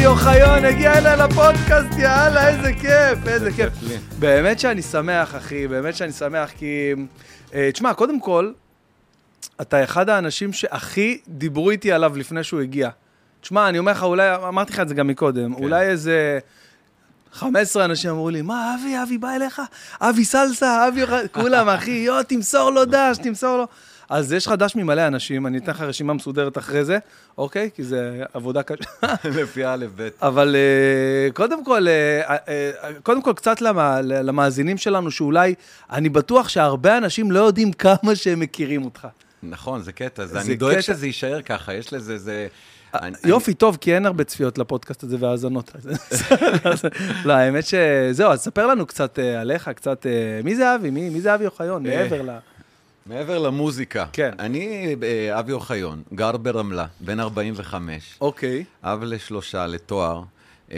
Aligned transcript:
אבי 0.00 0.06
אוחיון 0.06 0.64
הגיע 0.64 0.98
אליי 0.98 1.16
לפודקאסט, 1.16 1.98
יאללה, 1.98 2.48
איזה 2.48 2.72
כיף, 2.72 3.26
איזה 3.26 3.52
כיף. 3.52 3.68
באמת 4.18 4.60
שאני 4.60 4.82
שמח, 4.82 5.36
אחי, 5.36 5.68
באמת 5.68 5.96
שאני 5.96 6.12
שמח, 6.12 6.50
כי... 6.58 6.92
אה, 7.54 7.70
תשמע, 7.72 7.94
קודם 7.94 8.20
כל, 8.20 8.52
אתה 9.60 9.84
אחד 9.84 10.08
האנשים 10.08 10.52
שהכי 10.52 11.20
דיברו 11.28 11.70
איתי 11.70 11.92
עליו 11.92 12.16
לפני 12.16 12.44
שהוא 12.44 12.60
הגיע. 12.60 12.90
תשמע, 13.40 13.68
אני 13.68 13.78
אומר 13.78 13.92
לך, 13.92 14.02
אולי, 14.02 14.34
אמרתי 14.34 14.72
לך 14.72 14.80
את 14.80 14.88
זה 14.88 14.94
גם 14.94 15.06
מקודם, 15.06 15.54
כן. 15.54 15.62
אולי 15.62 15.86
איזה 15.86 16.38
15 17.32 17.84
אנשים 17.84 18.10
אמרו 18.10 18.30
לי, 18.30 18.42
מה, 18.42 18.74
אבי, 18.74 19.02
אבי 19.02 19.18
בא 19.18 19.30
אליך? 19.30 19.62
אבי 20.00 20.24
סלסה, 20.24 20.88
אבי, 20.88 21.02
אוחיון", 21.02 21.28
כולם, 21.32 21.68
אחי, 21.68 21.90
יו, 21.90 22.22
תמסור 22.28 22.70
לו 22.70 22.84
דש, 22.84 23.18
תמסור 23.22 23.56
לו. 23.56 23.66
אז 24.10 24.32
יש 24.32 24.46
לך 24.46 24.52
דש 24.52 24.76
ממלא 24.76 25.06
אנשים, 25.06 25.46
אני 25.46 25.58
אתן 25.58 25.70
לך 25.72 25.80
רשימה 25.80 26.14
מסודרת 26.14 26.58
אחרי 26.58 26.84
זה, 26.84 26.98
אוקיי? 27.38 27.70
כי 27.74 27.82
זה 27.84 28.22
עבודה 28.34 28.62
קשה. 28.62 28.90
לפי 29.42 29.66
א', 29.66 29.86
ב'. 29.96 30.08
אבל 30.22 30.56
אה, 30.56 31.30
קודם 31.32 31.64
כל, 31.64 31.88
אה, 31.88 32.36
אה, 32.48 32.70
קודם 33.02 33.22
כל 33.22 33.32
קצת 33.36 33.60
למה- 33.60 34.00
למאזינים 34.02 34.76
שלנו, 34.78 35.10
שאולי, 35.10 35.54
אני 35.92 36.08
בטוח 36.08 36.48
שהרבה 36.48 36.98
אנשים 36.98 37.30
לא 37.30 37.38
יודעים 37.40 37.72
כמה 37.72 38.14
שהם 38.14 38.40
מכירים 38.40 38.84
אותך. 38.84 39.08
נכון, 39.42 39.82
זה 39.82 39.92
קטע, 39.92 40.26
זה 40.26 40.32
זה 40.32 40.40
אני 40.40 40.56
דואג 40.56 40.72
קטע. 40.72 40.82
שזה 40.82 41.06
יישאר 41.06 41.42
ככה, 41.42 41.74
יש 41.74 41.92
לזה, 41.92 42.18
זה... 42.18 42.46
אני- 42.94 43.16
יופי, 43.24 43.54
טוב, 43.54 43.78
כי 43.80 43.94
אין 43.94 44.06
הרבה 44.06 44.24
צפיות 44.24 44.58
לפודקאסט 44.58 45.02
הזה 45.02 45.16
והאזנות. 45.20 45.72
לא, 47.24 47.32
האמת 47.32 47.64
שזהו, 47.66 48.30
אז 48.32 48.40
ספר 48.40 48.66
לנו 48.66 48.86
קצת 48.86 49.18
עליך, 49.40 49.68
קצת, 49.68 50.06
מי 50.44 50.54
זה 50.56 50.74
אבי? 50.74 50.90
מי 50.90 51.08
מי 51.10 51.20
זה 51.20 51.34
אבי 51.34 51.46
אוחיון? 51.46 51.82
מעבר 51.82 52.22
ל... 52.22 52.30
מעבר 53.06 53.38
למוזיקה, 53.38 54.06
כן. 54.12 54.30
אני 54.38 54.96
אה, 55.02 55.38
אבי 55.38 55.52
אוחיון, 55.52 56.02
גר 56.14 56.36
ברמלה, 56.36 56.86
בן 57.00 57.20
45, 57.20 58.16
אוקיי, 58.20 58.64
אב 58.82 59.02
לשלושה, 59.04 59.66
לתואר, 59.66 60.22
אה, 60.72 60.76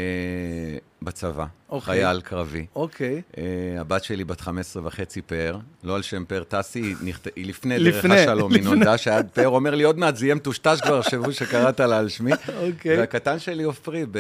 בצבא, 1.03 1.45
אוקיי. 1.71 1.85
חייל 1.87 2.21
קרבי. 2.21 2.67
אוקיי. 2.77 3.23
אה, 3.39 3.43
הבת 3.81 4.05
שלי 4.05 4.25
בת 4.25 4.41
15 4.41 4.83
וחצי 4.87 5.23
פאר, 5.23 5.59
לא 5.85 5.97
על 5.97 6.03
שם 6.03 6.25
פאר 6.25 6.43
טסי, 6.45 6.81
היא 6.83 6.97
נכת- 7.05 7.29
היא 7.37 7.47
לפני 7.47 7.79
דרך 7.79 7.97
לפני, 8.05 8.21
השלום, 8.21 8.55
היא. 8.55 8.63
נולדה 8.65 8.99
שעד 8.99 9.29
פאר 9.35 9.49
אומר 9.49 9.75
לי, 9.75 9.85
עוד 9.85 9.99
מעט 9.99 10.17
זה 10.17 10.27
יהיה 10.27 10.35
מטושטש 10.35 10.81
כבר, 10.83 11.03
שבו 11.03 11.33
שקראת 11.33 11.81
לה 11.81 11.99
על 11.99 12.09
שמי. 12.09 12.33
אוקיי. 12.73 12.99
והקטן 12.99 13.39
שלי 13.39 13.63
עופרי, 13.63 14.05
ב- 14.11 14.19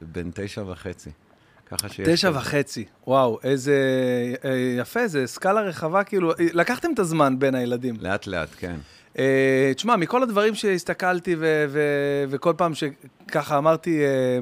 בן 0.00 0.30
תשע 0.34 0.62
וחצי. 0.66 1.10
ככה 1.76 1.88
שיש... 1.88 2.08
תשע. 2.08 2.30
וחצי, 2.34 2.84
וואו, 3.06 3.38
איזה 3.44 3.74
אה, 4.44 4.74
יפה, 4.78 5.08
זה 5.08 5.26
סקאלה 5.26 5.60
רחבה, 5.60 6.04
כאילו, 6.04 6.30
אה, 6.30 6.34
לקחתם 6.52 6.88
את 6.94 6.98
הזמן 6.98 7.38
בין 7.38 7.54
הילדים. 7.54 7.94
לאט 8.00 8.26
לאט, 8.26 8.48
כן. 8.58 8.76
אה, 9.18 9.72
תשמע, 9.76 9.96
מכל 9.96 10.22
הדברים 10.22 10.54
שהסתכלתי 10.54 11.34
ו- 11.38 11.64
ו- 11.68 12.24
וכל 12.28 12.52
פעם 12.56 12.72
שככה 12.74 13.58
אמרתי, 13.58 14.04
אה, 14.04 14.38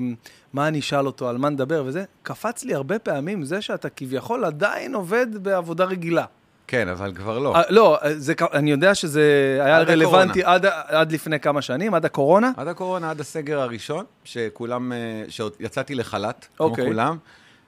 מה 0.52 0.68
אני 0.68 0.78
אשאל 0.78 1.06
אותו, 1.06 1.28
על 1.28 1.38
מה 1.38 1.48
נדבר 1.48 1.82
וזה, 1.86 2.04
קפץ 2.22 2.64
לי 2.64 2.74
הרבה 2.74 2.98
פעמים 2.98 3.44
זה 3.44 3.62
שאתה 3.62 3.88
כביכול 3.88 4.44
עדיין 4.44 4.94
עובד 4.94 5.26
בעבודה 5.42 5.84
רגילה. 5.84 6.24
כן, 6.72 6.88
אבל 6.88 7.12
כבר 7.14 7.38
לא. 7.38 7.56
אה, 7.56 7.62
לא, 7.68 7.98
אה, 8.02 8.18
זה, 8.18 8.34
אני 8.52 8.70
יודע 8.70 8.94
שזה 8.94 9.58
היה 9.64 9.78
עד 9.78 9.90
רלוונטי 9.90 10.44
עד, 10.44 10.66
עד 10.66 11.12
לפני 11.12 11.40
כמה 11.40 11.62
שנים, 11.62 11.94
עד 11.94 12.04
הקורונה. 12.04 12.50
עד 12.56 12.68
הקורונה, 12.68 13.10
עד 13.10 13.20
הסגר 13.20 13.60
הראשון, 13.60 14.04
שכולם, 14.24 14.92
אה, 14.92 15.24
שעוד 15.28 15.52
יצאתי 15.60 15.94
לחל"ת, 15.94 16.46
אוקיי. 16.60 16.84
כמו 16.84 16.92
כולם, 16.92 17.16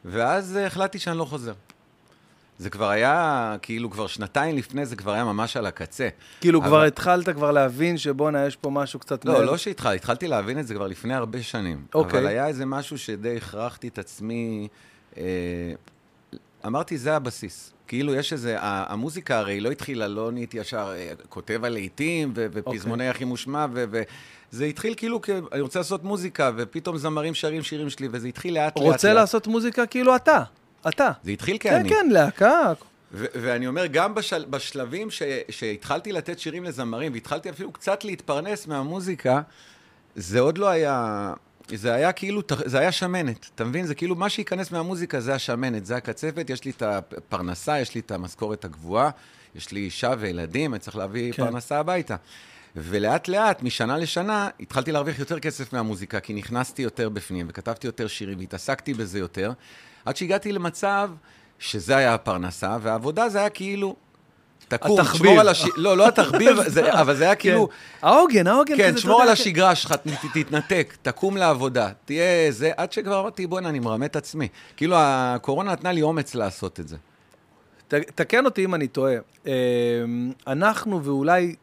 ואז 0.04 0.58
החלטתי 0.66 0.98
שאני 0.98 1.18
לא 1.18 1.24
חוזר. 1.24 1.52
זה 2.58 2.70
כבר 2.70 2.88
היה, 2.88 3.56
כאילו, 3.62 3.90
כבר 3.90 4.06
שנתיים 4.06 4.56
לפני 4.56 4.86
זה 4.86 4.96
כבר 4.96 5.12
היה 5.12 5.24
ממש 5.24 5.56
על 5.56 5.66
הקצה. 5.66 6.08
כאילו, 6.40 6.60
אבל- 6.60 6.68
כבר 6.68 6.82
התחלת 6.82 7.28
כבר 7.28 7.50
להבין 7.50 7.98
שבואנה, 7.98 8.46
יש 8.46 8.56
פה 8.56 8.70
משהו 8.70 8.98
קצת... 8.98 9.24
לא, 9.24 9.32
מעבר. 9.32 9.44
לא 9.44 9.56
שהתחלתי, 9.56 9.96
התחלתי 9.96 10.28
להבין 10.28 10.58
את 10.58 10.66
זה 10.66 10.74
כבר 10.74 10.86
לפני 10.86 11.14
הרבה 11.14 11.42
שנים. 11.42 11.84
אוקיי. 11.94 12.18
אבל 12.18 12.28
היה 12.28 12.46
איזה 12.46 12.66
משהו 12.66 12.98
שדי 12.98 13.36
הכרחתי 13.36 13.88
את 13.88 13.98
עצמי, 13.98 14.68
אה, 15.16 15.22
אמרתי, 16.66 16.98
זה 16.98 17.16
הבסיס. 17.16 17.70
כאילו, 17.88 18.14
יש 18.14 18.32
איזה, 18.32 18.56
המוזיקה 18.60 19.38
הרי 19.38 19.60
לא 19.60 19.70
התחילה, 19.70 20.08
לא 20.08 20.32
נהייתי 20.32 20.58
ישר 20.58 20.92
אה, 20.96 21.12
כותב 21.28 21.64
על 21.64 21.72
להיטים 21.72 22.32
ו- 22.36 22.46
ופזמוני 22.52 23.08
הכי 23.08 23.24
מושמע, 23.24 23.66
ו- 23.72 24.02
זה 24.50 24.64
התחיל 24.64 24.94
כאילו, 24.96 25.20
אני 25.52 25.60
רוצה 25.60 25.78
לעשות 25.78 26.04
מוזיקה, 26.04 26.50
ופתאום 26.56 26.96
זמרים 26.98 27.34
שרים 27.34 27.62
שירים 27.62 27.90
שלי, 27.90 28.08
וזה 28.10 28.28
התחיל 28.28 28.54
לאט 28.54 28.78
לאט. 28.78 28.86
רוצה 28.86 29.08
לאט. 29.08 29.16
לעשות 29.16 29.46
מוזיקה 29.46 29.86
כאילו 29.86 30.16
אתה, 30.16 30.42
אתה. 30.88 31.10
זה 31.24 31.30
התחיל 31.30 31.56
כן, 31.60 31.70
כאני. 31.70 31.88
כן, 31.88 32.06
להקה. 32.10 32.72
ו- 33.12 33.26
ואני 33.34 33.66
אומר, 33.66 33.86
גם 33.86 34.14
בשל- 34.14 34.44
בשלבים 34.50 35.10
ש- 35.10 35.22
שהתחלתי 35.50 36.12
לתת 36.12 36.38
שירים 36.38 36.64
לזמרים, 36.64 37.12
והתחלתי 37.12 37.50
אפילו 37.50 37.72
קצת 37.72 38.04
להתפרנס 38.04 38.66
מהמוזיקה, 38.66 39.40
זה 40.16 40.40
עוד 40.40 40.58
לא 40.58 40.68
היה... 40.68 41.32
זה 41.68 41.94
היה 41.94 42.12
כאילו, 42.12 42.42
זה 42.64 42.78
היה 42.78 42.92
שמנת, 42.92 43.50
אתה 43.54 43.64
מבין? 43.64 43.86
זה 43.86 43.94
כאילו, 43.94 44.14
מה 44.14 44.28
שייכנס 44.28 44.70
מהמוזיקה 44.70 45.20
זה 45.20 45.34
השמנת, 45.34 45.86
זה 45.86 45.96
הקצפת, 45.96 46.50
יש 46.50 46.64
לי 46.64 46.70
את 46.70 46.82
הפרנסה, 46.82 47.80
יש 47.80 47.94
לי 47.94 48.00
את 48.00 48.10
המשכורת 48.10 48.64
הגבוהה, 48.64 49.10
יש 49.54 49.72
לי 49.72 49.80
אישה 49.80 50.14
וילדים, 50.18 50.74
אני 50.74 50.80
צריך 50.80 50.96
להביא. 50.96 51.32
כן. 51.32 51.44
פרנסה 51.44 51.78
הביתה. 51.78 52.16
ולאט 52.76 53.28
לאט, 53.28 53.62
משנה 53.62 53.98
לשנה, 53.98 54.48
התחלתי 54.60 54.92
להרוויח 54.92 55.18
יותר 55.18 55.40
כסף 55.40 55.72
מהמוזיקה, 55.72 56.20
כי 56.20 56.34
נכנסתי 56.34 56.82
יותר 56.82 57.08
בפנים, 57.08 57.46
וכתבתי 57.48 57.86
יותר 57.86 58.06
שירים, 58.06 58.38
והתעסקתי 58.38 58.94
בזה 58.94 59.18
יותר, 59.18 59.52
עד 60.04 60.16
שהגעתי 60.16 60.52
למצב 60.52 61.10
שזה 61.58 61.96
היה 61.96 62.14
הפרנסה, 62.14 62.76
והעבודה 62.82 63.28
זה 63.28 63.38
היה 63.38 63.50
כאילו... 63.50 63.96
תקום, 64.68 65.00
התחביב. 65.00 65.22
תשמור 65.22 65.40
על 65.40 65.48
הש... 65.48 65.64
לא, 65.76 65.96
לא 65.96 66.08
התחביב, 66.08 66.56
זה, 66.66 66.92
אבל 67.00 67.16
זה 67.16 67.24
היה 67.24 67.34
כאילו... 67.34 67.68
כן. 67.68 68.06
העוגן, 68.06 68.46
העוגן. 68.46 68.76
כן, 68.76 68.92
תשמור 68.94 69.22
על 69.22 69.28
השגרה 69.28 69.74
שלך, 69.74 69.94
תתנתק, 70.34 70.96
תקום 71.02 71.36
לעבודה, 71.36 71.88
תהיה 72.04 72.50
זה, 72.50 72.70
עד 72.76 72.92
שכבר 72.92 73.20
אמרתי, 73.20 73.46
בוא'נה, 73.46 73.68
אני 73.68 73.78
מרמה 73.78 74.06
את 74.06 74.16
עצמי. 74.16 74.48
כאילו, 74.76 74.96
הקורונה 74.98 75.72
נתנה 75.72 75.92
לי 75.92 76.02
אומץ 76.02 76.34
לעשות 76.34 76.80
את 76.80 76.88
זה. 76.88 76.96
תקן 78.14 78.44
אותי 78.44 78.64
אם 78.64 78.74
אני 78.74 78.88
טועה. 78.88 79.14
אה, 79.46 79.52
אנחנו, 80.46 81.04
ואולי, 81.04 81.54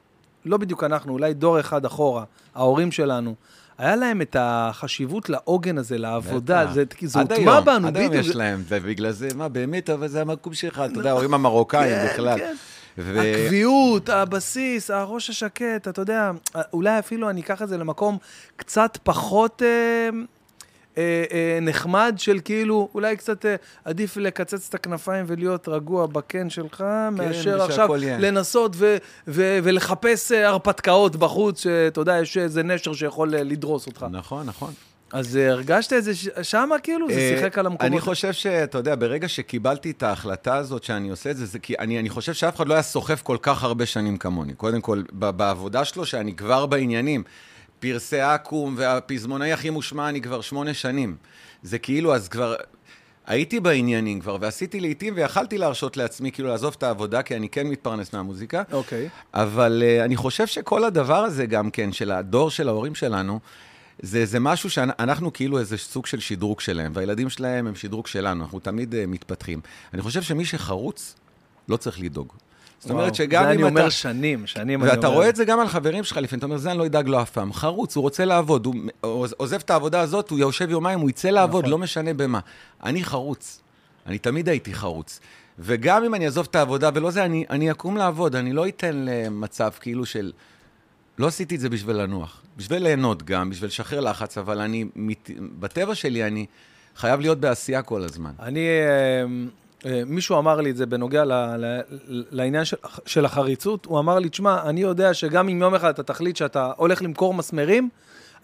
לא 0.45 0.57
בדיוק 0.57 0.84
אנחנו, 0.84 1.13
אולי 1.13 1.34
דור 1.34 1.59
אחד 1.59 1.85
אחורה, 1.85 2.23
ההורים 2.56 2.91
שלנו, 2.91 3.35
היה 3.78 3.95
להם 3.95 4.22
את 4.22 4.35
החשיבות 4.40 5.29
לעוגן 5.29 5.78
הזה, 5.78 5.97
לעבודה. 5.97 6.66
זה, 6.73 6.84
הוטמע 7.13 7.59
בנו, 7.59 7.88
עד 7.88 7.97
היום 7.97 8.09
בדיוק. 8.09 8.25
יש 8.25 8.35
להם, 8.35 8.63
ובגלל 8.67 9.11
זה, 9.11 9.28
מה, 9.35 9.50
באמת, 9.50 9.90
אבל 9.90 10.07
זה 10.07 10.22
המקום 10.22 10.53
שלך, 10.53 10.84
אתה 10.91 11.00
יודע, 11.00 11.09
ההורים 11.09 11.34
המרוקאים 11.34 11.84
כן, 11.84 12.07
בכלל. 12.13 12.40
כן. 12.40 12.56
ו- 12.97 13.22
הקביעות, 13.22 14.09
הבסיס, 14.09 14.91
הראש 14.91 15.29
השקט, 15.29 15.88
אתה 15.88 16.02
יודע, 16.02 16.31
אולי 16.74 17.00
אפילו 17.00 17.29
אני 17.29 17.41
אקח 17.41 17.62
את 17.62 17.69
זה 17.69 17.78
למקום 17.78 18.18
קצת 18.56 18.97
פחות 19.03 19.62
אה, 19.62 20.09
אה, 20.97 21.24
אה, 21.31 21.59
נחמד 21.62 22.16
של 22.18 22.40
כאילו, 22.46 22.90
אולי 22.96 23.18
קצת 23.18 23.46
אה, 23.46 23.56
עדיף 23.85 24.18
לקצץ 24.18 24.68
את 24.69 24.74
הכנפיים 24.74 25.25
ולהיות 25.28 25.68
רגוע 25.68 26.06
בקן 26.06 26.50
שלך, 26.50 26.84
מאשר 27.12 27.40
ושהכל 27.40 27.62
עכשיו 27.62 27.96
יהיה. 27.96 28.18
לנסות 28.19 28.72
ו- 28.75 28.97
ו- 29.28 29.59
ולחפש 29.63 30.31
אה, 30.31 30.47
הרפתקאות 30.47 31.16
בחוץ, 31.16 31.63
שאתה 31.63 32.02
יודע, 32.02 32.19
יש 32.22 32.38
איזה 32.38 32.63
נשר 32.63 32.94
שיכול 32.94 33.35
אה, 33.35 33.44
לדרוס 33.44 33.88
אותך. 33.88 34.06
נכון, 34.12 34.46
נכון. 34.46 34.73
אז 35.13 35.38
אה, 35.38 35.49
הרגשת 35.51 35.94
איזה, 35.94 36.16
ש- 36.16 36.29
שמה 36.41 36.79
כאילו, 36.79 37.07
זה 37.07 37.13
אה, 37.13 37.35
שיחק 37.38 37.57
על 37.57 37.66
המקומות. 37.66 37.91
אני 37.91 38.01
חושב 38.01 38.33
שאתה 38.33 38.77
יודע, 38.77 38.95
ברגע 38.95 39.27
שקיבלתי 39.27 39.91
את 39.91 40.03
ההחלטה 40.03 40.55
הזאת 40.55 40.83
שאני 40.83 41.09
עושה 41.09 41.31
את 41.31 41.38
זה, 41.38 41.45
זה 41.45 41.59
כי 41.59 41.75
אני, 41.79 41.99
אני 41.99 42.09
חושב 42.09 42.33
שאף 42.33 42.55
אחד 42.55 42.67
לא 42.67 42.73
היה 42.73 42.83
סוחף 42.83 43.22
כל 43.22 43.38
כך 43.41 43.63
הרבה 43.63 43.85
שנים 43.85 44.17
כמוני. 44.17 44.53
קודם 44.53 44.81
כל, 44.81 45.03
בעבודה 45.11 45.85
שלו, 45.85 46.05
שאני 46.05 46.35
כבר 46.35 46.66
בעניינים, 46.66 47.23
פרסי 47.79 48.22
אקו"ם 48.22 48.75
והפזמונאי 48.77 49.53
הכי 49.53 49.69
מושמע, 49.69 50.09
אני 50.09 50.22
כבר 50.22 50.41
שמונה 50.41 50.73
שנים. 50.73 51.16
זה 51.63 51.79
כאילו, 51.79 52.16
אז 52.16 52.28
כבר... 52.28 52.55
הייתי 53.28 53.59
בעניינים 53.59 54.19
כבר, 54.19 54.37
ועשיתי 54.41 54.79
לעיתים, 54.79 55.14
ויכלתי 55.16 55.57
להרשות 55.57 55.97
לעצמי 55.97 56.31
כאילו 56.31 56.49
לעזוב 56.49 56.75
את 56.78 56.84
העבודה, 56.84 57.22
כי 57.22 57.35
אני 57.35 57.49
כן 57.49 57.67
מתפרנס 57.67 58.14
מהמוזיקה. 58.14 58.64
אוקיי. 58.72 59.09
אבל 59.34 59.84
uh, 59.85 60.05
אני 60.05 60.16
חושב 60.16 60.47
שכל 60.47 60.84
הדבר 60.84 61.23
הזה 61.23 61.46
גם 61.46 61.72
כן, 61.72 61.91
של 61.91 62.11
הדור 62.11 62.52
של 62.52 62.67
ההורים 62.67 62.96
שלנו, 62.96 63.40
זה, 64.02 64.26
זה 64.26 64.40
משהו 64.40 64.70
שאנחנו 64.70 65.34
כאילו 65.34 65.59
איזה 65.59 65.78
סוג 65.78 66.06
של 66.06 66.20
שדרוג 66.20 66.59
שלהם, 66.59 66.92
והילדים 66.96 67.30
שלהם 67.30 67.68
הם 67.68 67.76
שדרוג 67.76 68.08
שלנו, 68.08 68.44
אנחנו 68.44 68.59
תמיד 68.59 68.94
uh, 68.94 68.98
מתפתחים. 69.08 69.59
אני 69.94 70.02
חושב 70.02 70.22
שמי 70.22 70.46
שחרוץ, 70.46 71.16
לא 71.70 71.78
צריך 71.78 72.00
לדאוג. 72.00 72.34
זאת 72.80 72.92
אומרת 72.92 73.16
שגם 73.16 73.44
זה 73.44 73.50
אם 73.52 73.53
אני 73.53 73.62
אתה... 73.62 73.70
אומר 73.70 73.90
שנים, 73.90 74.48
שנים 74.48 74.68
אני 74.68 74.76
אומר. 74.76 74.88
ואתה 74.98 75.08
רואה 75.08 75.30
את 75.30 75.36
זה 75.36 75.46
גם 75.46 75.59
על 75.59 75.68
חברים 75.68 76.03
שלך 76.03 76.18
לפעמים, 76.18 76.38
אתה 76.40 76.46
אומר, 76.46 76.58
זה 76.58 76.72
אני 76.72 76.80
לא 76.80 76.86
אדאג 76.86 77.08
לו 77.08 77.22
אף 77.22 77.30
פעם. 77.30 77.53
חרוץ, 77.53 77.96
הוא 77.96 78.02
רוצה 78.02 78.26
לעבוד, 78.26 78.66
הוא 78.66 78.76
עוז- 79.02 79.34
עוזב 79.38 79.59
את 79.59 79.70
העבודה 79.70 80.02
הזאת, 80.02 80.30
הוא 80.30 80.40
יושב 80.40 80.70
יומיים, 80.70 81.00
הוא 81.00 81.09
יצא 81.09 81.30
לעבוד, 81.30 81.59
נכון. 81.64 81.72
לא 81.72 81.78
משנה 81.78 82.14
במה. 82.14 82.40
אני 82.84 83.03
חרוץ. 83.03 83.62
אני 84.06 84.18
תמיד 84.18 84.50
הייתי 84.50 84.74
חרוץ. 84.74 85.20
וגם 85.59 86.03
אם 86.03 86.16
אני 86.16 86.26
אעזוב 86.26 86.48
את 86.50 86.56
העבודה 86.56 86.90
ולא 86.94 87.12
זה, 87.12 87.26
אני, 87.26 87.46
אני 87.50 87.72
אקום 87.72 87.98
לעבוד, 87.98 88.36
אני 88.36 88.53
לא 88.53 88.68
אתן 88.68 88.96
למצב 88.96 89.70
כאילו 89.80 90.06
של... 90.06 90.32
לא 91.22 91.28
עשיתי 91.28 91.56
את 91.56 91.59
זה 91.59 91.70
בשביל 91.70 91.96
לנוח, 91.96 92.41
בשביל 92.58 92.84
ליהנות 92.84 93.23
גם, 93.23 93.50
בשביל 93.50 93.68
לשחרר 93.68 94.00
לחץ, 94.00 94.38
אבל 94.38 94.62
אני, 94.62 94.85
מת... 94.96 95.29
בטבע 95.59 95.96
שלי, 95.96 96.23
אני 96.23 96.46
חייב 96.96 97.20
להיות 97.20 97.40
בעשייה 97.40 97.82
כל 97.82 98.03
הזמן. 98.03 98.32
אני, 98.40 98.59
אה, 98.59 99.26
אה, 99.91 100.02
מישהו 100.06 100.40
אמר 100.40 100.62
לי 100.62 100.70
את 100.70 100.78
זה 100.78 100.85
בנוגע 100.85 101.26
ל, 101.26 101.32
ל, 101.34 101.82
לעניין 102.08 102.66
של, 102.66 102.78
של 103.06 103.26
החריצות, 103.26 103.85
הוא 103.85 104.00
אמר 104.00 104.20
לי, 104.20 104.29
תשמע, 104.29 104.70
אני 104.70 104.82
יודע 104.82 105.14
שגם 105.14 105.50
אם 105.50 105.62
יום 105.62 105.76
אחד 105.76 105.90
אתה 105.90 106.03
תחליט 106.03 106.35
שאתה 106.35 106.72
הולך 106.78 107.02
למכור 107.02 107.34
מסמרים, 107.34 107.90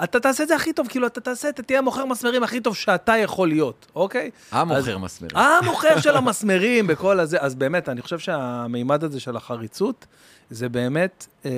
אתה 0.03 0.19
תעשה 0.19 0.43
את 0.43 0.47
זה 0.47 0.55
הכי 0.55 0.73
טוב, 0.73 0.87
כאילו, 0.87 1.07
אתה 1.07 1.21
תעשה, 1.21 1.49
אתה 1.49 1.63
תהיה 1.63 1.79
המוכר 1.79 2.05
מסמרים 2.05 2.43
הכי 2.43 2.59
טוב 2.59 2.75
שאתה 2.75 3.17
יכול 3.17 3.47
להיות, 3.47 3.87
אוקיי? 3.95 4.31
המוכר 4.51 4.97
מסמרים. 4.97 5.37
המוכר 5.37 5.99
של 5.99 6.17
המסמרים 6.17 6.87
בכל 6.87 7.19
הזה. 7.19 7.37
אז 7.41 7.55
באמת, 7.55 7.89
אני 7.89 8.01
חושב 8.01 8.19
שהמימד 8.19 9.03
הזה 9.03 9.19
של 9.19 9.37
החריצות, 9.37 10.05
זה 10.49 10.69
באמת 10.69 11.27
אה, 11.45 11.51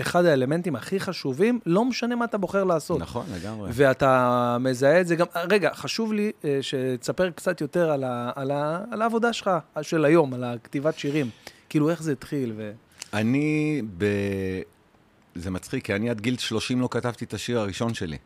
אחד 0.00 0.24
האלמנטים 0.24 0.76
הכי 0.76 1.00
חשובים, 1.00 1.60
לא 1.66 1.84
משנה 1.84 2.16
מה 2.16 2.24
אתה 2.24 2.38
בוחר 2.38 2.64
לעשות. 2.64 3.00
נכון, 3.00 3.26
לגמרי. 3.34 3.70
ואתה 3.72 4.56
מזהה 4.60 5.00
את 5.00 5.06
זה 5.06 5.16
גם... 5.16 5.26
רגע, 5.50 5.70
חשוב 5.74 6.12
לי 6.12 6.32
אה, 6.44 6.58
שתספר 6.62 7.30
קצת 7.30 7.60
יותר 7.60 7.90
על, 7.90 8.04
ה, 8.04 8.30
על, 8.34 8.50
ה, 8.50 8.84
על 8.90 9.02
העבודה 9.02 9.32
שלך, 9.32 9.50
של 9.82 10.04
היום, 10.04 10.34
על 10.34 10.44
הכתיבת 10.44 10.98
שירים. 10.98 11.30
כאילו, 11.68 11.90
איך 11.90 12.02
זה 12.02 12.12
התחיל 12.12 12.52
ו... 12.56 12.72
אני 13.12 13.82
ב... 13.98 14.04
זה 15.34 15.50
מצחיק, 15.50 15.84
כי 15.84 15.94
אני 15.94 16.10
עד 16.10 16.20
גיל 16.20 16.36
30 16.38 16.80
לא 16.80 16.88
כתבתי 16.90 17.24
את 17.24 17.34
השיר 17.34 17.58
הראשון 17.58 17.94
שלי. 17.94 18.16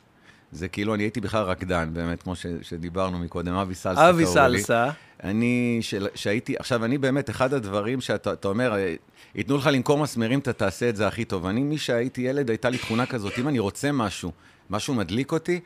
זה 0.53 0.69
כאילו, 0.69 0.95
אני 0.95 1.03
הייתי 1.03 1.21
בכלל 1.21 1.43
רקדן, 1.43 1.91
באמת, 1.93 2.23
כמו 2.23 2.37
ש, 2.37 2.47
שדיברנו 2.63 3.19
מקודם, 3.19 3.55
אבי 3.55 3.75
סלסה 3.75 4.11
אבי 4.11 4.27
סלסה. 4.27 4.91
אני, 5.25 5.81
שהייתי, 6.15 6.57
עכשיו, 6.59 6.85
אני 6.85 6.99
באמת, 6.99 7.31
אחד 7.31 7.55
הדברים 7.55 8.01
שאתה 8.01 8.49
אומר, 8.49 8.75
אה, 8.75 8.95
ייתנו 9.35 9.57
לך 9.57 9.69
למכור 9.73 9.99
מסמרים, 9.99 10.39
אתה 10.39 10.53
תעשה 10.53 10.89
את 10.89 10.97
זה 10.97 11.07
הכי 11.07 11.25
טוב. 11.25 11.47
אני, 11.47 11.61
מי 11.61 11.79
שהייתי 11.79 12.21
ילד, 12.21 12.51
הייתה 12.51 12.71
לי 12.71 12.79
תכונה 12.79 13.07
כזאת, 13.07 13.33
אם 13.39 13.49
אני 13.49 13.59
רוצה 13.59 13.93
משהו, 13.93 14.33
משהו 14.71 14.95
מדליק 14.95 15.33
אותי, 15.33 15.61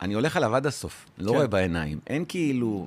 אני 0.00 0.14
הולך 0.14 0.36
עליו 0.36 0.56
עד 0.56 0.66
הסוף, 0.66 1.06
לא 1.18 1.30
כן. 1.30 1.36
רואה 1.36 1.46
בעיניים. 1.46 1.98
אין 2.06 2.24
כאילו 2.28 2.86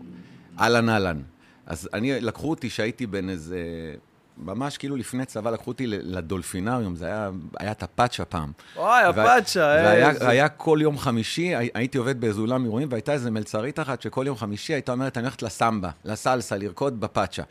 אהלן 0.60 0.90
אהלן. 0.90 1.22
אז 1.66 1.90
אני, 1.94 2.22
לקחו 2.22 2.50
אותי 2.50 2.70
שהייתי 2.70 3.08
בן 3.08 3.30
איזה 3.30 3.58
ממש 4.42 4.78
כאילו 4.78 4.96
לפני 4.96 5.26
צבא 5.26 5.52
לקחו 5.52 5.72
אותי 5.72 5.88
לדולפינריום, 5.88 6.96
זה 6.96 7.06
היה, 7.06 7.30
היה 7.60 7.72
את 7.72 7.84
הפאצ'ה 7.84 8.26
פעם. 8.26 8.52
וואי, 8.76 9.04
הפאצ'ה, 9.04 9.60
והיה 9.60 10.10
איזה... 10.10 10.30
היה 10.30 10.50
כל 10.50 10.80
יום 10.82 10.98
חמישי, 10.98 11.56
הייתי 11.74 11.98
עובד 11.98 12.22
באיזה 12.22 12.42
אולם 12.42 12.64
אירועים, 12.64 12.88
והייתה 12.92 13.14
איזה 13.14 13.32
מלצרית 13.32 13.80
אחת 13.80 14.02
שכל 14.02 14.24
יום 14.28 14.38
חמישי 14.38 14.74
הייתה 14.74 14.92
אומרת, 14.92 15.18
אני 15.18 15.24
הולכת 15.26 15.42
לסמבה, 15.42 15.90
לסלסה, 16.06 16.58
לרקוד 16.58 17.00
בפאצ'ה. 17.00 17.44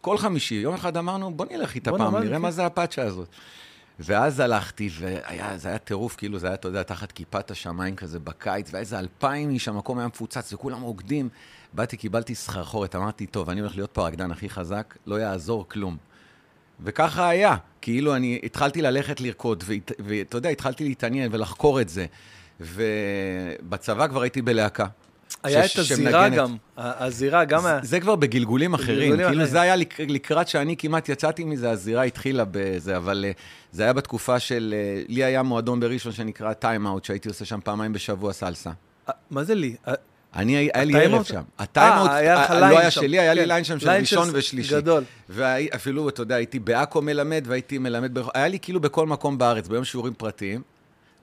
כל 0.00 0.18
חמישי, 0.18 0.54
יום 0.54 0.74
אחד 0.74 0.96
אמרנו, 0.96 1.34
בוא 1.34 1.46
נלך 1.50 1.74
איתה 1.74 1.90
פעם, 1.98 2.16
נראה 2.16 2.36
כן. 2.36 2.42
מה 2.42 2.50
זה 2.50 2.66
הפאצ'ה 2.66 3.02
הזאת. 3.02 3.28
ואז 3.98 4.40
הלכתי, 4.40 4.90
וזה 4.98 5.68
היה 5.68 5.78
טירוף, 5.78 6.16
כאילו 6.16 6.38
זה 6.38 6.46
היה, 6.46 6.54
אתה 6.54 6.68
יודע, 6.68 6.82
תחת 6.82 7.12
כיפת 7.12 7.50
השמיים 7.50 7.96
כזה 7.96 8.18
בקיץ, 8.18 8.68
והיה 8.70 8.80
איזה 8.80 8.98
אלפיים 8.98 9.50
איש, 9.50 9.68
המקום 9.68 9.98
היה 9.98 10.08
מפוצץ, 10.08 10.52
וכולם 10.52 10.82
רוקדים. 10.82 11.28
באתי, 11.72 11.96
קיבלתי 11.96 12.34
סחרחורת, 12.34 12.96
אמרתי, 12.96 13.26
טוב, 13.26 13.50
אני 13.50 13.60
הולך 13.60 13.76
להיות 13.76 13.90
פה 13.92 14.02
הרקדן 14.02 14.30
הכי 14.30 14.48
חזק, 14.48 14.94
לא 15.06 15.20
יעזור 15.20 15.68
כלום. 15.68 15.96
וככה 16.84 17.28
היה. 17.28 17.56
כאילו, 17.80 18.16
אני 18.16 18.40
התחלתי 18.42 18.82
ללכת 18.82 19.20
לרקוד, 19.20 19.64
ואתה 19.98 20.36
יודע, 20.36 20.48
התחלתי 20.48 20.84
להתעניין 20.84 21.28
ולחקור 21.32 21.80
את 21.80 21.88
זה. 21.88 22.06
ובצבא 22.60 24.06
כבר 24.08 24.22
הייתי 24.22 24.42
בלהקה. 24.42 24.86
היה 25.42 25.64
את 25.64 25.78
הזירה 25.78 26.28
גם, 26.28 26.56
הזירה 26.76 27.44
גם 27.44 27.66
היה... 27.66 27.80
זה 27.82 28.00
כבר 28.00 28.16
בגלגולים 28.16 28.74
אחרים, 28.74 29.16
כאילו 29.16 29.44
זה 29.44 29.60
היה 29.60 29.76
לקראת 29.98 30.48
שאני 30.48 30.76
כמעט 30.76 31.08
יצאתי 31.08 31.44
מזה, 31.44 31.70
הזירה 31.70 32.02
התחילה 32.02 32.44
בזה, 32.50 32.96
אבל 32.96 33.24
אה, 33.28 33.32
זה 33.72 33.82
היה 33.82 33.92
בתקופה 33.92 34.40
של... 34.40 34.74
אה, 34.76 35.02
לי 35.08 35.24
היה 35.24 35.42
מועדון 35.42 35.80
בראשון 35.80 36.12
שנקרא 36.12 36.52
טיים-אאוט, 36.52 37.04
שהייתי 37.04 37.28
עושה 37.28 37.44
שם 37.44 37.60
פעמיים 37.64 37.92
בשבוע 37.92 38.32
סלסה. 38.32 38.70
אה, 39.08 39.14
מה 39.30 39.44
זה 39.44 39.54
לי? 39.54 39.76
אני, 40.36 40.56
היה 40.56 40.84
לי 40.84 41.04
ערב 41.04 41.22
שם. 41.22 41.42
הטיימאוט 41.58 42.10
לא 42.50 42.64
היה 42.78 42.90
שלי, 42.90 43.18
היה 43.18 43.34
לי 43.34 43.42
כן. 43.42 43.48
line 43.48 43.64
שם 43.64 43.78
של 43.78 43.90
ראשון 43.90 44.28
ושלישי. 44.32 44.74
גדול. 44.74 45.04
ואפילו, 45.28 46.08
אתה 46.08 46.22
יודע, 46.22 46.34
הייתי 46.34 46.58
בעכו 46.58 47.02
מלמד, 47.02 47.44
והייתי 47.46 47.78
מלמד, 47.78 48.18
היה 48.34 48.48
לי 48.48 48.58
כאילו 48.58 48.80
בכל 48.80 49.06
מקום 49.06 49.38
בארץ, 49.38 49.68
ביום 49.68 49.84
שיעורים 49.84 50.14
פרטיים. 50.14 50.62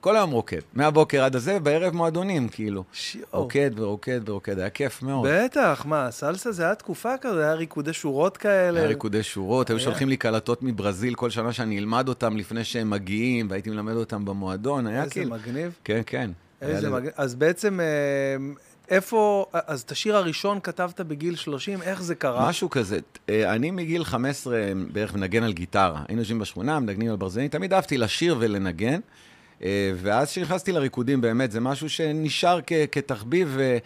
כל 0.00 0.16
היום 0.16 0.30
רוקד, 0.30 0.60
מהבוקר 0.74 1.24
עד 1.24 1.36
הזה, 1.36 1.56
ובערב 1.56 1.94
מועדונים, 1.94 2.48
כאילו. 2.48 2.84
שיו. 2.92 3.22
רוקד 3.32 3.70
ורוקד 3.76 4.28
ורוקד, 4.28 4.58
היה 4.58 4.70
כיף 4.70 5.02
מאוד. 5.02 5.28
בטח, 5.30 5.84
מה, 5.88 6.10
סלסה 6.10 6.52
זה 6.52 6.62
היה 6.64 6.74
תקופה 6.74 7.16
כזאת, 7.20 7.38
היה 7.38 7.52
ריקודי 7.52 7.92
שורות 7.92 8.36
כאלה. 8.36 8.78
היה 8.78 8.88
ריקודי 8.88 9.22
שורות, 9.22 9.70
היו 9.70 9.80
שולחים 9.80 10.08
לי 10.08 10.16
קלטות 10.16 10.62
מברזיל 10.62 11.14
כל 11.14 11.30
שנה 11.30 11.52
שאני 11.52 11.78
אלמד 11.78 12.08
אותם 12.08 12.36
לפני 12.36 12.64
שהם 12.64 12.90
מגיעים, 12.90 13.46
והייתי 13.50 13.70
מלמד 13.70 13.94
אותם 13.94 14.24
במועדון, 14.24 14.86
היה 14.86 15.08
כאילו... 15.08 15.34
איזה 15.34 15.48
מגניב. 15.48 15.72
כן, 15.84 16.00
כן. 16.06 16.30
איזה 16.62 16.90
מגניב. 16.90 17.12
אז 17.16 17.34
בעצם... 17.34 17.80
אה, 18.90 18.96
איפה, 18.96 19.46
אז 19.52 19.80
את 19.80 19.90
השיר 19.90 20.16
הראשון 20.16 20.60
כתבת 20.62 21.00
בגיל 21.00 21.36
30, 21.36 21.82
איך 21.82 22.02
זה 22.02 22.14
קרה? 22.14 22.48
משהו 22.48 22.70
כזה. 22.70 22.98
אה, 23.28 23.54
אני 23.54 23.70
מגיל 23.70 24.04
15 24.04 24.56
בערך 24.92 25.14
מנגן 25.14 25.42
על 25.42 25.52
גיטרה. 25.52 26.02
היינו 26.08 26.20
יושבים 26.20 26.38
בשכונה, 26.38 26.80
מנגנים 26.80 27.10
על 27.10 27.16
ברזלנית, 27.16 27.52
תמיד 27.52 27.72
אהבתי 27.72 27.98
לשיר 27.98 28.36
ולנגן. 28.38 29.00
אה, 29.62 29.92
ואז 29.96 30.30
כשנכנסתי 30.30 30.72
לריקודים, 30.72 31.20
באמת, 31.20 31.50
זה 31.50 31.60
משהו 31.60 31.88
שנשאר 31.88 32.60
כתחביב, 32.92 33.54
ו... 33.56 33.78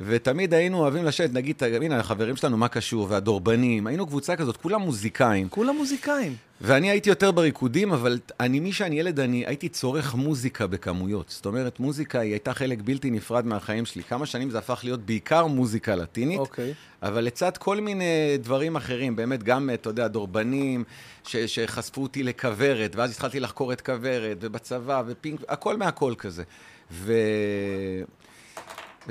ותמיד 0.00 0.54
היינו 0.54 0.78
אוהבים 0.78 1.04
לשבת, 1.04 1.32
נגיד, 1.32 1.62
הנה, 1.82 1.98
החברים 1.98 2.36
שלנו, 2.36 2.56
מה 2.56 2.68
קשור, 2.68 3.06
והדורבנים, 3.10 3.86
היינו 3.86 4.06
קבוצה 4.06 4.36
כזאת, 4.36 4.56
כולם 4.56 4.80
מוזיקאים. 4.80 5.48
כולם 5.48 5.76
מוזיקאים. 5.76 6.36
ואני 6.60 6.90
הייתי 6.90 7.10
יותר 7.10 7.30
בריקודים, 7.30 7.92
אבל 7.92 8.18
אני, 8.40 8.60
מי 8.60 8.72
שאני 8.72 9.00
ילד, 9.00 9.20
אני 9.20 9.46
הייתי 9.46 9.68
צורך 9.68 10.14
מוזיקה 10.14 10.66
בכמויות. 10.66 11.28
זאת 11.28 11.46
אומרת, 11.46 11.80
מוזיקה 11.80 12.20
היא 12.20 12.32
הייתה 12.32 12.54
חלק 12.54 12.78
בלתי 12.84 13.10
נפרד 13.10 13.46
מהחיים 13.46 13.86
שלי. 13.86 14.02
כמה 14.02 14.26
שנים 14.26 14.50
זה 14.50 14.58
הפך 14.58 14.80
להיות 14.84 15.00
בעיקר 15.00 15.46
מוזיקה 15.46 15.96
לטינית, 15.96 16.38
אוקיי. 16.38 16.74
אבל 17.02 17.24
לצד 17.24 17.56
כל 17.56 17.80
מיני 17.80 18.38
דברים 18.42 18.76
אחרים, 18.76 19.16
באמת, 19.16 19.42
גם, 19.42 19.70
אתה 19.74 19.90
יודע, 19.90 20.08
דורבנים, 20.08 20.84
ש, 21.24 21.36
שחשפו 21.36 22.02
אותי 22.02 22.22
לכוורת, 22.22 22.96
ואז 22.96 23.10
התחלתי 23.10 23.40
לחקור 23.40 23.72
את 23.72 23.80
כוורת, 23.80 24.36
ובצבא, 24.40 25.02
ופינק, 25.06 25.40
הכל 25.48 25.76
מהכל 25.76 26.14
כזה. 26.18 26.42
ו... 26.90 27.12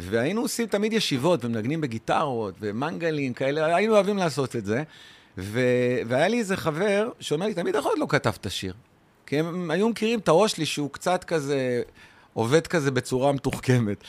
והיינו 0.01 0.41
עושים 0.41 0.67
תמיד 0.67 0.93
ישיבות 0.93 1.45
ומנגנים 1.45 1.81
בגיטרות 1.81 2.55
ומנגלים 2.59 3.33
כאלה, 3.33 3.75
היינו 3.75 3.93
אוהבים 3.93 4.17
לעשות 4.17 4.55
את 4.55 4.65
זה. 4.65 4.83
ו... 5.37 5.59
והיה 6.07 6.27
לי 6.27 6.39
איזה 6.39 6.57
חבר 6.57 7.09
שאומר 7.19 7.45
לי, 7.45 7.53
תמיד 7.53 7.75
להיות 7.75 7.99
לא 7.99 8.05
כתבת 8.09 8.51
שיר. 8.51 8.73
כי 9.25 9.39
הם 9.39 9.71
היו 9.71 9.89
מכירים 9.89 10.19
את 10.19 10.27
הראש 10.27 10.51
שלי 10.51 10.65
שהוא 10.65 10.89
קצת 10.89 11.23
כזה, 11.23 11.81
עובד 12.33 12.67
כזה 12.67 12.91
בצורה 12.91 13.31
מתוחכמת. 13.31 14.03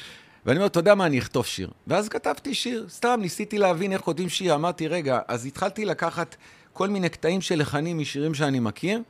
ואני 0.47 0.57
אומר, 0.57 0.67
אתה 0.67 0.79
יודע 0.79 0.95
מה, 0.95 1.07
אני 1.07 1.19
אכתוב 1.19 1.47
שיר. 1.47 1.71
ואז 1.87 2.09
כתבתי 2.09 2.55
שיר, 2.55 2.87
סתם 2.89 3.19
ניסיתי 3.23 3.59
להבין 3.59 3.93
איך 3.93 4.01
כותבים 4.01 4.29
שיר. 4.29 4.55
אמרתי, 4.55 4.89
רגע, 4.89 5.19
אז 5.29 5.47
התחלתי 5.47 5.85
לקחת 5.85 6.37
כל 6.73 6.89
מיני 6.89 7.09
קטעים 7.09 7.41
של 7.41 7.59
לחנים 7.61 7.99
משירים 7.99 8.35
שאני 8.35 8.61
מכיר, 8.61 9.03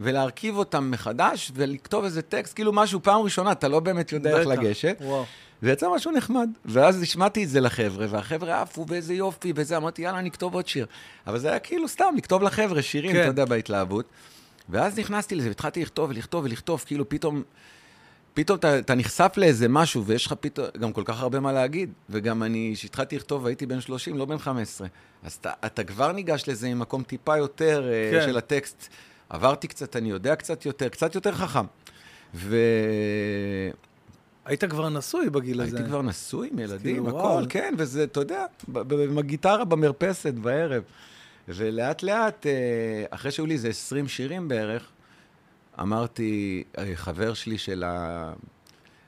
ולהרכיב 0.00 0.56
אותם 0.56 0.90
מחדש, 0.90 1.52
ולכתוב 1.54 2.04
איזה 2.04 2.22
טקסט, 2.22 2.54
כאילו 2.54 2.72
משהו 2.72 3.02
פעם 3.02 3.22
ראשונה, 3.22 3.52
אתה 3.52 3.68
לא 3.68 3.80
באמת 3.80 4.12
יודע 4.12 4.38
איך 4.38 4.46
לגשת. 4.46 4.96
וואו. 5.00 5.24
ויצא 5.62 5.88
משהו 5.94 6.12
נחמד. 6.12 6.50
ואז 6.64 7.02
השמעתי 7.02 7.44
את 7.44 7.48
זה 7.48 7.60
לחבר'ה, 7.60 8.06
והחבר'ה 8.10 8.62
עפו, 8.62 8.86
ואיזה 8.88 9.14
יופי, 9.14 9.52
וזה, 9.56 9.76
אמרתי, 9.76 10.02
יאללה, 10.02 10.20
נכתוב 10.20 10.54
עוד 10.54 10.68
שיר. 10.68 10.86
אבל 11.26 11.38
זה 11.38 11.48
היה 11.48 11.58
כאילו 11.58 11.88
סתם, 11.88 12.14
לכתוב 12.16 12.42
לחבר'ה 12.42 12.82
שירים, 12.82 13.12
כן. 13.12 13.20
אתה 13.20 13.28
יודע, 13.28 13.44
בהתלהבות. 13.44 14.06
ואז 14.68 14.98
נכנסתי 14.98 15.34
לזה, 15.34 15.48
והתחלתי 15.48 15.82
לכתוב 15.82 16.10
ולכתוב 16.10 16.44
ולכתוב, 16.44 16.84
כאילו 16.86 17.08
פתאום, 17.08 17.42
פתאום 18.34 18.58
אתה, 18.58 18.78
אתה 18.78 18.94
נחשף 18.94 19.32
לאיזה 19.36 19.68
משהו, 19.68 20.04
ויש 20.04 20.26
לך 20.26 20.32
פתאום 20.40 20.66
גם 20.80 20.92
כל 20.92 21.02
כך 21.04 21.22
הרבה 21.22 21.40
מה 21.40 21.52
להגיד. 21.52 21.92
וגם 22.10 22.42
אני, 22.42 22.72
כשהתחלתי 22.74 23.16
לכתוב, 23.16 23.46
הייתי 23.46 23.66
בן 23.66 23.80
30, 23.80 24.18
לא 24.18 24.24
בן 24.24 24.38
15. 24.38 24.88
אז 25.24 25.32
אתה, 25.32 25.52
אתה 25.66 25.84
כבר 25.84 26.12
ניגש 26.12 26.48
לזה 26.48 26.66
עם 26.66 26.78
מקום 26.78 27.02
טיפה 27.02 27.36
יותר 27.36 27.88
אה, 27.88 28.10
כן. 28.12 28.26
של 28.26 28.38
הטקסט. 28.38 28.88
עברתי 29.28 29.68
קצת, 29.68 29.96
אני 29.96 30.10
יודע 30.10 30.36
קצת 30.36 30.66
יותר, 30.66 30.88
קצת 30.88 31.14
יותר 31.14 31.32
חכם. 31.32 31.64
ו... 32.34 32.56
היית 34.46 34.64
כבר 34.64 34.88
נשוי 34.88 35.30
בגיל 35.30 35.60
הזה. 35.60 35.76
הייתי 35.76 35.88
כבר 35.88 36.02
נשוי 36.02 36.48
עם 36.52 36.58
ילדים, 36.58 37.04
כאילו, 37.04 37.18
הכל. 37.18 37.42
כן, 37.48 37.74
וזה, 37.78 38.04
אתה 38.04 38.20
יודע, 38.20 38.46
עם 39.10 39.18
הגיטרה 39.18 39.64
במרפסת 39.64 40.34
בערב. 40.34 40.82
ולאט 41.48 42.02
לאט, 42.02 42.46
אה, 42.46 43.04
אחרי 43.10 43.30
שהיו 43.30 43.46
לי 43.46 43.54
איזה 43.54 43.68
20 43.68 44.08
שירים 44.08 44.48
בערך, 44.48 44.88
אמרתי, 45.80 46.64
אה, 46.78 46.90
חבר 46.94 47.34
שלי 47.34 47.58
של 47.58 47.84
ה... 47.86 48.32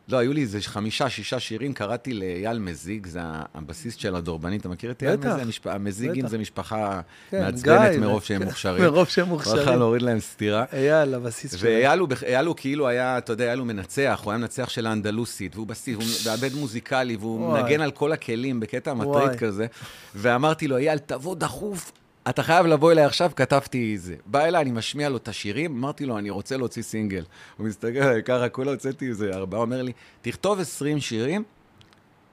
לא, 0.09 0.19
היו 0.19 0.33
לי 0.33 0.41
איזה 0.41 0.61
חמישה, 0.61 1.11
שישה 1.11 1.41
שירים, 1.41 1.73
קראתי 1.73 2.15
לאייל 2.15 2.59
מזיג, 2.59 3.07
זה 3.07 3.21
הבסיסט 3.55 4.01
של 4.01 4.17
הדורבנית. 4.17 4.61
אתה 4.61 4.69
מכיר 4.69 4.91
את 4.91 5.03
אייל 5.03 5.17
מזיג? 5.17 5.31
המשפ... 5.31 5.67
המזיגים 5.67 6.29
זה 6.29 6.39
משפחה 6.39 7.01
כן, 7.31 7.43
מעצבנת 7.43 7.91
גיא, 7.91 8.01
מרוב 8.01 8.23
שהם 8.23 8.43
מוכשרים. 8.43 8.83
מרוב 8.85 9.09
שהם 9.09 9.29
מוכשרים. 9.29 9.57
צריך 9.57 9.69
להוריד 9.69 10.03
להם 10.03 10.21
סטירה. 10.21 10.65
אייל, 10.73 11.15
הבסיס 11.15 11.57
שלו. 11.57 11.71
ואייל 11.71 12.47
הוא 12.47 12.57
כאילו 12.57 12.89
היה, 12.89 13.19
אתה 13.19 13.33
יודע, 13.33 13.45
אייל 13.45 13.59
הוא 13.59 13.67
מנצח, 13.67 14.21
הוא 14.25 14.33
היה 14.33 14.39
מנצח 14.39 14.69
של 14.69 14.87
האנדלוסית, 14.87 15.57
והוא 15.57 15.67
בסיס, 15.67 15.97
הוא 15.97 16.05
מעבד 16.27 16.55
מוזיקלי, 16.55 17.17
והוא 17.17 17.53
מנגן 17.53 17.81
על 17.81 17.91
כל 17.91 18.13
הכלים 18.13 18.61
בקטע 18.61 18.95
מטריד 18.95 19.37
כזה. 19.39 19.67
ואמרתי 20.15 20.69
לו, 20.69 20.77
אייל, 20.77 20.99
תבוא 20.99 21.35
דחוף, 21.35 21.93
אתה 22.29 22.43
חייב 22.43 22.67
לבוא 22.67 22.93
אליי 22.93 23.05
עכשיו, 23.05 23.31
כתבתי 23.37 23.99
זה. 23.99 24.17
בא 24.27 24.45
אליי, 24.45 24.63
אני 24.63 24.71
משמיע 24.71 25.09
לו 25.09 25.17
את 25.17 25.29
השירים, 25.29 25.77
אמרתי 25.77 26.07
לו, 26.07 26.19
אני 26.19 26.31
רוצה 26.31 26.57
להוציא 26.57 26.83
סינגל. 26.83 27.25
הוא 27.57 27.67
מסתכל 27.67 27.99
עליי 27.99 28.23
ככה, 28.23 28.49
כולה 28.49 28.71
הוצאתי 28.71 29.09
איזה 29.09 29.31
ארבעה, 29.35 29.61
אומר 29.61 29.83
לי, 29.83 29.93
תכתוב 30.23 30.61
20 30.61 31.01
שירים, 31.01 31.45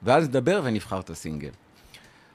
ואז 0.02 0.28
נדבר 0.28 0.60
ונבחר 0.64 1.00
את 1.00 1.10
הסינגל. 1.10 1.50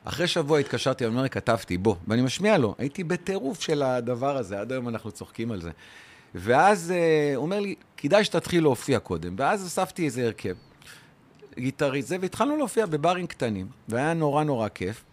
אחרי 0.04 0.28
שבוע 0.28 0.60
התקשרתי, 0.60 1.06
אני 1.06 1.16
אומר, 1.16 1.28
כתבתי, 1.28 1.78
בוא, 1.78 1.96
ואני 2.08 2.22
משמיע 2.22 2.58
לו. 2.58 2.76
הייתי 2.78 3.04
בטירוף 3.04 3.62
של 3.62 3.84
הדבר 3.84 4.38
הזה, 4.38 4.60
עד 4.60 4.72
היום 4.72 4.88
אנחנו 4.88 5.12
צוחקים 5.12 5.52
על 5.52 5.62
זה. 5.62 5.72
ואז 6.36 6.92
אה, 6.92 7.36
הוא 7.36 7.46
אומר 7.46 7.60
לי, 7.60 7.76
כדאי 7.98 8.24
שתתחיל 8.24 8.64
להופיע 8.64 9.00
קודם. 9.00 9.36
ואז 9.38 9.68
אספתי 9.68 10.06
איזה 10.06 10.26
הרכב, 10.26 10.56
גיטריסט 11.60 12.14
והתחלנו 12.22 12.58
להופיע 12.58 12.86
בברים 12.86 13.28
קטנים, 13.28 13.68
והיה 13.90 14.14
נורא 14.14 14.44
נורא 14.44 14.68
כיף. 14.68 15.04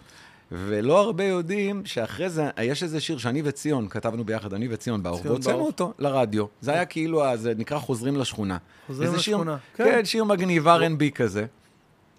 ולא 0.52 1.00
הרבה 1.00 1.24
יודעים 1.24 1.82
שאחרי 1.86 2.30
זה, 2.30 2.44
יש 2.62 2.82
איזה 2.82 3.00
שיר 3.00 3.18
שאני 3.18 3.42
וציון 3.44 3.88
כתבנו 3.88 4.24
ביחד, 4.24 4.54
אני 4.54 4.68
וציון 4.70 5.02
באור, 5.02 5.20
והוצאנו. 5.24 5.58
אותו 5.60 5.92
לרדיו. 5.98 6.44
זה 6.60 6.72
היה 6.72 6.84
כאילו, 6.84 7.22
זה 7.34 7.52
נקרא 7.58 7.78
חוזרים 7.78 8.16
לשכונה. 8.16 8.56
חוזרים 8.86 9.18
שיר- 9.18 9.36
לשכונה, 9.36 9.56
כן. 9.76 9.84
כן, 9.84 10.04
שיר 10.04 10.24
מגניב, 10.24 10.68
R&B 10.68 11.10
כזה. 11.14 11.46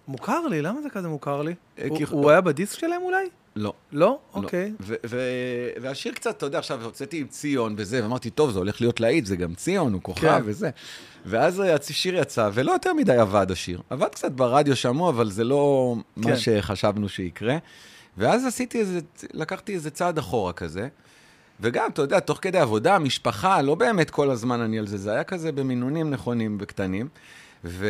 מוכר 0.08 0.46
לי, 0.46 0.62
למה 0.62 0.82
זה 0.82 0.90
כזה 0.90 1.08
מוכר 1.08 1.42
לי? 1.42 1.54
אה, 1.78 1.88
הוא- 2.10 2.30
היה 2.30 2.40
בדיסק 2.40 2.78
שלהם 2.78 3.02
אולי? 3.02 3.24
לא. 3.56 3.72
לא? 3.92 3.98
לא. 4.00 4.18
אוקיי. 4.34 4.72
והשיר 5.80 6.12
קצת, 6.12 6.36
אתה 6.36 6.46
יודע, 6.46 6.58
עכשיו 6.58 6.84
הוצאתי 6.84 7.20
עם 7.20 7.26
ציון 7.26 7.74
וזה, 7.76 8.02
ואמרתי, 8.02 8.30
טוב, 8.30 8.50
זה 8.50 8.58
הולך 8.58 8.80
להיות 8.80 9.00
להיט, 9.00 9.26
זה 9.26 9.36
גם 9.36 9.54
ציון, 9.54 9.92
הוא 9.92 10.02
כוכב 10.02 10.20
כן. 10.38 10.42
וזה. 10.44 10.70
ואז 11.26 11.62
השיר 11.90 12.16
יצא, 12.16 12.50
ולא 12.54 12.72
יותר 12.72 12.92
מדי 12.92 13.12
עבד 13.16 13.50
השיר. 13.50 13.80
עבד 13.90 14.08
קצת 14.08 14.32
ברדיו 14.32 14.76
שמעו, 14.76 15.08
אבל 15.08 15.30
זה 15.30 15.44
לא 15.44 15.94
כן. 16.22 16.30
מה 16.30 16.36
שחשבנו 16.36 17.08
שיקרה. 17.08 17.56
ואז 18.18 18.46
עשיתי 18.46 18.78
איזה, 18.78 19.00
לקחתי 19.32 19.74
איזה 19.74 19.90
צעד 19.90 20.18
אחורה 20.18 20.52
כזה. 20.52 20.88
וגם, 21.60 21.90
אתה 21.90 22.02
יודע, 22.02 22.20
תוך 22.20 22.38
כדי 22.42 22.58
עבודה, 22.58 22.98
משפחה, 22.98 23.62
לא 23.62 23.74
באמת 23.74 24.10
כל 24.10 24.30
הזמן 24.30 24.60
אני 24.60 24.78
על 24.78 24.86
זה, 24.86 24.98
זה 24.98 25.12
היה 25.12 25.24
כזה 25.24 25.52
במינונים 25.52 26.10
נכונים 26.10 26.58
וקטנים. 26.60 27.08
ו... 27.64 27.86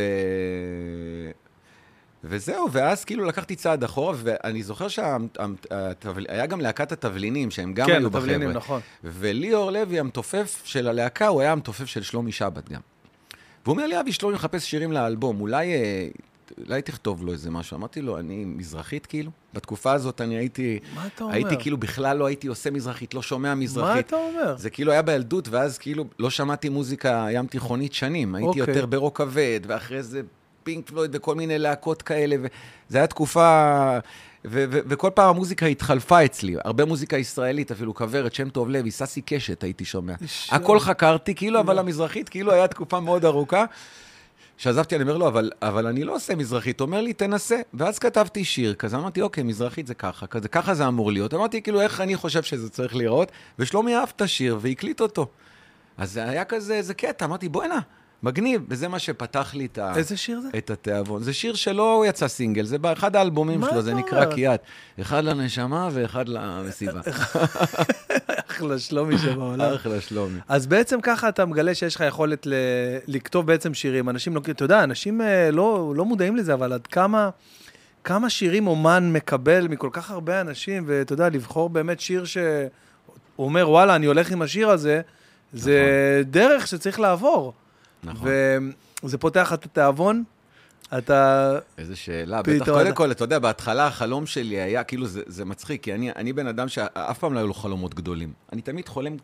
וזהו, 2.25 2.73
ואז 2.73 3.05
כאילו 3.05 3.25
לקחתי 3.25 3.57
צעד 3.57 3.85
אחורה, 3.85 4.15
ואני 4.17 4.63
זוכר 4.63 4.89
שהיה 4.89 6.47
גם 6.49 6.61
להקת 6.61 6.93
התבלינים, 6.93 7.51
שהם 7.51 7.75
גם 7.75 7.87
כן, 7.87 7.93
היו 7.93 8.07
התבלינים, 8.07 8.49
בחבר'ה. 8.49 8.57
נכון. 8.57 8.81
וליאור 9.05 9.71
לוי, 9.71 10.01
המתופף 10.01 10.63
של 10.65 10.89
הלהקה, 10.89 11.27
הוא 11.27 11.41
היה 11.41 11.53
המתופף 11.53 11.85
של 11.85 12.03
שלומי 12.03 12.33
שבת 12.33 12.69
גם. 12.69 12.81
והוא 13.65 13.73
אומר 13.73 13.87
לי, 13.87 14.01
אבי, 14.01 14.13
שלומי 14.13 14.35
מחפש 14.35 14.71
שירים 14.71 14.93
לאלבום, 14.93 15.41
אולי, 15.41 15.73
אה, 15.73 16.09
אולי 16.67 16.83
תכתוב 16.83 17.25
לו 17.25 17.33
איזה 17.33 17.51
משהו. 17.51 17.77
אמרתי 17.77 18.03
לו, 18.03 18.19
אני 18.19 18.45
מזרחית 18.45 19.07
כאילו? 19.07 19.31
בתקופה 19.55 19.93
הזאת 19.93 20.21
אני 20.21 20.37
הייתי... 20.39 20.79
מה 20.95 21.07
אתה 21.15 21.25
אומר? 21.25 21.35
הייתי 21.35 21.57
כאילו, 21.59 21.77
בכלל 21.77 22.17
לא 22.17 22.27
הייתי 22.27 22.47
עושה 22.47 22.71
מזרחית, 22.71 23.15
לא 23.15 23.23
שומע 23.23 23.55
מזרחית. 23.55 23.95
מה 23.95 24.01
אתה 24.01 24.17
אומר? 24.17 24.57
זה 24.57 24.71
כאילו 24.71 24.93
היה 24.93 25.03
בילדות, 25.03 25.49
ואז 25.49 25.79
כאילו 25.79 26.05
לא 26.19 26.31
שמעתי 26.31 26.69
מוזיקה 26.69 27.27
ים 27.31 27.47
תיכונית 27.47 27.93
שנים. 27.93 28.35
הייתי 28.35 28.49
אוקיי. 28.49 28.61
יותר 28.75 28.87
ברוק 28.87 29.17
כבד, 29.19 29.61
ואחרי 29.67 30.03
זה 30.03 30.21
פינק 30.63 30.87
פלויד 30.91 31.11
וכל 31.15 31.35
מיני 31.35 31.59
להקות 31.59 32.03
כאלה, 32.03 32.37
וזו 32.39 32.49
הייתה 32.99 33.07
תקופה... 33.07 33.99
ו- 34.45 34.65
ו- 34.71 34.79
וכל 34.87 35.11
פעם 35.15 35.29
המוזיקה 35.29 35.67
התחלפה 35.67 36.25
אצלי, 36.25 36.57
הרבה 36.65 36.85
מוזיקה 36.85 37.17
ישראלית, 37.17 37.71
אפילו 37.71 37.95
כוורת, 37.95 38.35
שם 38.35 38.49
טוב 38.49 38.71
לוי, 38.71 38.91
ססי 38.91 39.21
קשת 39.23 39.63
הייתי 39.63 39.85
שומע. 39.85 40.15
איש- 40.21 40.49
הכל 40.53 40.81
חקרתי, 40.81 41.35
כאילו, 41.35 41.61
אבל 41.61 41.79
המזרחית, 41.79 42.29
כאילו, 42.29 42.53
היה 42.53 42.69
תקופה 42.69 43.01
מאוד 43.01 43.25
ארוכה. 43.25 43.65
כשעזבתי, 44.61 44.97
אני 44.97 45.03
אומר 45.03 45.17
לו, 45.17 45.29
אבל, 45.29 45.51
אבל 45.63 45.87
אני 45.87 46.05
לא 46.05 46.15
עושה 46.15 46.35
מזרחית. 46.35 46.81
הוא 46.81 46.87
אומר 46.87 47.01
לי, 47.01 47.13
תנסה. 47.13 47.61
ואז 47.75 47.99
כתבתי 47.99 48.45
שיר 48.45 48.75
כזה, 48.75 48.97
אמרתי, 48.97 49.23
אוקיי, 49.23 49.45
מזרחית 49.45 49.87
זה 49.87 49.95
ככה, 49.95 50.27
כזה, 50.27 50.49
ככה 50.49 50.75
זה 50.75 50.89
אמור 50.89 51.13
להיות. 51.13 51.35
אמרתי, 51.35 51.63
כאילו, 51.63 51.81
איך 51.81 52.01
אני 52.01 52.17
חושב 52.17 52.43
שזה 52.43 52.71
צריך 52.71 52.97
להיראות? 52.97 53.33
ושלומי 53.59 53.97
אהב 53.97 54.09
את 54.17 54.21
השיר 54.21 54.59
והקליט 54.61 55.01
אותו. 55.01 55.27
אז 55.99 56.13
זה 56.13 56.29
היה 56.29 56.45
כזה, 56.45 56.75
איזה 56.75 56.95
קטע, 56.95 57.25
אמרתי, 57.25 57.49
בוא'נה, 57.49 57.79
מגניב. 58.23 58.63
וזה 58.69 58.89
מה 58.89 58.99
שפתח 58.99 59.55
לי 59.55 59.67
את, 59.67 59.79
ה... 59.79 59.97
איזה 59.97 60.17
שיר 60.17 60.41
זה? 60.41 60.49
את 60.59 60.71
התיאבון. 60.71 61.23
זה 61.23 61.33
שיר 61.33 61.55
שלא 61.55 62.05
יצא 62.09 62.29
סינגל, 62.29 62.65
זה 62.65 62.79
באחד 62.79 63.17
האלבומים 63.17 63.63
שלו, 63.71 63.83
זה 63.83 63.95
נקרא? 63.95 64.25
קיאט. 64.35 64.63
אחד 65.01 65.25
לנשמה 65.25 65.89
ואחד 65.93 66.29
למסיבה. 66.29 67.01
אחלה 68.51 68.79
שלומי 68.79 69.19
שבעולם. 69.19 69.73
אחלה 69.75 70.01
שלומי. 70.01 70.39
אז 70.49 70.67
בעצם 70.67 71.01
ככה 71.01 71.29
אתה 71.29 71.47
מגלה 71.47 71.75
שיש 71.75 71.95
לך 71.95 72.05
יכולת 72.09 72.47
ל... 72.47 72.55
לכתוב 73.07 73.47
בעצם 73.47 73.75
שירים. 73.75 74.09
אנשים 74.09 74.35
לא... 74.35 74.41
אתה 74.51 74.65
יודע, 74.65 74.85
אנשים 74.85 75.21
אה, 75.21 75.51
לא, 75.51 75.93
לא 75.97 76.05
מודעים 76.05 76.37
לזה, 76.37 76.55
אבל 76.55 76.73
עד 76.73 76.87
כמה, 76.87 77.31
כמה 78.05 78.31
שירים 78.31 78.67
אומן 78.67 79.13
מקבל 79.13 79.69
מכל 79.69 79.89
כך 79.93 80.11
הרבה 80.11 80.41
אנשים, 80.41 80.85
ואתה 80.87 81.13
יודע, 81.13 81.29
לבחור 81.29 81.71
באמת 81.71 82.01
שיר 82.01 82.25
שהוא 82.25 82.71
אומר, 83.39 83.71
וואלה, 83.71 83.97
אני 83.97 84.07
הולך 84.07 84.31
עם 84.31 84.43
השיר 84.43 84.71
הזה, 84.71 85.01
זה 85.53 86.23
דרך 86.25 86.67
שצריך 86.67 87.01
לעבור. 87.01 87.53
נכון. 88.05 88.29
וזה 89.05 89.19
פותח 89.19 89.53
את 89.53 89.65
התיאבון, 89.65 90.25
אתה... 90.99 91.59
איזה 91.79 91.97
שאלה. 91.97 92.43
פתאום 92.43 92.59
בטח, 92.59 92.73
קודם 92.73 92.95
כל, 92.95 93.11
אתה 93.11 93.25
יודע, 93.25 93.39
בהתחלה 93.39 93.87
החלום 93.87 94.27
שלי 94.27 94.61
היה, 94.61 94.85
כאילו, 94.85 95.07
זה, 95.07 95.23
זה 95.27 95.45
מצחיק, 95.45 95.83
כי 95.83 95.95
אני, 95.95 96.13
אני 96.13 96.33
בן 96.33 96.47
אדם 96.47 96.69
שאף 96.69 97.19
פעם 97.19 97.35
לא 97.35 97.39
היו 97.39 97.47
לו 97.47 97.55
חלומות 97.55 97.95
גדולים. 97.95 98.33
אני 98.53 98.63
תמיד 98.63 98.89
חולם 98.89 99.17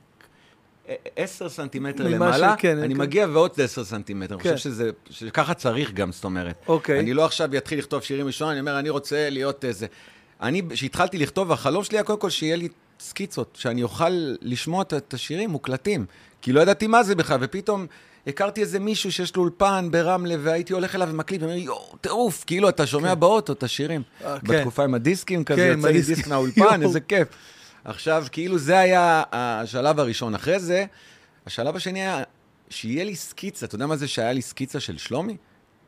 עשר 1.16 1.48
סנטימטר 1.48 2.08
למעלה, 2.08 2.54
ש- 2.58 2.60
כן, 2.60 2.78
אני 2.78 2.94
כן. 2.94 3.00
מגיע 3.00 3.26
ועוד 3.32 3.60
עשר 3.60 3.84
סנטימטר. 3.84 4.34
אני 4.34 4.42
כן. 4.42 4.52
חושב 4.52 4.70
שזה, 4.70 4.90
שככה 5.10 5.54
צריך 5.54 5.92
גם, 5.92 6.12
זאת 6.12 6.24
אומרת. 6.24 6.54
אוקיי. 6.68 7.00
אני 7.00 7.14
לא 7.14 7.24
עכשיו 7.24 7.56
אתחיל 7.56 7.78
לכתוב 7.78 8.02
שירים 8.02 8.26
ראשון, 8.26 8.50
אני 8.50 8.60
אומר, 8.60 8.78
אני 8.78 8.90
רוצה 8.90 9.30
להיות 9.30 9.64
איזה... 9.64 9.86
אני, 10.40 10.62
כשהתחלתי 10.70 11.18
לכתוב, 11.18 11.52
החלום 11.52 11.84
שלי 11.84 11.98
היה 11.98 12.04
קודם 12.04 12.18
כל 12.18 12.30
שיהיה 12.30 12.56
לי 12.56 12.68
סקיצות, 13.00 13.56
שאני 13.60 13.82
אוכל 13.82 14.34
לשמוע 14.40 14.82
את 14.82 15.14
השירים 15.14 15.50
מוקלטים. 15.50 16.06
כי 16.42 16.52
לא 16.52 16.60
ידעתי 16.60 16.86
מה 16.86 17.02
זה 17.02 17.14
בכלל, 17.14 17.38
ופתאום 17.40 17.86
הכרתי 18.26 18.60
איזה 18.60 18.78
מישהו 18.78 19.12
שיש 19.12 19.36
לו 19.36 19.42
אולפן 19.42 19.88
ברמלה, 19.90 20.34
והייתי 20.42 20.72
הולך 20.72 20.94
אליו 20.94 21.08
ומקליט, 21.10 21.42
ואומר, 21.42 21.56
יואו, 21.56 21.96
טירוף, 22.00 22.44
כאילו, 22.46 22.68
אתה 22.68 22.86
שומע 22.86 23.14
באוטו 23.14 23.52
את 23.52 23.62
השירים. 23.62 24.02
אה, 24.24 24.38
כן. 24.40 24.46
בתקופה 24.46 24.84
עם 24.84 24.94
הדיסקים 24.94 25.44
כזה, 25.44 25.60
כן, 25.60 25.78
יוצא 25.78 25.88
לי. 25.88 26.02
דיסק 26.02 26.26
מהאולפן. 26.26 26.82
איזה 26.86 27.00
כיף. 27.00 27.28
עכשיו, 27.84 28.26
כאילו, 28.32 28.58
זה 28.58 28.78
היה 28.78 29.22
השלב 29.32 30.00
הראשון. 30.00 30.34
אחרי 30.34 30.60
זה, 30.60 30.84
השלב 31.46 31.76
השני 31.76 32.00
היה 32.00 32.22
שיהיה 32.70 33.04
לי 33.04 33.16
סקיצה. 33.16 33.66
אתה 33.66 33.74
יודע 33.74 33.86
מה 33.86 33.96
זה 33.96 34.08
שהיה 34.08 34.32
לי 34.32 34.42
סקיצה 34.42 34.80
של 34.80 34.98
שלומי? 34.98 35.36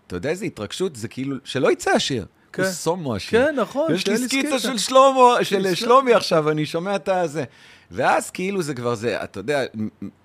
אתה 0.07 0.16
יודע 0.16 0.30
איזה 0.30 0.45
התרגשות? 0.45 0.97
זה 0.97 1.09
כאילו, 1.09 1.37
שלא 1.45 1.73
יצא 1.73 1.90
השיר. 1.90 2.26
כן. 2.52 2.62
הוא 2.62 2.71
סומו 2.73 3.16
השיר. 3.16 3.47
כן, 3.47 3.54
נכון, 3.54 3.95
יש 3.95 4.07
לי 4.07 4.18
סקיצה. 4.18 4.59
של 4.59 4.78
שלמה, 4.78 5.45
של. 5.45 5.75
שלומי 5.75 6.14
עכשיו, 6.14 6.50
אני 6.50 6.66
שומע 6.66 6.97
את 6.97 7.09
הזה. 7.09 7.45
ואז 7.90 8.30
כאילו 8.30 8.62
זה 8.62 8.75
כבר 8.75 8.95
זה, 8.95 9.25
אתה 9.25 9.40
יודע, 9.40 9.64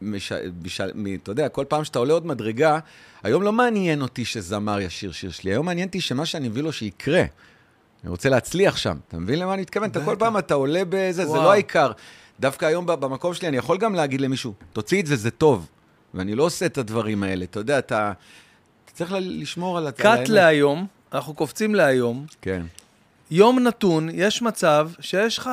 מש, 0.01 0.31
בשל, 0.61 0.91
מ, 0.95 1.15
אתה 1.15 1.31
יודע, 1.31 1.49
כל 1.49 1.65
פעם 1.67 1.83
שאתה 1.83 1.99
עולה 1.99 2.13
עוד 2.13 2.25
מדרגה, 2.25 2.79
היום 3.23 3.43
לא 3.43 3.53
מעניין 3.53 4.01
אותי 4.01 4.25
שזמר 4.25 4.81
ישיר 4.81 5.11
שיר 5.11 5.31
שלי, 5.31 5.51
היום 5.51 5.65
מעניין 5.65 5.87
אותי 5.87 6.01
שמה 6.01 6.25
שאני 6.25 6.49
מביא 6.49 6.63
לו 6.63 6.71
שיקרה. 6.71 7.23
אני 8.03 8.09
רוצה 8.09 8.29
להצליח 8.29 8.77
שם, 8.77 8.97
אתה 9.07 9.17
מבין 9.17 9.39
למה 9.39 9.53
אני 9.53 9.61
מתכוון? 9.61 9.89
אתה 9.89 10.05
כל 10.05 10.15
פעם 10.19 10.37
אתה 10.37 10.53
עולה 10.53 10.81
בזה, 10.89 11.11
זה 11.11 11.29
וואו. 11.29 11.43
לא 11.43 11.51
העיקר. 11.51 11.91
דווקא 12.39 12.65
היום 12.65 12.85
במקום 12.85 13.33
שלי 13.33 13.47
אני 13.47 13.57
יכול 13.57 13.77
גם 13.77 13.95
להגיד 13.95 14.21
למישהו, 14.21 14.53
תוציא 14.73 15.01
את 15.01 15.05
זה, 15.05 15.15
זה 15.15 15.31
טוב. 15.31 15.67
ואני 16.13 16.35
לא 16.35 16.43
עושה 16.43 16.65
את 16.65 16.77
הדברים 16.77 17.23
האלה, 17.23 17.45
אתה 17.45 17.59
יודע, 17.59 17.79
אתה, 17.79 18.13
אתה 18.85 18.91
צריך 18.93 19.13
לשמור 19.19 19.77
על 19.77 19.91
קאט 19.91 20.29
להיום, 20.29 20.87
אנחנו 21.13 21.33
קופצים 21.33 21.75
להיום, 21.75 22.25
כן. 22.41 22.61
יום 23.31 23.59
נתון, 23.59 24.09
יש 24.13 24.41
מצב 24.41 24.89
שיש 24.99 25.37
לך 25.37 25.49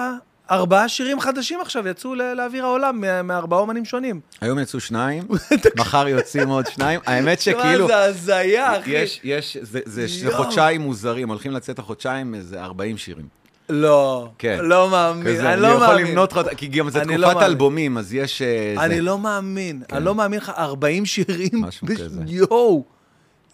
ארבעה 0.51 0.89
שירים 0.89 1.21
חדשים 1.21 1.61
עכשיו, 1.61 1.89
יצאו 1.89 2.15
לאוויר 2.15 2.65
העולם 2.65 3.05
מארבעה 3.25 3.61
אומנים 3.61 3.85
שונים. 3.85 4.21
היום 4.41 4.59
יצאו 4.59 4.81
שניים, 4.81 5.23
מחר 5.81 6.09
יוצאים 6.09 6.49
עוד 6.49 6.67
שניים. 6.67 7.01
האמת 7.07 7.41
שכאילו... 7.41 7.87
זה 7.87 7.99
הזיה, 8.05 8.79
אחי. 8.79 8.91
יש, 8.91 9.21
יש, 9.25 9.57
זה, 9.61 9.81
זה, 9.85 10.07
זה. 10.07 10.37
חודשיים 10.37 10.81
מוזרים, 10.81 11.29
הולכים 11.29 11.53
לצאת 11.53 11.79
החודשיים 11.79 12.35
איזה 12.35 12.63
40 12.63 12.97
שירים. 12.99 13.27
לא, 13.69 14.29
כן. 14.39 14.59
לא 14.63 14.91
מאמין, 14.91 15.27
כזה, 15.27 15.53
אני 15.53 15.61
לא 15.63 15.69
מאמין. 15.69 15.83
יכול 15.83 16.01
למנות 16.01 16.33
לך, 16.33 16.47
כי 16.57 16.67
גם 16.67 16.91
זה 16.91 17.03
אני 17.03 17.17
לא 17.17 17.27
תקופת 17.27 17.35
מאמין. 17.37 17.51
אלבומים, 17.51 17.99
אז 17.99 18.15
יש... 18.15 18.43
אה, 18.43 18.75
זה. 18.79 18.85
אני 18.85 19.01
לא 19.01 19.19
מאמין, 19.19 19.83
אני 19.93 20.05
לא 20.05 20.15
מאמין 20.15 20.39
לך, 20.41 20.53
40 20.59 21.07
שירים. 21.07 21.51
משהו 21.61 21.87
בש- 21.87 22.01
כזה. 22.01 22.21
יואו. 22.27 22.85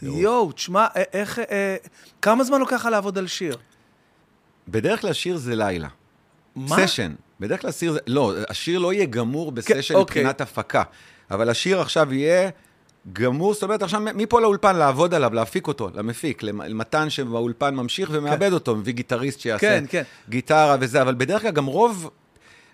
יואו, 0.03 0.53
תשמע, 0.53 0.85
א- 0.95 1.03
איך, 1.13 1.39
אה, 1.39 1.77
כמה 2.23 2.45
זמן 2.45 2.61
לוקח 2.61 2.75
לך 2.75 2.87
לעבוד 2.87 3.19
על 3.19 3.27
שיר? 3.27 3.57
בדרך 4.69 5.01
כלל 5.01 5.13
שיר 5.13 5.37
זה 5.37 5.57
לילה. 5.57 5.89
מה? 6.57 6.87
סשן. 6.87 7.13
בדרך 7.41 7.61
כלל 7.61 7.73
שיר 7.73 7.93
זה... 7.93 7.99
לא, 8.07 8.33
השיר 8.49 8.79
לא 8.79 8.93
יהיה 8.93 9.05
גמור 9.07 9.53
בסשן 9.53 9.95
אוקיי. 9.95 10.23
מבחינת 10.23 10.41
הפקה. 10.41 10.83
אבל 11.31 11.51
השיר 11.51 11.81
עכשיו 11.81 12.15
יהיה 12.15 12.51
גמור, 13.13 13.55
זאת 13.55 13.63
אומרת, 13.63 13.83
עכשיו 13.83 14.01
מפה 14.01 14.41
לאולפן 14.41 14.77
לעבוד 14.77 15.15
עליו, 15.15 15.35
להפיק 15.35 15.69
אותו, 15.69 15.91
למפיק, 15.95 16.43
למ- 16.43 16.61
למתן 16.63 17.11
שבאולפן 17.11 17.75
ממשיך 17.75 18.11
ומאבד 18.13 18.53
אותו, 18.53 18.77
מביא 18.77 18.93
גיטריסט 18.93 19.41
שיעשה 19.41 19.61
כן, 19.81 19.85
כן. 19.89 20.03
גיטרה 20.29 20.77
וזה, 20.81 21.03
אבל 21.03 21.15
בדרך 21.15 21.43
כלל 21.43 21.51
גם 21.51 21.67
רוב, 21.67 22.11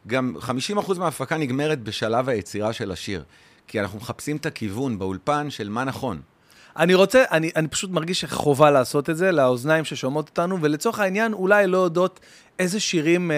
גם 0.07 0.35
50% 0.41 0.99
מההפקה 0.99 1.37
נגמרת 1.37 1.83
בשלב 1.83 2.29
היצירה 2.29 2.73
של 2.73 2.91
השיר. 2.91 3.25
כי 3.67 3.81
אנחנו 3.81 3.99
מחפשים 3.99 4.37
את 4.37 4.47
הכיוון 4.47 4.99
באולפן 4.99 5.51
של 5.51 5.69
מה 5.69 5.85
נכון. 5.85 6.21
אני 6.77 6.95
רוצה, 6.95 7.25
אני, 7.31 7.51
אני 7.57 7.69
פשוט 7.69 7.91
מרגיש 7.91 8.21
שחובה 8.21 8.71
לעשות 8.71 9.11
את 9.11 9.17
זה 9.17 9.33
לאוזניים 9.33 9.85
ששומעות 9.85 10.29
אותנו, 10.29 10.59
ולצורך 10.61 11.01
העניין 11.01 11.33
אולי 11.33 11.67
לא 11.67 11.79
יודעות 11.79 12.21
איזה 12.59 12.81
שירים 12.81 13.31
אה, 13.31 13.37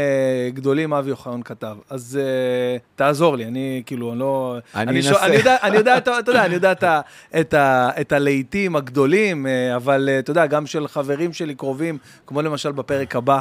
גדולים 0.54 0.92
אבי 0.92 1.10
אוחיון 1.10 1.42
כתב. 1.42 1.76
אז 1.90 2.18
אה, 2.22 2.76
תעזור 2.96 3.36
לי, 3.36 3.44
אני 3.44 3.82
כאילו, 3.86 4.12
אני 4.12 4.20
לא... 4.20 4.56
אני 4.74 4.96
אנסה. 4.96 5.26
אני 5.26 5.36
יודע, 5.36 5.56
אני 5.62 5.76
יודע, 5.76 5.98
אתה 5.98 6.18
אתה 6.18 6.30
יודע, 6.30 6.44
אני 6.44 6.54
יודע 6.54 6.72
את, 6.72 6.82
ה, 6.82 7.00
את, 7.40 7.54
ה, 7.54 7.90
את 8.00 8.12
הלהיטים 8.12 8.76
הגדולים, 8.76 9.46
אה, 9.46 9.76
אבל 9.76 10.08
אה, 10.12 10.18
אתה 10.18 10.30
יודע, 10.30 10.46
גם 10.46 10.66
של 10.66 10.88
חברים 10.88 11.32
שלי 11.32 11.54
קרובים, 11.54 11.98
כמו 12.26 12.42
למשל 12.42 12.72
בפרק 12.72 13.16
הבא. 13.16 13.40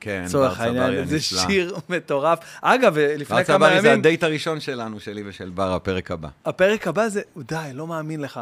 כן, 0.00 0.22
לצורך 0.26 0.60
העניין, 0.60 1.04
זה 1.06 1.14
הנפלא. 1.14 1.18
שיר 1.18 1.76
מטורף. 1.88 2.38
אגב, 2.62 2.98
לפני 2.98 3.36
בר 3.36 3.44
כמה 3.44 3.66
צברי 3.66 3.80
זה 3.80 3.88
ימים, 3.88 4.00
הדייט 4.00 4.22
הראשון 4.22 4.60
שלנו, 4.60 5.00
שלי 5.00 5.22
ושל 5.26 5.50
בר, 5.50 5.72
הפרק 5.74 6.10
הבא. 6.10 6.28
הפרק 6.44 6.88
הבא 6.88 7.08
זה, 7.08 7.20
די, 7.36 7.70
לא 7.74 7.86
מאמין 7.86 8.20
לך. 8.20 8.40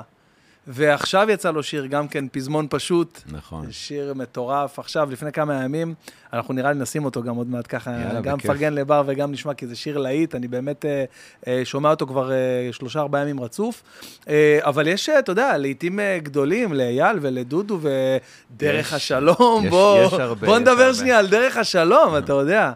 ועכשיו 0.67 1.31
יצא 1.31 1.50
לו 1.50 1.62
שיר, 1.62 1.87
גם 1.87 2.09
כן 2.09 2.25
פזמון 2.33 2.67
פשוט. 2.71 3.21
נכון. 3.33 3.67
שיר 3.73 4.14
מטורף. 4.14 4.79
עכשיו, 4.79 5.11
לפני 5.11 5.33
כמה 5.33 5.64
ימים, 5.64 5.95
אנחנו 6.33 6.55
נראה 6.55 6.73
לי 6.73 6.79
נשים 6.79 7.05
אותו 7.05 7.23
גם 7.23 7.37
עוד 7.37 7.47
מעט 7.50 7.64
ככה, 7.69 7.90
יאללה, 7.90 8.21
גם. 8.21 8.37
מפרגן 8.38 8.73
לבר 8.75 9.02
וגם 9.07 9.33
נשמע, 9.33 9.55
כי 9.55 9.67
זה 9.67 9.76
שיר 9.76 9.99
להיט, 9.99 10.35
אני 10.35 10.49
באמת 10.49 10.85
אה, 10.85 11.05
אה, 11.47 11.61
שומע 11.64 11.90
אותו 11.90 12.07
כבר 12.07 12.33
אה, 12.33 12.37
שלושה, 12.73 13.00
ארבעה 13.00 13.23
ימים 13.23 13.40
רצוף. 13.40 13.83
אה, 14.29 14.59
אבל 14.62 14.88
יש, 14.88 15.09
אה, 15.09 15.19
אתה 15.19 15.33
יודע, 15.33 15.57
לעיתים 15.57 16.00
אה, 16.00 16.19
גדולים, 16.23 16.73
לאייל 16.73 17.19
ולדודו 17.21 17.79
ודרך 17.83 18.87
יש- 18.87 18.93
השלום, 18.93 19.62
יש- 19.64 19.71
בוא, 19.71 19.99
יש 20.07 20.12
הרבה, 20.12 20.47
בוא 20.47 20.59
נדבר 20.59 20.71
הרבה. 20.83 20.95
שנייה 20.95 21.19
על 21.19 21.26
דרך 21.26 21.57
השלום, 21.57 22.17
אתה 22.19 22.33
יודע. 22.33 22.73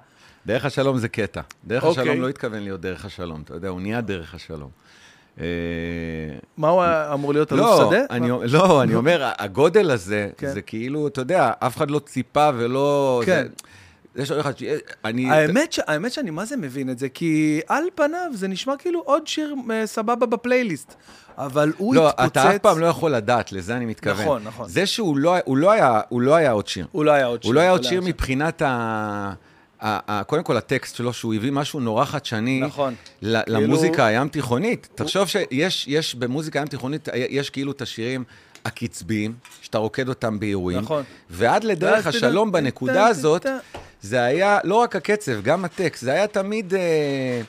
דרך 0.46 0.64
השלום 0.64 0.98
זה 0.98 1.08
קטע. 1.08 1.40
דרך 1.64 1.84
אוקיי. 1.84 2.02
השלום 2.02 2.20
לא 2.22 2.28
התכוון 2.28 2.62
להיות 2.62 2.80
דרך 2.80 3.04
השלום, 3.04 3.42
אתה 3.44 3.54
יודע, 3.54 3.68
הוא 3.68 3.80
נהיה 3.80 4.00
דרך 4.00 4.34
השלום. 4.34 4.70
אה, 5.40 5.44
מה 6.56 6.68
הוא 6.68 6.82
אמור 7.12 7.32
להיות, 7.32 7.52
אלוף 7.52 7.66
לא, 7.66 7.90
שדה? 7.90 8.18
לא, 8.46 8.82
אני 8.82 8.94
אומר, 8.94 9.30
הגודל 9.38 9.90
הזה, 9.90 10.28
כן. 10.38 10.52
זה 10.52 10.62
כאילו, 10.62 11.06
אתה 11.08 11.20
יודע, 11.20 11.52
אף 11.58 11.76
אחד 11.76 11.90
לא 11.90 11.98
ציפה 11.98 12.50
ולא... 12.56 13.22
כן. 13.26 13.46
יש 14.16 14.30
עוד 14.30 14.40
אחד, 14.40 14.58
ש- 14.58 14.62
אני... 15.04 15.30
האמת, 15.30 15.72
ש... 15.72 15.80
האמת 15.86 16.12
שאני 16.12 16.30
מה 16.30 16.44
זה 16.44 16.56
מבין 16.56 16.90
את 16.90 16.98
זה, 16.98 17.08
כי 17.08 17.60
על 17.68 17.84
פניו 17.94 18.30
זה 18.34 18.48
נשמע 18.48 18.76
כאילו 18.76 19.00
עוד 19.00 19.26
שיר 19.26 19.54
אה, 19.70 19.86
סבבה 19.86 20.26
בפלייליסט, 20.26 20.94
אבל 21.38 21.72
הוא 21.76 21.94
לא, 21.94 22.08
התפוצץ... 22.08 22.30
אתה 22.30 22.50
אף 22.50 22.58
פעם 22.58 22.78
לא 22.78 22.86
יכול 22.86 23.10
לדעת, 23.10 23.52
לזה 23.52 23.76
אני 23.76 23.86
מתכוון. 23.86 24.22
נכון, 24.22 24.42
נכון. 24.44 24.68
זה 24.68 24.86
שהוא 24.86 25.18
לא, 25.18 25.36
הוא 25.44 25.56
לא, 25.56 25.70
היה, 25.70 26.00
הוא 26.08 26.20
לא 26.20 26.34
היה 26.34 26.50
עוד 26.50 26.66
שיר. 26.66 26.86
הוא 26.92 27.04
לא 27.04 27.10
היה 27.10 27.26
עוד 27.26 27.42
שיר. 27.42 27.48
הוא 27.48 27.54
לא 27.54 27.60
היה 27.60 27.70
עוד 27.70 27.84
שיר. 27.84 28.00
מבחינת 28.04 28.62
ה... 28.62 29.32
קודם 30.26 30.42
כל 30.42 30.56
הטקסט 30.56 30.96
שלו, 30.96 31.12
שהוא 31.12 31.34
הביא 31.34 31.52
משהו 31.52 31.80
נורא 31.80 32.04
חדשני 32.04 32.60
נכון. 32.60 32.94
כאילו- 33.20 33.38
למוזיקה 33.46 34.06
הים 34.06 34.28
תיכונית. 34.28 34.88
תחשוב 34.94 35.28
שיש 35.28 35.84
יש 35.88 36.14
במוזיקה 36.14 36.58
הים 36.58 36.68
תיכונית, 36.68 37.08
יש 37.14 37.50
כאילו 37.50 37.72
את 37.72 37.82
השירים 37.82 38.24
הקצביים, 38.64 39.34
שאתה 39.62 39.78
רוקד 39.78 40.08
אותם 40.08 40.38
באירועים. 40.38 40.78
נכון. 40.78 41.02
ועד 41.30 41.64
לדרך 41.64 42.06
השלום 42.06 42.52
בנקודה 42.52 43.06
הזאת. 43.06 43.46
זה 44.02 44.22
היה 44.22 44.58
לא 44.64 44.74
רק 44.74 44.96
הקצב, 44.96 45.42
גם 45.42 45.64
הטקסט, 45.64 46.04
זה 46.04 46.12
היה 46.12 46.26
תמיד... 46.26 46.74
אה, 46.74 47.40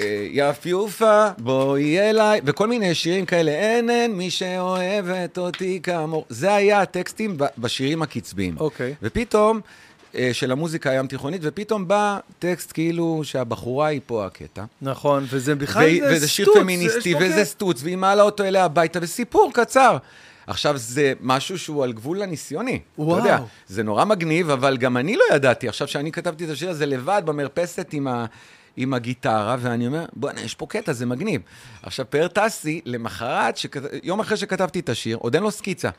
אה, 0.00 0.26
יפיופה, 0.30 1.28
בואי 1.38 2.00
אליי, 2.00 2.40
וכל 2.44 2.66
מיני 2.66 2.94
שירים 2.94 3.26
כאלה, 3.26 3.50
אין 3.50 3.90
אין 3.90 4.14
מי 4.16 4.30
שאוהבת 4.30 5.38
אותי 5.38 5.80
כאמור. 5.82 6.24
זה 6.28 6.54
היה 6.54 6.80
הטקסטים 6.80 7.36
בשירים 7.58 8.02
הקצביים. 8.02 8.56
אוקיי. 8.60 8.94
ופתאום, 9.02 9.56
אה, 9.56 9.60
של 10.32 10.52
המוזיקה 10.52 10.90
הים 10.90 11.06
תיכונית, 11.06 11.40
ופתאום 11.44 11.88
בא 11.88 12.18
טקסט 12.38 12.72
כאילו 12.72 13.20
שהבחורה 13.24 13.86
היא 13.86 14.00
פה 14.06 14.26
הקטע. 14.26 14.64
נכון, 14.82 15.24
וזה 15.30 15.54
בכלל 15.54 15.82
והיא- 15.82 16.02
זה 16.08 16.14
וזה 16.16 16.28
שיר 16.28 16.44
סטוץ, 16.46 16.56
פמיניסטי, 16.58 17.14
וזה. 17.20 17.44
סטוץ, 17.44 17.82
והיא 17.82 17.96
מעלה 17.96 18.22
אותו 18.22 18.44
אליה 18.44 18.64
הביתה, 18.64 18.98
וסיפור 19.02 19.50
קצר. 19.54 19.96
עכשיו, 20.46 20.76
זה 20.78 21.12
משהו 21.20 21.58
שהוא 21.58 21.84
על 21.84 21.92
גבול 21.92 22.22
הניסיוני. 22.22 22.80
וואו. 22.98 23.18
אתה 23.18 23.26
יודע, 23.26 23.38
זה 23.66 23.82
נורא 23.82 24.04
מגניב, 24.04 24.50
אבל 24.50 24.76
גם 24.76 24.96
אני 24.96 25.16
לא 25.16 25.22
ידעתי. 25.34 25.68
עכשיו, 25.68 25.88
שאני 25.88 26.12
כתבתי 26.12 26.44
את 26.44 26.50
השיר 26.50 26.70
הזה 26.70 26.86
לבד 26.86 27.22
במרפסת 27.24 27.88
עם, 27.92 28.06
ה, 28.08 28.24
עם 28.76 28.94
הגיטרה, 28.94 29.56
ואני 29.60 29.86
אומר, 29.86 30.04
בוא'נה, 30.12 30.40
יש 30.40 30.54
פה 30.54 30.66
קטע, 30.66 30.92
זה 30.92 31.06
מגניב. 31.06 31.40
עכשיו, 31.82 32.06
פאר 32.10 32.28
טסי, 32.28 32.80
למחרת, 32.84 33.56
שכת... 33.56 33.80
יום 34.02 34.20
אחרי 34.20 34.36
שכתבתי 34.36 34.80
את 34.80 34.88
השיר, 34.88 35.16
עוד 35.16 35.34
אין 35.34 35.42
לו 35.42 35.50
סקיצה. 35.50 35.90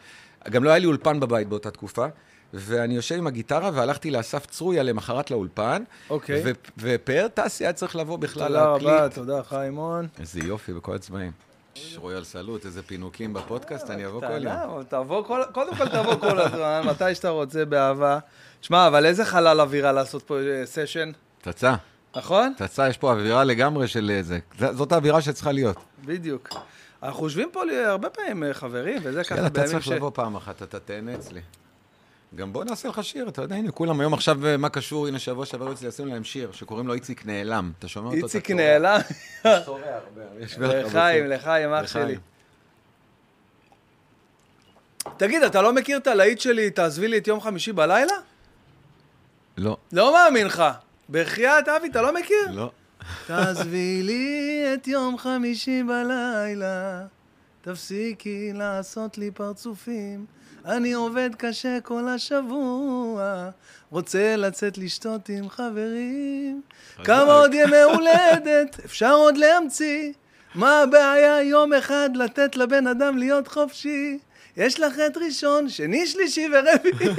גם 0.49 0.63
לא 0.63 0.69
היה 0.69 0.79
לי 0.79 0.85
אולפן 0.85 1.19
בבית 1.19 1.47
באותה 1.47 1.71
תקופה. 1.71 2.05
ואני 2.53 2.95
יושב 2.95 3.15
עם 3.15 3.27
הגיטרה, 3.27 3.69
והלכתי 3.73 4.11
לאסף 4.11 4.45
צרויה 4.45 4.83
למחרת 4.83 5.31
לאולפן. 5.31 5.83
אוקיי. 6.09 6.41
ו- 6.45 6.51
ופאר 6.77 7.27
טסי 7.33 7.63
היה 7.63 7.73
צריך 7.73 7.95
לבוא 7.95 8.17
בכלל 8.17 8.47
תודה 8.47 8.71
להקליט. 8.73 8.89
רבה, 8.89 9.09
תודה, 9.09 9.43
חיימון. 9.43 10.07
איזה 10.19 10.39
יופי 10.39 10.73
בכל 10.73 10.95
הצבעים. 10.95 11.31
רויאל 11.97 12.23
סלוט, 12.23 12.65
איזה 12.65 12.83
פינוקים 12.83 13.33
בפודקאסט, 13.33 13.89
אני 13.89 14.05
אבוא 14.05 14.21
כל 14.21 14.43
יום. 14.43 14.83
תבוא 14.89 15.23
קודם 15.53 15.75
כל 15.75 15.87
תבוא 15.89 16.15
כל 16.15 16.39
הזמן, 16.39 16.81
מתי 16.91 17.15
שאתה 17.15 17.29
רוצה, 17.29 17.65
באהבה. 17.65 18.19
שמע, 18.61 18.87
אבל 18.87 19.05
איזה 19.05 19.25
חלל 19.25 19.61
אווירה 19.61 19.91
לעשות 19.91 20.23
פה 20.23 20.37
אה, 20.39 20.65
סשן, 20.65 21.11
פצצה, 21.41 21.75
נכון? 22.15 22.53
פצצה, 22.57 22.89
יש 22.89 22.97
פה 22.97 23.11
אווירה 23.11 23.43
לגמרי 23.43 23.87
של 23.87 24.09
איזה... 24.09 24.39
ז- 24.59 24.77
זאת 24.77 24.91
האווירה 24.91 25.21
שצריכה 25.21 25.51
להיות. 25.51 25.77
בדיוק. 26.05 26.49
אנחנו 27.03 27.23
יושבים 27.23 27.49
פה 27.53 27.61
הרבה 27.85 28.09
פעמים 28.09 28.43
אה, 28.43 28.53
חברים, 28.53 28.97
וזה 29.03 29.23
ככה 29.23 29.35
יאללה, 29.35 29.47
אתה 29.47 29.53
בימים 29.61 29.71
צריך 29.71 29.85
ש... 29.85 29.87
לבוא 29.91 30.11
פעם 30.13 30.35
אחת, 30.35 30.63
אתה 30.63 30.79
תהנה 30.79 31.15
אצלי. 31.15 31.41
גם 32.35 32.53
בוא 32.53 32.63
נעשה 32.63 32.89
לך 32.89 33.03
שיר, 33.03 33.29
אתה 33.29 33.41
יודע, 33.41 33.55
הנה, 33.55 33.71
כולם 33.71 33.99
היום 33.99 34.13
עכשיו, 34.13 34.45
אה, 34.45 34.57
מה 34.57 34.69
קשור, 34.69 35.07
הנה, 35.07 35.19
שבוע 35.19 35.45
שעבר 35.45 35.71
אצלי, 35.71 35.87
עשינו 35.87 36.09
להם 36.09 36.23
שיר, 36.23 36.51
שקוראים 36.51 36.87
לו 36.87 36.93
איציק 36.93 37.25
נעלם. 37.25 37.71
אתה 37.79 37.87
שומע 37.87 38.07
אותו? 38.07 38.25
איציק. 38.25 38.51
נעלם. 38.51 38.99
לחיים. 40.59 41.27
לחיים, 41.27 41.73
אח. 41.73 41.87
שלי. 41.87 42.17
תגיד, 45.17 45.43
אתה 45.43 45.61
לא 45.61 45.73
מכיר 45.73 45.97
את 45.97 46.07
הלהיט 46.07 46.39
שלי, 46.39 46.69
תעזבי 46.69 47.07
לי 47.07 47.17
את 47.17 47.27
יום 47.27 47.41
חמישי 47.41 47.71
בלילה? 47.71 48.13
לא, 49.57 49.77
לא 49.91 50.13
מאמין 50.13 50.47
לך. 50.47 50.63
בחייאת, 51.09 51.67
אבי, 51.67 51.87
אתה 51.87 52.01
לא 52.01 52.13
מכיר? 52.13 52.51
לא. 52.51 52.71
תעזבי 53.27 54.03
לי 54.03 54.63
את 54.73 54.87
יום 54.87 55.17
חמישי 55.17 55.83
בלילה, 55.83 57.05
תפסיקי 57.61 58.53
לעשות 58.53 59.17
לי 59.17 59.31
פרצופים. 59.31 60.25
אני 60.67 60.93
עובד 60.93 61.29
קשה 61.37 61.77
כל 61.83 62.07
השבוע, 62.07 63.49
רוצה 63.91 64.35
לצאת 64.35 64.77
לשתות 64.77 65.29
עם 65.29 65.49
חברים. 65.49 66.61
כמה 67.03 67.33
עוד 67.33 67.53
ימי 67.53 67.81
הולדת 67.81 68.79
אפשר 68.85 69.13
עוד 69.13 69.37
להמציא? 69.37 70.13
מה 70.55 70.81
הבעיה 70.81 71.41
יום 71.41 71.73
אחד 71.73 72.09
לתת 72.15 72.55
לבן 72.57 72.87
אדם 72.87 73.17
להיות 73.17 73.47
חופשי? 73.47 74.19
יש 74.57 74.79
לך 74.79 74.99
את 75.07 75.17
ראשון, 75.17 75.69
שני, 75.69 76.07
שלישי 76.07 76.47
ורביעי. 76.53 77.15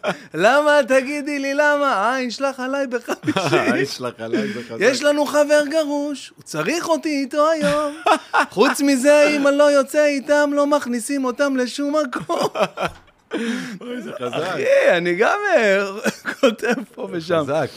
למה, 0.34 0.80
תגידי 0.88 1.38
לי 1.38 1.54
למה, 1.54 2.16
עין 2.16 2.30
שלך 2.30 2.60
עליי 2.60 2.86
בחמישי. 2.86 3.70
יש 3.82 4.00
לך 4.00 4.14
עליי 4.18 4.48
בחזק. 4.48 4.76
יש 4.80 5.02
לנו 5.02 5.26
חבר 5.26 5.62
גרוש, 5.70 6.32
הוא 6.36 6.42
צריך 6.42 6.88
אותי 6.88 7.08
איתו 7.08 7.50
היום. 7.50 7.94
חוץ 8.50 8.80
מזה, 8.80 9.28
אם 9.36 9.48
אני 9.48 9.58
לא 9.58 9.70
יוצא 9.70 10.04
איתם, 10.04 10.50
לא 10.52 10.66
מכניסים 10.66 11.24
אותם 11.24 11.56
לשום 11.56 11.94
מקום. 11.96 12.48
אוי, 13.80 14.02
זה 14.02 14.12
חזק. 14.12 14.34
אחי, 14.34 14.64
אני 14.96 15.14
גם 15.14 15.38
אה, 15.56 15.84
כותב 16.40 16.74
פה 16.94 17.08
ושם. 17.12 17.40
חזק. 17.42 17.70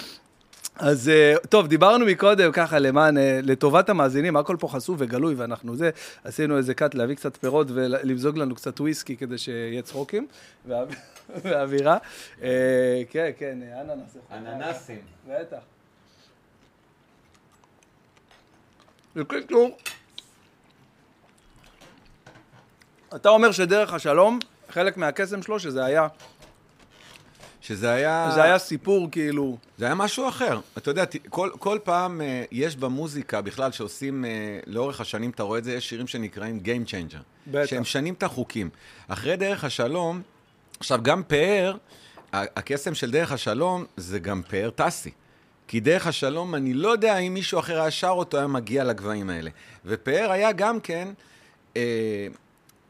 אז 0.75 1.09
אה, 1.09 1.33
טוב, 1.49 1.67
דיברנו 1.67 2.05
מקודם 2.05 2.51
ככה 2.51 2.79
למען, 2.79 3.17
אה, 3.17 3.39
לטובת 3.43 3.89
המאזינים, 3.89 4.37
הכל 4.37 4.55
פה 4.59 4.67
חשוף 4.67 4.95
וגלוי 4.99 5.35
ואנחנו 5.35 5.75
זה, 5.75 5.89
עשינו 6.23 6.57
איזה 6.57 6.73
קאט 6.73 6.95
להביא 6.95 7.15
קצת 7.15 7.37
פירות 7.37 7.67
ולמזוג 7.69 8.37
לנו 8.37 8.55
קצת 8.55 8.79
וויסקי 8.81 9.17
כדי 9.17 9.37
שיהיה 9.37 9.81
צחוקים 9.81 10.27
ואו- 10.67 10.85
ואווירה. 11.43 11.97
אה, 12.41 13.01
כן, 13.09 13.31
כן, 13.37 13.57
אננס. 13.81 14.17
אננסים. 14.31 14.99
בטח. 15.29 15.57
בקיצור, 19.15 19.77
אתה 23.15 23.29
אומר 23.29 23.51
שדרך 23.51 23.93
השלום, 23.93 24.39
חלק 24.69 24.97
מהקסם 24.97 25.41
שלו, 25.41 25.59
שזה 25.59 25.85
היה, 25.85 26.07
שזה 27.67 27.91
היה... 27.91 28.31
זה 28.35 28.43
היה 28.43 28.57
סיפור 28.57 29.07
כאילו, 29.11 29.57
זה 29.77 29.85
היה 29.85 29.95
משהו 29.95 30.29
אחר. 30.29 30.59
אתה 30.77 30.91
יודע, 30.91 31.03
כל, 31.29 31.49
כל 31.59 31.79
פעם 31.83 32.21
אה, 32.21 32.43
יש 32.51 32.75
במוזיקה, 32.75 33.41
בכלל, 33.41 33.71
שעושים, 33.71 34.25
אה, 34.25 34.59
לאורך 34.67 35.01
השנים, 35.01 35.29
אתה 35.29 35.43
רואה 35.43 35.59
את 35.59 35.63
זה, 35.63 35.73
יש 35.73 35.89
שירים 35.89 36.07
שנקראים 36.07 36.59
Game 36.63 36.89
Changer. 36.89 37.19
בטח. 37.47 37.69
שהם 37.69 37.81
משנים 37.81 38.13
את 38.13 38.23
החוקים. 38.23 38.69
אחרי 39.07 39.35
דרך 39.35 39.63
השלום, 39.63 40.21
עכשיו, 40.79 40.99
גם 41.03 41.23
פאר, 41.23 41.75
הקסם 42.33 42.95
של 42.95 43.11
דרך 43.11 43.31
השלום 43.31 43.85
זה 43.97 44.19
גם 44.19 44.41
פאר 44.49 44.69
טסי. 44.69 45.11
כי 45.67 45.79
דרך 45.79 46.07
השלום, 46.07 46.55
אני 46.55 46.73
לא 46.73 46.89
יודע 46.89 47.17
אם 47.17 47.33
מישהו 47.33 47.59
אחר 47.59 47.81
היה 47.81 47.91
שר 47.91 48.09
אותו, 48.09 48.37
היה 48.37 48.47
מגיע 48.47 48.83
לגבהים 48.83 49.29
האלה. 49.29 49.49
ופאר 49.85 50.31
היה 50.31 50.51
גם 50.51 50.79
כן, 50.79 51.07
אה, 51.77 52.27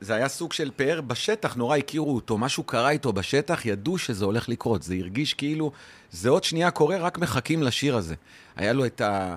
זה 0.02 0.16
היה 0.16 0.28
סוג 0.28 0.54
של 0.54 0.72
פאר 0.76 1.02
בשטח, 1.02 1.56
נורא 1.56 1.78
הכירו 1.78 2.16
אותו, 2.16 2.38
משהו 2.38 2.64
קרה 2.64 2.90
איתו 2.90 3.14
בשטח, 3.14 3.66
ידעו 3.66 3.98
שזה 3.98 4.26
הולך 4.26 4.50
לקרות. 4.50 4.84
זה 4.84 4.96
הרגיש 4.96 5.34
כאילו, 5.34 5.72
זה 6.12 6.30
עוד 6.30 6.44
שנייה 6.44 6.72
קורה, 6.72 6.98
רק 6.98 7.18
מחכים 7.18 7.64
לשיר 7.64 7.96
הזה. 7.96 8.16
היה 8.56 8.74
לו 8.74 8.86
את 8.86 9.02
ה... 9.02 9.36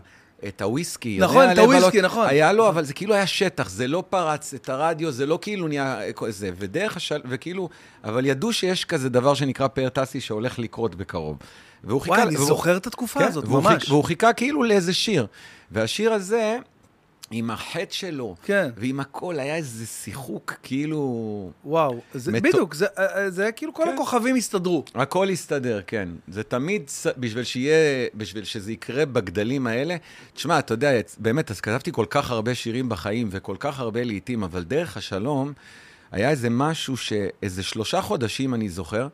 את 0.49 0.63
הוויסקי. 0.63 1.19
נכון, 1.21 1.51
את. 1.53 1.59
הוויסקי, 1.59 2.03
נכון. 2.03 2.27
היה 2.29 2.53
לו, 2.53 2.69
אבל 2.69 2.85
זה 2.85 2.93
כאילו 2.95 3.15
היה 3.15 3.27
שטח, 3.27 3.69
זה 3.69 3.89
לא 3.89 4.05
פרץ 4.11 4.55
את 4.55 4.69
הרדיו, 4.69 5.11
זה 5.13 5.27
לא 5.27 5.39
כאילו 5.43 5.69
נהיה 5.69 6.01
זה, 6.29 6.51
ודרך 6.59 6.97
השל... 6.97 7.21
וכאילו, 7.29 7.69
אבל 8.05 8.27
ידעו 8.27 8.53
שיש 8.53 8.85
כזה 8.85 9.09
דבר 9.09 9.35
שנקרא 9.35 9.69
פאר 9.69 9.89
טסי 9.89 10.21
שהולך 10.21 10.59
לקרות 10.59 10.95
בקרוב. 10.95 11.37
והוא 11.85 12.01
חיכה... 12.01 12.13
וואי, 12.15 12.23
אני 12.23 12.37
והוא- 12.37 12.47
זוכר 12.49 12.77
את 12.77 12.87
התקופה 12.87 13.21
כן, 13.21 13.27
הזאת, 13.27 13.45
והוא 13.45 13.63
ממש. 13.63 13.83
חיכה, 13.83 13.93
והוא 13.93 14.05
חיכה 14.05 14.33
כאילו 14.33 14.63
לאיזה 14.65 14.95
שיר. 14.95 15.27
והשיר 15.71 16.13
הזה, 16.13 16.59
עם 17.31 17.51
החטא 17.51 17.93
שלו, 17.95 18.37
כן. 18.43 18.71
ועם 18.77 19.01
הכל, 19.01 19.39
היה 19.39 19.57
איזה 19.57 19.87
שיחוק, 19.87 20.55
כאילו... 20.63 21.51
וואו, 21.65 22.01
זה, 22.15 22.33
מטו- 22.33 22.49
בדיוק, 22.49 22.75
זה, 22.75 22.87
אה, 22.99 23.31
זה 23.31 23.53
כאילו 23.53 23.75
כל 23.75 23.83
כן. 23.87 23.95
הכוכבים 23.95 24.37
הסתדרו. 24.37 24.85
הכל 24.95 25.29
יסתדר, 25.31 25.81
כן. 25.87 26.09
זה 26.29 26.43
תמיד, 26.43 26.83
בשביל 27.17 27.45
שיהיה, 27.45 28.09
בשביל 28.15 28.45
שזה 28.45 28.73
יקרה 28.73 29.07
בגדלים 29.07 29.67
האלה. 29.67 29.97
תשמע, 30.35 30.59
אתה 30.59 30.75
יודע, 30.75 30.91
באמת, 31.19 31.51
אז 31.51 31.61
כתבתי 31.61 31.93
כל 31.93 32.07
כך 32.11 32.31
הרבה 32.31 32.55
שירים 32.55 32.89
בחיים, 32.89 33.29
וכל 33.31 33.57
כך 33.59 33.81
הרבה 33.81 34.05
לעיתים, 34.05 34.43
אבל 34.43 34.63
דרך 34.65 34.97
השלום, 34.97 35.53
היה 36.13 36.31
איזה 36.31 36.51
משהו 36.51 36.97
שאיזה 36.97 37.63
שלושה 37.63 38.01
חודשים, 38.01 38.55
אני 38.55 38.69
זוכר, 38.69 39.09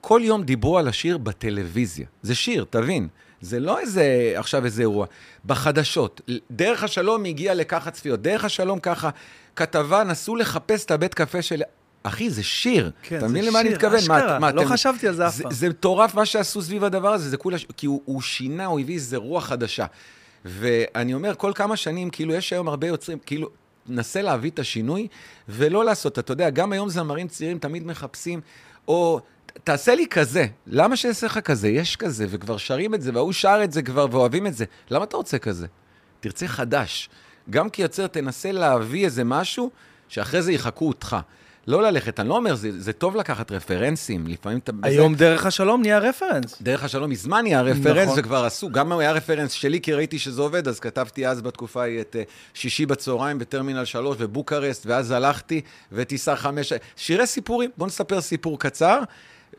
כל 0.00 0.20
יום 0.24 0.42
דיברו 0.42 0.78
על 0.78 0.88
השיר 0.88 1.18
בטלוויזיה. 1.18 2.06
זה 2.22 2.34
שיר, 2.34 2.64
תבין. 2.70 3.08
זה 3.44 3.60
לא 3.60 3.78
איזה, 3.80 4.32
עכשיו 4.36 4.64
איזה 4.64 4.82
אירוע. 4.82 5.06
בחדשות, 5.44 6.20
דרך 6.50 6.82
השלום 6.84 7.24
הגיע 7.24 7.54
לככה 7.54 7.90
צפיות, 7.90 8.22
דרך 8.22 8.44
השלום 8.44 8.78
ככה, 8.80 9.10
כתבה, 9.56 10.04
נסו 10.04 10.36
לחפש 10.36 10.84
את 10.84 10.90
הבית 10.90 11.14
קפה 11.14 11.42
של... 11.42 11.62
אחי, 12.02 12.30
זה 12.30 12.42
שיר. 12.42 12.90
כן, 13.02 13.16
אתה 13.18 13.28
זה 13.28 13.32
מבין 13.34 13.44
למה 13.46 13.60
אני 13.60 13.68
שיר, 13.68 13.76
מתכוון? 13.76 13.94
אשכרה. 13.98 14.38
לא 14.52 14.60
אתם- 14.62 14.68
חשבתי 14.70 15.08
על 15.08 15.14
זה 15.14 15.26
אף 15.28 15.40
פעם. 15.40 15.52
זה 15.52 15.68
מטורף 15.68 16.14
מה 16.14 16.26
שעשו 16.26 16.62
סביב 16.62 16.84
הדבר 16.84 17.12
הזה, 17.12 17.28
זה 17.30 17.36
כולה, 17.36 17.56
כי 17.76 17.86
הוא, 17.86 18.02
הוא 18.04 18.22
שינה, 18.22 18.66
הוא 18.66 18.80
הביא 18.80 18.94
איזה 18.94 19.16
רוח 19.16 19.44
חדשה. 19.46 19.86
ואני 20.44 21.14
אומר, 21.14 21.34
כל 21.34 21.52
כמה 21.54 21.76
שנים, 21.76 22.10
כאילו, 22.10 22.34
יש 22.34 22.52
היום 22.52 22.68
הרבה 22.68 22.86
יוצרים, 22.86 23.18
כאילו, 23.26 23.48
נסה 23.86 24.22
להביא 24.22 24.50
את 24.50 24.58
השינוי, 24.58 25.08
ולא 25.48 25.84
לעשות, 25.84 26.18
אתה 26.18 26.32
יודע, 26.32 26.50
גם 26.50 26.72
היום 26.72 26.88
זמרים 26.88 27.28
צעירים 27.28 27.58
תמיד 27.58 27.86
מחפשים, 27.86 28.40
או... 28.88 29.20
תעשה 29.64 29.94
לי 29.94 30.06
כזה, 30.10 30.46
למה 30.66 30.96
שיעשה 30.96 31.26
לך 31.26 31.38
כזה? 31.38 31.68
יש 31.68 31.96
כזה, 31.96 32.26
וכבר 32.30 32.56
שרים 32.56 32.94
את 32.94 33.02
זה, 33.02 33.10
וההוא 33.14 33.32
שר 33.32 33.60
את 33.64 33.72
זה 33.72 33.82
כבר, 33.82 34.06
ואוהבים 34.10 34.46
את 34.46 34.54
זה. 34.54 34.64
למה 34.90 35.04
אתה 35.04 35.16
רוצה 35.16 35.38
כזה? 35.38 35.66
תרצה 36.20 36.48
חדש. 36.48 37.08
גם 37.50 37.70
כיוצר, 37.70 38.06
תנסה 38.06 38.52
להביא 38.52 39.04
איזה 39.04 39.24
משהו, 39.24 39.70
שאחרי 40.08 40.42
זה 40.42 40.52
יחקו 40.52 40.88
אותך. 40.88 41.16
לא 41.66 41.82
ללכת, 41.82 42.20
אני 42.20 42.28
לא 42.28 42.36
אומר, 42.36 42.54
זה, 42.54 42.80
זה 42.80 42.92
טוב 42.92 43.16
לקחת 43.16 43.52
רפרנסים, 43.52 44.26
לפעמים 44.26 44.58
אתה... 44.58 44.72
בזה- 44.72 44.86
היום 44.88 45.14
דרך 45.14 45.46
השלום 45.46 45.80
נהיה 45.82 45.98
reference. 45.98 46.62
דרך 46.62 46.84
השלום 46.84 47.10
מזמן 47.10 47.42
נהיה 47.42 47.62
reference, 47.62 48.06
נכון. 48.08 48.18
וכבר 48.18 48.44
עשו, 48.44 48.70
גם 48.70 48.92
היה 48.92 49.12
reference 49.12 49.52
שלי, 49.52 49.80
כי 49.80 49.92
ראיתי 49.92 50.18
שזה 50.18 50.42
עובד, 50.42 50.68
אז 50.68 50.80
כתבתי 50.80 51.26
אז 51.26 51.42
בתקופה 51.42 51.82
ההיא 51.82 52.00
את 52.00 52.16
אה, 52.18 52.22
שישי 52.54 52.86
בצהריים 52.86 53.38
בטרמינל 53.38 53.84
3 53.84 54.16
ובוקרסט, 54.20 54.86
ואז 54.86 55.10
הלכתי 55.10 55.60
וטיסה 55.92 56.36
5, 56.36 56.72
שירי 56.96 57.26
סיפורים, 57.26 57.70
בוא 57.76 57.86
נספר 57.86 58.20
סיפור 58.20 58.58
קצר, 58.58 59.00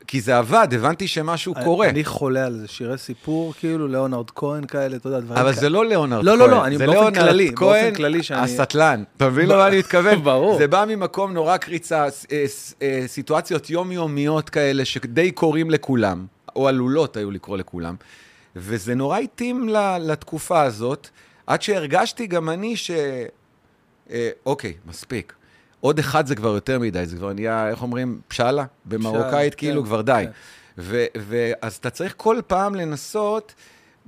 כי 0.07 0.21
זה 0.21 0.37
עבד, 0.37 0.67
הבנתי 0.71 1.07
שמשהו 1.07 1.53
קורה. 1.63 1.89
אני 1.89 2.03
חולה 2.05 2.45
על 2.45 2.53
זה, 2.53 2.67
שירי 2.67 2.97
סיפור, 2.97 3.53
כאילו, 3.59 3.87
ליאונרד 3.87 4.31
כהן 4.31 4.65
כאלה, 4.65 4.95
אתה 4.95 5.07
יודע, 5.07 5.19
דברים 5.19 5.37
אבל 5.41 5.51
כאלה. 5.51 5.61
זה 5.61 5.69
לא 5.69 5.85
ליאונרד 5.85 6.23
לא, 6.23 6.31
כהן. 6.31 6.39
לא, 6.39 6.49
לא, 6.49 6.65
אני 6.65 6.77
זה 6.77 6.85
באופן 6.85 7.13
כללי, 7.13 7.51
באופן 7.51 7.93
כללי 7.95 8.23
שאני- 8.23 8.41
הסטלן. 8.41 9.03
אתה 9.17 9.29
מבין 9.29 9.49
למה 9.49 9.67
אני 9.67 9.77
מתכוון? 9.85 10.23
ברור. 10.23 10.57
זה 10.57 10.67
בא 10.67 10.85
ממקום 10.87 11.33
נורא 11.33 11.57
קריצה, 11.57 12.03
אה, 12.03 12.09
ס- 12.47 12.73
אה, 12.81 13.03
סיטואציות 13.07 13.69
יומיומיות 13.69 14.49
כאלה, 14.49 14.85
שדי 14.85 15.31
קורים 15.31 15.69
לכולם, 15.69 16.25
או 16.55 16.67
עלולות 16.67 17.17
היו 17.17 17.31
לקרוא 17.31 17.57
לכולם, 17.57 17.95
וזה 18.55 18.95
נורא 18.95 19.17
התאים 19.19 19.69
לתקופה 20.01 20.61
הזאת, 20.61 21.07
עד 21.47 21.61
שהרגשתי 21.61 22.27
גם 22.27 22.49
אני 22.49 22.75
ש... 22.75 22.91
אה, 24.11 24.29
אוקיי, 24.45 24.73
מספיק. 24.87 25.33
עוד 25.85 25.99
אחד 25.99 26.27
זה 26.27 26.35
כבר 26.35 26.49
יותר 26.49 26.79
מדי, 26.79 27.05
זה 27.05 27.17
כבר 27.17 27.33
נהיה, 27.33 27.69
איך 27.69 27.81
אומרים, 27.81 28.21
פשאלה? 28.27 28.65
במרוקאית, 28.85 29.53
כן, 29.53 29.59
כאילו, 29.59 29.83
כבר 29.83 30.01
די. 30.01 30.23
כן. 30.25 30.31
ו- 30.77 31.05
ו- 31.17 31.51
אז 31.61 31.75
אתה 31.75 31.89
צריך 31.89 32.13
כל 32.17 32.39
פעם 32.47 32.75
לנסות 32.75 33.53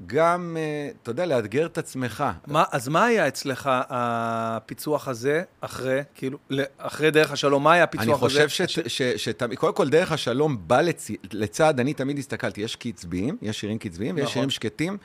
גם, 0.05 0.57
אה, 0.59 0.89
אתה 1.03 1.11
יודע, 1.11 1.25
לאתגר 1.25 1.65
את 1.65 1.77
עצמך. 1.77 2.23
מה, 2.47 2.63
אז 2.71 2.87
מה 2.87 3.05
היה 3.05 3.27
אצלך 3.27 3.69
הפיצוח 3.89 5.07
הזה, 5.07 5.43
אחרי, 5.61 6.01
כאילו, 6.15 6.37
אחרי 6.77 7.11
דרך 7.11 7.31
השלום, 7.31 7.63
מה 7.63 7.73
היה 7.73 7.83
הפיצוח 7.83 8.05
אני 8.05 8.13
הזה? 8.13 8.19
חושב 8.19 8.49
ש... 8.49 8.61
ש... 8.87 9.01
ש... 9.01 9.29
קודם 9.55 9.73
כל, 9.73 9.89
דרך 9.89 10.11
השלום 10.11 10.57
בא 10.67 10.81
לצ... 10.81 11.11
לצד, 11.33 11.79
אני 11.79 11.93
תמיד 11.93 12.17
הסתכלתי, 12.17 12.61
יש 12.61 12.75
קצביים, 12.75 13.37
יש 13.41 13.59
שירים 13.59 13.77
קצביים, 13.77 14.15
ויש 14.15 14.23
נכון. 14.23 14.33
שירים 14.33 14.49
שקטים, 14.49 14.97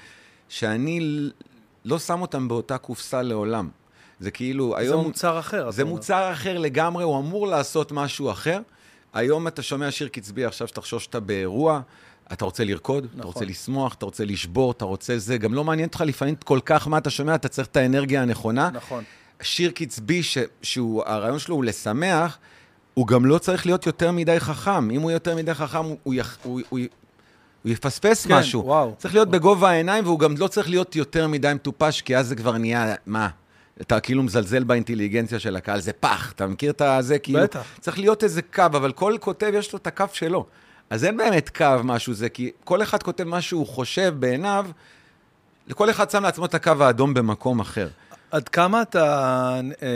שאני 0.48 1.30
לא 1.84 1.98
שם 1.98 2.22
אותם 2.22 2.48
באותה 2.48 2.78
קופסה 2.78 3.22
לעולם. 3.22 3.68
זה 4.22 4.30
כאילו, 4.30 4.74
זה 4.76 4.82
היום... 4.82 5.04
מוצר 5.04 5.38
אחר. 5.38 5.70
זה 5.70 5.82
אתה. 5.82 5.90
מוצר 5.90 6.32
אחר 6.32 6.58
לגמרי, 6.58 7.04
הוא 7.04 7.18
אמור 7.18 7.46
לעשות 7.46 7.92
משהו 7.92 8.30
אחר. 8.30 8.60
היום 9.14 9.48
אתה 9.48 9.62
שומע 9.62 9.90
שיר 9.90 10.08
קצבי, 10.08 10.44
עכשיו 10.44 10.68
שתחשוב 10.68 11.00
שאתה 11.00 11.20
באירוע, 11.20 11.80
אתה 12.32 12.44
רוצה 12.44 12.64
לרקוד, 12.64 13.04
אתה 13.04 13.16
נכון. 13.18 13.26
רוצה 13.32 13.44
לשמוח, 13.44 13.94
אתה 13.94 14.04
רוצה 14.04 14.24
לשבור, 14.24 14.70
אתה 14.72 14.84
רוצה 14.84 15.18
זה, 15.18 15.38
גם 15.38 15.54
לא 15.54 15.64
מעניין 15.64 15.86
אותך 15.88 16.00
לפעמים 16.06 16.34
כל 16.44 16.58
כך 16.64 16.88
מה 16.88 16.98
אתה 16.98 17.10
שומע, 17.10 17.34
אתה 17.34 17.48
צריך 17.48 17.68
את 17.68 17.76
האנרגיה 17.76 18.22
הנכונה. 18.22 18.70
נכון. 18.72 19.04
שיר 19.42 19.70
קצבי, 19.70 20.22
ש, 20.22 20.38
שהוא, 20.62 21.02
הרעיון 21.06 21.38
שלו 21.38 21.54
הוא 21.54 21.64
לשמח, 21.64 22.38
הוא 22.94 23.06
גם 23.06 23.24
לא 23.26 23.38
צריך 23.38 23.66
להיות 23.66 23.86
יותר 23.86 24.12
מדי 24.12 24.40
חכם. 24.40 24.90
אם 24.90 25.00
הוא 25.00 25.10
יותר 25.10 25.36
מדי 25.36 25.54
חכם, 25.54 25.84
הוא, 26.02 26.14
יח- 26.14 26.38
הוא, 26.42 26.60
הוא, 26.68 26.78
הוא 27.62 27.70
יפספס 27.72 28.26
כן, 28.26 28.34
משהו. 28.34 28.62
וואו. 28.66 28.94
צריך 28.98 29.14
להיות 29.14 29.28
בגובה 29.28 29.70
העיניים, 29.70 30.04
והוא 30.04 30.18
גם 30.18 30.34
לא 30.36 30.48
צריך 30.48 30.68
להיות 30.70 30.96
יותר 30.96 31.26
מדי 31.28 31.52
מטופש, 31.54 32.00
כי 32.02 32.16
אז 32.16 32.28
זה 32.28 32.36
כבר 32.36 32.58
נהיה, 32.58 32.94
מה? 33.06 33.28
אתה 33.80 34.00
כאילו 34.00 34.22
מזלזל 34.22 34.64
באינטליגנציה 34.64 35.38
של 35.38 35.56
הקהל, 35.56 35.80
זה 35.80 35.92
פח, 35.92 36.32
אתה 36.32 36.46
מכיר 36.46 36.70
את 36.70 36.80
הזה? 36.80 37.18
כאילו, 37.18 37.42
בטח. 37.42 37.62
צריך 37.80 37.98
להיות 37.98 38.24
איזה 38.24 38.42
קו, 38.42 38.62
אבל 38.66 38.92
כל 38.92 39.16
כותב 39.20 39.52
יש 39.54 39.72
לו 39.72 39.78
את 39.78 39.86
הקו 39.86 40.04
שלו. 40.12 40.46
אז 40.90 41.04
אין 41.04 41.16
באמת 41.16 41.56
קו 41.56 41.66
משהו 41.84 42.14
זה, 42.14 42.28
כי 42.28 42.50
כל 42.64 42.82
אחד 42.82 43.02
כותב 43.02 43.24
מה 43.24 43.40
שהוא 43.40 43.66
חושב 43.66 44.14
בעיניו, 44.18 44.66
לכל 45.66 45.90
אחד 45.90 46.10
שם 46.10 46.22
לעצמו 46.22 46.44
את 46.44 46.54
הקו 46.54 46.72
האדום 46.80 47.14
במקום 47.14 47.60
אחר. 47.60 47.88
עד 48.32 48.48
כמה 48.48 48.82
אתה 48.82 49.04
אה, 49.82 49.90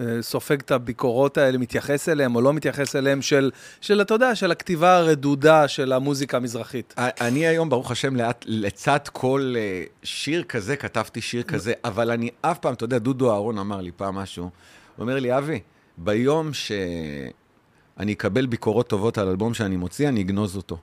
אה, 0.00 0.22
סופג 0.22 0.60
את 0.60 0.70
הביקורות 0.70 1.38
האלה, 1.38 1.58
מתייחס 1.58 2.08
אליהן 2.08 2.34
או 2.34 2.40
לא 2.40 2.52
מתייחס 2.52 2.96
אליהן, 2.96 3.22
של, 3.22 3.50
של, 3.80 4.00
אתה 4.00 4.14
יודע, 4.14 4.34
של 4.34 4.50
הכתיבה 4.50 4.96
הרדודה 4.96 5.68
של 5.68 5.92
המוזיקה 5.92 6.36
המזרחית? 6.36 6.94
אני 6.98 7.46
היום, 7.46 7.68
ברוך 7.68 7.90
השם, 7.90 8.16
לאט, 8.16 8.44
לצד 8.48 8.98
כל 9.12 9.54
אה, 9.56 9.82
שיר 10.02 10.42
כזה, 10.42 10.76
כתבתי 10.76 11.20
שיר 11.20 11.42
כזה, 11.42 11.72
אבל 11.84 12.10
אני 12.10 12.30
אף 12.40 12.58
פעם, 12.58 12.74
אתה 12.74 12.84
יודע, 12.84 12.98
דודו 12.98 13.32
אהרון 13.32 13.58
אמר 13.58 13.80
לי 13.80 13.90
פעם 13.96 14.14
משהו, 14.14 14.44
הוא 14.44 14.50
אומר 15.02 15.18
לי, 15.18 15.38
אבי, 15.38 15.60
ביום 15.98 16.52
שאני 16.52 18.12
אקבל 18.12 18.46
ביקורות 18.46 18.88
טובות 18.88 19.18
על 19.18 19.28
אלבום 19.28 19.54
שאני 19.54 19.76
מוציא, 19.76 20.08
אני 20.08 20.20
אגנוז 20.20 20.56
אותו. 20.56 20.78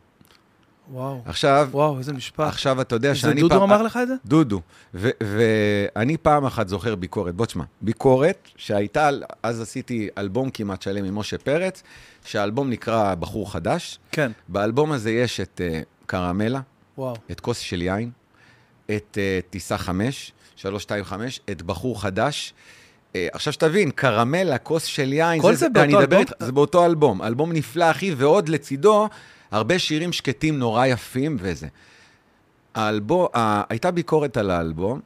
וואו, 0.92 1.22
עכשיו, 1.26 1.70
וואו, 1.72 1.98
איזה 1.98 2.14
משפט. 2.14 2.48
עכשיו 2.48 2.82
אתה 2.82 2.96
יודע 2.96 3.10
זה 3.10 3.16
שאני 3.16 3.42
דודו 3.42 3.56
פעם... 3.56 3.64
אמר 3.64 3.84
לך 3.84 4.00
את 4.04 4.08
זה? 4.08 4.14
דודו. 4.26 4.62
ו- 4.94 5.10
ואני 5.22 6.18
פעם 6.18 6.46
אחת 6.46 6.68
זוכר 6.68 6.96
ביקורת, 6.96 7.36
בוא 7.36 7.46
תשמע, 7.46 7.64
ביקורת 7.82 8.48
שהייתה, 8.56 9.10
אז 9.44 9.62
עשיתי 9.62 10.10
אלבום 10.18 10.50
כמעט 10.50 10.82
שלם 10.82 11.06
עם 11.06 11.16
משה 11.16 11.38
פרץ, 11.38 11.84
שהאלבום 12.26 12.70
נקרא 12.70 13.16
בחור 13.16 13.52
חדש. 13.52 14.00
כן, 14.12 14.32
באלבום 14.48 14.92
הזה 14.92 15.12
יש 15.12 15.40
את 15.40 15.62
uh, 15.64 15.86
קרמלה, 16.06 16.60
וואו. 16.98 17.16
את 17.32 17.40
כוס 17.40 17.60
של 17.60 17.82
יין, 17.82 18.12
את 18.86 19.18
uh, 19.18 19.50
טיסה 19.50 19.78
5, 19.78 20.32
325, 20.56 21.40
את 21.52 21.62
בחור 21.62 22.02
חדש. 22.02 22.54
Uh, 22.54 23.16
עכשיו 23.32 23.54
שתבין, 23.54 23.92
קרמלה, 23.92 24.58
כוס 24.58 24.84
של 24.84 25.14
יין, 25.14 25.42
כל 25.42 25.56
זה 25.56 25.70
באותו 25.70 25.84
אני 25.84 26.04
אדבר 26.04 26.18
אלבום? 26.18 26.34
זה 26.40 26.52
באותו 26.52 26.86
אלבום. 26.86 27.22
אלבום 27.24 27.52
נפלא, 27.52 27.92
אחי, 27.92 28.14
ועוד 28.14 28.50
לצידו, 28.50 29.10
הרבה 29.52 29.80
שירים 29.80 30.14
שקטים 30.14 30.60
נורא 30.60 30.86
יפים 30.86 31.38
וזה. 31.40 31.68
האלבום, 32.76 33.28
ה- 33.36 33.64
הייתה 33.70 33.92
ביקורת 33.92 34.38
על 34.38 34.52
האלבום, 34.52 35.00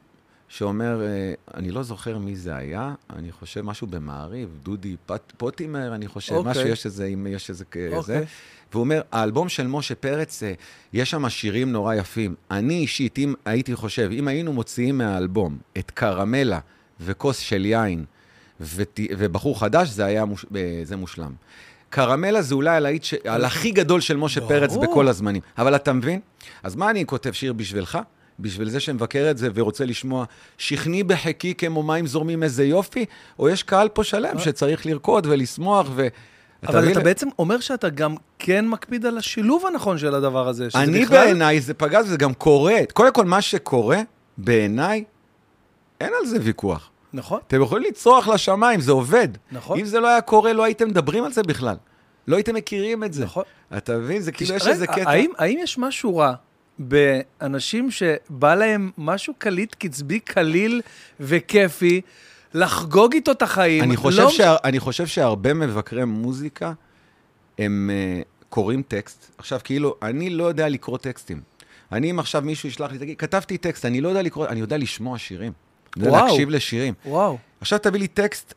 שאומר, 0.48 1.02
אה, 1.04 1.08
אני 1.54 1.72
לא 1.72 1.84
זוכר 1.84 2.18
מי 2.18 2.36
זה 2.36 2.56
היה, 2.56 2.94
אני 3.16 3.32
חושב 3.32 3.62
משהו 3.62 3.88
במעריב, 3.88 4.50
דודי 4.64 4.96
פט, 5.06 5.32
פוטימר, 5.38 5.96
אני 5.96 6.08
חושב, 6.08 6.36
אוקיי. 6.36 6.52
משהו, 6.52 6.68
יש 6.68 6.86
איזה, 6.86 7.06
אם 7.06 7.28
יש 7.30 7.50
איזה 7.50 7.66
כזה. 7.66 7.90
אוקיי. 7.98 8.26
והוא 8.72 8.82
אומר, 8.82 9.02
האלבום 9.12 9.50
של 9.50 9.68
משה 9.68 9.96
פרץ, 9.96 10.44
אה, 10.44 10.54
יש 10.94 11.10
שם 11.10 11.30
שירים 11.30 11.72
נורא 11.72 11.96
יפים. 11.96 12.36
אני 12.52 12.74
אישית, 12.78 13.18
אם 13.18 13.34
הייתי 13.46 13.76
חושב, 13.76 14.10
אם 14.12 14.28
היינו 14.28 14.54
מוציאים 14.54 14.98
מהאלבום 14.98 15.58
את 15.78 15.92
קרמלה 15.92 16.60
וכוס 17.00 17.38
של 17.38 17.66
יין 17.66 18.06
ות, 18.62 19.00
ובחור 19.18 19.60
חדש, 19.60 19.90
זה 19.90 20.06
היה 20.06 20.26
מוש, 20.26 20.46
אה, 20.56 20.82
זה 20.84 20.96
מושלם. 20.96 21.32
קרמלה 21.92 22.42
זה 22.42 22.56
אולי 22.56 22.76
הלהיט, 22.76 23.04
ש... 23.04 23.14
על 23.28 23.46
הכי 23.46 23.72
גדול 23.72 24.02
של 24.02 24.18
משה. 24.18 24.42
פרץ 24.42 24.76
בכל 24.78 25.08
הזמנים. 25.08 25.42
אבל 25.58 25.76
אתה 25.76 25.94
מבין? 25.94 26.20
אז 26.64 26.76
מה 26.76 26.90
אני 26.90 27.06
כותב 27.06 27.32
שיר 27.32 27.54
בשבילך? 27.54 28.00
בשביל 28.40 28.70
זה 28.70 28.80
שמבקר 28.80 29.28
את 29.32 29.38
זה 29.38 29.50
ורוצה 29.54 29.86
לשמוע 29.86 30.26
שכני 30.58 31.04
בחיקי 31.04 31.54
כמו 31.54 31.84
מים 31.84 32.08
זורמים 32.08 32.44
איזה 32.44 32.66
יופי? 32.66 33.06
או 33.40 33.50
יש 33.50 33.64
קהל 33.64 33.90
פה 33.90 34.04
שלם 34.04 34.40
שצריך 34.40 34.86
לרקוד 34.86 35.26
ולשמוח 35.30 35.88
ו... 35.96 36.08
אבל 36.68 36.82
מבין? 36.82 36.92
אתה 36.92 37.00
בעצם 37.00 37.28
אומר 37.40 37.60
שאתה 37.60 37.90
גם 37.90 38.16
כן 38.40 38.68
מקפיד 38.68 39.06
על 39.06 39.18
השילוב 39.18 39.66
הנכון 39.66 39.98
של 39.98 40.16
הדבר 40.16 40.48
הזה. 40.48 40.70
שזה 40.70 40.84
אני 40.84 41.06
בכלל- 41.06 41.18
בעיניי, 41.18 41.62
זה 41.62 41.74
פגז 41.74 42.06
וזה 42.06 42.18
גם 42.18 42.34
קורה. 42.34 42.78
קודם 42.94 43.14
כל, 43.14 43.26
מה 43.26 43.42
שקורה, 43.42 44.02
בעיניי, 44.38 45.04
אין 46.02 46.10
על 46.22 46.26
זה 46.28 46.38
ויכוח. 46.42 46.91
נכון, 47.14 47.40
אתם 47.48 47.62
יכולים 47.62 47.88
לצרוח 47.90 48.28
לשמיים, 48.28 48.82
זה 48.82 48.92
עובד. 48.92 49.28
נכון. 49.52 49.80
אם 49.80 49.86
זה 49.86 50.00
לא 50.00 50.08
היה 50.08 50.22
קורה, 50.22 50.54
לא 50.54 50.64
הייתם 50.64 50.88
מדברים 50.88 51.24
על 51.24 51.32
זה 51.32 51.44
בכלל. 51.44 51.76
לא 52.28 52.36
הייתם 52.36 52.56
מכירים 52.56 53.04
את 53.04 53.14
זה. 53.14 53.24
נכון. 53.24 53.44
אתה 53.78 53.98
מבין? 53.98 54.22
זה 54.22 54.32
כאילו 54.32 54.56
יש 54.56 54.68
איזה 54.68 54.88
קטע. 54.88 55.10
האם, 55.10 55.32
האם 55.38 55.58
יש 55.62 55.78
משהו 55.78 56.18
רע 56.18 56.34
באנשים 56.80 57.92
שבא 57.92 58.56
להם 58.56 58.92
משהו 58.98 59.34
קליט, 59.38 59.76
קצבי, 59.76 60.20
קליל 60.20 60.82
וכיפי, 61.20 62.02
לחגוג 62.54 63.14
איתו 63.14 63.32
את 63.32 63.42
החיים. 63.42 63.84
אני 63.84 63.98
חושב, 63.98 64.22
לא... 64.22 64.30
שה, 64.30 64.56
אני 64.64 64.80
חושב 64.80 65.08
שהרבה 65.08 65.54
מבקרי 65.54 66.06
מוזיקה, 66.06 66.74
הם 67.60 67.90
uh, 67.90 68.46
קוראים 68.50 68.82
טקסט. 68.82 69.32
עכשיו, 69.38 69.60
כאילו, 69.64 69.96
אני 70.02 70.30
לא 70.30 70.44
יודע 70.44 70.70
לקרוא 70.70 70.98
טקסטים. 70.98 71.42
אני, 71.92 72.12
אם 72.12 72.20
עכשיו 72.20 72.42
מישהו 72.42 72.70
ישלח 72.70 72.92
לי, 72.92 72.98
תגיד, 72.98 73.18
כתבתי 73.18 73.58
טקסט, 73.58 73.86
אני 73.86 74.02
לא 74.02 74.10
יודע 74.10 74.22
לקרוא, 74.22 74.48
אני 74.48 74.60
יודע 74.60 74.78
לשמוע 74.78 75.18
שירים. 75.18 75.52
יודע 75.98 76.12
וואו. 76.12 76.26
להקשיב 76.26 76.50
לשירים. 76.50 76.94
וואו. 77.06 77.38
עכשיו 77.62 77.80
תביא 77.80 78.00
לי 78.00 78.08
טקסט, 78.08 78.54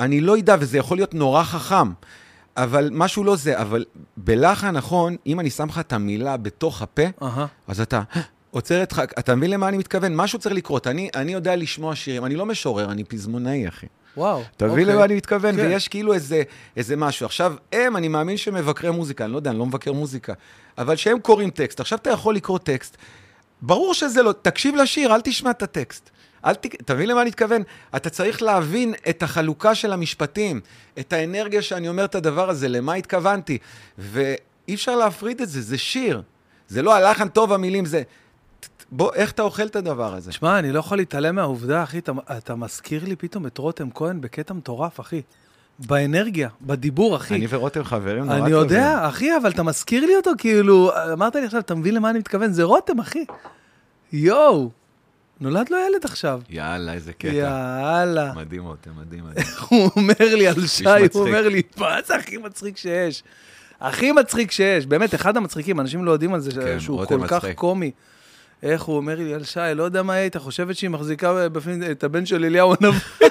אני 0.00 0.20
לא 0.20 0.36
יודע, 0.36 0.56
וזה 0.60 0.78
יכול 0.78 0.96
להיות 0.96 1.14
נורא 1.14 1.42
חכם, 1.42 1.92
אבל 2.56 2.88
משהו 2.92 3.24
לא 3.24 3.36
זה, 3.36 3.60
אבל 3.60 3.84
בלחן 4.16 4.76
נכון, 4.76 5.16
אם 5.26 5.40
אני 5.40 5.50
שם 5.50 5.68
לך 5.68 5.78
את 5.78 5.92
המילה 5.92 6.36
בתוך 6.36 6.82
הפה, 6.82 7.02
אהה. 7.22 7.46
אז 7.68 7.80
אתה 7.80 8.02
עוצר 8.50 8.82
את... 8.82 8.92
אתה 9.18 9.34
מבין 9.34 9.50
למה 9.50 9.68
אני 9.68 9.78
מתכוון? 9.78 10.16
משהו 10.16 10.38
צריך 10.38 10.54
לקרות. 10.54 10.86
אני, 10.86 11.10
אני 11.14 11.32
יודע 11.32 11.56
לשמוע 11.56 11.96
שירים, 11.96 12.24
אני 12.24 12.36
לא 12.36 12.46
משורר, 12.46 12.90
אני 12.90 13.04
פזמונאי, 13.04 13.68
אחי. 13.68 13.86
וואו. 14.16 14.42
אתה 14.56 14.64
מבין 14.64 14.78
אוקיי. 14.78 14.94
למה 14.94 15.04
אני 15.04 15.14
מתכוון? 15.14 15.56
כן. 15.56 15.62
ויש 15.62 15.88
כאילו 15.88 16.14
איזה, 16.14 16.42
איזה 16.76 16.96
משהו. 16.96 17.26
עכשיו, 17.26 17.54
הם, 17.72 17.96
אני 17.96 18.08
מאמין 18.08 18.36
שהם 18.36 18.54
מבקרי 18.54 18.90
מוזיקה, 18.90 19.24
אני 19.24 19.32
לא 19.32 19.36
יודע, 19.36 19.50
אני 19.50 19.58
לא 19.58 19.66
מבקר 19.66 19.92
מוזיקה, 19.92 20.32
אבל 20.78 20.96
שהם 20.96 21.18
קוראים 21.18 21.50
טקסט. 21.50 21.80
עכשיו 21.80 21.98
אתה 21.98 22.10
יכול 22.10 22.36
לקרוא 22.36 22.58
טקסט, 22.58 22.96
ברור 23.62 23.94
שזה 23.94 24.22
לא, 24.22 24.32
תקשיב 24.42 24.74
לשיר, 24.74 25.14
אל 25.14 25.20
תשמע 25.20 25.50
את 25.50 25.62
הטקסט. 25.62 26.10
אל 26.44 26.54
ת... 26.54 26.66
אתה 26.66 26.94
מבין 26.94 27.08
למה 27.08 27.22
אני 27.22 27.28
מתכוון? 27.28 27.62
אתה 27.96 28.10
צריך 28.10 28.42
להבין 28.42 28.94
את 29.08 29.22
החלוקה 29.22 29.74
של 29.74 29.92
המשפטים, 29.92 30.60
את 30.98 31.12
האנרגיה 31.12 31.62
שאני 31.62 31.88
אומר 31.88 32.04
את 32.04 32.14
הדבר 32.14 32.50
הזה, 32.50 32.68
למה 32.68 32.94
התכוונתי. 32.94 33.58
ואי 33.98 34.74
אפשר 34.74 34.96
להפריד 34.96 35.40
את 35.40 35.48
זה, 35.48 35.62
זה 35.62 35.78
שיר. 35.78 36.22
זה 36.68 36.82
לא 36.82 36.94
הלחן 36.94 37.28
טוב, 37.28 37.52
המילים 37.52 37.84
זה... 37.84 38.02
בוא, 38.92 39.14
איך 39.14 39.30
אתה 39.30 39.42
אוכל 39.42 39.66
את 39.66 39.76
הדבר 39.76 40.14
הזה? 40.14 40.30
תשמע, 40.30 40.58
אני 40.58 40.72
לא 40.72 40.78
יכול 40.78 40.98
להתעלם 40.98 41.34
מהעובדה, 41.34 41.82
אחי, 41.82 41.98
אתה, 41.98 42.12
אתה 42.36 42.54
מזכיר 42.54 43.04
לי 43.04 43.16
פתאום 43.16 43.46
את 43.46 43.58
רותם 43.58 43.88
כהן 43.94 44.20
בקטע 44.20 44.54
מטורף, 44.54 45.00
אחי. 45.00 45.22
באנרגיה, 45.78 46.48
בדיבור, 46.62 47.16
אחי. 47.16 47.34
אני 47.34 47.46
ורותם 47.48 47.84
חברים 47.84 48.24
נורא 48.24 48.34
אני 48.34 48.40
טובים. 48.40 48.54
יודע, 48.54 49.08
אחי, 49.08 49.36
אבל 49.36 49.50
אתה 49.50 49.62
מזכיר 49.62 50.06
לי 50.06 50.16
אותו, 50.16 50.30
כאילו, 50.38 50.90
אמרת 51.12 51.34
לי 51.34 51.44
עכשיו, 51.44 51.60
אתה 51.60 51.74
מבין 51.74 51.94
למה 51.94 52.10
אני 52.10 52.18
מתכוון? 52.18 52.52
זה 52.52 52.62
רותם, 52.62 53.00
אחי. 53.00 53.24
יואו, 54.12 54.70
נולד 55.44 55.70
לו 55.70 55.76
ילד 55.76 56.04
עכשיו. 56.04 56.40
יאללה, 56.50 56.92
איזה 56.92 57.12
קטע. 57.12 57.32
יאללה. 57.32 58.32
מדהים 58.36 58.64
רותם, 58.64 58.90
מדהים, 59.00 59.24
מדהים. 59.30 59.46
הוא 59.68 59.90
אומר 59.96 60.14
לי 60.34 60.48
על 60.48 60.66
שי. 60.66 60.84
הוא 61.12 61.26
אומר 61.28 61.48
לי, 61.48 61.62
מה 61.76 61.98
זה 62.06 62.16
הכי 62.16 62.36
מצחיק 62.36 62.76
שיש? 62.76 63.22
הכי 63.80 64.12
מצחיק 64.12 64.50
שיש, 64.50 64.86
באמת, 64.86 65.14
אחד 65.14 65.36
המצחיקים, 65.36 65.80
אנשים 65.80 66.04
לא 66.04 66.12
יודעים 66.12 66.34
על 66.34 66.40
זה, 66.40 66.50
כן, 66.50 66.80
שהוא 66.80 67.06
כל 67.06 67.26
כך 67.28 67.34
מצחיק. 67.34 67.58
קומי. 67.58 67.90
איך 68.64 68.82
הוא 68.82 68.96
אומר 68.96 69.14
לי 69.18 69.34
על 69.34 69.44
שי, 69.44 69.60
לא 69.74 69.82
יודע 69.82 70.02
מה 70.02 70.12
היא 70.12 70.20
הייתה, 70.20 70.38
חושבת 70.38 70.76
שהיא 70.76 70.90
מחזיקה 70.90 71.48
בפנים 71.48 71.82
את 71.90 72.04
הבן 72.04 72.26
של 72.26 72.44
אליהו 72.44 72.74
הנביא. 72.80 73.00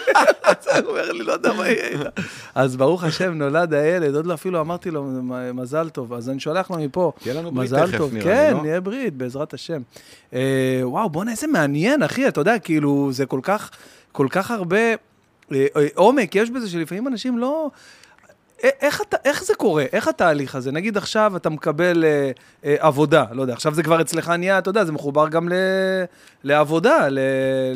הוא 0.81 0.89
אומר 0.89 1.11
לי, 1.11 1.23
לא 1.23 1.33
יודע 1.33 1.53
מה 1.53 1.63
היא 1.63 1.77
הייתה. 1.81 2.09
אז 2.55 2.75
ברוך 2.75 3.03
השם, 3.03 3.33
נולד 3.33 3.73
הילד, 3.73 4.15
עוד 4.15 4.25
לא 4.25 4.33
אפילו 4.33 4.61
אמרתי 4.61 4.91
לו 4.91 5.03
מזל 5.53 5.89
טוב, 5.89 6.13
אז 6.13 6.29
אני 6.29 6.39
שולח 6.39 6.71
לו 6.71 6.77
מפה. 6.77 7.11
תהיה 7.19 7.33
לנו 7.35 7.51
ברית 7.51 7.73
תכף, 7.73 7.97
טוב, 7.97 8.13
נראה 8.13 8.23
כן, 8.23 8.47
לי, 8.47 8.53
לא? 8.53 8.61
נהיה 8.61 8.81
ברית, 8.81 9.13
בעזרת 9.13 9.53
השם. 9.53 9.81
אה, 10.33 10.81
וואו, 10.83 11.09
בוא'נה, 11.09 11.31
איזה 11.31 11.47
מעניין, 11.47 12.03
אחי, 12.03 12.27
אתה 12.27 12.41
יודע, 12.41 12.59
כאילו, 12.59 13.09
זה 13.11 13.25
כל 13.25 13.39
כך, 13.43 13.69
כל 14.11 14.27
כך 14.29 14.51
הרבה 14.51 14.77
אה, 14.77 14.95
אה, 15.51 15.87
עומק 15.95 16.35
יש 16.35 16.49
בזה, 16.49 16.69
שלפעמים 16.69 17.07
אנשים 17.07 17.37
לא... 17.37 17.69
איך, 18.63 19.01
אתה, 19.01 19.17
איך 19.25 19.43
זה 19.43 19.55
קורה? 19.55 19.85
איך 19.93 20.07
התהליך 20.07 20.55
הזה? 20.55 20.71
נגיד 20.71 20.97
עכשיו 20.97 21.33
אתה 21.37 21.49
מקבל 21.49 22.03
אה, 22.05 22.31
אה, 22.65 22.75
עבודה, 22.79 23.25
לא 23.31 23.41
יודע, 23.41 23.53
עכשיו 23.53 23.73
זה 23.73 23.83
כבר 23.83 24.01
אצלך 24.01 24.29
נהיה, 24.29 24.57
אתה 24.57 24.69
יודע, 24.69 24.85
זה 24.85 24.91
מחובר 24.91 25.27
גם 25.29 25.49
ל, 25.49 25.53
לעבודה, 26.43 27.07
ל, 27.09 27.19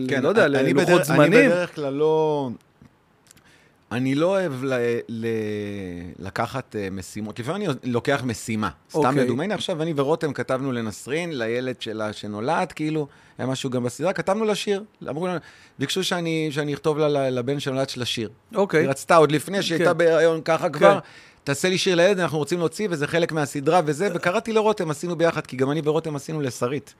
כן, 0.09 0.21
לא 0.23 0.29
יודע, 0.29 0.47
ללוחות 0.47 0.87
בדרך- 0.87 1.03
זמנים. 1.03 1.33
אני 1.33 1.47
בדרך 1.49 1.75
כלל 1.75 1.93
לא... 1.93 2.49
אני 3.91 4.15
לא 4.15 4.25
אוהב 4.25 4.63
ל... 4.63 4.73
ל... 5.09 5.25
לקחת 6.19 6.75
uh, 6.75 6.93
משימות. 6.93 7.39
לפעמים 7.39 7.69
אני 7.69 7.79
לוקח 7.83 8.21
משימה. 8.23 8.69
סתם 8.89 8.99
אוקיי. 8.99 9.23
לדוגמה, 9.23 9.43
הנה 9.43 9.53
עכשיו 9.53 9.81
אני 9.81 9.93
ורותם 9.95 10.33
כתבנו 10.33 10.71
לנסרין, 10.71 11.37
לילד 11.37 11.81
שלה 11.81 12.13
שנולד, 12.13 12.71
כאילו, 12.71 13.07
היה 13.37 13.47
משהו 13.47 13.69
גם 13.69 13.83
בסדרה, 13.83 14.13
כתבנו 14.13 14.45
לה 14.45 14.55
שיר. 14.55 14.83
אמרו 15.09 15.27
לנו, 15.27 15.39
ביקשו 15.79 16.03
שאני, 16.03 16.47
שאני 16.51 16.73
אכתוב 16.73 16.97
לה, 16.97 17.29
לבן 17.29 17.59
שנולד 17.59 17.89
שלה 17.89 18.05
שיר. 18.05 18.29
אוקיי. 18.55 18.81
היא 18.81 18.89
רצתה 18.89 19.15
עוד 19.15 19.31
לפני 19.31 19.61
שהיא 19.63 19.77
הייתה 19.77 19.91
כן. 19.91 19.97
בהיריון 19.97 20.41
ככה 20.45 20.69
כבר, 20.69 20.93
כן. 20.93 21.07
תעשה 21.43 21.69
לי 21.69 21.77
שיר 21.77 21.95
לילד, 21.95 22.19
אנחנו 22.19 22.37
רוצים 22.37 22.59
להוציא, 22.59 22.87
וזה 22.91 23.07
חלק 23.07 23.31
מהסדרה 23.31 23.81
וזה, 23.85 24.09
וקראתי 24.15 24.53
לרותם, 24.53 24.91
עשינו 24.91 25.15
ביחד, 25.15 25.47
כי 25.47 25.57
גם 25.57 25.71
אני 25.71 25.81
ורותם 25.83 26.15
עשינו 26.15 26.41
לשרית. 26.41 26.93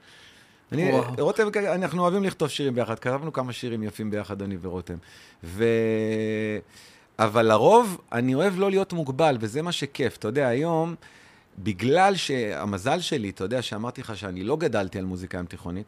אני, 0.72 0.92
וואו. 0.92 1.14
רותם, 1.18 1.48
אנחנו 1.74 2.02
אוהבים 2.02 2.24
לכתוב 2.24 2.48
שירים 2.48 2.74
ביחד, 2.74 2.98
כתבנו 2.98 3.32
כמה 3.32 3.52
שירים 3.52 3.82
יפים 3.82 4.10
ביחד, 4.10 4.42
אני 4.42 4.56
ורותם. 4.62 4.96
ו... 5.44 5.64
אבל 7.18 7.46
לרוב, 7.46 8.00
אני 8.12 8.34
אוהב 8.34 8.58
לא 8.58 8.70
להיות 8.70 8.92
מוגבל, 8.92 9.36
וזה 9.40 9.62
מה 9.62 9.72
שכיף. 9.72 10.16
אתה 10.16 10.28
יודע, 10.28 10.48
היום, 10.48 10.94
בגלל 11.58 12.16
שהמזל 12.16 13.00
שלי, 13.00 13.30
אתה 13.30 13.44
יודע, 13.44 13.62
שאמרתי 13.62 14.00
לך 14.00 14.16
שאני 14.16 14.44
לא 14.44 14.56
גדלתי 14.56 14.98
על 14.98 15.04
מוזיקה 15.04 15.38
ים 15.38 15.46
תיכונית, 15.46 15.86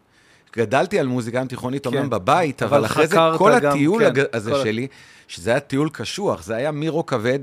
גדלתי 0.57 0.99
על 0.99 1.07
מוזיקה 1.07 1.39
ים 1.39 1.47
תיכונית, 1.47 1.87
כן. 1.87 1.95
אומנם 1.95 2.11
בבית, 2.11 2.63
אבל 2.63 2.77
אבל 2.77 2.87
אחרי 2.87 3.07
זה, 3.07 3.17
כל 3.39 3.59
גם, 3.61 3.73
הטיול 3.73 4.15
כן, 4.15 4.23
הזה 4.33 4.51
כל 4.51 4.63
שלי, 4.63 4.87
שזה 5.29 5.51
היה 5.51 5.61
טיול 5.61 5.91
קשוח, 5.93 6.43
זה 6.43 6.57
היה 6.57 6.71
מירו 6.71 7.07
כבד, 7.07 7.39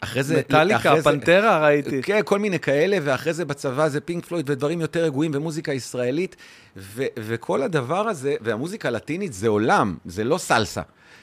אחרי 0.00 0.22
זה... 0.22 0.38
מטאליקה, 0.38 0.94
פנטרה 1.02 1.64
ראיתי. 1.64 2.02
כן, 2.02 2.20
כל 2.24 2.38
מיני 2.38 2.58
כאלה, 2.58 2.98
ואחרי 3.02 3.32
זה 3.32 3.44
בצבא 3.44 3.88
זה 3.88 4.00
פינק 4.00 4.26
פלויד 4.26 4.50
ודברים 4.50 4.80
יותר 4.80 5.04
רגועים 5.04 5.30
ומוזיקה 5.34 5.72
ישראלית, 5.72 6.36
ו- 6.76 7.04
וכל 7.16 7.62
הדבר 7.62 8.08
הזה, 8.08 8.34
והמוזיקה 8.40 8.88
הלטינית 8.88 9.32
זה 9.32 9.48
עולם, 9.48 9.96
זה 10.04 10.24
לא 10.24 10.38
סלסה. 10.38 10.82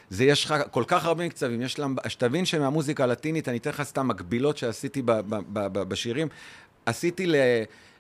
זה 0.09 0.23
יש 0.23 0.45
לך 0.45 0.55
כל 0.71 0.83
כך 0.88 1.05
הרבה 1.05 1.25
מקצבים, 1.25 1.61
יש 1.61 1.79
להם, 1.79 1.95
שתבין 2.07 2.45
שמהמוזיקה 2.45 3.03
הלטינית, 3.03 3.49
אני 3.49 3.57
אתן 3.57 3.69
לך 3.69 3.83
סתם 3.83 4.07
מקבילות 4.07 4.57
שעשיתי 4.57 5.01
ב- 5.01 5.11
ב- 5.11 5.35
ב- 5.35 5.43
ב- 5.53 5.83
בשירים, 5.83 6.27
עשיתי 6.85 7.27
ל... 7.27 7.35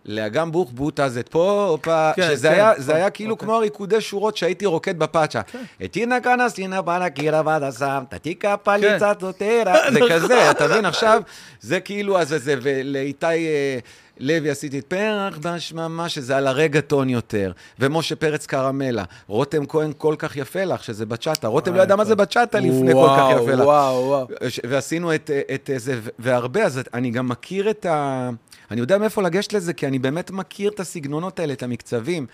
לאגם 0.05 0.51
בוך 0.51 0.71
בוטה 0.71 1.09
זה 1.09 1.23
פה, 1.23 1.77
פה, 1.81 2.11
כן, 2.15 2.27
שזה 2.31 2.47
כן. 2.47 2.53
היה, 2.53 2.73
זה 2.77 2.95
היה 2.95 3.05
אוקיי. 3.05 3.15
כאילו 3.15 3.37
כמו 3.37 3.55
הריקודי 3.55 4.01
שורות 4.01 4.37
שהייתי 4.37 4.65
רוקד 4.65 4.99
בפאצ'ה. 4.99 5.41
אתינה 5.85 6.19
קאנה 6.19 6.49
סינה 6.49 6.81
בנה 6.81 7.09
קירה 7.09 7.43
בדה 7.43 7.71
סם, 7.71 8.03
תתיקה 8.09 8.57
פליצה 8.57 9.13
טוטרה, 9.13 9.91
זה 9.91 9.99
כזה, 10.11 10.51
אתה 10.51 10.67
מבין? 10.67 10.85
עכשיו, 10.85 11.21
זה 11.61 11.79
כאילו, 11.79 12.19
אז 12.19 12.35
זה, 12.37 12.55
ולאיתי 12.61 13.25
אה, 13.25 13.79
לוי 14.19 14.49
עשיתי 14.49 14.79
את 14.79 14.85
פרח 14.85 15.37
בשממה, 15.41 16.09
שזה 16.09 16.37
על 16.37 16.47
הרגטון 16.47 17.09
יותר, 17.09 17.51
ומשה 17.79 18.15
פרץ 18.15 18.45
קרמלה, 18.45 19.03
רותם 19.27 19.65
כהן 19.65 19.91
כל 19.97 20.15
כך 20.19 20.35
יפה 20.35 20.63
לך, 20.63 20.83
שזה 20.83 21.05
בצ'אטה, 21.05 21.47
רותם 21.47 21.73
לא 21.73 21.81
ידע 21.81 21.95
מה 21.95 22.05
זה 22.05 22.15
בצ'אטה 22.15 22.59
לפני 22.59 22.93
כל 22.93 23.07
כך 23.17 23.29
יפה 23.35 23.51
לך. 23.51 23.65
וואו, 23.65 24.05
וואו. 24.05 24.27
ועשינו 24.63 25.15
את, 25.15 25.31
את 25.53 25.69
זה, 25.75 25.99
והרבה, 26.19 26.63
אז 26.63 26.81
אני 26.93 27.11
גם 27.11 27.27
מכיר 27.27 27.69
את 27.69 27.85
ה... 27.85 28.29
אני 28.71 28.79
יודע 28.79 28.97
מאיפה 28.97 29.21
לגשת 29.21 29.53
לזה, 29.53 29.73
כי 29.73 29.87
אני 29.87 29.99
באמת 29.99 30.31
מכיר 30.31 30.71
את 30.71 30.79
הסגנונות 30.79 31.39
האלה, 31.39 31.53
את 31.53 31.63
המקצבים, 31.63 32.27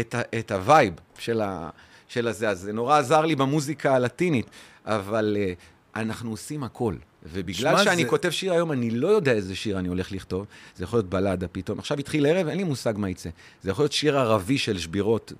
את, 0.00 0.14
ה, 0.14 0.20
את 0.38 0.52
ה 0.52 0.60
vibe 0.60 0.94
של, 1.18 1.40
ה, 1.40 1.70
של 2.08 2.28
הזה. 2.28 2.48
אז 2.48 2.60
זה 2.60 2.72
נורא 2.72 2.98
עזר 2.98 3.20
לי 3.20 3.36
במוזיקה 3.36 3.94
הלטינית, 3.94 4.46
אבל 4.86 5.36
אה, 5.36 6.00
אנחנו 6.00 6.30
עושים 6.30 6.64
הכל. 6.64 6.94
ובגלל 7.32 7.84
שאני 7.84 8.02
זה- 8.02 8.08
כותב 8.08 8.30
שיר 8.30 8.52
היום, 8.52 8.72
אני 8.72 8.90
לא 8.90 9.08
יודע 9.08 9.32
איזה 9.32 9.54
שיר 9.56 9.78
אני 9.78 9.88
הולך 9.88 10.12
לכתוב. 10.12 10.46
זה 10.76 10.84
יכול 10.84 10.96
להיות 10.98 11.08
בלדה 11.10 11.48
פתאום. 11.48 11.78
עכשיו 11.78 11.98
התחיל 11.98 12.26
ערב, 12.26 12.48
אין 12.48 12.56
לי 12.56 12.64
מושג 12.64 12.94
מה 12.96 13.10
יצא. 13.10 13.28
זה 13.62 13.70
יכול 13.70 13.82
להיות 13.82 13.92
שיר 13.92 14.18
ערבי 14.18 14.58
של 14.58 14.78
שבירות. 14.78 15.32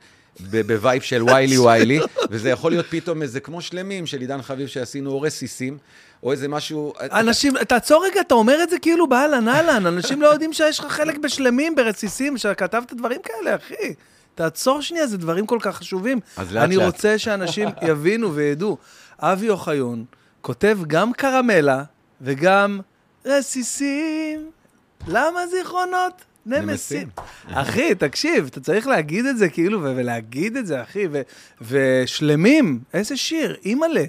ב 0.51 0.61
vibe 0.61 1.03
של 1.03 1.23
ויילי 1.23 1.59
ויילי, 1.59 2.01
וזה 2.31 2.51
יכול 2.51 2.73
להיות 2.73 2.87
פתאום 2.90 3.23
איזה 3.23 3.40
כמו 3.40 3.61
שלמים 3.61 4.07
של 4.07 4.21
עידן 4.21 4.42
חביב 4.42 4.66
שעשינו 4.66 5.11
או 5.11 5.21
רסיסים, 5.21 5.79
או 6.23 6.33
איזה 6.33 6.49
משהו... 6.49 6.92
אנשים, 7.01 7.55
תעצור 7.68 8.05
רגע, 8.11 8.21
אתה 8.21 8.35
אומר 8.35 8.62
את 8.62 8.71
זה 8.71 8.79
כאילו 8.79 9.07
באהלן 9.09 9.49
אהלן, 9.49 9.87
אנשים 9.87 10.23
לא 10.23 10.27
יודעים 10.29 10.53
שיש 10.53 10.81
לך 10.81 10.87
חלק 10.87 11.18
בשלמים, 11.18 11.75
ברסיסים, 11.75 12.38
שכתבת 12.38 12.92
דברים 12.92 13.21
כאלה, 13.23 13.57
אחי. 13.57 13.95
תעצור 14.35 14.81
שנייה, 14.83 15.07
זה 15.07 15.18
דברים 15.18 15.47
כל 15.47 15.59
כך 15.62 15.77
חשובים. 15.77 16.21
אז 16.37 16.53
לאט 16.53 16.64
אני 16.64 16.77
לאט. 16.77 16.87
רוצה 16.87 17.18
שאנשים 17.18 17.68
יבינו 17.83 18.35
וידעו. 18.35 18.77
אבי 19.18 19.51
אוחיון 19.51 20.05
כותב 20.43 20.79
גם 20.87 21.13
קרמלה 21.13 21.83
וגם 22.21 22.81
רסיסים. 23.27 24.51
למה 25.09 25.47
זיכרונות? 25.47 26.13
נמסים. 26.47 27.09
אחי, 27.53 27.95
תקשיב, 27.95 28.47
אתה 28.51 28.61
צריך 28.61 28.87
להגיד 28.87 29.27
את 29.27 29.37
זה 29.39 29.49
כאילו, 29.49 29.83
ולהגיד 29.83 30.57
את 30.57 30.67
זה, 30.67 30.83
אחי, 30.83 31.07
ושלמים, 31.61 32.81
איזה 32.95 33.17
שיר, 33.17 33.57
אימא'לה. 33.65 34.05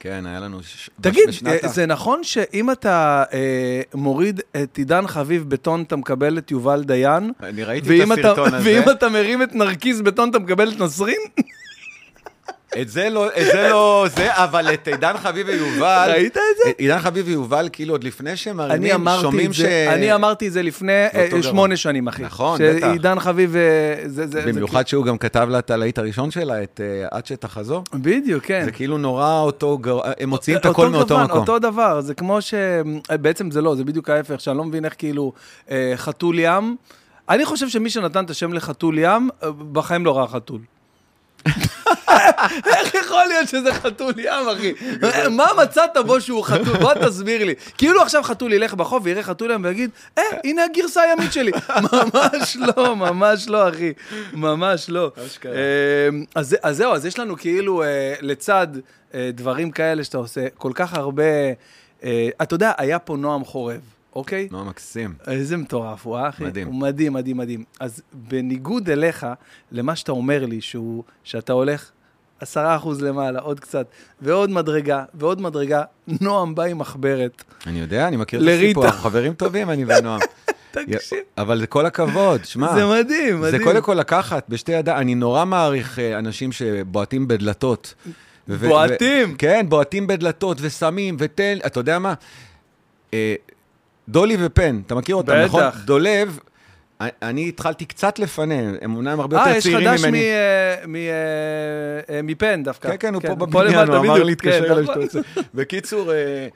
כן, 0.00 0.26
היה 0.26 0.40
לנו... 0.40 0.62
ש- 0.62 0.90
תגיד, 1.00 1.28
בשנת 1.28 1.64
אה, 1.64 1.68
זה 1.68 1.86
נכון 1.86 2.24
שאם 2.24 2.70
אתה 2.70 3.24
אה, 3.32 3.80
מוריד 3.94 4.40
את 4.62 4.76
עידן 4.76 5.06
חביב 5.06 5.44
בטון, 5.48 5.82
אתה 5.82 5.96
מקבל 5.96 6.38
את 6.38 6.50
יובל 6.50 6.84
דיין? 6.84 7.32
אני 7.42 7.64
ראיתי 7.64 8.02
את 8.02 8.06
אתה- 8.12 8.12
הסרטון 8.20 8.54
הזה. 8.54 8.64
ואם 8.70 8.90
אתה 8.90 9.08
מרים 9.08 9.42
את 9.42 9.54
נרקיס 9.54 10.00
בטון, 10.00 10.30
אתה 10.30 10.38
מקבל 10.38 10.72
את 10.72 10.80
נסרין? 10.80 11.20
את 12.80 12.88
זה 12.88 13.10
לא, 13.10 13.26
את 13.28 13.46
זה 13.52 13.68
לא, 13.70 14.06
זה, 14.16 14.34
אבל 14.44 14.74
את 14.74 14.88
עידן 14.88 15.14
חביב 15.18 15.46
ויובל... 15.48 16.08
ראית 16.12 16.36
את 16.36 16.42
זה? 16.64 16.70
עידן 16.78 16.98
חביב 16.98 17.26
ויובל, 17.28 17.68
כאילו, 17.72 17.94
עוד 17.94 18.04
לפני 18.04 18.36
שהם 18.36 18.56
מרימים, 18.56 19.06
שומעים 19.20 19.52
ש... 19.52 19.60
אני 19.60 20.14
אמרתי 20.14 20.48
את 20.48 20.52
זה 20.52 20.62
לפני 20.62 20.92
אה, 20.92 21.24
אותו 21.24 21.38
דבר. 21.38 21.42
שמונה 21.42 21.76
שנים, 21.76 22.08
אחי. 22.08 22.22
נכון, 22.22 22.60
בטח. 22.62 22.80
שעידן 22.80 23.20
חביב, 23.20 23.56
אה, 23.56 23.62
זה 24.06 24.42
במיוחד 24.46 24.86
שהוא 24.86 25.04
גם 25.04 25.18
כתב 25.18 25.46
לה 25.50 25.58
את 25.58 25.70
הלהיט 25.70 25.98
הראשון 25.98 26.30
שלה, 26.30 26.62
את 26.62 26.80
אה, 26.84 27.08
עד 27.18 27.26
שתחזור. 27.26 27.82
כאילו- 27.90 28.02
בדיוק, 28.04 28.44
כן. 28.44 28.62
זה 28.64 28.70
כאילו 28.72 28.98
נורא 28.98 29.38
אותו, 29.40 29.78
גר- 29.78 30.00
הם 30.20 30.28
מוציאים 30.28 30.58
את 30.58 30.66
הכל 30.66 30.88
מאותו 30.88 31.18
מקום. 31.18 31.38
אותו 31.40 31.58
דבר, 31.58 32.00
זה 32.00 32.14
כמו 32.14 32.42
ש... 32.42 32.54
בעצם 33.20 33.50
זה 33.50 33.60
לא, 33.62 33.74
זה 33.74 33.84
בדיוק 33.84 34.10
ההפך, 34.10 34.40
שאני 34.40 34.56
לא 34.58 34.64
מבין 34.64 34.84
איך 34.84 34.94
כאילו 34.98 35.32
אה, 35.70 35.92
חתול 35.96 36.36
ים. 36.38 36.76
אני 37.28 37.44
חושב 37.44 37.68
שמי 37.68 37.90
שנתן 37.90 38.24
את 38.24 38.30
השם 38.30 38.52
לחתול 38.52 38.98
ים, 38.98 39.28
אה, 39.42 39.50
בחיים 39.72 40.04
לא 40.04 40.18
ראה 40.18 40.26
חתול. 40.26 40.58
איך 42.66 42.94
יכול 42.94 43.24
להיות 43.28 43.48
שזה 43.48 43.74
חתול 43.74 44.12
ים, 44.18 44.48
אחי? 44.52 44.72
מה 45.30 45.46
מצאת 45.62 45.96
בו 46.06 46.20
שהוא 46.20 46.44
חתול? 46.44 46.76
בוא 46.80 46.94
תסביר 46.94 47.44
לי. 47.44 47.54
כאילו 47.78 48.02
עכשיו 48.02 48.22
חתול 48.22 48.52
ילך 48.52 48.74
בחוף 48.74 49.02
ויראה 49.04 49.22
חתול 49.22 49.50
ים 49.50 49.64
ויגיד, 49.64 49.90
אה, 50.18 50.22
הנה 50.44 50.64
הגרסה 50.64 51.02
הימית 51.02 51.32
שלי. 51.32 51.50
ממש 51.92 52.56
לא, 52.76 52.96
ממש 52.96 53.48
לא, 53.48 53.68
אחי. 53.68 53.92
ממש 54.32 54.90
לא. 54.90 55.12
אז 56.34 56.48
זה- 56.48 56.56
אז 56.62 56.76
זהו, 56.76 56.92
אז 56.92 57.06
יש 57.06 57.18
לנו 57.18 57.36
כאילו 57.36 57.82
אה, 57.82 57.88
לצד 58.20 58.66
אה, 59.14 59.30
דברים 59.34 59.70
כאלה 59.70 60.04
שאתה 60.04 60.18
עושה, 60.18 60.46
כל 60.58 60.72
כך 60.74 60.94
הרבה... 60.94 61.22
אה, 62.04 62.28
אתה 62.42 62.54
יודע, 62.54 62.72
היה 62.78 62.98
פה 62.98 63.16
נועם 63.16 63.44
חורב, 63.44 63.80
אוקיי? 64.14 64.48
נורא 64.50 64.64
מקסים. 64.64 65.14
איזה 65.26 65.56
מטורף 65.56 66.06
הוא, 66.06 66.16
אה, 66.16 66.28
אחי? 66.28 66.44
מדהים. 66.44 66.66
הוא 66.66 66.74
מדהים, 66.74 67.12
מדהים, 67.12 67.36
מדהים. 67.36 67.64
אז 67.80 68.02
בניגוד 68.12 68.90
אליך, 68.90 69.26
למה 69.72 69.96
שאתה 69.96 70.12
אומר 70.12 70.46
לי, 70.46 70.60
שהוא, 70.60 71.04
שאתה 71.24 71.52
הולך 71.52 71.90
עשרה 72.40 72.76
אחוז 72.76 73.02
למעלה, 73.02 73.40
עוד 73.40 73.60
קצת, 73.60 73.86
ועוד 74.20 74.50
מדרגה, 74.50 75.04
ועוד 75.14 75.40
מדרגה, 75.40 75.82
נועם 76.20 76.54
בא 76.54 76.62
עם 76.62 76.78
מחברת. 76.78 77.44
אני 77.66 77.80
יודע, 77.80 78.08
אני 78.08 78.16
מכיר 78.16 78.40
את 78.40 78.44
לריטה. 78.44 78.64
הסיפור, 78.64 78.84
אנחנו 78.84 79.00
חברים 79.00 79.34
טובים, 79.34 79.70
אני 79.70 79.84
ונועם. 79.84 80.20
תקשיב, 80.72 81.18
אבל 81.38 81.60
זה 81.60 81.66
כל 81.66 81.86
הכבוד, 81.86 82.44
שמע. 82.44 82.74
זה 82.74 82.86
מדהים, 82.86 83.42
זה 83.42 83.48
מדהים. 83.48 83.64
קודם 83.64 83.82
כל 83.82 83.94
לקחת 83.94 84.44
בשתי 84.48 84.72
ידיים, 84.72 84.98
אני 84.98 85.14
נורא 85.14 85.44
מעריך 85.44 85.98
אה, 85.98 86.18
אנשים 86.18 86.52
שבועטים 86.52 87.28
בדלתות. 87.28 87.94
בועטים? 88.48 89.34
כן, 89.34 89.66
בועטים 89.68 90.06
בדלתות 90.06 90.58
ושמים 90.60 91.16
ותן, 91.18 91.58
אתה 91.66 91.80
יודע 91.80 91.98
מה? 91.98 92.14
אה, 94.08 94.12
דולי 94.12 94.36
ופן, 94.40 94.80
אתה 94.86 94.94
מכיר 94.94 95.16
אותם, 95.16 95.32
בטח. 95.32 95.44
נכון? 95.44 95.62
דולב, 95.84 96.38
אני- 97.00 97.48
התחלתי 97.48 97.84
קצת 97.84 98.18
לפניהם, 98.18 98.74
הם 98.82 98.96
אומנם 98.96 99.20
הרבה 99.20 99.36
אה, 99.36 99.42
יותר 99.46 99.56
יש 99.58 99.64
צעירים 99.64 99.88
חדש 99.88 100.04
ממני. 100.04 100.18
אה, 100.22 100.86
מ- 100.86 100.96
אה, 100.96 101.00
אה, 102.16 102.22
מפן 102.22 102.62
דווקא. 102.62 102.88
כן, 102.88 102.96
כן, 102.98 103.14
הוא 103.14 103.22
פה 103.22 103.34
בבניין, 103.34 103.88
הוא 103.88 103.96
אמר 103.96 104.22
לי, 104.22 104.36
כן, 104.36 104.50
אליי 104.50 104.82
נכון. 104.82 104.84
שאתה 105.06 105.18
רוצה. 105.18 105.20
בקיצור, 105.54 106.12
אה, 106.12 106.48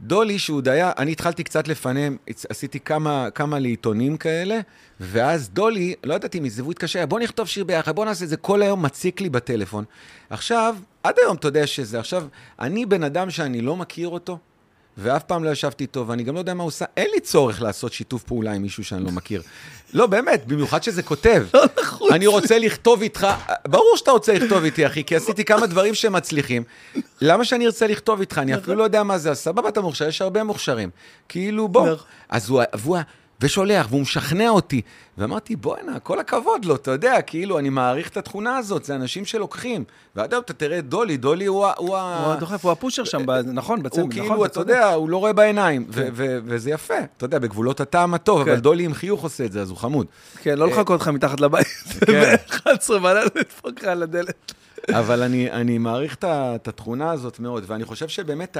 דולי, 0.00 0.38
שהוא 0.38 0.60
דייה, 0.62 0.92
אני 0.98 1.12
התחלתי 1.12 1.44
קצת 1.44 1.68
לפניהם, 1.68 2.16
עשיתי 2.48 2.80
כמה, 2.80 3.28
כמה 3.34 3.58
לעיתונים 3.58 4.16
כאלה, 4.16 4.60
ואז 5.00 5.50
דולי, 5.50 5.94
לא 6.04 6.14
ידעתי 6.14 6.40
מזה, 6.40 6.62
והוא 6.62 6.72
התקשר, 6.72 7.06
בוא 7.06 7.20
נכתוב 7.20 7.48
שיר 7.48 7.64
ביחד, 7.64 7.94
בוא 7.96 8.04
נעשה 8.04 8.24
את 8.24 8.28
זה, 8.28 8.36
כל 8.36 8.62
היום 8.62 8.82
מציק 8.84 9.20
לי 9.20 9.28
בטלפון. 9.30 9.84
עכשיו, 10.30 10.76
עד 11.02 11.14
היום 11.22 11.36
אתה 11.36 11.48
יודע 11.48 11.66
שזה, 11.66 11.98
עכשיו, 11.98 12.24
אני 12.60 12.86
בן 12.86 13.02
אדם 13.04 13.30
שאני 13.30 13.60
לא 13.60 13.76
מכיר 13.76 14.08
אותו, 14.08 14.38
ואף 14.98 15.22
פעם 15.22 15.44
לא 15.44 15.50
ישבתי 15.50 15.84
איתו, 15.84 16.06
ואני 16.08 16.22
גם 16.22 16.34
לא 16.34 16.38
יודע 16.38 16.54
מה 16.54 16.62
הוא 16.62 16.68
עושה, 16.68 16.84
אין 16.96 17.08
לי 17.14 17.20
צורך 17.20 17.62
לעשות 17.62 17.92
שיתוף 17.92 18.22
פעולה 18.22 18.52
עם 18.52 18.62
מישהו 18.62 18.84
שאני 18.84 19.04
לא 19.04 19.10
מכיר. 19.10 19.42
לא, 19.94 20.06
באמת, 20.06 20.46
במיוחד 20.46 20.82
שזה 20.82 21.02
כותב. 21.02 21.46
לא. 21.54 21.64
אני 22.10 22.26
רוצה 22.26 22.58
לכתוב 22.58 23.02
איתך, 23.02 23.26
ברור 23.68 23.96
שאתה 23.96 24.10
רוצה 24.10 24.34
לכתוב 24.34 24.64
איתי, 24.64 24.86
אחי, 24.86 25.04
כי 25.04 25.16
עשיתי 25.16 25.44
כמה 25.44 25.66
דברים 25.66 25.94
שמצליחים. 25.94 26.62
למה 27.20 27.44
שאני 27.44 27.66
ארצה 27.66 27.86
לכתוב 27.86 28.20
איתך? 28.20 28.38
אני 28.38 28.54
אפילו 28.54 28.76
לא 28.76 28.84
יודע 28.84 29.02
מה 29.02 29.18
זה, 29.18 29.34
סבבה, 29.34 29.68
אתה 29.68 29.80
מוכשר, 29.80 30.08
יש 30.08 30.22
הרבה 30.22 30.44
מוכשרים. 30.44 30.90
כאילו, 31.28 31.68
בוא. 31.68 31.86
נכון. 31.86 32.06
אז 32.28 32.50
הוא, 32.50 32.62
ושולח, 33.40 33.86
והוא 33.90 34.00
משכנע 34.00 34.48
אותי. 34.48 34.80
ואמרתי, 35.18 35.56
בואנה, 35.56 35.98
כל 35.98 36.18
הכבוד 36.18 36.64
לו, 36.64 36.74
אתה 36.74 36.90
יודע, 36.90 37.22
כאילו, 37.22 37.58
אני 37.58 37.68
מעריך 37.68 38.08
את 38.08 38.16
התכונה 38.16 38.56
הזאת, 38.56 38.84
זה 38.84 38.94
אנשים 38.94 39.24
שלוקחים. 39.24 39.84
ועד 40.16 40.32
היום 40.32 40.42
אתה 40.44 40.52
תראה 40.52 40.78
את 40.78 40.88
דולי, 40.88 41.16
דולי 41.16 41.46
הוא 41.46 41.66
ה... 41.66 41.72
הוא 41.76 41.88
הוא 41.98 42.32
הדוחף, 42.32 42.64
הוא 42.64 42.72
הפושר 42.72 43.04
שם, 43.04 43.30
נכון, 43.52 43.82
בצמד, 43.82 44.00
הוא 44.00 44.08
נכון, 44.10 44.22
כאילו, 44.28 44.44
אתה 44.44 44.54
צודק. 44.54 44.68
יודע, 44.74 44.92
הוא 44.92 45.08
לא 45.08 45.16
רואה 45.16 45.32
בעיניים, 45.32 45.86
ו- 45.88 46.08
וזה 46.44 46.70
יפה, 46.70 46.94
אתה 47.16 47.24
יודע, 47.24 47.38
בגבולות 47.38 47.80
הטעם 47.80 48.14
הטוב, 48.14 48.44
כן. 48.44 48.50
אבל 48.50 48.60
דולי 48.60 48.84
עם 48.84 48.94
חיוך 48.94 49.22
עושה 49.22 49.44
את 49.44 49.52
זה, 49.52 49.60
אז 49.60 49.70
הוא 49.70 49.78
חמוד. 49.78 50.06
כן, 50.42 50.58
לא 50.58 50.68
לחכות 50.68 51.00
לך 51.00 51.08
מתחת 51.08 51.40
לבית. 51.40 51.66
כן. 52.06 52.34
ב-11 52.66 52.88
בלילה 52.88 53.24
לדפוק 53.34 53.82
לך 53.82 53.84
על 53.84 54.02
הדלת. 54.02 54.52
אבל 54.90 55.22
אני, 55.22 55.78
מעריך 55.78 56.16
את 56.24 56.68
התכונה 56.68 57.10
הזאת 57.10 57.40
מאוד, 57.40 57.64
ואני 57.66 57.84
חושב 57.84 58.08
שבאמת 58.08 58.56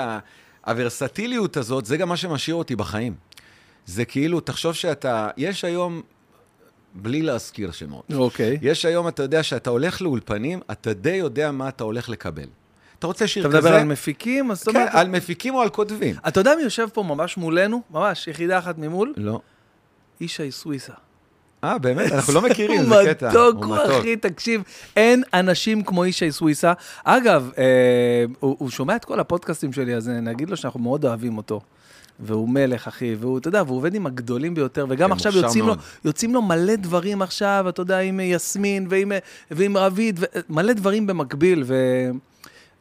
הוורסטיליות 0.66 1.56
הזאת, 1.56 1.86
זה 1.86 1.96
גם 1.96 2.08
מה 2.08 2.16
שמשאיר 2.16 2.56
אותי 2.56 2.76
בחיים. 2.76 3.14
זה 3.86 4.04
כאילו, 4.04 4.40
תחשוב 4.40 4.72
שאתה, 4.72 5.28
יש 5.36 5.64
היום, 5.64 6.02
בלי 6.94 7.22
להזכיר 7.22 7.70
שמות, 7.70 8.04
אוקיי. 8.14 8.58
יש 8.62 8.84
היום, 8.84 9.08
אתה 9.08 9.22
יודע, 9.22 9.42
שאתה 9.42 9.70
הולך 9.70 10.02
לאולפנים, 10.02 10.60
אתה 10.72 10.92
די 10.92 11.14
יודע 11.14 11.50
מה 11.50 11.68
אתה 11.68 11.84
הולך 11.84 12.08
לקבל. 12.08 12.48
אתה 12.98 13.06
רוצה 13.06 13.26
שיר 13.26 13.42
אתה 13.42 13.48
כזה? 13.48 13.68
מדבר 13.68 13.80
על 13.80 13.84
מפיקים? 13.84 14.50
אז 14.50 14.62
כן, 14.62 14.70
אומרת... 14.70 14.94
על 14.94 15.08
מפיקים 15.08 15.54
או 15.54 15.60
על 15.62 15.68
כותבים? 15.68 16.16
אתה 16.28 16.40
יודע 16.40 16.54
מי 16.56 16.62
יושב 16.62 16.88
פה 16.92 17.02
ממש 17.02 17.36
מולנו? 17.36 17.82
ממש, 17.90 18.28
יחידה 18.28 18.58
אחת 18.58 18.78
ממול? 18.78 19.14
לא. 19.16 19.40
ישי 20.20 20.50
סוויסה. 20.50 20.92
אה, 21.64 21.78
באמת? 21.78 22.12
אנחנו 22.12 22.34
לא 22.34 22.42
מכירים, 22.50 22.84
זה 22.84 23.00
הוא 23.00 23.08
קטע. 23.08 23.28
מתוק, 23.28 23.64
הוא 23.64 23.76
אחי, 23.76 24.16
תקשיב, 24.16 24.62
אין 24.96 25.22
אנשים 25.34 25.84
כמו 25.84 26.06
ישי 26.06 26.32
סוויסה. 26.32 26.72
אגב, 27.04 27.50
אה, 27.58 28.24
הוא 28.40 28.56
הוא 28.58 28.70
שומע 28.70 28.96
את 28.96 29.04
כל 29.04 29.20
הפודקאסטים 29.20 29.72
שלי, 29.72 29.94
אז 29.94 30.08
נגיד 30.08 30.50
לו 30.50 30.56
שאנחנו 30.56 30.80
מאוד 30.80 31.04
אוהבים 31.04 31.36
אותו. 31.36 31.60
והוא 32.20 32.48
מלך, 32.48 32.88
אחי, 32.88 33.14
והוא, 33.18 33.38
אתה 33.38 33.48
יודע, 33.48 33.62
והוא 33.66 33.76
עובד 33.76 33.94
עם 33.94 34.06
הגדולים 34.06 34.54
ביותר, 34.54 34.86
וגם 34.88 35.08
כן, 35.08 35.12
עכשיו 35.12 35.36
יוצאים 35.36 35.66
לו. 35.66 35.74
יוצאים 36.04 36.34
לו 36.34 36.42
מלא 36.42 36.76
דברים 36.76 37.22
עכשיו, 37.22 37.66
אתה 37.68 37.82
יודע, 37.82 37.98
עם 37.98 38.20
יסמין 38.20 38.86
ועם, 38.90 39.12
ועם 39.50 39.76
רביד, 39.76 40.18
ו- 40.20 40.24
מלא 40.48 40.72
דברים 40.72 41.06
במקביל, 41.06 41.62
ו... 41.66 41.74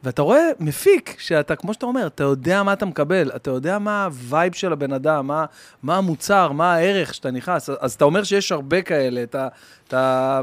ואתה 0.04 0.22
רואה 0.22 0.50
מפיק, 0.60 1.16
שאתה, 1.18 1.56
כמו 1.56 1.74
שאתה 1.74 1.86
אומר, 1.86 2.06
אתה 2.06 2.24
יודע 2.24 2.62
מה 2.62 2.72
אתה 2.72 2.86
מקבל, 2.86 3.30
אתה 3.36 3.50
יודע 3.50 3.78
מה 3.78 4.04
ה 4.04 4.14
vibe 4.14 4.52
של 4.52 4.72
הבן 4.72 4.92
אדם, 4.92 5.26
מה, 5.26 5.44
מה 5.82 5.96
המוצר, 5.96 6.52
מה 6.52 6.74
הערך 6.74 7.14
שאתה 7.14 7.30
נכנס, 7.30 7.70
אז 7.80 7.92
אתה 7.92 8.04
אומר 8.04 8.24
שיש 8.24 8.52
הרבה 8.52 8.82
כאלה, 8.82 9.22
אתה... 9.22 9.48
אתה 9.88 10.40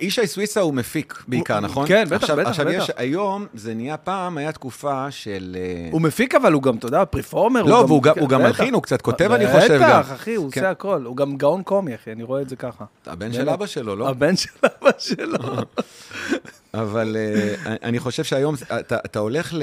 ישי 0.00 0.26
סוויסה 0.26 0.60
הוא 0.60 0.74
מפיק 0.74 1.22
בעיקר, 1.28 1.54
הוא- 1.54 1.60
נכון? 1.60 1.88
כן, 1.88 2.04
בטח, 2.06 2.16
עכשיו, 2.22 2.36
בטח, 2.36 2.48
עכשיו 2.48 2.66
בטח. 2.66 2.74
יש, 2.84 2.90
היום 2.96 3.46
זה 3.54 3.74
נהיה 3.74 3.96
פעם, 3.96 4.38
היה 4.38 4.52
תקופה 4.52 5.10
של... 5.10 5.56
אה, 5.60 5.88
הוא 5.92 6.00
מפיק, 6.00 6.34
אבל 6.34 6.52
הוא 6.52 6.62
גם, 6.62 6.76
אתה 6.76 6.86
יודע, 6.86 7.04
performer. 7.04 7.62
לא, 7.62 7.78
הוא 7.78 7.86
והוא 7.86 8.02
גם- 8.02 8.14
הוא 8.20 8.28
גם. 8.28 8.42
מלחין, 8.42 8.74
הוא 8.74 8.82
קצת 8.82 9.02
כותב, 9.02 9.32
אני 9.32 9.46
חושב, 9.52 9.78
גם. 9.82 10.00
בטח, 10.00 10.12
אחי, 10.12 10.34
הוא 10.34 10.50
כן. 10.52 10.60
עושה 10.60 10.70
הכל. 10.70 11.02
הוא 11.04 11.16
גם 11.16 11.36
גאון 11.36 11.62
קומי, 11.62 11.94
אחי, 11.94 12.12
אני 12.12 12.22
רואה 12.22 12.42
את 12.42 12.48
זה 12.48 12.56
ככה. 12.56 12.84
הבן 13.06 13.32
של. 13.32 13.48
אבא 13.48 13.66
שלו, 13.66 13.96
לא? 13.96 14.08
הבן 14.08 14.36
של 14.36 14.48
אבא 14.82 14.90
שלו. 14.98 15.38
אבל 16.74 17.16
אה, 17.18 17.54
אני 17.82 17.98
חושב 17.98 18.24
שהיום 18.24 18.54
אתה, 18.80 18.96
אתה 19.04 19.18
הולך 19.18 19.54
ל, 19.54 19.62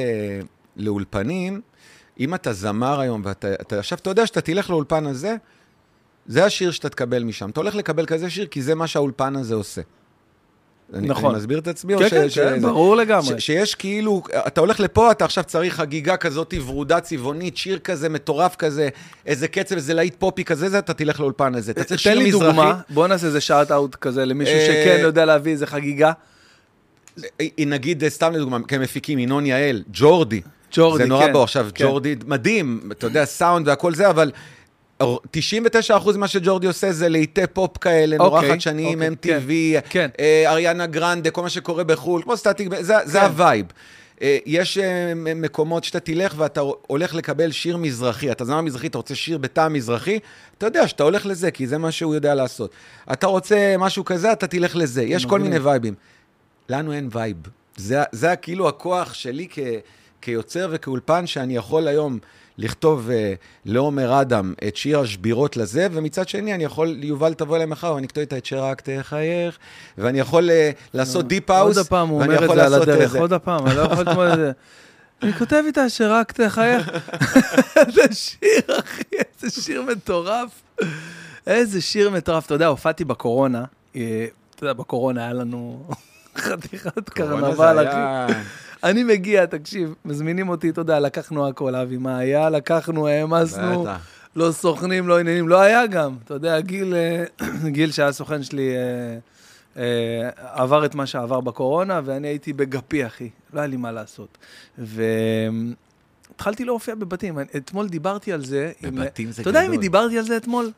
לאולפנים, 0.77 1.61
אם 2.19 2.35
אתה 2.35 2.53
זמר 2.53 2.99
היום, 2.99 3.21
ואתה 3.25 3.53
אתה, 3.53 3.79
עכשיו 3.79 3.97
אתה 4.01 4.09
יודע 4.09 4.25
שאתה 4.27 4.41
תלך 4.41 4.69
לאולפן 4.69 5.05
הזה, 5.05 5.35
זה 6.25 6.45
השיר 6.45 6.71
שאתה 6.71 6.89
תקבל 6.89 7.23
משם. 7.23 7.49
אתה 7.49 7.59
הולך 7.59 7.75
לקבל 7.75 8.05
כזה 8.05 8.29
שיר, 8.29 8.45
כי 8.47 8.61
זה 8.61 8.75
מה 8.75 8.87
שהאולפן 8.87 9.35
הזה 9.35 9.55
עושה. 9.55 9.81
אני, 10.93 11.07
נכון. 11.07 11.29
אני 11.29 11.39
מסביר 11.39 11.59
את 11.59 11.67
עצמי? 11.67 11.97
כן, 11.97 12.07
ש- 12.07 12.13
כן, 12.13 12.29
ש- 12.29 12.39
כן, 12.39 12.59
זה- 12.59 12.67
ברור 12.67 12.95
לגמרי. 12.95 13.39
ש, 13.39 13.45
שיש 13.45 13.75
כאילו, 13.75 14.23
אתה 14.47 14.61
הולך 14.61 14.79
לפה, 14.79 15.11
אתה 15.11 15.25
עכשיו 15.25 15.43
צריך 15.43 15.75
חגיגה 15.75 16.17
כזאת 16.17 16.53
ורודה 16.65 16.99
צבעונית, 16.99 17.57
שיר 17.57 17.79
כזה 17.79 18.09
מטורף 18.09 18.55
כזה, 18.55 18.89
איזה 19.25 19.47
קצב, 19.47 19.75
איזה 19.75 19.93
להיט 19.93 20.15
פופי 20.19 20.43
כזה, 20.43 20.69
זה, 20.69 20.79
אתה 20.79 20.93
תלך 20.93 21.19
לאולפן 21.19 21.55
הזה. 21.55 21.71
אתה 21.71 21.83
צריך 21.83 22.01
תן 22.03 22.09
שיר 22.09 22.19
לי 22.19 22.27
מזרחי. 22.29 22.45
דוגמה, 22.45 22.79
בוא 22.89 23.07
נעשה 23.07 23.27
איזה 23.27 23.41
שאט 23.41 23.71
אאוט 23.71 23.95
כזה 23.95 24.25
למישהו 24.25 24.55
אה, 24.55 24.65
שכן 24.65 24.97
יודע 25.01 25.25
להביא 25.25 25.51
איזה 25.51 25.67
חגיגה. 25.67 26.11
אה, 27.41 27.45
נגיד, 27.67 28.03
אה, 28.03 28.09
סתם 28.09 28.33
לדוגמה, 28.33 28.57
כמפיקים, 28.67 29.19
ינון 29.19 29.45
יעל, 29.45 29.83
ג'ורדי. 29.93 30.41
ג'ורדי, 30.73 31.03
זה 31.03 31.09
נורא 31.09 31.25
כן, 31.27 31.33
בו 31.33 31.43
עכשיו, 31.43 31.67
כן. 31.75 31.85
ג'ורדי 31.85 32.15
מדהים, 32.27 32.89
אתה 32.91 33.07
יודע, 33.07 33.25
סאונד 33.25 33.67
והכל 33.67 33.93
זה, 33.95 34.09
אבל 34.09 34.31
99% 35.03 35.05
ממה 36.15 36.27
שג'ורדי 36.27 36.67
עושה 36.67 36.91
זה 36.91 37.09
להיטי 37.09 37.47
פופ 37.53 37.77
כאלה, 37.77 38.17
נורא 38.17 38.39
אוקיי, 38.39 38.51
חדשניים, 38.51 39.01
אוקיי, 39.01 39.37
MTV, 39.37 39.81
כן. 39.89 40.09
אה, 40.19 40.51
אריאנה 40.51 40.85
גרנדה, 40.85 41.31
כל 41.31 41.41
מה 41.41 41.49
שקורה 41.49 41.83
בחו"ל, 41.83 42.21
כמו 42.21 42.37
סטטיק, 42.37 42.67
זה, 42.79 42.95
זה 43.05 43.19
כן. 43.19 43.25
ה 43.25 43.32
vibe. 43.32 43.65
אה, 44.21 44.37
יש 44.45 44.77
אה, 44.77 45.13
מקומות 45.15 45.83
שאתה 45.83 45.99
תלך 45.99 46.33
ואתה 46.37 46.61
הולך 46.87 47.15
לקבל 47.15 47.51
שיר 47.51 47.77
מזרחי, 47.77 48.31
אתה 48.31 48.45
זמר 48.45 48.61
מזרחי, 48.61 48.87
אתה 48.87 48.97
רוצה 48.97 49.15
שיר 49.15 49.37
בטעם 49.37 49.73
מזרחי, 49.73 50.19
אתה 50.57 50.65
יודע 50.65 50.87
שאתה 50.87 51.03
הולך 51.03 51.25
לזה, 51.25 51.51
כי 51.51 51.67
זה 51.67 51.77
מה 51.77 51.91
שהוא 51.91 52.15
יודע 52.15 52.35
לעשות. 52.35 52.71
אתה 53.11 53.27
רוצה 53.27 53.75
משהו 53.79 54.05
כזה, 54.05 54.31
אתה 54.31 54.47
תלך 54.47 54.75
לזה. 54.75 55.03
יש 55.03 55.25
כל. 55.25 55.39
מיני 55.39 55.59
וייבים. 55.59 55.93
לנו 56.69 56.93
אין 56.93 57.09
vibe. 57.11 57.37
זה, 57.75 58.03
זה 58.11 58.35
כאילו 58.35 58.67
הכוח 58.67 59.13
שלי 59.13 59.47
כ, 59.49 59.59
כיוצר 60.21 60.69
וכאולפן, 60.71 61.27
שאני 61.27 61.55
יכול 61.55 61.87
היום 61.87 62.19
לכתוב 62.57 63.09
אה, 63.09 63.33
לעומר 63.65 64.21
אדם 64.21 64.53
את 64.67 64.75
שיר 64.77 64.99
השבירות 64.99 65.57
לזה, 65.57 65.87
ומצד 65.91 66.27
שני 66.27 66.53
אני 66.53 66.63
יכול, 66.63 67.03
יובל 67.03 67.33
תבוא 67.33 67.55
אליי 67.55 67.65
מחר 67.65 67.93
ואני 67.93 68.07
אכתוב 68.07 68.21
איתה 68.21 68.37
את 68.37 68.45
שרק 68.45 68.81
תחייך, 68.81 69.57
ואני 69.97 70.19
יכול 70.19 70.49
אה, 70.49 70.71
לעשות 70.93 71.27
deep 71.27 71.49
house, 71.49 71.77
עוד 71.77 71.87
פעם, 71.87 72.09
הוא 72.09 72.23
אומר 72.23 72.45
את 72.45 72.49
זה 72.55 72.63
על 72.63 72.69
לעשות 72.69 72.87
הדרך, 72.87 73.15
עוד 73.15 73.33
פעם, 73.33 73.67
אני 73.67 73.75
לא 73.75 73.81
יכול 73.81 73.99
לתמוד 74.09 74.27
את 74.27 74.37
זה. 74.37 74.51
אני 75.21 75.33
כותב 75.33 75.63
איתה 75.65 75.89
שרק 75.89 76.31
תחייך. 76.31 76.89
איזה 77.77 78.01
שיר, 78.11 78.61
אחי, 78.79 79.03
איזה 79.13 79.61
שיר 79.61 79.81
מטורף. 79.81 80.49
איזה 81.47 81.81
שיר 81.81 82.09
מטורף. 82.09 82.45
אתה 82.45 82.53
יודע, 82.53 82.67
הופעתי 82.67 83.05
בקורונה, 83.05 83.63
אה, 83.95 84.25
אתה 84.55 84.63
יודע, 84.63 84.73
בקורונה 84.73 85.23
היה 85.23 85.33
לנו 85.33 85.83
חתיכת 86.37 87.09
קרנבל, 87.09 87.87
אחי. 87.87 88.33
אני 88.83 89.03
מגיע, 89.03 89.45
תקשיב, 89.45 89.95
מזמינים 90.05 90.49
אותי, 90.49 90.69
אתה 90.69 90.81
יודע, 90.81 90.99
לקחנו 90.99 91.47
הכל, 91.47 91.75
אבי, 91.75 91.97
מה 91.97 92.17
היה? 92.17 92.49
לקחנו, 92.49 93.07
העמסנו. 93.07 93.83
לא 94.35 94.51
סוכנים, 94.51 95.07
לא 95.07 95.19
עניינים, 95.19 95.47
לא 95.47 95.61
היה 95.61 95.87
גם. 95.87 96.15
אתה 96.25 96.33
יודע, 96.33 96.59
גיל, 96.59 96.93
אה, 96.95 97.23
גיל 97.75 97.91
שהיה 97.91 98.11
סוכן 98.11 98.43
שלי, 98.43 98.69
אה, 98.75 99.17
אה, 99.81 100.29
עבר 100.53 100.85
את 100.85 100.95
מה 100.95 101.05
שעבר 101.05 101.41
בקורונה, 101.41 102.01
ואני 102.05 102.27
הייתי 102.27 102.53
בגפי, 102.53 103.05
אחי. 103.05 103.29
לא 103.53 103.59
היה 103.59 103.67
לי 103.67 103.77
מה 103.77 103.91
לעשות. 103.91 104.37
והתחלתי 104.77 106.65
להופיע 106.65 106.95
בבתים. 106.95 107.39
אתמול 107.57 107.87
דיברתי 107.89 108.33
על 108.33 108.45
זה. 108.45 108.71
עם- 108.83 108.95
בבתים 108.95 109.31
זה 109.31 109.41
אתה 109.41 109.49
יודע 109.49 109.59
עם 109.61 109.65
מי 109.71 109.77
גדול. 109.77 109.81
דיברתי 109.81 110.17
על 110.17 110.23
זה 110.25 110.37
אתמול? 110.37 110.71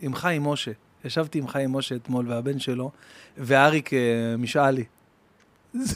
עם 0.00 0.14
חיים 0.14 0.42
משה. 0.44 0.70
ישבתי 1.04 1.38
עם 1.38 1.48
חיים 1.48 1.72
משה 1.72 1.94
אתמול 1.94 2.28
והבן 2.28 2.58
שלו, 2.58 2.90
ואריק 3.38 3.90
משאלי. 4.38 4.84
איזה 5.76 5.94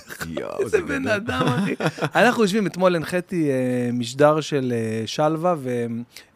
זה 0.66 0.83
בן. 0.83 1.09
אדם, 1.09 1.43
אחי. 1.47 1.74
אנחנו 2.24 2.43
יושבים, 2.43 2.66
אתמול 2.66 2.97
הנחיתי 2.97 3.51
אה, 3.51 3.55
משדר 3.93 4.41
של 4.41 4.72
אה, 4.77 5.03
שלווה, 5.07 5.55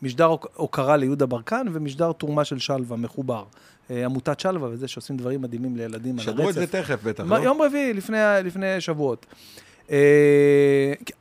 ומשדר 0.02 0.24
הוק- 0.24 0.46
הוקרה 0.56 0.96
ליהודה 0.96 1.26
ברקן, 1.26 1.66
ומשדר 1.72 2.12
תרומה 2.12 2.44
של 2.44 2.58
שלווה, 2.58 2.96
מחובר. 2.96 3.44
אה, 3.90 4.04
עמותת 4.04 4.40
שלווה 4.40 4.68
וזה, 4.72 4.88
שעושים 4.88 5.16
דברים 5.16 5.42
מדהימים 5.42 5.76
לילדים 5.76 6.18
על 6.18 6.24
שדרו 6.24 6.48
את 6.48 6.54
זה 6.54 6.60
הרצף. 6.60 6.72
תכף, 6.72 7.02
בטח, 7.04 7.24
לא? 7.26 7.36
יום 7.36 7.62
רביעי, 7.62 7.92
לפני, 7.92 8.16
לפני 8.44 8.80
שבועות. 8.80 9.26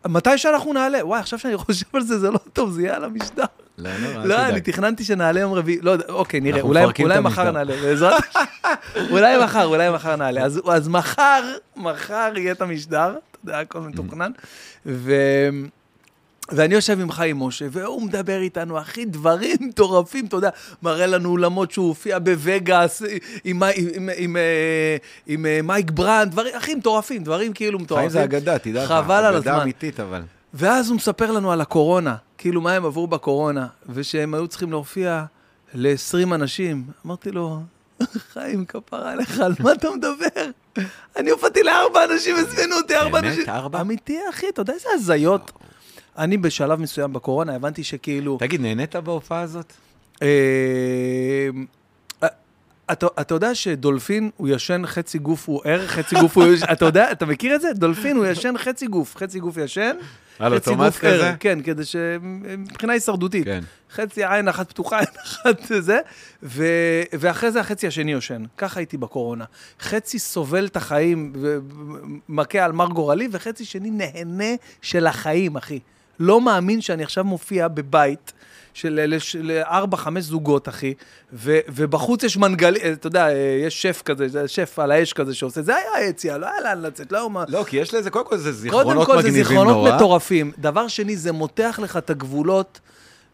מתי 0.08 0.38
שאנחנו 0.38 0.74
נעלה? 0.74 1.06
וואי, 1.06 1.20
עכשיו 1.20 1.40
שאני 1.40 1.58
חושב 1.58 1.86
על 1.94 2.02
זה, 2.02 2.20
זה 2.20 2.32
לא 2.32 2.40
טוב, 2.54 2.72
זה 2.72 2.82
יהיה 2.82 2.96
על 2.96 3.04
המשדר. 3.04 3.44
לא 3.80 3.90
לא, 4.26 4.36
אל 4.36 4.42
אני. 4.42 4.62
תכננתי 4.62 5.04
שנעלה 5.04 5.40
יום 5.40 5.54
רביעי, 5.54 5.80
לא 5.82 5.96
אוקיי, 6.10 6.40
נראה, 6.40 6.62
אולי, 6.62 6.84
אולי 7.04 7.20
מחר. 7.20 7.52
נעלה, 7.52 7.76
בעזרת 7.82 8.24
אולי 9.12 9.44
מחר, 9.44 9.66
אולי 9.66 9.90
מחר 9.90 10.16
נעלה. 10.16 10.44
אז, 10.44 10.62
אז 10.70 10.88
מחר, 10.88 11.44
מחר 11.76 12.32
יהיה 12.36 12.52
את 12.52 12.62
המשדר, 12.62 13.16
אתה 13.32 13.38
יודע, 13.44 13.60
הכל 13.60 13.80
מתוכנן, 13.80 14.32
ו... 14.86 15.14
ואני 16.52 16.76
יושב 16.76 17.00
עם 17.00 17.12
חיים 17.12 17.40
משה, 17.40 17.66
והוא 17.72 18.02
מדבר 18.02 18.42
איתנו, 18.42 18.80
אחי, 18.80 19.06
דברים 19.06 19.58
מטורפים, 19.62 20.26
אתה 20.26 20.36
יודע, 20.36 20.50
מראה 20.84 21.08
לנו 21.08 21.30
אולמות 21.30 21.72
שהוא 21.72 21.88
הופיע 21.88 22.20
בווגאס 22.20 23.02
עם, 23.44 23.64
עם, 23.64 23.88
עם, 23.96 24.10
עם, 24.18 24.38
אה, 24.38 24.98
עם 25.28 25.46
אה, 25.46 25.60
מייק 25.64 25.92
ברנד, 25.92 26.32
דברים, 26.32 26.56
אחי, 26.56 26.76
מטורפים, 26.76 27.24
דברים 27.24 27.54
כאילו 27.54 27.80
מטורפים. 27.80 28.10
חיים 28.10 28.10
זה 28.10 28.24
אגדה, 28.24 28.60
תדע 28.60 28.84
לך. 28.84 28.88
חבל 28.88 29.26
על 29.26 29.36
אגדה. 29.36 29.62
אמיתית, 29.62 30.00
אבל. 30.00 30.22
ואז 30.54 30.90
הוא 30.90 30.96
מספר 30.96 31.32
לנו 31.32 31.52
על 31.52 31.62
הקורונה, 31.62 32.16
כאילו 32.40 32.62
מה 32.62 32.74
הם 32.74 32.86
עברו 32.86 33.08
בקורונה, 33.08 33.68
ושהם 33.90 34.34
היו 34.34 34.48
צריכים 34.48 34.72
להופיע 34.72 35.24
ל-20 35.74 36.36
אנשים. 36.36 36.84
אמרתי 37.06 37.32
לו, 37.32 37.60
חיים, 38.34 38.66
כפרה 38.66 39.12
עליך, 39.12 39.40
על 39.40 39.54
מה 39.60 39.72
אתה 39.74 39.88
מדבר? 39.90 40.50
אני 41.18 41.30
הופעתי 41.30 41.64
לארבע 41.64 42.04
אנשים, 42.04 42.36
הזמינו 42.36 42.76
אותי 42.76 42.96
ארבע 42.96 43.22
באמת? 43.22 43.38
אנשים. 43.38 43.50
ארבע? 43.50 43.82
אמיתי, 43.82 44.20
אחי, 44.30 44.46
אתה 44.50 44.62
יודע 44.62 44.74
איזה 44.74 44.88
הזיות. 44.94 45.52
אני 46.18 46.38
בשלב 46.38 46.80
מסוים 46.82 47.14
בקורונה 47.14 47.56
הבנתי 47.56 47.84
שכאילו... 47.84 48.38
תגיד, 48.40 48.62
נהנית 48.62 48.96
בהופעה 48.96 49.42
הזאת? 49.42 49.74
אה, 50.22 51.50
אתה, 52.92 53.08
אתה 53.22 53.36
יודע 53.36 53.56
שדולפין 53.56 54.30
הוא 54.38 54.48
ישן 54.48 54.82
חצי 54.86 55.18
גוף 55.18 55.50
הוא 55.50 55.62
ער, 55.64 55.88
חצי 55.88 56.16
גוף 56.16 56.38
הוא 56.38 56.46
אתה 56.72 56.86
יודע, 56.86 57.12
אתה 57.12 57.26
מכיר 57.26 57.56
את 57.56 57.62
זה? 57.62 57.74
דולפין 57.74 58.18
הוא 58.18 58.26
ישן 58.26 58.58
חצי 58.58 58.88
גוף, 58.88 59.16
חצי 59.16 59.40
גוף 59.40 59.58
ישן, 59.58 59.92
על 60.40 60.56
חצי 60.56 60.70
אוטומט 60.70 61.04
ער, 61.04 61.12
כזה? 61.12 61.34
כן, 61.40 61.62
כדי 61.62 61.86
ש... 61.86 61.96
מבחינה 62.58 62.94
הישרדותית. 62.94 63.46
כן. 63.46 63.64
חצי 63.92 64.26
עין 64.26 64.48
אחת 64.48 64.70
פתוחה, 64.70 65.00
עין 65.00 65.08
אחת 65.24 65.62
זה, 65.80 66.00
ו... 66.44 66.66
ואחרי 67.14 67.52
זה 67.52 67.60
החצי 67.60 67.88
השני 67.88 68.12
יושן. 68.12 68.44
ככה 68.58 68.80
הייתי 68.80 68.98
בקורונה. 68.98 69.46
חצי 69.82 70.20
סובל 70.20 70.66
את 70.66 70.76
החיים 70.76 71.34
ומכה 72.30 72.66
על 72.66 72.72
מר 72.72 72.88
גורלי, 72.88 73.28
וחצי 73.32 73.66
שני 73.66 73.92
נהנה 73.92 74.56
של 74.82 75.08
החיים, 75.08 75.56
אחי. 75.58 75.80
לא 76.20 76.42
מאמין 76.42 76.82
שאני 76.82 77.04
עכשיו 77.04 77.24
מופיע 77.24 77.68
בבית. 77.68 78.34
של 78.80 79.06
לש- 79.16 79.36
לארבע, 79.36 79.98
חמש 79.98 80.24
זוגות, 80.24 80.70
אחי, 80.70 80.94
ו, 81.34 81.60
ובחוץ 81.68 82.24
יש 82.24 82.38
מנגלי, 82.38 82.94
אתה 82.94 83.08
יודע, 83.08 83.28
יש 83.66 83.82
שף 83.82 84.02
כזה, 84.06 84.28
זה 84.28 84.48
שף 84.48 84.80
על 84.80 84.92
האש 84.92 85.14
כזה 85.14 85.34
שעושה, 85.36 85.62
זה 85.62 85.76
היה 85.76 85.94
היציאה, 85.96 86.38
לא 86.38 86.46
היה 86.46 86.62
לאן 86.62 86.82
לצאת, 86.82 87.12
לא 87.12 87.18
היה 87.20 87.28
מה... 87.28 87.44
לא, 87.48 87.64
כי 87.68 87.78
יש 87.78 87.94
לזה, 87.94 88.10
קודם 88.10 88.26
כל 88.26 88.38
זה 88.38 88.50
קודם 88.50 88.62
זיכרונות 88.62 89.06
כל 89.06 89.14
זה 89.14 89.18
מגניבים 89.28 89.44
זיכרונות 89.44 89.76
נורא. 89.76 89.96
מטורפים. 89.96 90.52
דבר 90.58 90.88
שני, 90.88 91.16
זה 91.18 91.32
מותח 91.32 91.80
לך 91.84 91.98
את 91.98 92.10
הגבולות 92.10 92.80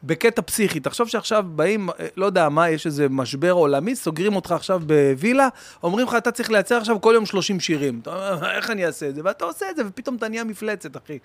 בקטע 0.04 0.42
פסיכי. 0.42 0.80
תחשוב 0.80 1.08
שעכשיו 1.08 1.46
באים, 1.56 1.90
אה, 1.90 2.08
לא 2.18 2.26
יודע 2.26 2.50
מה, 2.50 2.70
יש 2.70 2.86
איזה 2.86 3.10
משבר 3.10 3.52
עולמי, 3.52 3.96
סוגרים 3.96 4.36
אותך 4.36 4.52
עכשיו 4.52 4.82
בווילה, 4.86 5.48
אומרים 5.84 6.08
לך, 6.08 6.16
אתה 6.16 6.32
צריך 6.32 6.52
לייצר 6.52 6.78
עכשיו 6.78 7.02
כל 7.02 7.12
יום 7.16 7.26
30 7.26 7.60
שירים. 7.60 8.00
אתה 8.02 8.10
אומר, 8.36 8.52
איך 8.56 8.70
אני 8.70 8.86
אעשה 8.86 9.10
את 9.10 9.16
זה? 9.16 9.22
ואתה 9.24 9.46
עושה 9.46 9.66
את 9.72 9.76
זה, 9.76 9.84
ופתאום 9.88 10.16
אתה 10.16 10.28
נהיה 10.30 10.44
מפלצת, 10.44 10.98
אחי. 10.98 11.18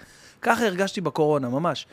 ככה 0.43 0.67
הרגשתי 0.67 1.01
בקורונה, 1.01 1.49
ממש. 1.49 1.87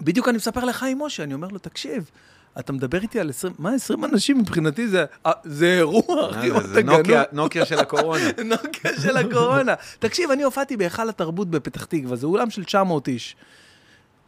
ובדיוק 0.00 0.28
אני 0.28 0.36
מספר 0.36 0.64
לחיים 0.64 0.98
משה, 1.02 1.22
אני 1.22 1.34
אומר 1.34 1.48
לו, 1.48 1.58
תקשיב, 1.58 2.10
אתה 2.58 2.72
מדבר 2.72 2.98
איתי 3.02 3.20
על 3.20 3.28
20, 3.30 3.52
מה 3.58 3.74
20 3.74 4.04
אנשים 4.04 4.38
מבחינתי 4.38 4.88
זה, 4.88 5.04
אה, 5.26 5.32
זה 5.44 5.66
אירוע, 5.78 6.30
אחי, 6.30 6.50
מה 6.50 6.60
זה- 6.62 6.72
אתה 6.72 6.82
גנוב? 7.02 7.16
נוקיה 7.32 7.66
של 7.66 7.78
הקורונה. 7.78 8.24
נוקיה 8.44 8.90
של 9.02 9.16
הקורונה. 9.16 9.74
תקשיב, 9.98 10.30
אני 10.30 10.42
הופעתי 10.42 10.76
בהיכל 10.76 11.08
התרבות 11.08 11.50
בפתח 11.50 11.84
תקווה, 11.84 12.16
זה 12.16 12.26
אולם 12.26 12.50
של 12.50 12.64
900 12.64 13.08
איש. 13.08 13.36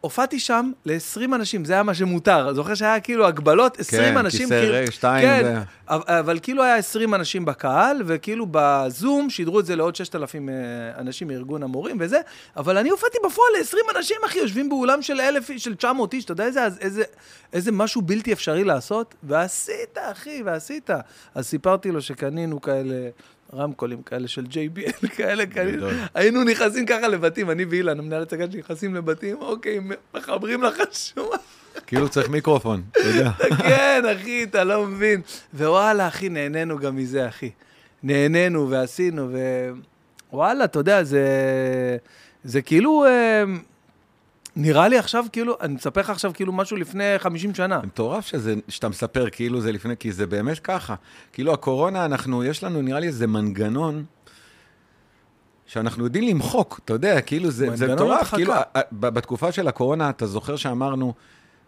הופעתי 0.03 0.39
שם 0.41 0.71
ל-20 0.87 1.25
אנשים, 1.35 1.65
זה 1.65 1.73
היה 1.73 1.83
מה 1.83 1.95
שמותר. 1.95 2.55
זוכר 2.55 2.75
שהיה 2.75 3.01
כאילו 3.01 3.27
הגבלות, 3.27 3.81
20 3.81 4.03
כן, 4.03 4.17
אנשים. 4.17 4.41
כיסא 4.49 4.61
כאילו- 4.61 4.75
ריק, 4.75 4.91
שתיים 4.91 5.29
כן, 5.29 5.43
ו- 5.57 5.93
אבל- 5.95 6.19
אבל 6.19 6.39
כאילו 6.43 6.63
היה 6.63 6.77
20 6.77 7.15
אנשים 7.15 7.45
בקהל, 7.45 8.03
וכאילו 8.07 8.47
בזום 8.51 9.31
שידרו 9.31 9.61
את 9.61 9.67
זה 9.67 9.77
לעוד 9.77 9.97
6,000 9.97 10.49
אה, 10.49 10.55
אנשים 10.99 11.29
מארגון 11.29 11.63
המורים 11.63 11.97
וזה, 12.01 12.21
אבל 12.57 12.79
אני 12.79 12.89
הופעתי 12.91 13.19
בפועל 13.27 13.49
ל-20 13.59 13.97
אנשים, 13.97 14.17
אחי, 14.27 14.39
יושבים 14.39 14.69
באולם 14.69 15.03
של 15.03 15.21
1,000 15.21 15.51
איש, 15.51 15.65
של 15.65 15.75
900 15.75 16.13
איש, 16.15 16.25
אתה 16.25 16.33
יודע 16.33 16.45
איזה, 16.45 16.61
איזה, 16.81 17.03
איזה 17.53 17.73
משהו 17.73 18.03
בלתי 18.03 18.33
אפשרי 18.33 18.65
לעשות? 18.65 19.15
ועשית, 19.23 19.99
אחי, 19.99 20.43
ועשית. 20.45 20.91
אז 21.35 21.47
סיפרתי 21.47 21.91
לו 21.91 22.03
שקנינו 22.03 22.61
כאלה... 22.61 22.95
רמקולים 23.55 24.03
כאלה 24.03 24.29
של 24.29 24.45
JBL, 24.45 25.07
כאלה, 25.17 25.47
כאלה. 25.47 25.89
היינו 26.15 26.45
נכנסים 26.45 26.87
ככה 26.87 27.09
לבתים, 27.09 27.51
אני 27.51 27.65
ואילן, 27.65 27.99
המנהל 27.99 28.23
הצגה 28.23 28.47
שלי, 28.51 28.59
נכנסים 28.59 28.95
לבתים, 28.95 29.37
אוקיי, 29.41 29.81
מחברים 30.15 30.63
לחשמל. 30.63 31.23
כאילו 31.87 32.09
צריך 32.09 32.29
מיקרופון, 32.29 32.83
אתה 32.91 33.01
יודע. 33.01 33.31
כן, 33.69 34.03
אחי, 34.17 34.43
אתה 34.43 34.65
לא 34.65 34.87
מבין. 34.87 35.21
ווואלה, 35.55 36.09
אחי, 36.09 36.29
נהנינו 36.29 36.79
גם 36.79 36.97
מזה, 36.97 37.29
אחי. 37.29 37.51
נהנינו 38.03 38.71
ועשינו, 38.71 39.31
ווואלה, 40.33 40.65
אתה 40.65 40.79
יודע, 40.79 41.03
זה, 41.03 41.27
זה 42.45 42.63
כאילו, 42.63 43.05
אה, 43.05 43.45
נראה 44.57 44.89
לי 44.89 44.99
עכשיו, 44.99 45.25
כאילו, 45.33 45.57
אני 45.61 45.75
מספר 45.75 46.01
לך 46.01 46.11
עכשיו 46.11 46.33
כאילו 46.35 46.53
משהו 46.53 46.77
לפני 46.77 47.19
50 47.19 47.55
שנה. 47.55 47.81
מטורף 47.85 48.27
שזה, 48.27 48.55
שאתה 48.69 48.89
מספר 48.89 49.31
כאילו 49.31 49.61
זה 49.61 49.73
לפני, 49.73 49.97
כי 49.97 50.13
זה 50.13 50.27
באמת 50.27 50.59
ככה. 50.59 50.95
כאילו 51.33 51.53
הקורונה, 51.53 52.05
אנחנו, 52.05 52.45
יש 52.45 52.65
לנו 52.65 52.83
נראה 52.83 53.01
לי 53.01 53.07
איזה 53.07 53.27
מנגנון 53.27 54.05
שאנחנו 55.67 56.05
יודעים 56.05 56.29
למחוק, 56.29 56.81
אתה 56.85 56.93
יודע, 56.93 57.21
כאילו 57.21 57.51
זה, 57.51 57.77
זה 57.77 57.95
מטורף. 57.95 58.35
כאילו, 58.35 58.55
בתקופה 58.93 59.53
של 59.53 59.69
הקורונה, 59.69 60.11
אתה 60.11 60.27
זוכר 60.27 60.57
שאמרנו, 60.57 61.15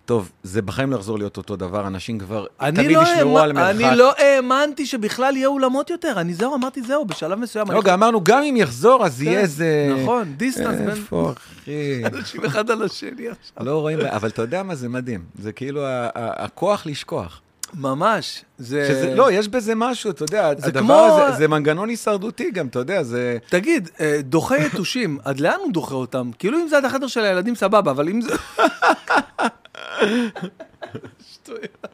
טוב, 0.05 0.32
זה 0.42 0.62
בחיים 0.62 0.90
לא 0.90 0.96
יחזור 0.96 1.18
להיות 1.18 1.36
אותו 1.36 1.57
דבר, 1.57 1.86
אנשים 1.86 2.18
כבר 2.18 2.46
תמיד 2.59 2.90
לא, 2.90 3.02
ישמרו 3.02 3.38
על. 3.38 3.52
מרחק. 3.52 3.70
אני 3.70 3.96
לא 3.96 4.12
האמנתי 4.18 4.86
שבכלל 4.86 5.36
יהיה 5.36 5.48
אולמות 5.48 5.90
יותר. 5.90 6.20
אני 6.20 6.34
זהו, 6.34 6.55
אמרתי 6.55 6.82
זהו, 6.82 7.05
בשלב 7.05 7.38
מסוים. 7.38 7.70
לא. 7.70 7.82
גם 7.82 8.02
אמרנו, 8.02 8.24
גם 8.24 8.42
אם 8.42 8.57
יחזור, 8.57 9.05
אז 9.07 9.22
יהיה 9.22 9.34
כן, 9.34 9.38
איזה... 9.40 9.96
נכון, 10.02 10.34
דיסטנס 10.36 10.78
בין 10.78 10.90
איפה, 10.90 11.32
אחי? 11.36 12.02
אנשים 12.07 12.44
אחד 12.44 12.70
על 12.70 12.82
השני 12.82 13.28
עכשיו. 13.28 13.66
לא 13.66 13.80
רואים, 13.80 14.00
אבל 14.00 14.28
אתה 14.28 14.42
יודע 14.42 14.62
מה, 14.62 14.74
זה 14.74 14.88
מדהים. 14.88 15.24
זה 15.38 15.52
כאילו 15.52 15.80
הכוח 16.14 16.86
לשכוח. 16.86 17.40
ממש. 17.74 18.44
זה... 18.59 18.86
שזה, 18.88 19.14
לא, 19.14 19.32
יש 19.32 19.48
בזה 19.48 19.74
משהו, 19.74 20.11
אתה 20.11 20.22
יודע, 20.22 20.50
זה 20.59 20.66
הדבר 20.66 20.80
כמו- 20.80 20.94
הזה, 20.94 21.36
זה 21.36 21.48
מנגנון 21.48 21.88
הישרדותי 21.88 22.50
גם, 22.50 22.66
אתה 22.66 22.78
יודע, 22.78 23.02
זה... 23.02 23.38
תגיד, 23.48 23.88
אה, 24.00 24.20
דוחה 24.22 24.57
יתושים, 24.59 25.18
עד 25.24 25.40
לאן 25.40 25.59
הוא 25.64 25.72
דוחה 25.72 25.94
אותם? 25.94 26.30
כאילו 26.38 26.59
אם 26.59 26.68
זה 26.68 26.76
עד 26.76 26.84
החדר 26.84 27.07
של 27.07 27.20
הילדים, 27.24 27.55
סבבה, 27.55 27.90
אבל 27.90 28.09
אם 28.09 28.20
זה... 28.20 28.34
שטויות. 31.32 31.86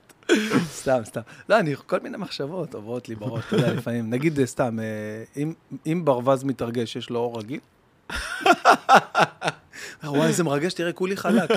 סתם, 0.73 1.01
סתם. 1.05 1.21
לא, 1.49 1.59
אני, 1.59 1.75
כל 1.87 2.01
מיני 2.01 2.17
מחשבות 2.17 2.75
עוברות 2.75 3.09
לי 3.09 3.15
בראש, 3.15 3.45
אתה 3.47 3.57
יודע, 3.57 3.73
לפעמים. 3.73 4.11
נגיד, 4.11 4.41
אה, 4.41 4.47
סתם, 4.47 4.79
אה, 4.81 4.85
אם, 5.37 5.53
אם 5.87 6.03
ברווז 6.05 6.45
מתרגש, 6.45 6.97
יש 6.97 7.11
לו 7.11 7.19
אור 7.19 7.39
רגיל? 7.39 7.61
וואי, 10.05 10.27
איזה 10.27 10.45
מרגש, 10.45 10.75
תראה, 10.75 10.93
כולי 10.93 11.17
חלק. 11.17 11.51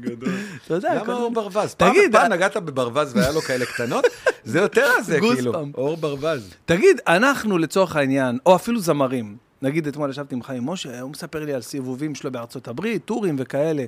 גדול. 0.00 0.28
אתה 0.66 0.74
יודע, 0.74 0.94
למה 0.94 1.12
אור 1.12 1.30
ברווז? 1.30 1.74
תגיד, 1.74 2.12
פעם 2.12 2.32
נגעת 2.32 2.56
בברווז 2.56 3.16
והיה 3.16 3.32
לו 3.32 3.40
כאלה 3.40 3.66
קטנות? 3.66 4.04
זה 4.44 4.58
יותר 4.58 4.86
הזה, 4.98 5.20
כאילו. 5.20 5.54
אור 5.74 5.96
ברווז. 5.96 6.54
תגיד, 6.64 7.00
אנחנו 7.06 7.58
לצורך 7.58 7.96
העניין, 7.96 8.38
או 8.46 8.56
אפילו 8.56 8.80
זמרים, 8.80 9.36
נגיד 9.62 9.86
אתמול 9.86 10.10
ישבתי 10.10 10.34
עם 10.34 10.42
חיים 10.42 10.66
משה, 10.66 11.00
הוא 11.00 11.10
מספר 11.10 11.44
לי 11.44 11.54
על 11.54 11.62
סיבובים 11.62 12.14
שלו 12.14 12.32
בארצות 12.32 12.68
הברית, 12.68 13.04
טורים 13.04 13.36
וכאלה. 13.38 13.84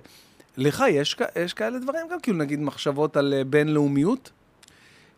לך 0.56 0.84
יש, 0.90 1.16
יש 1.44 1.54
כאלה 1.54 1.78
דברים 1.78 2.06
גם? 2.12 2.20
כאילו, 2.20 2.38
נגיד 2.38 2.60
מחשבות 2.60 3.16
על 3.16 3.34
אה, 3.36 3.44
בינלאומיות? 3.44 4.30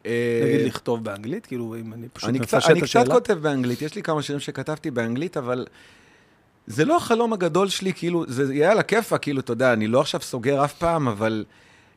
נגיד 0.04 0.12
אה, 0.60 0.62
לכתוב 0.66 1.04
באנגלית? 1.04 1.46
כאילו, 1.46 1.76
אם 1.80 1.92
אני 1.92 2.08
פשוט 2.12 2.28
אני 2.28 2.38
מפשט 2.38 2.54
את 2.64 2.70
אני 2.70 2.82
השאלה. 2.82 3.04
קצת 3.04 3.12
כותב 3.12 3.32
באנגלית, 3.34 3.82
יש 3.82 3.94
לי 3.94 4.02
כמה 4.02 4.22
שירים 4.22 4.40
שכתבתי 4.40 4.90
באנגלית, 4.90 5.36
אבל 5.36 5.66
זה 6.66 6.84
לא 6.84 6.96
החלום 6.96 7.32
הגדול 7.32 7.68
שלי, 7.68 7.92
כאילו, 7.92 8.24
זה 8.28 8.54
יהיה 8.54 8.70
על 8.72 8.78
הכיפה, 8.78 9.18
כאילו, 9.18 9.40
אתה 9.40 9.52
יודע, 9.52 9.72
אני 9.72 9.86
לא 9.86 10.00
עכשיו 10.00 10.20
סוגר 10.20 10.64
אף 10.64 10.72
פעם, 10.74 11.08
אבל 11.08 11.44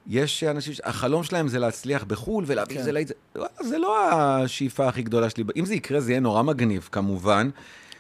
יש 0.08 0.44
אנשים, 0.44 0.74
החלום 0.84 1.24
שלהם 1.24 1.48
זה 1.48 1.60
להצליח 1.60 2.04
בחו"ל 2.04 2.44
ולהביא 2.48 2.74
כן. 2.76 2.80
את 2.80 2.86
זה 2.86 2.92
לאיזה... 2.92 3.14
זה 3.62 3.78
לא 3.78 4.12
השאיפה 4.12 4.88
הכי 4.88 5.02
גדולה 5.02 5.30
שלי. 5.30 5.44
אם 5.56 5.66
זה 5.66 5.76
יקרה, 5.76 6.00
זה 6.00 6.12
יהיה 6.12 6.20
נורא 6.20 6.42
מגניב, 6.44 6.90
כמובן. 6.92 7.50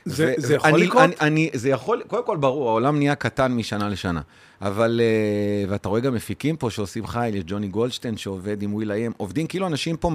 זה- 0.06 0.34
ו- 0.38 0.42
זה 0.42 0.54
יכול 0.56 0.70
אני- 0.70 0.84
לקרות? 0.88 1.04
אני, 1.04 1.16
אני, 1.22 1.50
זה 1.54 1.70
יכול, 1.70 2.02
קודם 2.08 2.26
כל, 2.26 2.38
ברור, 2.38 2.70
העולם 2.70 2.98
נהיה 2.98 3.16
קטן 3.16 3.52
משנה 3.52 3.90
לשנה. 3.90 4.22
אבל, 4.62 5.02
אה, 5.04 5.70
ואתה 5.70 5.90
רואה 5.90 6.02
גם 6.02 6.14
מפיקים 6.14 6.56
פה 6.56 6.70
שעושים 6.70 7.08
חייל, 7.08 7.36
יש 7.36 7.44
ג'וני 7.48 7.68
גולדשטיין 7.68 8.18
שעובד 8.18 8.62
עם 8.62 8.74
will.i.am, 8.74 9.12
עובדים 9.18 9.48
כאילו 9.48 9.68
אנשים 9.68 9.98
פה. 9.98 10.12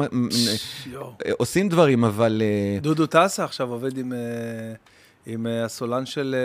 אה, 1.27 1.33
עושים 1.39 1.69
דברים, 1.69 2.05
אבל... 2.05 2.43
אה, 2.45 2.81
דודו 2.81 3.07
טסה 3.07 3.45
עכשיו 3.45 3.71
עובד 3.71 3.99
עם, 3.99 4.13
עם 5.27 5.47
הסולן 5.47 6.07
של 6.07 6.37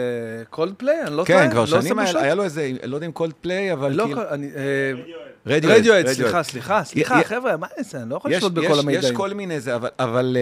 קולד 0.50 0.74
פליי, 0.78 1.02
אני 1.02 1.18
לא 1.18 1.24
טועה? 1.24 1.44
כן, 1.44 1.52
כבר 1.52 1.60
לא 1.60 1.82
שנים 1.82 2.00
היה 2.00 2.36
לו 2.36 2.44
איזה, 2.44 2.72
לא 2.84 2.96
יודע 2.96 3.08
אם 3.08 3.12
קולד 3.12 3.34
פליי, 3.42 3.74
אבל 3.74 3.92
לא, 3.92 4.04
כאילו... 4.04 4.22
רדיוהד, 5.46 6.08
סליחה, 6.08 6.44
סליחה, 6.44 6.84
סליחה, 6.84 7.24
חבר'ה, 7.24 7.58
מה 7.58 7.68
זה? 7.80 8.02
אני 8.02 8.10
לא 8.10 8.16
יכול 8.16 8.32
יש, 8.32 8.38
לשלוט 8.38 8.58
יש, 8.58 8.64
בכל 8.64 8.74
יש 8.74 8.80
המידעים. 8.80 9.16
כל 9.16 9.34
מיני 9.34 9.60
זה, 9.60 9.76
אבל, 10.00 10.38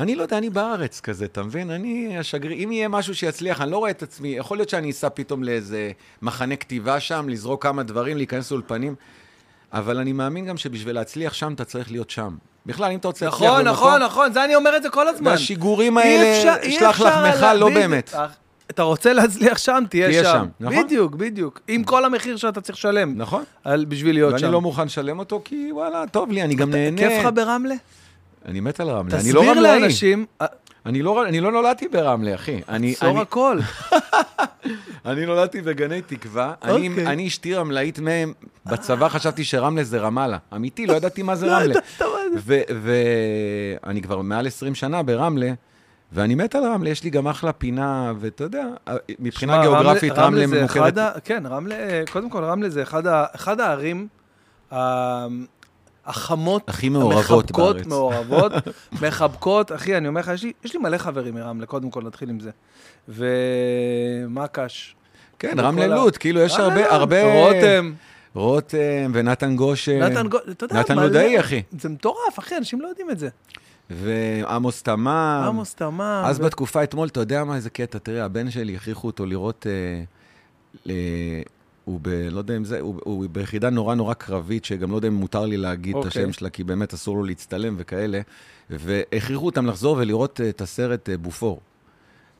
אני 0.00 0.14
לא 0.14 0.22
יודע, 0.22 0.38
אני 0.38 0.50
בארץ 0.50 1.00
כזה, 1.00 1.24
אתה 1.24 1.42
מבין? 1.42 1.70
אני 1.70 2.18
השגריר, 2.18 2.64
אם 2.64 2.72
יהיה 2.72 2.88
משהו 2.88 3.14
שיצליח, 3.14 3.60
אני 3.60 3.70
לא 3.70 3.78
רואה 3.78 3.90
את 3.90 4.02
עצמי, 4.02 4.28
יכול 4.28 4.56
להיות 4.58 4.68
שאני 4.68 4.90
אסע 4.90 5.08
פתאום 5.14 5.42
לאיזה 5.44 5.90
מחנה 6.22 6.56
כתיבה 6.56 7.00
שם, 7.00 7.28
לזרוק 7.28 7.62
כמה 7.62 7.82
דברים, 7.82 8.16
להיכנס 8.16 8.50
לאולפנים, 8.50 8.94
אבל 9.72 9.98
אני 9.98 10.12
מאמין 10.12 10.46
גם 10.46 10.56
שבשביל 10.56 10.94
להצליח 10.94 11.32
שם, 11.32 11.52
אתה 11.52 11.64
צריך 11.64 11.90
להיות 11.90 12.10
שם. 12.10 12.36
בכלל, 12.66 12.90
אם 12.90 12.98
אתה 12.98 13.08
רוצה 13.08 13.24
להצליח 13.26 13.42
נכון, 13.50 13.58
במקום... 13.64 13.72
נכון, 13.72 14.02
נכון, 14.02 14.32
זה 14.32 14.44
אני 14.44 14.54
אומר 14.54 14.76
את 14.76 14.82
זה 14.82 14.90
כל 14.90 15.08
הזמן. 15.08 15.30
והשיגורים 15.30 15.98
האלה, 15.98 16.60
שלח 16.70 17.00
לחמך, 17.00 17.46
לא. 17.56 17.68
באמת. 17.74 18.14
אתה 18.70 18.82
רוצה 18.82 19.12
להצליח 19.12 19.58
שם, 19.58 19.84
תהיה 19.90 20.06
תהיה 20.08 20.24
שם. 20.24 20.30
שם, 20.32 20.46
נכון. 20.60 20.84
בדיוק, 20.84 21.14
בדיוק. 21.14 21.60
עם 21.68 21.84
כל 21.84 22.04
המחיר 22.04 22.36
שאתה 22.36 22.60
צריך 22.60 22.78
לשלם. 22.78 23.14
נכון. 23.16 23.44
על- 23.64 23.84
בשביל 23.84 24.14
להיות 24.14 24.30
ואני 24.32 24.40
שם. 24.40 24.50
לא 24.52 24.60
מוכן 24.60 24.84
לשלם 24.84 25.18
אותו, 25.18 25.42
כי 25.44 25.68
וואלה, 25.72 26.04
טוב 26.12 26.30
לי, 26.32 26.42
אני 26.42 26.54
גם 26.54 26.70
נהנה. 26.70 26.98
כיף 26.98 27.12
לך 27.24 27.28
ברמלה? 27.34 27.74
אני 28.46 28.60
מת 28.60 28.80
על 28.80 28.88
רמלה. 28.88 29.20
אני 29.20 29.32
לא 29.32 29.40
תסביר 29.40 29.56
רמלאי. 29.56 29.80
לאנשים, 29.80 30.26
אה, 30.40 30.46
אני 30.86 31.02
לא, 31.02 31.26
אני 31.26 31.40
לא 31.40 31.52
נולדתי 31.52 31.88
ברמלה, 31.88 32.34
אחי. 32.34 32.60
אני, 32.68 32.92
עצור 32.92 33.10
אני, 33.10 33.20
הכל. 33.20 33.58
אני 35.06 35.26
נולדתי 35.26 35.62
בגני 35.62 36.02
תקווה. 36.02 36.54
אני, 36.64 36.88
אוקיי. 36.88 37.06
אני 37.06 37.28
אשתי 37.28 37.54
רמלאית 37.54 37.98
מהם. 37.98 38.32
בצבא 38.66 39.08
חשבתי 39.08 39.44
שרמלה 39.44 39.84
זה 39.84 39.98
רמאללה. 39.98 40.38
אמיתי, 40.54 40.86
לא 40.86 40.92
ידעתי 40.92 41.22
מה 41.22 41.36
זה 41.36 41.46
לא 41.50 41.52
רמלה. 41.52 41.74
ואני 42.82 44.02
כבר 44.02 44.20
מעל 44.22 44.46
20 44.46 44.74
שנה 44.74 45.02
ברמלה, 45.02 45.52
ואני 46.12 46.34
מת 46.34 46.54
על 46.54 46.64
רמלה. 46.64 46.90
יש 46.90 47.04
לי 47.04 47.10
גם 47.10 47.28
אחלה 47.28 47.52
פינה, 47.52 48.12
ואתה 48.20 48.44
יודע, 48.44 48.66
מבחינה 49.18 49.52
שמע, 49.52 49.62
גיאוגרפית, 49.62 50.12
רמלה 50.12 50.46
ממוקדת. 50.46 51.18
כן, 51.24 51.46
רמלה, 51.46 52.02
קודם 52.12 52.30
כל, 52.30 52.44
רמלה 52.44 52.68
זה 52.70 52.82
אחד 53.34 53.60
הערים 53.60 54.08
החמות, 56.06 56.68
הכי 56.68 56.88
מעורבות 56.88 57.16
המחבקות, 57.30 57.76
בארץ. 57.76 57.86
מעורבות, 57.86 58.52
מחבקות. 59.02 59.72
אחי, 59.72 59.96
אני 59.96 60.08
אומר 60.08 60.20
לך, 60.20 60.28
יש 60.34 60.42
לי- 60.42 60.52
יש 60.64 60.74
לי 60.74 60.80
מלא 60.80 60.98
חברים 60.98 61.34
מרמלה, 61.34 61.66
קודם 61.66 61.90
כל, 61.90 62.02
נתחיל 62.02 62.30
עם 62.30 62.40
זה. 62.40 62.50
ומקש. 63.08 64.96
כן, 65.38 65.54
רמלה 65.60 65.84
ה- 65.84 65.88
לוד, 65.88 66.16
כאילו 66.16 66.40
יש 66.40 66.52
רמלה 66.52 66.66
הרבה, 66.94 66.94
הרבה... 66.94 67.44
רותם. 67.44 67.92
רותם 68.34 69.10
ונתן 69.14 69.56
גושן. 69.56 69.98
נתן 70.02 70.28
גו... 70.28 70.38
אתה 70.50 70.64
יודע, 70.64 70.80
נתן 70.80 70.96
לודאי, 70.98 71.40
אחי. 71.40 71.62
זה 71.80 71.88
מטורף, 71.88 72.38
אחי, 72.38 72.56
אנשים 72.56 72.80
לא 72.80 72.88
יודעים 72.88 73.10
את 73.10 73.18
זה. 73.18 73.28
ועמוס 73.90 74.82
תמם. 74.82 75.06
עמוס 75.46 75.74
תמם. 75.74 76.22
אז 76.26 76.40
ו- 76.40 76.42
בתקופה 76.42 76.82
אתמול, 76.82 77.08
אתה 77.08 77.20
יודע 77.20 77.44
מה, 77.44 77.56
איזה 77.56 77.70
קטע, 77.70 77.98
תראה, 77.98 78.24
הבן 78.24 78.50
שלי, 78.50 78.76
הכריחו 78.76 79.06
אותו 79.06 79.26
לראות, 79.26 79.66
אה, 79.66 80.02
אה, 80.88 81.42
הוא 81.84 81.98
ב... 82.02 82.08
לא 82.30 82.38
יודע 82.38 82.56
אם 82.56 82.64
זה, 82.64 82.80
הוא, 82.80 83.00
הוא 83.04 83.26
ביחידה 83.32 83.70
נורא 83.70 83.94
נורא 83.94 84.14
קרבית, 84.14 84.64
שגם 84.64 84.90
לא 84.90 84.96
יודע 84.96 85.08
אם 85.08 85.14
מותר 85.14 85.46
לי 85.46 85.56
להגיד 85.56 85.96
את 85.96 86.04
אוקיי. 86.04 86.22
השם 86.22 86.32
שלה, 86.32 86.50
כי 86.50 86.64
באמת 86.64 86.94
אסור 86.94 87.16
לו 87.16 87.24
להצטלם 87.24 87.74
וכאלה, 87.78 88.20
והכריחו 88.70 89.46
אותם 89.46 89.66
לחזור 89.66 89.96
ולראות 89.96 90.40
אה, 90.40 90.48
את 90.48 90.60
הסרט 90.60 91.08
אה, 91.08 91.16
בופור. 91.16 91.60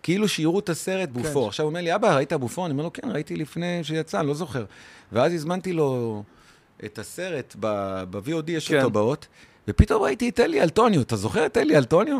כאילו 0.02 0.28
שיראו 0.28 0.58
את 0.58 0.68
הסרט 0.68 1.08
בופור. 1.08 1.42
כן. 1.44 1.48
עכשיו 1.48 1.64
הוא 1.64 1.70
אומר 1.70 1.80
לי, 1.80 1.94
אבא, 1.94 2.16
ראית 2.16 2.32
בופור? 2.32 2.66
אני 2.66 2.72
אומר 2.72 2.84
לו, 2.84 2.92
כן, 2.92 3.10
ראיתי 3.10 3.36
לפני 3.36 3.84
שיצא, 3.84 4.20
אני 4.20 4.28
לא 4.28 4.34
זוכר. 4.34 4.64
ואז 5.12 5.32
הזמנתי 5.32 5.72
לו 5.72 6.22
את 6.84 6.98
הסרט 6.98 7.56
ב-VOD, 7.60 8.50
יש 8.50 8.68
כן. 8.68 8.76
אותו 8.78 8.90
באות, 8.90 9.26
ופתאום 9.68 10.02
ראיתי 10.02 10.28
את 10.28 10.40
אלי 10.40 10.62
אלטוניו. 10.62 11.02
אתה 11.02 11.16
זוכר 11.16 11.46
את 11.46 11.56
אלי 11.56 11.76
אלטוניו? 11.76 12.18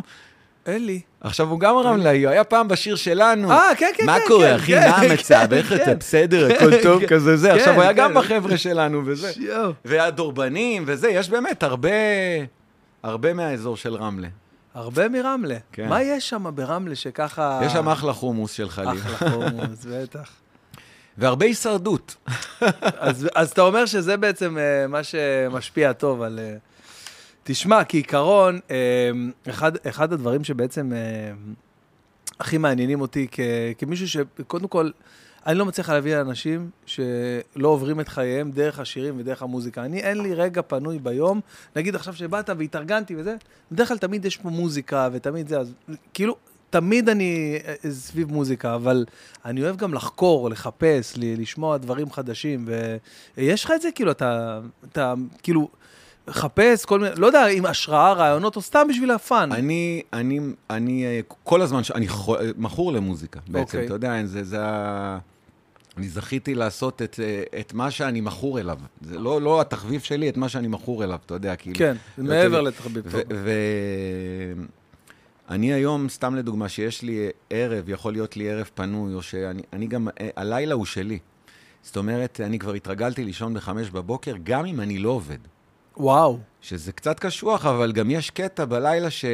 אלי. 0.69 1.01
עכשיו, 1.21 1.49
הוא 1.49 1.61
גם 1.61 1.77
רמלאי, 1.77 2.25
הוא 2.25 2.33
היה 2.33 2.45
פעם 2.45 2.69
בשיר 2.69 2.97
שלנו. 2.97 3.51
אה, 3.51 3.71
כן, 3.77 3.91
כן, 3.97 4.07
מה 4.07 4.21
כן, 4.21 4.25
קורה, 4.29 4.49
כן, 4.49 4.55
אחי? 4.55 4.73
כן, 4.73 4.91
מה 4.91 5.01
כן, 5.01 5.11
המצב? 5.11 5.53
איך 5.53 5.69
כן. 5.69 5.77
אתה? 5.77 5.95
בסדר, 5.95 6.49
כן, 6.49 6.55
הכל 6.55 6.71
טוב 6.83 7.01
כן. 7.01 7.07
כזה 7.07 7.37
זה. 7.37 7.49
כן, 7.49 7.55
עכשיו, 7.59 7.75
הוא 7.75 7.83
היה 7.83 7.93
כן. 7.95 7.99
גם 7.99 8.15
בחבר'ה 8.15 8.57
שלנו 8.57 9.03
וזה. 9.07 9.33
והדורבנים 9.85 10.85
וזה, 10.87 11.09
יש 11.09 11.31
באמת 11.31 11.63
הרבה, 11.63 11.89
הרבה 13.03 13.33
מהאזור 13.33 13.77
של 13.77 13.95
רמלה. 13.95 14.29
הרבה 14.75 15.09
מרמלה. 15.09 15.57
כן. 15.73 15.89
מה 15.89 16.03
יש 16.03 16.29
שם 16.29 16.47
ברמלה 16.55 16.95
שככה... 16.95 17.61
יש 17.65 17.73
שם 17.73 17.89
אחלה 17.89 18.13
חומוס 18.13 18.53
של 18.53 18.69
חליל. 18.69 19.01
אחלה 19.01 19.31
חומוס, 19.41 19.85
בטח. 19.85 20.31
והרבה 21.19 21.47
הישרדות. 21.47 22.17
אז, 22.99 23.29
אז 23.35 23.51
אתה 23.51 23.63
אומר 23.63 23.87
שזה 23.87 24.17
בעצם 24.17 24.57
uh, 24.57 24.89
מה 24.89 25.01
שמשפיע 25.03 25.93
טוב 25.93 26.23
על... 26.23 26.41
תשמע, 27.45 27.85
כעיקרון, 27.85 28.59
uh, 28.69 29.51
אחד, 29.51 29.73
אחד 29.87 30.13
הדברים 30.13 30.45
שבעצם 30.45 30.93
uh, 30.93 32.41
הכי 32.41 32.59
מעניינים 32.59 33.01
אותי 33.01 33.27
כ, 33.31 33.41
כמישהו 33.79 34.09
שקודם 34.09 34.69
כל, 34.69 34.91
אני 35.47 35.59
לא 35.59 35.67
מצליח 35.67 35.91
להביא 35.91 36.21
אנשים 36.21 36.71
שלא 36.87 37.69
עוברים 37.69 38.01
את 38.01 38.09
חייהם 38.09 38.51
דרך 38.51 38.79
השירים 38.79 39.15
ודרך 39.19 39.43
המוזיקה. 39.43 39.85
אני, 39.85 40.01
אין 40.01 40.21
לי 40.21 40.35
רגע 40.35 40.63
פנוי 40.63 40.99
ביום, 40.99 41.41
נגיד 41.77 41.95
עכשיו 41.95 42.15
שבאת 42.15 42.51
והתארגנתי 42.59 43.17
וזה, 43.17 43.37
בדרך 43.73 43.89
כלל 43.89 43.99
תמיד 43.99 44.25
יש 44.25 44.37
פה 44.37 44.49
מוזיקה 44.49 45.09
ותמיד 45.13 45.49
זה, 45.49 45.59
אז 45.59 45.73
כאילו, 46.15 46.37
תמיד 46.71 47.09
אני 47.09 47.59
אה, 47.85 47.91
סביב 47.91 48.33
מוזיקה, 48.33 48.75
אבל 48.75 49.05
אני 49.45 49.63
אוהב 49.63 49.77
גם 49.77 49.95
לחקור, 49.95 50.51
לחפש, 50.51 51.15
לשמוע 51.17 51.77
דברים 51.77 52.11
חדשים, 52.11 52.69
ויש 53.37 53.65
לך 53.65 53.73
את 53.75 53.83
זה, 53.83 53.89
כאילו, 53.95 54.11
אתה, 54.11 54.61
אתה 54.93 55.15
כאילו, 55.43 55.69
חפש 56.31 56.85
כל 56.85 57.01
מיני, 57.01 57.15
לא 57.17 57.27
יודע, 57.27 57.47
עם 57.47 57.67
השראה, 57.67 58.13
רעיונות, 58.13 58.57
או 58.57 58.63
סתם 58.63 58.87
בשביל 58.89 59.11
הפאן. 59.11 59.53
אני, 59.53 60.03
אני, 60.13 60.41
אני, 60.71 61.23
כל 61.43 61.63
הזמן, 61.63 61.81
אני 61.95 62.07
מכור 62.57 62.93
למוזיקה, 62.93 63.41
בעצם, 63.47 63.61
אוקיי. 63.61 63.85
אתה 63.85 63.95
יודע, 63.95 64.27
זה, 64.27 64.45
זה 64.45 64.57
ה... 64.61 65.19
אני 65.97 66.09
זכיתי 66.09 66.55
לעשות 66.55 67.03
את, 67.03 67.21
את 67.61 67.75
מה 67.75 67.91
שאני 67.91 68.21
מכור 68.21 68.61
אליו. 68.61 68.79
זה 69.01 69.19
לא, 69.19 69.43
לא 69.43 69.61
התחביב 69.61 70.01
שלי, 70.01 70.29
את 70.29 70.37
מה 70.37 70.49
שאני 70.49 70.69
מכור 70.69 71.05
אליו, 71.05 71.19
אתה 71.27 71.35
יודע, 71.35 71.57
כאילו. 71.57 71.79
כן, 71.79 71.97
זה 72.17 72.23
מעבר 72.23 72.61
לתחביב. 72.61 73.05
ואני 75.49 75.73
היום, 75.73 76.09
סתם 76.09 76.35
לדוגמה, 76.35 76.69
שיש 76.69 77.03
לי 77.03 77.29
ערב, 77.51 77.89
יכול 77.89 78.13
להיות 78.13 78.37
לי 78.37 78.51
ערב 78.51 78.71
פנוי, 78.75 79.15
או 79.15 79.23
שאני 79.23 79.63
אני 79.73 79.87
גם, 79.87 80.09
הלילה 80.37 80.75
הוא 80.75 80.85
שלי. 80.87 81.19
זאת 81.83 81.97
אומרת, 81.97 82.41
אני 82.45 82.59
כבר 82.59 82.73
התרגלתי 82.73 83.25
לישון 83.25 83.55
בחמש 83.55 83.91
בבוקר, 83.91 84.35
גם 84.43 84.67
אם 84.67 84.81
אני 84.81 84.99
לא 84.99 85.11
עובד. 85.11 85.39
וואו. 85.97 86.39
שזה 86.61 86.93
קצת 86.93 87.19
קשוח, 87.19 87.67
אבל 87.67 87.93
גם 87.93 88.11
יש 88.11 88.31
קטע 88.31 88.65
בלילה 88.65 89.11
ש... 89.11 89.25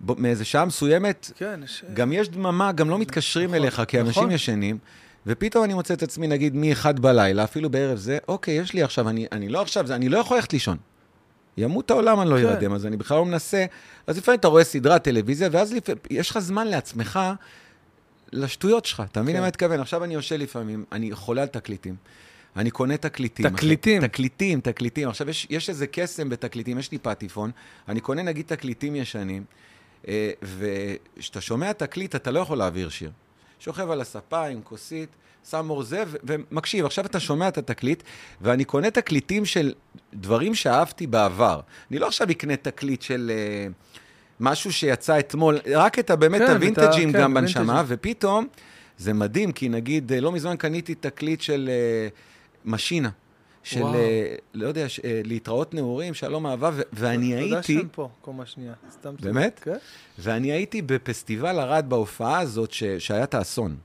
ב- 0.00 0.20
מאיזה 0.20 0.44
שעה 0.44 0.64
מסוימת, 0.64 1.30
כן, 1.36 1.60
יש... 1.64 1.84
גם 1.94 2.12
יש 2.12 2.28
דממה, 2.28 2.72
גם 2.72 2.90
לא 2.90 2.98
מתקשרים 2.98 3.48
נכון, 3.48 3.62
אליך, 3.62 3.82
כי 3.88 4.00
אנשים 4.00 4.22
נכון. 4.22 4.30
ישנים, 4.30 4.78
ופתאום 5.26 5.64
אני 5.64 5.74
מוצא 5.74 5.94
את 5.94 6.02
עצמי, 6.02 6.26
נגיד, 6.26 6.56
מ-1 6.56 6.92
בלילה, 6.92 7.44
אפילו 7.44 7.70
בערב 7.70 7.98
זה, 7.98 8.18
אוקיי, 8.28 8.54
יש 8.54 8.72
לי 8.74 8.82
עכשיו, 8.82 9.08
אני, 9.08 9.26
אני 9.32 9.48
לא 9.48 9.62
עכשיו, 9.62 9.86
זה, 9.86 9.94
אני 9.94 10.08
לא 10.08 10.18
יכול 10.18 10.36
ללכת 10.36 10.52
לישון. 10.52 10.76
ימות 11.56 11.90
העולם, 11.90 12.20
אני 12.20 12.30
לא 12.30 12.36
כן. 12.36 12.42
יודעת, 12.42 12.72
אז 12.72 12.86
אני 12.86 12.96
בכלל 12.96 13.16
לא 13.16 13.24
מנסה. 13.24 13.64
אז 14.06 14.18
לפעמים 14.18 14.40
אתה 14.40 14.48
רואה 14.48 14.64
סדרת 14.64 15.04
טלוויזיה, 15.04 15.48
ואז 15.52 15.72
לפ... 15.72 15.84
יש 16.10 16.30
לך 16.30 16.38
זמן 16.38 16.66
לעצמך, 16.66 17.20
לשטויות 18.32 18.84
שלך. 18.84 19.02
אתה 19.10 19.22
מבין 19.22 19.32
כן. 19.32 19.36
למה 19.36 19.46
אני 19.46 19.50
מתכוון? 19.50 19.80
עכשיו 19.80 20.04
אני 20.04 20.14
יושב 20.14 20.36
לפעמים, 20.36 20.84
אני 20.92 21.12
חולה 21.12 21.42
על 21.42 21.48
תקליטים. 21.48 21.96
אני 22.56 22.70
קונה 22.70 22.96
תקליטים. 22.96 23.48
תקליטים? 23.48 23.98
אחי. 23.98 24.08
תקליטים, 24.08 24.60
תקליטים. 24.60 25.08
עכשיו, 25.08 25.30
יש, 25.30 25.46
יש 25.50 25.68
איזה 25.68 25.86
קסם 25.86 26.28
בתקליטים, 26.28 26.78
יש 26.78 26.92
לי 26.92 26.98
פטיפון, 26.98 27.50
אני 27.88 28.00
קונה 28.00 28.22
נגיד 28.22 28.46
תקליטים 28.46 28.96
ישנים, 28.96 29.44
אה, 30.08 30.30
וכשאתה 30.42 31.40
שומע 31.40 31.72
תקליט, 31.72 32.16
אתה 32.16 32.30
לא 32.30 32.40
יכול 32.40 32.58
להעביר 32.58 32.88
שיר. 32.88 33.10
שוכב 33.58 33.90
על 33.90 34.00
הספה 34.00 34.46
עם 34.46 34.60
כוסית, 34.62 35.08
שם 35.50 35.70
אור 35.70 35.82
זה, 35.82 36.04
ו- 36.06 36.16
ומקשיב. 36.24 36.84
עכשיו 36.84 37.06
אתה 37.06 37.20
שומע 37.20 37.48
את 37.48 37.58
התקליט, 37.58 38.02
ואני 38.40 38.64
קונה 38.64 38.90
תקליטים 38.90 39.44
של 39.44 39.72
דברים 40.14 40.54
שאהבתי 40.54 41.06
בעבר. 41.06 41.60
אני 41.90 41.98
לא 41.98 42.06
עכשיו 42.06 42.30
אקנה 42.30 42.56
תקליט 42.56 43.02
של... 43.02 43.32
uh, 43.70 43.92
משהו 44.42 44.72
שיצא 44.72 45.18
אתמול, 45.18 45.58
רק 45.74 45.98
את 45.98 46.10
באמת 46.10 46.40
כן, 46.40 46.50
הווינטג'ים 46.50 47.12
כן, 47.12 47.20
גם. 47.20 47.34
בנשמה, 47.34 47.82
ופתאום 47.86 48.46
זה 48.98 49.12
מדהים, 49.12 49.52
כי 49.52 49.68
נגיד, 49.68 50.12
אה, 50.12 50.20
לא 50.20 50.32
מזמן 50.32 50.56
קניתי 50.56 50.94
תקליט 50.94 51.40
של 51.40 51.70
אה, 51.72 52.08
משינה, 52.64 53.10
של, 53.62 53.80
וואו. 53.82 53.94
אה, 53.94 54.34
לא 54.54 54.66
יודע, 54.68 54.88
ש- 54.88 55.00
אה, 55.04 55.20
להתראות 55.24 55.74
נעורים, 55.74 56.14
שלום 56.14 56.46
אהבה, 56.46 56.70
ו- 56.74 56.82
ואני 56.92 57.26
יודע 57.32 57.54
הייתי, 57.56 57.74
שאין 57.74 57.88
פה, 57.92 58.08
קומה 58.20 58.46
שנייה. 58.46 58.72
סתם. 58.92 59.14
באמת? 59.20 59.60
כן. 59.64 59.76
ואני 60.18 60.52
הייתי 60.52 60.82
בפסטיבל 60.82 61.58
ערד 61.58 61.84
בהופעה 61.88 62.40
הזאת, 62.40 62.72
ש- 62.72 62.84
שהיה 62.84 63.24
את 63.24 63.34
האסון. 63.34 63.76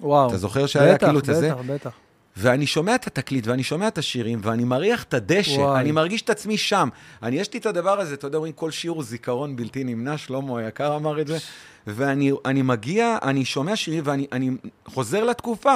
וואו. 0.00 0.28
אתה 0.28 0.38
זוכר 0.38 0.66
שהיה 0.66 0.94
בטח, 0.94 1.06
כאילו 1.06 1.18
את 1.18 1.28
הזה? 1.28 1.48
בטח, 1.54 1.60
בטח. 1.66 1.90
ואני 2.36 2.66
שומע 2.66 2.94
את 2.94 3.06
התקליט, 3.06 3.46
ואני 3.46 3.62
שומע 3.62 3.88
את 3.88 3.98
השירים, 3.98 4.40
ואני 4.42 4.64
מריח 4.64 5.02
את 5.02 5.14
הדשא, 5.14 5.50
וואי. 5.60 5.80
אני 5.80 5.92
מרגיש 5.92 6.22
את 6.22 6.30
עצמי 6.30 6.58
שם. 6.58 6.88
אני, 7.22 7.36
יש 7.36 7.52
לי 7.52 7.58
את 7.60 7.66
הדבר 7.66 8.00
הזה, 8.00 8.14
אתה 8.14 8.26
יודע, 8.26 8.36
אומרים, 8.36 8.52
כל 8.52 8.70
שיעור 8.70 8.96
הוא 8.96 9.04
זיכרון 9.04 9.56
בלתי 9.56 9.84
נמנע, 9.84 10.18
שלמה 10.18 10.58
היקר 10.60 10.96
אמר 10.96 11.20
את 11.20 11.26
זה, 11.26 11.38
ואני 11.86 12.32
אני 12.44 12.62
מגיע, 12.62 13.18
אני 13.22 13.44
שומע 13.44 13.76
שירים, 13.76 14.02
ואני 14.06 14.26
אני 14.32 14.50
חוזר 14.86 15.24
לתקופה. 15.24 15.74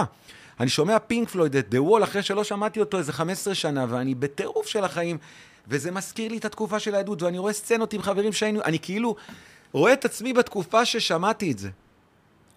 אני 0.61 0.69
שומע 0.69 0.99
פינק 0.99 1.29
פלויד, 1.29 1.57
את 1.57 1.75
The 1.75 1.77
Wall, 1.77 2.05
אחרי 2.05 2.23
שלא 2.23 2.45
שמעתי 2.45 2.81
אותו 2.81 2.99
איזה 2.99 3.13
15 3.13 3.55
שנה, 3.55 3.87
ואני 3.89 4.15
בטירוף 4.15 4.67
של 4.67 4.85
החיים, 4.85 5.19
וזה 5.69 5.91
מזכיר 5.91 6.31
לי 6.31 6.39
את 6.39 6.45
התקופה 6.45 6.79
של 6.79 6.95
הילדות, 6.95 7.23
ואני 7.23 7.39
רואה 7.39 7.53
סצנות 7.53 7.93
עם 7.93 8.03
חברים 8.03 8.33
שהיינו, 8.33 8.61
אני 8.65 8.79
כאילו 8.79 9.17
רואה 9.73 9.93
את 9.93 10.05
עצמי 10.05 10.33
בתקופה 10.33 10.85
ששמעתי 10.85 11.53
את 11.53 11.59
זה. 11.59 11.69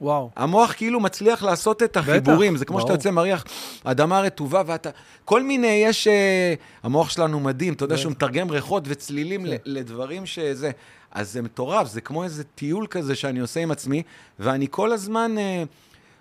וואו. 0.01 0.29
המוח 0.35 0.73
כאילו 0.73 0.99
מצליח 0.99 1.43
לעשות 1.43 1.83
את 1.83 1.97
החיבורים, 1.97 2.57
זה 2.57 2.65
כמו 2.65 2.77
ברור. 2.77 2.87
שאתה 2.87 2.93
יוצא 2.93 3.11
מריח 3.11 3.43
אדמה 3.83 4.21
רטובה 4.21 4.61
ואתה... 4.65 4.89
כל 5.25 5.43
מיני, 5.43 5.83
יש... 5.85 6.07
אה, 6.07 6.53
המוח 6.83 7.09
שלנו 7.09 7.39
מדהים, 7.39 7.73
אתה 7.73 7.83
יודע 7.83 7.95
בטח. 7.95 8.01
שהוא 8.01 8.11
מתרגם 8.11 8.49
ריחות 8.49 8.83
וצלילים 8.87 9.45
כן. 9.45 9.49
ל- 9.49 9.57
לדברים 9.65 10.25
שזה... 10.25 10.71
אז 11.11 11.31
זה 11.31 11.41
מטורף, 11.41 11.87
זה 11.87 12.01
כמו 12.01 12.23
איזה 12.23 12.43
טיול 12.43 12.87
כזה 12.89 13.15
שאני 13.15 13.39
עושה 13.39 13.59
עם 13.59 13.71
עצמי, 13.71 14.03
ואני 14.39 14.67
כל 14.71 14.91
הזמן... 14.91 15.37
אה, 15.37 15.63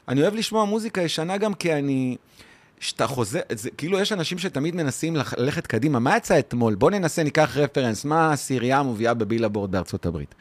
אני 0.08 0.22
אוהב 0.22 0.34
לשמוע 0.34 0.64
מוזיקה 0.64 1.02
ישנה 1.02 1.36
גם 1.36 1.54
כי 1.54 1.74
אני... 1.74 2.16
שאתה 2.80 3.06
חוזר, 3.06 3.40
זה, 3.52 3.70
כאילו 3.70 3.98
יש 4.00 4.12
אנשים 4.12 4.38
שתמיד 4.38 4.76
מנסים 4.76 5.16
ללכת 5.36 5.66
קדימה. 5.66 5.98
מה 5.98 6.16
יצא 6.16 6.38
אתמול? 6.38 6.74
בוא 6.74 6.90
ננסה, 6.90 7.22
ניקח 7.22 7.56
רפרנס. 7.56 8.04
מה 8.04 8.28
העשירייה 8.28 8.78
המובילה 8.78 9.14
בבילבורד 9.14 9.70
בארצות 9.70 10.06
הברית? 10.06 10.34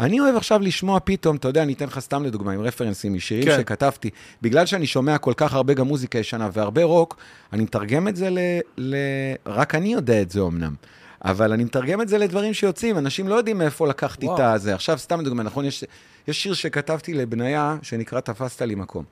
אני 0.00 0.20
אוהב 0.20 0.36
עכשיו 0.36 0.60
לשמוע 0.62 0.98
פתאום, 1.04 1.36
אתה 1.36 1.48
יודע, 1.48 1.62
אני 1.62 1.72
אתן 1.72 1.84
לך 1.84 1.98
סתם 1.98 2.24
לדוגמה, 2.24 2.52
עם 2.52 2.60
רפרנסים 2.60 3.14
משירים 3.14 3.44
כן. 3.44 3.56
שכתבתי. 3.60 4.10
בגלל 4.42 4.66
שאני 4.66 4.86
שומע 4.86 5.18
כל 5.18 5.32
כך 5.36 5.54
הרבה 5.54 5.74
גם 5.74 5.86
מוזיקה 5.86 6.18
ישנה 6.18 6.48
והרבה 6.52 6.84
רוק, 6.84 7.16
אני 7.52 7.62
מתרגם 7.62 8.08
את 8.08 8.16
זה 8.16 8.30
ל... 8.30 8.38
ל... 8.78 8.96
רק 9.46 9.74
אני 9.74 9.92
יודע 9.92 10.22
את 10.22 10.30
זה 10.30 10.40
אמנם. 10.40 10.74
אבל 11.24 11.52
אני 11.52 11.64
מתרגם 11.64 12.00
את 12.00 12.08
זה 12.08 12.18
לדברים 12.18 12.54
שיוצאים, 12.54 12.98
אנשים 12.98 13.28
לא 13.28 13.34
יודעים 13.34 13.58
מאיפה 13.58 13.88
לקחתי 13.88 14.26
וואו. 14.26 14.36
את 14.36 14.40
הזה. 14.40 14.74
עכשיו, 14.74 14.98
סתם 14.98 15.24
דוגמה, 15.24 15.42
נכון? 15.42 15.64
יש, 15.64 15.84
יש 16.28 16.42
שיר 16.42 16.54
שכתבתי 16.54 17.14
לבניה, 17.14 17.76
שנקרא 17.82 18.20
תפסת 18.20 18.62
לי 18.62 18.74
מקום. 18.74 19.04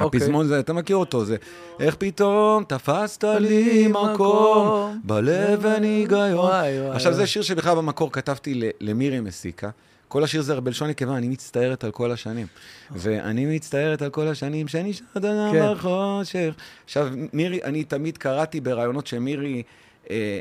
אוקיי. 0.00 0.20
הפזמון 0.20 0.46
זה, 0.46 0.60
אתה 0.60 0.72
מכיר 0.72 0.96
אותו, 0.96 1.24
זה 1.24 1.36
איך 1.80 1.96
פתאום 1.98 2.64
תפסת 2.64 3.24
לי 3.24 3.88
מקום 3.88 5.00
בלב 5.04 5.66
אין 5.66 5.82
היגיון. 5.82 6.50
עכשיו. 6.92 7.12
זה 7.12 7.26
שיר 7.26 7.42
שבכלל 7.42 7.74
במקור 7.74 8.12
כתבתי 8.12 8.70
למירי 8.80 9.20
מסיקה. 9.20 9.70
כל 10.08 10.24
השיר 10.24 10.42
זה 10.42 10.60
בלשון 10.60 10.88
נקבה, 10.88 11.16
אני 11.16 11.28
מצטערת 11.28 11.84
על 11.84 11.90
כל 11.90 12.12
השנים. 12.12 12.46
ואני 12.90 13.46
מצטערת 13.56 14.02
על 14.02 14.10
כל 14.10 14.28
השנים 14.28 14.68
שנשארת 14.68 15.22
כן. 15.52 15.72
בחושך. 15.72 16.54
עכשיו, 16.84 17.08
מירי, 17.32 17.64
אני 17.64 17.84
תמיד 17.84 18.18
קראתי 18.18 18.60
בראיונות 18.60 19.06
שמירי... 19.06 19.62
אה, 20.10 20.38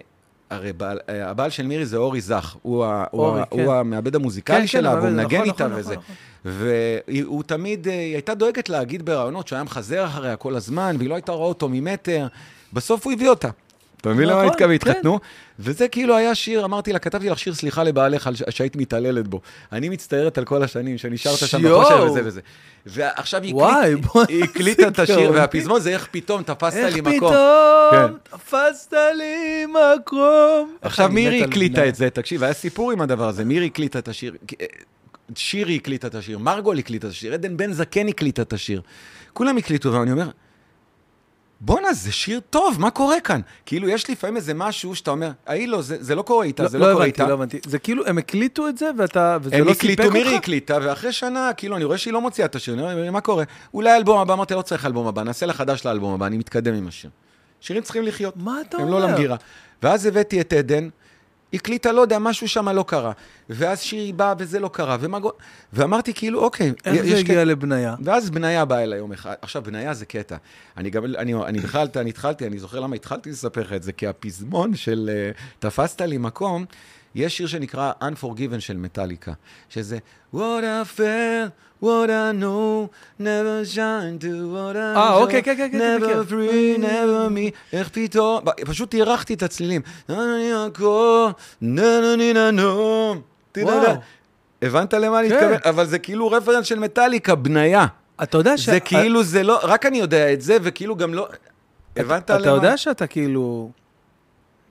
הרי 0.49 0.73
בעל, 0.73 0.99
אה, 1.09 1.29
הבעל 1.29 1.49
של 1.49 1.67
מירי 1.67 1.85
זה 1.85 1.97
אורי 1.97 2.21
זך, 2.21 2.55
הוא, 2.61 2.85
אורי, 3.13 3.41
ה, 3.41 3.45
כן. 3.45 3.63
הוא 3.63 3.73
המעבד 3.73 4.15
המוזיקלי 4.15 4.55
כן, 4.55 4.61
כן, 4.61 4.67
שלה, 4.67 4.89
והוא 4.89 4.99
המעבד, 5.07 5.15
מנגן 5.23 5.37
נכון, 5.37 5.49
איתה 5.49 5.67
נכון, 5.67 5.79
וזה. 5.79 5.95
נכון, 5.95 6.15
והוא 7.05 7.43
תמיד, 7.43 7.87
אה, 7.87 7.93
היא 7.93 8.13
הייתה 8.13 8.35
דואגת 8.35 8.69
להגיד 8.69 9.05
בראיונות 9.05 9.47
שהוא 9.47 9.57
היה 9.57 9.63
מחזר 9.63 10.05
אחריה 10.05 10.35
כל 10.35 10.55
הזמן, 10.55 10.95
והיא 10.97 11.09
לא 11.09 11.15
הייתה 11.15 11.31
רואה 11.31 11.47
אותו 11.47 11.69
ממטר. 11.69 12.27
בסוף 12.73 13.05
הוא 13.05 13.13
הביא 13.13 13.29
אותה. 13.29 13.49
אתה 14.01 14.09
מבין 14.09 14.27
למה 14.27 14.39
נכון, 14.39 14.51
התכוון? 14.51 14.77
כן. 14.77 14.89
התחתנו? 14.89 15.19
וזה 15.59 15.87
כאילו 15.87 16.15
היה 16.15 16.35
שיר, 16.35 16.65
אמרתי 16.65 16.93
לה, 16.93 16.99
כתבתי 16.99 17.29
לך 17.29 17.39
שיר 17.39 17.53
סליחה 17.53 17.83
לבעלך 17.83 18.29
שהיית 18.49 18.75
מתעללת 18.75 19.27
בו. 19.27 19.41
אני 19.71 19.89
מצטערת 19.89 20.37
על 20.37 20.45
כל 20.45 20.63
השנים 20.63 20.97
שנשארת 20.97 21.37
שם. 21.37 21.61
בחושך 21.63 21.95
וזה 22.05 22.21
וזה. 22.25 22.41
ועכשיו 22.85 23.43
היא 23.43 24.43
הקליטה 24.43 24.87
את 24.87 24.99
השיר. 24.99 25.31
והפזמון 25.31 25.81
זה 25.81 25.89
איך 25.89 26.07
פתאום 26.11 26.43
תפסת 26.43 26.77
איך 26.77 26.95
לי 26.95 27.01
מקום. 27.01 27.17
פתאום 27.17 27.31
כן. 27.91 28.37
תפסת 28.37 28.93
לי 29.17 29.65
מקום. 29.65 30.75
עכשיו 30.81 31.05
איך 31.05 31.13
מירי 31.13 31.43
הקליטה. 31.43 31.87
את 31.87 31.95
זה, 31.95 32.09
תקשיב, 32.09 32.43
היה 32.43 32.53
סיפור 32.53 32.91
עם 32.91 33.01
הדבר 33.01 33.27
הזה, 33.27 33.45
מירי 33.45 33.65
הקליטה 33.65 33.99
את 33.99 34.07
השיר, 34.07 34.35
אה, 34.61 34.65
שירי 35.35 35.75
הקליטה 35.75 36.07
את 36.07 36.15
השיר, 36.15 36.39
מרגול 36.39 36.79
הקליטה 36.79 37.07
את 37.07 37.11
השיר, 37.11 37.33
עדן 37.33 37.57
בן 37.57 37.73
זקן 37.73 38.07
הקליטה 38.07 38.41
את 38.41 38.53
השיר. 38.53 38.81
כולם 39.33 39.57
הקליטו, 39.57 39.93
ואני 39.93 40.11
אומר, 40.11 40.29
בואנה, 41.61 41.93
זה 41.93 42.11
שיר 42.11 42.39
טוב, 42.49 42.75
מה 42.79 42.91
קורה 42.91 43.19
כאן? 43.19 43.41
כאילו, 43.65 43.89
יש 43.89 44.09
לפעמים 44.09 44.37
איזה 44.37 44.53
משהו 44.53 44.95
שאתה 44.95 45.11
אומר, 45.11 45.31
ההיא 45.47 45.67
לא, 45.67 45.81
זה, 45.81 45.97
זה 45.99 46.15
לא 46.15 46.21
קורה 46.21 46.45
איתה, 46.45 46.63
לא, 46.63 46.69
זה 46.69 46.77
לא, 46.77 46.87
לא 46.87 46.93
קורה 46.93 47.05
הבנתי, 47.05 47.21
איתה. 47.21 47.29
לא 47.29 47.33
הבנתי. 47.33 47.59
זה 47.65 47.79
כאילו, 47.79 48.05
הם 48.05 48.17
הקליטו 48.17 48.67
את 48.67 48.77
זה, 48.77 48.91
ואתה, 48.97 49.37
וזה 49.41 49.55
הם 49.55 49.65
לא 49.65 49.73
סיפק 49.73 49.83
הקליטו, 49.83 50.11
מירי 50.11 50.29
אותך? 50.29 50.37
הקליטה, 50.37 50.77
ואחרי 50.81 51.11
שנה, 51.11 51.51
כאילו, 51.57 51.75
אני 51.75 51.83
רואה 51.83 51.97
שהיא 51.97 52.13
לא 52.13 52.21
מוציאה 52.21 52.45
את 52.45 52.55
השיר, 52.55 52.73
אני 52.73 52.83
אומר, 52.83 53.11
מה 53.11 53.21
קורה? 53.21 53.43
אולי 53.73 53.95
אלבום 53.95 54.19
הבא, 54.19 54.33
אמרתי, 54.33 54.53
לא 54.53 54.61
צריך 54.61 54.85
אלבום 54.85 55.07
הבא, 55.07 55.23
נעשה 55.23 55.45
לה 55.45 55.53
חדש 55.53 55.85
לאלבום 55.85 56.13
הבא, 56.13 56.25
אני 56.25 56.37
מתקדם 56.37 56.73
עם 56.73 56.87
השיר. 56.87 57.09
שירים 57.61 57.83
צריכים 57.83 58.03
לחיות. 58.03 58.37
מה 58.37 58.61
אתה 58.61 58.77
הם 58.77 58.83
אומר? 58.83 58.99
לא 58.99 59.07
למגירה. 59.07 59.35
ואז 59.83 60.05
הבאתי 60.05 60.41
את 60.41 60.53
עדן, 60.53 60.89
הקליטה, 61.55 61.91
לא 61.91 62.01
יודע, 62.01 62.19
משהו 62.19 62.47
שם 62.47 62.69
לא 62.69 62.83
קרה. 62.87 63.11
ואז 63.49 63.79
שירי 63.81 64.13
באה 64.13 64.33
וזה 64.37 64.59
לא 64.59 64.67
קרה. 64.67 64.97
ומה... 64.99 65.19
גו- 65.19 65.31
ואמרתי, 65.73 66.13
כאילו, 66.13 66.39
אוקיי, 66.43 66.73
איך 66.85 67.05
זה 67.05 67.17
הגיע 67.17 67.35
קטע- 67.35 67.43
לבניה? 67.43 67.95
ואז 68.03 68.29
בניה 68.29 68.65
באה 68.65 68.83
אליי 68.83 68.99
יום 68.99 69.13
אחד. 69.13 69.33
עכשיו, 69.41 69.63
בניה 69.63 69.93
זה 69.93 70.05
קטע. 70.05 70.35
אני 70.77 70.89
גם, 70.89 71.05
אני, 71.05 71.33
אני 71.33 71.59
בכלל, 71.59 71.87
אני 71.95 72.09
התחלתי, 72.09 72.47
אני 72.47 72.59
זוכר 72.59 72.79
למה 72.79 72.95
התחלתי 72.95 73.29
לספר 73.29 73.61
לך 73.61 73.73
את 73.73 73.83
זה, 73.83 73.91
כי 73.91 74.07
הפזמון 74.07 74.75
של 74.75 75.09
uh, 75.35 75.41
תפסת 75.59 76.01
לי 76.01 76.17
מקום, 76.17 76.65
יש 77.15 77.37
שיר 77.37 77.47
שנקרא 77.47 77.91
Unforgiven 78.01 78.59
של 78.59 78.77
מטאליקה, 78.77 79.33
שזה 79.69 79.97
What 80.35 80.37
I 80.37 80.97
felt, 80.99 81.74
what 81.85 82.09
I 82.09 82.31
know, 82.41 82.89
never 83.19 83.75
shine 83.75 84.23
to 84.23 84.31
what 84.53 84.75
I 84.75 84.97
אה, 84.97 85.09
show, 85.09 85.21
אוקיי, 85.21 85.43
כן, 85.43 85.55
כן, 85.57 85.69
כן, 85.71 85.97
never 86.01 86.07
כן. 86.07 86.19
free, 86.29 86.81
never 86.81 87.29
me, 87.35 87.51
איך 87.73 87.89
פתאום, 87.89 88.41
פשוט 88.65 88.93
אירחתי 88.93 89.33
את 89.33 89.43
הצלילים. 89.43 89.81
אני. 90.09 90.51
הבנת 94.61 94.93
למה 94.93 95.19
אני 95.19 95.29
כן. 95.29 95.35
מתכוון? 95.35 95.57
אבל 95.65 95.85
זה 95.85 95.99
כאילו 95.99 96.31
רפרנס 96.31 96.65
של 96.65 96.79
מטאליקה, 96.79 97.35
בניה. 97.35 97.85
אתה 98.23 98.37
יודע 98.37 98.57
ש... 98.57 98.69
זה 98.69 98.79
כאילו, 98.79 99.23
זה 99.23 99.43
לא, 99.43 99.59
רק 99.63 99.85
אני 99.85 99.97
יודע 99.97 100.33
את 100.33 100.41
זה, 100.41 100.57
וכאילו 100.61 100.95
גם 100.95 101.13
לא... 101.13 101.27
הבנת 101.97 102.23
אתה 102.23 102.37
למה? 102.37 102.51
יודע 102.51 102.77
שאתה 102.77 103.07
כאילו... 103.07 103.71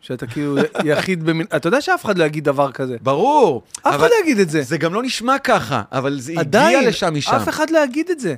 שאתה 0.06 0.26
כאילו 0.26 0.56
יחיד 0.84 1.24
במין... 1.24 1.46
אתה 1.56 1.66
יודע 1.68 1.80
שאף 1.80 2.04
אחד 2.04 2.18
לא 2.18 2.24
יגיד 2.24 2.44
דבר 2.44 2.72
כזה. 2.72 2.96
ברור. 3.02 3.62
אף 3.82 3.96
אחד 3.96 4.08
לא 4.10 4.14
יגיד 4.22 4.38
את 4.38 4.50
זה. 4.50 4.62
זה 4.62 4.78
גם 4.78 4.94
לא 4.94 5.02
נשמע 5.02 5.38
ככה, 5.38 5.82
אבל 5.92 6.20
זה 6.20 6.32
הגיע 6.36 6.88
לשם 6.88 7.14
משם. 7.14 7.32
אף 7.34 7.48
אחד 7.48 7.70
לא 7.70 7.78
יגיד 7.84 8.10
את 8.10 8.20
זה. 8.20 8.34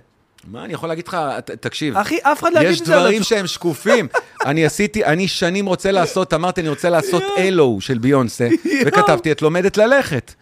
מה, 0.50 0.64
אני 0.64 0.72
יכול 0.72 0.88
להגיד 0.88 1.08
לך, 1.08 1.16
תקשיב. 1.60 1.96
אחי, 1.96 2.18
אף 2.22 2.42
אחד 2.42 2.52
לא 2.52 2.58
יגיד 2.58 2.70
יש 2.70 2.80
את 2.80 2.86
זה. 2.86 2.94
על 2.94 3.00
דברים. 3.00 3.22
שהם 3.22 3.46
שקופים. 3.46 4.08
אני 4.46 4.66
עשיתי, 4.66 5.04
אני 5.04 5.28
שנים 5.28 5.66
רוצה 5.66 5.90
לעשות, 5.90 6.34
אמרתי, 6.34 6.60
אני 6.60 6.68
רוצה 6.68 6.90
לעשות 6.90 7.22
אלו 7.38 7.78
של 7.80 7.98
ביונסה, 7.98 8.48
וכתבתי 8.86 9.32
את 9.32 9.42
לומדת 9.42 9.76
ללכת. 9.76 10.34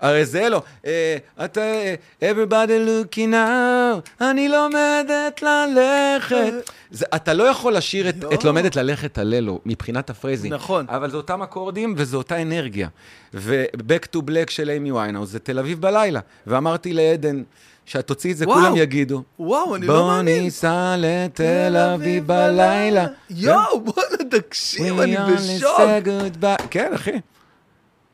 הרי 0.00 0.24
זה 0.24 0.46
אלו. 0.46 0.62
אה, 0.86 1.16
אתה, 1.44 1.60
אה, 1.60 1.94
everybody 2.22 2.88
looking 2.88 3.32
now, 3.32 4.20
אני 4.20 4.48
לומדת 4.48 5.42
ללכת. 5.42 6.52
אתה 7.14 7.34
לא 7.34 7.44
יכול 7.44 7.76
לשיר 7.76 8.08
את, 8.08 8.14
לא. 8.22 8.30
לומדת 8.44 8.76
ללכת 8.76 9.18
על 9.18 9.34
אלו, 9.34 9.60
מבחינת 9.66 10.10
ה 10.10 10.14
phrasing. 10.14 10.54
נכון. 10.54 10.86
אבל 10.88 11.10
זה 11.10 11.16
אותם 11.16 11.42
אקורדים 11.42 11.94
וזו 11.96 12.18
אותה 12.18 12.42
אנרגיה. 12.42 12.88
ו-Back 13.34 14.16
to 14.16 14.18
Black 14.18 14.50
של 14.50 14.70
אימי 14.70 14.92
ויינאוס 14.92 15.30
זה 15.30 15.38
תל 15.38 15.58
אביב 15.58 15.80
בלילה. 15.80 16.20
ואמרתי 16.46 16.92
לעדן, 16.92 17.42
שאת 17.86 18.06
תוציא 18.06 18.32
את 18.32 18.36
זה, 18.36 18.44
וואו. 18.44 18.60
כולם 18.60 18.76
יגידו. 18.76 19.22
וואו, 19.38 19.76
אני 19.76 19.86
לא 19.86 19.94
בוא 19.94 20.06
מאמין. 20.06 20.42
ניסע 20.42 20.94
לתל 20.98 21.76
אביב 21.76 22.26
בלילה. 22.26 23.06
יואו, 23.30 23.80
בוא'נה, 23.80 24.30
תקשיב, 24.30 25.00
אני 25.00 25.16
בשוק. 25.34 25.80
כן, 26.70 26.90
אחי. 26.94 27.20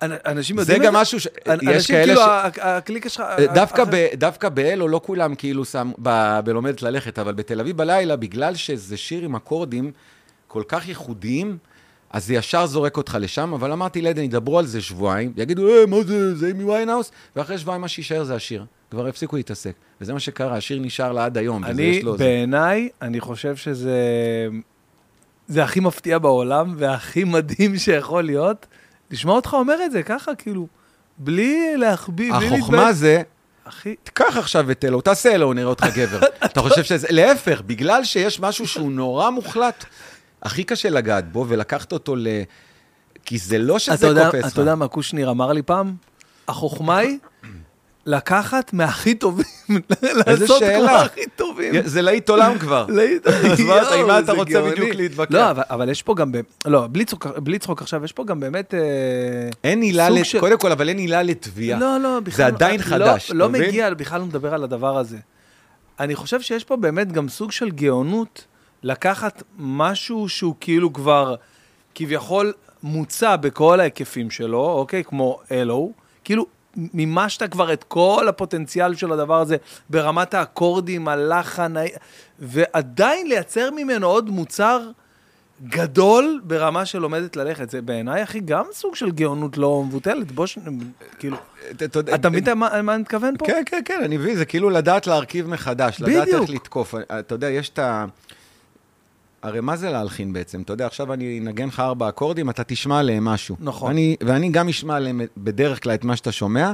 אנ- 0.03 0.13
אנשים 0.27 0.57
זה 0.57 0.63
יודעים 0.63 0.83
את 0.83 0.87
גם 0.87 0.93
זה? 0.95 1.01
משהו 1.01 1.21
ש... 1.21 1.27
יש 1.27 1.31
אנשים, 1.49 1.97
כאלה 1.97 2.07
כאילו, 2.07 2.21
ש... 2.21 2.25
ה- 2.25 2.69
ה- 2.69 2.77
הקליקה 2.77 3.09
שלך... 3.09 3.25
דווקא, 3.55 3.83
אחרי- 3.83 4.09
ב, 4.13 4.17
דווקא 4.17 4.49
באלו 4.49 4.89
לא 4.89 5.01
כולם 5.05 5.35
כאילו 5.35 5.65
שם 5.65 5.93
ב, 6.03 6.41
בלומדת 6.45 6.83
ללכת, 6.83 7.19
אבל 7.19 7.33
בתל 7.35 7.61
אביב 7.61 7.77
בלילה, 7.77 8.17
בגלל 8.17 8.55
שזה 8.55 8.97
שיר 8.97 9.25
עם 9.25 9.37
אקורדים 9.37 9.91
כל 10.49 10.63
כך 10.69 10.89
ייחודיים, 10.89 11.59
אז 12.11 12.27
זה 12.27 12.35
ישר 12.35 12.67
זורק 12.67 12.97
אותך 12.97 13.19
לשם, 13.21 13.53
אבל 13.55 13.73
אמרתי 13.73 14.03
לעדן, 14.03 14.23
ידברו 14.23 14.59
על 14.59 14.67
זה 14.67 14.81
שבועיים, 14.81 15.33
יגידו, 15.37 15.69
אה, 15.69 15.87
מה 15.87 15.97
זה, 16.07 16.35
זה 16.35 16.47
אימי 16.47 16.65
ויינהאוס, 16.65 17.11
ואחרי 17.37 17.59
שבועיים 17.59 17.81
מה 17.83 17.89
שיישאר 17.89 18.25
זה 18.25 18.35
השיר. 18.35 18.65
כבר 18.91 19.07
הפסיקו 19.07 19.37
להתעסק. 19.37 19.73
וזה 20.01 20.13
מה 20.13 20.21
שקרה, 20.21 20.57
השיר 20.57 20.79
נשאר 20.81 21.13
לה 21.13 21.25
עד 21.25 21.39
היום, 21.39 21.63
וזה 21.63 21.71
אני, 21.73 21.83
יש 21.83 22.05
לו... 22.05 22.13
זה. 22.19 22.25
בעיניי, 22.25 22.89
אני 23.03 23.21
חושב 23.21 23.57
שזה... 23.57 23.99
זה 25.49 25.65
הכי 25.65 25.81
מפתיע 25.81 26.19
בעולם, 26.19 26.75
והכי 26.79 27.25
מדהים 27.25 27.77
שיכול 27.79 28.25
להיות, 28.25 28.67
לשמוע 29.11 29.37
אותך 29.37 29.55
אומר 29.55 29.85
את 29.85 29.93
זה 29.93 30.03
ככה, 30.03 30.35
כאילו, 30.35 30.67
בלי 31.19 31.77
להחביא, 31.77 32.33
בלי 32.33 32.47
החוכמה 32.47 32.93
זה, 32.93 33.23
אחי, 33.65 33.95
תקח 34.03 34.37
עכשיו 34.37 34.71
את 34.71 34.85
אלו, 34.85 35.01
תעשה 35.01 35.35
אלו, 35.35 35.53
נראה 35.53 35.69
אותך 35.69 35.87
גבר. 35.95 36.21
אתה 36.45 36.61
חושב 36.61 36.85
שזה... 36.85 37.07
להפך, 37.11 37.61
בגלל 37.67 38.05
שיש 38.05 38.41
משהו 38.41 38.69
שהוא 38.69 38.93
נורא 38.93 39.31
מוחלט, 39.31 39.85
הכי 40.43 40.65
קשה 40.65 40.91
לגעת 40.91 41.33
בו, 41.33 41.45
ולקחת 41.49 41.93
אותו 41.93 42.17
ל... 42.17 42.29
כי 43.25 43.39
זה 43.39 43.59
לא 43.59 43.79
שזה 43.79 44.09
קופץ 44.25 44.45
לך. 44.45 44.53
אתה 44.53 44.61
יודע 44.61 44.75
מה 44.75 44.89
קושניר 44.89 45.31
אמר 45.31 45.53
לי 45.53 45.63
פעם? 45.63 45.95
החוכמה 46.49 46.97
היא 46.97 47.19
לקחת 48.07 48.73
מהכי 48.73 49.15
טובים, 49.15 49.45
לעשות 50.27 50.59
שאלה. 50.59 51.03
הכי 51.03 51.21
טובים. 51.37 51.75
זה 51.85 52.03
להיט 52.03 52.29
עולם 52.29 52.59
כבר. 52.59 52.87
להיט- 52.97 53.27
אז 53.27 53.61
מה 53.61 53.83
אתה- 53.83 53.95
עם 53.95 54.07
מה 54.07 54.13
יואו, 54.13 54.19
אתה 54.19 54.27
זה 54.27 54.33
רוצה. 54.33 54.63
בדיוק 54.63 54.95
להתווכח? 54.95 55.33
לא, 55.35 55.41
אבל, 55.71 55.89
יש 55.89 56.03
פה 56.03 56.15
גם. 56.15 56.33
לא, 56.67 56.87
בלי 57.43 57.59
צחוק, 57.59 57.83
עכשיו, 57.83 58.05
יש 58.05 58.13
פה 58.13 58.25
גם 58.25 58.41
באמת... 58.41 58.75
אה, 58.75 58.81
אין 59.65 59.83
עילה, 59.83 60.09
קודם 60.41 60.59
כל, 60.59 60.73
אבל 60.73 60.89
אין 60.89 60.99
עילה 60.99 61.23
לתביעה. 61.23 61.79
לא, 61.81 61.99
לא, 62.01 62.21
בכלל... 62.21 62.37
זה 62.37 62.47
עדיין 62.47 62.81
לא- 62.81 62.85
חדש, 62.87 63.31
לא, 63.31 63.37
לא? 63.39 63.49
מגיע, 63.49 63.95
בכלל 63.95 64.21
לא 64.21 64.27
מדבר 64.27 64.55
על 64.55 64.65
הדבר 64.65 64.99
הזה. 64.99 65.19
אני 66.01 66.15
חושב 66.15 66.41
שיש 66.41 66.65
פה 66.65 66.77
באמת 66.77 67.13
גם 67.13 67.29
סוג 67.29 67.53
של 67.53 67.71
גאונות 67.71 68.45
לקחת 68.83 69.43
משהו 69.59 70.29
שהוא 70.29 70.55
כאילו 70.61 70.93
כבר 70.93 71.35
כביכול 71.95 72.53
מוצע 72.83 73.37
בכל 73.37 73.81
ההיקפים 73.81 74.31
שלו, 74.31 74.71
אוקיי? 74.71 75.05
כמו 75.05 75.39
אלו, 75.53 75.93
כאילו 76.25 76.47
מימשת 76.77 77.51
כבר 77.51 77.73
את 77.73 77.85
כל 77.85 78.27
הפוטנציאל 78.29 78.95
של 78.95 79.13
הדבר 79.13 79.41
הזה 79.41 79.57
ברמת 79.91 80.35
האקורדים, 80.35 81.09
הלחן, 81.09 81.75
ועדיין 82.39 83.29
לייצר 83.29 83.71
ממנו 83.71 84.07
עוד 84.07 84.31
מוצר 84.31 84.91
גדול 85.65 86.41
ברמה 86.45 86.87
של 86.87 87.03
עומדת 87.03 87.37
ללכת. 87.37 87.71
זה 87.71 87.83
בעיניי, 87.83 88.23
אחי, 88.23 88.41
גם 88.41 88.65
סוג 88.73 88.97
של 88.97 89.11
גאונות 89.11 89.59
לא 89.59 89.83
מבוטלת. 89.87 90.33
בוא, 90.33 90.47
ש... 90.47 90.59
כאילו, 91.19 91.37
אתה 92.15 92.31
מבין 92.31 92.59
מה 92.59 92.69
אני 92.95 93.03
מתכוון 93.03 93.37
פה? 93.39 93.47
כן, 93.47 93.63
כן, 93.67 93.81
כן, 93.85 94.01
אני 94.05 94.17
מבין, 94.17 94.37
זה 94.37 94.45
כאילו 94.45 94.71
לדעת 94.71 95.07
להרכיב 95.07 95.49
מחדש, 95.49 96.01
לדעת. 96.01 96.29
איך 96.29 96.51
לתקוף. 96.51 96.95
אתה 97.19 97.35
יודע, 97.35 97.51
יש 97.51 97.69
את 97.69 97.79
ה... 97.79 98.05
הרי 99.47 99.61
מה 99.61 99.77
זה 99.77 99.91
להלחין 99.91 100.33
בעצם? 100.33 100.63
אתה 100.63 100.73
יודע, 100.73 100.87
עכשיו 100.87 101.13
אני 101.13 101.39
אנגן 101.39 101.69
לך 101.69 101.81
ארבע 101.81 102.09
אקורדים, 102.09 102.51
אתה 102.51 102.65
תשמע 102.65 102.99
עליהם 102.99 103.25
משהו. 103.25 103.57
נכון. 103.61 103.91
אני, 103.91 104.17
ואני 104.27 104.49
גם 104.51 104.69
אשמע 104.69 104.97
עליהם 104.97 105.21
בדרך 105.37 105.83
כלל 105.83 105.95
את 105.95 106.05
מה 106.05 106.17
שאתה 106.17 106.33
שומע, 106.33 106.73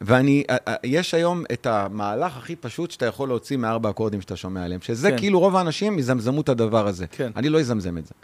ואני, 0.00 0.44
א- 0.50 0.70
א- 0.70 0.74
יש 0.84 1.14
היום 1.14 1.44
את 1.52 1.66
המהלך 1.66 2.36
הכי 2.36 2.56
פשוט 2.56 2.90
שאתה 2.90 3.06
יכול 3.06 3.28
להוציא 3.28 3.56
מארבע 3.56 3.90
אקורדים 3.90 4.20
שאתה 4.20 4.36
שומע 4.36 4.64
עליהם, 4.64 4.80
שזה 4.80 5.10
כן. 5.10 5.18
כאילו 5.18 5.40
רוב 5.40 5.56
האנשים 5.56 5.98
יזמזמו 5.98 6.40
את 6.40 6.48
הדבר 6.48 6.86
הזה. 6.86 7.06
כן. 7.06 7.30
אני 7.36 7.48
לא 7.48 7.60
אזמזם 7.60 7.98
את 7.98 8.06
זה. 8.06 8.14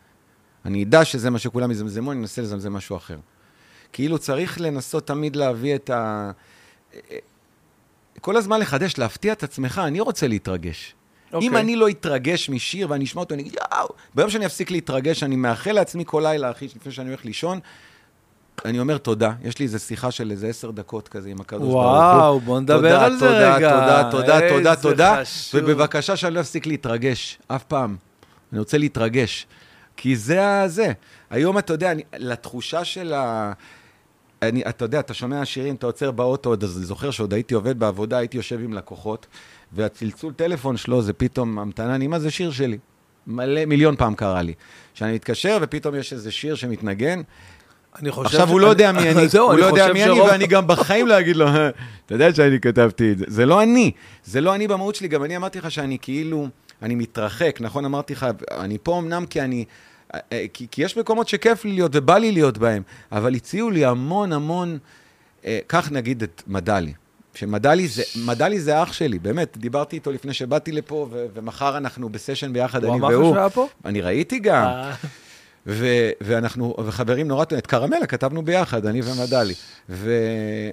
אני 0.64 0.84
אדע 0.84 1.04
שזה 1.04 1.30
מה 1.30 1.38
שכולם 1.38 1.70
יזמזמו, 1.70 2.12
אני 2.12 2.20
אנסה 2.20 2.42
לזמזם 2.42 2.72
משהו 2.72 2.96
אחר. 2.96 3.16
כאילו 3.92 4.18
צריך 4.18 4.60
לנסות 4.60 5.06
תמיד 5.06 5.36
להביא 5.36 5.74
את 5.74 5.90
ה... 5.90 6.30
כל 8.20 8.36
הזמן 8.36 8.60
לחדש, 8.60 8.98
להפתיע 8.98 9.32
את 9.32 9.42
עצמך, 9.42 9.80
אני 9.84 10.00
רוצה 10.00 10.28
להתרגש. 10.28 10.94
אוקיי. 11.32 11.48
אם 11.48 11.56
אני 11.56 11.76
לא 11.76 11.88
אתרגש 11.88 12.50
משיר 12.50 12.90
ואני 12.90 13.04
אשמע 13.04 13.20
אותו, 13.20 13.34
אני 13.34 13.42
אגיד, 13.42 13.54
יאו, 13.54 13.88
ביום 14.14 14.30
שאני 14.30 14.46
אפסיק 14.46 14.70
להתרגש, 14.70 15.22
אני 15.22 15.36
מאחל 15.36 15.72
לעצמי 15.72 16.04
כל 16.06 16.20
לילה, 16.24 16.50
אחי, 16.50 16.66
לפני 16.76 16.92
שאני 16.92 17.08
הולך 17.08 17.24
לישון, 17.24 17.60
אני 18.64 18.80
אומר 18.80 18.98
תודה. 18.98 19.32
יש 19.42 19.58
לי 19.58 19.64
איזו 19.64 19.78
שיחה 19.78 20.10
של 20.10 20.30
איזה 20.30 20.46
עשר 20.46 20.70
דקות 20.70 21.08
כזה 21.08 21.28
עם 21.28 21.40
הקדוש 21.40 21.68
ברוך 21.68 21.82
הוא. 21.82 21.90
וואו, 21.90 22.40
בוא 22.40 22.60
נדבר 22.60 22.76
תודה, 22.76 23.04
על 23.04 23.16
זה 23.16 23.26
תודה, 23.26 23.56
רגע. 23.56 23.70
תודה, 23.70 24.10
תודה, 24.10 24.48
תודה, 24.48 24.70
איזה 24.70 24.82
תודה. 24.82 25.18
חשוב. 25.20 25.60
ובבקשה 25.64 26.16
שאני 26.16 26.34
לא 26.34 26.40
אפסיק 26.40 26.66
להתרגש, 26.66 27.38
אף 27.48 27.64
פעם. 27.64 27.96
אני 28.52 28.58
רוצה 28.58 28.78
להתרגש. 28.78 29.46
כי 29.96 30.16
זה 30.16 30.60
הזה. 30.60 30.92
היום, 31.30 31.58
אתה 31.58 31.72
יודע, 31.72 31.92
אני, 31.92 32.02
לתחושה 32.16 32.84
של 32.84 33.12
ה... 33.12 33.52
אני, 34.42 34.62
אתה 34.68 34.84
יודע, 34.84 35.00
אתה 35.00 35.14
שומע 35.14 35.44
שירים, 35.44 35.74
אתה 35.74 35.86
עוצר 35.86 36.10
באוטו, 36.10 36.50
עוד, 36.50 36.64
זוכר 36.64 37.10
שעוד 37.10 37.34
הייתי 37.34 37.54
עובד 37.54 37.78
בעבודה, 37.78 38.18
הייתי 38.18 38.36
יושב 38.36 38.60
עם 38.60 38.72
לקוחות, 38.72 39.26
והצלצול 39.72 40.32
טלפון 40.32 40.76
שלו 40.76 41.02
זה 41.02 41.12
פתאום 41.12 41.58
המתנה 41.58 41.98
נעימה, 41.98 42.18
זה 42.18 42.30
שיר 42.30 42.50
שלי. 42.50 42.78
מלא, 43.26 43.64
מיליון 43.64 43.96
פעם 43.96 44.14
קרה 44.14 44.42
לי. 44.42 44.54
שאני 44.94 45.12
מתקשר 45.14 45.58
ופתאום 45.62 45.94
יש 45.94 46.12
איזה 46.12 46.30
שיר 46.30 46.54
שמתנגן, 46.54 47.20
אני 48.02 48.10
חושב 48.10 48.26
עכשיו 48.26 48.46
ש- 48.46 48.50
הוא 48.50 48.60
לא 48.60 48.66
יודע 48.66 48.92
מי 48.92 49.08
אני, 49.10 49.28
זהו, 49.28 49.50
הוא 49.50 49.58
לא 49.58 49.66
יודע 49.66 49.92
מי 49.92 50.04
אני, 50.04 50.20
ואני 50.20 50.46
גם 50.46 50.66
בחיים 50.66 51.06
לא 51.06 51.18
אגיד 51.20 51.36
לו, 51.36 51.46
"אה, 51.46 51.68
אתה 52.06 52.14
יודע 52.14 52.34
שאני 52.34 52.60
כתבתי 52.60 53.12
את 53.12 53.18
זה. 53.18 53.24
זה 53.28 53.46
לא 53.46 53.62
אני, 53.62 53.90
זה 54.24 54.40
לא 54.40 54.54
אני 54.54 54.68
במהות 54.68 54.94
שלי, 54.94 55.08
גם 55.08 55.24
אני 55.24 55.36
אמרתי 55.36 55.58
לך 55.58 55.70
שאני 55.70 55.98
כאילו, 56.02 56.48
אני 56.82 56.94
מתרחק, 56.94 57.58
נכון? 57.60 57.84
אמרתי 57.84 58.12
לך, 58.12 58.26
אני 58.58 58.78
פה 58.82 58.98
אמנם 58.98 59.26
כי 59.26 59.40
אני, 59.40 59.64
אה, 60.14 60.20
אה, 60.32 60.44
כי, 60.52 60.66
כי 60.70 60.82
יש 60.82 60.96
מקומות 60.98 61.28
שכיף 61.28 61.64
לי 61.64 61.72
להיות 61.72 61.90
ובא 61.94 62.18
לי 62.18 62.32
להיות 62.32 62.58
בהם, 62.58 62.82
אבל 63.12 63.34
הציעו 63.34 63.70
לי 63.70 63.84
המון 63.84 64.32
המון, 64.32 64.78
אה, 65.44 65.58
קח 65.66 65.88
נגיד 65.92 66.22
את 66.22 66.42
מדלי. 66.46 66.92
שמדלי 67.34 67.88
זה, 67.88 68.02
מדלי 68.24 68.60
זה 68.60 68.82
אח 68.82 68.92
שלי, 68.92 69.18
באמת, 69.18 69.56
דיברתי 69.58 69.96
איתו 69.96 70.12
לפני 70.12 70.32
שבאתי 70.32 70.72
לפה, 70.72 71.08
ו- 71.10 71.26
ומחר 71.34 71.76
אנחנו 71.76 72.08
בסשן 72.08 72.52
ביחד, 72.52 72.84
הוא 72.84 72.92
אני 72.92 73.00
אמר 73.00 73.08
לך 73.08 73.14
והוא. 73.14 73.24
שהוא 73.26 73.38
היה 73.38 73.50
פה? 73.50 73.66
אני 73.84 74.00
ראיתי 74.00 74.38
גם. 74.38 74.64
אה, 74.64 74.92
ו- 75.66 76.10
ואנחנו, 76.20 76.74
וחברים 76.86 77.28
נורא 77.28 77.44
טובים, 77.44 77.58
את 77.58 77.66
קרמלה 77.66 78.06
כתבנו 78.06 78.42
ביחד, 78.42 78.86
אני 78.86 79.00
ומדלי. 79.04 79.54
ו- 79.90 80.70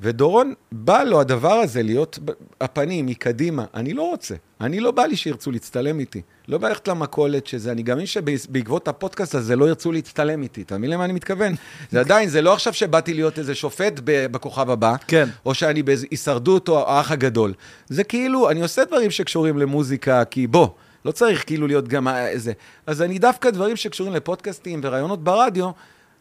ודורון, 0.00 0.54
בא 0.72 1.02
לו 1.02 1.20
הדבר 1.20 1.52
הזה 1.52 1.82
להיות 1.82 2.18
הפנים, 2.60 3.06
מקדימה. 3.06 3.64
אני 3.74 3.92
לא 3.92 4.02
רוצה. 4.02 4.34
אני 4.60 4.80
לא 4.80 4.90
בא 4.90 5.02
לי 5.02 5.16
שירצו 5.16 5.50
להצטלם 5.50 6.00
איתי. 6.00 6.22
לא 6.48 6.58
בא 6.58 6.68
ללכת 6.68 6.88
למכולת 6.88 7.46
שזה, 7.46 7.72
אני 7.72 7.82
גם 7.82 7.96
מבין 7.96 8.06
שבעקבות 8.06 8.88
הפודקאסט 8.88 9.34
הזה 9.34 9.56
לא 9.56 9.68
ירצו 9.68 9.92
להצטלם 9.92 10.42
איתי. 10.42 10.62
אתה 10.62 10.78
מבין 10.78 10.90
למה 10.90 11.04
אני 11.04 11.12
מתכוון? 11.12 11.54
זה 11.90 12.00
עדיין, 12.00 12.28
זה 12.28 12.42
לא 12.42 12.52
עכשיו 12.52 12.72
שבאתי 12.72 13.14
להיות 13.14 13.38
איזה 13.38 13.54
שופט 13.54 14.00
בכוכב 14.04 14.70
הבא, 14.70 14.94
כן. 15.06 15.28
או 15.46 15.54
שאני 15.54 15.82
באיזו 15.82 16.06
הישרדות 16.10 16.68
או 16.68 16.88
האח 16.88 17.10
הגדול. 17.12 17.54
זה 17.88 18.04
כאילו, 18.04 18.50
אני 18.50 18.62
עושה 18.62 18.84
דברים 18.84 19.10
שקשורים 19.10 19.58
למוזיקה, 19.58 20.24
כי 20.24 20.46
בוא, 20.46 20.68
לא 21.04 21.12
צריך 21.12 21.46
כאילו 21.46 21.66
להיות 21.66 21.88
גם 21.88 22.08
איזה... 22.08 22.52
אז 22.86 23.02
אני 23.02 23.18
דווקא 23.18 23.50
דברים 23.50 23.76
שקשורים 23.76 24.12
לפודקאסטים 24.12 24.80
ורעיונות 24.82 25.24
ברדיו, 25.24 25.70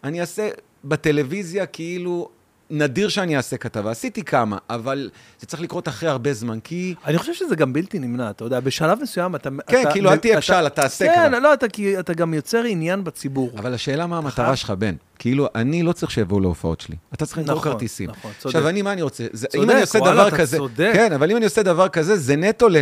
אני 0.03 0.21
אעשה 0.21 0.49
בטלוויזיה 0.83 1.65
כאילו... 1.65 2.29
נדיר 2.71 3.09
שאני 3.09 3.37
אעשה 3.37 3.57
כתבה, 3.57 3.91
עשיתי 3.91 4.23
כמה, 4.23 4.57
אבל 4.69 5.09
זה 5.39 5.47
צריך 5.47 5.61
לקרות 5.61 5.87
אחרי 5.87 6.09
הרבה 6.09 6.33
זמן, 6.33 6.59
כי... 6.59 6.95
אני 7.05 7.17
חושב 7.17 7.33
שזה 7.33 7.55
גם 7.55 7.73
בלתי 7.73 7.99
נמנע, 7.99 8.29
אתה 8.29 8.43
יודע, 8.43 8.59
בשלב 8.59 8.99
מסוים 9.01 9.35
אתה... 9.35 9.49
כן, 9.67 9.81
אתה- 9.81 9.91
כאילו, 9.91 10.11
אל 10.11 10.17
תהיה 10.17 10.33
אתה- 10.33 10.41
פשל, 10.41 10.67
אתה 10.67 10.85
עשה 10.85 11.05
כן, 11.05 11.27
כבר. 11.29 11.39
לא, 11.39 11.53
אתה, 11.53 11.67
כי 11.67 11.99
אתה 11.99 12.13
גם 12.13 12.33
יוצר 12.33 12.63
עניין 12.63 13.03
בציבור. 13.03 13.51
אבל 13.57 13.73
השאלה 13.73 14.07
מה 14.07 14.17
המטרה 14.17 14.55
שלך, 14.55 14.69
בן. 14.69 14.95
כאילו, 15.19 15.47
אני 15.55 15.83
לא 15.83 15.91
צריך 15.91 16.11
שיבואו 16.11 16.39
להופעות 16.39 16.81
שלי. 16.81 16.95
אתה 17.13 17.25
צריך 17.25 17.37
למכור 17.37 17.55
נכון, 17.55 17.71
כרטיסים. 17.71 18.09
נכון, 18.09 18.31
צודק. 18.39 18.55
עכשיו, 18.55 18.69
אני, 18.69 18.81
מה 18.81 18.93
אני 18.93 19.01
רוצה? 19.01 19.23
זה, 19.31 19.47
אם 19.55 19.59
צודק, 19.61 19.71
אני 19.73 19.81
עושה 19.81 19.99
וואלה, 19.99 20.13
דבר 20.13 20.27
אתה 20.27 20.37
כזה... 20.37 20.57
צודק. 20.57 20.91
כן, 20.93 21.13
אבל 21.13 21.31
אם 21.31 21.37
אני 21.37 21.45
עושה 21.45 21.63
דבר 21.63 21.89
כזה, 21.89 22.17
זה 22.17 22.35
נטו 22.35 22.69
ל... 22.69 22.75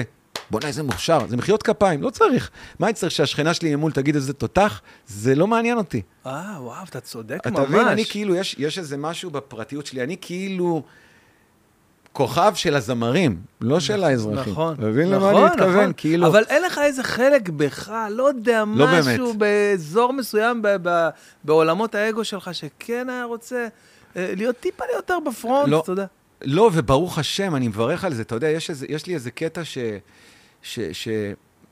בוא'נה, 0.51 0.67
איזה 0.67 0.83
מוכשר, 0.83 1.19
זה 1.27 1.37
מחיאות 1.37 1.63
כפיים, 1.63 2.01
לא 2.01 2.09
צריך. 2.09 2.49
מה 2.79 2.87
אני 2.87 2.93
צריך 2.93 3.11
שהשכנה 3.11 3.53
שלי 3.53 3.75
ממול 3.75 3.91
תגיד 3.91 4.15
איזה 4.15 4.33
תותח? 4.33 4.81
זה 5.07 5.35
לא 5.35 5.47
מעניין 5.47 5.77
אותי. 5.77 6.01
אה, 6.25 6.55
וואו, 6.59 6.83
אתה 6.89 6.99
צודק 6.99 7.47
ממש. 7.47 7.59
אתה 7.59 7.69
מבין, 7.69 7.87
אני 7.87 8.05
כאילו, 8.05 8.35
יש, 8.35 8.55
יש 8.59 8.77
איזה 8.77 8.97
משהו 8.97 9.31
בפרטיות 9.31 9.85
שלי, 9.85 10.03
אני 10.03 10.15
כאילו 10.21 10.83
כוכב 12.13 12.51
של 12.55 12.75
הזמרים, 12.75 13.41
לא 13.61 13.79
של 13.79 14.03
האזרחים. 14.03 14.53
נכון. 14.53 14.73
אתה 14.73 14.85
מבין 14.85 15.13
נכון, 15.13 15.29
למה 15.29 15.39
אני 15.39 15.49
מתכוון? 15.51 15.75
נכון. 15.79 15.93
כאילו... 15.97 16.27
אבל 16.27 16.43
אין 16.49 16.63
לך 16.63 16.79
איזה 16.83 17.03
חלק 17.03 17.49
בך, 17.49 17.91
לא 18.09 18.27
יודע, 18.27 18.63
לא 18.75 18.87
משהו 18.87 19.25
באמת. 19.25 19.37
באזור 19.37 20.13
מסוים 20.13 20.61
ב- 20.61 20.77
ב- 20.83 21.09
בעולמות 21.43 21.95
האגו 21.95 22.23
שלך, 22.23 22.49
שכן 22.53 23.09
היה 23.09 23.23
רוצה 23.23 23.67
אה, 24.15 24.33
להיות 24.37 24.55
טיפה 24.59 24.83
יותר 24.95 25.17
בפרונט, 25.27 25.69
לא. 25.69 25.79
אתה 25.83 25.91
יודע. 25.91 26.05
לא, 26.41 26.69
וברוך 26.73 27.17
השם, 27.17 27.55
אני 27.55 27.67
מברך 27.67 28.03
על 28.03 28.13
זה. 28.13 28.21
אתה 28.21 28.35
יודע, 28.35 28.47
יש, 28.47 28.69
איזה, 28.69 28.85
יש 28.89 29.05
לי 29.05 29.13
איזה 29.13 29.31
קטע 29.31 29.65
ש, 29.65 29.77
ש, 30.61 30.79
ש... 30.79 31.07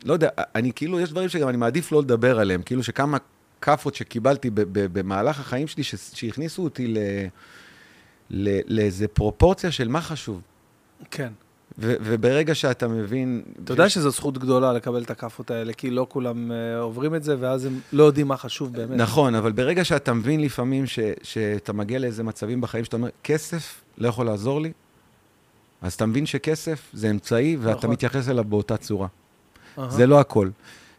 לא 0.06 0.14
יודע, 0.14 0.30
אני 0.38 0.72
כאילו, 0.74 1.00
יש 1.00 1.12
דברים 1.12 1.30
שגם 1.30 1.50
אני 1.50 1.58
מעדיף 1.58 1.92
לא 1.92 2.02
לדבר 2.02 2.40
עליהם. 2.40 2.62
כאילו 2.62 2.84
שכמה 2.84 3.18
כאפות 3.62 3.96
שקיבלתי 3.96 4.50
במהלך 4.74 5.40
החיים 5.40 5.68
שלי, 5.68 5.84
ש, 5.84 5.96
שהכניסו 6.14 6.64
אותי 6.64 6.88
ל, 6.88 6.98
ל, 8.30 8.60
לאיזה 8.68 9.08
פרופורציה 9.08 9.72
של 9.72 9.88
מה 9.88 10.02
חשוב. 10.02 10.42
כן. 11.12 11.32
ו, 11.80 11.94
וברגע 12.02 12.56
שאתה 12.56 12.88
מבין... 12.88 13.42
אתה 13.64 13.74
יודע 13.74 13.90
שזו 13.90 14.10
זכות 14.10 14.38
גדולה 14.38 14.74
לקבל 14.74 15.04
את 15.04 15.12
הכאפות 15.12 15.52
האלה, 15.52 15.74
כי 15.74 15.90
לא 15.90 16.08
כולם 16.10 16.52
אה, 16.52 16.80
עוברים 16.80 17.16
את 17.16 17.24
זה, 17.24 17.36
ואז 17.40 17.66
הם 17.66 17.80
לא 17.94 18.04
יודעים 18.04 18.28
מה 18.28 18.38
חשוב 18.38 18.74
באמת. 18.74 18.98
נכון, 18.98 19.36
אבל 19.36 19.52
ברגע 19.52 19.84
שאתה 19.84 20.14
מבין 20.14 20.42
לפעמים 20.42 20.86
ש, 20.86 21.00
שאתה 21.24 21.74
מגיע 21.74 22.00
לאיזה 22.00 22.24
מצבים 22.24 22.62
בחיים 22.62 22.84
שאתה 22.84 22.98
אומר, 22.98 23.10
כסף 23.24 23.82
לא 23.98 24.08
יכול 24.08 24.26
לעזור 24.26 24.62
לי, 24.62 24.72
אז 25.82 25.94
אתה 25.94 26.06
מבין 26.06 26.26
שכסף 26.26 26.90
זה 26.94 27.10
אמצעי 27.10 27.58
ואתה 27.60 27.78
נכון. 27.78 27.90
מתייחס 27.92 28.30
אליו 28.30 28.44
באותה 28.44 28.78
צורה. 28.78 29.08
אהה. 29.80 29.90
זה 29.90 30.08
לא 30.08 30.20
הכל. 30.20 30.50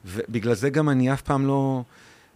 ובגלל 0.05 0.55
זה 0.55 0.71
גם 0.71 0.89
אני 0.89 1.13
אף 1.13 1.23
פעם 1.23 1.47
לא... 1.47 1.83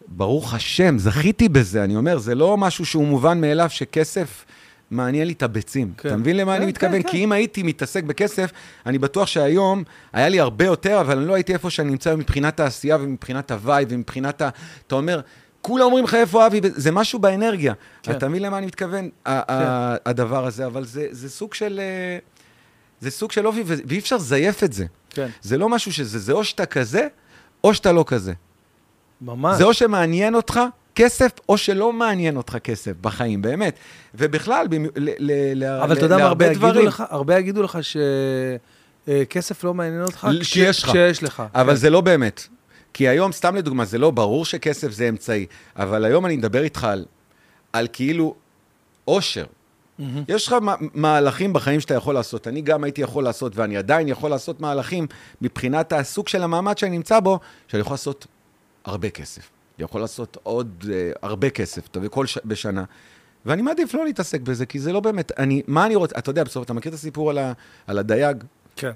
ברוך 0.09 0.55
השם, 0.55 0.99
זכיתי 0.99 1.49
בזה, 1.49 1.85
אני 1.85 1.97
אומר, 1.97 2.19
זה 2.19 2.35
לא 2.35 2.57
משהו 2.57 2.87
שהוא 2.87 3.07
מובן 3.07 3.41
מאליו 3.41 3.71
שכסף 3.71 4.45
מעניין 4.91 5.27
לי 5.27 5.33
את 5.33 5.43
הביצים. 5.43 5.93
כן. 5.97 6.09
אתה 6.09 6.17
מבין 6.17 6.37
למה 6.37 6.53
כן, 6.53 6.63
אני 6.63 6.67
מתכוון? 6.67 7.03
כן, 7.03 7.03
כי 7.03 7.09
כן. 7.09 7.19
אם 7.19 7.33
הייתי 7.33 7.63
מתעסק 7.63 8.05
בכסף, 8.05 8.51
אני 8.87 8.99
בטוח 8.99 9.27
שהיום 9.27 9.85
היה 10.13 10.29
לי 10.29 10.41
הרבה 10.41 10.65
יותר, 10.65 11.01
אבל 11.01 11.19
אני 11.19 11.27
לא 11.27 11.35
הייתי 11.35 11.53
איפה 11.53 11.71
שאני 11.71 11.91
נמצא 11.91 12.17
מבחינת 12.17 12.61
העשייה 12.61 12.97
ומבחינת 13.01 13.51
הווייב 13.51 13.89
ומבחינת 13.91 14.43
ה... 14.43 14.49
אתה 14.87 14.95
אומר, 14.95 15.21
כולם 15.63 15.85
אומרים 15.85 16.05
לך 16.05 16.15
איפה 16.15 16.47
אבי, 16.47 16.61
זה 16.65 16.91
משהו 16.91 17.19
באנרגיה. 17.19 17.75
כן. 18.03 18.13
אתה 18.13 18.29
מבין 18.29 18.43
למה 18.43 18.59
אני 18.59 18.67
מתכוון? 18.67 19.09
ה- 19.27 19.97
הדבר 20.11 20.47
הזה, 20.47 20.67
אבל 20.67 20.85
זה 20.85 21.07
זה 21.11 21.31
סוג 21.31 21.55
של... 21.55 21.81
אה, 21.83 22.19
זה 23.01 23.11
סוג 23.11 23.33
של 23.33 23.47
אופי, 23.47 23.63
ואי 23.67 23.99
אפשר 23.99 24.17
לזייף 24.17 24.65
את 24.65 24.73
זה. 24.73 24.85
כן, 25.11 25.29
זה 25.43 25.59
לא 25.59 25.69
משהו 25.69 25.93
שזה, 25.93 26.19
זה 26.19 26.33
או 26.33 26.45
שאתה 26.45 26.67
כזה, 26.67 27.07
או 27.65 27.75
שאתה 27.75 27.93
לא 27.93 28.05
כזה. 28.07 28.33
ממש. 29.21 29.59
זה 29.59 29.65
או 29.65 29.75
שמעניין 29.75 30.35
אותך 30.35 30.61
כסף, 30.95 31.31
או 31.49 31.59
שלא 31.59 31.93
מעניין 31.93 32.37
אותך 32.37 32.57
כסף 32.65 32.93
בחיים, 33.01 33.43
באמת. 33.43 33.77
ובכלל, 34.15 34.67
במ- 34.71 34.87
ל- 34.97 35.11
ל- 35.19 35.65
אבל 35.65 35.95
ל- 35.95 35.97
אתה 35.99 36.05
יודע 36.05 36.17
מה, 36.17 36.23
הרבה 36.25 36.47
יגידו. 36.47 36.73
לך, 36.83 37.03
הרבה 37.11 37.39
יגידו 37.39 37.63
לך 37.63 37.79
שכסף 39.09 39.65
לא 39.65 39.75
מעניין 39.75 40.03
אותך. 40.03 40.29
כשיש 40.41 40.83
לך. 40.83 40.89
כשיש 40.89 41.23
לך. 41.23 41.43
אבל 41.55 41.71
כן. 41.73 41.77
זה 41.77 41.91
לא 41.91 42.01
באמת. 42.01 42.49
כי 42.95 43.09
היום, 43.09 43.33
סתם 43.33 43.57
לדוגמה, 43.57 43.85
זה 43.85 43.99
לא 43.99 44.11
ברור 44.11 44.45
שכסף 44.45 44.91
זה 44.91 45.09
אמצעי, 45.09 45.47
אבל 45.77 46.05
היום 46.05 46.27
אני 46.27 46.37
מדבר 46.37 46.63
איתך 46.63 46.85
על, 46.85 47.05
על 47.73 47.89
כאילו 47.93 48.35
עושר. 49.05 49.45
מהמם. 49.99 50.25
יש 50.29 50.47
לך 50.47 50.53
מה- 50.53 50.75
מהלכים 50.95 51.53
בחיים 51.53 51.81
שאתה 51.81 51.95
יכול 51.95 52.15
לעשות. 52.15 52.49
אני 52.49 52.61
גם 52.61 52.85
הייתי 52.85 53.01
יכול 53.03 53.25
לעשות, 53.25 53.57
ואני 53.57 53.77
עדיין 53.77 54.09
יכול 54.09 54.31
לעשות 54.31 54.61
מהלכים 54.61 55.07
מבחינת 55.43 55.93
הסוג 55.93 56.29
של 56.29 56.43
המעמד 56.43 56.79
שאני 56.79 56.91
נמצא 56.97 57.21
בו, 57.21 57.39
שאני 57.69 57.81
יכול 57.81 57.95
לעשות 57.95 58.27
הרבה 58.85 59.11
כסף. 59.11 59.51
אני 59.79 59.85
יכול 59.85 60.01
לעשות 60.01 60.37
עוד 60.43 60.85
uh, 60.85 61.19
הרבה 61.23 61.51
כסף, 61.51 61.87
אתה 61.87 61.99
וכל 62.03 62.27
ש... 62.27 62.39
בשנה. 62.45 62.85
ואני 63.47 63.63
מעדיף 63.63 63.95
לא 63.95 64.05
להתעסק 64.05 64.41
בזה, 64.41 64.67
כי 64.67 64.79
זה 64.79 64.93
לא 64.93 65.01
באמת, 65.01 65.33
אני, 65.39 65.63
מה 65.67 65.87
אני 65.87 65.95
רוצה, 65.97 66.19
אתה 66.19 66.31
יודע, 66.31 66.45
בסוף, 66.45 66.65
אתה 66.65 66.73
מכיר 66.73 66.91
את 66.91 66.95
הסיפור 66.95 67.31
על, 67.31 67.39
ה, 67.39 67.53
על 67.87 67.99
הדייג? 67.99 68.45
כן. 68.77 68.91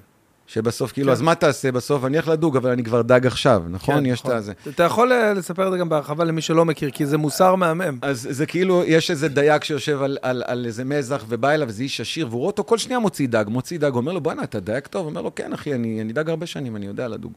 שבסוף, 0.47 0.93
כאילו, 0.93 1.07
כן. 1.07 1.13
אז 1.13 1.23
מה 1.23 1.35
תעשה 1.35 1.73
בסוף? 1.73 2.05
אני 2.05 2.17
הולך 2.17 2.29
לדוג, 2.29 2.57
אבל 2.57 2.71
אני 2.71 2.85
כבר 2.85 3.03
דג 3.03 3.27
עכשיו, 3.27 3.63
נכון? 3.71 3.95
כן, 3.95 4.07
יש 4.07 4.21
נכון. 4.21 4.31
את 4.31 4.37
הזה. 4.37 4.53
אתה 4.69 4.83
יכול 4.83 5.13
אה, 5.13 5.35
לספר 5.35 5.67
את 5.67 5.73
זה 5.73 5.79
גם 5.79 5.89
בהרחבה 5.89 6.25
למי 6.25 6.43
שלא 6.43 6.65
מכיר, 6.65 6.91
כי 6.91 7.07
זה 7.07 7.19
מוסר 7.19 7.55
מהמם. 7.55 7.99
אז 8.03 8.29
זה 8.31 8.47
כאילו, 8.47 8.85
יש 8.85 9.11
איזה 9.11 9.29
דייג 9.29 9.63
שיושב 9.63 10.03
על, 10.03 10.19
על, 10.23 10.43
על 10.47 10.67
איזה 10.67 10.85
מזח 10.85 11.25
ובא 11.29 11.51
אליו, 11.51 11.69
איזה 11.69 11.83
איש 11.83 12.01
עשיר, 12.01 12.27
והוא 12.27 12.39
רואה 12.39 12.47
אותו 12.47 12.65
כל 12.65 12.79
שנייה 12.79 12.99
מוציא 12.99 13.29
דג, 13.29 13.45
מוציא 13.49 13.79
דג, 13.79 13.95
אומר 13.95 14.13
לו, 14.13 14.21
בואנה, 14.21 14.43
אתה 14.43 14.61
דייג 14.61 14.87
טוב? 14.87 15.07
אומר 15.07 15.23
לו, 15.23 15.35
כן, 15.35 15.53
אחי, 15.53 15.75
אני, 15.75 16.01
אני 16.01 16.13
דג 16.13 16.31
הרבה 16.31 16.47
שנים, 16.47 16.77
אני 16.77 16.87
יודע 16.87 17.09
לדוג. 17.09 17.33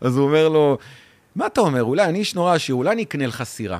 אז 0.00 0.16
הוא 0.16 0.26
אומר 0.26 0.48
לו, 0.48 0.78
מה 1.36 1.46
אתה 1.46 1.60
אומר? 1.60 1.82
אולי 1.82 2.04
אני 2.04 2.18
איש 2.18 2.34
נורא 2.34 2.54
עשיר, 2.54 2.74
אולי 2.74 2.92
אני 2.92 3.02
אקנה 3.02 3.26
לך 3.26 3.42
סירה. 3.42 3.78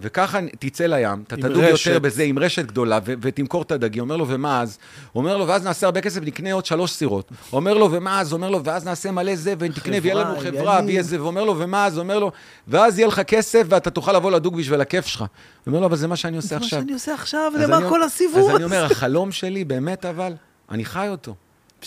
וככה 0.00 0.38
תצא 0.58 0.84
לים, 0.86 1.22
אתה 1.26 1.36
תדוג 1.36 1.64
רשת. 1.64 1.86
יותר 1.86 1.98
בזה, 1.98 2.22
עם 2.22 2.38
רשת 2.38 2.64
גדולה, 2.66 2.98
ו- 3.04 3.14
ותמכור 3.20 3.62
את 3.62 3.72
הדגים. 3.72 4.02
אומר 4.02 4.16
לו, 4.16 4.28
ומה 4.28 4.60
אז? 4.60 4.78
אומר 5.14 5.36
לו, 5.36 5.46
ואז 5.48 5.64
נעשה 5.64 5.86
הרבה 5.86 6.00
כסף, 6.00 6.20
נקנה 6.22 6.52
עוד 6.52 6.66
שלוש 6.66 6.90
סירות. 6.92 7.30
אומר 7.52 7.74
לו, 7.74 7.88
ומה 7.92 8.20
אז? 8.20 8.32
אומר 8.32 8.50
לו, 8.50 8.64
ואז 8.64 8.84
נעשה 8.84 9.10
מלא 9.10 9.36
זה, 9.36 9.54
ותקנה, 9.58 9.96
ויהיה 10.02 10.14
לנו 10.14 10.38
חברה. 10.40 10.80
ויהיה 10.86 11.02
זה, 11.02 11.22
ואומר 11.22 11.44
לו, 11.44 11.58
ומה 11.58 11.86
אז? 11.86 11.98
אומר 11.98 12.18
לו, 12.18 12.32
ואז 12.68 12.98
יהיה 12.98 13.08
לך 13.08 13.20
כסף, 13.20 13.62
ואתה 13.68 13.90
תוכל 13.90 14.12
לבוא 14.12 14.30
לדוג 14.30 14.56
בשביל 14.56 14.80
הכיף 14.80 15.06
שלך. 15.06 15.24
אומר 15.66 15.80
לו, 15.80 15.86
אבל 15.86 15.96
זה 15.96 16.08
מה 16.08 16.16
שאני 16.16 16.36
עושה 16.36 16.48
זה 16.48 16.54
מה 16.58 16.64
עכשיו. 16.64 16.80
שאני 16.80 16.92
עושה 16.92 17.14
עכשיו, 17.14 17.52
למה 17.60 17.76
אני- 17.78 17.88
כל 17.88 18.02
הסיבוב 18.02 18.50
אז 18.50 18.56
אני 18.56 18.64
אומר, 18.64 18.84
החלום 18.84 19.32
שלי, 19.32 19.64
באמת, 19.64 20.04
אבל, 20.04 20.32
אני 20.70 20.84
חי 20.84 21.06
אותו. 21.08 21.34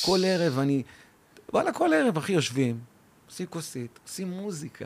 כל 0.02 0.20
ערב 0.26 0.60
אני... 0.60 0.84
וואלה, 1.54 1.72
כל 1.72 1.94
ערב, 1.94 2.18
אחי, 2.18 2.34
יושבים, 2.34 2.78
עושים 3.30 3.46
כוסית, 3.50 4.00
עושים 4.08 4.30
מוזיקה. 4.32 4.86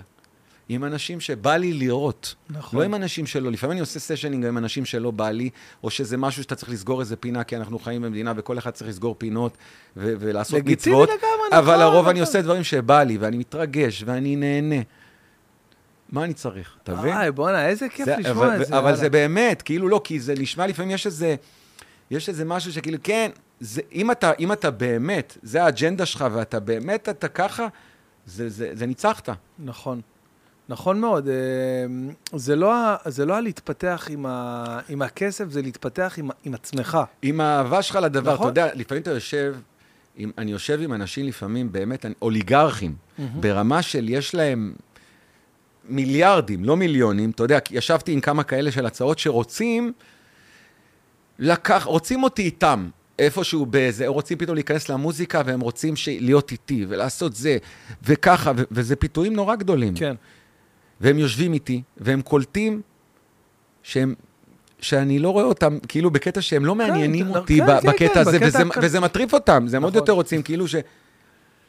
עם 0.70 0.84
אנשים 0.84 1.20
שבא 1.20 1.56
לי 1.56 1.74
לראות. 1.74 2.36
נכון. 2.50 2.80
לא 2.80 2.86
עם 2.86 2.96
אנשים 2.96 3.26
שלא. 3.26 3.52
לפעמים 3.52 3.72
אני 3.72 3.80
עושה 3.80 4.00
סשנינג 4.00 4.46
עם 4.46 4.58
אנשים 4.58 4.86
שלא 4.86 5.12
בא 5.12 5.30
לי, 5.30 5.50
או 5.84 5.90
שזה 5.90 6.18
משהו 6.18 6.44
שאתה 6.44 6.56
צריך 6.56 6.72
לסגור 6.72 7.00
איזה 7.02 7.16
פינה, 7.16 7.44
כי 7.44 7.58
אנחנו 7.58 7.80
חיים 7.80 8.02
במדינה 8.02 8.34
וכל 8.36 8.58
אחד 8.58 8.72
צריך 8.72 8.90
לסגור 8.90 9.16
פינות 9.18 9.58
ו- 9.98 10.14
ולעשות 10.20 10.60
מצוות. 10.66 11.10
לגמרי, 11.10 11.20
אבל 11.52 11.60
נכון, 11.62 11.80
לרוב 11.80 11.96
נכון. 11.96 12.10
אני 12.10 12.20
עושה 12.20 12.42
דברים 12.42 12.64
שבא 12.64 13.04
לי, 13.04 13.18
ואני 13.18 13.38
מתרגש, 13.38 14.04
ואני 14.06 14.36
נהנה. 14.36 14.76
מה 16.10 16.24
אני 16.24 16.34
צריך? 16.34 16.76
אתה 16.84 16.96
מבין? 16.96 17.14
איי, 17.14 17.32
בואנה, 17.32 17.68
איזה 17.68 17.90
כיף 17.90 18.06
זה- 18.06 18.16
לשמוע 18.18 18.46
אבל, 18.48 18.62
את 18.62 18.68
זה. 18.68 18.78
אבל. 18.80 18.96
זה 18.96 19.10
באמת, 19.10 19.62
כאילו 19.62 19.88
לא, 19.88 20.02
כי 20.04 20.20
זה 20.20 20.34
נשמע 20.40 20.68
לפעמים 20.68 20.92
יש 20.92 21.06
איזה, 21.06 21.36
יש 22.12 22.30
איזה 22.30 22.46
משהו 22.46 22.72
שכאילו, 22.74 22.98
כן, 23.04 23.32
זה, 23.60 23.82
אם, 23.94 24.12
אתה, 24.12 24.32
אם 24.40 24.52
אתה 24.52 24.72
באמת, 24.72 25.38
זה 25.44 25.64
האג'נדה 25.64 26.06
שלך, 26.06 26.26
ואתה 26.34 26.60
באמת, 26.60 27.10
אתה 27.10 27.28
ככה, 27.28 27.68
זה, 28.26 28.50
זה, 28.50 28.70
זה 28.74 28.86
ניצחת. 28.86 29.30
נכון. 29.60 30.02
נכון 30.70 31.00
מאוד. 31.00 31.28
אה, 31.28 31.34
זה 32.34 32.56
לא, 32.56 32.74
זה 33.06 33.26
לא 33.26 33.36
הלהתפתח 33.36 34.08
עם, 34.12 34.26
ה, 34.26 34.80
עם 34.90 35.02
הכסף, 35.02 35.50
זה 35.50 35.62
להתפתח 35.62 36.14
עם, 36.18 36.30
עם 36.46 36.54
עצמך. 36.54 36.98
עם 37.22 37.42
האהבה 37.42 37.82
שלך 37.82 37.96
לדבר, 37.96 38.34
נכון. 38.34 38.52
אתה 38.52 38.62
יודע, 38.62 38.76
לפעמים 38.76 39.02
אתה 39.02 39.12
יושב, 39.12 39.56
עם, 40.18 40.32
אני 40.38 40.52
יושב 40.52 40.80
עם 40.82 40.94
אנשים 40.94 41.26
לפעמים 41.26 41.72
באמת, 41.72 42.06
אני- 42.06 42.14
אוליגרכים, 42.22 42.96
ברמה 43.40 43.82
של 43.82 44.10
יש 44.10 44.36
להם 44.36 44.74
מיליארדים, 45.90 46.66
לא 46.66 46.78
מיליונים, 46.78 47.30
אתה 47.30 47.44
יודע, 47.44 47.60
ישבתי 47.72 48.12
עם 48.12 48.22
כמה 48.22 48.44
כאלה 48.44 48.72
של 48.72 48.86
הצעות 48.86 49.20
שרוצים 49.20 49.94
לקח, 51.40 51.84
רוצים 51.86 52.24
אותי 52.24 52.42
איתם. 52.42 52.90
איפשהו 53.20 53.66
באיזה, 53.66 54.08
רוצים 54.08 54.38
פתאום 54.38 54.56
להיכנס 54.56 54.90
למוזיקה 54.90 55.42
והם 55.46 55.60
רוצים 55.60 55.96
ש... 55.96 56.08
להיות 56.08 56.52
איתי 56.52 56.86
ולעשות 56.90 57.36
זה 57.36 57.58
וככה, 58.04 58.52
ו... 58.58 58.62
וזה 58.72 58.96
פיתויים 58.96 59.34
נורא 59.34 59.56
גדולים. 59.56 59.96
כן. 59.96 60.16
והם 61.02 61.20
יושבים 61.20 61.54
איתי, 61.54 61.82
והם 61.98 62.22
קולטים 62.22 62.82
שהם, 63.84 64.16
שאני 64.80 65.20
לא 65.20 65.30
רואה 65.30 65.44
אותם, 65.46 65.78
כאילו 65.88 66.12
בקטע 66.12 66.42
שהם 66.42 66.66
לא 66.66 66.76
מעניינים 66.76 67.26
כן, 67.32 67.36
אותי 67.36 67.58
כן, 67.60 67.66
ב- 67.68 67.80
כן, 67.82 67.88
בקטע 67.90 68.14
כן, 68.14 68.20
הזה, 68.20 68.32
בקטע 68.40 68.48
וזה, 68.48 68.60
הכ- 68.64 68.80
וזה 68.82 69.00
מטריף 69.00 69.34
אותם, 69.34 69.64
זה 69.68 69.78
הם 69.78 69.84
עוד 69.84 69.92
נכון. 69.94 70.02
יותר 70.02 70.12
רוצים, 70.14 70.42
כאילו 70.42 70.68
ש... 70.68 70.76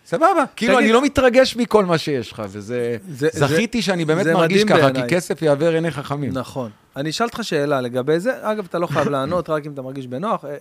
סבבה, 0.07 0.45
כאילו 0.57 0.75
תגיד- 0.75 0.85
אני 0.85 0.93
לא 0.93 1.03
מתרגש 1.03 1.57
מכל 1.57 1.85
מה 1.85 1.99
שיש 1.99 2.33
לך, 2.33 2.43
וזה... 2.49 2.97
זה- 3.11 3.29
זכיתי 3.33 3.83
שאני 3.83 4.05
באמת 4.05 4.25
זה 4.25 4.35
מרגיש 4.35 4.65
ככה, 4.65 4.77
כי 4.77 4.83
בעיניי. 4.93 5.09
כסף 5.09 5.43
יעבר 5.43 5.75
עיני 5.75 5.91
חכמים. 5.91 6.33
נכון. 6.33 6.71
אני 6.97 7.11
אשאל 7.11 7.27
אותך 7.27 7.41
שאלה 7.43 7.81
לגבי 7.81 8.21
זה. 8.21 8.33
אגב, 8.41 8.67
אתה 8.71 8.79
לא 8.79 8.87
חייב 8.87 9.09
לענות, 9.09 9.51
רק 9.51 9.67
אם 9.67 9.73
אתה 9.73 9.83
מרגיש 9.83 10.07
בנוח. 10.07 10.45
אה, 10.45 10.57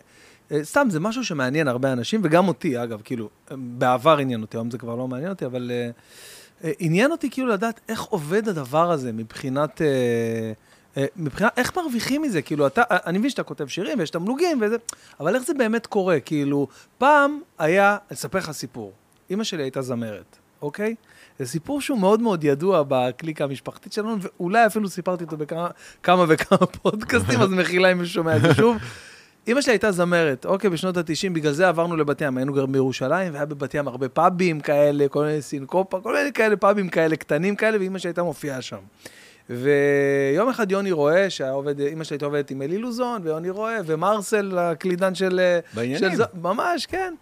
אה, 0.51 0.63
סתם, 0.63 0.87
זה 0.89 0.99
משהו 0.99 1.23
שמעניין 1.25 1.67
הרבה 1.67 1.93
אנשים, 1.93 2.21
וגם 2.23 2.47
אותי, 2.47 2.83
אגב, 2.83 3.01
כאילו, 3.03 3.29
אה, 3.51 3.55
בעבר 3.59 4.17
עניין 4.17 4.41
אותי, 4.41 4.57
היום 4.57 4.71
זה 4.71 4.77
כבר 4.77 4.95
לא 4.95 5.07
מעניין 5.07 5.29
אותי, 5.31 5.45
אבל 5.45 5.71
אה, 5.73 5.89
עניין 6.79 7.11
אותי 7.11 7.29
כאילו 7.29 7.47
לדעת 7.47 7.79
איך 7.89 8.01
עובד 8.01 8.47
הדבר 8.47 8.91
הזה 8.91 9.13
מבחינת... 9.13 9.81
אה, 9.81 9.87
אה, 10.97 11.05
מבחינת, 11.15 11.51
איך 11.57 11.77
מרוויחים 11.77 12.21
מזה? 12.21 12.41
כאילו, 12.41 12.67
אתה, 12.67 12.81
אה, 12.91 12.97
אני 13.05 13.17
מבין 13.17 13.29
שאתה 13.29 13.43
כותב 13.43 13.67
שירים 13.67 13.99
ויש 13.99 14.09
תמלוגים 14.09 14.61
וזה, 14.61 14.75
אבל 15.19 15.35
איך 15.35 15.43
זה 15.43 15.53
באמת 15.53 15.87
קורה? 15.87 16.19
כאילו, 16.19 16.67
פעם 16.97 17.39
היה, 17.59 17.97
אני 18.09 18.15
אספר 18.15 18.37
לך 18.37 18.51
סיפור. 18.51 18.91
אימא 19.29 19.43
שלי 19.43 19.63
הייתה 19.63 19.81
זמרת, 19.81 20.37
אוקיי? 20.61 20.95
זה 21.39 21.45
סיפור 21.45 21.81
שהוא 21.81 21.99
מאוד 21.99 22.21
מאוד 22.21 22.43
ידוע 22.43 22.83
בקליקה 22.87 23.43
המשפחתית 23.43 23.93
שלנו, 23.93 24.15
ואולי 24.21 24.65
אפילו 24.65 24.89
סיפרתי 24.89 25.23
אותו 25.23 25.37
בכמה 25.37 25.67
כמה 26.03 26.25
וכמה 26.27 26.65
פודקאסטים, 26.81 27.41
אז 27.41 27.49
מחילה 27.49 27.91
אם 27.91 27.97
מישהו 27.97 28.13
שומע 28.13 28.35
את 28.35 28.41
זה 28.41 28.53
שוב. 28.53 28.77
אימא 29.47 29.61
שלי 29.61 29.73
הייתה 29.73 29.91
זמרת, 29.91 30.45
אוקיי, 30.45 30.69
בשנות 30.69 30.97
ה-90, 30.97 31.33
בגלל 31.33 31.51
זה 31.51 31.67
עברנו 31.67 31.97
לבת 31.97 32.21
ים, 32.21 32.37
היינו 32.37 32.53
גרים 32.53 32.71
בירושלים, 32.71 33.33
והיה 33.33 33.45
בבת 33.45 33.73
ים 33.73 33.87
הרבה 33.87 34.09
פאבים 34.09 34.59
כאלה, 34.59 35.07
כל 35.07 35.25
מיני 35.25 35.41
סינקופה, 35.41 35.99
כל 36.01 36.13
מיני 36.13 36.33
כאלה 36.33 36.57
פאבים 36.57 36.89
כאלה, 36.89 37.15
קטנים 37.15 37.55
כאלה, 37.55 37.77
ואימא 37.77 37.99
שלי 37.99 38.09
הייתה 38.09 38.23
מופיעה 38.23 38.61
שם. 38.61 38.77
ויום 39.49 40.49
אחד 40.49 40.71
יוני 40.71 40.91
רואה, 40.91 41.29
שהעובד, 41.29 41.79
אימא 41.79 42.03
שלי 42.03 42.15
הייתה 42.15 42.25
עובדת 42.25 42.51
עם 42.51 42.61
אלי 42.61 42.77
לוזון, 42.77 43.21
ויוני 43.23 43.49
רואה, 43.49 43.77
ומרסל, 43.85 44.57
הקלידן 44.57 45.15
של... 45.15 45.39
בעניינים. 45.73 46.15
של 46.15 46.23
ממש, 46.41 46.85
כן. 46.85 47.13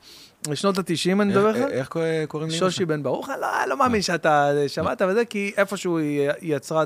בשנות 0.47 0.77
ה-90 0.77 0.85
אני 1.11 1.23
מדבר 1.25 1.55
איתך. 1.55 1.67
איך 1.71 1.87
קורא- 1.87 2.05
קוראים 2.27 2.49
לי? 2.49 2.55
שושי 2.57 2.85
בן 2.85 3.03
ברוך, 3.03 3.29
אני 3.29 3.41
לא, 3.41 3.47
לא 3.67 3.77
מאמין 3.77 4.01
שאתה 4.01 4.51
שמעת 4.67 5.01
וזה, 5.09 5.25
כי 5.25 5.51
איפשהו 5.57 5.97
היא 5.97 6.29
יצרה 6.41 6.83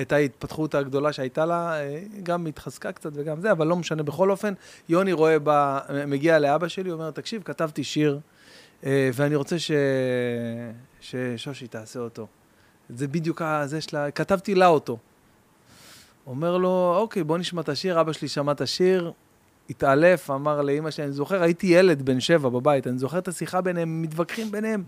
את, 0.00 0.12
ההתפתחות 0.12 0.74
הגדולה 0.74 1.12
שהייתה 1.12 1.46
לה, 1.46 1.80
אה, 1.80 2.00
גם 2.22 2.46
התחזקה 2.46 2.92
קצת 2.92 3.10
וגם 3.14 3.40
זה, 3.40 3.52
אבל 3.52 3.66
לא 3.66 3.76
משנה. 3.76 4.02
בכל 4.02 4.30
אופן, 4.30 4.54
יוני 4.88 5.12
רואה, 5.12 5.38
בא, 5.38 5.78
מגיע 6.06 6.38
לאבא 6.38 6.68
שלי, 6.68 6.90
אומר, 6.92 7.10
תקשיב, 7.10 7.42
כתבתי 7.42 7.84
שיר, 7.84 8.18
אה, 8.86 9.10
ואני 9.14 9.34
רוצה 9.34 9.58
ש, 9.58 9.70
ששושי 11.00 11.66
תעשה 11.66 12.00
אותו. 12.00 12.26
זה 12.90 13.08
בדיוק 13.08 13.42
הזה 13.44 13.80
שלה, 13.80 14.10
כתבתי 14.10 14.54
לה 14.54 14.66
אותו. 14.66 14.98
אומר 16.26 16.56
לו, 16.58 16.94
אוקיי, 16.96 17.24
בוא 17.24 17.38
נשמע 17.38 17.60
את 17.60 17.68
השיר, 17.68 18.00
אבא 18.00 18.12
שלי 18.12 18.28
שמע 18.28 18.52
את 18.52 18.60
השיר, 18.60 19.12
התעלף, 19.70 20.30
אמר 20.30 20.62
לאימא 20.62 20.90
שלי, 20.90 21.04
אני 21.04 21.12
זוכר, 21.12 21.42
הייתי 21.42 21.66
ילד 21.66 22.02
בן 22.02 22.20
שבע 22.20 22.48
בבית, 22.48 22.86
אני 22.86 22.98
זוכר 22.98 23.18
את 23.18 23.28
השיחה 23.28 23.60
ביניהם, 23.60 24.02
מתווכחים 24.02 24.50
ביניהם, 24.50 24.84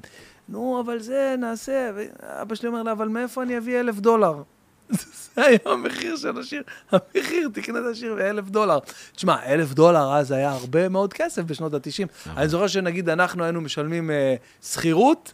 נו, 0.49 0.81
אבל 0.85 0.99
זה, 0.99 1.35
נעשה, 1.39 1.91
ואבא 1.95 2.55
שלי 2.55 2.69
אומר 2.69 2.83
לה, 2.83 2.93
אבל 2.93 3.09
מאיפה 3.09 3.43
אני 3.43 3.59
אביא 3.59 3.81
אלף 3.81 3.99
דולר? 3.99 4.43
זה 5.35 5.47
היה 5.47 5.59
המחיר 5.67 6.17
של 6.17 6.39
השיר, 6.39 6.63
המחיר, 6.91 7.49
תקנה 7.53 7.79
את 7.79 7.85
השיר 7.93 8.15
באלף 8.15 8.49
דולר. 8.49 8.79
תשמע, 9.17 9.45
אלף 9.47 9.73
דולר 9.73 10.13
אז 10.13 10.33
היה 10.33 10.51
הרבה 10.51 10.89
מאוד 10.89 11.13
כסף 11.13 11.43
בשנות 11.43 11.75
ה-90. 11.75 12.31
אני 12.37 12.49
זוכר 12.49 12.67
שנגיד 12.67 13.09
אנחנו 13.09 13.45
היינו 13.45 13.61
משלמים 13.61 14.11
אה, 14.11 14.35
שכירות, 14.63 15.33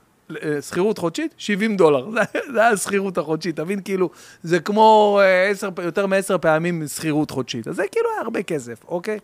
שכירות 0.60 0.98
חודשית, 0.98 1.34
70 1.38 1.76
דולר. 1.76 2.10
זה, 2.54 2.66
השכירות 2.66 3.18
החודשית, 3.18 3.56
תבין, 3.56 3.80
כאילו, 3.82 4.10
זה 4.42 4.60
כמו 4.60 5.20
אה, 5.22 5.48
עשר, 5.48 5.68
יותר 5.84 6.06
מעשר 6.06 6.38
פעמים 6.38 6.88
שכירות 6.88 7.30
חודשית. 7.30 7.68
אז 7.68 7.76
זה 7.76 7.82
כאילו 7.92 8.06
היה 8.10 8.20
הרבה 8.20 8.42
כסף, 8.42 8.84
אוקיי? 8.88 9.18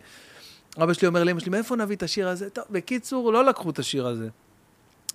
אבא 0.83 0.93
שלי 0.93 1.07
אומר 1.07 1.23
לאמא 1.23 1.39
שלי, 1.39 1.49
מאיפה 1.49 1.75
נביא 1.75 1.95
את 1.95 2.03
השיר 2.03 2.27
הזה? 2.27 2.49
טוב, 2.49 2.63
בקיצור, 2.69 3.33
לא 3.33 3.45
לקחו 3.45 3.69
את 3.69 3.79
השיר 3.79 4.07
הזה. 4.07 4.27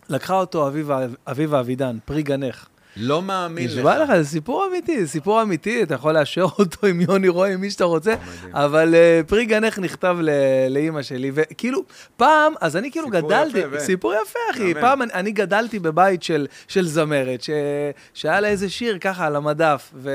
לקחה 0.09 0.35
אותו 0.35 0.69
אביבה, 0.69 1.07
אביבה 1.27 1.61
אבידן, 1.61 1.99
פרי 2.05 2.23
גנך. 2.23 2.67
לא 2.99 3.23
מאמין 3.23 3.65
לך. 3.65 3.73
נשבע 3.73 4.05
לך, 4.05 4.17
זה 4.17 4.29
סיפור 4.29 4.67
אמיתי, 4.67 5.01
זה 5.01 5.09
סיפור 5.09 5.43
אמיתי, 5.43 5.83
אתה 5.83 5.95
יכול 5.95 6.13
לאשר 6.13 6.45
אותו 6.59 6.87
עם 6.87 7.01
יוני 7.01 7.29
רואה, 7.29 7.53
עם 7.53 7.61
מי 7.61 7.71
שאתה 7.71 7.85
רוצה, 7.85 8.15
אבל 8.53 8.95
uh, 8.95 9.29
פרי 9.29 9.47
גנך 9.47 9.79
נכתב 9.79 10.17
לאימא 10.71 11.03
שלי, 11.03 11.31
וכאילו, 11.35 11.83
פעם, 12.17 12.53
אז 12.61 12.77
אני 12.77 12.91
כאילו 12.91 13.09
גדלתי. 13.09 13.61
סיפור 13.79 14.15
יפה, 14.23 14.39
אחי. 14.51 14.75
פעם 14.75 15.03
אני, 15.03 15.33
גדלתי 15.33 15.79
בבית 15.79 16.23
של, 16.23 16.47
זמרת, 16.69 17.45
שהיה 18.15 18.41
לה 18.41 18.49
איזה 18.49 18.71
שיר 18.71 18.99
ככה 18.99 19.27
על 19.27 19.37
המדף, 19.37 19.91
ו, 19.95 20.11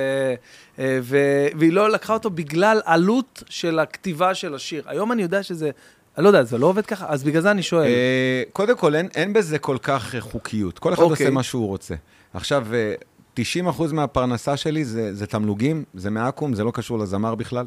אה, 0.80 1.00
ו, 1.02 1.18
והיא 1.56 1.74
לא 1.74 1.90
לקחה 1.90 2.14
אותו 2.14 2.30
בגלל 2.30 2.82
עלות 2.86 3.44
של 3.50 3.80
הכתיבה 3.80 4.36
של 4.36 4.56
השיר. 4.56 4.84
היום 4.86 5.12
אני 5.12 5.22
יודע 5.22 5.44
שזה... 5.44 5.72
אני 6.18 6.24
לא 6.24 6.30
יודע, 6.30 6.44
זה 6.44 6.58
לא 6.58 6.68
עובד 6.68 6.86
ככה? 6.86 7.06
אז 7.10 7.24
בגלל 7.24 7.42
זה 7.42 7.52
אני 7.52 7.64
שואל. 7.64 7.86
אה, 7.86 8.44
קודם 8.54 8.78
כל, 8.78 8.96
אין, 8.96 9.10
אין 9.16 9.34
בזה 9.34 9.60
כל 9.60 9.78
כך 9.82 10.16
אה, 10.16 10.22
חוקיות. 10.22 10.80
כל 10.80 10.94
אחד 10.94 11.02
אוקיי. 11.02 11.26
עושה 11.26 11.30
מה 11.30 11.44
שהוא 11.44 11.68
רוצה. 11.68 11.96
עכשיו, 12.34 12.68
אה, 12.74 12.94
90% 13.40 13.94
מהפרנסה 13.94 14.58
שלי 14.58 14.86
זה, 14.86 15.14
זה 15.16 15.28
תמלוגים, 15.28 15.84
זה 15.94 16.10
מעכו"ם, 16.10 16.54
זה 16.54 16.64
לא 16.64 16.72
קשור 16.72 17.00
לזמר 17.00 17.36
בכלל. 17.36 17.66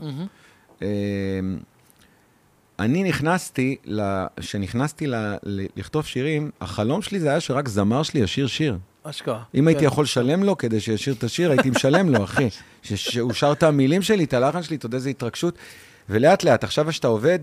אה, 0.82 0.88
אני 2.78 3.02
נכנסתי, 3.04 3.76
כשנכנסתי 4.40 5.06
לכתוב 5.76 6.04
שירים, 6.06 6.50
החלום 6.60 7.02
שלי 7.02 7.20
זה 7.20 7.28
היה 7.30 7.40
שרק 7.40 7.68
זמר 7.68 8.02
שלי 8.02 8.20
ישיר 8.20 8.46
שיר. 8.46 8.78
אשכרה. 9.02 9.42
אם 9.54 9.68
הייתי 9.68 9.80
כן. 9.80 9.86
יכול 9.86 10.04
לשלם 10.04 10.42
לו 10.42 10.58
כדי 10.58 10.80
שישיר 10.80 11.14
את 11.14 11.24
השיר, 11.24 11.50
הייתי 11.50 11.70
משלם 11.70 12.08
לו, 12.08 12.24
אחי. 12.24 12.48
שהוא 12.82 13.32
שר 13.32 13.52
את 13.52 13.62
המילים 13.62 14.02
שלי, 14.02 14.24
את 14.24 14.34
הלחן 14.34 14.62
שלי, 14.62 14.76
אתה 14.76 14.86
יודע 14.86 14.96
איזה 14.96 15.10
התרגשות. 15.10 15.54
ולאט 16.08 16.44
לאט, 16.44 16.64
עכשיו 16.64 16.92
שאתה 16.92 17.08
עובד, 17.08 17.38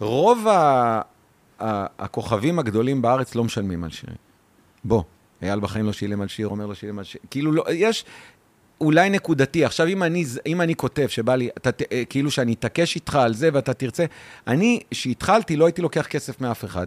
רוב 0.00 0.48
ה- 0.48 1.00
ה- 1.60 1.86
הכוכבים 1.98 2.58
הגדולים 2.58 3.02
בארץ 3.02 3.34
לא 3.34 3.44
משלמים 3.44 3.84
על 3.84 3.90
שירים. 3.90 4.16
בוא, 4.84 5.02
אייל 5.42 5.60
בחיים 5.60 5.86
לא 5.86 5.92
שילם 5.92 6.20
על 6.20 6.28
שיר, 6.28 6.48
אומר 6.48 6.66
לא 6.66 6.74
שילם 6.74 6.98
על 6.98 7.04
שיר. 7.04 7.20
כאילו, 7.30 7.52
לא, 7.52 7.64
יש 7.70 8.04
אולי 8.80 9.10
נקודתי. 9.10 9.64
עכשיו, 9.64 9.86
אם 9.86 10.02
אני, 10.02 10.24
אם 10.46 10.60
אני 10.60 10.74
כותב 10.74 11.06
שבא 11.08 11.34
לי, 11.34 11.48
אתה, 11.56 11.70
אה, 11.92 12.02
כאילו 12.04 12.30
שאני 12.30 12.52
אתעקש 12.52 12.94
איתך 12.94 13.16
על 13.16 13.34
זה 13.34 13.48
ואתה 13.52 13.74
תרצה, 13.74 14.04
אני, 14.46 14.80
כשהתחלתי, 14.90 15.56
לא 15.56 15.66
הייתי 15.66 15.82
לוקח 15.82 16.06
כסף 16.06 16.40
מאף 16.40 16.64
אחד. 16.64 16.86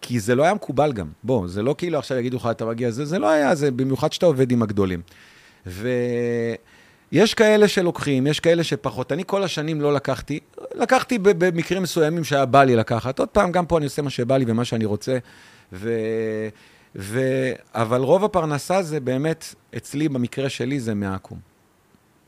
כי 0.00 0.20
זה 0.20 0.34
לא 0.34 0.42
היה 0.42 0.54
מקובל 0.54 0.92
גם. 0.92 1.06
בוא, 1.22 1.48
זה 1.48 1.62
לא 1.62 1.74
כאילו 1.78 1.98
עכשיו 1.98 2.18
יגידו 2.18 2.36
לך, 2.36 2.48
אתה 2.50 2.64
מגיע, 2.64 2.90
זה, 2.90 3.04
זה 3.04 3.18
לא 3.18 3.30
היה, 3.30 3.54
זה 3.54 3.70
במיוחד 3.70 4.12
שאתה 4.12 4.26
עובד 4.26 4.52
עם 4.52 4.62
הגדולים. 4.62 5.00
ויש 5.66 7.34
כאלה 7.34 7.68
שלוקחים, 7.68 8.26
יש 8.26 8.40
כאלה 8.40 8.64
שפחות. 8.64 9.12
אני 9.12 9.22
כל 9.26 9.42
השנים 9.42 9.80
לא 9.80 9.94
לקחתי, 9.94 10.40
לקחתי 10.74 11.18
במקרים 11.18 11.82
מסוימים 11.82 12.24
שהיה 12.24 12.46
בא 12.46 12.64
לי 12.64 12.76
לקחת. 12.76 13.18
עוד 13.18 13.28
פעם, 13.28 13.52
גם 13.52 13.66
פה 13.66 13.78
אני 13.78 13.84
עושה 13.84 14.02
מה 14.02 14.10
שבא 14.10 14.36
לי 14.36 14.44
ומה 14.48 14.64
שאני 14.64 14.84
רוצה. 14.84 15.18
ו... 15.72 15.90
ו... 16.98 17.20
אבל 17.74 18.00
רוב 18.00 18.24
הפרנסה 18.24 18.82
זה 18.82 19.00
באמת, 19.00 19.54
אצלי, 19.76 20.08
במקרה 20.08 20.48
שלי, 20.48 20.80
זה 20.80 20.94
מעכו"ם. 20.94 21.38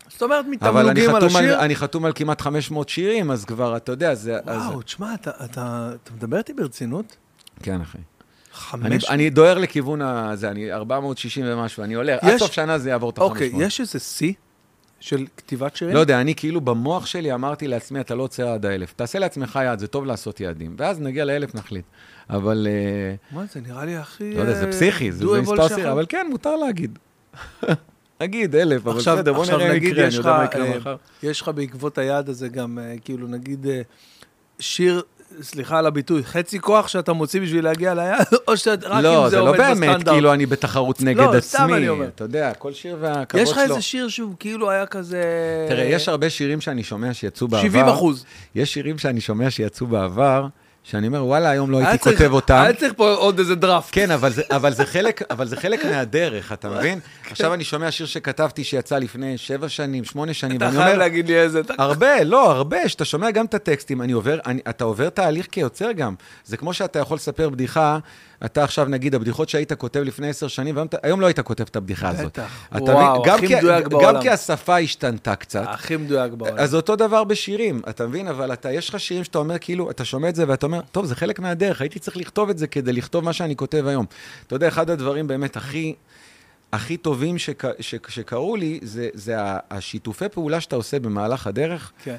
זאת 0.09 0.23
אומרת, 0.23 0.45
אבל 0.45 0.51
מתמלוגים 0.51 1.15
על 1.15 1.25
השיר? 1.27 1.39
על, 1.39 1.61
אני 1.61 1.77
חתום 1.77 2.05
על 2.05 2.13
כמעט 2.15 2.41
500 2.41 2.89
שירים, 2.89 3.31
אז 3.31 3.45
כבר, 3.45 3.77
אתה 3.77 3.93
יודע, 3.93 4.15
זה... 4.15 4.39
אז... 4.47 4.63
וואו, 4.67 4.83
תשמע, 4.83 5.15
אתה, 5.15 5.31
אתה, 5.45 5.93
אתה 6.03 6.13
מדבר 6.17 6.39
איתי 6.39 6.53
ברצינות? 6.53 7.17
כן, 7.63 7.81
אחי. 7.81 7.99
אני, 8.75 8.91
חמש... 8.91 9.11
אני 9.11 9.31
דוהר 9.31 9.59
לכיוון 9.59 10.03
הזה, 10.03 10.51
אני 10.51 10.73
460 10.73 11.45
ומשהו, 11.49 11.85
אני 11.85 11.95
עד 11.97 12.19
יש- 12.29 12.43
סוף 12.43 12.53
שנה 12.53 12.79
זה 12.79 12.91
יעבור 12.91 13.11
את 13.11 13.19
ה-500. 13.19 13.25
אוקיי, 13.25 13.51
יש 13.59 13.81
איזה 13.81 13.99
שיא 13.99 14.33
של 15.01 15.27
כתיבת 15.37 15.77
שירים? 15.77 15.95
לא 15.95 16.01
יודע, 16.01 16.21
אני 16.21 16.35
כאילו 16.35 16.61
במוח 16.61 17.07
שלי 17.07 17.35
אמרתי 17.35 17.69
לעצמי, 17.69 18.01
אתה 18.01 18.15
לא 18.15 18.23
עוצר 18.23 18.49
עד 18.49 18.67
האלף. 18.67 18.93
תעשה 18.93 19.19
לעצמך 19.19 19.59
יעד, 19.65 19.79
זה 19.79 19.87
טוב 19.87 20.05
לעשות 20.05 20.41
יעדים. 20.41 20.75
ואז 20.79 21.01
נגיע 21.01 21.25
לאלף, 21.25 21.55
נחליט. 21.55 21.85
אבל, 22.31 22.67
אה, 22.71 23.15
מה, 23.37 23.45
זה 23.53 23.61
נראה 23.61 23.85
לי 23.85 23.97
הכי... 23.97 24.35
לא 24.35 24.41
יודע, 24.41 24.55
זה 24.55 24.67
אה, 24.67 24.73
פסיכי, 24.73 25.13
זה, 25.13 25.27
זה 25.27 25.41
מספר 25.41 25.69
סיר, 25.69 25.93
אבל 25.93 26.07
כן, 26.09 26.27
מותר 26.31 26.57
להגיד. 26.57 26.99
נגיד 28.21 28.57
אלף, 28.57 28.87
אבל 28.87 28.99
בסדר, 28.99 29.33
בוא 29.33 29.47
נראה 29.47 29.71
אם 29.71 29.83
יקרה, 29.83 30.01
אני 30.01 30.09
יש 30.09 30.15
יודע 30.15 30.37
מה 30.39 30.45
יקרה 30.45 30.67
אה, 30.67 30.77
מחר. 30.79 30.97
יש 31.23 31.41
לך 31.41 31.49
בעקבות 31.55 31.99
היעד 31.99 32.29
הזה 32.29 32.49
גם, 32.49 32.79
כאילו, 33.05 33.27
נגיד, 33.27 33.67
שיר, 34.59 35.03
סליחה 35.43 35.79
על 35.79 35.87
הביטוי, 35.87 36.25
חצי 36.25 36.61
כוח 36.61 36.89
שאתה 36.89 37.13
מוציא 37.13 37.41
בשביל 37.41 37.65
להגיע 37.65 37.95
ליעד, 37.95 38.27
או 38.49 38.57
שאתה 38.57 38.89
רק 38.89 39.03
לא, 39.05 39.19
אם 39.19 39.25
זה 39.25 39.31
זה 39.31 39.37
לא 39.37 39.49
עומד 39.49 39.59
באמת, 39.59 39.89
בסטנדרט? 39.89 40.15
כאילו 40.15 40.33
אני 40.33 40.47
בתחרות 40.47 41.03
נגד 41.03 41.21
לא, 41.21 41.29
עצמי. 41.29 41.41
סתם 41.41 41.75
אני 41.75 41.89
אומר. 41.89 42.07
אתה 42.07 42.25
יודע, 42.25 42.55
כל 42.55 42.73
שיר 42.73 42.97
והכבוד 43.01 43.43
יש 43.43 43.49
שלו. 43.49 43.63
לך 43.63 43.71
איזה 43.71 43.83
שיר 43.83 44.09
שהוא 44.09 44.35
כאילו 44.39 44.71
היה 44.71 44.87
כזה... 44.87 45.23
תראה, 45.69 45.85
יש 45.85 46.09
הרבה 46.09 46.31
שירים 46.31 46.61
שאני 46.61 46.83
שומע 46.83 47.15
שיצאו 47.15 47.49
בעבר. 47.49 47.63
70 47.63 47.87
אחוז. 47.87 48.25
יש 48.55 48.73
שירים 48.75 48.99
שאני 48.99 49.21
שומע 49.21 49.51
שיצאו 49.51 49.87
בעבר, 49.87 50.47
שאני 50.91 51.07
אומר, 51.07 51.25
וואלה, 51.25 51.51
היום 51.51 51.71
לא 51.71 51.79
הייתי 51.79 51.99
צריך- 51.99 52.19
כותב 52.19 52.33
אותם. 52.33 52.55
היה 52.55 52.73
צריך 52.73 52.93
פה 52.97 53.13
עוד 53.15 53.39
איזה 53.39 53.55
דראפט. 53.55 53.89
כן, 53.93 54.11
אבל 54.11 54.33
זה, 54.33 54.43
אבל, 54.51 54.73
זה 54.75 54.85
חלק, 54.87 55.23
אבל 55.31 55.47
זה 55.49 55.57
חלק 55.57 55.85
מהדרך, 55.85 56.53
אתה 56.53 56.69
מבין? 56.69 57.01
כן. 57.23 57.31
עכשיו 57.31 57.55
אני 57.55 57.65
שומע 57.65 57.91
שיר 57.91 58.07
שכתבתי 58.07 58.65
שיצא 58.65 58.99
לפני 58.99 59.39
שבע 59.39 59.69
שנים, 59.69 60.05
שמונה 60.05 60.35
שנים, 60.35 60.57
אתה 60.57 60.65
ואני 60.65 60.77
חייב 60.77 60.87
אומר, 60.89 60.99
להגיד 60.99 61.29
לי 61.29 61.41
איזה... 61.41 61.61
אתה- 61.61 61.75
הרבה, 61.79 62.25
לא, 62.25 62.51
הרבה, 62.53 62.89
שאתה 62.89 63.05
שומע 63.05 63.31
גם 63.31 63.45
את 63.45 63.55
הטקסטים, 63.55 64.03
אני 64.03 64.13
עובר, 64.13 64.39
אני, 64.47 64.61
אתה 64.69 64.85
עובר 64.85 65.09
תהליך 65.09 65.47
כיוצר 65.51 65.93
גם. 65.93 66.15
זה 66.45 66.57
כמו 66.57 66.73
שאתה 66.75 66.99
יכול 66.99 67.15
לספר 67.15 67.49
בדיחה, 67.49 67.99
אתה 68.45 68.65
עכשיו, 68.65 68.87
נגיד, 68.87 69.15
הבדיחות 69.15 69.49
שהיית 69.49 69.73
כותב 69.73 70.01
לפני 70.01 70.29
עשר 70.29 70.49
שנים, 70.49 70.77
והיום, 70.77 70.89
היום 71.03 71.21
לא 71.21 71.27
היית 71.27 71.41
כותב 71.41 71.65
את 71.71 71.77
הבדיחה 71.77 72.09
הזאת. 72.09 72.39
בטח. 72.39 72.67
וואו? 72.73 73.23
גם 73.23 73.37
הכי 73.39 73.47
כי- 73.49 73.57
מדויק 73.57 73.85
גם 73.85 73.91
בעולם. 73.91 74.23
כי 74.23 74.31
השפה 74.31 74.79
השתנתה 74.79 75.37
קצת. 75.37 75.65
הכי 75.69 75.97
מדויק 75.97 76.33
בעולם. 76.33 76.59
אז 76.59 76.75
אותו 76.75 76.97
דבר 76.97 77.25
בשירים, 77.25 77.83
אתה 77.89 78.07
מבין? 78.07 78.29
אבל 78.29 78.53
אתה, 78.53 78.73
יש 78.73 78.89
לך 78.89 79.01
שירים 79.01 79.25
שאתה 79.25 79.39
אומר, 79.39 79.59
כאילו, 79.59 79.91
אתה 79.91 80.05
שומע 80.05 80.29
את 80.29 80.35
זה 80.35 80.45
ואתה 80.49 80.67
אומר, 80.67 80.81
טוב, 80.93 81.05
זה 81.05 81.15
חלק 81.15 81.39
מהדרך, 81.41 81.81
הייתי 81.81 81.99
צריך 81.99 82.17
לכתוב 82.17 82.51
את 82.51 82.59
זה 82.59 82.67
כדי 82.67 82.93
לכתוב 82.93 83.25
מה 83.25 83.33
שאני 83.33 83.57
כותב 83.57 83.85
היום. 83.87 84.07
אתה 84.47 84.55
יודע, 84.55 84.69
אחד 84.69 84.91
הדברים 84.91 85.27
באמת 85.27 85.57
הכי, 85.57 85.95
הכי 86.73 86.97
טובים 86.97 87.39
שק, 87.39 87.65
ש, 87.81 87.95
שקרו 88.09 88.57
לי, 88.57 88.79
זה, 88.83 89.09
זה 89.15 89.35
השיתופי 89.71 90.29
פעולה 90.29 90.61
שאתה 90.61 90.77
עושה 90.77 90.99
במהלך 91.01 91.47
הדרך, 91.47 91.93
כן. 92.05 92.17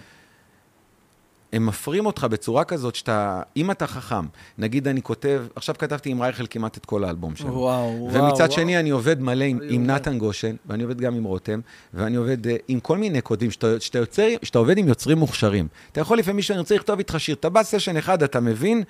הם 1.53 1.65
מפרים 1.65 2.05
אותך 2.05 2.23
בצורה 2.23 2.63
כזאת 2.63 2.95
שאתה, 2.95 3.41
אם 3.57 3.71
אתה 3.71 3.87
חכם, 3.87 4.25
נגיד 4.57 4.87
אני 4.87 5.01
כותב, 5.01 5.43
עכשיו 5.55 5.75
כתבתי 5.79 6.09
עם 6.09 6.21
רייכל 6.21 6.43
כמעט 6.49 6.77
את 6.77 6.85
כל 6.85 7.03
האלבום 7.03 7.35
שלו. 7.35 7.47
וואו, 7.47 7.95
וואו. 7.99 8.13
ומצד 8.13 8.39
וואו. 8.39 8.51
שני, 8.51 8.79
אני 8.79 8.89
עובד 8.89 9.21
מלא 9.21 9.43
עם, 9.43 9.59
עם 9.61 9.69
יאומן. 9.69 9.87
נתן 9.87 10.17
גושן, 10.17 10.55
ואני 10.65 10.83
עובד 10.83 11.01
גם 11.01 11.15
עם 11.15 11.23
רותם, 11.23 11.59
ואני 11.93 12.15
עובד 12.15 12.47
uh, 12.47 12.49
עם 12.67 12.79
כל 12.79 12.97
מיני 12.97 13.21
קודים, 13.21 13.51
שאתה, 13.51 13.79
שאתה, 13.79 13.97
יוצר, 13.97 14.27
שאתה 14.43 14.59
עובד 14.59 14.77
עם 14.77 14.87
יוצרים 14.87 15.17
מוכשרים. 15.17 15.67
אתה 15.91 16.01
יכול 16.01 16.17
לפעמים 16.17 16.41
שאני 16.41 16.59
רוצה 16.59 16.75
לכתוב 16.75 16.97
איתך 16.97 17.15
שיר, 17.19 17.35
אתה 17.35 17.49
בא 17.49 17.63
סשן 17.63 17.97
אחד, 17.97 18.23
אתה 18.23 18.39
מבין 18.39 18.83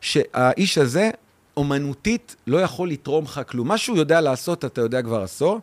שהאיש 0.00 0.78
הזה, 0.78 1.10
אומנותית, 1.56 2.36
לא 2.46 2.58
יכול 2.62 2.90
לתרום 2.90 3.24
לך 3.24 3.40
כלום. 3.48 3.68
מה 3.68 3.78
שהוא 3.78 3.96
יודע 3.96 4.20
לעשות, 4.20 4.64
אתה 4.64 4.80
יודע 4.80 5.02
כבר 5.02 5.22
עשור. 5.22 5.60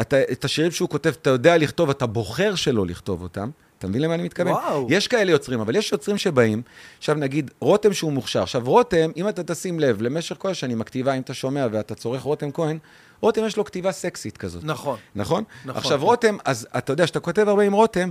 אתה, 0.00 0.16
את 0.32 0.44
השירים 0.44 0.70
שהוא 0.70 0.88
כותב, 0.88 1.12
אתה 1.22 1.30
יודע 1.30 1.58
לכתוב, 1.58 1.90
אתה 1.90 2.06
בוחר 2.06 2.54
שלא 2.54 2.86
לכתוב 2.86 3.22
אותם. 3.22 3.50
אתה 3.78 3.86
מבין 3.86 4.02
למה 4.02 4.14
אני 4.14 4.22
מתכוון? 4.22 4.52
וואו. 4.52 4.86
יש 4.90 5.08
כאלה 5.08 5.30
יוצרים, 5.30 5.60
אבל 5.60 5.76
יש 5.76 5.92
יוצרים 5.92 6.18
שבאים, 6.18 6.62
עכשיו 6.98 7.14
נגיד, 7.14 7.50
רותם 7.60 7.92
שהוא 7.92 8.12
מוכשר. 8.12 8.42
עכשיו, 8.42 8.62
רותם, 8.64 9.10
אם 9.16 9.28
אתה 9.28 9.42
תשים 9.42 9.80
לב, 9.80 10.02
למשך 10.02 10.36
כל 10.38 10.50
השנים, 10.50 10.80
הכתיבה, 10.80 11.14
אם 11.14 11.20
אתה 11.20 11.34
שומע 11.34 11.66
ואתה 11.72 11.94
צורך 11.94 12.22
רותם 12.22 12.50
כהן, 12.52 12.78
רותם 13.20 13.44
יש 13.46 13.56
לו 13.56 13.64
כתיבה 13.64 13.92
סקסית 13.92 14.36
כזאת. 14.36 14.64
נכון. 14.64 14.98
נכון? 15.14 15.44
נכון. 15.64 15.78
עכשיו, 15.82 16.04
רותם, 16.04 16.36
אז 16.44 16.68
אתה 16.78 16.92
יודע, 16.92 17.04
כשאתה 17.04 17.20
כותב 17.20 17.48
הרבה 17.48 17.62
עם 17.62 17.72
רותם, 17.72 18.08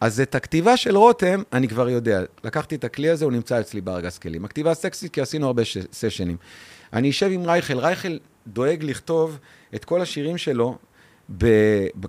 אז 0.00 0.20
את 0.20 0.34
הכתיבה 0.34 0.76
של 0.76 0.96
רותם, 0.96 1.42
אני 1.52 1.68
כבר 1.68 1.88
יודע. 1.88 2.22
לקחתי 2.44 2.74
את 2.74 2.84
הכלי 2.84 3.08
הזה, 3.10 3.24
הוא 3.24 3.32
נמצא 3.32 3.60
אצלי 3.60 3.80
בארגז 3.80 4.18
כלים. 4.18 4.44
הכתיבה 4.44 4.70
הסקסית, 4.70 5.12
כי 5.12 5.20
עשינו 5.20 5.46
הרבה 5.46 5.64
ש- 5.64 5.78
סשנים. 5.92 6.36
אני 6.92 7.10
אשב 7.10 7.30
עם 7.32 7.44
רייכל, 7.44 7.78
רייכל 7.78 8.16
דואג 8.46 8.84
לכתוב 8.84 9.38
את 9.74 9.84
כל 9.84 10.00
השירים 10.00 10.38
שלו. 10.38 10.78
ב... 11.38 11.46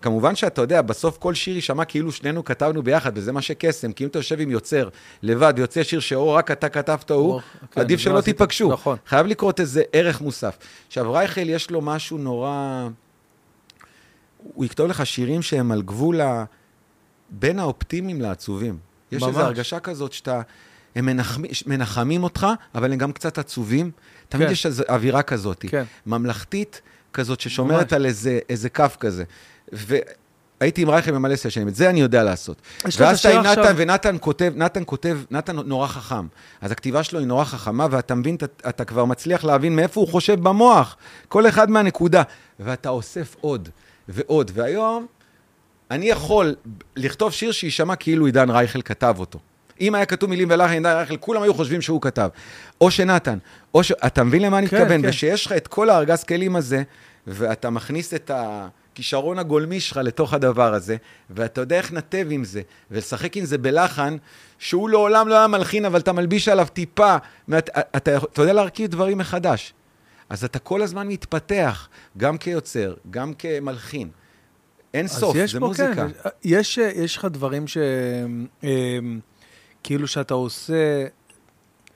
כמובן 0.02 0.36
שאתה 0.36 0.62
יודע, 0.62 0.82
בסוף 0.82 1.18
כל 1.18 1.34
שיר 1.34 1.56
יישמע 1.56 1.86
כאילו 1.86 2.12
שנינו 2.12 2.44
כתבנו 2.44 2.84
ביחד, 2.84 3.12
וזה 3.16 3.32
מה 3.32 3.42
שקסם, 3.42 3.92
כי 3.92 4.04
אם 4.04 4.10
אתה 4.10 4.20
יושב 4.20 4.40
עם 4.40 4.52
יוצר 4.52 4.90
לבד, 5.24 5.54
ויוצא 5.56 5.84
שיר 5.84 6.00
שאו 6.00 6.34
רק 6.34 6.52
אתה 6.52 6.70
כתבת 6.70 7.12
הוא, 7.12 7.34
או, 7.34 7.40
כן, 7.72 7.82
עדיף 7.82 8.00
לא 8.00 8.04
שלא 8.04 8.18
עשית. 8.18 8.38
תיפגשו. 8.38 8.72
נכון. 8.72 8.98
חייב 9.06 9.28
לקרות 9.28 9.60
איזה 9.60 9.84
ערך 9.94 10.22
מוסף. 10.22 10.58
עכשיו, 10.88 11.14
רייכל 11.14 11.50
יש 11.50 11.72
לו 11.72 11.82
משהו 11.82 12.18
נורא... 12.18 12.88
הוא 14.54 14.66
יכתוב 14.66 14.88
לך 14.88 15.06
שירים 15.06 15.42
שהם 15.42 15.72
על 15.72 15.82
גבול 15.82 16.22
ה... 16.22 16.46
בין 17.30 17.60
האופטימיים 17.60 18.22
לעצובים. 18.22 18.78
יש 19.12 19.22
ממש. 19.22 19.30
איזו 19.30 19.42
הרגשה 19.42 19.80
כזאת 19.80 20.14
שאתה... 20.14 20.42
הם 20.96 21.06
מנחמים, 21.06 21.52
מנחמים 21.66 22.24
אותך, 22.24 22.48
אבל 22.76 22.92
הם 22.92 22.98
גם 22.98 23.12
קצת 23.12 23.38
עצובים. 23.38 23.92
תמיד 24.30 24.48
כן. 24.48 24.54
יש 24.54 24.66
איזו 24.66 24.84
אווירה 24.90 25.22
כזאת. 25.22 25.66
כן. 25.70 25.84
ממלכתית 26.06 26.82
כזאת 27.14 27.40
ששומרת. 27.40 27.94
על 27.94 28.06
איזה, 28.06 28.40
איזה 28.50 28.70
כף 28.70 28.98
כזה. 29.00 29.24
הייתי 30.60 30.82
עם 30.82 30.90
רייכל 30.90 31.12
ממלא 31.12 31.36
סשנים, 31.36 31.68
את 31.68 31.76
זה 31.76 31.90
אני 31.90 32.02
יודע 32.02 32.24
לעשות. 32.24 32.62
ואז 32.98 33.20
אתה 33.20 33.30
עם 33.30 33.46
נתן, 33.46 33.74
ונתן 33.76 34.16
כותב, 34.20 34.54
נתן 34.56 34.84
כותב, 34.86 35.20
נתן 35.32 35.56
נורא 35.56 35.88
חכם. 35.88 36.28
אז 36.62 36.72
הכתיבה 36.72 37.04
שלו 37.04 37.20
היא 37.20 37.28
נורא 37.28 37.44
חכמה, 37.44 37.88
ואתה 37.92 38.16
מבין, 38.16 38.36
אתה, 38.36 38.46
אתה 38.70 38.86
כבר 38.86 39.06
מצליח 39.06 39.44
להבין 39.44 39.76
מאיפה 39.76 40.00
הוא 40.02 40.08
חושב 40.08 40.40
במוח, 40.40 40.96
כל 41.28 41.48
אחד 41.48 41.70
מהנקודה, 41.70 42.24
ואתה 42.60 42.90
אוסף 42.90 43.36
עוד 43.42 43.70
ועוד. 44.10 44.52
והיום, 44.54 45.06
אני 45.92 46.10
יכול 46.10 46.56
לכתוב 46.96 47.32
שיר 47.32 47.52
שיישמע 47.52 47.96
כאילו 47.96 48.26
עידן 48.26 48.50
רייכל 48.50 48.82
כתב 48.82 49.16
אותו. 49.20 49.40
אם 49.82 49.96
היה 49.96 50.06
כתוב 50.06 50.30
מילים 50.30 50.48
ולחן 50.52 50.74
עידן 50.74 50.96
רייכל, 50.96 51.18
כולם 51.18 51.42
היו 51.42 51.54
חושבים 51.54 51.82
שהוא 51.82 52.02
כתב. 52.02 52.30
או 52.82 52.92
שנתן, 52.92 53.38
או 53.74 53.84
ש... 53.84 53.92
אתה 53.92 54.24
מבין 54.24 54.42
למה 54.42 54.58
אני 54.58 54.68
כן, 54.68 54.78
מתכוון? 54.82 55.02
כן. 55.02 55.10
ושיש 55.10 55.46
לך 55.46 55.52
את 55.52 55.68
כל 55.68 55.90
הארגז 55.90 56.24
כלים 56.24 56.56
הזה, 56.56 56.84
ואתה 57.28 57.70
מכניס 57.70 58.14
את 58.14 58.32
הכישרון 58.34 59.40
הגולמי 59.40 59.80
שלך 59.80 59.98
לתוך 60.04 60.34
הדבר 60.34 60.74
הזה, 60.74 60.96
ואתה 61.30 61.62
יודע 61.62 61.78
איך 61.78 61.94
לנתב 61.94 62.28
עם 62.30 62.44
זה, 62.44 62.62
ולשחק 62.92 63.38
עם 63.38 63.46
זה 63.46 63.58
בלחן, 63.58 64.18
שהוא 64.60 64.90
לעולם 64.90 65.28
לא 65.28 65.38
היה 65.38 65.48
מלחין, 65.48 65.86
אבל 65.86 66.00
אתה 66.00 66.14
מלביש 66.14 66.48
עליו 66.48 66.68
טיפה, 66.74 67.16
ואת- 67.48 67.70
אתה, 67.70 68.18
אתה 68.18 68.42
יודע 68.42 68.54
להרכיב 68.54 68.92
דברים 68.92 69.18
מחדש. 69.18 69.74
אז 70.30 70.44
אתה 70.44 70.60
כל 70.60 70.82
הזמן 70.82 71.08
מתפתח, 71.08 71.88
גם 72.18 72.38
כיוצר, 72.38 72.94
גם 73.12 73.34
כמלחין. 73.34 74.10
אין 74.94 75.08
סוף, 75.08 75.38
זה 75.46 75.60
פה, 75.60 75.68
מוזיקה. 75.68 75.94
כן, 75.96 76.08
יש, 76.44 76.78
יש 76.78 77.18
לך 77.18 77.26
דברים 77.32 77.68
ש... 77.68 77.78
כאילו 79.84 80.08
שאתה 80.08 80.34
עושה, 80.34 81.06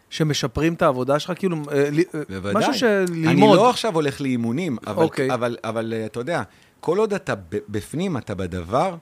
שמשפרים 0.10 0.74
את 0.74 0.82
העבודה 0.82 1.20
שלך, 1.20 1.34
כאילו, 1.40 1.58
אה, 1.72 1.84
אה, 1.84 2.22
בוודאי. 2.30 2.54
משהו 2.60 2.74
שללמוד. 2.74 3.28
אני 3.28 3.42
לא 3.42 3.70
עכשיו 3.70 3.96
הולך 3.96 4.22
לאימונים, 4.22 4.78
אבל, 4.88 5.04
אוקיי. 5.04 5.34
אבל, 5.34 5.58
אבל 5.64 5.94
אה, 5.94 6.06
אתה 6.06 6.20
יודע, 6.20 6.44
כל 6.80 6.98
עוד 6.98 7.14
אתה 7.14 7.34
בפנים, 7.50 8.18
אתה 8.18 8.36
בדבר, 8.36 8.96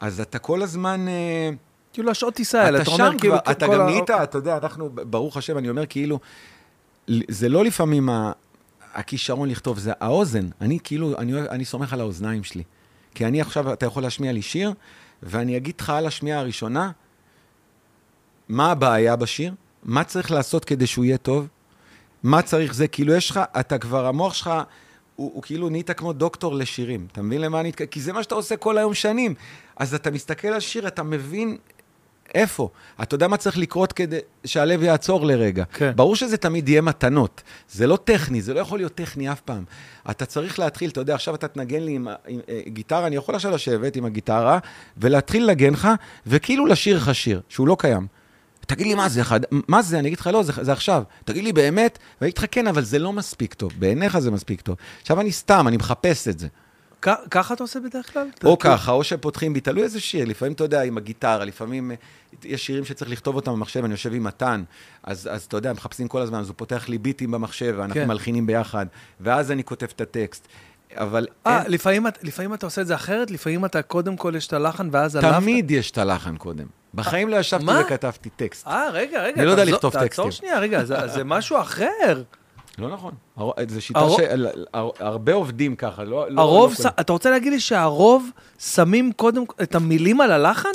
אז 0.00 0.20
אתה 0.20 0.38
כל 0.38 0.62
הזמן... 0.62 1.06
כאילו, 1.92 2.10
השעות 2.10 2.34
טיסה 2.34 2.62
האלה, 2.62 2.76
אתה 2.82 2.82
אתה 2.82 2.96
שם 2.96 3.04
אומר, 3.04 3.18
כאילו, 3.18 3.36
אתה 3.36 3.66
גם 3.66 3.80
ה- 3.80 3.84
נהיית, 3.84 4.10
אתה 4.10 4.38
יודע, 4.38 4.56
אנחנו, 4.56 4.90
ברוך 4.90 5.36
השם, 5.36 5.58
אני 5.58 5.70
אומר 5.70 5.86
כאילו, 5.86 6.18
זה 7.28 7.48
לא 7.48 7.64
לפעמים 7.64 8.08
הכישרון 8.94 9.48
לכתוב, 9.48 9.78
זה 9.78 9.92
האוזן. 10.00 10.48
אני 10.60 10.78
כאילו, 10.84 11.18
אני, 11.18 11.40
אני 11.40 11.64
סומך 11.64 11.92
על 11.92 12.00
האוזניים 12.00 12.44
שלי. 12.44 12.62
כי 13.14 13.26
אני 13.26 13.40
עכשיו, 13.40 13.72
אתה 13.72 13.86
יכול 13.86 14.02
להשמיע 14.02 14.32
לי 14.32 14.42
שיר, 14.42 14.72
ואני 15.22 15.56
אגיד 15.56 15.74
לך 15.80 15.90
על 15.90 16.06
השמיעה 16.06 16.40
הראשונה, 16.40 16.90
מה 18.48 18.70
הבעיה 18.70 19.16
בשיר, 19.16 19.54
מה 19.84 20.04
צריך 20.04 20.30
לעשות 20.30 20.64
כדי 20.64 20.86
שהוא 20.86 21.04
יהיה 21.04 21.18
טוב, 21.18 21.46
מה 22.22 22.42
צריך 22.42 22.74
זה, 22.74 22.88
כאילו 22.88 23.14
יש 23.14 23.30
לך, 23.30 23.40
אתה 23.60 23.78
כבר, 23.78 24.06
המוח 24.06 24.34
שלך, 24.34 24.50
הוא, 25.16 25.30
הוא 25.34 25.42
כאילו 25.42 25.68
נהיית 25.68 25.90
כמו 25.90 26.12
דוקטור 26.12 26.54
לשירים. 26.54 27.06
אתה 27.12 27.22
מבין 27.22 27.40
למה 27.40 27.60
אני... 27.60 27.72
כי 27.72 28.00
זה 28.00 28.12
מה 28.12 28.22
שאתה 28.22 28.34
עושה 28.34 28.56
כל 28.56 28.78
היום 28.78 28.94
שנים. 28.94 29.34
אז 29.76 29.94
אתה 29.94 30.10
מסתכל 30.10 30.48
על 30.48 30.60
שיר, 30.60 30.86
אתה 30.86 31.02
מבין 31.02 31.56
איפה. 32.34 32.68
אתה 33.02 33.14
יודע 33.14 33.28
מה 33.28 33.36
צריך 33.36 33.58
לקרות 33.58 33.92
כדי 33.92 34.18
שהלב 34.44 34.82
יעצור 34.82 35.26
לרגע. 35.26 35.64
כן. 35.72 35.92
ברור 35.96 36.16
שזה 36.16 36.36
תמיד 36.36 36.68
יהיה 36.68 36.80
מתנות. 36.80 37.42
זה 37.70 37.86
לא 37.86 37.98
טכני, 38.04 38.42
זה 38.42 38.54
לא 38.54 38.60
יכול 38.60 38.78
להיות 38.78 38.94
טכני 38.94 39.32
אף 39.32 39.40
פעם. 39.40 39.64
אתה 40.10 40.26
צריך 40.26 40.58
להתחיל, 40.58 40.90
אתה 40.90 41.00
יודע, 41.00 41.14
עכשיו 41.14 41.34
אתה 41.34 41.48
תנגן 41.48 41.82
לי 41.82 41.92
עם, 41.92 42.08
עם, 42.08 42.40
עם 42.48 42.72
גיטרה, 42.72 43.06
אני 43.06 43.16
יכול 43.16 43.34
עכשיו 43.34 43.50
לשבת 43.50 43.96
עם 43.96 44.04
הגיטרה 44.04 44.58
ולהתחיל 44.96 45.46
לנגן 45.46 45.72
לך, 45.72 45.88
וכאילו 46.26 46.66
לשיר 46.66 46.96
לך 46.96 47.14
שיר, 47.14 47.40
שהוא 47.48 47.68
לא 47.68 47.76
קיים. 47.78 48.06
תגיד 48.66 48.86
לי, 48.86 48.94
מה 48.94 49.08
זה, 49.08 49.20
אחד, 49.20 49.40
מה 49.68 49.82
זה? 49.82 49.98
אני 49.98 50.08
אגיד 50.08 50.18
לך, 50.18 50.26
לא, 50.26 50.42
זה, 50.42 50.52
זה 50.60 50.72
עכשיו. 50.72 51.02
תגיד 51.24 51.44
לי, 51.44 51.52
באמת? 51.52 51.98
ואני 52.20 52.30
אגיד 52.30 52.38
לך, 52.38 52.44
כן, 52.50 52.66
אבל 52.66 52.84
זה 52.84 52.98
לא 52.98 53.12
מספיק 53.12 53.54
טוב. 53.54 53.72
בעיניך 53.78 54.18
זה 54.18 54.30
מספיק 54.30 54.60
טוב. 54.60 54.76
עכשיו 55.00 55.20
אני 55.20 55.32
סתם, 55.32 55.68
אני 55.68 55.76
מחפש 55.76 56.28
את 56.28 56.38
זה. 56.38 56.48
ככה 57.30 57.54
אתה 57.54 57.64
עושה 57.64 57.80
בדרך 57.80 58.12
כלל? 58.12 58.26
או 58.44 58.58
ככה, 58.58 58.92
או 58.92 59.04
שפותחים 59.04 59.52
בי, 59.52 59.60
תלוי 59.60 59.82
איזה 59.82 60.00
שיר. 60.00 60.24
לפעמים, 60.24 60.52
אתה 60.52 60.64
יודע, 60.64 60.82
עם 60.82 60.96
הגיטרה, 60.96 61.44
לפעמים 61.44 61.90
אה, 61.90 61.96
יש 62.44 62.66
שירים 62.66 62.84
שצריך 62.84 63.10
לכתוב 63.10 63.36
אותם 63.36 63.52
במחשב, 63.52 63.84
אני 63.84 63.92
יושב 63.92 64.14
עם 64.14 64.24
מתן, 64.24 64.62
אז, 65.02 65.28
אז 65.32 65.42
אתה 65.42 65.56
יודע, 65.56 65.72
מחפשים 65.72 66.08
כל 66.08 66.20
הזמן, 66.20 66.38
אז 66.38 66.48
הוא 66.48 66.54
פותח 66.56 66.88
לי 66.88 66.98
ביטים 66.98 67.30
במחשב, 67.30 67.74
ואנחנו 67.78 68.00
כן. 68.00 68.08
מלחינים 68.08 68.46
ביחד, 68.46 68.86
ואז 69.20 69.50
אני 69.50 69.64
כותב 69.64 69.86
את 69.96 70.00
הטקסט. 70.00 70.48
אבל 70.94 71.26
אה, 71.46 71.62
אין, 71.62 71.72
לפעמים, 71.72 72.06
לפעמים 72.22 72.54
אתה 72.54 72.66
עושה 72.66 72.80
את 72.80 72.86
זה 72.86 72.94
אחרת, 72.94 73.30
לפעמים 73.30 73.64
אתה 73.64 73.82
קודם 73.82 74.16
כל 74.16 74.34
יש 74.36 74.46
את 74.46 74.52
הלחן 74.52 74.88
ואז 74.92 75.16
עליו... 75.16 75.40
תמיד 75.40 75.70
יש 75.70 75.90
את 75.90 75.98
הלחן 75.98 76.36
קודם. 76.36 76.66
בחיים 76.96 77.28
לא 77.28 77.36
ישבתי 77.36 77.64
מה? 77.64 77.82
וכתבתי 77.84 78.28
טקסט. 78.30 78.66
אה, 78.66 78.90
רגע, 78.92 79.22
רגע. 79.22 79.34
אני 79.36 79.46
לא 79.46 79.50
יודע 79.50 79.64
לכתוב 79.64 79.92
תעצור 79.92 80.06
טקסטים. 80.08 80.30
שנייה, 80.30 80.58
רגע, 80.58 80.84
זה 80.84 81.08
זה 81.08 81.24
משהו 81.24 81.60
אחר. 81.60 82.22
לא 82.78 82.88
נכון. 82.88 83.12
זו 83.68 83.82
שיטה 83.82 83.98
הרוב- 83.98 84.20
שהרבה 84.96 85.32
עובדים 85.32 85.76
ככה, 85.76 86.04
לא... 86.04 86.26
לא- 86.30 86.40
הרוב, 86.42 86.74
לא 86.84 86.90
אתה 87.00 87.12
רוצה 87.12 87.30
להגיד 87.30 87.52
לי 87.52 87.60
שהרוב 87.60 88.30
שמים 88.58 89.12
קודם 89.12 89.44
את 89.62 89.74
המילים 89.74 90.20
על 90.20 90.32
הלחן? 90.32 90.68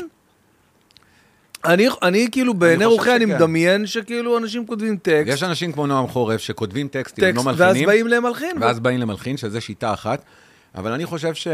אני, 1.66 1.88
אני 2.02 2.28
כאילו 2.32 2.54
בעיני 2.54 2.86
רוחי 2.86 3.16
אני. 3.16 3.26
מדמיין 3.26 3.88
שכאילו 3.88 4.38
אנשים 4.38 4.68
כותבים 4.68 4.98
טקסט, 4.98 5.28
יש 5.34 5.44
אנשים 5.44 5.72
כמו 5.72 5.88
נועם 5.88 6.08
חורף 6.08 6.42
שכותבים 6.42 6.88
טקסטים, 6.88 7.24
הם 7.24 7.32
טקסט, 7.32 7.46
לא 7.46 7.52
ואז 7.52 7.60
מלחינים, 7.60 7.88
באים 7.88 8.08
למלחין. 8.08 8.58
ואז 8.62 8.80
באים 8.80 9.00
למלחין, 9.00 9.38
שזה 9.38 9.62
שיטה 9.62 9.94
אחת. 9.94 10.22
אבל 10.76 10.92
אני 10.92 11.06
חושב 11.06 11.34
ש... 11.34 11.48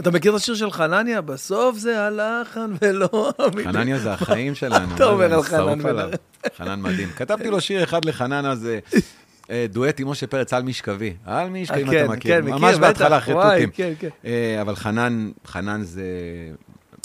אתה 0.00 0.10
מכיר 0.10 0.30
את 0.30 0.36
השיר 0.36 0.54
של 0.54 0.70
חנניה? 0.70 1.20
בסוף 1.20 1.78
זה 1.78 2.02
הלחן 2.06 2.70
ולא. 2.82 3.32
חנניה 3.64 3.98
זה 3.98 4.12
החיים 4.12 4.54
שלנו. 4.60 4.94
אתה 4.94 5.04
אומר 5.04 5.34
על 5.34 5.42
חנן 5.42 5.86
עליו. 5.86 6.10
חנן 6.56 6.80
מדהים. 6.80 7.08
כתבתי 7.08 7.50
לו 7.50 7.60
שיר 7.60 7.84
אחד 7.84 8.04
לחנן 8.04 8.46
אז 8.46 8.68
אה, 9.50 9.66
דואט 9.70 10.00
עם 10.00 10.08
משה 10.08 10.26
פרץ 10.26 10.52
על 10.52 10.62
משכבי. 10.62 11.14
על 11.24 11.48
משכבי, 11.50 11.82
אם 11.82 11.90
כן, 11.90 12.04
אתה 12.04 12.12
מכיר. 12.12 12.34
כן, 12.34 12.42
מכיר, 12.44 12.56
ממש 12.56 12.74
בטח, 12.74 12.80
בהתחלה, 12.80 13.18
אחרי 13.18 13.34
תותים. 13.34 13.70
כן, 13.70 13.92
כן. 13.98 14.08
אה, 14.24 14.60
אבל 14.60 14.76
חנן, 14.76 15.30
חנן 15.46 15.82
זה... 15.82 16.02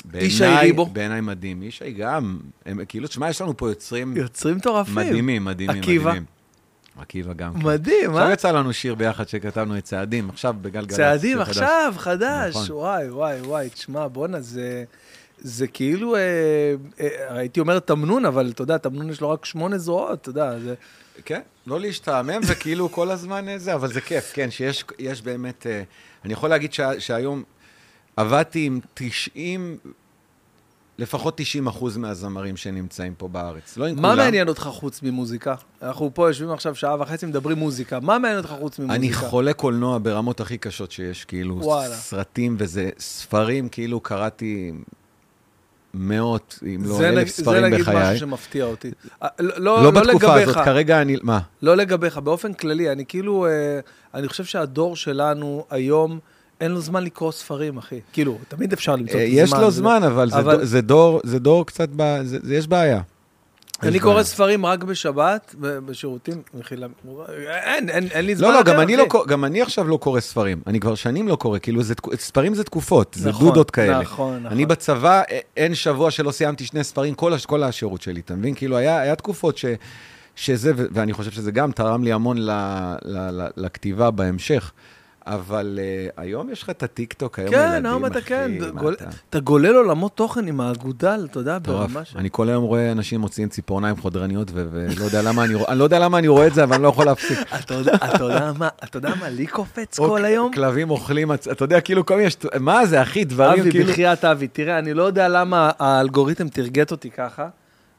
בעיניי-. 0.05 0.73
בעיניי 0.93 1.21
מדהים. 1.21 1.63
ישי 1.63 1.91
גם, 1.91 2.39
כאילו, 2.87 3.07
תשמע, 3.07 3.29
יש 3.29 3.41
לנו 3.41 3.57
פה 3.57 3.69
יוצרים 3.69 4.17
יוצרים 4.17 4.57
מטורפים. 4.57 4.95
מדהימים, 4.95 5.45
מדהימים. 5.45 5.81
מדהימים. 5.81 6.23
עקיבא 6.97 7.33
גם. 7.33 7.53
כן. 7.53 7.67
מדהים, 7.67 8.09
עכשיו 8.09 8.27
אה? 8.27 8.33
יצא 8.33 8.51
לנו 8.51 8.73
שיר 8.73 8.95
ביחד 8.95 9.27
שכתבנו 9.27 9.77
את 9.77 9.83
צעדים, 9.83 10.29
עכשיו 10.29 10.55
בגלגלצ. 10.61 10.95
צעדים 10.95 11.37
חדש. 11.37 11.49
עכשיו, 11.49 11.93
חדש. 11.97 12.55
נכון. 12.55 12.75
וואי, 12.75 13.09
וואי, 13.09 13.41
וואי, 13.41 13.69
תשמע, 13.69 14.07
בואנה, 14.07 14.41
זה... 14.41 14.83
זה 15.43 15.67
כאילו, 15.67 16.15
אה, 16.15 16.21
אה, 16.99 17.37
הייתי 17.37 17.59
אומר 17.59 17.79
תמנון, 17.79 18.25
אבל 18.25 18.51
אתה 18.53 18.61
יודע, 18.61 18.77
תמנון 18.77 19.09
יש 19.09 19.21
לו 19.21 19.29
רק 19.29 19.45
שמונה 19.45 19.77
זרועות, 19.77 20.21
אתה 20.21 20.29
יודע, 20.29 20.59
זה... 20.59 20.75
כן, 21.25 21.41
לא 21.67 21.79
להשתעמם, 21.79 22.43
זה 22.43 22.55
כאילו 22.55 22.91
כל 22.91 23.11
הזמן 23.11 23.47
אה, 23.49 23.57
זה, 23.57 23.73
אבל 23.73 23.93
זה 23.93 24.01
כיף, 24.01 24.31
כן, 24.33 24.51
שיש 24.51 24.85
יש 24.99 25.21
באמת... 25.21 25.67
אה, 25.67 25.83
אני 26.25 26.33
יכול 26.33 26.49
להגיד 26.49 26.73
שה, 26.73 26.99
שהיום 26.99 27.43
עבדתי 28.17 28.65
עם 28.65 28.79
90, 28.93 29.77
לפחות 31.01 31.37
90 31.37 31.67
אחוז 31.67 31.97
מהזמרים 31.97 32.57
שנמצאים 32.57 33.13
פה 33.17 33.27
בארץ. 33.27 33.77
לא 33.77 33.85
עם 33.85 33.95
מה 33.95 34.09
כולם. 34.09 34.17
מעניין 34.17 34.47
אותך 34.47 34.61
חוץ 34.61 35.03
ממוזיקה? 35.03 35.55
אנחנו 35.81 36.11
פה 36.13 36.29
יושבים 36.29 36.51
עכשיו 36.51 36.75
שעה 36.75 37.01
וחצי, 37.01 37.25
מדברים 37.25 37.57
מוזיקה. 37.57 37.99
מה 37.99 38.19
מעניין 38.19 38.37
אותך 38.37 38.53
חוץ 38.59 38.79
ממוזיקה? 38.79 38.95
אני 38.95 39.13
חולה 39.13 39.53
קולנוע 39.53 39.99
ברמות 40.03 40.39
הכי 40.41 40.57
קשות 40.57 40.91
שיש, 40.91 41.25
כאילו, 41.25 41.55
וואלה. 41.63 41.95
סרטים 41.95 42.55
וזה, 42.59 42.89
ספרים, 42.99 43.69
כאילו 43.69 43.99
קראתי 43.99 44.71
מאות, 45.93 46.59
אם 46.75 46.81
לא 46.85 46.99
אלף 47.03 47.17
נג- 47.23 47.27
ספרים 47.27 47.61
זה 47.61 47.67
נגיד 47.69 47.79
בחיי. 47.81 48.03
משהו 48.03 48.17
שמפתיע 48.19 48.65
אותי. 48.65 48.91
אה, 49.23 49.27
לא, 49.39 49.53
לא, 49.57 49.83
לא 49.83 49.83
לא 49.83 49.91
בתקופה 49.91 50.27
לגביך, 50.37 50.49
הזאת, 50.49 50.65
כרגע 50.65 51.01
אני... 51.01 51.17
מה? 51.23 51.39
לא 51.61 51.75
לגביך, 51.77 52.17
באופן 52.17 52.53
כללי, 52.53 52.91
אני 52.91 53.05
כאילו, 53.05 53.45
אה, 53.45 53.79
אני 54.13 54.27
חושב 54.27 54.43
שהדור 54.45 54.95
שלנו 54.95 55.65
היום, 55.69 56.19
אין 56.61 56.71
לו 56.71 56.81
זמן 56.81 57.03
לקרוא 57.03 57.31
ספרים, 57.31 57.77
אחי. 57.77 57.99
כאילו, 58.13 58.37
תמיד 58.47 58.73
אפשר 58.73 58.95
למצוא 58.95 59.19
אה, 59.19 59.25
את 59.25 59.29
יש 59.31 59.41
הזמן. 59.49 59.61
לו 59.61 59.71
זה- 59.71 59.77
זמן, 59.77 60.01
אבל 60.03 60.29
זה 60.65 60.81
דור- 60.81 61.19
זה 61.23 61.39
דור, 61.39 61.65
קצת, 61.65 61.89
יש 62.49 62.67
בעיה. 62.67 63.01
אני 63.83 63.95
יש 63.97 64.01
קורא. 64.01 64.23
ספרים 64.23 64.65
רק 64.65 64.83
בשבת, 64.83 65.55
בשירותים, 65.59 66.41
מחילה. 66.59 66.87
אין, 67.47 67.89
אין, 67.89 68.07
אין 68.11 68.25
לי 68.25 68.35
זמן 68.35 68.47
לא, 68.47 68.53
לא, 68.53 68.63
גם 68.63 68.79
אני. 68.79 68.97
לא, 68.97 69.05
קור- 69.09 69.27
גם 69.27 69.45
אני 69.45 69.61
עכשיו 69.61 69.87
לא 69.87 69.97
קורא 69.97 70.19
ספרים. 70.19 70.61
אני 70.67 70.79
כבר 70.79 70.95
שנים 70.95 71.27
לא 71.27 71.35
קורא, 71.35 71.59
כאילו, 71.59 71.83
זה, 71.83 71.93
ספרים 72.15 72.53
זה 72.55 72.63
תקופות, 72.63 73.15
זה 73.19 73.29
נכון, 73.29 73.47
דודות 73.47 73.71
כאלה. 73.71 73.99
נכון, 74.01 74.37
נכון. 74.39 74.51
אני 74.51 74.65
בצבא, 74.65 75.21
אין 75.57 75.75
שבוע 75.75 76.11
שלא 76.11 76.31
סיימתי 76.31 76.65
שני 76.65 76.83
ספרים, 76.83 77.13
כל, 77.15 77.33
כל 77.45 77.63
השירות 77.63 78.01
שלי, 78.01 78.19
אתה 78.19 78.35
מבין? 78.35 78.53
כאילו, 78.55 78.77
היה, 78.77 78.99
היה 79.01 79.15
תקופות 79.15 79.57
ש, 79.57 79.65
שזה, 80.35 80.71
ואני 80.75 81.13
חושב 81.13 81.31
שזה 81.31 81.51
גם 81.51 81.71
תרם 81.71 82.03
לי 82.03 82.11
המון 82.13 82.37
ל, 82.37 82.49
ל, 83.05 83.17
ל, 83.41 83.47
לכתיבה 83.57 84.11
בהמשך. 84.11 84.71
אבל 85.27 85.79
uh, 85.81 86.21
היום 86.21 86.49
יש 86.49 86.63
לך 86.63 86.69
את 86.69 86.83
הטיקטוק, 86.83 87.39
היום 87.39 87.51
כן, 87.51 87.69
ילדים, 87.73 87.85
היום 87.85 88.05
אתה 88.05 88.19
אחי, 88.19 88.27
כן, 88.27 88.51
גול- 88.75 88.93
אתה? 88.93 89.05
אתה 89.29 89.39
גולל 89.39 89.75
עולמות 89.75 90.15
תוכן 90.17 90.47
עם 90.47 90.61
האגודל, 90.61 91.27
אתה 91.31 91.39
יודע. 91.39 91.57
ברמה 91.61 92.05
ש... 92.05 92.15
אני 92.15 92.29
כל 92.31 92.49
היום 92.49 92.63
רואה 92.63 92.91
אנשים 92.91 93.19
מוציאים 93.21 93.49
ציפורניים 93.49 93.97
חודרניות, 93.97 94.51
ו- 94.53 94.65
ולא 94.71 95.03
יודע 95.05 95.21
למה 95.21 95.43
אני 95.45 95.53
אני 95.67 95.79
לא 95.79 95.83
יודע 95.83 95.99
למה 95.99 96.17
אני 96.17 96.27
רואה 96.27 96.47
את 96.47 96.53
זה, 96.53 96.63
אבל 96.63 96.73
אני 96.73 96.83
לא 96.83 96.87
יכול 96.87 97.05
להפסיק. 97.05 97.37
אתה 97.59 97.73
יודע- 97.73 98.51
מה, 98.57 98.69
אתה 98.83 98.97
יודע 98.97 99.11
מה 99.19 99.29
לי 99.29 99.47
קופץ 99.47 99.99
כל 99.99 100.05
אוקיי, 100.09 100.25
היום? 100.25 100.51
כלבים 100.53 100.89
אוכלים, 100.89 101.31
אתה 101.31 101.63
יודע, 101.63 101.81
כאילו 101.81 102.05
כל 102.05 102.15
מיני, 102.17 102.29
שט- 102.29 102.55
מה 102.59 102.85
זה, 102.85 103.01
אחי, 103.01 103.23
דברים 103.25 103.61
אבי, 103.61 103.71
כאילו... 103.71 103.91
בחייאת 103.91 104.25
אבי, 104.25 104.47
תראה, 104.47 104.79
אני 104.79 104.93
לא 104.93 105.03
יודע 105.03 105.27
למה 105.27 105.71
האלגוריתם 105.79 106.47
תרגט 106.49 106.91
אותי 106.91 107.09
ככה. 107.11 107.47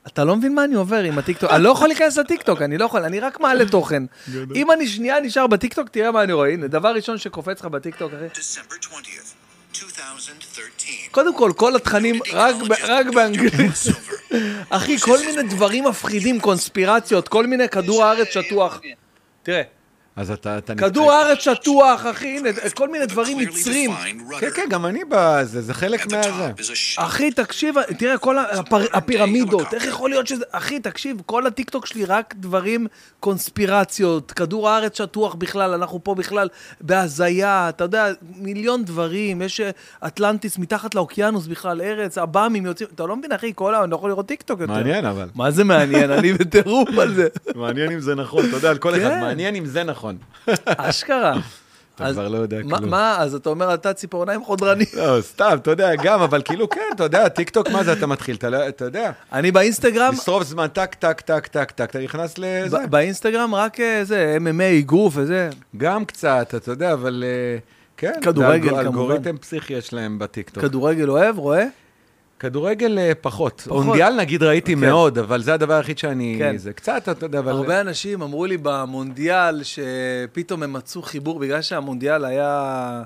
אתה 0.07 0.25
לא 0.25 0.37
מבין 0.37 0.55
מה 0.55 0.65
אני 0.65 0.75
עובר 0.75 1.03
עם 1.03 1.19
הטיקטוק, 1.19 1.51
אני 1.51 1.63
לא 1.63 1.71
יכול 1.71 1.89
להיכנס 1.89 2.19
לטיקטוק, 2.19 2.63
אני 2.63 2.79
לא 2.79 2.85
יכול, 2.85 3.03
אני 3.05 3.21
רק 3.21 3.41
מעלה 3.41 3.65
תוכן. 3.69 4.03
אם 4.55 4.73
אני 4.73 4.89
שנייה 4.89 5.21
נשאר 5.21 5.47
בטיקטוק, 5.47 5.89
תראה 5.89 6.11
מה 6.11 6.23
אני 6.23 6.33
רואה. 6.33 6.49
הנה, 6.53 6.67
דבר 6.67 6.89
ראשון 6.95 7.19
שקופץ 7.19 7.61
לך 7.61 7.67
בטיקטוק, 7.67 8.13
אחי. 8.13 8.41
December 8.41 8.85
20th, 8.85 9.35
קודם 11.11 11.37
כל, 11.37 11.53
כל 11.57 11.77
התכנים 11.77 12.21
רק, 12.33 12.55
ב- 12.69 12.73
רק 12.85 13.07
באנגלית. 13.07 13.73
אחי, 14.71 14.99
כל 14.99 15.19
מיני 15.27 15.43
דברים 15.43 15.85
מפחידים, 15.85 16.41
קונספירציות, 16.41 17.29
כל 17.29 17.47
מיני 17.47 17.69
כדור 17.69 18.05
הארץ 18.05 18.29
שטוח. 18.29 18.81
תראה, 19.43 19.63
אז 20.17 20.31
אתה... 20.31 20.59
אתה 20.59 20.75
כדור 20.75 21.13
הארץ 21.13 21.39
שטוח, 21.39 22.07
אחי, 22.11 22.39
הנה, 22.39 22.49
כל 22.75 22.89
מיני 22.89 23.07
דברים 23.07 23.39
מצרים. 23.39 23.91
כן, 24.41 24.51
כן, 24.55 24.67
גם 24.71 24.87
אני 24.87 25.01
בזה, 25.09 25.63
זה 25.63 25.75
חלק 25.75 26.13
מהזה. 26.13 26.53
אחי, 26.97 27.31
תקשיב, 27.31 27.75
תראה, 27.99 28.19
כל 28.19 28.39
הפר, 28.39 28.85
הפירמידות, 28.93 29.75
איך 29.75 29.85
יכול 29.85 30.11
להיות 30.11 30.27
שזה... 30.27 30.45
אחי, 30.51 30.81
תקשיב, 30.81 31.17
כל 31.27 31.47
הטיקטוק 31.47 31.87
שלי 31.87 32.05
רק 32.05 32.35
דברים, 32.39 32.87
קונספירציות, 33.21 34.33
כדור 34.33 34.69
הארץ 34.69 34.99
שטוח 34.99 35.35
בכלל, 35.35 35.71
אנחנו 35.75 36.05
פה 36.05 36.15
בכלל 36.15 36.49
בהזיה, 36.81 37.69
אתה 37.69 37.85
יודע, 37.85 38.09
מיליון 38.37 38.85
דברים, 38.85 39.43
יש 39.43 39.61
אה, 39.61 39.71
אטלנטיס 40.07 40.59
מתחת 40.59 40.95
לאוקיינוס 40.95 41.47
בכלל, 41.47 41.83
ארץ, 41.83 42.19
עב"מים 42.19 42.67
יוצאים, 42.67 42.89
אתה 42.95 43.07
לא 43.07 43.17
מבין, 43.17 43.33
אחי, 43.33 43.53
כל 43.55 43.75
ה... 43.75 43.83
אני 43.83 43.91
לא 43.91 43.97
יכול 43.97 44.11
לראות 44.11 44.27
טיקטוק 44.27 44.61
יותר. 44.61 44.73
מעניין, 44.73 45.05
אבל. 45.05 45.29
מה 45.35 45.51
זה 45.51 45.65
מעניין? 45.65 46.11
אני 46.11 46.33
בטירוף 46.33 46.89
על 46.99 47.15
זה. 47.15 47.29
מעניין 47.55 47.93
אם 47.93 48.01
זה 48.01 48.15
נכון, 48.15 48.45
אתה 48.49 48.57
יודע, 48.57 48.71
על 48.71 48.79
כל 48.79 48.95
אחד, 48.95 49.01
כן. 49.01 49.21
מעניין 49.21 49.57
אם 49.57 49.67
זה 49.67 49.85
נכון. 49.85 50.02
אשכרה. 50.67 51.35
אתה 51.95 52.13
כבר 52.13 52.29
לא 52.29 52.39
יודע 52.39 52.63
כלום. 52.63 52.91
מה, 52.91 53.17
אז 53.19 53.35
אתה 53.35 53.51
אומר, 53.51 53.75
אתה 53.75 53.93
ציפורניים 53.93 54.45
חודרני. 54.45 54.85
לא, 54.95 55.21
סתם, 55.21 55.57
אתה 55.63 55.71
יודע, 55.71 55.91
גם, 56.03 56.21
אבל 56.21 56.43
כאילו, 56.45 56.69
כן, 56.69 56.81
אתה 56.95 57.05
יודע, 57.05 57.29
טיקטוק, 57.29 57.69
מה 57.69 57.85
זה 57.85 57.93
אתה 57.93 58.07
מתחיל? 58.07 58.37
אתה 58.37 58.51
לא- 58.51 58.59
יודע, 58.81 59.11
אני 59.33 59.53
באינסטגרם, 59.53 60.13
לשרוף 60.15 60.43
זמן, 60.43 60.67
טק, 60.67 60.95
טק, 60.95 61.21
טק, 61.21 61.47
טק, 61.47 61.71
טק, 61.71 61.91
אתה 61.91 61.99
נכנס 61.99 62.35
לזה. 62.39 62.79
באינסטגרם 62.91 63.55
רק 63.55 63.81
אה, 63.81 64.05
זה, 64.05 64.37
MMA, 64.41 64.79
אגרוף 64.79 65.15
וזה. 65.17 65.51
גם 65.77 66.05
קצת, 66.05 66.55
אתה 66.57 66.71
יודע, 66.71 66.93
אבל 66.93 67.25
אה, 67.27 67.59
כן. 67.97 68.21
כדורגל, 68.23 68.69
כמובן. 68.69 68.81
אלגוריתם 68.87 69.37
פסיכי 69.39 69.75
יש 69.75 69.93
להם 69.93 70.19
בטיקטוק. 70.19 70.63
כדורגל 70.65 71.09
אוהב, 71.11 71.39
רואה? 71.39 71.65
כדורגל 72.43 72.99
אה, 72.99 73.13
פחות. 73.21 73.61
פחות. 73.61 73.85
מונדיאל 73.85 74.17
נגיד 74.17 74.43
ראיתי 74.43 74.75
כן. 74.75 74.81
מאוד, 74.81 75.19
אבל 75.19 75.43
זה 75.43 75.55
הדבר 75.55 75.75
היחיד 75.75 75.99
שאני... 75.99 76.37
כן. 76.39 76.57
זה 76.57 76.73
קצת, 76.73 77.09
אתה 77.09 77.27
יודע, 77.27 77.39
אבל... 77.39 77.53
הרבה 77.53 77.81
אנשים 77.81 78.23
אמרו 78.23 78.47
לי 78.47 78.57
במונדיאל 78.63 79.63
שפתאום 79.63 80.63
הם 80.63 80.73
מצאו 80.73 81.03
חיבור, 81.03 81.39
בגלל 81.39 81.63
שהמונדיאל 81.63 82.25
היה 82.25 83.03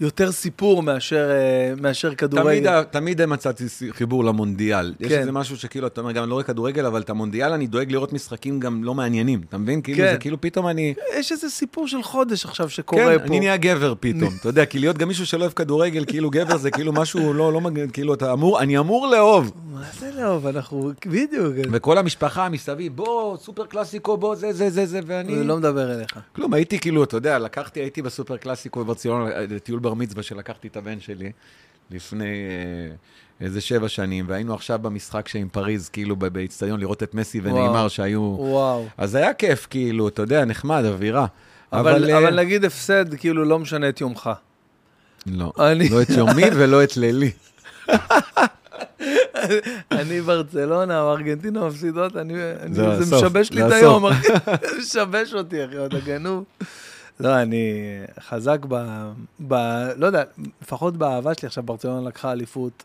יותר 0.00 0.32
סיפור 0.32 0.82
מאשר, 0.82 1.30
אה, 1.30 1.74
מאשר 1.80 2.08
תמיד, 2.08 2.18
כדורגל. 2.18 2.82
תמיד 2.82 3.26
מצאתי 3.26 3.64
חיבור 3.90 4.24
למונדיאל. 4.24 4.94
יש 5.00 5.08
כן. 5.08 5.18
איזה 5.18 5.32
משהו 5.32 5.56
שכאילו, 5.56 5.86
אתה 5.86 6.00
אומר, 6.00 6.12
גם 6.12 6.28
לא 6.28 6.34
רואה 6.34 6.44
כדורגל, 6.44 6.86
אבל 6.86 7.00
את 7.00 7.10
המונדיאל 7.10 7.52
אני 7.52 7.66
דואג 7.66 7.92
לראות 7.92 8.12
משחקים 8.12 8.60
גם 8.60 8.84
לא 8.84 8.94
מעניינים, 8.94 9.40
אתה 9.48 9.58
מבין? 9.58 9.82
כאילו, 9.82 9.98
כן. 9.98 10.12
זה 10.12 10.18
כאילו 10.18 10.40
פתאום 10.40 10.68
אני... 10.68 10.94
יש 11.18 11.32
איזה 11.32 11.50
סיפור 11.50 11.88
של 11.88 12.02
חודש 12.02 12.44
עכשיו 12.44 12.70
שקורה 12.70 13.04
כן, 13.04 13.18
פה. 13.18 13.24
אני 13.24 13.40
נהיה 13.40 13.56
גבר 13.56 13.94
פתאום, 14.00 14.34
אתה 14.40 14.48
יודע, 14.48 14.66
כי 14.66 14.78
להיות 14.78 14.98
גם 14.98 15.08
מישהו 15.08 15.26
שלא 15.26 15.40
אוהב 15.40 15.52
כדורגל, 15.52 16.04
כאילו 16.04 16.30
גבר 16.30 16.56
זה 16.56 16.70
כאילו 16.70 16.92
משהו 16.92 17.32
לא, 17.32 17.52
לא 17.52 17.60
מגניב, 17.60 17.90
כאילו 17.90 18.14
אתה 18.14 18.32
אמור, 18.32 18.60
אני 18.60 18.78
אמור 18.78 19.06
לאהוב. 19.06 19.52
מה 19.72 19.86
זה 19.98 20.10
לאהוב? 20.16 20.46
אנחנו... 20.46 20.90
בדיוק. 21.06 21.54
וכל 21.72 21.98
המשפחה 21.98 22.48
מסביב, 22.48 22.96
בוא, 22.96 23.36
סופר 23.36 23.66
קלאסיקו, 23.66 24.16
בוא, 24.16 24.34
זה, 24.34 24.52
זה, 24.52 24.70
זה, 24.70 24.86
זה, 24.86 25.00
ואני... 25.06 25.34
אני 25.34 25.46
לא 25.46 25.56
מדבר 25.56 25.94
אליך. 25.94 26.18
כלום, 26.36 26.54
הייתי 26.54 26.78
כאילו, 26.78 27.04
אתה 27.04 27.16
יודע, 27.16 27.38
לקחתי, 27.38 27.80
הייתי 27.80 28.02
בסופר 28.02 28.36
קלאסיקו 28.36 28.84
בברצלונה, 28.84 29.30
לטיול 29.50 29.80
בר 29.90 29.94
מצווה 29.94 30.22
שלקחתי 30.22 30.68
את 30.68 30.76
הבן 30.76 31.00
שלי 31.00 31.32
לפני 31.90 32.24
אה, 32.24 32.94
איזה 33.46 33.60
שבע 33.60 33.88
שנים, 33.88 34.24
והיינו 34.28 34.54
עכשיו 34.54 34.78
במשחק 34.82 35.28
שעם 35.28 35.48
פריז, 35.52 35.88
כאילו 35.88 36.16
באיצטדיון, 36.16 36.80
לראות 36.80 37.02
את 37.02 37.14
מסי. 37.14 37.40
ונאמר 37.42 37.88
שהיו... 37.88 38.20
וואו. 38.38 38.86
אז 38.98 39.14
היה 39.14 39.34
כיף, 39.34 39.66
כאילו, 39.70 40.08
אתה 40.08 40.22
יודע, 40.22 40.44
נחמד, 40.44 40.84
אווירה. 40.84 41.26
אבל, 41.72 42.10
אה, 42.10 42.18
אבל 42.18 42.40
נגיד 42.40 42.64
הפסד, 42.64 43.14
כאילו 43.14 43.44
לא 43.44 43.58
משנה 43.58 43.88
את 43.88 44.00
יומך. 44.00 44.30
לא, 45.26 45.52
אני- 45.58 45.88
לא 45.88 46.02
את 46.02 46.10
יומי 46.10 46.44
ולא 46.56 46.84
את 46.84 46.96
לילי. 46.96 47.30
אני 49.92 50.20
ברצלונה 50.20 51.02
או 51.02 51.12
ארגנטינה 51.12 51.66
מפסידות, 51.68 52.16
אני, 52.16 52.34
אני, 52.62 52.74
זה 52.74 53.04
זה 53.04 53.16
משבש 53.16 53.50
לי 53.50 53.66
את. 53.66 53.72
היום, 53.72 54.06
אחי. 54.06 54.28
זה 54.46 54.78
משבש 54.80 55.34
אותי, 55.34 55.64
אחי, 55.64 55.86
אתה 55.86 56.00
גנוב. 56.00 56.44
לא, 57.20 57.42
אני 57.42 57.72
חזק 58.20 58.58
ב, 58.68 58.74
ב... 59.48 59.54
לא 59.96 60.06
יודע, 60.06 60.22
לפחות 60.62 60.96
באהבה 60.96 61.34
שלי 61.34 61.46
עכשיו, 61.46 61.64
ברצלונה 61.64 62.08
לקחה 62.08 62.32
אליפות. 62.32 62.82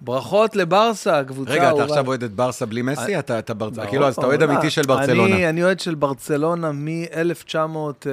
ברכות 0.00 0.56
לברסה, 0.56 1.24
קבוצה 1.24 1.50
רגע, 1.50 1.70
אתה. 1.70 1.84
עכשיו 1.84 2.06
אוהד 2.06 2.24
את 2.24 2.32
ברסה 2.32 2.66
בלי 2.66 2.82
מסי? 2.82 3.18
אתה, 3.18 3.38
אתה 3.38 3.54
ברצ... 3.54 3.74
ברור, 3.74 3.88
כאילו, 3.88 4.06
אז 4.06 4.14
אתה 4.14 4.26
אוהד 4.26 4.42
לא, 4.42 4.52
אמיתי 4.52 4.70
של 4.70 4.82
ברצלונה. 4.82 5.34
אני, 5.34 5.48
אני 5.48 5.62
אוהד 5.62 5.80
של 5.80 5.94
ברצלונה 5.94 6.72
מ-1990, 6.72 8.06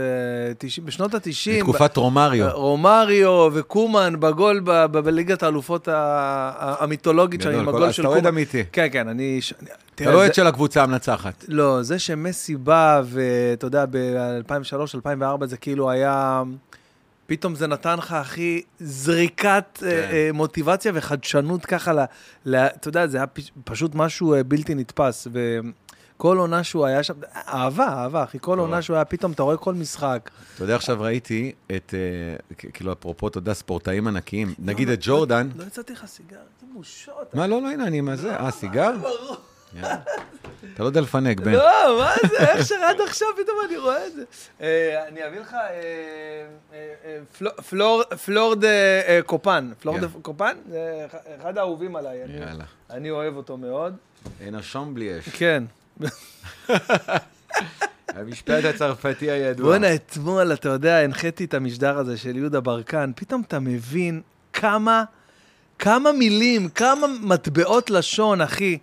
בשנות 0.85 1.13
ה-90. 1.13 1.59
תקופת 1.59 1.97
רומריו. 1.97 2.49
רומריו 2.53 3.49
וקומן 3.53 4.13
בגול 4.19 4.59
בליגת 4.91 5.43
האלופות 5.43 5.87
המיתולוגית 5.91 7.41
גדול, 7.41 7.55
עם 7.55 7.69
הגול 7.69 7.83
אז 7.83 7.93
של 7.93 8.01
אתה 8.01 8.07
קומן. 8.07 8.21
אוהד 8.21 8.27
אמיתי. 8.33 8.63
כן, 8.71 8.87
כן, 8.91 9.07
אני... 9.07 9.39
אתה 9.95 10.11
לא 10.11 10.15
אוהד 10.15 10.33
של 10.33 10.47
הקבוצה 10.47 10.83
המנצחת. 10.83 11.45
לא, 11.47 11.81
זה 11.81 11.99
שמסי 11.99 12.55
בא, 12.55 13.01
ואתה 13.05 13.67
יודע, 13.67 13.85
ב-2003-2004 13.89 15.45
זה 15.45 15.57
כאילו 15.57 15.89
היה... 15.89 16.43
פתאום 17.27 17.55
זה 17.55 17.67
נתן 17.67 17.97
לך, 17.97 18.11
אחי, 18.13 18.61
זריקת 18.79 19.65
כן. 19.73 19.85
אה, 19.85 20.11
אה, 20.11 20.29
מוטיבציה 20.33 20.91
וחדשנות 20.95 21.65
ככה, 21.65 21.93
ל, 21.93 21.99
ל, 22.45 22.55
אתה 22.55 22.87
יודע, 22.87 23.07
זה 23.07 23.17
היה 23.17 23.27
פ- 23.27 23.39
פשוט 23.63 23.95
משהו 23.95 24.33
אה, 24.33 24.43
בלתי 24.43 24.75
נתפס. 24.75 25.27
וכל 26.17 26.37
עונה 26.37 26.63
שהוא 26.63 26.85
היה 26.85 27.03
שם, 27.03 27.13
אהבה, 27.47 27.87
אהבה, 27.87 28.23
אחי, 28.23 28.37
כל 28.41 28.59
עונה 28.59 28.81
שהוא 28.81 28.95
היה, 28.95 29.05
פתאום 29.05 29.31
אתה 29.31 29.43
רואה 29.43 29.57
כל 29.57 29.73
משחק. 29.73 30.29
אתה 30.55 30.63
יודע, 30.63 30.75
עכשיו 30.75 30.97
ראיתי 31.01 31.51
את, 31.75 31.93
אה, 31.93 32.55
כאילו, 32.73 32.93
אפרופו, 32.93 33.27
אתה 33.27 33.37
יודע, 33.37 33.53
ספורטאים 33.53 34.07
ענקיים, 34.07 34.53
נגיד 34.59 34.89
את 34.89 34.99
ג'ורדן. 35.01 35.49
לא 35.55 35.63
יצאתי 35.63 35.93
לך 35.93 36.05
סיגר, 36.05 36.35
איזה 36.35 36.73
בושות. 36.73 37.33
מה, 37.35 37.47
לא, 37.47 37.61
לא, 37.61 37.69
הנה, 37.71 37.87
אני 37.87 38.01
מה 38.01 38.15
זה, 38.15 38.35
אה, 38.35 38.51
סיגר? 38.51 38.81
יאללה. 39.03 39.09
אתה 39.79 40.83
לא 40.83 40.87
יודע 40.87 41.01
לפנק, 41.01 41.39
בן. 41.39 41.51
לא, 41.51 41.97
מה 41.99 42.13
זה, 42.29 42.37
איך 42.37 42.65
שעד 42.67 43.01
עכשיו 43.07 43.27
פתאום 43.43 43.57
אני 43.67 43.77
רואה 43.77 44.07
את 44.07 44.13
זה. 44.13 44.23
אה, 44.61 45.07
אני 45.07 45.27
אביא 45.27 45.39
לך 45.39 45.53
אה, 45.53 45.69
אה, 46.73 47.17
פלו- 47.37 47.57
פלור- 47.69 48.03
פלורד 48.25 48.63
קופן. 49.25 49.71
פלורד. 49.79 50.03
קופן? 50.21 50.57
זה 50.69 51.05
אחד- 51.41 51.57
האהובים 51.57 51.95
עליי. 51.95 52.23
אני- 52.23 52.37
יאללה. 52.37 52.63
אני 52.89 53.09
אוהב 53.11 53.35
אותו 53.37 53.57
מאוד. 53.57 53.95
אין 54.41 54.55
השום 54.55 54.93
בלי 54.93 55.19
אש. 55.19 55.29
כן. 55.29 55.63
המשפט 58.15 58.63
הצרפתי 58.65 59.31
הידוע. 59.31 59.65
בואנה, 59.65 59.95
אתמול, 59.95 60.53
אתה 60.53 60.69
יודע, 60.69 60.97
הנחיתי 60.97 61.45
את 61.45 61.53
המשדר 61.53 61.97
הזה 61.97 62.17
של 62.17 62.37
יהודה 62.37 62.59
ברקן, 62.59 63.11
פתאום 63.15 63.41
אתה 63.47 63.59
מבין 63.59 64.21
כמה, 64.53 65.03
כמה 65.79 66.11
מילים, 66.11 66.69
כמה 66.69 67.07
מטבעות 67.21 67.89
לשון, 67.89 68.41
אחי. 68.41 68.77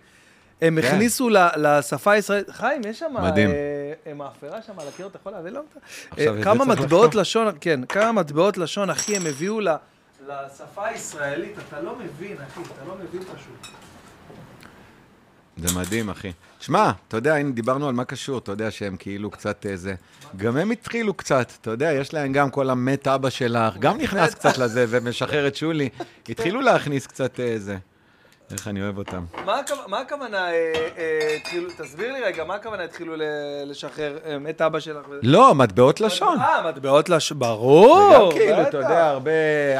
הם 0.63 0.81
כן. 0.81 0.87
הכניסו 0.87 1.29
לשפה 1.57 2.11
הישראלית, 2.11 2.49
חיים, 2.49 2.81
יש 2.89 2.99
שם 2.99 3.13
מדהים. 3.23 3.49
אה, 3.49 3.93
אה, 4.07 4.13
מאפרה 4.13 4.61
שם 4.61 4.79
על 4.79 4.87
הקיר, 4.87 5.07
אתה 5.07 5.17
יכול 5.17 5.31
להביא 5.31 5.51
לנו 5.51 5.59
אותה? 5.59 5.79
אה, 6.21 6.43
כמה 6.43 6.65
מטבעות? 6.65 7.15
לשון, 7.15 7.55
כן, 7.61 7.85
כמה 7.85 8.11
מטבעות 8.11 8.57
לשון, 8.57 8.89
אחי, 8.89 9.15
הם 9.15 9.25
הביאו 9.25 9.59
לשפה 9.59 10.85
הישראלית, 10.85 11.55
אתה 11.67 11.81
לא 11.81 11.95
מבין, 11.95 12.37
אחי, 12.47 12.61
אתה 12.61 12.81
לא 12.87 12.95
מבין 12.95 13.21
פשוט. 13.21 13.67
זה 15.57 15.79
מדהים, 15.79 16.09
אחי. 16.09 16.31
שמע, 16.59 16.91
אתה 17.07 17.17
יודע, 17.17 17.35
הנה 17.35 17.51
דיברנו 17.51 17.87
על 17.87 17.93
מה 17.93 18.05
קשור, 18.05 18.37
אתה 18.37 18.51
יודע 18.51 18.71
שהם 18.71 18.97
כאילו 18.97 19.31
קצת 19.31 19.65
איזה... 19.65 19.95
גם 20.35 20.57
הם 20.57 20.71
התחילו 20.71 21.13
קצת, 21.13 21.51
אתה 21.61 21.71
יודע, 21.71 21.91
יש 21.91 22.13
להם 22.13 22.33
גם 22.33 22.49
כל 22.49 22.69
המת 22.69 23.07
אבא 23.07 23.29
שלך, 23.29 23.77
גם 23.77 23.97
נכנס 23.97 24.33
קצת 24.35 24.57
לזה 24.57 24.85
ומשחרר 24.89 25.47
את 25.47 25.55
שולי. 25.55 25.89
התחילו 26.29 26.61
להכניס 26.61 27.07
קצת 27.07 27.39
איזה... 27.39 27.77
איך 28.53 28.67
אני 28.67 28.81
אוהב 28.81 28.97
אותם. 28.97 29.23
מה 29.45 29.59
הכו- 29.59 29.87
מה 29.87 29.99
הכוונה, 29.99 30.37
אה, 30.51 30.73
אה, 30.97 31.37
תסביר 31.77 32.13
לי 32.13 32.21
רגע, 32.21 32.43
מה 32.43 32.55
הכוונה 32.55 32.83
התחילו 32.83 33.13
לשחרר 33.65 34.17
אה, 34.25 34.37
את 34.49 34.61
אבא 34.61 34.79
שלך? 34.79 35.05
לא, 35.23 35.55
מטבעות 35.55 36.01
לשון. 36.01 36.39
אה, 36.39 36.69
מטבעות 36.69 37.09
לשון, 37.09 37.39
ברור. 37.39 38.27
וגם 38.29 38.39
כאילו. 38.39 38.61
אתה 38.61 38.77
יודע, 38.77 39.07
הרבה... 39.09 39.31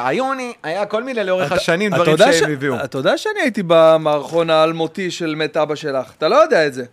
עיוני, 0.07 0.53
היה 0.63 0.85
כל 0.85 1.03
מיני 1.03 1.23
לאורך 1.23 1.51
השנים 1.51 1.91
דברים 1.93 2.17
שהם 2.17 2.51
הביאו. 2.51 2.75
אתה 2.83 2.97
יודע 2.97 3.17
שאני 3.17 3.39
הייתי 3.39 3.63
במערכון 3.67 4.49
האלמותי 4.49 5.11
של 5.11 5.35
מת 5.35 5.57
אבא 5.57 5.75
שלך, 5.75 6.11
אתה 6.17 6.27
לא 6.27 6.35
יודע 6.35 6.67
את 6.67 6.73
זה. 6.73 6.83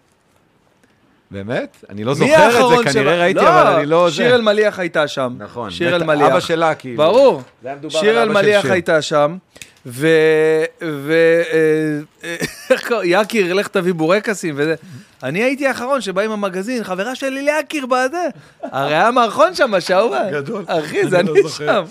באמת? 1.31 1.85
אני 1.91 2.05
לא 2.05 2.15
זוכר 2.15 2.49
את 2.81 2.85
זה, 2.85 2.93
כנראה 2.93 3.21
ראיתי, 3.21 3.41
אבל 3.41 3.67
אני 3.77 3.87
לא... 3.87 4.11
שיר. 4.11 4.35
אלמליח 4.35 4.79
הייתה 4.79 5.09
שם. 5.09 5.35
נכון, 5.39 5.71
שיר 5.71 5.97
אלמליח. 5.97 6.27
אבא 6.31 6.41
שלה, 6.41 6.75
כאילו. 6.75 6.97
ברור. 6.97 7.43
שיר 7.89 8.23
אלמליח. 8.23 8.65
הייתה 8.65 9.03
שם, 9.03 9.37
ו... 9.87 10.07
ו... 10.83 11.13
אה? 12.23 12.37
יקיר, 13.05 13.53
לך 13.55 13.69
תביא 13.69 13.93
בורקסים 13.95 14.55
וזה. 14.59 14.75
אני 15.23 15.43
הייתי 15.43 15.67
האחרון 15.67 16.01
שבא 16.01 16.23
עם 16.23 16.31
המגזין, 16.31 16.85
חברה 16.85 17.15
שלי 17.15 17.43
ליקיר 17.43 17.87
בזה. 17.87 18.27
הרי 18.63 18.95
היה 18.95 19.11
מערכון 19.11 19.55
שם, 19.55 19.81
שאובה. 19.81 20.31
גדול. 20.31 20.65
אחי, 20.67 21.09
זה 21.09 21.21
אני 21.21 21.29
לא 21.29 21.35
אני. 21.35 21.49
שם. 21.49 21.85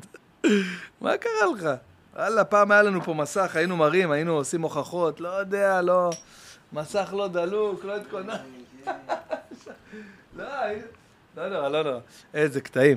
מה 1.00 1.16
קרה 1.16 1.32
לך? 1.56 1.68
וואלה, 2.16 2.44
פעם 2.44 2.70
היה 2.70 2.82
לנו 2.82 3.02
פה 3.02 3.14
מסך, 3.14 3.56
היינו 3.56 3.76
מראים, 3.76 4.10
היינו 4.10 4.32
עושים 4.32 4.62
הוכחות, 4.62 5.20
לא 5.20 5.28
יודע, 5.28 5.82
לא... 5.82 6.10
מסך 6.72 7.14
לא 7.16 7.28
דלוק, 7.28 7.84
לא 7.84 7.96
התכונן. 7.96 8.36
לא, 10.38 10.44
היינו- 10.62 10.82
לא 11.36 11.48
נורא, 11.48 11.68
לא 11.68 11.82
נורא. 11.84 11.98
איזה 12.34 12.60
קטעים. 12.60 12.96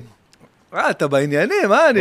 אה, 0.74 0.90
אתה 0.90 1.08
בעניינים, 1.08 1.72
אה? 1.72 1.90
אני, 1.90 2.00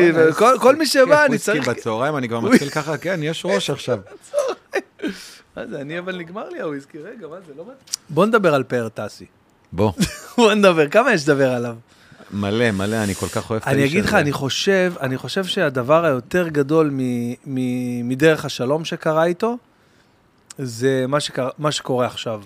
כל- 0.60 0.76
מי 0.76 0.86
שבא, 0.86 1.26
אני 1.26 1.38
צריך... 1.38 1.64
וויסקי 1.68 1.82
בצהריים, 1.82 2.18
אני 2.18 2.28
כבר 2.30 2.40
מתחיל 2.40 2.70
ככה, 2.70 2.98
כן, 2.98 3.20
יש 3.24 3.46
ראש 3.46 3.70
עכשיו. 3.70 4.00
מה 5.58 5.68
זה, 5.68 5.82
אני 5.82 6.00
אבל 6.00 6.18
נגמר 6.18 6.50
לי 6.50 6.62
הוויסקי, 6.62 6.98
רגע, 6.98 7.28
מה 7.28 7.36
זה, 7.48 7.54
לא... 7.58 7.64
בוא 8.10 8.26
נדבר 8.26 8.54
על 8.54 8.64
פאר 8.64 8.90
טאסי. 8.90 9.26
בוא, 9.72 9.92
בוא 10.38 10.54
נדבר, 10.54 10.88
כמה 10.90 11.14
יש 11.14 11.24
לדבר 11.30 11.52
עליו? 11.52 11.76
מלא, 12.32 12.72
מלא, 12.72 13.04
אני 13.04 13.16
כל 13.16 13.28
כך 13.28 13.50
אוהב 13.50 13.62
את 13.62 13.68
האיש 13.68 13.76
אני 13.78 13.84
הזה. 13.84 13.92
אגיד 13.92 14.06
לך, 14.06 14.14
אני 14.14 14.32
חושב, 14.32 14.94
אני 15.02 15.18
חושב 15.18 15.44
שהדבר 15.44 16.06
היותר 16.06 16.48
גדול 16.48 16.92
מדרך 18.04 18.46
השלום 18.46 18.86
שקרה 18.86 19.26
איתו, 19.26 19.58
זה 20.58 21.06
מה, 21.08 21.18
מה 21.58 21.72
שקורה 21.72 22.06
עכשיו. 22.06 22.42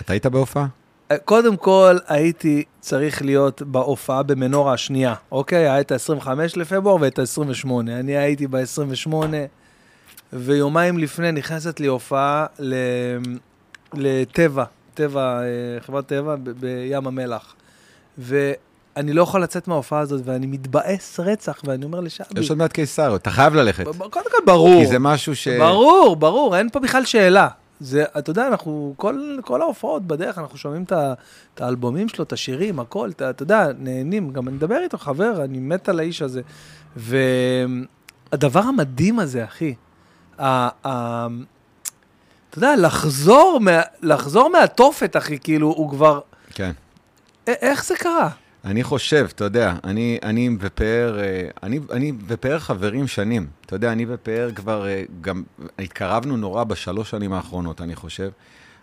אתה 0.00 0.12
היית 0.12 0.26
בהופעה? 0.26 0.66
קודם 1.18 1.56
כל, 1.56 1.96
הייתי 2.06 2.64
צריך 2.80 3.22
להיות 3.22 3.62
בהופעה 3.62 4.22
במנורה 4.22 4.72
השנייה, 4.72 5.14
אוקיי? 5.32 5.58
היה 5.58 5.80
את 5.80 5.92
ה-25 5.92 6.28
לפברואר 6.56 6.96
ואת 7.00 7.18
ה-28. 7.18 7.70
אני 7.88 8.16
הייתי 8.16 8.46
ב-28, 8.46 9.12
ויומיים 10.32 10.98
לפני 10.98 11.32
נכנסת 11.32 11.80
לי 11.80 11.86
הופעה 11.86 12.46
ל... 12.58 12.74
לטבע, 13.94 14.64
טבע, 14.94 15.40
אה, 15.42 15.46
חברת 15.80 16.06
טבע 16.06 16.36
ב- 16.36 16.50
בים 16.50 17.06
המלח. 17.06 17.54
ואני 18.18 19.12
לא 19.12 19.22
יכול 19.22 19.42
לצאת 19.42 19.68
מההופעה 19.68 20.00
הזאת, 20.00 20.20
ואני 20.24 20.46
מתבאס 20.46 21.20
רצח, 21.20 21.60
ואני 21.64 21.84
אומר 21.84 22.00
לשבי, 22.00 22.40
יש 22.40 22.50
עוד 22.50 22.58
מעט 22.58 22.72
קיסר, 22.72 23.16
אתה 23.16 23.30
חייב 23.30 23.54
ללכת. 23.54 23.84
קודם 23.84 24.10
כל 24.10 24.20
ברור. 24.46 24.80
כי 24.80 24.86
זה 24.86 24.98
משהו 24.98 25.36
ש... 25.36 25.48
ברור, 25.48 26.16
ברור, 26.16 26.56
אין 26.56 26.70
פה 26.70 26.80
בכלל 26.80 27.04
שאלה. 27.04 27.48
זה, 27.80 28.04
אתה 28.18 28.30
יודע, 28.30 28.46
אנחנו, 28.46 28.94
כל, 28.96 29.36
כל 29.44 29.62
ההופעות 29.62 30.06
בדרך, 30.06 30.38
אנחנו 30.38 30.58
שומעים 30.58 30.82
את, 30.82 31.60
האלבומים 31.60 32.08
שלו, 32.08 32.24
את 32.24 32.32
השירים, 32.32 32.80
הכל, 32.80 33.10
אתה, 33.10 33.30
אתה 33.30 33.42
יודע, 33.42 33.68
נהנים. 33.78 34.30
גם 34.32 34.48
אני 34.48 34.56
מדבר 34.56 34.78
איתו, 34.82 34.98
חבר, 34.98 35.44
אני 35.44 35.58
מת 35.58 35.88
על 35.88 35.98
האיש 35.98 36.22
הזה. 36.22 36.42
והדבר 36.96 38.60
המדהים 38.60 39.18
הזה, 39.18 39.44
אחי, 39.44 39.74
ה, 40.38 40.68
ה, 40.88 41.26
אתה 42.50 42.58
יודע, 42.58 42.76
לחזור, 42.76 43.58
מה, 43.60 43.80
לחזור 44.02 44.50
מהתופת, 44.50 45.16
אחי, 45.16 45.38
כאילו, 45.38 45.66
הוא 45.68 45.90
כבר... 45.90 46.20
כן. 46.54 46.72
א- 47.48 47.50
איך 47.50 47.84
זה 47.84 47.94
קרה? 47.96 48.28
אני 48.64 48.84
חושב, 48.84 49.26
אתה 49.34 49.44
יודע, 49.44 49.74
אני, 49.84 50.18
אני 50.22 50.50
ופאר, 50.60 51.18
אה, 51.20 51.48
אני, 51.62 51.80
אני 51.92 52.12
ופאר 52.26 52.58
חברים 52.58 53.06
שנים. 53.06 53.46
אתה 53.66 53.76
יודע, 53.76 53.92
אני 53.92 54.06
ופאר 54.08 54.50
כבר 54.54 54.86
אה, 54.86 55.02
גם 55.20 55.42
התקרבנו 55.78 56.36
נורא 56.36 56.64
בשלוש 56.64 57.10
שנים 57.10 57.32
האחרונות, 57.32 57.80
אני 57.80 57.94
חושב. 57.94 58.30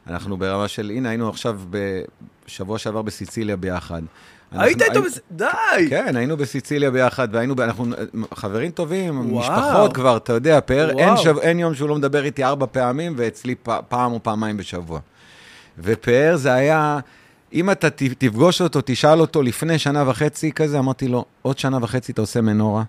אנחנו 0.08 0.38
ברמה 0.38 0.68
של, 0.68 0.92
הנה, 0.96 1.10
היינו 1.10 1.30
עכשיו 1.30 1.60
בשבוע 1.70 2.78
שעבר 2.78 3.02
בסיציליה 3.02 3.56
ביחד. 3.56 4.02
היית 4.52 4.82
איתו 4.82 5.02
בס... 5.02 5.20
די! 5.32 5.46
כן, 5.90 6.16
היינו 6.16 6.38
בסיציליה 6.38 6.92
ביחד, 6.92 7.28
והיינו, 7.32 7.56
אנחנו 7.60 7.86
חברים 8.34 8.72
טובים, 8.72 9.32
וואו. 9.32 9.40
משפחות 9.40 9.94
כבר, 9.94 10.18
אתה 10.18 10.34
יודע, 10.34 10.60
פאר, 10.62 10.90
אין. 11.00 11.18
שב, 11.18 11.38
אין 11.38 11.60
יום 11.60 11.76
שהוא 11.76 11.90
לא 11.90 11.96
מדבר 11.96 12.26
איתי 12.26 12.44
ארבע 12.44 12.66
פעמים, 12.72 13.14
ואצלי 13.18 13.56
פ, 13.56 13.70
פעם 13.88 14.12
או 14.12 14.24
פעמיים 14.24 14.58
בשבוע. 14.58 15.00
ופאר 15.80 16.36
זה 16.36 16.54
היה, 16.54 17.00
אם 17.54 17.72
אתה 17.72 17.90
תפגוש 17.90 18.62
אותו, 18.62 18.80
תשאל 18.86 19.22
אותו 19.22 19.42
לפני 19.42 19.80
שנה 19.80 20.10
וחצי 20.10 20.52
כזה, 20.52 20.80
אמרתי 20.80 21.08
לו, 21.08 21.26
עוד 21.42 21.58
שנה 21.58 21.78
וחצי 21.82 22.12
אתה 22.12 22.22
עושה 22.22 22.42
מנורה? 22.42 22.84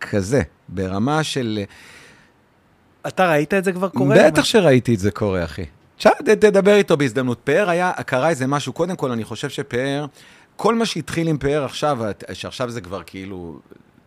כזה, 0.00 0.42
ברמה 0.68 1.22
של... 1.22 1.60
אתה 3.08 3.30
ראית 3.30 3.54
את 3.54 3.64
זה 3.64 3.72
כבר 3.72 3.88
קורה? 3.88 4.16
בטח 4.26 4.44
שראיתי 4.44 4.94
את 4.94 4.98
זה 4.98 5.10
קורה, 5.10 5.44
אחי. 5.44 5.64
תשאל, 5.96 6.12
תדבר 6.40 6.74
איתו 6.74 6.96
בהזדמנות. 6.96 7.38
פאר 7.44 7.70
היה, 7.70 7.92
קרה 8.06 8.28
איזה 8.28 8.46
משהו, 8.46 8.72
קודם 8.72 8.96
כל, 8.96 9.10
אני 9.10 9.24
חושב 9.24 9.48
שפאר, 9.48 10.06
כל 10.56 10.74
מה 10.74 10.86
שהתחיל 10.86 11.28
עם 11.28 11.38
פאר 11.38 11.64
עכשיו, 11.64 11.98
שעכשיו 12.32 12.70
זה 12.70 12.80
כבר 12.80 13.02
כאילו, 13.06 13.58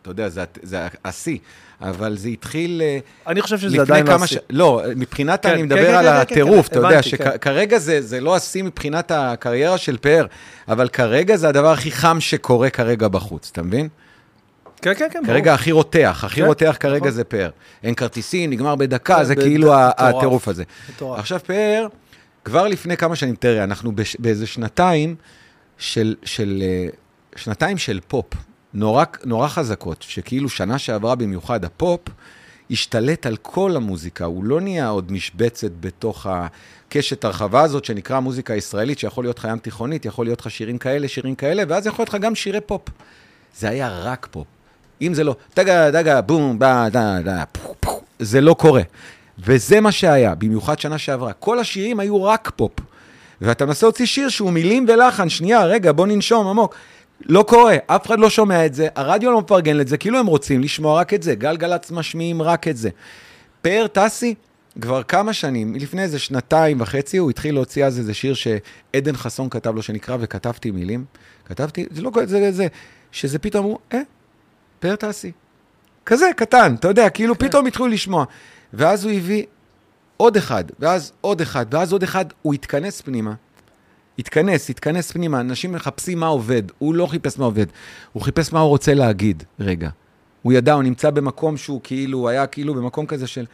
אתה 0.02 0.12
יודע, 0.12 0.30
זה 0.64 0.88
השיא, 1.06 1.38
אבל 1.82 2.18
זה 2.18 2.30
התחיל... 2.30 2.82
אה, 2.82 3.00
אני 3.28 3.42
חושב 3.42 3.58
שזה 3.58 3.82
עדיין 3.82 4.08
לא 4.08 4.12
השיא. 4.12 4.38
ש... 4.38 4.42
לא, 4.50 4.82
מבחינת, 4.96 5.44
כן, 5.44 5.50
אני 5.50 5.58
כן, 5.58 5.66
מדבר 5.66 5.88
כן, 5.88 5.94
על 5.94 6.06
כן, 6.06 6.12
כן, 6.12 6.20
הטירוף, 6.22 6.68
כן, 6.68 6.72
אתה 6.72 6.88
יודע, 6.88 7.00
הבנתי, 7.00 7.18
כן. 7.18 7.30
שכרגע 7.36 7.78
זה, 7.78 8.02
זה 8.02 8.22
לא 8.22 8.36
השיא 8.36 8.64
מבחינת 8.64 9.12
הקריירה 9.12 9.78
של 9.78 9.98
פאר, 9.98 10.26
אבל 10.68 10.88
כרגע 10.88 11.36
זה 11.36 11.50
הדבר 11.50 11.72
הכי 11.72 11.92
חם 11.92 12.18
שקורה 12.20 12.70
כרגע 12.70 13.08
בחוץ, 13.08 13.50
אתה 13.52 13.62
מבין? 13.62 13.88
כן, 14.82 14.94
כן, 14.94 15.08
כן, 15.14 15.26
כרגע 15.26 15.54
הכי 15.54 15.72
רותח, 15.72 16.22
הכי 16.24 16.42
כן, 16.42 16.48
רותח 16.48 16.78
כרגע 16.80 16.98
נכון. 16.98 17.12
זה 17.12 17.24
פאר. 17.24 17.50
אין 17.84 17.94
כרטיסים, 17.94 18.50
נגמר 18.50 18.76
בדקה, 18.76 19.18
כן, 19.18 19.24
זה 19.24 19.36
כאילו. 19.36 19.74
הטירוף 19.76 20.48
הזה. 20.48 20.64
עכשיו 21.02 21.40
פאר, 21.46 21.88
כבר 22.46 22.68
לפני 22.68 22.98
כמה 22.98 23.16
שנים, 23.16 23.36
תראה, 23.36 23.64
אנחנו 23.64 23.92
באיזה 24.20 24.48
שנתיים 24.48 25.16
של, 25.78 26.16
של, 26.24 26.64
אה, 26.66 26.88
שנתיים 27.36 27.78
של 27.78 28.00
פופ, 28.08 28.26
נורא, 28.74 29.04
נורא 29.24 29.48
חזקות, 29.48 30.02
שכאילו 30.02 30.50
שנה 30.50 30.78
שעברה 30.78 31.16
במיוחד, 31.16 31.66
הפופ 31.66 32.02
השתלט 32.72 33.26
על 33.26 33.38
כל 33.42 33.76
המוזיקה, 33.76 34.26
הוא 34.26 34.44
לא 34.44 34.62
נהיה 34.62 34.90
עוד 34.90 35.12
משבצת 35.12 35.72
בתוך 35.80 36.28
הקשת 36.30 37.26
הרחבה 37.26 37.62
הזאת 37.62 37.86
שנקרא 37.86 38.20
מוזיקה 38.20 38.56
ישראלית, 38.56 39.00
שיכול 39.00 39.24
להיות 39.24 39.40
לך 39.40 39.48
ים 39.52 39.58
תיכונית, 39.58 40.06
יכול 40.06 40.26
להיות 40.26 40.42
לך 40.42 40.52
שירים 40.52 40.78
כאלה, 40.78 41.08
שירים 41.08 41.36
כאלה, 41.36 41.64
ואז 41.68 41.88
יכול 41.88 42.04
להיות 42.04 42.10
לך 42.10 42.22
גם 42.22 42.36
שירי 42.36 42.62
פופ. 42.62 42.82
זה 43.58 43.70
היה 43.70 43.90
רק 43.90 44.28
פופ. 44.32 44.48
אם 45.02 45.14
זה 45.14 45.24
לא, 45.24 45.36
דגה, 45.56 45.92
דגה, 45.92 46.22
בום, 46.22 46.60
בה, 46.60 46.88
דה, 46.92 47.18
דה, 47.24 47.44
פו, 47.52 47.76
פו, 47.80 48.02
זה 48.20 48.42
לא 48.42 48.54
קורה. 48.54 48.82
וזה 49.40 49.82
מה 49.82 49.92
שהיה, 49.92 50.36
במיוחד 50.36 50.80
שנה 50.80 50.98
שעברה. 50.98 51.34
כל 51.34 51.60
השירים 51.60 52.00
היו 52.00 52.24
רק 52.24 52.52
פופ. 52.56 52.72
ואתה 53.42 53.66
מנסה 53.66 53.86
להוציא 53.86 54.06
שיר 54.06 54.30
שהוא 54.30 54.52
מילים 54.52 54.86
ולחן, 54.90 55.30
שנייה, 55.30 55.66
רגע, 55.66 55.92
בוא 55.92 56.08
ננשום 56.08 56.48
עמוק. 56.48 56.76
לא 57.22 57.44
קורה, 57.48 57.76
אף 57.88 58.06
אחד 58.06 58.20
לא 58.20 58.30
שומע 58.30 58.66
את 58.66 58.74
זה, 58.74 58.88
הרדיו 58.96 59.32
לא 59.32 59.42
מפרגן 59.42 59.82
את 59.82 59.88
זה, 59.88 59.98
כאילו 59.98 60.20
הם 60.20 60.26
רוצים 60.26 60.62
לשמוע 60.62 61.00
רק 61.00 61.14
את 61.14 61.24
זה, 61.24 61.36
גלגלצ 61.36 61.92
משמיעים 61.92 62.42
רק 62.42 62.68
את 62.68 62.78
זה. 62.78 62.90
פאר 63.62 63.88
טסי, 63.88 64.36
כבר 64.82 65.04
כמה 65.04 65.34
שנים, 65.34 65.76
לפני 65.76 66.04
איזה 66.04 66.20
שנתיים 66.20 66.82
וחצי, 66.82 67.18
הוא 67.18 67.30
התחיל 67.30 67.56
להוציא 67.56 67.86
אז 67.86 68.00
איזה 68.00 68.14
שיר 68.14 68.34
שעדן 68.34 69.16
חסון 69.16 69.50
כתב 69.50 69.76
לו, 69.76 69.82
שנקרא 69.82 70.18
וכתבתי 70.20 70.72
מילים. 70.72 71.06
כתבתי, 71.46 71.86
זה 71.92 72.02
לא, 72.02 72.12
זה, 72.26 72.52
זה, 72.52 72.68
שזה 73.12 73.40
פתאום 73.40 73.66
אמרו, 73.66 73.80
אה, 73.94 74.02
פאר 74.80 74.96
טסי. 74.96 75.32
כזה, 76.06 76.26
קטן, 76.36 76.76
אתה 76.80 76.88
יודע, 76.88 77.10
כאילו 77.10 77.38
פתאום 77.38 77.66
התחילו 77.66 77.88
לשמוע. 77.88 78.26
ואז 78.74 79.06
הוא 79.06 79.14
הביא 79.14 79.44
עוד 80.18 80.38
אחד, 80.38 80.64
ואז 80.80 81.12
עוד 81.22 81.42
אחד, 81.42 81.66
ואז 81.72 81.92
עוד 81.94 82.04
אחד, 82.04 82.26
הוא 82.42 82.54
התכנס 82.54 83.02
פנימה. 83.02 83.34
התכנס, 84.20 84.70
התכנס 84.70 85.12
פנימה, 85.12 85.40
אנשים 85.40 85.72
מחפשים 85.72 86.20
מה 86.20 86.28
עובד, 86.28 86.64
הוא 86.78 86.96
לא 86.96 87.06
חיפש 87.06 87.40
מה 87.40 87.46
עובד, 87.46 87.66
הוא 88.14 88.24
חיפש 88.24 88.54
מה 88.54 88.60
הוא 88.60 88.70
רוצה 88.70 88.94
להגיד, 88.94 89.44
רגע. 89.60 89.90
הוא 90.42 90.54
ידע, 90.54 90.74
הוא 90.74 90.84
נמצא 90.84 91.10
במקום 91.10 91.58
שהוא 91.58 91.82
כאילו, 91.84 92.18
הוא 92.18 92.30
היה 92.30 92.48
כאילו 92.48 92.74
במקום 92.74 93.06
כזה 93.06 93.28
של, 93.28 93.46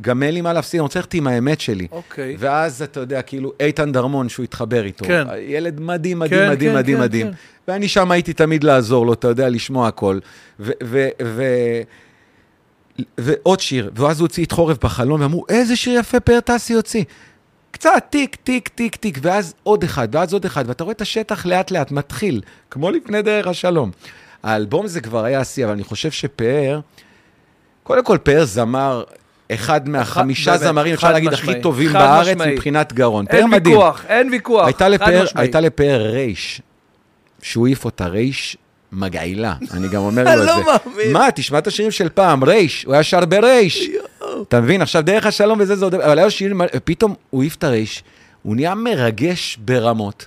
גם 0.00 0.22
אין 0.22 0.34
לי 0.34 0.40
מה 0.40 0.52
להפסיד, 0.52 0.78
אני 0.78 0.82
רוצה 0.82 0.98
ללכת 0.98 1.14
עם 1.14 1.26
האמת 1.26 1.60
שלי. 1.60 1.86
אוקיי. 1.92 2.36
ואז 2.38 2.82
אתה 2.82 3.00
יודע, 3.00 3.22
כאילו, 3.22 3.52
איתן 3.60 3.92
דרמון, 3.92 4.28
שהוא 4.28 4.44
התחבר 4.44 4.84
איתו. 4.84 5.04
כן. 5.04 5.26
ילד 5.40 5.80
מדהים, 5.80 6.18
מדהים, 6.18 6.40
כן, 6.40 6.50
מדהים, 6.50 6.70
כן, 6.70 6.78
מדהים, 6.78 6.96
כן, 6.96 7.02
מדהים. 7.02 7.26
כן. 7.26 7.32
ואני 7.68 7.88
שם 7.88 8.10
הייתי 8.10 8.32
תמיד 8.32 8.64
לעזור 8.64 9.06
לו, 9.06 9.12
אתה 9.12 9.28
יודע, 9.28 9.48
לשמוע 9.48 9.88
הכל. 9.88 10.18
ו... 10.60 10.70
ו, 10.84 11.08
ו 11.22 11.42
ועוד 13.18 13.60
שיר, 13.60 13.90
ואז 13.94 14.20
הוא 14.20 14.24
הוציא 14.24 14.44
את 14.44 14.52
חורף 14.52 14.84
בחלום, 14.84 15.20
ואמרו, 15.20 15.44
איזה 15.48 15.76
שיר 15.76 15.98
יפה 15.98 16.20
פאר 16.20 16.40
טסי 16.40 16.74
הוציא. 16.74 17.04
קצת 17.78 18.04
טיק, 18.10 18.36
טיק, 18.36 18.68
טיק, 18.68 18.96
טיק, 18.96 19.18
ואז 19.22 19.54
עוד 19.62 19.84
אחד, 19.84 20.08
ואז 20.12 20.32
עוד 20.32 20.44
אחד, 20.44 20.64
ואתה 20.66 20.84
רואה 20.84 20.92
את 20.92 21.00
השטח 21.00 21.46
לאט-לאט 21.46 21.90
מתחיל, 21.90 22.40
כמו 22.70 22.90
לפני 22.90 23.22
דרך 23.22 23.46
השלום. 23.46 23.90
האלבום 24.42 24.86
זה 24.86 25.00
כבר 25.00 25.24
היה 25.24 25.40
השיא, 25.40 25.64
אבל 25.64 25.72
אני 25.72 25.84
חושב 25.84 26.10
שפאר, 26.10 26.80
קודם 27.82 28.04
כל 28.04 28.18
פאר 28.22 28.44
זמר, 28.44 29.04
אחד 29.52 29.88
מהחמישה 29.88 30.50
באמת, 30.50 30.62
זמרים, 30.62 30.94
אפשר 30.94 31.12
להגיד, 31.12 31.30
משמעי, 31.30 31.52
הכי 31.52 31.62
טובים 31.62 31.92
בארץ 31.92 32.28
משמעי. 32.28 32.54
מבחינת 32.54 32.92
גרון. 32.92 33.26
פאר 33.26 33.38
אין 33.38 33.50
מדהים. 33.50 33.76
ויכוח, 33.76 34.04
אין 34.08 34.30
ויכוח. 34.30 34.66
הייתה 34.66 34.88
לפאר. 34.88 35.24
הייתה 35.34 35.60
לפאר 35.60 36.00
רייץ', 36.12 36.62
שהוא 37.42 37.66
העיף 37.66 37.84
אותה 37.84 38.06
רייש 38.06 38.56
מגעילה, 38.92 39.54
אני 39.72 39.88
גם 39.88 40.02
אומר 40.02 40.24
לו 40.24 40.30
אני 40.30 40.40
את 40.40 40.46
לא 40.46 40.56
זה. 40.56 40.62
מאמין. 40.90 41.12
מה, 41.12 41.28
תשמע 41.34 41.58
את 41.58 41.66
השירים 41.66 41.90
של 41.90 42.08
פעם, 42.08 42.44
רייש, 42.44 42.84
הוא 42.84 42.94
היה 42.94 43.02
שר 43.02 43.24
ברייש. 43.24 43.90
אתה 44.42 44.60
מבין? 44.60 44.82
עכשיו 44.82 45.02
דרך 45.02 45.26
השלום 45.26 45.60
וזה, 45.60 45.76
זה 45.76 45.84
עוד... 45.84 45.94
אבל 45.94 46.18
היה 46.18 46.30
שירים, 46.30 46.60
פתאום 46.84 47.14
הוא 47.30 47.42
העיף 47.42 47.56
את 47.56 47.64
הרייש, 47.64 48.04
הוא 48.42 48.56
נהיה 48.56 48.74
מרגש 48.74 49.58
ברמות. 49.64 50.26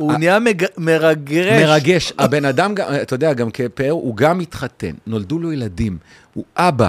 הוא 0.00 0.12
נהיה 0.12 0.38
מרגש. 0.78 1.62
מרגש. 1.62 2.12
הבן 2.18 2.44
אדם, 2.44 2.74
אתה 3.02 3.14
יודע, 3.14 3.32
גם 3.32 3.50
כפאר, 3.50 3.90
הוא 3.90 4.16
גם 4.16 4.38
מתחתן, 4.38 4.90
נולדו 5.06 5.38
לו 5.38 5.52
ילדים, 5.52 5.98
הוא 6.34 6.44
אבא, 6.56 6.88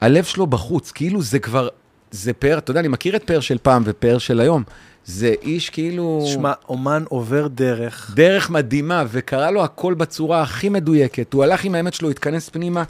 הלב 0.00 0.24
שלו 0.24 0.46
בחוץ, 0.46 0.90
כאילו 0.90 1.22
זה 1.22 1.38
כבר, 1.38 1.68
זה 2.10 2.32
פאר, 2.32 2.58
אתה 2.58 2.70
יודע, 2.70 2.80
אני 2.80 2.88
מכיר 2.88 3.16
את 3.16 3.22
פאר 3.24 3.40
של 3.40 3.58
פעם 3.62 3.82
ופאר 3.86 4.18
של 4.18 4.40
היום. 4.40 4.62
זה 5.04 5.34
איש 5.42 5.70
כאילו... 5.70 6.24
שמע, 6.26 6.52
אומן 6.68 7.04
עובר 7.08 7.46
דרך. 7.46 8.12
דרך 8.14 8.50
מדהימה, 8.50 9.04
וקרה 9.08 9.50
לו 9.50 9.64
הכל 9.64 9.94
בצורה 9.94 10.42
הכי 10.42 10.68
מדויקת. 10.68 11.32
הוא 11.32 11.44
הלך 11.44 11.64
עם 11.64 11.74
האמת 11.74 11.94
שלו, 11.94 12.10
התכנס 12.10 12.48
פנימה. 12.48 12.82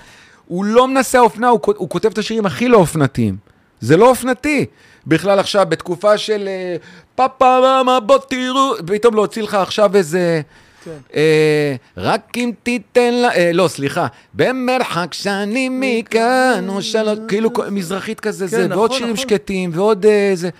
הוא 0.49 0.65
לא 0.65 0.89
מנסה 0.89 1.19
אופנה, 1.19 1.49
הוא, 1.49 1.61
הוא 1.77 1.89
כותב 1.89 2.09
את 2.12 2.19
השירים 2.19 2.47
הכי 2.47 2.69
לא 2.69 2.77
אופנתיים. 2.77 3.37
זה 3.81 3.97
לא 3.97 4.09
אופנתי. 4.09 4.66
בכלל 5.07 5.39
עכשיו, 5.39 5.66
בתקופה 5.69 6.19
של 6.19 6.49
אה, 6.49 6.77
פאפה 7.15 7.59
רמה, 7.59 8.01
בוא 8.01 8.19
תראו, 8.29 8.75
פתאום 8.87 9.15
להוציא 9.15 9.43
לך 9.43 9.55
עכשיו 9.55 9.97
איזה... 9.97 10.41
כן. 10.85 10.97
אה, 11.15 11.75
רק 11.97 12.33
אם 12.37 12.53
תיתן 12.62 13.15
לה... 13.15 13.35
אה, 13.35 13.51
לא, 13.53 13.69
סליחה. 13.69 14.07
במרחק 14.35 15.15
שאני 15.15 15.69
מכאן, 15.73 16.65
או 16.69 16.83
שלוש... 16.83 17.19
כאילו 17.29 17.51
מזרחית 17.70 18.20
כזה, 18.20 18.45
כן, 18.45 18.51
זה, 18.51 18.66
נכון, 18.66 18.79
ועוד 18.79 18.93
שירים 18.93 19.12
נכון. 19.12 19.29
שקטים, 19.29 19.70
ועוד 19.75 20.07
אה, 20.07 20.31
זה... 20.35 20.51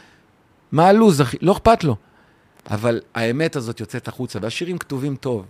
מה 0.73 0.86
הלו"ז, 0.86 1.20
אחי? 1.20 1.36
לא 1.40 1.52
אכפת 1.52 1.85
לו. 1.85 1.97
אבל 2.70 3.01
האמת 3.15 3.56
הזאת 3.56 3.81
יוצאת 3.81 4.09
החוצה, 4.09 4.39
והשירים 4.43 4.78
כתובים 4.78 5.16
טוב. 5.16 5.44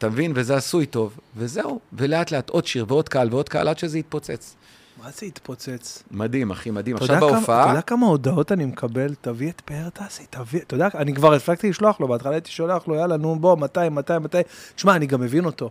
אתה 0.00 0.08
מבין? 0.08 0.32
וזה 0.34 0.56
עשוי 0.56 0.86
טוב, 0.86 1.18
וזהו. 1.36 1.80
ולאט 1.92 2.30
לאט 2.30 2.50
עוד 2.50 2.66
שיר 2.66 2.84
ועוד 2.88 3.08
קהל 3.08 3.28
ועוד 3.30 3.48
קהל 3.48 3.68
עד 3.68 3.78
שזה 3.78 3.98
יתפוצץ. 3.98 4.56
מה 5.02 5.10
זה 5.10 5.26
התפוצץ? 5.26 6.02
מדהים, 6.10 6.50
אחי, 6.50 6.70
מדהים. 6.70 6.96
עכשיו 6.96 7.16
כמה- 7.16 7.26
אתה 7.28 7.36
בהופעה... 7.36 7.68
יודע 7.68 7.80
כמה 7.80 8.06
הודעות 8.06 8.52
אני 8.52 8.64
מקבל? 8.64 9.14
תביא 9.20 9.50
את 9.50 9.60
פאר 9.64 9.88
טסי, 9.88 10.22
תביא, 10.30 10.60
אתה 10.60 10.74
יודע, 10.74 10.88
אני 10.94 11.14
כבר 11.14 11.34
הפסקתי 11.34 11.70
לשלוח 11.70 12.00
לו, 12.00 12.08
בהתחלה 12.08 12.32
הייתי 12.32 12.50
שולח 12.50 12.88
לו, 12.88 12.94
יאללה, 12.94 13.16
נו, 13.16 13.38
בוא, 13.40 13.56
מתי, 13.56 13.80
מתי, 13.90 14.12
מתי. 14.20 14.38
תשמע, 14.74 14.96
אני 14.96 15.06
גם 15.06 15.20
מבין 15.20 15.44
אותו. 15.44 15.70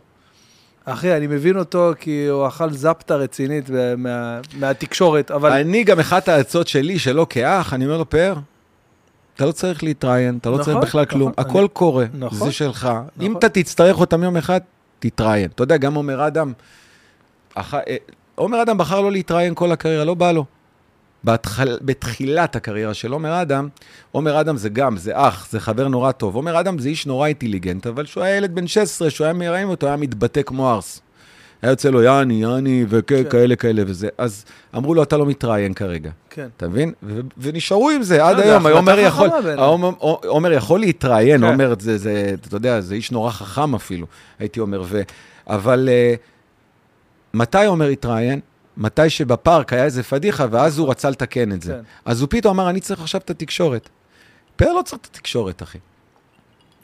אחי, 0.85 1.17
אני 1.17 1.27
מבין 1.27 1.57
אותו 1.57 1.91
כי 1.99 2.27
הוא 2.27 2.47
אכל 2.47 2.73
זפטה 2.73 3.15
רצינית 3.15 3.69
מה- 3.97 4.39
מהתקשורת, 4.59 5.31
אבל... 5.31 5.51
אני 5.51 5.83
גם 5.83 5.99
אחת 5.99 6.27
העצות 6.27 6.67
שלי, 6.67 6.99
שלא 6.99 7.27
כאח, 7.29 7.73
אני 7.73 7.85
אומר 7.85 7.97
לו, 7.97 8.09
פאר, 8.09 8.33
אתה 9.39 9.47
לא 9.47 9.51
צריך 9.51 9.83
להתראיין, 9.83 10.37
אתה 10.37 10.49
לא 10.49 10.57
נכון, 10.59 10.65
צריך 10.73 10.85
בכלל 10.85 11.01
נכון, 11.01 11.17
כלום, 11.19 11.31
אני- 11.37 11.47
הכל 11.49 11.67
קורה, 11.73 12.05
נכון, 12.13 12.47
זה 12.47 12.51
שלך. 12.53 12.89
אם 13.21 13.25
נכון. 13.25 13.37
אתה 13.37 13.49
תצטרך 13.49 13.99
אותם 13.99 14.23
יום 14.23 14.37
אחד, 14.37 14.59
תתראיין. 14.99 15.49
אתה 15.55 15.63
יודע, 15.63 15.77
גם 15.77 15.93
עומר 15.93 16.27
אדם, 16.27 16.53
אח- 17.55 17.73
אה, 17.73 17.95
עומר 18.35 18.61
אדם 18.61 18.77
בחר 18.77 19.01
לא 19.01 19.11
להתראיין 19.11 19.55
כל 19.55 19.71
הקריירה, 19.71 20.05
לא 20.05 20.13
בא 20.13 20.31
לו. 20.31 20.45
בהתחל, 21.23 21.77
בתחילת 21.81 22.55
הקריירה 22.55 22.93
של 22.93 23.11
עומר 23.11 23.41
אדם, 23.41 23.67
עומר 24.11 24.41
אדם 24.41 24.57
זה 24.57 24.69
גם, 24.69 24.97
זה 24.97 25.11
אח, 25.15 25.47
זה 25.51 25.59
חבר 25.59 25.87
נורא 25.87 26.11
טוב. 26.11 26.35
עומר 26.35 26.59
אדם 26.59 26.79
זה 26.79 26.89
איש 26.89 27.05
נורא 27.07 27.27
אינטליגנט, 27.27 27.87
אבל 27.87 28.05
כשהוא 28.05 28.23
היה 28.23 28.35
ילד 28.37 28.55
בן 28.55 28.67
16, 28.67 29.07
כשהוא 29.07 29.25
היה 29.25 29.33
מראים 29.33 29.69
אותו, 29.69 29.87
היה 29.87 29.95
מתבטא 29.95 30.41
כמו 30.41 30.71
ארס. 30.73 31.01
היה 31.61 31.71
יוצא 31.71 31.89
לו 31.89 32.01
יעני, 32.01 32.41
יעני, 32.41 32.85
וכאלה, 32.89 33.55
כאלה 33.55 33.83
וזה. 33.87 34.09
אז 34.17 34.45
אמרו 34.75 34.93
לו, 34.93 35.03
אתה 35.03 35.17
לא 35.17 35.25
מתראיין 35.25 35.73
כרגע. 35.73 36.11
כן. 36.29 36.47
אתה 36.57 36.67
מבין? 36.67 36.93
ונשארו 37.37 37.89
עם 37.89 38.03
זה 38.03 38.25
עד 38.25 38.37
זה 38.37 38.43
היום. 38.43 38.67
עומר 38.67 38.99
יכול, 38.99 39.29
עומר 40.27 40.51
יכול 40.51 40.79
להתראיין, 40.79 41.41
כן. 41.41 41.47
עומר 41.47 41.73
זה, 41.79 41.97
זה, 41.97 42.33
אתה 42.47 42.55
יודע, 42.55 42.81
זה 42.81 42.95
איש 42.95 43.11
נורא 43.11 43.31
חכם 43.31 43.75
אפילו, 43.75 44.07
הייתי 44.39 44.59
אומר. 44.59 44.83
ו... 44.85 45.01
אבל 45.47 45.89
אה, 45.91 46.13
מתי 47.33 47.65
עומר 47.65 47.87
התראיין? 47.87 48.39
מתי 48.77 49.09
שבפארק 49.09 49.73
היה 49.73 49.83
איזה 49.83 50.03
פדיחה, 50.03 50.45
ואז 50.51 50.77
הוא 50.77 50.89
רצה 50.89 51.09
לתקן 51.09 51.51
את 51.51 51.61
זה. 51.61 51.73
כן. 51.73 51.81
אז 52.05 52.21
הוא 52.21 52.27
פתאום 52.29 52.59
אמר, 52.59 52.69
אני 52.69 52.79
צריך 52.79 53.01
עכשיו 53.01 53.21
את 53.21 53.29
התקשורת. 53.29 53.89
פאר 54.55 54.73
לא 54.73 54.81
צריך 54.81 55.01
את 55.01 55.05
התקשורת, 55.05 55.63
אחי. 55.63 55.77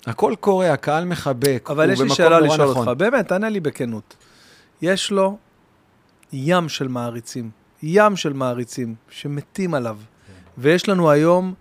הכל 0.06 0.34
קורה, 0.40 0.74
הקהל 0.74 1.06
מחבק, 1.06 1.68
אבל 1.72 1.92
יש 1.92 2.02
לי 2.02 2.10
שאלה 2.10 2.40
לשאול 2.40 2.70
נכון. 2.70 2.88
אותך, 2.88 3.00
באמת, 3.00 3.28
תענה 3.28 3.50
לי 3.50 3.60
בכנות. 3.60 4.16
יש 4.82 5.12
לו 5.12 5.38
ים 6.34 6.70
של 6.70 6.88
מעריצים, 6.88 7.50
ים 7.84 8.16
של 8.16 8.34
מעריצים 8.34 8.96
שמתים 9.10 9.74
עליו, 9.74 9.98
ויש 10.58 10.90
לנו 10.90 11.12
היום 11.12 11.54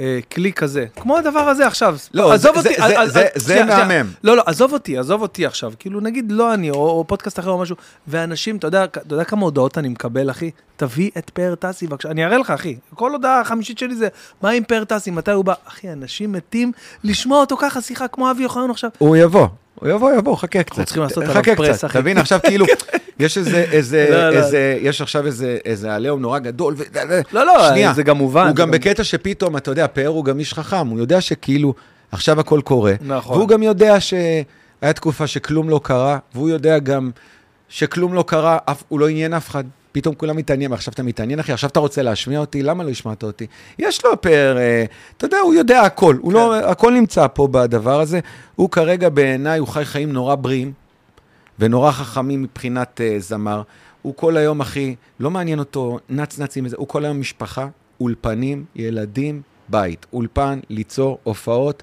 אה, 0.00 0.18
כלי 0.32 0.52
כזה, 0.52 0.86
כמו 0.96 1.16
הדבר 1.16 1.38
הזה 1.40 1.66
עכשיו. 1.66 1.96
לא, 2.14 2.32
עזוב 2.32 2.60
זה- 2.60 2.68
אותי, 2.70 2.80
זה- 2.82 2.98
אה, 3.00 3.08
זה- 3.08 3.20
אה, 3.22 3.28
זה. 3.36 3.64
מהמם. 3.64 4.10
לא, 4.24 4.36
לא, 4.36 4.42
עזוב 4.46 4.72
אותי, 4.72 4.98
עזוב 4.98 5.22
אותי 5.22 5.46
עכשיו. 5.46 5.72
כאילו, 5.78 6.00
נגיד 6.00 6.32
לא 6.32 6.54
אני, 6.54 6.70
או, 6.70 6.76
או 6.90 7.04
פודקאסט 7.06 7.38
אחר 7.38 7.50
או 7.50 7.58
משהו, 7.58 7.76
ואנשים, 8.06 8.56
אתה 8.56 8.66
יודע, 8.66 8.84
אתה 8.84 9.14
יודע 9.14 9.24
כמה 9.24 9.42
הודעות 9.42 9.78
אני 9.78 9.88
מקבל, 9.88 10.30
אחי? 10.30 10.50
תביא 10.76 11.10
את 11.18 11.30
פאר 11.30 11.54
טסי, 11.54 11.86
בבקשה. 11.86 12.10
אני 12.10 12.24
אראה 12.24 12.38
לך, 12.38 12.50
אחי. 12.50 12.76
כל 12.94 13.12
הודעה 13.12 13.40
החמישית 13.40 13.78
שלי 13.78 13.94
זה, 13.96 14.08
מה 14.42 14.50
עם 14.50 14.64
פאר 14.64 14.84
טסי, 14.84 15.10
מתי 15.10 15.30
הוא 15.30 15.44
בא? 15.44 15.54
אחי, 15.64 15.92
אנשים 15.92 16.32
מתים 16.32 16.72
לשמוע 17.04 17.40
אותו 17.40 17.56
ככה, 17.56 17.80
שיחה 17.80 18.08
כמו 18.08 18.30
אבי 18.30 18.44
אוחיון 18.44 18.70
עכשיו. 18.70 18.90
הוא 18.98 19.16
יבוא, 19.16 19.46
הוא 19.84 19.92
יבוא, 19.92 20.12
יבוא, 20.12 20.36
חכה 20.36 20.62
קצת. 20.62 20.84
צריכים 20.84 21.02
לעשות 21.02 21.24
עליו 21.24 21.42
פרס, 21.56 21.84
אחי. 21.84 21.98
תבין, 21.98 22.18
עכשיו 22.18 22.40
כאילו, 22.42 22.66
יש 23.20 23.38
איזה, 23.38 23.64
איזה, 23.72 24.06
לא, 24.10 24.30
לא. 24.30 24.36
איזה, 24.36 24.78
יש 24.80 25.00
עכשיו 25.00 25.26
איזה, 25.26 25.58
איזה 25.64 25.94
עליהום 25.94 26.20
נורא 26.20 26.38
גדל, 26.38 26.64
ו... 26.64 27.20
לא, 27.32 27.46
לא. 27.46 27.92
זה 27.92 28.02
גם 28.02 28.16
מובן. 28.16 28.46
הוא 28.46 28.56
גם 28.56 28.70
בקטע 28.70 29.04
שפתאום, 29.04 29.56
אתה 29.56 29.70
יודע, 29.70 29.86
פאר 29.86 30.06
הוא 30.06 30.24
גם 30.24 30.38
איש 30.38 30.54
חכם, 30.54 30.88
הוא 30.88 30.98
יודע 30.98 31.20
שכאילו, 31.20 31.74
עכשיו 32.12 32.40
הכל 32.40 32.60
קורה. 32.64 32.92
נכון. 33.00 33.36
והוא 33.36 33.48
גם 33.48 33.62
יודע 33.62 34.00
שהיה 34.00 34.92
תקופה 34.94 35.26
שכלום 35.26 35.70
לא 35.70 35.80
קרה, 35.82 36.18
והוא 36.34 36.48
יודע 36.48 36.78
גם 36.78 37.10
שכלום 37.68 38.14
לא 38.14 38.24
קרה, 38.26 38.58
הוא 38.88 39.00
לא 39.00 39.08
עניין 39.08 39.34
אף 39.34 39.48
אחד. 39.48 39.64
פתאום 39.94 40.14
כולם 40.14 40.36
מתעניינים, 40.36 40.72
עכשיו 40.72 40.94
אתה 40.94 41.02
מתעניין, 41.02 41.40
אחי, 41.40 41.52
עכשיו 41.52 41.70
אתה 41.70 41.80
רוצה 41.80 42.02
להשמיע 42.02 42.40
אותי, 42.40 42.62
למה 42.62 42.84
לא 42.84 42.90
השמעת 42.90 43.22
אותי? 43.22 43.46
יש 43.78 44.04
לו 44.04 44.20
פאר, 44.20 44.56
אה, 44.58 44.84
אתה 45.16 45.26
יודע, 45.26 45.38
הוא 45.38 45.54
יודע 45.54 45.80
הכל, 45.80 46.16
הוא 46.20 46.32
לא, 46.32 46.56
הכל 46.56 46.92
נמצא 46.92 47.26
פה 47.34 47.48
בדבר 47.50 48.00
הזה. 48.00 48.20
הוא 48.56 48.70
כרגע 48.70 49.08
בעיניי, 49.08 49.58
הוא 49.58 49.68
חי 49.68 49.84
חיים 49.84 50.12
נורא 50.12 50.34
בריאים, 50.34 50.72
ונורא 51.58 51.92
חכמים 51.92 52.42
מבחינת 52.42 53.00
uh, 53.00 53.20
זמר. 53.22 53.62
הוא 54.02 54.14
כל 54.16 54.36
היום, 54.36 54.60
אחי, 54.60 54.94
לא 55.20 55.30
מעניין 55.30 55.58
אותו 55.58 55.98
נץ 56.08 56.38
נצים 56.38 56.66
וזה, 56.66 56.76
הוא 56.78 56.88
כל 56.88 57.04
היום 57.04 57.20
משפחה, 57.20 57.68
אולפנים, 58.00 58.64
ילדים, 58.76 59.42
בית. 59.68 60.06
אולפן, 60.12 60.60
ליצור, 60.70 61.18
הופעות, 61.22 61.82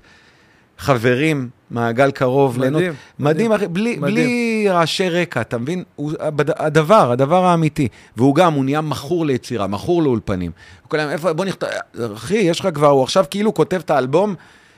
חברים, 0.82 1.50
מעגל 1.72 2.12
קרוב, 2.12 2.58
מדהים, 2.60 2.74
ליהנות. 2.74 2.82
מדהים. 2.82 2.96
מדהים, 3.20 3.52
אחי, 3.52 3.68
בלי, 3.68 3.98
מדהים. 3.98 4.16
בלי 4.16 4.66
רעשי 4.70 5.10
רקע, 5.10 5.42
אתה 5.42 5.58
מבין? 5.58 5.84
הוא 5.96 6.12
הדבר, 6.58 7.12
הדבר 7.12 7.46
האמיתי. 7.46 7.88
והוא 8.18 8.36
גם, 8.36 8.54
הוא 8.54 8.66
נהיה 8.66 8.82
מכור 8.82 9.26
ליצירה, 9.26 9.68
מכור 9.68 10.04
לאולפנים. 10.04 10.52
הוא 10.82 10.90
כל 10.90 11.00
היום, 11.00 11.12
איפה, 11.12 11.34
בוא 11.34 11.46
נכתוב, 11.46 11.70
אחי, 12.16 12.38
יש 12.38 12.60
לך 12.60 12.68
כבר, 12.74 12.88
הוא 12.88 13.04
עכשיו 13.04 13.26
כאילו 13.30 13.54
כותב 13.54 13.82
את 13.86 13.90
האלבום, 13.90 14.36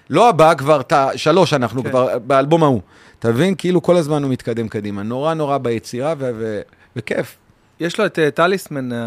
לא 0.09 0.29
הבא, 0.29 0.53
כבר 0.53 0.79
את 0.81 0.91
השלוש, 0.91 1.53
אנחנו 1.53 1.83
כן. 1.83 1.89
כבר 1.89 2.19
באלבום 2.19 2.63
ההוא. 2.63 2.81
אתה 3.19 3.29
מבין? 3.29 3.55
כאילו 3.57 3.81
כל 3.81 3.95
הזמן 3.97 4.23
הוא 4.23 4.31
מתקדם 4.31 4.67
קדימה. 4.67 5.03
נורא 5.03 5.33
נורא 5.33 5.57
ביצירה, 5.57 6.13
ו- 6.17 6.31
ו- 6.35 6.61
וכיף. 6.95 7.37
יש 7.83 7.99
לו 7.99 8.05
את 8.05 8.19
אה, 8.19 8.31
טליסמן, 8.31 8.93
אה, 8.93 8.97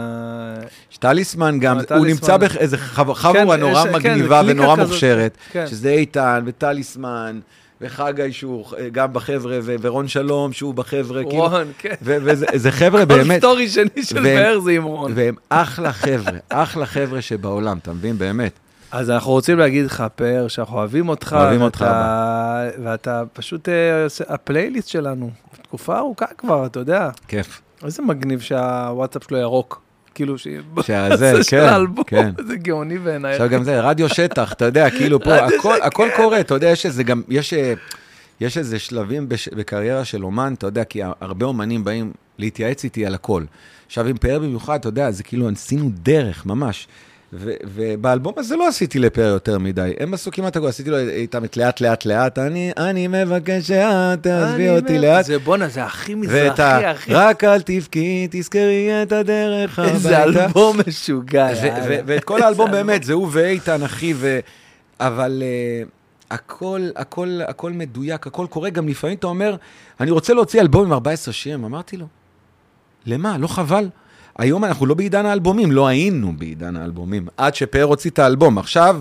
טליסמן 0.99 1.59
גם, 1.61 1.79
אה, 1.91 1.97
הוא. 1.97 2.07
נמצא 2.07 2.37
באיזה 2.37 2.79
חב- 2.79 3.13
חבורה 3.13 3.57
כן, 3.57 3.61
נורא 3.61 3.85
כן, 3.85 3.93
מגניבה 3.95 4.43
ונורא. 4.47 4.77
מוכשרת, 4.77 5.37
כן. 5.53 5.67
שזה 5.67 5.91
איתן 5.91 6.43
וטליסמן 6.47 7.41
וחגי 7.81 8.33
שהוא 8.33 8.65
גם 8.93 9.13
בחבר'ה, 9.13 9.59
ורון 9.63 10.09
שלום 10.09 10.53
שהוא 10.53 10.75
בחבר'ה, 10.75 11.23
כאילו, 11.25 11.43
רון, 11.49 11.65
כן. 11.79 11.95
וזה 12.03 12.47
זה 12.55 12.71
חבר'ה 12.73 13.01
כל 13.01 13.15
באמת, 13.15 13.39
סטורי 13.39 13.69
שני 13.69 14.03
של 14.03 14.23
פאר 14.23 14.61
זה 14.61 14.71
עם 14.71 14.83
רון. 14.85 15.13
והם 15.15 15.35
אחלה 15.49 15.93
חבר'ה, 15.93 16.33
אחלה 16.49 16.87
חבר'ה 16.87 17.21
שבעולם, 17.23 17.79
אתה 17.79 17.93
מבין? 17.93 18.19
באמת. 18.19 18.53
אז 18.93 19.11
אנחנו 19.11 19.31
רוצים 19.33 19.59
להגיד 19.59 19.85
לך, 19.87 20.05
פאר, 20.17 20.49
שאנחנו 20.49 20.77
אוהבים 20.79 21.09
אותך. 21.09 21.37
אוהבים 21.39 21.63
אותך, 21.63 21.81
ואתה- 21.81 22.69
ואתה 22.85 23.23
פשוט, 23.33 23.69
עושה- 24.05 24.25
הפלייליסט 24.29 24.89
שלנו, 24.89 25.31
תקופה 25.63 25.99
ארוכה 25.99 26.27
כבר, 26.39 26.67
אתה 26.67 26.79
יודע. 26.81 27.11
כיף. 27.29 27.61
איזה 27.87 28.03
מגניב 28.03 28.41
שהוואטסאפ 28.41 29.25
שלו 29.25 29.39
ירוק. 29.39 29.83
כאילו, 30.15 30.39
ש... 30.39 30.49
שזה, 30.83 31.33
כן, 31.51 31.59
האלבום, 31.59 32.05
כן. 32.05 32.31
זה 32.49 32.57
גאוני 32.57 32.99
בעיניי. 32.99 33.33
עכשיו 33.33 33.49
גם 33.49 33.65
זה, 33.65 33.81
רדיו 33.81 34.09
שטח, 34.09 34.53
אתה 34.53 34.65
יודע, 34.65 34.91
כאילו 34.91 35.21
פה, 35.21 35.35
הכל, 35.37 35.83
הכל. 35.83 36.09
קורה, 36.17 36.41
אתה 36.41 36.55
יודע, 36.55 36.69
יש 36.69 36.87
איזה 36.87 37.05
גם, 37.05 37.23
יש, 37.29 37.53
אה, 37.53 37.75
יש 38.41 38.59
איזה 38.59 38.79
שלבים 38.79 39.29
בש, 39.29 39.49
בקריירה 39.49 40.05
של 40.05 40.25
אומן, 40.25 40.55
אתה 40.59 40.67
יודע, 40.67 40.85
כי 40.85 41.01
הרבה 41.21 41.47
אומנים 41.47 41.85
באים 41.85 42.13
להתייעץ 42.39 42.85
איתי 42.85 43.07
על 43.07 43.15
הכל. 43.15 43.45
עכשיו, 43.87 44.07
עם 44.07 44.17
פאר 44.17 44.39
במיוחד, 44.39 44.79
אתה 44.79 44.89
יודע, 44.89 45.11
זה 45.11 45.23
כאילו, 45.23 45.49
עשינו 45.49 45.91
דרך, 46.03 46.47
ממש. 46.47 46.89
ו- 47.33 47.55
ובאלבום 47.65 48.33
הזה 48.37 48.57
לא 48.57 48.69
עשיתי 48.69 48.99
לפאר 48.99 49.25
יותר 49.25 49.59
מדי. 49.59 49.93
הם 50.01 50.15
עשו 50.15 50.31
כמעט 50.31 50.57
הכול, 50.57 50.69
עשיתי 50.69 50.91
לו 50.91 50.99
איתם 50.99 51.45
את 51.45 51.57
לאט 51.57 51.81
לאט 51.81 52.05
לאט, 52.05 52.39
אני, 52.39 52.73
אני 52.77 53.09
מבקש 53.09 53.67
שאת 53.69 54.23
תעזבי 54.23 54.71
אותי. 54.71 54.99
לאט. 54.99 55.25
זה 55.25 55.39
בואנה, 55.39 55.69
זה 55.69 55.85
הכי 55.85 56.15
ואת. 56.15 56.21
מזרחי, 56.61 56.85
הכי... 56.85 57.15
רק 57.15 57.45
אל 57.45 57.61
תבכי, 57.61 58.29
תזכרי 58.31 59.03
את 59.03 59.13
הדרך 59.13 59.79
איזה 59.85 60.19
הביתה. 60.19 60.45
אלבום 60.45 60.77
משוגע. 60.87 61.49
ואת 62.07 62.25
כל 62.25 62.43
האלבום 62.43 62.71
באמת, 62.77 63.05
זה 63.05 63.13
הוא 63.13 63.29
ואיתן, 63.33 63.83
אחי, 63.83 64.15
ו... 64.17 64.39
אבל 65.01 65.43
uh, 65.43 65.89
הכל, 66.31 66.89
הכל, 66.97 67.41
הכל 67.49 67.73
מדויק, 67.73 68.27
הכל 68.27 68.47
קורה. 68.51 68.71
גם 68.71 68.89
לפעמים 68.89 69.17
אתה 69.17 69.27
אומר, 69.27 69.57
אני 70.01 70.11
רוצה 70.11 70.35
להוציא 70.35 70.61
אלבום 70.61 70.85
עם 70.87 70.93
14 70.93 71.35
שירים. 71.35 71.65
אמרתי 71.65 71.97
לו, 71.97 72.07
למה? 73.07 73.39
לא 73.39 73.47
חבל? 73.47 73.89
היום 74.39 74.65
אנחנו 74.65 74.87
לא 74.87 74.95
בעידן 74.95 75.27
האלבומים, 75.27 75.73
לא 75.73 75.87
היינו 75.87 76.33
בעידן 76.39 76.77
האלבומים, 76.77 77.27
עד 77.37 77.55
שפאר 77.55 77.83
הוציא 77.83 78.11
את 78.11 78.19
האלבום. 78.19 78.59
עכשיו, 78.59 79.01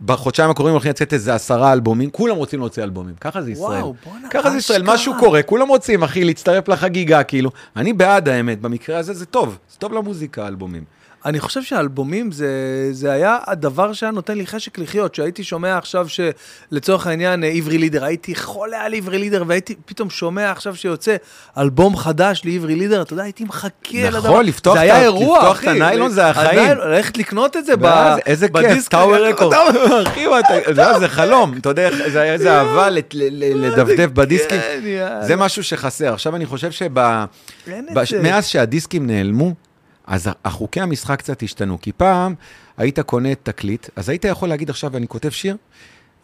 בחודשיים 0.00 0.50
הקרובים 0.50 0.72
הולכים 0.72 0.90
לצאת 0.90 1.12
איזה 1.12 1.34
עשרה 1.34 1.72
אלבומים, 1.72 2.10
כולם 2.10 2.36
רוצים 2.36 2.60
להוציא 2.60 2.82
אלבומים, 2.82 3.14
ככה 3.20 3.42
זה 3.42 3.50
ישראל. 3.50 3.80
וואו, 3.80 3.94
בואנה, 4.04 4.28
ככה 4.28 4.50
זה 4.50 4.56
ישראל. 4.56 4.82
משהו 4.84 5.14
קורה, 5.18 5.42
כולם 5.42 5.68
רוצים, 5.68 6.02
אחי, 6.02 6.24
להצטרף 6.24 6.68
לחגיגה, 6.68 7.22
כאילו. 7.22 7.50
אני 7.76 7.92
בעד 7.92 8.28
האמת, 8.28 8.60
במקרה 8.60 8.98
הזה 8.98 9.14
זה 9.14 9.26
טוב, 9.26 9.58
זה 9.72 9.78
טוב 9.78 9.92
למוזיקה, 9.92 10.44
האלבומים. 10.44 10.84
אני 11.24 11.40
חושב 11.40 11.62
שאלבומים 11.62 12.32
זה, 12.32 12.48
זה 12.92 13.12
היה 13.12 13.38
הדבר 13.46 13.92
שהיה 13.92 14.12
נותן 14.12 14.38
לי 14.38 14.46
חשק 14.46 14.78
לחיות, 14.78 15.14
שהייתי 15.14 15.44
שומע 15.44 15.78
עכשיו 15.78 16.06
שלצורך 16.08 17.06
העניין 17.06 17.44
אה, 17.44 17.48
עברי 17.48 17.78
לידר, 17.78 18.04
הייתי 18.04 18.34
חולה 18.34 18.80
על 18.80 18.94
עברי 18.94 19.18
לידר, 19.18 19.44
והייתי 19.46 19.74
פתאום 19.86 20.10
שומע 20.10 20.50
עכשיו 20.50 20.76
שיוצא 20.76 21.16
אלבום 21.58 21.96
חדש 21.96 22.42
לעברי 22.44 22.76
לידר, 22.76 23.02
אתה 23.02 23.12
יודע, 23.12 23.22
הייתי 23.22 23.44
מחכה 23.44 24.10
לדבר. 24.10 24.28
נכון, 24.28 24.46
לפתוח 24.46 24.74
זה 24.74 24.80
היה 24.80 25.02
אירוע, 25.02 25.38
לפתוח 25.38 25.56
אחי. 25.56 25.66
את 25.66 25.70
הניילון 25.70 26.10
זה 26.10 26.26
החיים. 26.26 26.78
ללכת 26.78 27.18
לקנות 27.18 27.56
את 27.56 27.66
זה 27.66 27.72
ב- 27.76 28.16
איזה 28.26 28.48
כיף, 28.48 28.56
בדיסק. 28.56 28.90
טאוור 28.90 29.28
רקורד. 29.28 29.56
אחי, 30.06 30.26
זה 31.00 31.08
חלום, 31.08 31.54
אתה 31.58 31.68
יודע, 31.68 31.90
זה 32.12 32.20
היה 32.20 32.32
איזה 32.32 32.52
אהבה 32.52 32.90
לדפדף 32.90 34.10
בדיסקים. 34.12 34.60
זה 35.20 35.36
משהו 35.36 35.64
שחסר. 35.64 36.12
עכשיו, 36.14 36.36
אני 36.36 36.46
חושב. 36.46 36.70
שמאז 38.04 38.46
שהדיסקים 38.46 39.06
נעלמו, 39.06 39.65
אז 40.06 40.30
החוקי 40.44 40.80
המשחק 40.80 41.18
קצת 41.18 41.42
השתנו. 41.42 41.80
כי 41.80 41.92
פעם 41.92 42.34
היית 42.76 43.00
קונה 43.00 43.34
תקליט, 43.34 43.88
אז 43.96 44.08
היית 44.08 44.24
יכול 44.24 44.48
להגיד 44.48 44.70
עכשיו, 44.70 44.96
אני 44.96 45.08
כותב 45.08 45.30
שיר, 45.30 45.56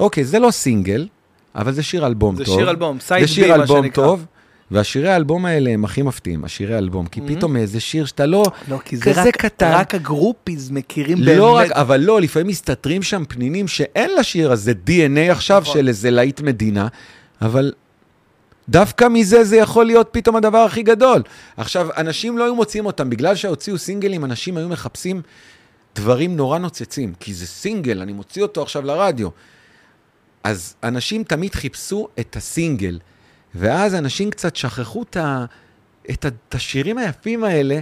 אוקיי, 0.01 0.25
זה 0.25 0.39
לא 0.39 0.51
סינגל, 0.51 1.09
אבל 1.55 1.73
זה 1.73 1.83
שיר 1.83 2.07
אלבום 2.07 2.37
זה 2.37 2.45
טוב. 2.45 2.59
שיר 2.59 2.71
אלבום, 2.71 3.01
side 3.01 3.21
זה 3.21 3.27
B, 3.27 3.33
שיר 3.33 3.49
מה 3.49 3.55
אלבום 3.55 3.83
שנקרא. 3.83 4.05
טוב. 4.05 4.27
והשירי 4.73 5.09
האלבום 5.09 5.47
האלה 5.47 5.71
הם 5.71 5.85
הכי 5.85 6.03
מפתיעים, 6.03 6.45
השירי 6.45 6.75
האלבום, 6.75 7.07
כי 7.07 7.21
פתאום 7.27 7.57
איזה 7.57 7.81
שיר 7.81 8.05
שאתה 8.05 8.27
לא, 8.27 8.45
לא, 8.69 8.79
כי 8.85 8.97
זה 8.97 9.05
כזה 9.05 9.23
רק, 9.23 9.37
קטן. 9.37 9.73
רק 9.73 9.95
הגרופיז 9.95 10.71
מכירים 10.71 11.19
באמת. 11.19 11.39
לא 11.39 11.57
רק, 11.57 11.71
אבל 11.71 12.01
לא, 12.01 12.21
לפעמים 12.21 12.47
מסתתרים 12.47 13.03
שם 13.03 13.23
פנינים 13.29 13.69
שאין 13.69 14.11
לשיר 14.19 14.53
הזה 14.53 14.73
DNA 14.87 15.33
עכשיו 15.33 15.61
נכון. 15.61 15.75
של 15.75 15.89
איזה 15.89 16.11
להיט 16.11 16.41
מדינה, 16.41 16.89
אבל 17.43 17.73
דווקא 18.69 19.09
מזה 19.11 19.45
זה 19.45 19.57
יכול 19.57 19.87
להיות 19.87 20.09
פתאום 20.13 20.37
הדבר 20.37 20.59
הכי 20.59 20.83
גדול. 20.83 21.23
עכשיו, 21.57 21.89
אנשים 21.97 22.39
לא 22.39 22.45
היו 22.45 22.55
מוצאים 22.55 22.87
אותם, 22.87 23.11
בגלל 23.11 23.35
שהוציאו 23.35 23.79
סינגלים, 23.79 24.25
אנשים 24.25 24.57
היו 24.57 24.69
מחפשים 24.69 25.23
דברים 25.95 26.37
נורא 26.37 26.59
נוצצים, 26.59 27.15
כי 27.21 27.35
זה 27.35 27.47
סינגל, 27.47 28.03
אני 28.03 28.13
מוציא 28.13 28.43
אותו 28.43 28.63
עכשיו 28.63 28.83
לרדיו. 28.83 29.29
אז 30.45 30.75
אנשים 30.83 31.25
תמיד 31.25 31.55
חיפשו 31.55 32.09
את 32.21 32.37
הסינגל, 32.37 32.99
ואז 33.55 33.95
אנשים 33.95 34.31
קצת 34.31 34.57
שכחו 34.57 35.03
את, 35.03 35.17
ה, 35.17 35.45
את, 36.11 36.25
ה, 36.25 36.29
את 36.29 36.55
השירים 36.55 36.99
היפים 36.99 37.45
האלה, 37.45 37.81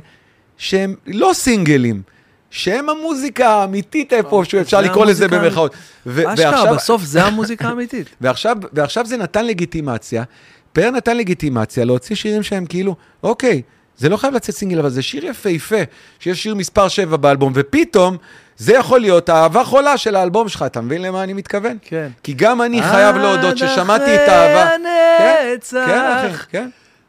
שהם 0.57 0.95
לא 1.07 1.31
סינגלים, 1.35 2.03
שהם 2.51 2.89
המוזיקה 2.89 3.49
האמיתית 3.49 4.13
איפשהו, 4.13 4.61
אפשר 4.61 4.81
לקרוא 4.81 5.07
לזה 5.07 5.29
במרכאות. 5.29 5.75
ו- 6.07 6.35
אשכרה, 6.35 6.75
בסוף 6.75 7.03
זה 7.03 7.25
המוזיקה 7.25 7.69
האמיתית. 7.69 8.09
ועכשיו, 8.21 8.57
ועכשיו 8.73 9.07
זה 9.07 9.17
נתן 9.17 9.47
לגיטימציה, 9.47 10.25
פאר 10.73 10.91
נתן 10.91 11.17
לגיטימציה 11.17 11.85
להוציא 11.85 12.17
שירים 12.17 12.43
שהם 12.43 12.67
כאילו, 12.67 12.97
אוקיי, 13.23 13.63
זה 13.97 14.09
לא 14.09 14.17
חייב 14.17 14.35
לצאת 14.35 14.55
סינגל, 14.55 14.79
אבל 14.79 14.91
זה 14.91 15.03
שיר 15.03 15.27
יפהפה, 15.27 15.77
שיש 16.19 16.43
שיר 16.43 16.55
מספר 16.55 16.89
7 16.89 17.17
באלבום, 17.17 17.53
ופתאום 17.57 18.17
זה 18.57 18.75
יכול 18.75 19.01
להיות 19.01 19.29
האהבה 19.29 19.65
חולה 19.65 19.99
של 19.99 20.17
האלבום 20.17 20.49
שלך, 20.49 20.63
אתה 20.67 20.81
מבין 20.81 21.03
למה 21.03 21.23
אני 21.23 21.33
מתכוון? 21.33 21.77
כן. 21.83 22.09
כי 22.23 22.33
גם 22.33 22.63
אני 22.63 22.83
חייב 22.83 23.17
להודות 23.17 23.59
ששמעתי 23.59 24.15
את 24.15 24.29
האהבה. 24.29 24.63
עד 24.63 24.81
כן, 24.81 24.87
אחרי 25.19 25.87
כן, 25.87 25.99
הנצח. 25.99 26.35
אחי, 26.35 26.47
כן. 26.51 26.69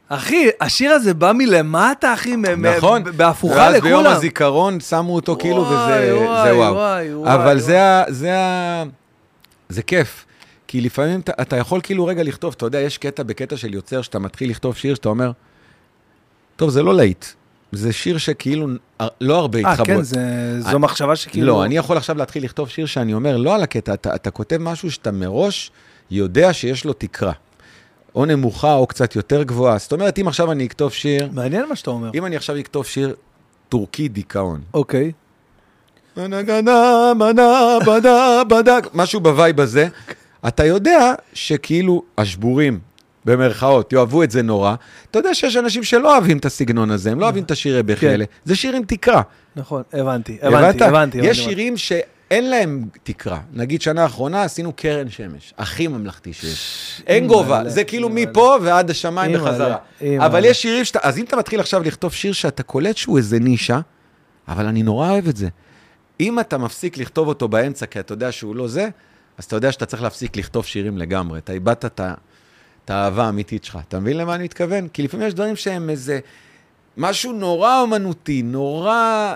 אחי, 0.09 0.49
השיר 0.61 0.91
הזה 0.91 1.13
בא 1.13 1.31
מלמטה, 1.31 2.13
אחי, 2.13 2.35
נכון. 2.57 3.03
בהפוכה 3.17 3.55
ואז 3.55 3.81
ביום 3.81 4.01
לכולם. 4.01 4.17
הזיכרון 4.17 4.79
שמו 4.79 5.15
אותו 5.15 5.35
כאילו, 5.39 5.61
וואי, 5.61 5.73
וזה 5.73 6.15
וואי, 6.17 6.43
זה 6.43 6.55
וואו. 6.55 6.73
וואי, 6.73 7.13
וואי, 7.15 7.33
אבל. 7.33 7.59
זה 7.59 7.83
ה... 7.83 8.03
זה 8.07 8.37
ה... 8.37 8.83
זה 9.69 9.83
כיף. 9.83 10.25
כי 10.71 10.81
לפעמים 10.81 11.19
אתה, 11.19 11.31
אתה 11.41 11.55
יכול 11.57 11.79
כאילו 11.83 12.05
רגע 12.05 12.23
לכתוב, 12.23 12.53
אתה 12.57 12.65
יודע, 12.65 12.79
יש 12.79 12.97
קטע 12.97 13.23
בקטע 13.23 13.57
של 13.57 13.73
יוצר, 13.73 14.01
שאתה 14.01 14.19
מתחיל 14.19 14.49
לכתוב 14.49 14.75
שיר, 14.75 14.95
שאתה 14.95 15.09
אומר, 15.09 15.31
טוב, 16.55 16.69
זה 16.69 16.83
לא 16.83 16.95
להיט. 16.95 17.25
זה 17.71 17.93
שיר 17.93 18.17
שכאילו 18.17 18.67
לא 19.21 19.39
הרבה 19.39 19.59
אה, 19.59 19.71
התחברו. 19.71 19.85
כן, 19.97 20.01
זה- 20.01 20.61
זו 20.71 20.79
מחשבה 20.79 21.15
שכאילו... 21.15 21.47
לא, 21.47 21.65
אני 21.65 21.77
יכול 21.77 21.97
עכשיו 21.97 22.17
להתחיל 22.17 22.43
לכתוב 22.43 22.69
שיר 22.69 22.85
שאני 22.85 23.13
אומר, 23.13 23.37
לא 23.37 23.55
על 23.55 23.63
הקטע, 23.63 23.93
אתה, 23.93 24.15
אתה 24.15 24.31
כותב 24.31 24.57
משהו 24.57 24.91
שאתה 24.91 25.11
מראש 25.11 25.71
יודע 26.11 26.53
שיש 26.53 26.85
לו 26.85 26.93
תקרה. 26.93 27.31
או 28.15 28.25
נמוכה 28.25 28.73
או 28.73 28.87
קצת 28.87 29.15
יותר 29.15 29.43
גבוהה. 29.43 29.77
זאת 29.77 29.91
אומרת, 29.91 30.19
אם 30.19 30.27
עכשיו 30.27 30.51
אני 30.51 30.65
אכתוב 30.65 30.93
שיר, 30.93 31.29
מעניין 31.33 31.69
מה 31.69 31.75
שאתה 31.75 31.89
אומר. 31.91 32.09
אם 32.13 32.25
אני 32.25 32.35
עכשיו 32.35 32.59
אכתוב 32.59 32.85
שיר 32.85 33.15
טורקי 33.69 34.07
דיכאון. 34.07 34.61
אוקיי. 34.73 35.11
בדה, 38.49 38.77
משהו 38.93 39.19
בווייב 39.19 39.59
הזה, 39.59 39.87
אתה 40.47 40.65
יודע 40.65 41.13
שכאילו 41.33 42.03
השבורים, 42.17 42.79
במרכאות, 43.25 43.93
יאהבו 43.93 44.23
את 44.23 44.31
זה 44.31 44.41
נורא. 44.41 44.75
אתה 45.11 45.19
יודע 45.19 45.33
שיש 45.33 45.57
אנשים 45.57 45.83
שלא 45.83 46.13
אוהבים 46.13 46.37
את 46.37 46.45
הסגנון 46.45 46.91
הזה, 46.91 47.11
הם 47.11 47.19
לא 47.19 47.25
אוהבים 47.25 47.43
את 47.43 47.51
השירי 47.51 47.83
בכי 47.83 48.01
כן. 48.01 48.07
האלה. 48.07 48.25
זה 48.45 48.55
שיר 48.55 48.75
עם 48.75 48.83
תקרה. 48.87 49.21
נכון, 49.55 49.83
הבנתי, 49.93 50.37
הבנת? 50.41 50.63
הבנתי, 50.63 50.83
הבנתי. 50.83 51.17
יש 51.17 51.23
הבנתי. 51.23 51.35
שירים 51.35 51.77
שאין 51.77 52.49
להם 52.49 52.85
תקרה. 53.03 53.39
נגיד, 53.53 53.81
שנה 53.81 54.03
האחרונה 54.03 54.43
עשינו 54.43 54.73
קרן 54.73 55.09
שמש, 55.09 55.53
הכי 55.57 55.87
ממלכתי 55.87 56.33
שיש. 56.33 57.01
אין 57.07 57.27
גובה, 57.27 57.69
זה 57.69 57.83
כאילו. 57.83 58.09
מפה 58.09 58.57
ועד 58.61 58.89
השמיים 58.89 59.33
בחזרה. 59.33 59.77
אבל 60.17 60.45
יש 60.45 60.61
שירים 60.61 60.85
שאתה... 60.85 60.99
אז 61.01 61.17
אם 61.17 61.23
אתה 61.23 61.37
מתחיל 61.37 61.59
עכשיו 61.59 61.83
לכתוב 61.83 62.13
שיר 62.13 62.33
שאתה 62.33 62.63
קולט 62.63 62.97
שהוא 62.97 63.17
איזה 63.17 63.39
נישה, 63.39 63.79
אבל 64.47 64.65
אני 64.65 64.83
נורא 64.83 65.09
אוהב 65.09 65.27
את 65.27 65.37
זה. 65.37 65.47
אם 66.19 66.39
אתה 66.39 66.57
מפסיק 66.57 66.97
לכתוב 66.97 67.27
אותו 67.27 67.47
באמצע, 67.47 67.85
כי 67.85 67.99
אתה 67.99 68.13
יודע 68.13 68.31
שהוא 68.31 68.55
לא 68.55 68.67
זה, 68.67 68.89
אז 69.41 69.45
אתה 69.45 69.55
יודע 69.55 69.71
שאתה 69.71 69.85
צריך 69.85 70.03
להפסיק 70.03 70.37
לכתוב 70.37 70.65
שירים 70.65 70.97
לגמרי. 70.97 71.39
אתה 71.39 71.53
איבדת 71.53 71.85
את 71.85 72.89
האהבה 72.89 73.25
האמיתית 73.25 73.63
שלך. 73.63 73.79
אתה 73.87 73.99
מבין 73.99 74.17
למה 74.17 74.35
אני 74.35 74.43
מתכוון? 74.43 74.87
כי 74.87 75.03
לפעמים 75.03 75.27
יש 75.27 75.33
דברים 75.33 75.55
שהם 75.55 75.89
איזה... 75.89 76.19
משהו 76.97 77.33
נורא 77.33 77.81
אומנותי, 77.81 78.41
נורא... 78.41 79.33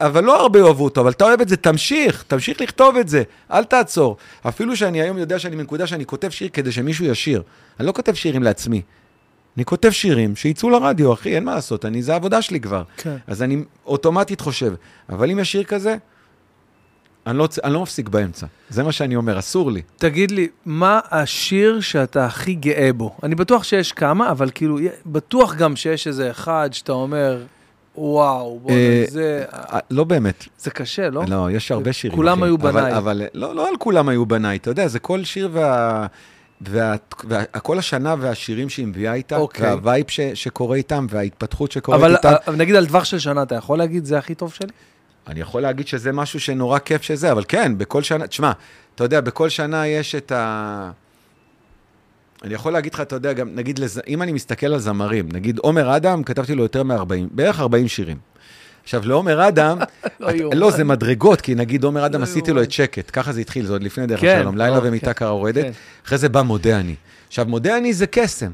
אבל 0.00 0.24
לא 0.24 0.40
הרבה 0.40 0.58
יאהבו 0.58 0.84
אותו, 0.84 1.00
אבל 1.00 1.10
אתה 1.10 1.24
אוהב 1.24 1.40
את 1.40 1.48
זה, 1.48 1.56
תמשיך, 1.56 2.24
תמשיך 2.28 2.60
לכתוב 2.60 2.96
את 2.96 3.08
זה, 3.08 3.22
אל 3.50 3.64
תעצור. 3.64 4.16
אפילו 4.48 4.76
שאני 4.76 5.00
היום 5.02 5.18
יודע 5.18 5.38
שאני 5.38 5.56
בנקודה 5.56 5.86
שאני 5.86 6.06
כותב 6.06 6.28
שיר 6.30 6.48
כדי 6.52 6.72
שמישהו 6.72 7.04
ישיר. 7.04 7.42
אני 7.80 7.86
לא 7.86 7.92
כותב 7.92 8.14
שירים 8.14 8.42
לעצמי. 8.42 8.82
אני 9.56 9.64
כותב 9.64 9.90
שירים 9.90 10.36
שיצאו 10.36 10.70
לרדיו, 10.70 11.12
אחי, 11.12 11.34
אין 11.34 11.44
מה 11.44 11.54
לעשות, 11.54 11.84
אני, 11.84 12.02
זה 12.02 12.12
העבודה 12.12 12.42
שלי 12.42 12.60
כבר. 12.60 12.82
כן. 12.96 13.16
אז 13.26 13.42
אני 13.42 13.64
אוטומטית 13.86 14.40
חושב, 14.40 14.74
אבל 15.08 15.30
אם 15.30 15.38
יש 15.38 15.52
שיר 15.52 15.64
כזה, 15.64 15.96
אני 17.26 17.38
לא, 17.38 17.48
אני 17.64 17.72
לא 17.72 17.82
מפסיק 17.82 18.08
באמצע. 18.08 18.46
זה 18.68 18.82
מה 18.82 18.92
שאני 18.92 19.16
אומר, 19.16 19.38
אסור 19.38 19.72
לי. 19.72 19.82
תגיד 19.96 20.30
לי, 20.30 20.48
מה 20.66 21.00
השיר 21.10 21.80
שאתה 21.80 22.26
הכי 22.26 22.54
גאה 22.54 22.90
בו? 22.92 23.16
אני 23.22 23.34
בטוח 23.34 23.64
שיש 23.64 23.92
כמה, 23.92 24.30
אבל 24.30 24.50
כאילו, 24.54 24.78
בטוח 25.06 25.54
גם 25.54 25.76
שיש 25.76 26.06
איזה 26.06 26.30
אחד 26.30 26.68
שאתה 26.72 26.92
אומר, 26.92 27.42
וואו, 27.96 28.60
בוא'נה, 28.62 28.76
אה, 28.76 29.04
זה... 29.08 29.44
אה, 29.52 29.78
לא 29.90 30.04
באמת. 30.04 30.44
זה 30.58 30.70
קשה, 30.70 31.10
לא? 31.10 31.22
לא, 31.28 31.50
יש 31.50 31.70
הרבה 31.70 31.92
שירים. 31.92 32.16
כולם 32.16 32.38
אחי. 32.38 32.48
היו 32.48 32.54
אבל- 32.56 32.72
בניי. 32.72 32.96
אבל 32.96 33.22
לא, 33.34 33.54
לא 33.54 33.68
על 33.68 33.74
כולם 33.78 34.08
היו 34.08 34.26
בניי, 34.26 34.56
אתה 34.56 34.70
יודע, 34.70 34.88
זה 34.88 34.98
כל 34.98 35.24
שיר 35.24 35.48
וה... 35.52 36.06
וה... 36.60 36.94
וה... 37.24 37.44
כל 37.44 37.78
השנה 37.78 38.14
והשירים 38.18 38.68
שהיא 38.68 38.86
מביאה 38.86 39.14
איתה, 39.14 39.36
אוקיי. 39.36 39.66
והווייב 39.66 40.04
ש... 40.08 40.20
שקורה 40.20 40.76
איתם, 40.76 41.06
וההתפתחות 41.10 41.72
שקורית 41.72 42.00
אבל 42.00 42.16
איתם. 42.16 42.32
אה, 42.48 42.52
נגיד 42.56 42.74
על 42.74 42.86
טווח 42.86 43.04
של 43.04 43.18
שנה, 43.18 43.42
אתה 43.42 43.54
יכול 43.54 43.78
להגיד, 43.78 44.04
זה 44.04 44.18
הכי 44.18 44.34
טוב 44.34 44.52
שלי? 44.52 44.68
אני 45.28 45.40
יכול 45.40 45.62
להגיד 45.62 45.86
שזה 45.86 46.12
משהו 46.12 46.40
שנורא 46.40 46.78
כיף 46.78 47.02
שזה, 47.02 47.32
אבל 47.32 47.44
כן, 47.48 47.78
בכל 47.78 48.02
שנה, 48.02 48.26
תשמע, 48.26 48.52
אתה 48.94 49.04
יודע, 49.04 49.20
בכל 49.20 49.48
שנה 49.48 49.86
יש 49.86 50.14
את 50.14 50.32
ה... 50.32 50.90
אני 52.44 52.54
יכול 52.54 52.72
להגיד 52.72 52.94
לך, 52.94 53.00
אתה 53.00 53.16
יודע, 53.16 53.32
גם, 53.32 53.48
נגיד, 53.54 53.78
לז... 53.78 54.00
אם 54.06 54.22
אני 54.22 54.32
מסתכל 54.32 54.66
על 54.66 54.78
זמרים, 54.78 55.28
נגיד 55.32 55.58
עומר 55.58 55.96
אדם, 55.96 56.22
כתבתי 56.22 56.54
לו 56.54 56.62
יותר 56.62 56.82
מ-40, 56.82 57.04
בערך 57.30 57.60
40 57.60 57.88
שירים. 57.88 58.16
עכשיו, 58.82 59.08
לעומר 59.08 59.48
אדם, 59.48 59.78
לא 60.20 60.30
את-. 60.30 60.34
לא, 60.54 60.70
זה 60.70 60.84
מדרגות, 60.84 61.40
כי 61.40 61.54
נגיד 61.54 61.84
עומר 61.84 62.06
אדם, 62.06 62.20
לא 62.20 62.24
עשיתי 62.24 62.52
לו. 62.52 62.62
את 62.62 62.72
שקט, 62.72 63.10
ככה 63.12 63.32
זה 63.32 63.40
התחיל, 63.40 63.66
זה 63.66 63.72
עוד 63.72 63.82
לפני 63.82 64.06
דרך 64.06 64.20
כן, 64.20 64.38
השלום, 64.38 64.56
לילה 64.56 64.76
אוקיי. 64.76 64.88
ומיטה 64.88 65.12
קרה 65.12 65.30
רועדת, 65.30 65.64
כן. 65.64 65.70
אחרי 66.06 66.18
זה 66.18 66.28
בא 66.28 66.42
מודה 66.42 66.80
אני. 66.80 66.94
עכשיו, 67.28 67.46
מודה 67.46 67.78
אני 67.78 67.92
זה 67.92 68.06
קסם. 68.06 68.52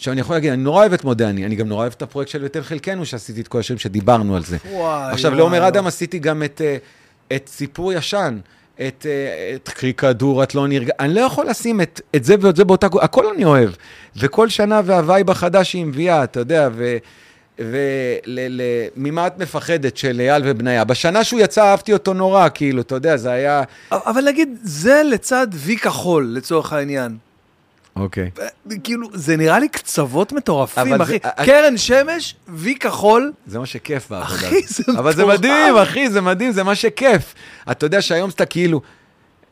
עכשיו, 0.00 0.12
אני 0.12 0.20
יכול 0.20 0.36
להגיד, 0.36 0.52
אני 0.52 0.62
נורא 0.62 0.80
אוהב 0.80 0.92
את 0.92 1.04
מודה 1.04 1.30
אני, 1.30 1.46
אני 1.46 1.56
גם 1.56 1.68
נורא 1.68 1.80
אוהב 1.80 1.92
את 1.96 2.02
הפרויקט 2.02 2.30
של 2.30 2.44
ותן 2.44 2.62
חלקנו, 2.62 3.06
שעשיתי 3.06 3.40
את 3.40 3.48
כל 3.48 3.58
השירים 3.58 3.78
שדיברנו 3.78 4.36
על 4.36 4.44
זה. 4.44 4.56
וואי, 4.70 5.12
עכשיו, 5.12 5.34
לעומר 5.34 5.58
וואי. 5.58 5.68
אדם 5.68 5.86
עשיתי 5.86 6.18
גם 6.18 6.42
את, 6.42 6.60
אה, 6.64 6.76
את 7.36 7.48
סיפור 7.48 7.92
ישן, 7.92 8.38
את, 8.74 9.06
אה, 9.08 9.52
את 9.54 9.68
קרי 9.68 9.92
כדור, 9.92 10.42
את 10.42 10.54
לא 10.54 10.68
נרגע. 10.68 10.92
אני 11.00 11.14
לא 11.14 11.20
יכול 11.20 11.46
לשים 11.46 11.80
את, 11.80 12.00
את 12.16 12.24
זה 12.24 12.34
ואת 12.40 12.56
זה 12.56 12.64
באותה... 12.64 12.86
הכל 13.00 13.26
אני 13.34 13.44
אוהב. 13.44 13.70
וכל 14.16 14.48
שנה 14.48 14.80
והווייב 14.84 15.30
החדש 15.30 15.70
שהיא 15.70 15.84
מביאה, 15.84 16.24
אתה 16.24 16.40
יודע, 16.40 16.68
ו... 16.72 16.96
וממה 18.96 19.26
את 19.26 19.38
מפחדת 19.38 19.96
של 19.96 20.20
אייל 20.20 20.42
ובניה. 20.46 20.84
בשנה 20.84 21.24
שהוא 21.24 21.40
יצא 21.40 21.64
אהבתי 21.64 21.92
אותו 21.92 22.14
נורא, 22.14 22.48
כאילו, 22.54 22.80
אתה 22.82 22.94
יודע, 22.94 23.16
זה 23.16 23.30
היה... 23.30 23.62
אבל 23.90 24.24
נגיד, 24.28 24.58
זה 24.62 25.02
לצד 25.10 25.46
וי 25.52 25.76
כחול, 25.76 26.32
לצורך 26.36 26.72
העניין. 26.72 27.16
אוקיי. 27.96 28.30
כאילו, 28.84 29.08
זה 29.14 29.36
נראה 29.36 29.58
לי 29.58 29.68
קצוות 29.68 30.32
מטורפים, 30.32 31.00
אחי. 31.00 31.12
זה- 31.12 31.28
אה, 31.38 31.44
קרן 31.46 31.76
שמש, 31.76 32.34
וי 32.48 32.74
כחול, 32.74 33.32
זה 33.46 33.58
מה 33.58 33.66
שכיף 33.66 34.10
בעבודה. 34.10 34.34
אחי, 34.34 34.62
זה 34.66 34.82
אבל 34.98 35.14
זה 35.14 35.22
מטורף. 35.22 35.38
מדהים, 35.38 35.76
אחי, 35.76 36.10
זה 36.10 36.20
מדהים, 36.20 36.52
זה 36.52 36.62
מה 36.62 36.74
שכיף. 36.74 37.34
אתה 37.70 37.86
יודע 37.86 38.02
שהיום 38.02 38.30
אתה 38.30 38.46
כאילו... 38.46 38.80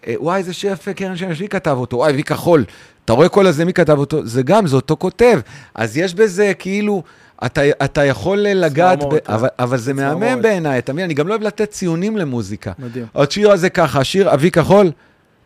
אה, 0.07 0.15
וואי, 0.19 0.39
איזה 0.39 0.53
שיר 0.53 0.73
יפה, 0.73 0.93
קרן 0.93 1.17
שמש, 1.17 1.41
מי 1.41 1.49
כתב 1.49 1.77
אותו? 1.81 1.97
וואי, 1.97 2.13
וי 2.13 2.23
כחול. 2.23 2.65
אתה 3.05 3.13
רואה 3.13 3.29
כל 3.29 3.47
הזה, 3.47 3.65
מי 3.65 3.73
כתב 3.73 3.99
אותו? 3.99 4.27
זה 4.27 4.43
גם, 4.43 4.67
זה 4.67 4.77
אותו 4.77 4.97
כותב. 4.99 5.41
אז 5.75 5.97
יש 5.97 6.15
בזה 6.15 6.53
כאילו, 6.59 7.03
אתה, 7.47 7.61
אתה 7.85 8.05
יכול 8.05 8.39
לגעת, 8.39 8.99
ב, 9.05 9.17
אבל, 9.29 9.49
אבל 9.59 9.79
זה. 9.79 9.95
מהמם 9.95 10.43
בעיניי, 10.43 10.79
אתה 10.79 10.93
מבין? 10.93 11.05
אני 11.05 11.15
גם 11.15 11.29
לא 11.29 11.33
אוהב 11.35 11.43
לתת 11.43 11.71
ציונים 11.71 12.17
למוזיקה. 12.17 12.73
מדהים. 12.79 13.07
השיר 13.15 13.51
הזה 13.53 13.71
ככה, 13.71 14.01
השיר 14.01 14.35
אבי 14.35 14.51
כחול, 14.51 14.91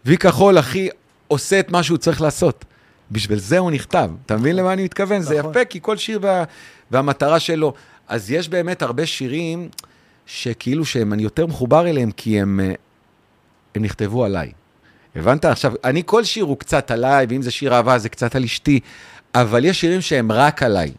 וי 0.07 0.17
כחול, 0.19 0.59
אחי, 0.59 0.89
עושה 1.29 1.61
את 1.61 1.71
מה 1.71 1.83
שהוא 1.83 1.99
צריך 1.99 2.21
לעשות. 2.21 2.65
בשביל 3.13 3.39
זה 3.39 3.59
הוא 3.59 3.71
נכתב. 3.71 4.11
אתה 4.27 4.37
מבין 4.37 4.57
למה 4.57 4.73
אני 4.73 4.85
מתכוון? 4.85 5.21
זה 5.21 5.39
נכון. 5.39 5.51
יפה, 5.51 5.65
כי 5.65 5.79
כל 5.83 5.97
שיר 5.97 6.19
וה, 6.23 6.45
והמטרה 6.91 7.41
שלו. 7.41 7.75
אז 8.09 8.31
יש 8.31 8.49
באמת 8.49 8.83
הרבה 8.83 9.07
שירים 9.07 9.69
שכאילו 10.27 10.85
שהם, 10.85 11.13
אני 11.13 11.23
יותר 11.23 11.47
מחובר 11.47 11.89
אליהם, 11.89 12.11
כי 12.11 12.41
הם, 12.41 12.61
אה, 12.61 12.75
הם 13.75 13.83
נכתבו 13.83 14.25
עליי. 14.25 14.53
הבנת? 15.17 15.45
עכשיו, 15.45 15.73
אני, 15.85 16.03
כל 16.07 16.25
שיר 16.25 16.45
הוא 16.45 16.59
קצת 16.59 16.91
עליי, 16.91 17.27
ואם 17.29 17.43
זה 17.43 17.51
שיר 17.51 17.75
אהבה, 17.75 17.99
זה 17.99 18.09
קצת 18.09 18.35
על 18.35 18.45
אשתי, 18.45 18.81
אבל 19.35 19.65
יש 19.65 19.81
שירים 19.81 20.01
שהם 20.01 20.33
רק 20.33 20.63
עליי. 20.63 20.93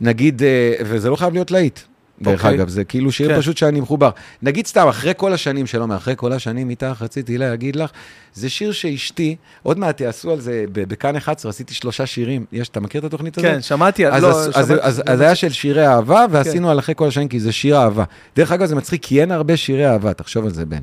נגיד, 0.00 0.42
אה, 0.42 0.74
וזה 0.84 1.10
לא 1.10 1.16
חייב 1.16 1.32
להיות 1.32 1.50
להיט. 1.50 1.80
דרך 2.22 2.44
אוקיי. 2.44 2.56
אגב, 2.58 2.68
זה 2.68 2.84
כאילו 2.84 3.12
שיר 3.12 3.28
כן. 3.28 3.38
פשוט 3.40 3.56
שאני 3.56 3.80
מחובר. 3.80 4.10
נגיד 4.42 4.66
סתם, 4.66 4.88
אחרי 4.88 5.12
כל 5.16 5.32
השנים 5.32 5.66
שלא, 5.66 5.86
מאחרי 5.86 6.14
כל 6.16 6.32
השנים 6.32 6.70
איתך, 6.70 6.98
רציתי 7.00 7.38
להגיד 7.38 7.76
לך, 7.76 7.90
זה 8.34 8.50
שיר 8.50 8.72
שאשתי, 8.72 9.36
עוד 9.62 9.78
מעט 9.78 10.00
יעשו 10.00 10.30
על 10.30 10.40
זה, 10.40 10.64
בכאן 10.72 11.16
11 11.16 11.50
עשיתי 11.50 11.74
שלושה 11.74 12.06
שירים. 12.06 12.44
יש, 12.52 12.68
אתה 12.68 12.80
מכיר 12.80 13.00
את 13.00 13.04
התוכנית 13.04 13.38
הזאת? 13.38 13.50
כן, 13.50 13.62
שמעתי, 13.62 14.06
אז, 14.08 14.22
לא, 14.22 14.28
אז, 14.30 14.48
אז, 14.54 14.66
שמעתי- 14.68 14.82
אז, 14.82 15.02
אז 15.06 15.20
היה 15.20 15.34
של 15.34 15.48
שירי 15.48 15.86
אהבה, 15.86 16.24
כן. 16.28 16.34
ועשינו 16.34 16.70
על 16.70 16.78
אחרי 16.78 16.94
כל 16.94 17.08
השנים, 17.08 17.28
כי 17.28 17.40
זה 17.40 17.52
שיר 17.52 17.76
אהבה. 17.76 18.04
דרך 18.36 18.52
אגב, 18.52 18.66
זה 18.66 18.74
מצחיק, 18.76 19.02
כי 19.02 19.20
אין 19.20 19.30
הרבה 19.32 19.56
שירי 19.56 19.86
אהבה, 19.86 20.12
תחשוב 20.12 20.44
על 20.44 20.52
זה, 20.54 20.66
בן. 20.66 20.80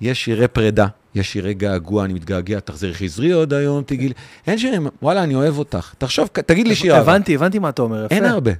יש 0.00 0.24
שירי 0.24 0.48
פרידה, 0.48 0.86
יש 1.14 1.32
שירי 1.32 1.54
געגוע, 1.54 2.04
אני 2.04 2.12
מתגעגע, 2.12 2.60
תחזרי 2.60 2.94
חזרי 2.94 3.30
עוד 3.32 3.52
היום, 3.54 3.82
תגידי, 3.82 4.14
אין 4.46 4.58
שירים, 4.58 4.86
וואלה, 5.02 5.22
אני 5.22 5.34
אוהב 5.34 5.58
אותך. 5.58 5.94
תחשוב, 5.98 6.26
תגיד 6.26 6.68
לי 6.68 6.74
שיר 6.74 6.94
אהבה. 6.96 7.12
הבנתי, 7.12 7.34
הבנתי 7.34 7.58
מה 7.58 7.68
אתה 7.68 7.82
אומר, 7.82 8.04
יפה. 8.04 8.14
אין 8.14 8.24
הרבה. 8.24 8.50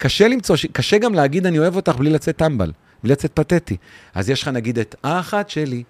קשה 0.00 0.28
למצוא, 0.28 0.56
קשה 0.72 0.98
גם 0.98 1.14
להגיד 1.14 1.46
אני 1.46 1.58
אוהב 1.58 1.76
אותך 1.76 1.96
בלי 1.96 2.10
לצאת 2.10 2.36
טמבל, 2.36 2.72
בלי 3.02 3.12
לצאת 3.12 3.30
פתטי. 3.34 3.76
אז 4.14 4.30
יש 4.30 4.42
לך 4.42 4.48
נגיד 4.48 4.78
את 4.78 4.94
האחת 5.02 5.50
שלי, 5.50 5.82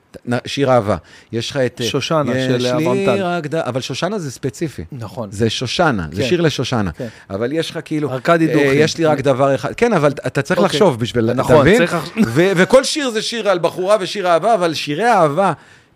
שיר 0.47 0.71
אהבה. 0.71 0.97
יש 1.33 1.51
לך 1.51 1.57
את... 1.57 1.81
אה, 1.81 1.87
שושנה 1.87 2.33
של 2.35 2.67
אברהם. 2.67 3.43
אבל 3.55 3.81
שושנה 3.81 4.19
זה 4.19 4.31
ספציפי. 4.31 4.85
נכון. 4.93 5.29
זה 5.33 5.51
שושנה, 5.51 6.07
זה 6.13 6.23
כן. 6.23 6.29
שיר 6.29 6.41
לשושנה. 6.41 6.93
כן. 6.93 7.07
אבל 7.31 7.53
יש 7.53 7.71
לך 7.71 7.79
כאילו... 7.85 8.13
ארכדי 8.13 8.49
אה, 8.49 8.53
דוכין. 8.53 8.73
יש 8.75 8.99
לי 8.99 9.05
רק 9.05 9.21
דבר 9.21 9.55
אחד. 9.55 9.75
כן, 9.75 9.93
אבל 9.93 10.13
אתה 10.27 10.43
צריך 10.43 10.61
אוקיי. 10.61 10.67
לחשוב 10.67 11.01
בשביל... 11.01 11.33
נכון, 11.33 11.55
אתה 11.55 11.63
מבין? 11.63 11.79
צריך 11.79 11.97
ו- 12.27 12.53
וכל 12.57 12.85
שיר 12.85 13.11
זה 13.11 13.23
שיר 13.23 13.49
על 13.49 13.59
בחורה 13.59 13.97
ושיר 14.01 14.29
אהבה, 14.29 14.55
אבל 14.55 14.75
שירי 14.75 15.11
אהבה... 15.11 15.53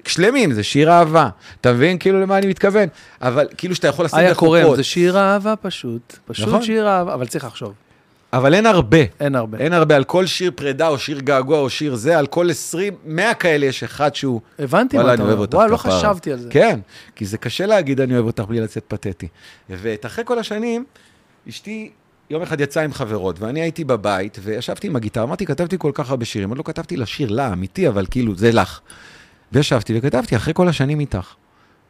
שלמים, 0.08 0.52
זה 0.52 0.62
שיר 0.62 0.90
אהבה. 0.90 1.28
אתה 1.60 1.72
מבין 1.72 1.98
כאילו 1.98 2.20
למה 2.20 2.38
אני 2.38 2.46
מתכוון? 2.46 2.88
אבל 3.22 3.46
כאילו 3.56 3.74
שאתה 3.74 3.88
יכול 3.88 4.04
לשים 4.04 4.18
איה 4.18 4.34
קורם, 4.34 4.60
בחופות. 4.60 4.76
זה 4.76 4.84
שיר 4.84 5.18
אהבה 5.18 5.56
פשוט. 5.56 6.16
פשוט 6.26 6.48
נכון. 6.48 6.62
שיר 6.62 6.88
אהבה, 6.88 7.14
אבל 7.14 7.26
צריך 7.26 7.44
לחשוב. 7.44 7.72
אבל 8.36 8.54
אין 8.54 8.66
הרבה. 8.66 8.98
אין 9.20 9.34
הרבה. 9.34 9.58
אין 9.58 9.72
הרבה, 9.72 9.96
על 9.96 10.04
כל 10.04 10.26
שיר 10.26 10.50
פרידה 10.54 10.88
או 10.88 10.98
שיר 10.98 11.20
געגוע 11.20 11.58
או 11.58 11.70
שיר 11.70 11.94
זה, 11.94 12.18
על 12.18 12.26
כל 12.26 12.50
20, 12.50 12.94
100 13.04 13.34
כאלה 13.34 13.66
יש 13.66 13.82
אחד 13.82 14.14
שהוא... 14.14 14.40
הבנתי 14.58 14.96
מה 14.96 15.14
אתה 15.14 15.22
אומר. 15.22 15.44
וואי, 15.52 15.70
לא. 15.70 15.76
חשבתי 15.76 16.32
על 16.32 16.38
זה. 16.38 16.50
כן, 16.50 16.80
כי 17.16 17.24
זה 17.24 17.38
קשה 17.38 17.66
להגיד 17.66 18.00
אני 18.00 18.14
אוהב 18.14 18.26
אותך 18.26 18.44
בלי 18.48 18.60
לצאת 18.60 18.84
פתטי. 18.88 19.28
ואת 19.70 20.06
אחרי 20.06 20.24
כל 20.24 20.38
השנים, 20.38 20.84
אשתי 21.48 21.90
יום 22.30 22.42
אחד 22.42 22.60
יצאה 22.60 22.84
עם 22.84 22.92
חברות, 22.92 23.40
ואני 23.40 23.60
הייתי 23.60 23.84
בבית, 23.84 24.38
וישבתי 24.42 24.86
עם 24.86 24.96
הגיטרה, 24.96 25.24
אמרתי, 25.24 25.46
כתבתי 25.46 25.76
כל 25.78 25.90
כך 25.94 26.10
הרבה 26.10 26.24
שירים, 26.24 26.48
עוד 26.48 26.58
לא 26.58 26.62
כתבתי 26.62 26.96
לה 26.96 27.06
שיר, 27.06 27.30
לה, 27.30 27.52
אמיתי, 27.52 27.88
אבל 27.88 28.06
כאילו, 28.10 28.34
זה 28.34 28.52
לך. 28.52 28.80
וישבתי 29.52 29.98
וכתבתי, 29.98 30.36
אחרי 30.36 30.54
כל 30.54 30.68
השנים 30.68 31.00
איתך. 31.00 31.34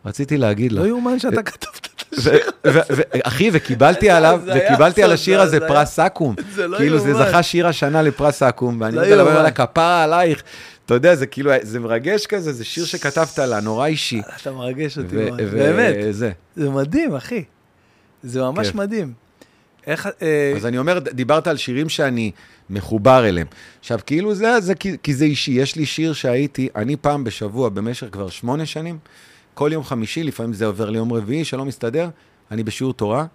רציתי 0.07 0.37
להגיד 0.37 0.73
לך. 0.73 0.81
לא 0.83 0.87
יאומן 0.87 1.19
שאתה 1.19 1.43
כתבת 1.43 1.89
את 1.97 2.19
ו- 2.67 3.03
אחי, 3.23 3.51
וקיבלתי 3.53 4.11
עליו, 4.17 4.41
וקיבלתי 4.57 5.03
על 5.03 5.13
השיר 5.13 5.37
זה- 5.39 5.43
הזה 5.43 5.59
זה 5.61 5.69
פרס 5.69 5.99
אקו"ם. 5.99 6.35
זה 6.55 6.69
לא 6.69 6.79
כאילו, 6.79 6.99
זה 6.99 7.09
יאומן. 7.11 7.25
זכה 7.29 7.43
שיר 7.43 7.67
השנה 7.67 8.03
לפרס 8.03 8.43
אקו"ם, 8.43 8.81
ואני 8.81 8.97
יודע 8.97 9.09
לדבר 9.17 9.29
על 9.29 9.35
יאומן. 9.35 9.47
הכפרה 9.47 10.05
עלייך. 10.05 10.43
אתה 10.87 10.95
יודע, 10.95 11.15
זה 11.15 11.27
כאילו, 11.27 11.51
זה 11.63 11.81
מרגש 11.81 12.27
כזה, 12.27 12.53
זה 12.53 12.65
שיר 12.65 12.85
שכתבת 12.85 13.39
לה, 13.39 13.61
נורא 13.61 13.87
אישי. 13.87 14.21
אתה 14.43 14.53
מרגש 14.53 14.99
אותי, 14.99 15.17
באמת. 15.51 15.95
זה. 16.11 16.31
זה 16.57 16.71
מדהים, 16.71 17.15
אחי. 17.15 17.45
זה 18.23 18.41
ממש. 18.43 18.75
מדהים. 18.75 19.13
איך... 19.87 20.09
אה, 20.23 20.53
אז 20.57 20.67
אני 20.67 20.79
אומר, 20.79 20.99
דיברת 20.99 21.47
על 21.47 21.57
שירים 21.57 21.89
שאני 21.89 22.31
מחובר 22.71 23.29
אליהם. 23.29 23.47
עכשיו, 23.81 23.99
כאילו 24.07 24.35
זה, 24.35 24.61
זה 24.61 24.75
כי, 24.75 24.97
כי 25.03 25.15
זה 25.15 25.25
אישי. 25.25 25.51
יש 25.51 25.77
לי 25.77 25.87
שיר 25.87 26.13
שהייתי, 26.13 26.69
אני 26.77 26.97
פעם 26.97 27.25
בשבוע, 27.25 27.69
במשך 27.69 28.07
כבר 28.13 28.29
שמונה 28.29 28.67
שנים, 28.67 28.99
כל 29.55 29.71
יום 29.73 29.85
חמישי, 29.85 30.23
לפעמים 30.23 30.53
זה 30.53 30.67
עובר 30.67 30.91
ליום 30.91 31.13
רביעי, 31.13 31.45
שלא 31.45 31.65
מסתדר, 31.65 32.09
אני 32.51 32.63
בשיעור 32.63 32.93
תורה 32.93 33.27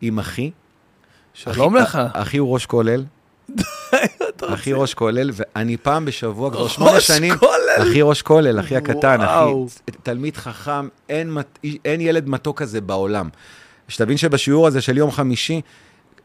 עם 0.00 0.18
אחי. 0.18 0.50
שלום 1.34 1.76
אחי- 1.76 1.82
לך. 1.84 1.98
אחי 2.12 2.36
הוא 2.38 2.52
ראש 2.54 2.66
כולל. 2.66 3.04
אחי 4.54 4.72
ראש 4.72 4.94
כולל, 4.94 5.30
ואני 5.34 5.76
פעם 5.76 6.04
בשבוע, 6.04 6.50
כבר 6.50 6.68
שמונה 6.68 7.00
שנים? 7.00 7.34
אחי 7.78 8.02
ראש 8.02 8.22
כולל, 8.22 8.60
אחי 8.60 8.76
הקטן. 8.76 9.20
אחי, 9.20 9.50
תלמיד 10.02 10.36
חכם, 10.36 10.88
אין, 11.08 11.36
אין 11.84 12.00
ילד 12.00 12.28
מתוק 12.28 12.58
כזה 12.62 12.80
בעולם. 12.80 13.28
שתבין 13.88 14.16
שבשיעור 14.16 14.66
הזה 14.66 14.80
של 14.80 14.96
יום 14.96 15.10
חמישי, 15.10 15.60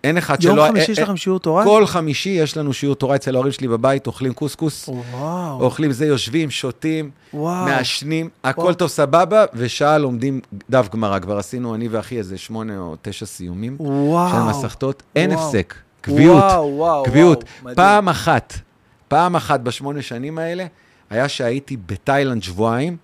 אין 0.03 0.17
אחד 0.17 0.43
יום 0.43 0.55
שלא... 0.55 0.67
חמישי 0.67 0.91
יש 0.91 0.99
אין- 0.99 1.07
לכם 1.07 1.17
שיעור 1.17 1.39
תורה? 1.39 1.63
כל 1.63 1.85
חמישי 1.85 2.29
יש 2.29 2.57
לנו 2.57 2.73
שיעור 2.73 2.95
תורה 2.95 3.15
אצל 3.15 3.35
ההורים 3.35 3.51
שלי 3.51 3.67
בבית, 3.67 4.07
אוכלים 4.07 4.33
קוסקוס, 4.33 4.89
וואו, 4.89 5.61
אוכלים 5.61 5.91
זה, 5.91 6.05
יושבים, 6.05 6.51
שותים, 6.51 7.09
וואו. 7.33 7.65
מעשנים, 7.65 8.29
הכל 8.43 8.61
וואו. 8.61 8.73
טוב 8.73 8.87
סבבה, 8.87 9.45
ושעה 9.53 9.97
לומדים 9.97 10.39
דף 10.69 10.87
גמרא. 10.93 11.19
כבר 11.19 11.37
עשינו, 11.37 11.75
אני 11.75 11.87
ואחי, 11.87 12.17
איזה 12.17 12.37
שמונה 12.37 12.77
או 12.79 12.95
תשע 13.01 13.25
סיומים. 13.25 13.75
וואו. 13.79 14.31
של 14.31 14.57
מסכתות, 14.57 15.03
אין 15.15 15.31
וואו. 15.31 15.47
הפסק. 15.47 15.73
קביעות, 16.01 16.43
וואו, 16.43 16.73
וואו, 16.77 17.03
קביעות. 17.03 17.43
וואו, 17.43 17.61
מדהים. 17.61 17.75
פעם 17.75 18.09
אחת, 18.09 18.53
פעם 19.07 19.35
אחת 19.35 19.59
בשמונה 19.59 20.01
שנים 20.01 20.37
האלה, 20.37 20.65
היה 21.09 21.29
שהייתי 21.29 21.77
בתאילנד 21.85 22.43
שבועיים, 22.43 22.97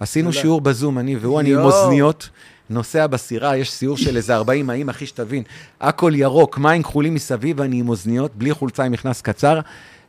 עשינו. 0.00 0.32
שיעור 0.32 0.60
בזום, 0.60 0.98
אני 0.98 1.16
והוא, 1.16 1.40
אני 1.40 1.52
עם. 1.54 1.60
אוזניות, 1.60 2.28
נוסע 2.70 3.06
בסירה, 3.06 3.56
יש 3.56 3.70
סיור 3.70 3.96
של 3.96 4.16
איזה 4.16 4.34
40 4.36 4.70
האם, 4.70 4.88
אחי, 4.88 5.06
שתבין, 5.06 5.42
הכל 5.80 6.12
ירוק, 6.14 6.58
מים 6.58 6.82
כחולים 6.82 7.14
מסביב, 7.14 7.60
אני 7.60 7.78
עם 7.80 7.88
אוזניות, 7.88 8.30
בלי 8.34 8.54
חולצה 8.54 8.84
עם 8.84 8.92
מכנס 8.92 9.20
קצר, 9.22 9.60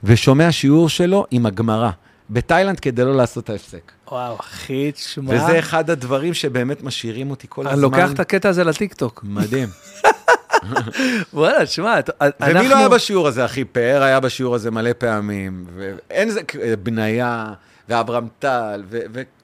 ושומע 0.03 0.51
שיעור 0.51 0.89
שלו 0.89 1.25
עם 1.31 1.45
הגמרא. 1.45 1.89
בתאילנד 2.29 2.79
כדי 2.79 3.03
לא 3.05 3.15
לעשות 3.15 3.43
את 3.43 3.49
ההפסק. 3.49 3.91
וואו, 4.11 4.39
אחי, 4.39 4.91
תשמע. 4.91 5.33
וזה 5.35 5.59
אחד 5.59 5.89
הדברים 5.89 6.33
שבאמת 6.33 6.83
משאירים 6.83 7.29
אותי 7.31 7.47
כל 7.49 7.61
אני 7.61 7.73
הזמן. 7.73 7.81
לוקח 7.83 8.11
את 8.11 8.19
הקטע 8.19 8.49
הזה 8.49 8.63
לטיקטוק. 8.63 9.21
מדהים. 9.27 9.69
וואלה, 11.33 11.65
תשמע, 11.65 11.99
אתה- 11.99 12.11
ומי 12.41 12.51
אנחנו... 12.51 12.69
לא 12.69 12.77
היה 12.77 12.89
בשיעור 12.89 13.27
הזה, 13.27 13.45
אחי? 13.45 13.63
פאר 13.65 14.03
היה 14.03 14.19
בשיעור 14.19 14.55
הזה 14.55 14.71
מלא 14.71 14.91
פעמים, 14.97 15.65
ואין 15.75 16.29
זה, 16.29 16.41
בניה, 16.83 17.53
ואברהם 17.89 18.27
טל, 18.39 18.83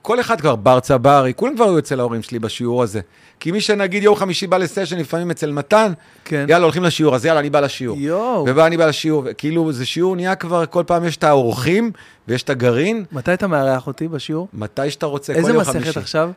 וכל 0.07 0.19
אחד 0.19 0.41
כבר, 0.41 0.55
בר 0.55 0.79
צברי, 0.79 1.33
כולם 1.35 1.55
כבר 1.55 1.65
היו 1.65 1.79
אצל 1.79 1.99
ההורים 1.99 2.21
שלי 2.23 2.39
בשיעור 2.39 2.83
הזה. 2.83 3.01
כי 3.39 3.51
מי 3.51 3.61
שנגיד 3.61 4.03
יום 4.03 4.15
חמישי 4.15 4.47
בא 4.47 4.57
לסשן, 4.57 4.97
לפעמים 4.97 5.31
אצל 5.31 5.51
מתן, 5.51 5.93
כן. 6.25 6.45
יאללה, 6.49 6.63
הולכים 6.63 6.83
לשיעור, 6.83 7.15
אז 7.15 7.25
יאללה, 7.25 7.39
אני 7.39 7.49
בא 7.49 7.59
לשיעור. 7.59 7.97
יואו. 7.97 8.45
ובא, 8.47 8.67
אני 8.67 8.77
בא 8.77 8.85
לשיעור, 8.85 9.23
כאילו, 9.37 9.71
זה 9.71 9.85
שיעור 9.85 10.15
נהיה 10.15 10.35
כבר, 10.35 10.65
כל 10.65 10.83
פעם 10.87 11.05
יש 11.05 11.17
את 11.17 11.23
האורחים, 11.23 11.91
ויש 12.27 12.43
את 12.43 12.49
הגרעין, 12.49 13.05
מתי 13.11 13.33
אתה 13.33 13.47
מארח 13.47 13.87
אותי 13.87 14.07
בשיעור? 14.07 14.47
מתי 14.53 14.91
שאתה 14.91 15.05
רוצה, 15.05 15.33
כל 15.33 15.39
איזה 15.39 15.51
יום 15.51 15.61
מסכת 15.61 15.73
חמישי. 15.73 15.99
עכשיו? 15.99 16.31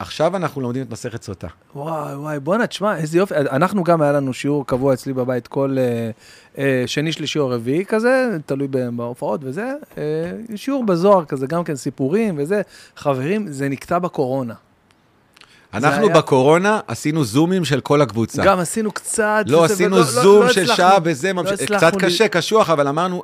עכשיו 0.00 0.36
אנחנו 0.36 0.60
לומדים 0.60 0.82
את 0.82 0.90
מסכת 0.90 1.22
סוטה. 1.22 1.46
וואי 1.74 2.14
וואי, 2.16 2.40
בואנה, 2.40 2.66
תשמע, 2.66 2.96
איזה 2.96 3.18
יופי. 3.18 3.34
אנחנו 3.36 3.84
גם, 3.84 4.02
היה 4.02 4.12
לנו 4.12 4.32
שיעור 4.34 4.66
קבוע 4.66 4.94
אצלי 4.94 5.12
בבית 5.12 5.46
כל 5.46 5.76
אה, 5.78 6.10
אה, 6.58 6.82
שני, 6.86 7.12
שלישי 7.12 7.38
או 7.38 7.48
רביעי 7.48 7.84
כזה, 7.84 8.36
תלוי 8.46 8.68
בהופעות 8.68 9.40
וזה. 9.44 9.72
אה, 9.98 10.02
שיעור 10.56 10.84
בזוהר 10.86 11.24
כזה, 11.24 11.46
גם 11.46 11.64
כן 11.64 11.76
סיפורים 11.76 12.34
וזה. 12.38 12.62
חברים, 12.96 13.52
זה 13.52 13.68
נקטע 13.68 13.98
בקורונה. 13.98 14.54
אנחנו 15.74 16.06
היה- 16.06 16.14
בקורונה 16.14 16.80
עשינו 16.86 17.24
זומים 17.24 17.64
של 17.64 17.80
כל 17.80 18.02
הקבוצה. 18.02 18.42
גם 18.44 18.58
עשינו 18.58 18.92
קצת... 18.92 19.44
לא, 19.46 19.58
וזה, 19.58 19.74
עשינו 19.74 19.96
ולא- 19.96 20.04
זום 20.04 20.42
לא 20.42 20.52
של 20.52 20.60
הצלחנו- 20.62 20.76
שעה 20.76 21.00
בזה, 21.00 21.32
לא 21.32 21.42
ממש- 21.42 21.62
קצת 21.62 21.96
ל- 21.96 22.00
קשה, 22.00 22.28
קשוח, 22.28 22.70
אבל 22.70 22.88
אמרנו 22.88 23.22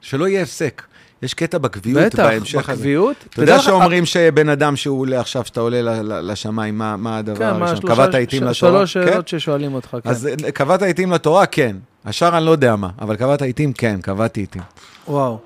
שלא 0.00 0.28
יהיה 0.28 0.42
הפסק. 0.42 0.82
יש 1.22 1.34
קטע 1.34 1.58
בקביעות 1.58 2.02
בטח, 2.04 2.18
בהמשך 2.18 2.68
הזה. 2.68 2.78
בקביעות. 2.78 3.16
אתה 3.30 3.42
יודע 3.42 3.58
שאומרים 3.58 4.06
שבן 4.06 4.48
אדם 4.48 4.76
שהוא 4.76 5.00
עולה 5.00 5.20
עכשיו, 5.20 5.44
שאתה 5.44 5.60
עולה 5.60 6.02
לשמיים, 6.02 6.78
מה 6.78 6.96
מה 6.96 7.18
הדבר 7.18 7.36
כן, 7.36 7.62
הראשון? 7.62 7.80
קבעת 7.80 8.14
עיתים 8.14 8.42
לתורה? 8.42 8.54
שלוש 8.54 8.96
כן? 8.96 9.06
שאלות 9.06 9.28
ששואלים 9.28 9.74
אותך, 9.74 9.96
כן. 10.02 10.10
אז 10.10 10.26
אה, 10.26 10.52
קבעת 10.52 10.82
עיתים 10.82 11.12
לתורה? 11.12 11.46
כן. 11.46 11.76
השאר 12.04 12.36
אני 12.36 12.46
לא 12.46 12.50
יודע 12.50 12.76
מה, 12.76 12.88
אבל 13.00 13.16
קבעת 13.16 13.42
עיתים? 13.42 13.72
כן, 13.72 14.00
קבעתי 14.00 14.40
עיתים. 14.40 14.62
וואו. 15.08 15.38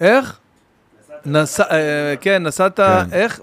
איך? 0.00 0.38
אה, 1.34 2.14
כן, 2.20 2.42
נסעת, 2.42 2.76
כן. 2.76 3.12
איך? 3.12 3.40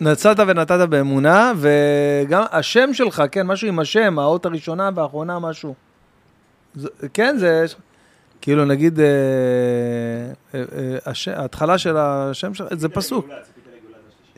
נסעת 0.00 0.38
ונתת 0.46 0.88
באמונה, 0.88 1.52
וגם 1.56 2.42
השם 2.52 2.94
שלך, 2.94 3.22
כן, 3.32 3.46
משהו 3.46 3.68
עם 3.68 3.78
השם, 3.78 4.18
האות 4.18 4.46
הראשונה 4.46 4.90
והאחרונה, 4.94 5.38
משהו. 5.38 5.74
כן, 7.14 7.36
זה... 7.38 7.64
כאילו, 8.42 8.64
נגיד, 8.64 9.00
אה, 9.00 9.06
אה, 10.54 10.62
אה, 11.06 11.40
ההתחלה 11.40 11.78
של 11.78 11.96
השם 11.96 12.54
שלך, 12.54 12.74
זה 12.74 12.88
פסוק. 12.88 13.26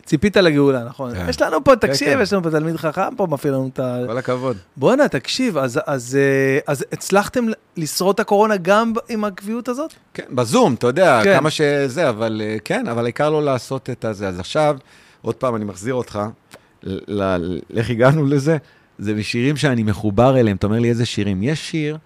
ציפית 0.05 0.37
לגאולה, 0.37 0.85
נכון. 0.85 1.15
כן. 1.15 1.27
יש 1.29 1.43
לנו 1.43 1.65
פה, 1.65 1.77
תקשיב, 1.77 2.09
כן. 2.09 2.23
יש 2.23 2.33
לנו 2.33 2.43
פה 2.43 2.51
תלמיד 2.51 2.77
חכם, 2.77 3.17
פה 3.17 3.27
מפעיל 3.31 3.55
לנו 3.55 3.71
את 3.73 3.79
ה... 3.79 3.99
כל 4.07 4.19
הכבוד. 4.19 4.57
בואנה, 4.77 5.09
תקשיב, 5.09 5.59
אז, 5.59 5.81
אז, 5.87 6.19
אז 6.67 6.85
הצלחתם 6.93 7.45
לשרוד 7.77 8.15
את 8.15 8.21
הקורונה 8.21 8.57
גם 8.57 8.93
עם 9.09 9.25
הקביעות 9.25 9.69
הזאת? 9.69 9.95
כן, 10.15 10.25
בזום, 10.31 10.75
אתה 10.75 10.87
יודע, 10.87 11.21
כן. 11.25 11.37
כמה 11.39 11.51
שזה, 11.51 12.09
אבל 12.09 12.43
כן, 12.65 12.89
אבל 12.89 13.05
העיקר 13.05 13.31
לא 13.31 13.45
לעשות 13.45 13.91
את 13.91 14.05
הזה. 14.05 14.29
אז 14.29 14.41
עכשיו, 14.41 14.77
עוד 15.23 15.35
פעם, 15.35 15.57
אני 15.57 15.65
מחזיר 15.65 15.95
אותך, 15.95 16.21
איך 17.77 17.91
הגענו 17.91 18.27
לזה? 18.27 18.57
זה 18.99 19.15
משירים 19.15 19.57
שאני 19.57 19.83
מחובר 19.83 20.41
אליהם. 20.41 20.57
אתה 20.57 20.67
אומר 20.67 20.79
לי, 20.79 20.89
איזה 20.89 21.07
שירים? 21.07 21.43
יש 21.43 21.71
שיר 21.71 21.99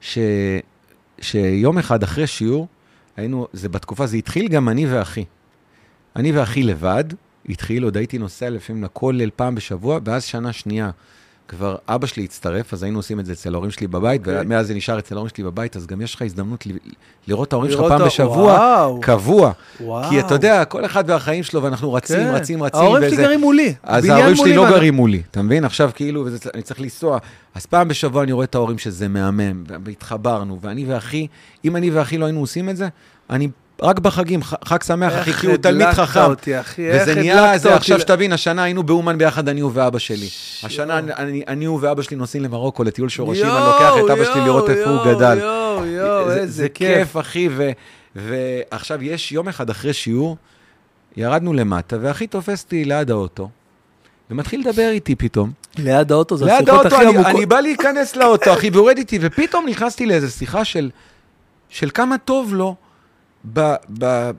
ש... 0.00 0.18
שיום 1.20 1.78
אחד 1.78 2.02
אחרי 2.02 2.26
שיעור, 2.26 2.66
היינו, 3.16 3.46
זה 3.52 3.68
בתקופה, 3.68 4.06
זה 4.06 4.16
התחיל 4.16 4.48
גם 4.48 4.68
אני 4.68 4.86
ואחי. 4.86 5.24
אני 6.16 6.32
ואחי 6.32 6.62
לבד, 6.62 7.04
התחיל, 7.48 7.84
עוד 7.84 7.96
הייתי 7.96 8.18
נוסע 8.18 8.50
לפעמים 8.50 8.84
לכולל 8.84 9.30
פעם 9.36 9.54
בשבוע, 9.54 9.98
ואז 10.04 10.24
שנה 10.24 10.52
שנייה. 10.52 10.90
כבר 11.48 11.76
אבא 11.88 12.06
שלי 12.06 12.24
הצטרף, 12.24 12.72
אז 12.72 12.82
היינו 12.82 12.98
עושים 12.98 13.20
את 13.20 13.26
זה 13.26 13.32
אצל 13.32 13.54
ההורים 13.54 13.70
שלי 13.70 13.86
בבית, 13.86 14.20
אוקיי. 14.20 14.40
ומאז 14.40 14.66
זה 14.66 14.74
נשאר 14.74 14.98
אצל 14.98 15.14
ההורים 15.14 15.28
שלי 15.34 15.44
בבית, 15.44 15.76
אז 15.76 15.86
גם 15.86 16.00
יש 16.00 16.14
לך 16.14 16.22
הזדמנות 16.22 16.66
ל- 16.66 16.70
לראות 17.28 17.48
את 17.48 17.52
ההורים 17.52 17.70
שלך 17.72 17.80
פעם 17.88 18.04
בשבוע, 18.06 18.34
וואו, 18.52 19.00
קבוע. 19.00 19.52
וואו. 19.80 20.10
כי 20.10 20.20
אתה 20.20 20.34
יודע, 20.34 20.64
כל 20.64 20.84
אחד 20.84 21.04
והחיים 21.06 21.42
שלו, 21.42 21.62
ואנחנו 21.62 21.92
רצים, 21.92 22.16
כן. 22.16 22.30
רצים, 22.34 22.62
רצים. 22.62 22.80
ההורים 22.80 23.02
שלי 23.02 23.12
וזה- 23.12 23.22
גרים 23.22 23.40
מולי. 23.40 23.74
אז 23.82 24.04
ההורים 24.04 24.36
שלי 24.36 24.44
מולי, 24.44 24.56
לא 24.56 24.60
ואני- 24.62 24.74
גרים 24.74 24.94
מולי, 24.94 25.22
אתה 25.30 25.42
מבין? 25.42 25.64
עכשיו 25.64 25.90
כאילו, 25.94 26.22
וזה, 26.26 26.38
אני 26.54 26.62
צריך 26.62 26.80
לנסוע. 26.80 27.18
אז 27.54 27.66
פעם 27.66 27.88
בשבוע 27.88 28.22
אני 28.22 28.32
רואה 28.32 28.44
את 28.44 28.54
ההורים 28.54 28.78
שזה 28.78 29.08
מהמם, 29.08 29.64
והתחברנו, 29.84 30.58
ואני 30.60 30.84
ואחי, 30.88 31.26
אם 31.64 31.76
אני 31.76 31.90
ואחי 31.90 32.18
לא 32.18 32.24
היינו 32.24 32.40
עושים 32.40 32.68
את 32.70 32.76
זה, 32.76 32.88
אני 33.30 33.48
רק 33.82 33.98
בחגים, 33.98 34.40
חג 34.42 34.82
שמח, 34.82 35.12
אחי, 35.20 35.32
כי 35.32 35.46
הוא 35.46 35.56
תלמיד 35.56 35.82
הדלקת 35.82 35.98
חכם. 35.98 36.20
אותי, 36.20 36.60
אחי, 36.60 36.90
איך 36.90 37.02
וזה 37.02 37.10
הדלקת 37.12 37.18
נהיה, 37.26 37.58
זה 37.58 37.68
אותי 37.68 37.76
עכשיו 37.76 38.00
שתבין, 38.00 38.32
השנה 38.32 38.62
היינו 38.62 38.82
באומן 38.82 39.18
ביחד, 39.18 39.48
אני 39.48 39.60
ואבא 39.74 39.98
שלי. 39.98 40.28
השנה 40.62 40.98
אני- 40.98 41.12
ואבא 41.80 42.02
שלי 42.02 42.16
נוסעים 42.16 42.42
למרוקו 42.44 42.84
לטיול 42.84 43.08
שורשים, 43.08 43.44
אני 43.46 43.66
לוקח 43.66 43.92
את 44.04 44.10
אבא 44.10 44.24
שלי 44.24 44.40
לראות 44.44 44.70
איפה 44.70 44.90
הוא 44.90 45.14
גדל. 45.14 45.38
יואו, 45.38 45.84
יואו, 45.86 46.30
זה- 46.30 46.36
איזה 46.36 46.68
כיף. 46.68 47.16
אחי, 47.16 47.48
ועכשיו 48.16 49.02
יש 49.02 49.32
יום 49.32 49.48
אחד 49.48 49.70
אחרי 49.70 49.92
שיעור, 49.92 50.36
ירדנו 51.16 51.52
למטה, 51.52 51.96
ואחי 52.00 52.26
תופס 52.26 52.64
אותי 52.64 52.84
ליד 52.84 53.10
האוטו, 53.10 53.48
ומתחיל 54.30 54.60
לדבר 54.60 54.88
איתי 54.90 55.14
פתאום. 55.14 55.50
ליד 55.78 56.12
האוטו 56.12 56.36
זה 56.36 56.44
השיחות 56.56 56.86
הכי 56.86 56.96
אני, 56.96 57.06
עמוקות. 57.06 57.26
אני 57.26 57.46
בא 57.46 57.60
להיכנס 57.60 58.16
לאוטו, 58.16 58.52
אחי, 58.52 58.70
והוא 58.70 58.90
איתי, 58.98 59.18
ופתאום 59.22 59.66
נכנסתי 59.68 60.06
לאיזו 60.06 60.30
שיחה 60.30 60.64
של, 60.64 60.90
של 61.68 61.90
כמה 61.94 62.18
טוב 62.18 62.54
לו, 62.54 62.74
ב, 63.52 63.74
ב, 63.98 64.30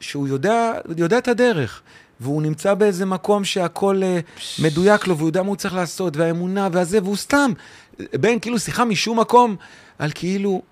שהוא 0.00 0.28
יודע, 0.28 0.72
יודע 0.96 1.18
את 1.18 1.28
הדרך, 1.28 1.82
והוא 2.20 2.42
נמצא 2.42 2.74
באיזה 2.74 3.06
מקום 3.06 3.44
שהכל 3.44 4.02
אה, 4.02 4.20
מדויק 4.62 5.06
לו, 5.06 5.16
והוא 5.16 5.28
יודע 5.28 5.42
מה 5.42 5.48
הוא 5.48 5.56
צריך 5.56 5.74
לעשות, 5.74 6.16
והאמונה 6.16 6.68
והזה, 6.72 7.02
והוא 7.02 7.16
סתם, 7.16 7.52
בין 7.98 8.38
כאילו 8.38 8.58
שיחה 8.58 8.84
משום 8.84 9.20
מקום, 9.20 9.56
על 9.98 10.10
כאילו, 10.14 10.62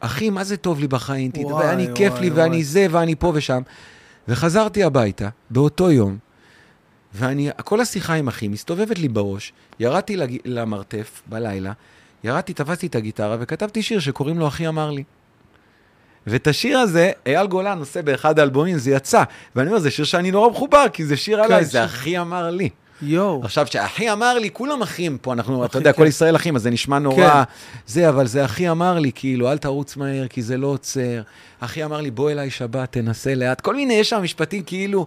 אחי, 0.00 0.30
מה 0.30 0.44
זה 0.44 0.56
טוב 0.56 0.80
לי 0.80 0.88
בחיים, 0.88 1.30
וואי, 1.36 1.66
ואני 1.66 1.86
כיף 1.94 2.12
וואי, 2.12 2.22
לי, 2.22 2.30
וואי. 2.30 2.42
ואני 2.42 2.64
זה, 2.64 2.86
ואני 2.90 3.14
פה 3.14 3.32
ושם. 3.34 3.62
וחזרתי 4.28 4.84
הביתה, 4.84 5.28
באותו 5.50 5.90
יום, 5.90 6.18
ואני, 7.14 7.50
כל 7.64 7.80
השיחה 7.80 8.14
עם 8.14 8.28
אחי 8.28 8.48
מסתובבת 8.48 8.98
לי 8.98 9.08
בראש, 9.08 9.52
ירדתי. 9.80 10.16
למרתף 10.44 11.22
בלילה, 11.26 11.72
ירדתי, 12.24 12.54
תפסתי 12.54 12.86
את 12.86 12.94
הגיטרה 12.94 13.36
וכתבתי 13.40 13.82
שיר 13.82 14.00
שקוראים 14.00 14.38
לו 14.38 14.48
אחי 14.48 14.68
אמר 14.68 14.90
לי. 14.90 15.04
ואת 16.26 16.46
השיר 16.46 16.78
הזה, 16.78 17.10
אייל 17.26 17.46
גולן 17.46 17.78
עושה 17.78 18.02
באחד 18.02 18.38
האלבומים, 18.38 18.78
זה 18.78 18.90
יצא. 18.90 19.22
ואני 19.56 19.68
אומר, 19.68 19.78
זה 19.78 19.90
שיר 19.90 20.04
שאני 20.04 20.30
נורא 20.30 20.50
מחובר, 20.50 20.84
כי 20.92 21.04
זה 21.04 21.16
שיר 21.16 21.40
עליי, 21.40 21.62
שיר. 21.62 21.72
זה 21.72 21.84
אחי 21.84 22.18
אמר 22.18 22.50
לי. 22.50 22.68
יואו. 23.02 23.40
עכשיו, 23.44 23.66
שאחי 23.66 24.12
אמר 24.12 24.38
לי, 24.38 24.50
כולם 24.52 24.82
אחים 24.82 25.18
פה, 25.18 25.32
אנחנו, 25.32 25.64
אתה 25.64 25.78
יודע, 25.78 25.92
כן. 25.92 25.98
כל 25.98 26.06
ישראל 26.06 26.36
אחים, 26.36 26.56
אז 26.56 26.62
זה 26.62 26.70
נשמע 26.70 26.98
נורא, 26.98 27.16
כן. 27.16 27.42
זה, 27.86 28.08
אבל 28.08 28.26
זה 28.26 28.44
אחי 28.44 28.70
אמר 28.70 28.98
לי, 28.98 29.10
כאילו, 29.14 29.52
אל 29.52 29.58
תרוץ 29.58 29.96
מהר, 29.96 30.26
כי 30.28 30.42
זה 30.42 30.56
לא 30.56 30.66
עוצר. 30.66 31.22
אחי 31.60 31.84
אמר 31.84 32.00
לי, 32.00 32.10
בוא 32.10 32.30
אליי 32.30 32.50
שבת, 32.50 32.92
תנסה 32.92 33.34
לאט. 33.34 33.60
כל 33.60 33.74
מיני, 33.74 33.94
יש 33.94 34.10
שם 34.10 34.22
משפטים, 34.22 34.62
כאילו, 34.62 35.06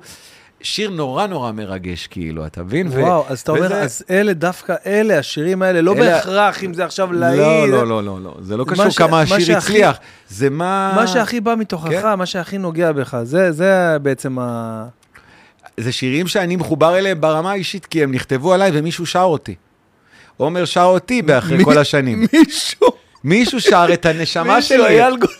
שיר 0.61 0.90
נורא 0.90 1.27
נורא 1.27 1.52
מרגש, 1.52 2.07
כאילו, 2.07 2.45
אתה 2.45 2.64
מבין? 2.64 2.88
ו- 2.88 2.91
וואו, 3.02 3.26
אז 3.27 3.40
אתה 3.40 3.52
אומר, 3.52 3.65
וזה- 3.65 3.81
אז 3.81 4.03
אלה 4.10 4.34
דווקא, 4.34 4.76
אלה, 4.86 5.19
השירים 5.19 5.61
האלה, 5.61 5.81
לא 5.81 5.94
אלה- 5.94 5.99
בהכרח 6.15 6.64
אם 6.64 6.73
זה 6.73 6.86
עכשיו 6.86 7.14
לא, 7.14 7.19
להיט. 7.19 7.69
לא, 7.72 7.88
לא, 7.88 8.03
לא, 8.03 8.19
לא, 8.23 8.36
זה 8.41 8.57
לא 8.57 8.65
קשור 8.68 8.90
ש- 8.90 8.98
כמה 8.98 9.10
מה 9.11 9.22
השיר 9.22 9.40
שהכי- 9.40 9.53
הצליח, 9.57 9.98
זה 10.30 10.49
מה... 10.49 10.94
מה 10.95 11.07
שהכי 11.07 11.40
בא 11.41 11.56
מתוכך, 11.57 11.90
כן. 11.90 12.14
מה 12.14 12.26
שהכי 12.26 12.57
נוגע 12.57 12.91
בך, 12.91 13.18
זה, 13.23 13.52
זה 13.52 13.73
בעצם 14.02 14.40
ה... 14.40 14.86
זה 15.77 15.91
שירים 15.91 16.27
שאני 16.27 16.56
מחובר 16.56 16.98
אליהם 16.98 17.22
ברמה 17.22 17.52
האישית, 17.52 17.86
כי 17.86 18.03
הם 18.03 18.11
נכתבו 18.11 18.53
עליי 18.53 18.72
ומישהו 18.73 19.06
שר 19.06 19.22
אותי. 19.23 19.56
עומר 20.38 20.65
שר 20.65 20.84
אותי 20.84 21.22
באחרי 21.22 21.57
מי- 21.57 21.64
כל 21.65 21.77
השנים. 21.77 22.26
מישהו, 22.34 22.88
מישהו 23.23 23.61
שר 23.61 23.88
את 23.94 24.06
הנשמה 24.06 24.56
מישהו, 24.56 24.77
שלי. 24.77 24.88
אייל 24.88 25.18
גולן, 25.18 25.34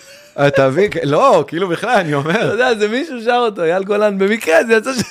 אתה 0.48 0.68
מבין? 0.70 0.90
לא, 1.03 1.44
כאילו 1.48 1.68
בכלל, 1.68 1.90
אני 1.99 2.10
אתה 2.10 2.16
אומר. 2.18 2.52
יודע, 2.52 2.76
זה 2.76 2.88
מישהו 2.88 3.22
שר 3.22 3.44
אותו, 3.45 3.64
אייל 3.64 3.84
גולן, 3.84 4.18
במקרה 4.18 4.64
זה 4.66 4.74
יצא 4.74 4.94
שזה 4.94 5.03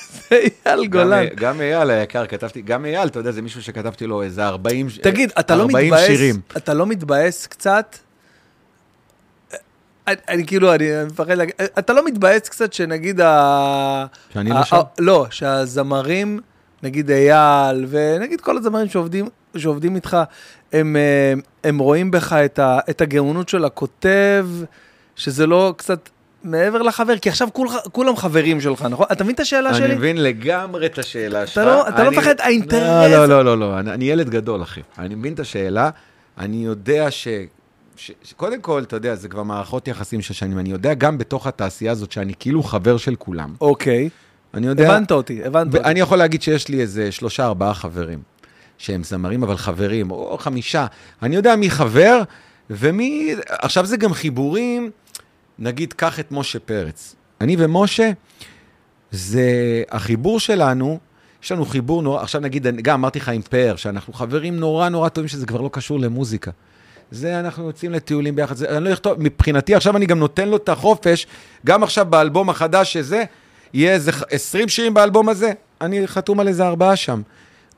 אייל 0.67 0.87
גולן. 0.87 1.25
גם- 1.27 1.35
גם 1.37 1.61
אייל 1.61 1.91
היקר, 1.91 2.27
כתבתי, 2.27 2.63
גם 2.63 2.85
אייל, 2.85 3.09
אתה 3.09 3.19
יודע, 3.19 3.31
זה 3.31 3.43
מישהו 3.43 3.63
שכתבתי 3.63 4.07
לו 4.07 4.23
איזה 4.23 4.47
40 4.47 4.91
ש- 4.91 4.99
תגיד, 4.99 5.33
אתה 5.41 5.57
לא 5.57 5.63
40 5.63 5.87
מתבאס, 5.95 6.07
שירים. 6.07 6.41
אתה 6.57 6.75
לא 6.75 6.87
מתבאס 6.87 7.47
קצת? 7.47 7.97
אני, 10.09 10.17
אני 10.29 10.47
כאילו, 10.47 10.75
אני 10.75 10.85
מפחד 11.07 11.31
להגיד, 11.33 11.55
אתה 11.79 11.93
לא 11.93 12.05
מתבאס 12.07 12.49
קצת 12.49 12.73
שנגיד 12.73 13.21
ה... 13.21 14.05
שאני 14.35 14.51
לא 14.51 14.63
שם? 14.65 14.77
לא, 14.99 15.27
שהזמרים, 15.31 16.41
נגיד 16.83 17.11
אייל, 17.11 17.87
ונגיד 17.89 18.41
כל 18.41 18.57
הזמרים 18.57 18.89
שעובדים, 18.89 19.29
שעובדים 19.57 19.97
איתך, 19.97 20.17
הם, 20.73 20.97
אה, 20.97 21.33
הם 21.65 21.79
רואים 21.79 22.11
בך 22.11 22.33
את, 22.33 22.59
ה, 22.59 22.79
את 22.91 23.01
הגאונות 23.01 23.49
של 23.49 23.65
הכותב, 23.65 24.47
שזה 25.19 25.47
לא 25.47 25.75
קצת 25.77 26.09
מעבר 26.45 26.83
לחבר, 26.83 27.19
כי 27.19 27.29
עכשיו 27.29 27.49
כול, 27.53 27.69
כולם 27.93 28.17
חברים 28.17 28.61
שלך, 28.61 28.83
נכון? 28.83 29.07
אתה 29.13 29.25
מבין 29.25 29.35
את 29.35 29.41
השאלה 29.41 29.75
שלי? 29.75 29.85
אני 29.87 29.95
מבין 29.95 30.23
לגמרי 30.23 30.87
את 30.87 30.99
השאלה 30.99 31.47
שלך. 31.47 31.65
לא- 31.67 31.89
אתה 31.89 32.03
לא 32.05 32.09
אני- 32.09 32.17
מפחד, 32.17 32.35
האינטרס- 32.41 33.11
לא, 33.11 33.27
לא, 33.27 33.29
לא, 33.29 33.45
לא, 33.45 33.59
לא, 33.59 33.79
אני 33.79 33.91
אני 33.93 34.05
ילד 34.05 34.31
גדול, 34.31 34.63
אחי. 34.63 34.81
אני 34.99 35.15
מבין 35.15 35.33
את 35.33 35.41
השאלה, 35.41 35.91
אני 36.39 36.65
יודע 36.65 37.11
ש... 37.11 37.29
ש- 37.97 38.11
שקודם 38.23 38.61
כל, 38.61 38.83
אתה 38.83 38.97
יודע, 38.97 39.15
זה 39.15 39.29
כבר 39.29 39.43
מערכות 39.43 39.89
יחסים 39.89 40.21
של 40.23 40.35
שנים. 40.35 40.59
אני 40.59 40.71
יודע 40.71 40.95
גם 40.95 41.19
בתוך 41.19 41.47
התעשייה 41.47 41.93
הזאת 41.93 42.13
שאני 42.13 42.33
כאילו 42.39 42.63
חבר 42.63 42.97
של 42.97 43.15
כולם. 43.15 43.55
אוקיי, 43.61 44.09
אני 44.55 44.67
יודע... 44.67 44.93
הבנת 44.95 45.11
אותי, 45.13 45.45
הבנת 45.45 45.75
אותי. 45.75 45.85
אני 45.89 46.01
יכול 46.01 46.19
להגיד 46.19 46.43
שיש 46.43 46.69
לי 46.69 46.81
איזה 46.81 47.13
שלושה, 47.13 47.45
ארבעה 47.47 47.75
חברים, 47.75 48.19
שהם 48.79 49.05
זמרים, 49.05 49.43
אבל 49.43 49.57
חברים, 49.57 50.11
או 50.11 50.39
חמישה. 50.39 50.87
אני 51.23 51.37
יודע 51.37 51.57
מי 51.57 51.71
חבר, 51.71 52.23
ומי... 52.71 53.35
עכשיו 53.49 53.87
זה 53.87 53.97
גם 53.97 54.13
חיבורים, 54.13 54.91
נגיד, 55.59 55.93
קח 55.93 56.21
את 56.21 56.33
משה 56.33 56.59
פרץ. 56.59 57.15
אני 57.41 57.57
ומשה, 57.59 58.11
זה 59.11 59.43
החיבור 59.91 60.41
שלנו, 60.41 60.99
יש 61.43 61.53
לנו 61.53 61.65
חיבור 61.65 62.03
נורא, 62.03 62.23
עכשיו 62.23 62.41
נגיד, 62.41 62.67
גם 62.67 62.95
אמרתי 63.01 63.19
לך 63.19 63.29
עם 63.29 63.43
פאר, 63.43 63.77
שאנחנו 63.77 64.13
חברים 64.13 64.57
נורא 64.57 64.89
נורא 64.89 65.09
טובים, 65.09 65.29
שזה 65.29 65.47
כבר 65.47 65.61
לא 65.61 65.71
קשור 65.73 66.01
למוזיקה. 66.01 66.51
זה, 67.11 67.41
אנחנו 67.41 67.67
יוצאים 67.67 67.93
לטיולים 67.93 68.37
ביחד, 68.37 68.57
זה, 68.57 68.77
אני 68.77 68.85
לא 68.85 68.93
אכתוב, 68.93 69.15
מבחינתי, 69.19 69.75
עכשיו 69.75 69.97
אני 69.97 70.07
גם 70.07 70.19
נותן 70.19 70.49
לו 70.49 70.57
את 70.57 70.69
החופש, 70.69 71.27
גם 71.67 71.83
עכשיו 71.83 72.07
באלבום 72.07 72.51
החדש 72.51 72.93
שזה, 72.93 73.25
יהיה 73.75 73.93
איזה 73.93 74.13
ח- 74.13 74.23
20 74.31 74.69
שירים 74.69 74.95
באלבום 74.95 75.29
הזה, 75.29 75.53
אני 75.81 76.07
חתום 76.07 76.41
על 76.41 76.49
איזה 76.49 76.67
ארבעה 76.67 76.97
שם. 76.97 77.23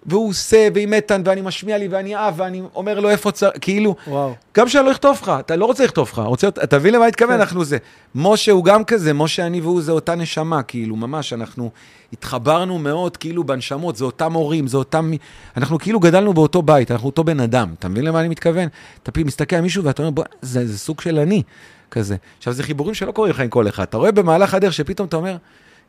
והוא 0.06 0.28
עושה, 0.28 0.68
ועם 0.74 0.94
איתן, 0.94 1.22
ואני 1.24 1.40
משמיע 1.40 1.78
לי, 1.78 1.88
ואני 1.88 2.16
אהב, 2.16 2.34
ואני 2.36 2.62
אומר 2.74 3.00
לו 3.00 3.10
איפה 3.10 3.30
צריך, 3.30 3.52
כאילו, 3.60 3.96
וואו. 4.06 4.34
גם 4.56 4.68
שאני 4.68 4.86
לא 4.86 4.92
אכתוב 4.92 5.18
לך, 5.22 5.32
אתה 5.40 5.56
לא 5.56 5.64
רוצה 5.64 5.84
לכתוב 5.84 6.08
לך, 6.12 6.18
רוצה, 6.18 6.48
אתה 6.48 6.78
מבין 6.78 6.94
למה 6.94 7.04
אני 7.04 7.10
מתכוון? 7.10 7.34
כן. 7.34 7.40
אנחנו 7.40 7.64
זה. 7.64 7.78
משה 8.14 8.52
הוא 8.52 8.64
גם 8.64 8.84
כזה, 8.84 9.12
משה 9.12 9.46
אני 9.46 9.60
והוא 9.60 9.82
זה 9.82 9.92
אותה 9.92 10.14
נשמה, 10.14 10.62
כאילו, 10.62 10.96
ממש, 10.96 11.32
אנחנו 11.32 11.70
התחברנו 12.12 12.78
מאוד, 12.78 13.16
כאילו, 13.16 13.44
בנשמות, 13.44 13.96
זה 13.96 14.04
אותם 14.04 14.32
הורים, 14.32 14.66
זה 14.66 14.76
אותם... 14.76 15.12
אנחנו 15.56 15.78
כאילו 15.78 16.00
גדלנו 16.00 16.34
באותו 16.34 16.62
בית, 16.62 16.90
אנחנו 16.90 17.06
אותו 17.06 17.24
בן 17.24 17.40
אדם, 17.40 17.74
אתה 17.78 17.88
מבין 17.88 18.04
למה 18.04 18.20
אני 18.20 18.28
מתכוון? 18.28 18.68
אתה 19.02 19.10
פתאום 19.10 19.26
מסתכל 19.26 19.56
על 19.56 19.62
מישהו 19.62 19.84
ואתה 19.84 20.02
אומר, 20.02 20.10
בוא, 20.10 20.24
זה, 20.42 20.66
זה 20.66 20.78
סוג 20.78 21.00
של 21.00 21.18
אני, 21.18 21.42
כזה. 21.90 22.16
עכשיו, 22.38 22.52
זה 22.52 22.62
חיבורים 22.62 22.94
שלא 22.94 23.12
קורים 23.12 23.32
לך 23.32 23.40
עם 23.40 23.48
כל 23.48 23.68
אחד. 23.68 23.82
אתה 23.82 23.96
רואה 23.96 24.12
במהלך 24.12 24.54
הדרך 24.54 24.72
שפתאום 24.72 25.08
אתה 25.08 25.16
אומר, 25.16 25.36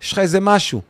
יש 0.01 0.11
לך 0.11 0.19
איזה 0.19 0.39
משהו. 0.39 0.81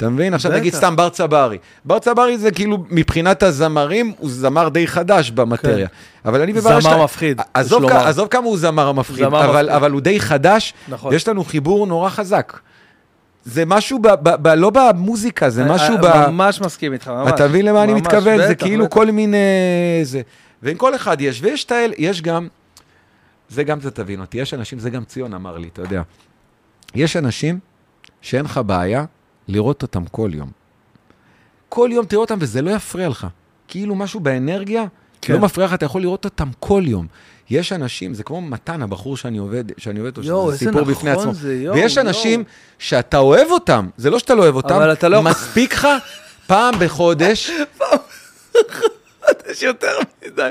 אתה 0.00 0.08
מבין? 0.08 0.34
עכשיו 0.34 0.52
נגיד. 0.52 0.74
סתם 0.74 0.96
בר 0.96 1.08
צברי. 1.08 1.58
בר 1.84 1.98
צברי 1.98 2.38
זה 2.38 2.50
כאילו, 2.50 2.84
מבחינת 2.90 3.42
הזמרים, 3.42 4.12
הוא 4.18 4.30
זמר 4.30 4.68
די 4.68 4.86
חדש 4.86 5.30
במטריה. 5.30 5.88
אבל 6.24 6.40
אני. 6.42 6.54
כן. 6.54 6.60
זמר 6.60 7.04
מפחיד, 7.04 7.40
עזוב. 7.54 7.90
כ- 7.90 7.92
עזוב 7.92 8.28
כמה 8.28 8.46
הוא 8.46 8.58
זמר 8.58 8.92
מפחיד, 8.92 9.16
זמר 9.16 9.44
אבל, 9.44 9.62
מפחיד. 9.62 9.68
אבל 9.76 9.90
הוא 9.90 10.00
די 10.00 10.20
חדש, 10.20 10.74
נכון. 10.88 11.14
יש 11.14 11.28
לנו 11.28 11.44
חיבור 11.44 11.86
נורא 11.86 12.08
חזק. 12.10 12.58
זה 13.44 13.64
משהו, 13.64 13.98
ב, 13.98 14.08
ב, 14.08 14.28
ב, 14.42 14.48
לא 14.48 14.70
במוזיקה, 14.70 15.50
זה 15.50 15.64
משהו 15.64 15.98
ב... 15.98 16.06
ממש 16.28 16.60
מסכים 16.60 16.92
איתך, 16.92 17.08
ממש. 17.08 17.32
אתה 17.34 17.48
מבין 17.48 17.66
למה 17.66 17.84
אני 17.84 17.94
מתכוון? 17.94 18.38
זה 18.38 18.48
בטח, 18.54 18.64
כאילו 18.64 18.84
בטח. 18.84 18.94
כל 18.94 19.10
מיני... 19.10 19.36
זה. 20.02 20.20
ועם 20.62 20.76
כל 20.76 20.94
אחד 20.94 21.20
יש, 21.20 21.40
ויש 21.42 21.64
את 21.64 21.72
האלה, 21.72 21.94
יש 21.98 22.22
גם... 22.22 22.48
זה 23.48 23.64
גם 23.64 23.80
זה 23.80 23.90
תבין 23.90 24.20
אותי, 24.20 24.38
יש 24.38 24.54
אנשים, 24.54 24.78
זה 24.78 24.90
גם 24.90 25.04
ציון 25.04 25.34
אמר 25.34 25.58
לי, 25.58 25.68
אתה 25.72 25.82
יודע. 25.82 26.02
יש 26.94 27.16
אנשים 27.16 27.58
שאין 28.22 28.44
לך 28.44 28.60
בעיה 28.66 29.04
לראות 29.50 29.82
אותם 29.82 30.04
כל 30.06 30.30
יום. 30.34 30.50
כל 31.68 31.90
יום 31.92 32.06
תראה 32.06 32.20
אותם 32.20 32.36
וזה 32.40 32.62
לא 32.62 32.70
יפריע 32.70 33.08
לך. 33.08 33.26
כאילו 33.68 33.94
משהו 33.94 34.20
באנרגיה, 34.20 34.84
כן. 35.22 35.32
לא 35.32 35.38
מפריע 35.38 35.66
לך, 35.66 35.74
אתה 35.74 35.84
יכול 35.84 36.00
לראות 36.02 36.24
אותם 36.24 36.48
כל 36.58 36.82
יום. 36.86 37.06
יש 37.50 37.72
אנשים, 37.72 38.14
זה 38.14 38.22
כמו 38.22 38.40
מתן, 38.40 38.82
הבחור 38.82 39.16
שאני 39.16 39.38
עובד, 39.38 39.64
שאני 39.78 39.98
עובד 40.00 40.16
איתו, 40.18 40.28
יואו, 40.28 40.48
שזה 40.48 40.58
סיפור 40.58 40.80
נכון 40.80 40.92
בפני 40.94 41.10
עצמו. 41.10 41.34
זה, 41.34 41.54
יואו, 41.54 41.74
ויש 41.76 41.96
יואו. 41.96 42.06
אנשים 42.06 42.44
שאתה 42.78 43.18
אוהב 43.18 43.50
אותם, 43.50 43.88
זה 43.96 44.10
לא 44.10 44.18
שאתה 44.18 44.34
לא 44.34 44.42
אוהב 44.42 44.54
אותם, 44.54 44.74
אבל 44.74 44.92
אתה 44.92 45.08
לא- 45.08 45.22
מספיק 45.22 45.74
לך 45.74 45.88
פעם 46.46 46.74
בחודש, 46.78 47.50
יש 49.50 49.62
יותר 49.62 49.98
מדי. 50.26 50.48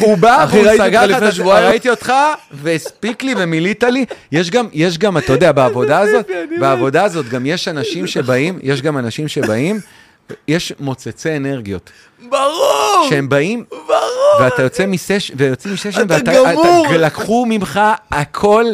הוא 0.00 0.18
בא, 0.18 0.44
אחי, 0.44 0.58
אותך 0.58 0.70
סגר 0.76 1.06
לך, 1.06 1.16
לפני 1.16 1.32
שבועיים. 1.32 1.68
ראיתי 1.68 1.90
אותך, 1.90 2.12
והספיק 2.52 3.22
לי 3.22 3.34
ומילאת 3.38 3.84
לי. 3.84 4.04
יש 4.32 4.50
גם, 4.50 4.68
יש 4.72 4.98
גם, 4.98 5.18
אתה 5.18 5.32
יודע, 5.32 5.52
בעבודה 5.52 5.98
הזאת, 5.98 6.26
בעבודה 6.60 7.04
הזאת 7.04 7.28
גם 7.28 7.46
יש 7.46 7.68
אנשים 7.68 8.06
שבאים, 8.06 8.58
יש 8.62 8.82
גם 8.82 8.98
אנשים 8.98 9.28
שבאים, 9.28 9.80
יש 10.48 10.72
מוצצי 10.80 11.36
אנרגיות, 11.36 11.90
ברור! 12.28 13.06
שהם 13.10 13.28
באים, 13.28 13.64
ברור! 13.70 14.40
ואתה 14.40 14.62
יוצא 14.62 14.86
מסש... 14.86 15.32
ויוצאים 15.36 15.74
מסשן, 15.74 16.06
אתה 16.06 16.14
ואתה... 16.14 16.32
גמור. 16.32 16.86
אתה- 16.88 16.96
לקחו 16.96 17.46
ממך 17.48 17.80
הכל, 18.10 18.64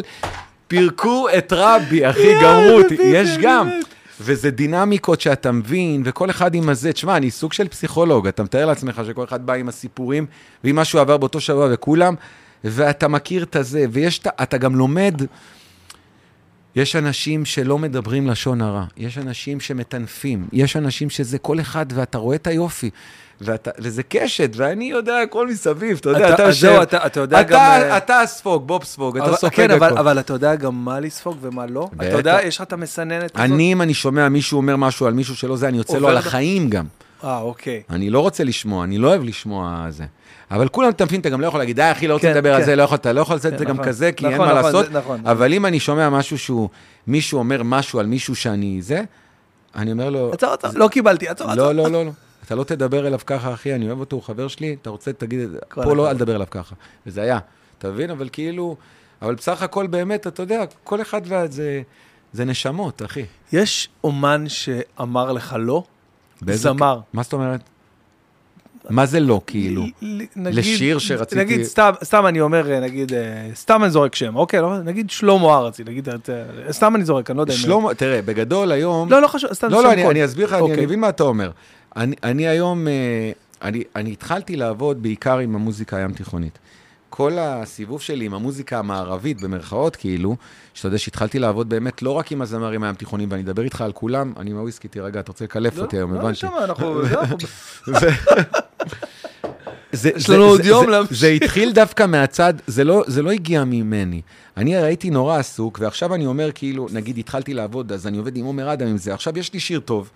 פירקו 0.67 1.27
את 1.37 1.53
רבי, 1.55 2.09
אחי, 2.09 2.33
גמרו 2.43 2.77
אותי. 2.81 2.97
יש 3.03 3.37
גם. 3.37 3.69
וזה 4.21 4.51
דינמיקות 4.51 5.21
שאתה 5.21 5.51
מבין, 5.51 6.01
וכל 6.05 6.29
אחד 6.29 6.55
עם 6.55 6.69
הזה. 6.69 6.93
תשמע, 6.93 7.17
אני 7.17 7.31
סוג 7.31 7.53
של 7.53 7.67
פסיכולוג, 7.67 8.27
אתה 8.27 8.43
מתאר 8.43 8.65
לעצמך 8.65 9.01
שכל 9.07 9.23
אחד 9.23 9.45
בא 9.45 9.53
עם 9.53 9.69
הסיפורים, 9.69 10.25
ועם 10.63 10.75
מה 10.75 10.85
שהוא 10.85 11.01
עבר 11.01 11.17
באותו 11.17 11.39
שבוע, 11.41 11.67
וכולם, 11.71 12.15
ואתה 12.63 13.07
מכיר 13.07 13.43
את 13.43 13.55
הזה, 13.55 13.85
ויש, 13.91 14.19
את 14.19 14.27
ה- 14.27 14.43
אתה 14.43 14.57
גם 14.57 14.75
לומד... 14.75 15.21
יש 16.75 16.95
אנשים 16.95 17.45
שלא 17.45 17.77
מדברים 17.77 18.27
לשון 18.27 18.61
הרע, 18.61 18.85
יש 18.97 19.17
אנשים 19.17 19.59
שמטנפים, 19.59 20.47
יש 20.53 20.75
אנשים 20.75 21.09
שזה 21.09 21.37
כל 21.37 21.59
אחד, 21.59 21.85
ואתה 21.93 22.17
רואה 22.17 22.35
את 22.35 22.47
היופי, 22.47 22.89
ואתה, 23.41 23.71
וזה 23.79 24.03
קשת, 24.03 24.51
ואני 24.55 24.85
יודע 24.85 25.19
הכל 25.19 25.47
מסביב, 25.47 25.97
אתה 26.01 26.09
יודע, 26.09 26.25
אתה- 26.25 26.33
אתה 26.33 26.43
יושב, 26.43 26.59
זהו, 26.61 26.81
אתה- 26.81 27.05
אתה 27.05 27.19
יודע 27.19 27.41
אתה- 27.41 27.49
גם, 27.49 27.59
אה, 27.59 27.97
אתה 27.97 28.21
הספוג, 28.21 28.67
בוב 28.67 28.83
ספוג, 28.83 29.17
אתה 29.17 29.25
אבל- 29.25 29.35
סופג 29.35 29.55
כן, 29.55 29.71
אבל, 29.71 29.87
הכל. 29.87 29.97
אבל 29.97 30.19
אתה 30.19 30.33
יודע 30.33 30.55
גם 30.55 30.85
מה 30.85 30.99
לספוג 30.99 31.37
ומה 31.41 31.65
לא? 31.65 31.89
אתה 31.95 32.17
יודע, 32.17 32.37
יש 32.43 32.57
לך 32.57 32.61
את 32.61 32.73
המסננת 32.73 33.35
הזאת? 33.35 33.51
אני, 33.51 33.73
אם 33.73 33.81
אני 33.81 33.93
שומע 33.93 34.29
מישהו 34.29 34.57
אומר 34.57 34.75
משהו 34.75 35.05
על 35.07 35.13
מישהו 35.13 35.35
שלא 35.35 35.57
זה, 35.57 35.67
אני 35.67 35.77
יוצא 35.77 35.97
לו 35.97 36.07
על 36.09 36.17
החיים 36.17 36.69
גם. 36.69 36.85
אה, 37.23 37.39
אוקיי. 37.39 37.81
אני 37.89 38.09
לא 38.09 38.19
רוצה 38.19 38.43
לשמוע, 38.43 38.83
אני 38.83 38.97
לא 38.97 39.07
אוהב 39.07 39.23
לשמוע 39.23 39.85
זה. 39.89 40.05
אבל 40.51 40.67
כולם 40.67 40.89
מטנפים, 40.89 41.19
אתה 41.19 41.29
גם 41.29 41.41
לא 41.41 41.47
יכול 41.47 41.59
להגיד, 41.59 41.75
די 41.75 41.91
אחי, 41.91 42.07
לא 42.07 42.13
רוצה 42.13 42.27
כן, 42.27 42.33
לדבר 42.37 42.53
על 42.53 42.59
כן. 42.59 42.65
זה, 42.65 42.75
לא 42.75 42.83
יכול, 42.83 42.95
אתה 42.95 43.13
לא 43.13 43.21
יכול 43.21 43.35
לעשות 43.35 43.45
את 43.45 43.51
כן, 43.51 43.57
זה 43.57 43.65
גם 43.65 43.73
נכון. 43.75 43.85
כזה, 43.85 44.11
כי 44.11 44.25
אין 44.25 44.33
נכון, 44.33 44.47
מה 44.47 44.53
נכון, 44.59 44.65
לעשות. 44.73 44.91
נכון. 44.91 45.19
אבל 45.25 45.53
אם 45.53 45.65
אני 45.65 45.79
שומע 45.79 46.09
משהו 46.09 46.37
שהוא, 46.39 46.69
מישהו 47.07 47.39
אומר 47.39 47.63
משהו 47.63 47.99
על 47.99 48.05
מישהו 48.05 48.35
שאני 48.35 48.77
זה, 48.81 49.01
אני 49.75 49.91
אומר 49.91 50.09
לו, 50.09 50.29
עצור, 50.33 50.49
עצור, 50.53 50.71
לא 50.75 50.87
קיבלתי, 50.87 51.27
עצור, 51.27 51.51
עצור. 51.51 51.63
לא, 51.65 51.75
לא, 51.75 51.91
לא, 51.91 52.05
לא. 52.05 52.11
אתה 52.45 52.55
לא 52.55 52.63
תדבר 52.63 53.07
אליו 53.07 53.19
ככה, 53.25 53.53
אחי, 53.53 53.75
אני 53.75 53.87
אוהב 53.87 53.99
אותו, 53.99 54.15
הוא 54.15 54.23
חבר 54.23 54.47
שלי, 54.47 54.75
אתה 54.81 54.89
רוצה, 54.89 55.13
תגיד 55.13 55.39
את 55.39 55.51
זה. 55.51 55.57
פה 55.73 55.95
לא. 55.95 56.09
אל 56.09 56.15
תדבר 56.15 56.35
אליו 56.35 56.47
ככה. 56.51 56.75
וזה 57.07 57.21
היה, 57.21 57.39
אתה 57.77 57.89
מבין? 57.89 58.09
אבל 58.09 58.29
כאילו, 58.31 58.75
אבל 59.21 59.35
בסך 59.35 59.61
הכל 59.61 59.87
באמת, 59.87 60.27
אתה 60.27 60.43
יודע, 60.43 60.63
כל 60.83 61.01
אחד 61.01 61.21
וזה, 61.25 61.81
זה 62.33 62.45
נשמות, 62.45 63.01
אחי. 63.05 63.23
יש 63.53 63.89
אומן 64.03 64.43
שאמר 64.49 65.31
לך 65.31 65.55
לא? 65.59 65.83
באיזה- 66.41 66.63
זמר. 66.63 66.99
מה 67.13 67.23
זאת 67.23 67.33
אומרת? 67.33 67.59
מה 68.89 69.05
זה 69.05 69.19
לא, 69.19 69.41
כאילו? 69.47 69.83
נגיד- 70.01 70.27
לשיר 70.59 70.99
שרציתי- 70.99 71.39
נגיד, 71.41 71.63
סתם, 71.63 71.91
סתם 72.03 72.25
אני 72.25 72.41
אומר, 72.41 72.71
אה, 72.71 72.79
נגיד, 72.79 73.13
אה, 73.13 73.49
סתם 73.55 73.83
אני 73.83 73.91
זורק 73.91 74.15
שם, 74.15 74.35
אוקיי, 74.35 74.61
לא, 74.61 74.79
נגיד 74.81 75.09
שלמה 75.09 75.57
ארצי, 75.57 75.83
נגיד, 75.83 76.09
אה, 76.09 76.15
סתם 76.71 76.95
אני 76.95 77.05
זורק, 77.05 77.29
אני 77.29 77.37
לא 77.37 77.43
יודע 77.43 77.53
אם... 77.53 77.59
שלמה, 77.59 77.93
תראה, 77.93 78.21
בגדול 78.21 78.71
היום... 78.71 79.11
לא, 79.11 79.21
לא 79.21 79.27
חשוב, 79.27 79.53
סתם 79.53 79.69
לא, 79.69 79.83
לא, 79.83 79.93
אני. 79.93 80.07
אני 80.07 80.25
אסביר 80.25 80.45
לך, 80.47 80.53
אני, 80.53 80.61
אוקיי. 80.61 80.75
אני 80.75 80.85
מבין 80.85 80.99
מה 80.99 81.09
אתה 81.09 81.23
אומר. 81.23 81.51
אני, 81.95 82.15
אני 82.23 82.47
היום, 82.47 82.87
אה, 82.87 83.31
אני, 83.61 83.83
אני 83.95 84.11
התחלתי 84.11 84.55
לעבוד 84.55 85.03
בעיקר 85.03 85.37
עם 85.37 85.55
המוזיקה 85.55 85.97
הים 85.97 86.13
תיכונית. 86.13 86.59
כל 87.09 87.31
הסיבוב 87.39 88.01
שלי 88.01 88.25
עם 88.25 88.33
המוזיקה 88.33 88.79
המערבית, 88.79 89.41
במרכאות 89.41 89.95
כאילו, 89.95 90.35
שאתה 90.73 90.87
יודע 90.87 90.97
שהתחלתי 90.97 91.39
לעבוד 91.39 91.69
באמת 91.69 92.01
לא 92.01 92.11
רק 92.11 92.31
עם 92.31 92.41
הזמרים 92.41 92.83
הים 92.83 92.95
תיכונים, 92.95 93.31
ואני 93.31 93.43
אדבר 93.43 93.63
איתך 93.63 93.81
על 93.81 93.91
כולם, 93.91 94.33
אני 94.37 94.51
עם 94.51 94.57
הוויסקי, 94.57 94.87
תירגע, 94.87 95.19
אתה 95.19 95.31
רוצה 95.31 95.45
לקלף 95.45 95.77
לא, 95.77 95.81
אותי 95.81 95.97
היום, 95.97 96.13
לא, 96.13 96.19
הבנתי. 96.19 96.45
אנחנו... 96.47 97.05
זה, 97.05 97.19
אנחנו- 97.19 97.37
זה, 99.91 100.09
יש 100.15 100.29
לנו 100.29 100.43
עוד 100.43 100.65
יום 100.65 100.89
להמשיך. 100.89 101.17
זה 101.17 101.27
התחיל 101.27 101.71
דווקא 101.71 102.05
מהצד, 102.05 102.53
זה 102.67 102.83
לא, 102.83 103.03
זה 103.07 103.21
לא 103.21 103.31
הגיע 103.31 103.63
ממני. 103.63 104.21
אני 104.57 104.75
הייתי 104.75 105.09
נורא 105.09 105.37
עסוק, 105.37 105.79
ועכשיו 105.81 106.15
אני 106.15 106.25
אומר, 106.25 106.49
כאילו, 106.55 106.87
נגיד 106.91 107.17
התחלתי 107.17 107.53
לעבוד, 107.53 107.91
אז 107.91 108.07
אני 108.07 108.17
עובד 108.17 108.37
עם 108.37 108.45
עומר 108.45 108.73
אדם 108.73 108.87
עם 108.87 108.97
זה, 108.97 109.13
עכשיו 109.13 109.39
יש 109.39 109.53
לי 109.53 109.59
שיר 109.59 109.79
טוב. 109.79 110.09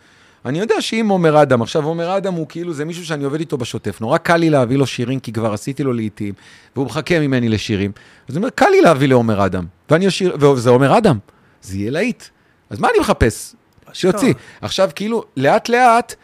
אני 0.45 0.59
יודע 0.59 0.81
שאם 0.81 1.07
עומר 1.09 1.41
אדם, 1.41 1.61
עכשיו 1.61 1.85
עומר 1.85 2.17
אדם 2.17 2.33
הוא 2.33 2.47
כאילו, 2.49 2.73
זה 2.73 2.85
מישהו 2.85 3.05
שאני 3.05 3.23
עובד 3.23 3.39
איתו 3.39 3.57
בשוטף, 3.57 4.01
נורא 4.01 4.17
קל 4.17 4.37
לי 4.37 4.49
להביא 4.49 4.77
לו 4.77 4.85
שירים, 4.85 5.19
כי 5.19 5.33
כבר 5.33 5.53
עשיתי 5.53 5.83
לו 5.83 5.93
לעיתים, 5.93 6.33
והוא 6.75 6.85
מחכה 6.85 7.19
ממני 7.19 7.49
לשירים. 7.49 7.91
אז 8.27 8.35
אני 8.35 8.37
אומר, 8.37 8.49
קל 8.49 8.69
לי 8.69 8.81
להביא 8.81 9.07
לעומר 9.07 9.45
אדם, 9.45 9.65
ואני 9.89 10.07
אשיר, 10.07 10.37
וזה 10.39 10.69
עומר 10.69 10.97
אדם, 10.97 11.17
זה 11.61 11.77
יהיה 11.77 11.91
להיט. 11.91 12.23
אז 12.69 12.79
מה 12.79 12.87
אני 12.91 12.99
מחפש? 12.99 13.55
שיוציא. 13.93 14.33
עכשיו, 14.61 14.89
כאילו, 14.95 15.23
לאט 15.37 15.69
לאט, 15.69 16.15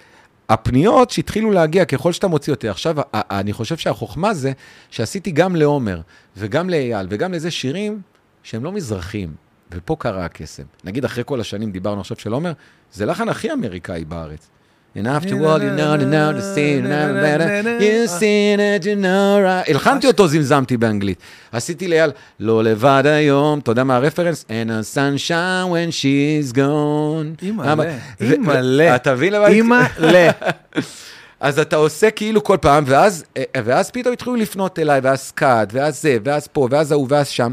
הפניות 0.49 1.09
שהתחילו 1.09 1.51
להגיע 1.51 1.85
ככל 1.85 2.11
שאתה 2.11 2.27
מוציא 2.27 2.53
יותר. 2.53 2.71
עכשיו, 2.71 2.95
אני 3.13 3.53
חושב 3.53 3.77
שהחוכמה 3.77 4.33
זה 4.33 4.51
שעשיתי 4.89 5.31
גם 5.31 5.55
לעומר 5.55 6.01
וגם 6.37 6.69
לאייל 6.69 7.07
וגם 7.09 7.33
לזה 7.33 7.51
שירים 7.51 8.01
שהם 8.43 8.63
לא 8.63 8.71
מזרחים, 8.71 9.33
ופה 9.71 9.95
קרה 9.99 10.25
הקסם. 10.25 10.63
נגיד, 10.83 11.05
אחרי 11.05 11.23
כל 11.25 11.41
השנים 11.41 11.71
דיברנו 11.71 12.01
עכשיו 12.01 12.17
של 12.19 12.33
עומר, 12.33 12.53
זה 12.93 13.05
לחן 13.05 13.29
הכי 13.29 13.51
אמריקאי 13.51 14.05
בארץ. 14.05 14.47
And 14.95 15.07
after 15.07 15.35
all 15.45 15.61
you 15.61 15.69
know, 15.79 15.93
you 15.93 16.07
know, 16.15 16.33
to 16.33 16.41
see, 16.55 16.71
you 16.73 16.81
know, 16.81 17.13
better, 17.25 17.49
you 17.79 18.07
see 18.07 18.55
that 18.55 18.83
you 18.85 18.95
know, 18.95 19.39
right. 19.39 19.69
הלחנתי 19.69 20.07
אותו, 20.07 20.27
זמזמתי 20.27 20.77
באנגלית. 20.77 21.17
עשיתי 21.51 21.87
לאייל, 21.87 22.11
לא 22.39 22.63
לבד 22.63 23.03
היום, 23.05 23.59
אתה 23.59 23.71
יודע 23.71 23.83
מה 23.83 23.95
הרפרנס? 23.95 24.45
And 24.47 24.69
a 24.69 24.95
sunshine 24.95 25.69
when 25.71 25.91
she's 25.91 26.53
gone. 26.55 27.41
אימא'לה, 27.41 27.97
אימא'לה. 28.21 28.95
אתה 28.95 29.13
מבין 29.13 29.33
למה... 29.33 29.47
אימא'לה. 29.47 30.29
אז 31.39 31.59
אתה 31.59 31.75
עושה 31.75 32.11
כאילו 32.11 32.43
כל 32.43 32.57
פעם, 32.61 32.83
ואז, 32.87 33.23
אה, 33.37 33.43
ואז 33.65 33.91
פתאום 33.91 34.13
התחילו 34.13 34.35
לפנות 34.35 34.79
אליי, 34.79 34.99
ואז 35.03 35.19
סקאט, 35.19 35.69
ואז 35.73 36.01
זה, 36.01 36.17
ואז 36.23 36.47
פה, 36.47 36.67
ואז 36.71 36.91
ההוא, 36.91 37.07
ואז 37.09 37.27
שם. 37.27 37.51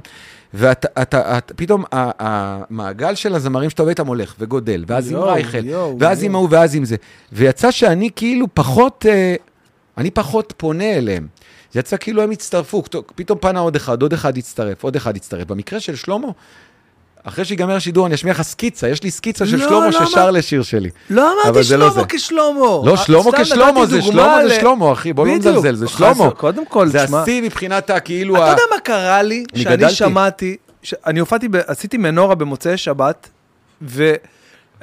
ואתה, 0.55 0.89
אתה, 1.03 1.39
אתה, 1.39 1.55
פתאום 1.55 1.85
ה- 1.93 2.11
המעגל 2.19 3.15
של 3.15 3.35
הזמרים 3.35 3.71
שאתה 3.71 3.83
עובד 3.83 3.89
איתם 3.91 4.07
הולך 4.07 4.35
וגודל, 4.39 4.85
ואז 4.87 5.09
עם 5.09 5.13
יואו, 5.17 5.27
רייכל, 5.33 5.67
יואו, 5.67 5.97
ואז 6.01 6.19
יואו. 6.23 6.31
עם 6.31 6.35
ההוא, 6.35 6.49
ואז 6.51 6.75
עם 6.75 6.85
זה. 6.85 6.97
ויצא 7.33 7.71
שאני 7.71 8.11
כאילו 8.17 8.47
פחות, 8.55 9.07
אה, 9.09 9.35
אני 9.99 10.11
פחות 10.11 10.55
פונה 10.57 10.93
אליהם. 10.95 11.27
זה 11.73 11.81
יצא 11.81 11.97
כאילו 11.97 12.23
הם 12.23 12.31
הצטרפו, 12.31 12.83
פתאום 13.15 13.39
פנה 13.39 13.61
עוד 13.61 13.77
אחד, 13.77 14.03
עוד 14.03 14.13
אחד 14.13 14.39
הצטרף, 14.39 14.83
עוד 14.83 14.97
אחד 14.97 15.17
הצטרף. 15.17 15.47
במקרה 15.49 15.81
של 15.81 15.97
שלמה, 15.97 16.29
אחרי 17.29 17.45
שיגמר 17.45 17.77
השידור, 17.77 18.07
אני 18.07 18.15
אשמיע 18.15 18.33
לך 18.33 18.43
סקיצה, 18.43 18.89
יש 18.89 19.03
לי 19.03 19.11
סקיצה 19.11 19.47
של 19.47 19.57
לא, 19.57 19.69
שלמה 19.69 19.87
למה? 19.99 20.07
ששר 20.07 20.31
לשיר 20.31 20.63
שלי. 20.63 20.91
לא 21.11 21.33
אמרתי 21.33 21.59
לא 21.59 21.63
שלמה. 21.63 22.05
כשלמה. 22.09 22.41
לא, 22.61 22.91
אה, 22.91 22.97
שלמה 22.97 23.31
כשלמה, 23.43 23.87
זה 23.87 24.03
שלמה 24.03 24.43
ל- 24.43 24.49
זה 24.49 24.55
שלמה, 24.61 24.93
אחי, 24.93 25.13
בוא 25.13 25.27
לא. 25.27 25.35
נזלזל, 25.37 25.75
זה 25.75 25.89
שלמה. 25.89 26.31
קודם 26.31 26.67
כל, 26.67 26.89
זה 26.89 27.03
השיא 27.03 27.43
מבחינת 27.43 27.91
הכאילו... 27.91 28.37
אתה 28.37 28.51
יודע 28.51 28.63
מה 28.75 28.81
קרה 28.81 29.23
לי? 29.23 29.45
אני 29.55 29.63
שאני. 29.65 29.91
שמעתי, 29.91 30.57
אני 31.07 31.21
הופעתי, 31.21 31.49
עשיתי 31.67 31.97
מנורה 31.97 32.35
במוצאי 32.35 32.77
שבת, 32.77 33.29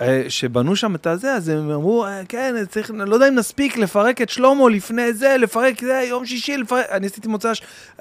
וכשבנו 0.02 0.76
שם 0.76 0.96
את 0.96 1.08
הזה, 1.08 1.34
אז 1.34 1.50
הם 1.50 1.72
אמרו, 1.72 2.06
"אה, 2.06 2.22
כן, 2.30 2.56
צריך, 2.70 2.92
לא 2.96 3.14
יודע 3.16 3.28
אם 3.28 3.36
נספיק 3.36 3.78
לפרק 3.78 4.22
את 4.22 4.30
שלמה 4.30 4.70
לפני 4.70 5.14
זה, 5.14 5.36
לפרק 5.40 5.82
זה, 5.82 6.06
יום 6.10 6.26
שישי, 6.26 6.58
לפרק, 6.58 6.86
אני 6.92 7.08
עשיתי 7.08 7.28
מוצא, 7.28 7.52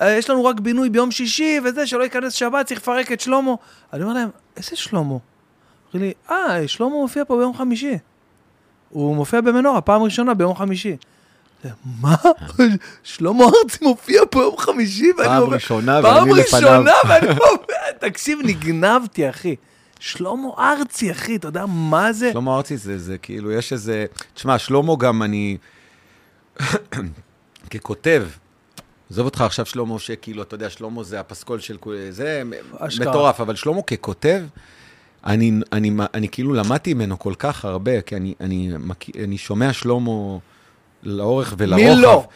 "אה, 0.03 0.11
יש 0.13 0.31
לנו 0.31 0.45
רק 0.45 0.61
בינוי 0.61 0.91
ביום 0.91 1.11
שישי 1.11 1.61
וזה, 1.65 1.87
שלא 1.87 2.03
ייכנס 2.03 2.33
שבת, 2.33 2.67
צריך 2.67 2.81
לפרק 2.81 3.13
את 3.13 3.21
שלמה. 3.21 3.55
אני 3.93 4.03
אומר 4.03 4.15
להם, 4.15 4.29
איזה 4.57 4.77
שלמה? 4.77 5.03
אומרים 5.03 5.21
לי, 5.95 6.13
אה, 6.31 6.69
שלמה 6.69 6.91
מופיע 6.91 7.25
פה 7.25 7.37
ביום 7.37 7.55
חמישי. 7.57 7.99
הוא 8.89 9.17
מופיע 9.17 9.41
במנורה, 9.41 9.81
פעם 9.81 10.03
ראשונה 10.03 10.35
ביום 10.35 10.55
חמישי. 10.57 10.97
מה? 12.01 12.15
שלמה 13.03 13.45
ארצי 13.45 13.79
מופיע 13.83 14.23
פה 14.31 14.43
יום 14.43 14.57
חמישי? 14.57 15.11
ואני 15.19 15.29
פעם 15.29 15.43
אומר, 15.43 15.55
ראשונה, 15.55 16.03
פעם 16.03 16.29
ואני 16.29 16.41
לפניו. 16.41 16.69
ראשונה, 16.71 16.93
ואני 17.09 17.27
אומר, 17.51 17.93
תקשיב, 17.99 18.39
נגנבתי, 18.45 19.31
אחי. 19.31 19.57
שלמה 20.03 20.49
ארצי, 20.59 21.11
אחי, 21.11 21.37
אתה 21.37 21.49
יודע 21.49 21.67
מה 21.67 22.13
זה? 22.13 22.31
שלמה 22.33 22.57
ארצי 22.57 22.77
זה, 22.77 22.99
זה 22.99 23.19
כאילו, 23.19 23.53
יש 23.53 23.73
איזה... 23.73 24.07
תשמע, 24.35 24.59
שלמה 24.59 24.93
גם 24.99 25.23
אני... 25.23 25.57
ככותב, 27.71 28.27
עזוב 29.11 29.25
אותך 29.25 29.41
עכשיו 29.41 29.67
שלמה, 29.67 29.99
שכאילו, 29.99 30.43
אתה 30.43 30.55
יודע, 30.55 30.71
שלמה 30.71 31.03
זה 31.03 31.21
הפסקול 31.21 31.61
של... 31.61 31.77
כול- 31.77 31.97
זה 32.11 32.43
אשכרה. 32.79 33.11
מטורף, 33.11 33.41
אבל 33.41 33.57
שלמה 33.57 33.83
ככותב, 33.83 34.43
אני, 35.27 35.53
אני, 35.73 35.91
אני 36.15 36.29
כאילו 36.29 36.55
למדתי 36.55 36.95
ממנו 36.95 37.19
כל 37.19 37.35
כך 37.39 37.65
הרבה, 37.65 38.01
כי 38.01 38.17
אני, 38.17 38.35
אני, 38.41 38.71
אני 39.25 39.39
שומע 39.39 39.73
שלמה 39.73 40.39
לאורך 41.03 41.55
ולרוחב. 41.59 41.95
מי 41.95 42.03
לא? 42.03 42.29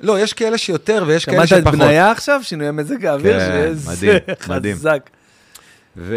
לא, 0.00 0.20
יש 0.20 0.32
כאלה 0.32 0.58
שיותר 0.58 1.04
ויש 1.06 1.24
כאלה 1.24 1.46
שמעת 1.46 1.58
את 1.60 1.64
שפחות. 1.64 1.78
בניה 1.78 2.10
עכשיו? 2.10 2.40
שינויי 2.42 2.70
מזג 2.70 3.06
האוויר? 3.06 3.38
כן, 3.38 3.72
מדהים, 3.86 4.18
מדהים. 4.56 4.76
חזק. 4.76 5.10
ו... 5.96 6.16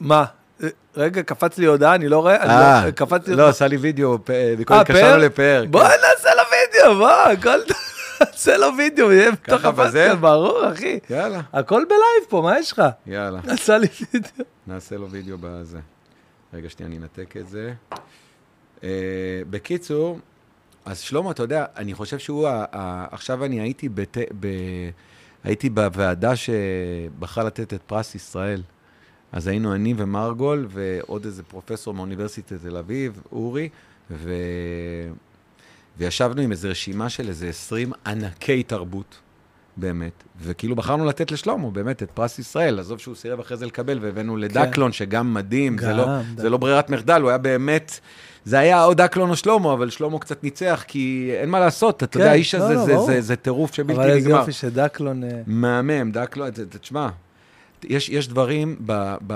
מה? 0.00 0.24
אה, 0.62 0.68
רגע, 0.96 1.22
קפץ 1.22 1.58
לי 1.58 1.66
הודעה, 1.66 1.94
אני 1.94 2.08
לא 2.08 2.18
רואה, 2.18 2.42
אני 2.42 2.52
אה, 2.52 2.86
לא- 2.86 2.90
קפץ 2.90 3.28
לי 3.28 3.36
לא, 3.36 3.48
עשה 3.48 3.66
לי 3.66 3.76
וידאו, 3.76 4.18
אה, 4.30 4.54
התקשרנו 4.60 4.84
פאר? 4.86 5.16
לפאר. 5.16 5.64
בוא 5.70 5.80
כן. 5.84 5.88
נעשה 5.88 6.34
לו 6.34 6.42
וידאו, 6.52 6.98
בוא, 6.98 7.10
הכל... 7.10 7.58
נעשה 8.20 8.56
לו 8.56 8.66
וידאו, 8.78 9.12
יהיה 9.12 9.30
בתוך? 9.32 9.64
הפודקאסט, 9.64 10.18
ברור, 10.20 10.72
אחי. 10.72 10.98
יאללה, 11.10 11.40
הכל 11.52 11.82
בלייב 11.84 12.28
פה, 12.28 12.40
מה 12.42 12.58
יש 12.58 12.72
לך? 12.72 12.82
יאללה. 13.06 13.40
עשה 13.54 13.78
לי 13.78 13.86
וידאו. 14.12 14.44
נעשה 14.66 14.96
לו 14.96 15.10
וידאו 15.10 15.36
בזה. 15.40 15.78
רגע, 16.54 16.70
שנייה, 16.70 16.88
אני 16.88 16.98
אנתק 16.98 17.34
את 17.36 17.48
זה. 17.48 17.72
בקיצור, 19.50 20.18
אז 20.84 20.98
שלמה, 21.00 21.30
אתה 21.30 21.42
יודע, 21.42 21.64
אני 21.76 21.94
חושב 21.94 22.18
שהוא, 22.18 22.48
עכשיו 23.10 23.44
אני 23.44 23.76
הייתי 25.44 25.68
בוועדה 25.70 26.32
שבחרה 26.36 27.44
לתת 27.44 27.74
את 27.74 27.82
פרס 27.86 28.14
ישראל. 28.14 28.62
אז 29.34 29.46
היינו 29.46 29.74
אני 29.74 29.94
ומרגול 29.96 30.66
ועוד 30.70 31.24
איזה 31.24 31.42
פרופסור 31.42 31.94
מאוניברסיטת 31.94 32.52
תל 32.62 32.76
אביב, 32.76 33.20
אורי, 33.32 33.68
ו... 34.10 34.32
וישבנו 35.98 36.42
עם 36.42 36.50
איזו 36.52 36.68
רשימה 36.68 37.08
של 37.08 37.28
איזה 37.28 37.48
20 37.48 37.92
ענקי 38.06 38.62
תרבות, 38.62 39.16
באמת, 39.76 40.12
וכאילו 40.42 40.76
בחרנו 40.76 41.04
לתת 41.04 41.32
לשלמה 41.32 41.70
באמת 41.70 42.02
את 42.02 42.10
פרס 42.10 42.38
ישראל, 42.38 42.78
עזוב 42.78 42.98
שהוא 42.98 43.14
סירב 43.14 43.40
אחרי 43.40 43.56
זה 43.56 43.66
לקבל, 43.66 43.98
והבאנו 44.02 44.36
לדקלון, 44.36 44.92
שגם 44.92 45.34
מדהים, 45.34 45.78
זה, 45.78 45.86
גם, 45.86 45.96
לא, 45.96 46.04
דק- 46.06 46.40
זה 46.40 46.50
לא 46.50 46.56
ברירת 46.56 46.90
מחדל, 46.90 47.20
הוא 47.22 47.28
היה 47.28 47.38
באמת, 47.38 48.00
זה 48.44 48.58
היה 48.58 48.84
או 48.84 48.94
דקלון 48.94 49.30
או 49.30 49.36
שלמה, 49.36 49.72
אבל 49.72 49.90
שלמה 49.90 50.18
קצת 50.18 50.44
ניצח, 50.44 50.84
כי 50.88 51.30
אין 51.34 51.48
מה 51.50 51.60
לעשות, 51.60 51.96
אתה 52.02 52.06
כן, 52.06 52.18
יודע, 52.18 52.30
האיש 52.30 52.54
לא, 52.54 52.64
הזה 52.64 52.74
לא, 52.74 52.84
זה, 52.86 52.94
ברור. 52.94 53.06
זה, 53.06 53.20
זה 53.20 53.36
טירוף 53.36 53.74
שבלתי 53.74 54.00
אבל 54.00 54.10
איזה 54.10 54.28
נגמר. 54.28 54.40
יופי 54.40 54.52
שדקלון... 54.52 55.24
אה, 55.24 55.28
מהמם, 55.46 56.10
דקלון, 56.12 56.50
תשמע, 56.80 57.08
יש, 57.88 58.08
יש 58.08 58.28
דברים 58.28 58.76
ב, 58.86 59.14
ב, 59.26 59.34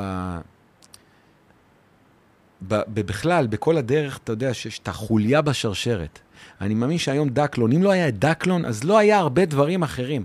ב, 2.69 2.81
בכלל, 2.95 3.47
בכל 3.47 3.77
הדרך, 3.77 4.19
אתה 4.25 4.33
יודע, 4.33 4.55
שיש 4.55 4.79
את 4.79 4.89
החוליה 4.89 5.43
בשרשרת. 5.43 6.19
אני 6.61 6.75
מאמין 6.75 6.99
שהיום 6.99 7.29
דקלון, 7.29 7.73
אם 7.73 7.83
לא 7.83 7.91
היה 7.91 8.09
את 8.09 8.19
דקלון, 8.19 8.65
אז 8.65 8.85
לא 8.85 8.99
היה 8.99 9.19
הרבה 9.19 9.45
דברים 9.45 9.83
אחרים. 9.83 10.25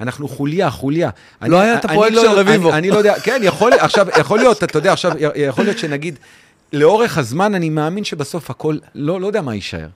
אנחנו 0.00 0.28
חוליה, 0.28 0.70
חוליה. 0.70 1.10
לא 1.42 1.60
היה 1.60 1.78
את 1.78 1.84
אני 1.84 1.92
הפרויקט 1.94 2.16
לא- 2.16 2.22
של 2.22 2.28
רביבו. 2.30 2.68
אני, 2.68 2.78
אני 2.78 2.90
לא 2.90 2.96
יודע, 2.96 3.14
כן, 3.24 3.40
יכול, 3.44 3.72
עכשיו, 3.72 4.06
יכול 4.18 4.38
להיות, 4.38 4.64
אתה 4.64 4.78
יודע, 4.78 4.92
עכשיו, 4.92 5.12
יכול 5.36 5.64
להיות 5.64 5.78
שנגיד, 5.78 6.18
לאורך 6.72 7.18
הזמן 7.18 7.54
אני 7.54 7.70
מאמין 7.70 8.04
שבסוף 8.04 8.50
הכל, 8.50 8.78
לא, 8.94 9.20
לא 9.20 9.26
יודע 9.26 9.42
מה 9.42 9.54
יישאר. 9.54 9.88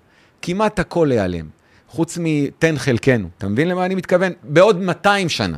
כמעט 0.42 0.78
הכל 0.78 1.08
ייעלם. 1.12 1.46
חוץ 1.88 2.18
מתן 2.20 2.78
חלקנו, 2.78 3.28
אתה 3.38 3.48
מבין 3.48 3.68
למה 3.68 3.86
אני 3.86 3.94
מתכוון? 3.94 4.32
בעוד 4.42 4.80
200 4.80 5.28
שנה. 5.28 5.56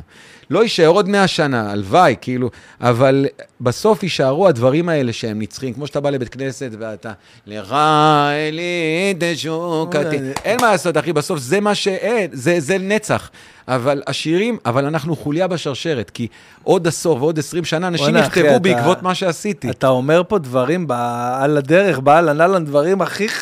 לא 0.51 0.63
יישאר 0.63 0.87
עוד 0.87 1.09
100 1.09 1.27
שנה, 1.27 1.71
הלוואי, 1.71 2.15
כאילו, 2.21 2.49
אבל 2.81 3.25
בסוף 3.61 4.03
יישארו 4.03 4.47
הדברים 4.47 4.89
האלה 4.89 5.13
שהם 5.13 5.41
נצחיים, 5.41 5.73
כמו 5.73 5.87
שאתה 5.87 5.99
בא 5.99 6.09
לבית 6.09 6.29
כנסת 6.29 6.71
ואתה, 6.79 7.11
לך 7.47 7.71
אלי 8.31 9.13
תשוקתי. 9.19 9.97
אוי, 10.17 10.31
אין 10.45 10.61
מה 10.61 10.71
לעשות, 10.71 10.97
אחי, 10.97 11.13
בסוף 11.13 11.39
זה 11.39 11.59
מה 11.59 11.75
ש... 11.75 11.87
אין, 11.87 12.29
זה, 12.33 12.59
זה 12.59 12.77
נצח. 12.77 13.29
אבל 13.67 14.01
השירים, 14.07 14.57
אבל 14.65 14.85
אנחנו 14.85 15.15
חוליה 15.15 15.47
בשרשרת, 15.47 16.09
כי 16.09 16.27
עוד 16.63 16.87
עשור 16.87 17.17
ועוד 17.21 17.39
20 17.39 17.65
שנה 17.65 17.87
אנשים 17.87 18.15
יכתבו 18.17 18.59
בעקבות 18.59 19.03
מה 19.03 19.15
שעשיתי. 19.15 19.69
אתה 19.69 19.87
אומר 19.87 20.21
פה 20.27 20.39
דברים 20.39 20.87
על 21.39 21.57
הדרך, 21.57 21.99
באהלן 21.99 22.41
אהלן, 22.41 22.65
דברים 22.65 23.01
הכי 23.01 23.29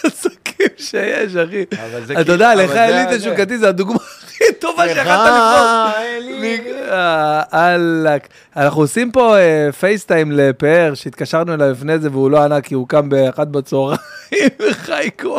חזקים 0.00 0.66
שיש, 0.76 1.36
אחי. 1.36 1.62
אתה 1.62 1.76
כאילו- 2.06 2.32
יודע, 2.32 2.54
לך 2.54 2.70
אלי 2.70 3.18
תשוקתי, 3.18 3.58
זה 3.58 3.68
הדוגמה 3.68 3.98
הכי 4.34 4.44
טובה 4.58 4.88
שיכולת 4.88 5.06
לבחור. 5.06 5.90
אלי. 5.98 6.60
אה. 6.90 8.16
אנחנו 8.56 8.82
עושים 8.82 9.12
פה 9.12 9.38
אה, 9.38 9.72
פייסטיים 9.72 10.32
לפאר, 10.32 10.94
שהתקשרנו 10.94 11.54
אליו 11.54 11.70
לפני 11.70 11.98
זה 11.98 12.10
והוא 12.10 12.30
לא 12.30 12.44
ענה 12.44 12.60
כי 12.60 12.74
הוא 12.74 12.88
קם 12.88 13.08
באחת 13.08 13.48
בצהריים 13.48 13.98
וחייקו. 14.60 15.38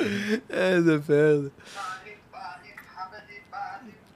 איזה 0.50 0.98
פאר 1.06 1.40
זה. 1.42 1.48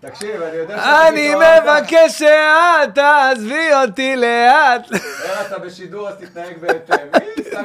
תקשיב, 0.07 0.43
אני 0.43 0.57
יודע 0.57 1.07
אני 1.09 1.35
מבקש 1.35 2.19
שאת 2.19 2.95
תעזבי 2.95 3.69
אותי 3.83 4.17
לאט. 4.17 4.87
אתה 5.47 5.59
בשידור, 5.59 6.09
אז 6.09 6.15
תתנהג 6.15 6.59
בהתאם. 6.61 7.07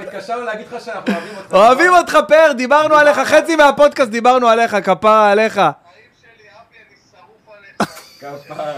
התקשרנו 0.02 0.42
להגיד 0.42 0.66
לך 0.72 0.86
שאנחנו 0.86 1.14
אוהבים 1.14 1.38
אותך. 1.38 1.54
אוהבים 1.54 1.94
אותך 1.94 2.18
פאר, 2.28 2.52
דיברנו 2.58 2.96
עליך, 2.96 3.20
חצי 3.20 3.56
מהפודקאסט 3.56 4.12
דיברנו 4.12 4.48
עליך, 4.48 4.76
כפרה 4.84 5.32
עליך. 5.32 5.58
החיים 5.58 5.74
שלי, 6.22 6.30
אבי, 6.50 6.78
אני 6.88 6.96
שרוף 7.12 7.56
עליך. 7.58 8.46
כפרה. 8.46 8.74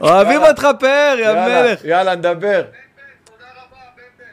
אוהבים 0.00 0.42
אותך 0.42 0.68
פאר, 0.80 1.16
יא 1.18 1.32
מלך. 1.32 1.84
יאללה, 1.84 2.14
נדבר. 2.14 2.64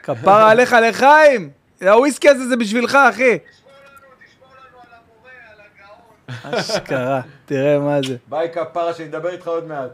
כפרה 0.02 0.50
עליך 0.50 0.76
לחיים. 0.82 1.50
הוויסקי 1.82 2.28
הזה 2.28 2.48
זה 2.48 2.56
בשבילך, 2.56 2.98
אחי. 3.10 3.38
תשמור 3.38 3.72
לנו, 3.72 4.08
תשמור 4.26 4.48
לנו 4.50 4.78
על 4.80 4.88
המורה, 4.92 5.30
על 5.52 5.60
הגאון. 5.60 6.17
אשכרה, 6.42 7.20
תראה 7.46 7.78
מה 7.78 7.98
זה. 8.08 8.16
ביי 8.28 8.48
כפרה, 8.54 8.94
שנדבר 8.94 9.28
איתך 9.28 9.46
עוד 9.48 9.68
מעט. 9.68 9.90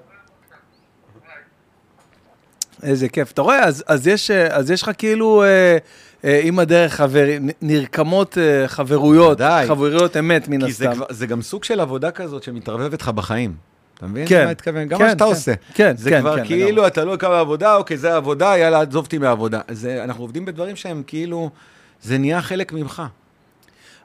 איזה 2.82 3.08
כיף. 3.08 3.32
אתה 3.32 3.42
רואה, 3.42 3.64
אז, 3.64 3.84
אז, 3.86 4.06
יש, 4.06 4.30
אה, 4.30 4.56
אז 4.56 4.70
יש 4.70 4.82
לך 4.82 4.90
כאילו 4.98 5.42
אה, 5.42 5.76
אה, 6.24 6.40
עם 6.42 6.58
הדרך 6.58 6.94
חברים, 6.94 7.46
נ- 7.46 7.50
נרקמות 7.62 8.38
אה, 8.38 8.68
חברויות, 8.68 9.32
ודאי. 9.32 9.66
חברויות 9.68 10.16
אמת 10.16 10.48
מן 10.48 10.66
כי 10.66 10.72
זה, 10.72 10.90
הסתם. 10.90 11.02
זה 11.10 11.26
גם 11.26 11.42
סוג 11.42 11.64
של 11.64 11.80
עבודה 11.80 12.10
כזאת 12.10 12.42
שמתערבבת 12.42 13.02
לך 13.02 13.08
בחיים. 13.08 13.54
אתה 13.94 14.06
מבין? 14.06 14.24
כן. 14.28 14.44
מה 14.44 14.50
התכוון? 14.50 14.88
גם 14.88 14.98
כן, 14.98 15.04
מה 15.04 15.10
שאתה 15.10 15.24
כן. 15.24 15.30
עושה. 15.30 15.52
כן, 15.74 15.96
זה 15.96 16.10
כן, 16.10 16.20
כבר 16.20 16.36
כן, 16.36 16.44
כאילו, 16.46 16.68
לגמרי. 16.70 16.86
אתה 16.86 17.04
לא 17.04 17.16
קם 17.16 17.30
לעבודה, 17.30 17.76
אוקיי, 17.76 17.96
זה 17.96 18.16
עבודה, 18.16 18.58
יאללה, 18.58 18.80
עזוב 18.80 19.04
אותי 19.04 19.18
מהעבודה. 19.18 19.60
זה, 19.70 20.04
אנחנו 20.04 20.22
עובדים 20.24 20.44
בדברים 20.44 20.76
שהם 20.76 21.02
כאילו, 21.06 21.50
זה 22.02 22.18
נהיה 22.18 22.42
חלק 22.42 22.72
ממך. 22.72 23.02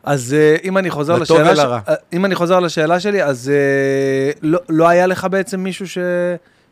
אז 0.03 0.33
אה, 0.33 0.55
אם 0.63 0.77
אני 0.77 0.89
חוזר 0.89 1.17
לטוב 1.17 1.37
לשאלה. 1.39 1.51
ולרע. 1.51 1.79
אה, 1.87 1.93
אם 2.13 2.25
אני 2.25 2.35
חוזר 2.35 2.59
לשאלה 2.59 2.99
שלי, 2.99 3.23
אז 3.23 3.49
אה, 3.49 4.31
לא, 4.41 4.59
לא 4.69 4.87
היה 4.87 5.07
לך 5.07 5.27
בעצם 5.31 5.59
מישהו 5.59 5.87
ש... 5.87 5.97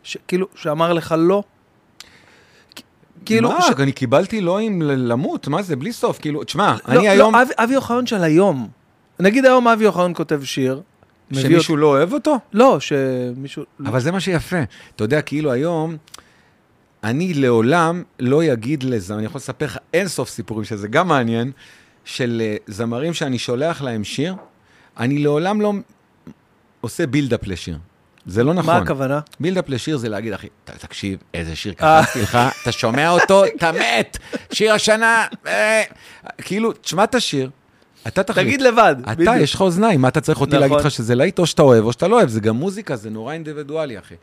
ש... 0.04 0.18
כאילו, 0.28 0.48
שאמר 0.56 0.94
לך 0.94 1.16
לא? 1.18 1.44
כאילו, 3.26 3.50
מה, 3.50 3.62
ש... 3.62 3.72
אני 3.80 3.92
קיבלתי 3.92 4.42
לא 4.42 4.60
עם 4.60 4.82
למות, 4.82 5.48
מה 5.48 5.62
זה, 5.62 5.76
בלי 5.76 5.94
סוף, 5.94 6.20
כאילו, 6.20 6.44
תשמע, 6.44 6.76
לא, 6.88 6.94
אני 6.94 7.06
לא, 7.06 7.12
היום, 7.12 7.36
אבי, 7.36 7.54
אבי 7.58 7.76
אוחיון 7.76 8.06
של 8.08 8.24
היום. 8.24 8.68
נגיד 9.20 9.46
היום 9.46 9.68
אבי 9.68 9.86
אוחיון 9.86 10.14
כותב 10.14 10.44
שיר. 10.44 10.82
שמישהו 11.34 11.78
לא 11.78 11.88
אוהב 11.88 12.14
אותו? 12.14 12.32
אותו- 12.32 12.44
לא, 12.54 12.80
שמישהו... 12.80 13.64
אבל 13.86 14.00
זה 14.00 14.12
מה 14.12 14.20
שיפה. 14.20 14.58
אתה 14.96 15.04
יודע, 15.04 15.22
כאילו 15.22 15.52
היום, 15.52 15.98
אני 17.04 17.34
לעולם 17.34 18.04
לא 18.20 18.54
אגיד 18.54 18.84
לזה, 18.84 19.14
אני 19.14 19.26
יכול 19.26 19.40
לספר 19.40 19.66
לך 19.66 19.78
אין 19.94 20.08
סוף 20.08 20.30
סיפורים 20.30 20.64
שזה 20.64 20.88
גם 20.88 21.08
מעניין, 21.08 21.52
של 22.08 22.42
אה, 22.46 22.56
זמרים 22.68 23.14
שאני 23.14 23.40
שולח 23.40 23.82
להם 23.82 24.04
שיר, 24.04 24.36
אני 25.00 25.20
לעולם 25.20 25.62
לא 25.62 25.74
עושה 26.82 27.08
בילדאפ 27.08 27.48
לשיר. 27.48 27.78
זה 28.26 28.44
לא 28.44 28.54
נכון. 28.54 28.74
מה 28.74 28.82
הכוונה? 28.82 29.20
בילדאפ 29.40 29.70
לשיר 29.70 29.98
זה 29.98 30.10
להגיד, 30.10 30.34
אחי, 30.34 30.48
תקשיב, 30.64 31.20
איזה 31.34 31.56
שיר 31.56 31.74
אה. 31.82 32.04
כתבתי 32.04 32.22
לך, 32.22 32.38
אתה 32.62 32.72
שומע 32.72 33.10
אותו, 33.10 33.46
אתה 33.46 33.72
מת, 33.72 34.18
שיר 34.52 34.74
השנה, 34.74 35.26
אה, 35.48 35.84
כאילו, 36.38 36.72
תשמע 36.74 37.04
את 37.04 37.16
השיר, 37.16 37.50
אתה 38.08 38.24
תחליט. 38.24 38.48
תגיד 38.48 38.62
לבד. 38.62 38.96
אתה, 39.02 39.16
בדיוק. 39.16 39.36
יש 39.40 39.54
לך 39.54 39.62
אוזניים, 39.62 40.02
מה 40.02 40.08
אתה 40.08 40.22
צריך 40.22 40.42
אותי 40.42 40.50
נכון. 40.50 40.62
להגיד 40.62 40.78
לך 40.78 40.92
שזה 40.92 41.16
להיט, 41.16 41.40
או 41.40 41.46
שאתה 41.46 41.62
אוהב, 41.62 41.86
או 41.86 41.94
שאתה 41.94 42.08
לא 42.08 42.16
אוהב, 42.16 42.30
זה 42.30 42.40
גם 42.40 42.56
מוזיקה, 42.56 42.96
זה 42.96 43.10
נורא 43.10 43.34
אינדיבידואלי, 43.34 44.00
אחי. 44.00 44.16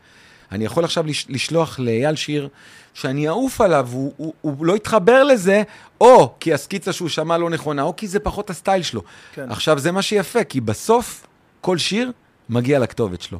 אני 0.51 0.65
יכול 0.65 0.83
עכשיו 0.83 1.07
לש, 1.07 1.25
לשלוח 1.29 1.79
לאייל 1.79 2.15
שיר 2.15 2.49
שאני 2.95 3.27
אעוף 3.27 3.61
עליו, 3.61 3.89
הוא, 3.91 4.13
הוא, 4.17 4.33
הוא 4.41 4.65
לא 4.65 4.75
יתחבר 4.75 5.23
לזה, 5.23 5.63
או 6.01 6.33
כי 6.39 6.53
הסקיצה 6.53 6.93
שהוא 6.93 7.09
שמע 7.09 7.37
לא 7.37 7.49
נכונה, 7.49 7.81
או 7.81 7.95
כי 7.95 8.07
זה 8.07 8.19
פחות 8.19 8.49
הסטייל 8.49 8.81
שלו. 8.83 9.01
כן. 9.33 9.51
עכשיו, 9.51 9.79
זה 9.79 9.91
מה 9.91 10.01
שיפה, 10.01 10.43
כי 10.43 10.61
בסוף, 10.61 11.27
כל 11.61 11.77
שיר 11.77 12.11
מגיע 12.49 12.79
לכתובת 12.79 13.21
שלו. 13.21 13.39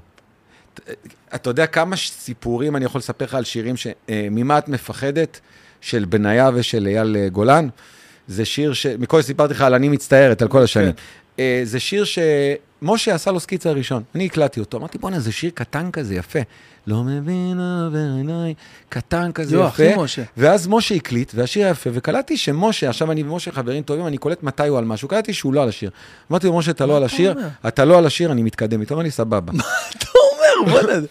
אתה 1.36 1.50
יודע 1.50 1.68
כמה 1.68 1.98
ש- 1.98 2.10
סיפורים 2.10 2.76
אני 2.76 2.86
יכול 2.86 3.00
לספר 3.00 3.26
לך 3.26 3.34
על 3.34 3.44
שירים 3.44 3.78
ש... 3.78 3.88
אה, 4.10 4.28
ממה 4.32 4.58
את 4.58 4.70
מפחדת, 4.70 5.40
של 5.82 6.06
בניה 6.06 6.50
ושל 6.54 6.88
אייל 6.88 7.18
אה, 7.18 7.30
גולן? 7.30 7.68
זה 8.28 8.46
שיר 8.46 8.74
ש... 8.74 8.86
מקודם 8.86 9.24
סיפרתי 9.24 9.54
לך 9.54 9.62
על 9.62 9.74
אני 9.74 9.90
מצטערת, 9.90 10.42
על 10.42 10.48
כל 10.48 10.64
השנים. 10.64 10.94
כן. 11.38 11.44
זה 11.64 11.80
שיר 11.80 12.04
שמשה 12.82 13.16
עשה 13.16 13.32
לו 13.32 13.40
סקיצה 13.40 13.70
הראשון. 13.70 14.04
אני 14.16 14.26
הקלטתי 14.26 14.60
אותו, 14.60 14.78
אמרתי, 14.78 14.98
בואנה, 14.98 15.20
זה 15.20 15.32
שיר 15.32 15.52
קטן 15.54 15.92
כזה, 15.92 16.16
יפה. 16.16 16.40
לא 16.88 17.04
מבין 17.04 17.60
עובר 17.60 17.98
עיניי, 18.18 18.54
קטן 18.90 19.32
כזה 19.32 19.56
יו, 19.56 19.62
יפה. 19.62 19.68
אחי 19.68 19.94
משה. 19.98 20.24
ואז 20.38 20.68
משה 20.68 20.96
הקליט, 20.96 21.32
והשיר 21.36 21.64
היה 21.64 21.72
יפה, 21.72 21.90
וקלטתי 21.94 22.38
שמשה, 22.38 22.90
עכשיו 22.90 23.12
אני 23.12 23.24
ומשה 23.24 23.52
חברים 23.52 23.84
טובים, 23.84 24.08
אני 24.08 24.18
קולט 24.18 24.44
מתי 24.44 24.68
הוא 24.68 24.78
על 24.78 24.86
משהו, 24.86 25.08
קלטתי 25.08 25.34
שהוא 25.34 25.54
לא 25.54 25.64
על 25.64 25.70
השיר. 25.70 25.90
אמרתי 26.32 26.48
לו, 26.48 26.58
משה, 26.58 26.72
אתה 26.72 26.86
לא 26.86 26.98
על 26.98 27.04
השיר? 27.04 27.36
אתה 27.68 27.86
לא 27.86 27.98
על 27.98 28.06
השיר, 28.06 28.32
אני 28.32 28.44
מתקדם 28.44 28.82
איתו, 28.82 28.96
אמר 28.96 29.04
לי, 29.04 29.12
סבבה. 29.12 29.54
אתה 29.98 30.08
אומר, 30.16 30.72
בוא'נה. 30.74 31.06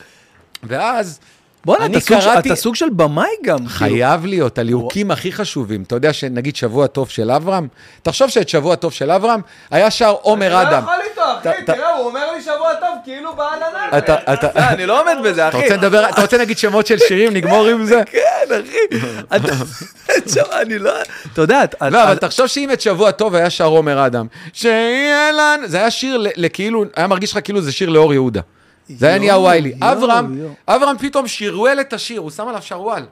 ואז 0.62 1.20
בואנה, 1.64 1.84
אני 1.84 1.96
אתה 1.98 2.06
קראתי- 2.06 2.48
אתה 2.48 2.56
סוג 2.56 2.74
של 2.74 2.88
במאי 2.90 3.26
גם. 3.44 3.56
כאילו. 3.58 3.70
חייב 3.70 4.26
להיות, 4.26 4.58
הליהוקים 4.58 5.10
הכי 5.10 5.32
חשובים. 5.32 5.82
אתה 5.82 5.94
יודע 5.96 6.12
שנגיד 6.12 6.56
שבוע 6.56 6.86
טוב 6.86 7.08
של 7.08 7.30
אברהם, 7.30 7.68
תחשוב 8.02 8.28
שאת 8.28 8.48
שבוע 8.48 8.74
טוב 8.76 8.92
של 8.92 9.10
אברהם 9.10 9.40
היה 9.70 9.90
שר 9.90 10.14
עומר 10.22 10.62
אדם. 10.62 10.84
איתו, 11.10 11.22
אתה- 11.40 11.58
אתה- 11.58 11.72
הוא 11.96 12.06
אומר 12.06 12.32
לי 12.36 12.42
שבוע 12.42 12.74
טוב, 12.74 12.88
כאילו 13.04 13.30
בעננה. 13.36 13.98
אתה- 13.98 14.32
אתה- 14.32 14.68
אני 14.72 14.86
לא 14.86 15.00
עומד 15.00 15.16
בזה, 15.24 15.48
אתה 15.48 15.56
אחי. 15.58 15.64
רוצה 15.64 15.76
לדבר, 15.76 16.08
אתה 16.08 16.20
רוצה 16.22 16.36
להגיד 16.36 16.58
שמות 16.58 16.86
של 16.86 16.98
שירים, 16.98 17.34
נגמור 17.34 17.66
עם 17.66 17.84
זה? 17.84 18.02
כן, 18.12 18.20
אחי. 18.50 18.98
אני 20.62 20.78
לא... 20.78 20.92
אתה 21.32 21.40
יודע, 21.42 21.64
אתה- 21.64 21.88
לא, 21.90 22.02
אבל 22.04 22.16
תחשוב 22.16 22.46
שאם 22.46 22.70
את 22.72 22.80
שבוע 22.80 23.10
טוב 23.10 23.34
היה 23.34 23.50
שר 23.50 23.64
עומר 23.66 24.06
אדם, 24.06 24.26
שיהיה 24.52 25.32
לנו, 25.32 25.68
זה 25.68 25.76
היה 25.78 25.90
שיר 25.90 26.16
ל- 26.18 26.26
לכאילו, 26.36 26.84
היה 26.96 27.06
מרגיש 27.06 27.32
לך 27.32 27.38
כאילו 27.44 27.60
זה 27.62 27.72
שיר 27.72 27.88
לאור 27.90 28.12
יהודה. 28.14 28.40
זה 28.88 29.06
היה 29.08 29.18
נהיה 29.18 29.38
ויילי. 29.38 29.74
אברהם. 29.80 30.38
אברהם 30.68 30.98
פתאום 30.98 31.28
שירוול 31.28 31.80
את 31.80 31.92
השיר, 31.92 32.20
הוא 32.20 32.30
שם 32.30 32.48
עליו 32.48 32.62
שרוואל. 32.62 33.02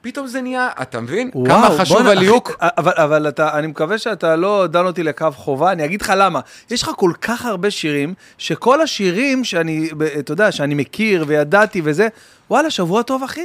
פתאום 0.00 0.26
זה 0.26 0.42
נהיה, 0.42 0.68
אתה 0.82 1.00
מבין? 1.00 1.30
וואו, 1.34 1.46
כמה 1.46 1.78
חשוב 1.78 2.06
הליהוק? 2.06 2.50
אחי, 2.58 2.68
אבל, 2.78 2.92
אבל 2.96 3.28
אתה, 3.28 3.58
אני 3.58 3.66
מקווה 3.66 3.98
שאתה 3.98 4.36
לא 4.36 4.66
דן 4.66 4.86
אותי 4.86 5.02
לקו 5.02 5.26
חובה, 5.34 5.72
אני 5.72 5.84
אגיד 5.84 6.02
לך 6.02 6.12
למה. 6.16 6.40
יש 6.70 6.82
לך 6.82 6.90
כל 6.96 7.12
כך 7.20 7.44
הרבה 7.46 7.70
שירים, 7.70 8.14
שכל 8.38 8.80
השירים 8.80 9.44
שאני, 9.44 9.90
אתה 10.18 10.32
יודע, 10.32 10.52
שאני 10.52 10.74
מכיר 10.74 11.24
וידעתי 11.26 11.80
וזה, 11.84 12.08
וואלה, 12.50 12.70
שבוע 12.70 13.02
טוב, 13.02 13.22
אחי. 13.22 13.44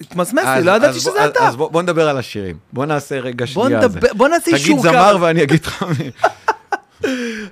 התמסמס 0.00 0.44
לי, 0.44 0.64
לא 0.64 0.72
ידעתי 0.72 1.00
שזה 1.00 1.26
אתה. 1.26 1.48
אז 1.48 1.56
בוא 1.56 1.70
בוא 1.70 1.82
נדבר 1.82 2.08
על 2.08 2.18
השירים. 2.18 2.56
בוא 2.72 2.86
נעשה 2.86 3.18
רגע 3.18 3.44
בוא 3.54 3.64
שנייה 3.64 3.80
על 3.82 3.88
זה. 3.90 3.98
נדבר, 3.98 4.14
בוא 4.14 4.28
נעשה 4.28 4.50
תגיד 4.50 4.54
אישור 4.54 4.82
זמר 4.82 5.12
קו. 5.12 5.20
ואני 5.20 5.42
אגיד 5.42 5.64
לך 5.64 5.82
מי. 5.98 6.10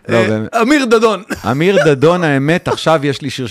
לא, 0.09 0.22
באמת. 0.28 0.55
אמיר 0.56 0.85
דדון. 0.85 1.22
אמיר 1.51 1.85
דדון, 1.85 2.24
האמת, 2.24 2.68
עכשיו 2.68 3.01
יש 3.06 3.22
לי 3.22 3.31
שיר 3.31 3.47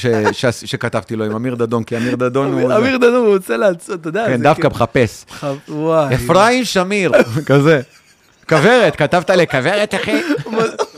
שכתבתי 0.51 1.15
לו 1.15 1.26
עם 1.26 1.35
אמיר 1.35 1.55
דדון, 1.55 1.84
כי 1.84 1.97
אמיר 1.97 2.15
דדון 2.15 2.53
הוא... 2.53 2.73
אמיר 2.77 2.97
דדון, 2.97 3.15
הוא 3.15 3.35
רוצה 3.35 3.57
לעצור, 3.57 3.95
אתה 3.95 4.09
יודע. 4.09 4.26
כן, 4.27 4.41
דווקא 4.41 4.61
כאילו- 4.61 4.76
מחפש. 4.76 5.26
וואי. 5.69 6.15
אפרים 6.15 6.65
שמיר, 6.65 7.11
כזה. 7.45 7.81
כוורת, 8.49 8.95
כתבת 8.95 9.30
לכוורת, 9.30 9.95
אחי? 9.95 10.21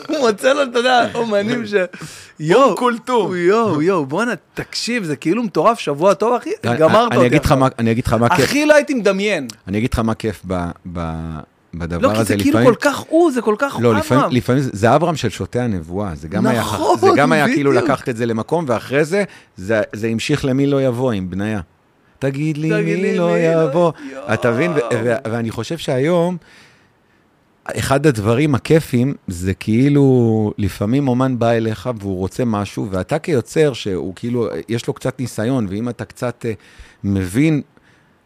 הוא 0.07 0.19
מוצא 0.19 0.53
לו, 0.53 0.63
אתה 0.63 0.79
יודע, 0.79 1.07
אומנים 1.15 1.67
ש... 1.67 1.73
יואו, 2.39 2.63
אום 2.63 2.75
כולתום. 2.77 3.35
יואו, 3.35 3.81
יואו, 3.81 4.05
בואנה, 4.05 4.33
תקשיב, 4.53 5.03
זה 5.03 5.15
כאילו 5.15 5.43
מטורף, 5.43 5.79
שבוע 5.79 6.13
טוב, 6.13 6.33
אחי, 6.33 6.49
גמרת 6.79 7.13
אותי 7.13 7.17
אני 7.79 7.91
אגיד 7.91 8.05
לך 8.05 8.13
מה 8.13 8.29
כיף. 8.29 8.45
הכי 8.45 8.65
לא 8.65 8.75
הייתי 8.75 8.93
מדמיין. 8.93 9.47
אני 9.67 9.77
אגיד 9.77 9.93
לך 9.93 9.99
מה 9.99 10.13
כיף 10.13 10.41
בדבר 11.73 12.07
לא, 12.07 12.11
הזה. 12.11 12.19
כי 12.19 12.37
זה 12.37 12.43
כאילו 12.43 12.59
לפעמים- 12.59 12.73
כל 12.75 12.89
כך 12.89 12.97
הוא, 12.97 13.31
זה 13.31 13.41
כל 13.41 13.55
כך 13.57 13.77
לא, 13.81 13.93
לפעמים, 13.95 14.19
אברהם. 14.23 14.35
לפעמים 14.37 14.61
זה- 14.61 14.69
זה 14.73 14.95
אברהם 14.95 15.15
של 15.15 15.29
שוטי 15.29 15.59
הנבואה, 15.59 16.15
זה 16.15 16.27
גם 16.27 16.47
היה, 16.47 16.59
נכון, 16.61 16.99
זה 16.99 17.07
גם 17.17 17.31
היה 17.31 17.45
כאילו. 17.47 17.71
לקחת 17.71 18.09
את 18.09 18.17
זה 18.17 18.25
למקום, 18.25 18.65
ואחרי 18.67 19.05
זה, 19.05 19.23
זה, 19.57 19.81
זה 19.93 20.07
המשיך 20.07 20.45
למי 20.45 20.67
לא 20.67 20.83
יבוא 20.83 21.11
עם 21.11 21.29
בניה. 21.29 21.59
תגיד 22.19 22.57
לי 22.57 22.69
תגיד 22.69 22.99
לי 22.99 23.11
מי 23.11 23.17
לא 23.17 23.31
מי 23.33 23.47
לא- 23.55 23.63
יבוא. 23.69 23.91
יואו. 24.11 24.33
אתה 24.33 24.51
מבין? 24.51 24.71
ואני 25.31 25.51
חושב 25.51 25.77
שהיום, 25.77 26.37
אחד 27.65 28.07
הדברים 28.07 28.55
הכיפים 28.55 29.13
זה 29.27 29.53
כאילו, 29.53 30.05
לפעמים 30.57 31.07
אומן 31.07 31.39
בא 31.39 31.51
אליך 31.51 31.89
והוא 31.99 32.17
רוצה 32.17 32.45
משהו, 32.45 32.87
ואתה 32.91 33.19
כיוצר 33.19 33.73
שהוא 33.73 34.13
כאילו, 34.15 34.47
יש 34.69 34.87
לו 34.87 34.93
קצת 34.93 35.19
ניסיון, 35.19 35.67
ואם 35.69 35.89
אתה 35.89 36.05
קצת 36.05 36.45
אה, 36.45 36.53
מבין, 37.03 37.61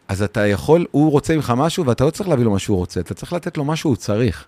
אז 0.08 0.22
אתה 0.22 0.46
יכול, 0.46 0.86
הוא 0.90 1.10
רוצה 1.10 1.36
ממך 1.36 1.52
משהו, 1.56 1.86
ואתה 1.86 2.04
לא 2.04 2.10
צריך 2.10 2.28
להביא 2.28 2.44
לו 2.44 2.50
מה 2.50 2.58
שהוא 2.58 2.76
רוצה, 2.76 3.00
אתה 3.00 3.14
צריך 3.14 3.32
לתת 3.32 3.56
לו 3.56 3.64
מה 3.64 3.76
שהוא 3.76 3.96
צריך. 3.96 4.46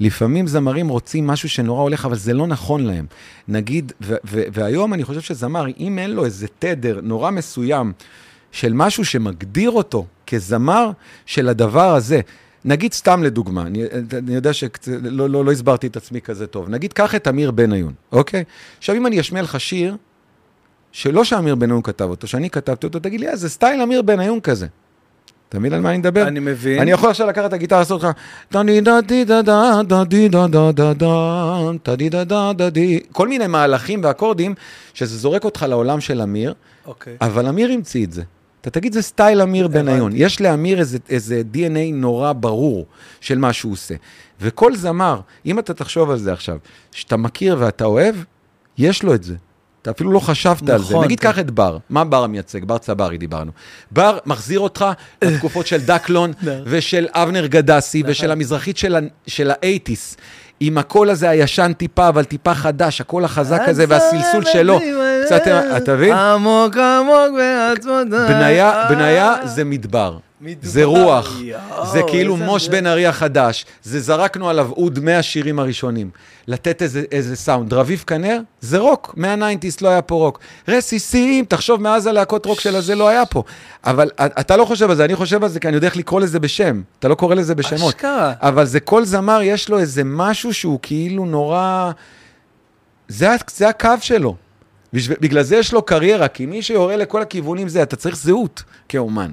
לפעמים 0.00 0.46
זמרים 0.46 0.88
רוצים 0.88 1.26
משהו 1.26 1.48
שנורא 1.48 1.82
הולך, 1.82 2.04
אבל 2.04 2.16
זה 2.16 2.34
לא 2.34 2.46
נכון 2.46 2.84
להם. 2.84 3.06
נגיד, 3.48 3.92
והיום 4.24 4.94
אני 4.94 5.04
חושב 5.04 5.20
שזמר, 5.20 5.66
אם 5.78 5.98
אין 5.98 6.10
לו 6.10 6.24
איזה 6.24 6.46
תדר 6.58 7.00
נורא 7.02 7.30
מסוים 7.30 7.92
של 8.52 8.72
משהו 8.72 9.04
שמגדיר 9.04 9.70
אותו 9.70 10.06
כזמר 10.26 10.90
של 11.26 11.48
הדבר 11.48 11.94
הזה, 11.94 12.20
נגיד 12.64 12.92
סתם 12.92 13.22
לדוגמה, 13.22 13.62
אני, 13.62 13.82
אני 14.18 14.34
יודע 14.34 14.52
שלא 14.52 14.70
לא, 15.02 15.30
לא, 15.30 15.44
לא 15.44 15.52
הסברתי 15.52 15.86
את 15.86 15.96
עצמי 15.96 16.20
כזה 16.20 16.46
טוב, 16.46 16.68
נגיד 16.68 16.92
קח 16.92 17.14
את 17.14 17.28
אמיר 17.28 17.50
בניון, 17.50 17.92
אוקיי? 18.12 18.44
עכשיו 18.78 18.96
אם 18.96 19.06
אני 19.06 19.20
אשמיע 19.20 19.42
לך 19.42 19.60
שיר, 19.60 19.96
שלא 20.92 21.24
שאמיר 21.24 21.54
בניון 21.54 21.82
כתב 21.82 22.04
אותו, 22.04 22.26
שאני 22.26 22.50
כתבתי 22.50 22.86
אותו, 22.86 22.98
תגיד 22.98 23.20
לי, 23.20 23.28
אה, 23.28 23.36
זה 23.36 23.48
סטייל 23.48 23.82
אמיר 23.82 24.02
בניון 24.02 24.40
כזה. 24.40 24.66
אתה 25.52 25.60
מבין 25.60 25.72
על 25.72 25.80
מה 25.80 25.90
אני 25.90 25.98
מדבר? 25.98 26.28
אני 26.28 26.40
מבין. 26.40 26.80
אני 26.80 26.90
יכול 26.90 27.10
עכשיו 27.10 27.26
לקחת 27.26 27.44
את 27.44 27.52
הגיטרה, 27.52 27.78
לעשות 27.78 28.02
לך 28.02 28.08
כל 33.12 33.28
מיני 33.28 33.46
מהלכים 33.46 34.00
ואקורדים 34.04 34.54
שזה 34.94 35.18
זורק 35.18 35.44
אותך 35.44 35.66
לעולם 35.68 36.00
של 36.00 36.20
אמיר, 36.20 36.54
אוקיי. 36.86 37.16
אבל 37.20 37.46
אמיר 37.46 37.70
המציא 37.70 38.04
את 38.04 38.12
זה. 38.12 38.22
אתה 38.60 38.70
תגיד, 38.70 38.92
זה 38.92 39.02
סטייל 39.02 39.42
אמיר 39.42 39.68
בניון. 39.68 40.12
יש 40.14 40.40
לאמיר 40.40 40.78
איזה, 40.78 40.98
איזה 41.08 41.42
DNA 41.54 41.94
נורא 41.94 42.32
ברור 42.32 42.86
של 43.20 43.38
מה 43.38 43.52
שהוא 43.52 43.72
עושה. 43.72 43.94
וכל 44.40 44.76
זמר, 44.76 45.20
אם 45.46 45.58
אתה 45.58 45.74
תחשוב 45.74 46.10
על 46.10 46.18
זה 46.18 46.32
עכשיו, 46.32 46.58
שאתה 46.90 47.16
מכיר 47.16 47.56
ואתה 47.58 47.84
אוהב, 47.84 48.14
יש 48.78 49.02
לו 49.02 49.14
את 49.14 49.22
זה. 49.22 49.34
אתה 49.82 49.90
אפילו 49.90 50.12
לא 50.12 50.20
חשבת 50.20 50.68
על 50.68 50.78
זה. 50.78 50.84
נכון, 50.84 51.04
נגיד, 51.04 51.20
כן. 51.20 51.32
קח 51.32 51.38
את 51.38 51.50
בר. 51.50 51.78
מה 51.90 52.04
בר 52.04 52.26
מייצג? 52.26 52.64
בר 52.64 52.78
צברי 52.78 53.18
דיברנו. 53.18 53.52
בר 53.90 54.18
מחזיר 54.26 54.60
אותך 54.60 54.84
לתקופות 55.22 55.66
של 55.66 55.80
דקלון 55.80 56.32
ושל 56.66 57.06
אבנר 57.12 57.46
גדסי 57.46 58.02
ושל 58.06 58.30
המזרחית 58.30 58.76
של 58.76 58.96
של 59.26 59.50
האייטיס. 59.50 60.16
עם 60.60 60.78
הקול 60.78 61.10
הזה 61.10 61.30
הישן 61.30 61.72
טיפה, 61.76 62.08
אבל 62.08 62.24
טיפה 62.24 62.54
חדש, 62.54 63.00
הקול 63.00 63.24
החזק 63.24 63.60
הזה 63.66 63.84
והסלסול 63.88 64.44
שלו. 64.44 64.78
קצת, 65.38 65.64
אתה 65.76 65.94
מבין? 65.94 66.12
עמוק 66.12 66.76
עמוק 66.76 67.36
בעצמות. 67.36 68.08
בניה, 68.08 68.86
בניה 68.88 69.34
זה 69.44 69.64
מדבר. 69.64 70.18
מדבר, 70.40 70.68
זה 70.68 70.84
רוח, 70.84 71.40
יואו, 71.40 71.86
זה 71.86 72.00
כאילו 72.06 72.36
מוש. 72.36 72.68
בן 72.68 72.86
ארי 72.86 73.06
החדש, 73.06 73.66
זה 73.82 74.00
זרקנו 74.00 74.50
עליו 74.50 74.70
אוד 74.70 74.98
מהשירים 74.98 75.58
הראשונים. 75.58 76.10
לתת 76.48 76.82
איזה, 76.82 77.02
איזה 77.12 77.36
סאונד. 77.36 77.72
רביב 77.72 78.04
כנר, 78.06 78.38
זה 78.60 78.78
רוק, 78.78 79.14
מה 79.16 79.29
nineties 79.29 79.80
לא 79.80 79.88
היה 79.88 80.02
פה 80.02 80.14
רוק. 80.14 80.38
רסיסים, 80.68 81.44
תחשוב, 81.44 81.82
מאז 81.82 82.06
הלהקות 82.06 82.46
רוק 82.46 82.60
של 82.60 82.76
הזה 82.76 82.94
לא 82.94 83.08
היה 83.08 83.26
פה. 83.26 83.42
אבל 83.84 84.10
אתה 84.20 84.56
לא 84.56 84.64
חושב 84.64 84.90
על 84.90 84.96
זה, 84.96 85.04
אני 85.04 85.16
חושב 85.16 85.42
על 85.42 85.48
זה 85.48 85.60
כי 85.60 85.68
אני 85.68 85.76
יודע 85.76 85.86
איך 85.86 85.96
לקרוא 85.96 86.20
לזה 86.20 86.40
בשם. 86.40 86.82
אתה 86.98 87.08
לא 87.08 87.14
קורא 87.14 87.34
לזה 87.34 87.54
בשמות. 87.54 87.94
אשכרה. 87.94 88.32
אבל 88.40 88.64
זה 88.64 88.80
כל 88.80 89.04
זמר, 89.04 89.42
יש 89.42 89.68
לו 89.68 89.78
איזה 89.78 90.02
משהו 90.04 90.54
שהוא 90.54 90.78
כאילו 90.82 91.24
נורא... 91.24 91.90
זה, 93.08 93.28
זה 93.56 93.68
הקו 93.68 93.88
שלו. 94.00 94.36
בשביל- 94.92 95.16
בגלל 95.20 95.42
זה 95.42 95.56
יש 95.56 95.72
לו 95.72 95.82
קריירה, 95.82 96.28
כי 96.28 96.46
מי 96.46 96.62
שיורה 96.62 96.96
לכל 96.96 97.22
הכיוונים 97.22 97.68
זה, 97.68 97.82
אתה 97.82 97.96
צריך 97.96 98.16
זהות 98.16 98.62
כאומן. 98.88 99.30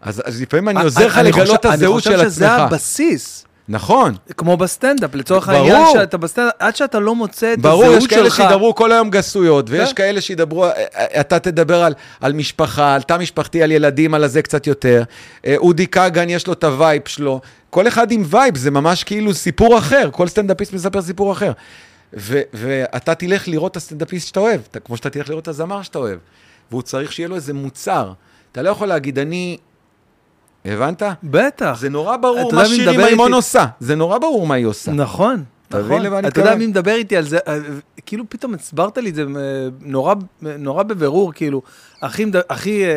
אז, 0.00 0.22
אז 0.24 0.42
לפעמים 0.42 0.68
אני 0.68 0.82
עוזר 0.82 1.06
לך 1.06 1.18
אני 1.18 1.28
לגלות 1.28 1.60
את 1.60 1.64
הזהות 1.64 2.02
של 2.02 2.10
אני 2.10 2.18
חושב 2.18 2.30
שזה 2.30 2.46
עצמך. 2.54 2.60
הבסיס. 2.72 3.44
נכון. 3.68 4.14
כמו 4.36 4.56
בסטנדאפ, 4.56 5.14
לצורך 5.14 5.48
ברור. 5.48 5.58
העניין 5.58 5.86
שאתה 5.92 6.16
בסטנדאפ, 6.16 6.52
עד 6.58 6.76
שאתה 6.76 6.98
לא 6.98 7.14
מוצא 7.14 7.52
את 7.52 7.58
ברור, 7.58 7.84
הזהות 7.84 7.96
יש 7.98 8.04
שלך. 8.04 8.14
כאלה 8.14 8.30
שידברו 8.30 8.74
כל 8.74 8.92
היום 8.92 9.10
גסויות, 9.10 9.70
ויש 9.70 9.88
כן. 9.88 9.94
כאלה 9.94 10.20
שידברו, 10.20 10.64
אה, 10.64 10.70
אה, 10.96 11.20
אתה 11.20 11.38
תדבר 11.38 11.82
על, 11.82 11.94
על 12.20 12.32
משפחה, 12.32 12.94
על 12.94 13.02
תא 13.02 13.16
משפחתי, 13.18 13.62
על 13.62 13.72
ילדים, 13.72 14.14
על 14.14 14.24
הזה 14.24 14.42
קצת 14.42 14.66
יותר. 14.66 15.02
אה, 15.46 15.54
אודי 15.56 15.86
כגן, 15.86 16.28
יש 16.30 16.46
לו 16.46 16.52
את 16.52 16.64
ה 16.64 16.72
vibe 16.72 17.02
שלו. 17.06 17.40
כל 17.70 17.88
אחד 17.88 18.12
עם 18.12 18.22
vibe, 18.26 18.56
זה 18.56 18.70
ממש 18.70 19.04
כאילו 19.04 19.34
סיפור 19.34 19.78
אחר, 19.78 20.08
כל 20.12 20.28
סטנדאפיסט 20.28 20.72
מספר 20.72 21.02
סיפור 21.02 21.32
אחר. 21.32 21.52
ו- 22.16 22.42
ואתה 22.52 23.14
תלך 23.14 23.48
לראות 23.48 23.72
את 23.72 23.76
הסטנדאפיסט 23.76 24.28
שאתה 24.28 24.40
אוהב, 24.40 24.60
אתה, 24.70 24.80
כמו 24.80 24.96
שאתה 24.96 25.10
תלך 25.10 25.28
לראות 25.28 25.42
את 25.42 25.48
הזמר 25.48 25.82
שאתה 25.82 25.98
אוהב. 25.98 26.18
והוא 26.70 26.82
צריך 26.82 27.12
שיהיה 27.12 27.28
לו 27.28 27.36
איזה 27.36 27.54
מוצר. 27.54 28.12
אתה 28.52 28.62
לא 28.62 28.70
יכול 28.70 28.88
להגיד, 28.88 29.18
אני... 29.18 29.58
הבנת? 30.64 31.02
בטח. 31.22 31.76
זה 31.80 31.88
נורא 31.88 32.16
ברור 32.16 32.48
אתה 32.48 32.56
מה 32.56 32.66
שירי 32.66 32.96
מימון 32.96 33.26
איתי? 33.26 33.36
עושה. 33.36 33.66
זה 33.80 33.94
נורא 33.94 34.18
ברור 34.18 34.46
מה 34.46 34.54
היא 34.54 34.66
עושה. 34.66 34.92
נכון. 34.92 35.44
אתה 35.68 35.78
נכון. 35.78 35.90
מבין 35.90 36.02
למה 36.02 36.18
אני 36.18 36.28
אתה 36.28 36.40
יודע 36.40 36.50
מתכוון? 36.50 36.58
מי 36.58 36.66
מדבר 36.66 36.94
איתי 36.94 37.16
על 37.16 37.24
זה, 37.24 37.38
אה, 37.48 37.58
כאילו 38.06 38.24
פתאום 38.28 38.54
הסברת 38.54 38.98
לי 38.98 39.10
את 39.10 39.14
זה 39.14 39.22
אה, 39.22 39.68
נורא, 39.80 40.14
נורא 40.42 40.82
בבירור, 40.82 41.32
כאילו, 41.32 41.62
אחי, 42.00 42.26
אחי, 42.48 42.84
אה, 42.84 42.90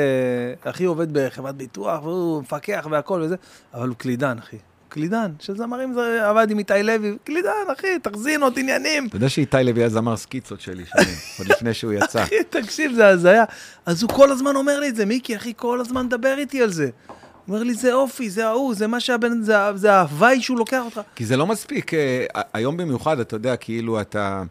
אחי 0.72 0.86
עובד 0.86 1.08
בחברת 1.14 1.56
ביטוח, 1.56 2.04
והוא 2.04 2.42
מפקח 2.42 2.88
והכל 2.92 3.22
וזה, 3.24 3.36
אבל 3.74 3.88
הוא 3.88 3.96
קלידן, 3.96 4.38
אחי. 4.40 4.58
קלידן, 4.98 5.32
של 5.40 5.58
זמרים, 5.58 5.94
זה 5.94 6.30
עבד 6.30 6.52
עם 6.52 6.60
איתי 6.60 6.84
לוי, 6.84 7.18
קלידן, 7.24 7.50
אחי, 7.78 8.00
תחזינות, 8.00 8.58
עניינים. 8.58 9.08
אתה 9.08 9.16
יודע 9.16 9.30
שאיתי 9.30 9.58
לוי 9.64 9.82
היה 9.82 9.90
זמר 9.90 10.18
סקיצות 10.18 10.62
שלי 10.62 10.86
שנים, 10.86 11.16
עוד 11.40 11.48
לפני 11.48 11.74
שהוא 11.74 11.94
יצא. 12.04 12.24
אחי, 12.24 12.44
תקשיב, 12.50 12.92
זה 12.94 13.08
הזיה. 13.08 13.44
אז 13.86 14.04
הוא 14.04 14.10
כל 14.10 14.32
הזמן 14.32 14.56
אומר 14.56 14.80
לי 14.80 14.90
את 14.90 14.96
זה, 14.96 15.06
מיקי, 15.06 15.36
אחי, 15.36 15.54
כל 15.56 15.80
הזמן 15.80 16.06
מדבר 16.06 16.36
איתי 16.38 16.62
על 16.62 16.70
זה. 16.70 16.84
הוא 16.84 17.16
אומר 17.48 17.64
לי, 17.64 17.74
זה 17.74 17.94
אופי, 17.94 18.30
זה 18.30 18.48
ההוא, 18.48 18.76
זה 18.76 18.88
מה 18.88 19.00
שהבן, 19.00 19.42
זה, 19.42 19.56
זה 19.76 19.94
ההוואי 19.94 20.42
שהוא 20.42 20.58
לוקח 20.58 20.82
אותך. 20.86 21.02
כי 21.16 21.26
זה 21.26 21.38
לא 21.38 21.48
מספיק, 21.48 21.94
אה, 21.94 22.26
היום 22.54 22.78
במיוחד, 22.78 23.20
אתה 23.20 23.36
יודע, 23.36 23.56
כאילו 23.56 24.02
אתה... 24.02 24.44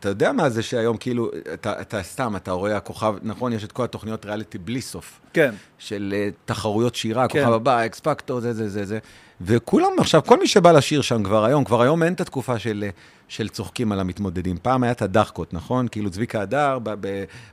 אתה 0.00 0.08
יודע 0.08 0.32
מה 0.32 0.50
זה 0.50 0.62
שהיום 0.62 0.96
כאילו, 0.96 1.30
אתה, 1.54 1.80
אתה 1.80 2.02
סתם, 2.02 2.36
אתה 2.36 2.52
רואה 2.52 2.76
הכוכב, 2.76 3.14
נכון, 3.22 3.52
יש 3.52 3.64
את 3.64 3.72
כל 3.72 3.84
התוכניות 3.84 4.26
ריאליטי 4.26 4.58
בלי 4.58 4.80
סוף, 4.80 5.20
כן. 5.32 5.54
של 5.78 6.14
uh, 6.16 6.34
תחרויות 6.44 6.94
שירה, 6.94 7.28
כן. 7.28 7.38
הכוכב 7.38 7.54
הבא, 7.54 7.86
אקס 7.86 8.00
פקטור, 8.00 8.40
זה, 8.40 8.52
זה, 8.52 8.68
זה, 8.68 8.84
זה. 8.84 8.98
וכולם, 9.46 9.88
עכשיו, 9.98 10.20
כל 10.26 10.38
מי 10.40 10.46
שבא 10.46 10.72
לשיר 10.72 11.00
שם 11.02 11.22
כבר 11.22 11.44
היום, 11.44 11.64
כבר 11.64 11.82
היום 11.82 12.02
אין 12.02 12.12
את 12.12 12.20
התקופה 12.20 12.58
של, 12.58 12.84
של 13.28 13.48
צוחקים 13.48 13.92
על 13.92 14.00
המתמודדים. 14.00 14.56
פעם 14.62 14.82
היה 14.82 14.92
את 14.92 15.02
הדחקות, 15.02 15.54
נכון? 15.54 15.88
כאילו 15.88 16.10
צביקה 16.10 16.40
הדר, 16.40 16.78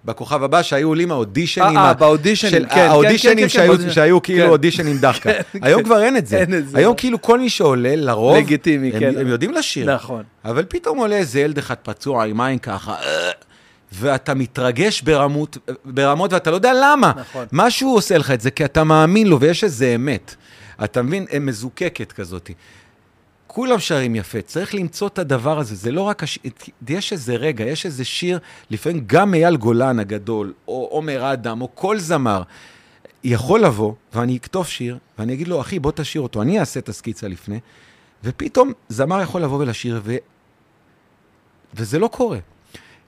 בכוכב 0.06 0.44
הבא, 0.44 0.62
שהיו 0.62 0.88
עולים 0.88 1.12
האודישנים. 1.12 1.78
אה, 1.78 1.88
אה, 1.88 1.94
באודישנים, 1.94 2.52
של- 2.54 2.66
כן, 2.70 2.76
כן, 2.76 2.88
האודישנים 2.90 3.36
כן, 3.36 3.42
כן, 3.42 3.50
שהיו, 3.50 3.68
באודישנים. 3.68 3.94
שהיו 3.94 4.22
כאילו 4.22 4.44
כן. 4.46 4.50
אודישנים 4.50 4.98
דחקה. 4.98 5.30
כן, 5.34 5.60
היום 5.62 5.82
כן. 5.82 5.86
כבר 5.86 6.04
אין 6.04 6.18
את 6.18 6.28
זה. 6.28 6.38
אין 6.38 6.54
את 6.54 6.70
זה. 6.70 6.78
היום 6.78 6.96
כאילו 6.98 7.22
כל 7.22 7.40
מי 7.40 7.50
שעולה, 7.50 7.96
לרוב, 7.96 8.38
לגיטימי, 8.38 8.92
הם, 8.94 9.00
כן. 9.00 9.14
הם 9.20 9.28
יודעים 9.28 9.52
לשיר. 9.54 9.94
נכון. 9.96 10.24
אבל 10.46 10.66
פתאום 10.70 10.98
עולה 10.98 11.16
איזה 11.16 11.40
ילד 11.40 11.58
אחד 11.58 11.76
פצוע 11.84 12.26
עם 12.26 12.42
עין 12.42 12.58
ככה, 12.58 12.94
אה, 12.94 13.32
ואתה 13.94 14.34
מתרגש 14.34 15.02
ברמות, 15.02 15.58
ברמות 15.86 16.34
ואתה 16.34 16.52
לא 16.52 16.56
יודע 16.56 16.72
למה. 16.84 17.12
נכון. 17.20 17.46
משהו 17.52 17.94
עושה 17.94 18.18
לך 18.18 18.32
את 18.32 18.42
זה, 18.42 18.52
כי 18.52 18.66
אתה 18.66 18.84
מאמין 18.84 19.28
לו 19.28 19.40
ויש 19.40 19.64
איזה 19.64 19.96
אמת. 19.96 20.36
אתה 20.84 21.02
מבין? 21.02 21.26
מזוקקת 21.42 22.12
כזאת. 22.12 22.52
כולם 23.48 23.80
שרים 23.80 24.16
יפה, 24.16 24.42
צריך 24.42 24.76
למצוא 24.76 25.08
את 25.08 25.20
הדבר 25.20 25.60
הזה, 25.60 25.76
זה 25.76 25.92
לא 25.92 26.02
רק 26.02 26.24
הש... 26.24 26.40
יש 26.88 27.14
איזה 27.14 27.36
רגע, 27.36 27.66
יש 27.66 27.86
איזה 27.86 28.06
שיר, 28.06 28.40
לפעמים 28.70 29.04
גם 29.08 29.34
אייל 29.34 29.58
גולן 29.58 30.00
הגדול, 30.00 30.54
או 30.68 30.88
עומר 30.92 31.34
אדם, 31.34 31.62
או 31.62 31.70
כל 31.76 32.00
זמר, 32.00 32.44
יכול 33.24 33.60
לבוא, 33.60 33.94
ואני 34.14 34.38
אכתוב 34.38 34.68
שיר, 34.68 34.98
ואני 35.20 35.34
אגיד 35.34 35.48
לו, 35.48 35.62
אחי, 35.62 35.80
בוא 35.80 35.92
תשאיר 35.96 36.22
אותו, 36.22 36.42
אני 36.42 36.60
אעשה 36.60 36.80
את 36.80 36.90
הסקיצה 36.90 37.28
לפני, 37.28 37.60
ופתאום 38.24 38.74
זמר 38.90 39.22
יכול 39.22 39.42
לבוא 39.42 39.58
ולשיר, 39.58 40.02
ו... 40.04 40.16
וזה 41.74 42.00
לא 42.00 42.08
קורה. 42.08 42.40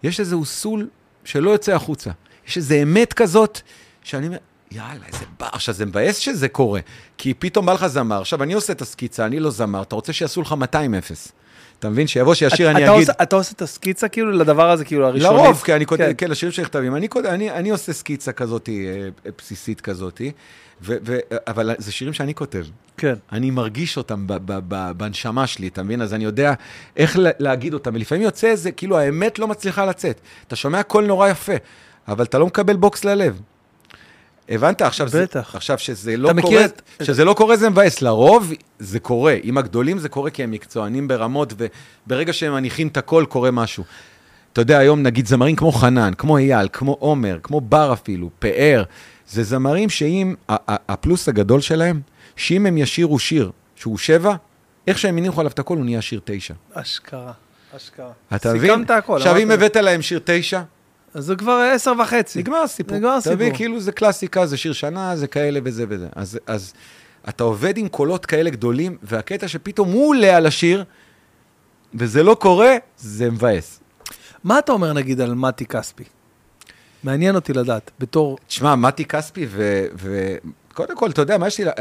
יש 0.03 0.19
איזה 0.19 0.35
סול 0.43 0.89
שלא 1.23 1.49
יוצא 1.49 1.75
החוצה. 1.75 2.11
יש 2.47 2.57
איזה 2.57 2.75
אמת 2.83 3.13
כזאת, 3.13 3.61
שאני 4.03 4.27
אומר, 4.27 4.37
יאללה, 4.71 5.05
איזה 5.07 5.25
בר. 5.39 5.47
עכשיו, 5.51 5.73
זה 5.75 5.85
מבאס 5.85 6.17
שזה 6.17 6.47
קורה, 6.47 6.79
כי 7.17 7.33
פתאום 7.33 7.65
בא 7.65 7.73
לך 7.73 7.87
זמר. 7.87 8.21
עכשיו, 8.21 8.43
אני 8.43 8.53
עושה 8.53 8.73
את 8.73 8.81
הסקיצה, 8.81 9.25
אני 9.25 9.39
לא 9.39 9.49
זמר, 9.49 9.81
אתה 9.81 9.95
רוצה 9.95 10.13
שיעשו 10.13 10.41
לך 10.41 10.51
200-0. 10.51 10.75
אתה 11.79 11.89
מבין? 11.89 12.07
שיבוא, 12.07 12.33
שישיר, 12.33 12.71
אני 12.71 12.95
אגיד... 12.95 13.09
אתה 13.09 13.35
עושה 13.35 13.51
את 13.55 13.61
הסקיצה 13.61 14.07
כאילו 14.07 14.31
לדבר 14.31 14.69
הזה, 14.69 14.85
כאילו 14.85 15.07
הראשונית? 15.07 15.41
לרוב, 15.43 15.61
כי 15.65 15.73
אני 15.73 15.85
כותב, 15.85 16.03
כן. 16.03 16.11
כן, 16.17 16.31
לשירים 16.31 16.53
שנכתבים. 16.53 16.95
אני, 16.95 17.09
כותב- 17.09 17.25
אני, 17.25 17.51
אני 17.51 17.69
עושה 17.69 17.93
סקיצה 17.93 18.31
כזאת, 18.31 18.69
אה, 18.69 19.09
בסיסית 19.37 19.81
כזאת, 19.81 20.21
אבל 21.47 21.71
זה 21.77 21.91
שירים 21.91 22.13
שאני 22.13 22.35
כותב. 22.35 22.65
כן. 22.97 23.13
אני 23.31 23.51
מרגיש 23.51 23.97
אותם 23.97 24.27
ב, 24.27 24.33
ב, 24.33 24.59
ב, 24.67 24.91
בנשמה 24.97 25.47
שלי, 25.47 25.67
אתה 25.67 25.83
מבין? 25.83 26.01
אז 26.01 26.13
אני 26.13 26.23
יודע 26.23 26.53
איך 26.97 27.17
לה- 27.17 27.29
להגיד 27.39 27.73
אותם, 27.73 27.91
ולפעמים 27.93 28.23
יוצא 28.23 28.47
איזה, 28.47 28.71
כאילו 28.71 28.97
האמת 28.99 29.39
לא 29.39 29.47
מצליחה 29.47 29.85
לצאת. 29.85 30.19
אתה 30.47 30.55
שומע 30.55 30.83
קול 30.83 31.05
נורא 31.05 31.27
יפה, 31.27 31.53
אבל 32.07 32.23
אתה 32.25 32.37
לא 32.37 32.45
מקבל 32.45 32.75
בוקס 32.75 33.05
ללב. 33.05 33.41
הבנת? 34.49 34.81
עכשיו, 34.81 35.07
זה, 35.07 35.21
בטח. 35.23 35.55
עכשיו 35.55 35.79
שזה 35.79 36.17
לא 36.17 36.31
קורה, 36.41 36.65
את- 36.65 36.81
שזה 37.03 37.25
לא 37.25 37.33
קורה 37.33 37.57
זה 37.57 37.69
מבאס. 37.69 38.01
לרוב 38.01 38.51
זה 38.79 38.99
קורה. 38.99 39.35
עם 39.43 39.57
הגדולים 39.57 39.99
זה 39.99 40.09
קורה 40.09 40.29
כי 40.29 40.43
הם 40.43 40.51
מקצוענים 40.51 41.07
ברמות, 41.07 41.53
וברגע 42.07 42.33
שהם 42.33 42.53
מניחים 42.53 42.87
את 42.87 42.97
הכל 42.97 43.25
קורה 43.29 43.51
משהו. 43.51 43.83
אתה 44.53 44.61
יודע, 44.61 44.77
היום 44.77 45.03
נגיד 45.03 45.27
זמרים 45.27 45.55
כמו 45.55 45.71
חנן, 45.71 46.11
כמו 46.17 46.37
אייל, 46.37 46.67
כמו 46.73 46.95
עומר, 46.99 47.37
כמו 47.43 47.61
בר 47.61 47.93
אפילו, 47.93 48.29
פאר, 48.39 48.83
זה 49.29 49.43
זמרים 49.43 49.89
שאם, 49.89 50.35
הפלוס 50.49 51.29
הגדול 51.29 51.61
שלהם, 51.61 52.01
שאם 52.35 52.65
הם 52.65 52.77
ישירו 52.77 53.19
שיר 53.19 53.51
שהוא 53.75 53.97
שבע, 53.97 54.35
איך 54.87 54.97
שהם 54.99 55.17
הניחו 55.17 55.39
עליו 55.41 55.51
את 55.51 55.59
הכל, 55.59 55.77
הוא 55.77 55.85
נהיה 55.85 56.01
שיר 56.01 56.19
תשע. 56.23 56.53
אשכרה, 56.73 57.31
אשכרה. 57.77 58.11
אתה 58.35 58.53
מבין? 58.53 58.71
סיכמת 58.71 58.89
הכל. 58.89 59.17
עכשיו, 59.17 59.37
אם 59.37 59.51
הבאת 59.51 59.75
להם 59.75 60.01
שיר 60.01 60.19
תשע, 60.23 60.61
אז 61.13 61.25
זה 61.25 61.35
כבר 61.35 61.71
עשר 61.75 61.93
וחצי. 62.01 62.39
נגמר 62.39 62.57
הסיפור. 62.57 62.97
נגמר 62.97 63.17
אתה 63.21 63.29
מבין? 63.35 63.47
הסיפור. 63.47 63.57
כאילו 63.57 63.79
זה 63.79 63.91
קלאסיקה, 63.91 64.45
זה 64.45 64.57
שיר 64.57 64.73
שנה, 64.73 65.15
זה 65.15 65.27
כאלה 65.27 65.59
וזה 65.63 65.85
וזה. 65.89 66.07
אז, 66.15 66.39
אז 66.47 66.73
אתה 67.29 67.43
עובד 67.43 67.77
עם 67.77 67.87
קולות 67.87 68.25
כאלה 68.25 68.49
גדולים, 68.49 68.97
והקטע 69.03 69.47
שפתאום 69.47 69.91
הוא 69.91 70.09
עולה 70.09 70.37
על 70.37 70.45
השיר, 70.45 70.83
וזה 71.93 72.23
לא 72.23 72.37
קורה, 72.41 72.75
זה 72.97 73.31
מבאס. 73.31 73.79
מה 74.43 74.59
אתה 74.59 74.71
אומר 74.71 74.93
נגיד 74.93 75.21
על 75.21 75.35
מתי 75.35 75.65
כספי? 75.65 76.03
מעניין 77.03 77.35
אותי 77.35 77.53
לדעת, 77.53 77.91
בתור... 77.99 78.37
תשמע, 78.47 78.75
מתי 78.75 79.05
כספי 79.05 79.45
ו... 79.49 79.85
ו... 79.99 80.35
קודם 80.73 80.97
כל, 80.97 81.09
אתה 81.09 81.21
יודע, 81.21 81.37
מה 81.37 81.47
יש 81.47 81.57
לי, 81.59 81.65
לה- 81.65 81.71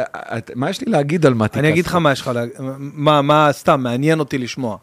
מה 0.54 0.70
יש 0.70 0.80
לי 0.80 0.92
להגיד 0.92 1.26
על 1.26 1.34
מתי 1.34 1.48
כספי? 1.48 1.58
אני 1.60 1.68
אגיד 1.68 1.86
לך 1.86 1.94
מה 1.94 2.12
יש 2.12 2.20
לך, 2.20 2.28
להג- 2.34 2.50
מה, 2.78 3.22
מה, 3.22 3.48
סתם, 3.52 3.80
מעניין 3.82 4.18
אותי 4.18 4.38
לשמוע. 4.38 4.76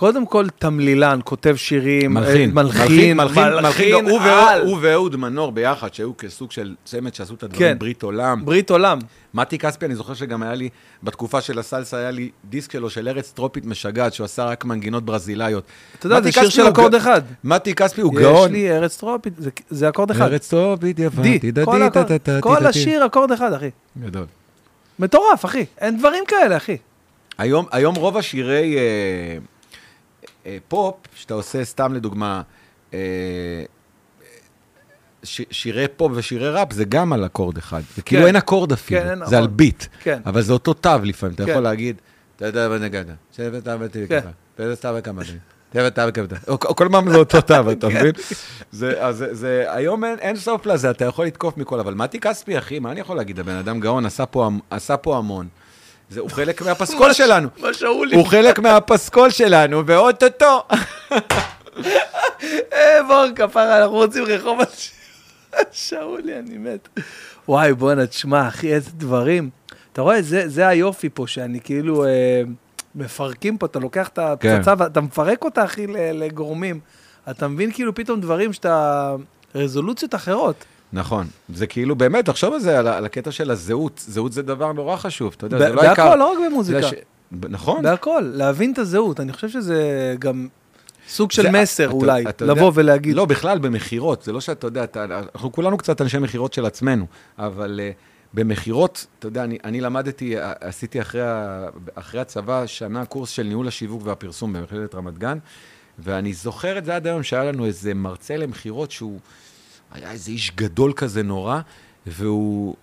קודם 0.00 0.26
כל, 0.26 0.46
תמלילן, 0.58 1.20
כותב 1.24 1.56
שירים, 1.56 2.14
מלחין, 2.14 2.58
אה, 2.58 2.62
מלחין, 2.64 3.16
מלחין, 3.16 3.44
מלחין, 3.62 3.94
הוא 4.08 4.20
על. 4.20 4.28
ואהוד- 4.28 4.66
הוא 4.68 4.78
ואהוד 4.82 5.16
מנור 5.16 5.52
ביחד, 5.52 5.94
שהיו 5.94 6.16
כסוג 6.16 6.52
של 6.52 6.74
צמד 6.84 7.14
שעשו 7.14 7.34
את 7.34 7.42
הדברים, 7.42 7.60
כן. 7.72 7.78
ברית 7.78 8.02
עולם. 8.02 8.44
ברית 8.44 8.70
עולם. 8.70 8.98
מתי 9.34 9.58
כספי, 9.58 9.86
אני 9.86 9.94
זוכר 9.94 10.14
שגם 10.14 10.42
היה 10.42 10.54
לי, 10.54 10.68
בתקופה 11.02 11.40
של 11.40 11.58
הסלסה, 11.58 11.96
היה 11.96 12.10
לי 12.10 12.30
דיסק 12.44 12.72
שלו 12.72 12.90
של 12.90 13.08
ארץ 13.08 13.32
טרופית 13.32 13.64
משגעת, 13.66 14.12
שהוא 14.14 14.24
עשה 14.24 14.44
רק 14.44 14.64
מנגינות 14.64 15.04
ברזילאיות. 15.04 15.64
אתה 15.98 16.06
יודע, 16.06 16.20
זה 16.20 16.32
שיר 16.32 16.48
של 16.48 16.68
אקורד 16.68 16.94
אחד. 16.94 17.20
מתי 17.44 17.74
כספי 17.74 18.00
הוא 18.00 18.20
יש 18.20 18.26
גאון. 18.26 18.52
לי 18.52 18.70
ארץ 18.70 18.96
טרופית, 18.96 19.32
זה- 19.70 19.88
אקורד 19.88 20.10
אחד. 20.10 20.22
ארץ 20.32 20.48
טרופית 20.50 20.98
יפה, 20.98 21.22
די, 21.22 21.38
טידה 21.38 21.64
כל. 22.40 22.66
השיר 22.66 23.06
אקורד 23.06 23.32
אחד, 23.32 23.52
אחי. 23.52 23.70
גדול. 24.02 24.24
מטורף, 24.98 25.44
אחי. 25.44 25.64
אין 25.80 25.98
דברים 25.98 26.24
כאלה, 26.28 26.56
אחי. 26.56 26.76
היום, 27.38 27.66
היום 27.72 27.94
רוב 27.94 28.16
השירי 28.16 28.76
אה, 30.46 30.50
אה, 30.50 30.58
פופ, 30.68 30.94
שאתה 31.14 31.34
עושה 31.34 31.64
סתם 31.64 31.94
לדוגמה, 31.94 32.42
אה, 32.94 32.98
ש, 35.22 35.40
שירי 35.50 35.88
פופ 35.96 36.12
ושירי 36.14 36.50
ראפ, 36.50 36.72
זה 36.72 36.84
גם 36.84 37.12
על 37.12 37.24
אקורד 37.26 37.56
אחד. 37.58 37.82
זה 37.96 38.02
כאילו 38.02 38.22
כן. 38.22 38.26
אין 38.26 38.36
אקורד 38.36 38.72
אפילו, 38.72 39.00
כן, 39.00 39.10
אין 39.10 39.26
זה 39.26 39.38
על. 39.38 39.46
beat. 39.46 39.84
כן. 40.00 40.20
אבל 40.26 40.42
זה 40.42 40.52
אותו 40.52 40.74
תו 40.74 40.90
לפעמים, 41.02 41.34
אתה 41.34 41.44
כן. 41.44 41.50
יכול 41.50 41.62
להגיד, 41.62 41.96
אתה 42.36 42.46
יודע 42.46 42.68
מה 42.68 42.78
נגדת, 42.78 43.14
שבט 43.36 43.64
תו 43.68 43.70
כן. 44.08 44.20
ככה, 44.20 44.30
ואיזה 44.58 44.76
תו 44.76 44.88
וכמה. 44.96 45.22
או- 46.48 46.58
כל 46.58 46.88
פעם 46.92 47.10
זה 47.10 47.16
אותו 47.16 47.40
תו, 47.40 47.72
אתה 47.72 47.88
מבין? 47.94 48.12
זה, 48.72 49.64
היום 49.68 50.04
אין, 50.04 50.36
סוף 50.36 50.66
לזה, 50.66 50.90
אתה 50.90 51.04
יכול 51.04 51.26
לתקוף 51.26 51.56
מכל, 51.56 51.80
אבל 51.80 51.94
מתי 51.94 52.20
כספי, 52.20 52.58
אחי, 52.58 52.78
מה 52.78 52.92
אני 52.92 53.00
יכול 53.00 53.16
להגיד? 53.16 53.40
הבן 53.40 53.54
אדם 53.56 53.80
גאון, 53.80 54.06
עשה 54.70 54.96
פה 54.96 55.16
המון. 55.18 55.48
זה, 56.10 56.20
הוא 56.20 56.30
חלק 56.30 56.62
מהפסקול 56.62 57.12
שלנו. 57.12 57.48
מה 57.58 57.74
שאולי. 57.74 58.16
הוא 58.16 58.26
חלק 58.26 58.58
מהפסקול 58.58 59.30
שלנו, 59.30 59.86
ואו-טו-טו. 59.86 60.62
אה, 62.72 63.02
בור 63.08 63.24
כפרה, 63.36 63.82
אנחנו 63.82 63.96
רוצים 63.96 64.24
רחוב 64.24 64.60
על 64.60 64.66
שאולי, 65.72 66.38
אני 66.38 66.58
מת. 66.58 66.88
וואי, 67.48 67.72
בואנה, 67.72 68.06
תשמע, 68.06 68.48
אחי, 68.48 68.74
איזה 68.74 68.90
דברים. 68.94 69.50
אתה 69.92 70.02
רואה, 70.02 70.22
זה, 70.22 70.48
זה 70.48 70.68
היופי 70.68 71.08
פה, 71.14 71.26
שאני 71.26 71.60
כאילו, 71.60 72.04
אה, 72.04 72.42
מפרקים 72.94 73.58
פה, 73.58 73.66
אתה 73.66 73.78
לוקח 73.78 74.08
את 74.08 74.18
הפצצה 74.18 74.74
ואתה 74.78 75.00
מפרק 75.00 75.44
אותה, 75.44 75.64
אחי, 75.64 75.86
לגורמים. 76.14 76.80
אתה 77.30 77.48
מבין 77.48 77.72
כאילו 77.72 77.94
פתאום 77.94 78.20
דברים 78.20 78.52
שאתה... 78.52 79.14
רזולוציות 79.54 80.14
אחרות. 80.14 80.64
נכון, 80.92 81.26
זה 81.54 81.66
כאילו, 81.66 81.96
באמת, 81.96 82.24
תחשוב 82.26 82.54
על 82.54 82.60
זה, 82.60 82.78
על, 82.78 82.88
על 82.88 83.04
הקטע 83.04 83.30
של 83.30 83.50
הזהות. 83.50 84.04
זהות 84.06 84.32
זה 84.32 84.42
דבר 84.42 84.72
נורא 84.72 84.96
חשוב, 84.96 85.34
אתה 85.36 85.46
יודע, 85.46 85.58
זה 85.58 85.68
לא 85.68 85.82
העיקר. 85.82 86.04
בהכל, 86.04 86.16
לא 86.16 86.32
רק 86.32 86.38
במוזיקה. 86.50 86.82
ש- 86.82 86.94
נכון. 87.48 87.82
בהכל, 87.82 88.30
להבין 88.34 88.72
את 88.72 88.78
הזהות. 88.78 89.20
אני 89.20 89.32
חושב 89.32 89.48
שזה 89.48 89.80
גם 90.18 90.48
סוג 91.08 91.30
של 91.30 91.42
זה- 91.42 91.50
מסר 91.50 91.84
אתה- 91.84 91.92
אולי, 91.92 92.22
אתה 92.28 92.44
יודע- 92.44 92.54
לבוא 92.54 92.72
ולהגיד. 92.74 93.16
לא, 93.16 93.24
בכלל, 93.24 93.58
במכירות, 93.58 94.22
זה 94.22 94.32
לא 94.32 94.40
שאתה 94.40 94.66
יודע, 94.66 94.84
אתה, 94.84 95.04
אנחנו 95.34 95.52
כולנו 95.52 95.76
קצת 95.78 96.00
אנשי 96.00 96.18
מכירות 96.18 96.52
של 96.52 96.66
עצמנו, 96.66 97.06
אבל 97.38 97.80
uh, 97.82 97.96
במכירות, 98.34 99.06
אתה 99.18 99.26
יודע, 99.26 99.44
אני, 99.44 99.58
אני 99.64 99.80
למדתי, 99.80 100.36
uh, 100.38 100.42
עשיתי 100.60 101.00
אחרי, 101.00 101.22
אחרי 101.94 102.20
הצבא 102.20 102.66
שנה 102.66 103.04
קורס 103.06 103.30
של 103.30 103.42
ניהול 103.42 103.68
השיווק 103.68 104.02
והפרסום 104.06 104.52
במכללת 104.52 104.94
רמת 104.94 105.18
גן, 105.18 105.38
ואני 105.98 106.32
זוכר 106.32 106.78
את 106.78 106.84
זה 106.84 106.96
עד 106.96 107.06
היום, 107.06 107.22
שהיה 107.22 107.44
לנו 107.44 107.64
איזה 107.64 107.94
מרצה 107.94 108.36
למכירות 108.36 108.90
שהוא 108.90 109.18
היה 109.92 110.10
איזה 110.10 110.30
איש 110.30 110.52
גדול 110.56 110.92
כזה 110.96 111.22
נורא, 111.22 111.60
והוא... 112.06 112.74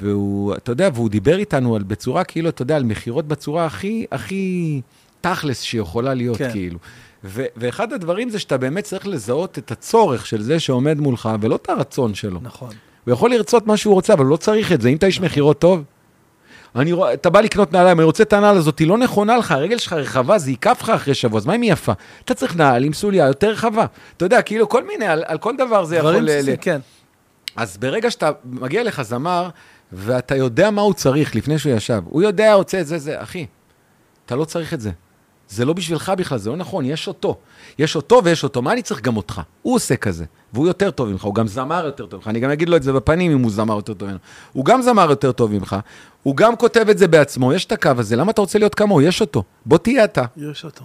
והוא, 0.00 0.54
אתה 0.54 0.72
יודע, 0.72 0.88
והוא 0.94 1.08
דיבר 1.08 1.38
איתנו 1.38 1.76
על, 1.76 1.82
בצורה, 1.82 2.24
כאילו, 2.24 2.48
אתה 2.48 2.62
יודע, 2.62 2.76
על 2.76 2.84
מכירות 2.84 3.28
בצורה 3.28 3.66
הכי, 3.66 4.06
הכי 4.12 4.80
תכלס 5.20 5.60
שיכולה 5.60 6.14
להיות, 6.14 6.38
כן. 6.38 6.50
כאילו. 6.52 6.78
ו- 7.24 7.44
ואחד 7.56 7.92
הדברים 7.92 8.30
זה 8.30 8.38
שאתה 8.38 8.56
באמת 8.56 8.84
צריך 8.84 9.06
לזהות 9.06 9.58
את 9.58 9.70
הצורך 9.70 10.26
של 10.26 10.42
זה 10.42 10.60
שעומד 10.60 11.00
מולך, 11.00 11.28
ולא 11.40 11.56
את 11.56 11.68
הרצון 11.68 12.14
שלו. 12.14 12.40
נכון. 12.42 12.70
הוא 13.04 13.12
יכול 13.12 13.30
לרצות 13.30 13.66
מה 13.66 13.76
שהוא 13.76 13.94
רוצה, 13.94 14.12
אבל 14.12 14.24
הוא 14.24 14.30
לא 14.30 14.36
צריך 14.36 14.72
את 14.72 14.80
זה. 14.80 14.88
אם 14.88 14.96
אתה 14.96 15.06
איש 15.06 15.20
מכירות 15.20 15.58
טוב, 15.58 15.82
אני 16.76 16.92
רואה, 16.92 17.14
אתה 17.14 17.30
בא 17.30 17.40
לקנות 17.40 17.72
נעליים, 17.72 17.98
אני 18.00 18.04
רוצה 18.04 18.22
את 18.22 18.32
הנעל 18.32 18.56
הזאת, 18.56 18.78
היא 18.78 18.88
לא 18.88 18.98
נכונה 18.98 19.36
לך, 19.36 19.50
הרגל 19.52 19.78
שלך 19.78 19.92
רחבה, 19.92 20.38
זה 20.38 20.50
ייקף 20.50 20.78
לך 20.82 20.90
אחרי 20.90 21.14
שבוע, 21.14 21.38
אז 21.38 21.46
מה 21.46 21.54
אם 21.54 21.62
היא 21.62 21.72
יפה? 21.72 21.92
אתה 22.24 22.34
צריך 22.34 22.56
נעל 22.56 22.84
עם 22.84 22.92
סוליה 22.92 23.26
יותר 23.26 23.50
רחבה. 23.50 23.86
אתה 24.16 24.24
יודע, 24.24 24.42
כאילו, 24.42 24.68
כל 24.68 24.86
מיני, 24.86 25.06
על, 25.06 25.24
על 25.26 25.38
כל 25.38 25.56
דבר 25.56 25.84
זה 25.84 25.96
יכול... 25.96 26.10
דברים 26.12 26.56
כן. 26.60 26.80
אז 27.56 27.76
ברגע 27.76 28.10
שאתה 28.10 28.30
מגיע 28.44 28.82
לך 28.82 29.02
זמר, 29.02 29.48
ואתה 29.92 30.36
יודע 30.36 30.70
מה 30.70 30.82
הוא 30.82 30.94
צריך 30.94 31.36
לפני 31.36 31.58
שהוא 31.58 31.72
ישב, 31.72 32.02
הוא 32.04 32.22
יודע, 32.22 32.54
רוצה 32.54 32.80
את 32.80 32.86
זה, 32.86 32.98
זה, 32.98 33.22
אחי, 33.22 33.46
אתה 34.26 34.36
לא 34.36 34.44
צריך 34.44 34.74
את 34.74 34.80
זה. 34.80 34.90
זה 35.54 35.64
לא 35.64 35.72
בשבילך 35.72 36.12
בכלל, 36.18 36.38
זה 36.38 36.50
לא 36.50 36.56
נכון, 36.56 36.84
יש 36.84 37.08
אותו. 37.08 37.36
יש 37.78 37.96
אותו 37.96 38.20
ויש 38.24 38.44
אותו, 38.44 38.62
מה 38.62 38.72
אני 38.72 38.82
צריך 38.82 39.00
גם 39.00 39.16
אותך? 39.16 39.40
הוא 39.62 39.74
עושה 39.74 39.96
כזה, 39.96 40.24
והוא 40.52 40.66
יותר 40.66 40.90
טוב 40.90 41.08
ממך, 41.08 41.24
הוא 41.24 41.34
גם 41.34 41.46
זמר 41.46 41.84
יותר 41.84 42.06
טוב 42.06 42.20
ממך, 42.20 42.28
אני 42.28 42.40
גם 42.40 42.50
אגיד 42.50 42.68
לו 42.68 42.76
את 42.76 42.82
זה 42.82 42.92
בפנים 42.92 43.32
אם 43.32 43.42
הוא 43.42 43.50
זמר 43.50 43.74
יותר 43.74 43.94
טוב 43.94 44.08
ממנו. 44.08 44.18
הוא 44.52 44.64
גם 44.64 44.82
זמר 44.82 45.10
יותר 45.10 45.32
טוב 45.32 45.52
ממך, 45.52 45.76
הוא 46.22 46.36
גם 46.36 46.56
כותב 46.56 46.88
את 46.88 46.98
זה 46.98 47.08
בעצמו, 47.08 47.52
יש 47.52 47.64
את 47.64 47.72
הקו 47.72 47.90
הזה, 47.98 48.16
למה 48.16 48.30
אתה 48.30 48.40
רוצה 48.40 48.58
להיות 48.58 48.74
כמוהו? 48.74 49.00
יש 49.00 49.20
אותו. 49.20 49.42
בוא 49.66 49.78
תהיה 49.78 50.04
אתה. 50.04 50.24
יש 50.36 50.64
אותו. 50.64 50.84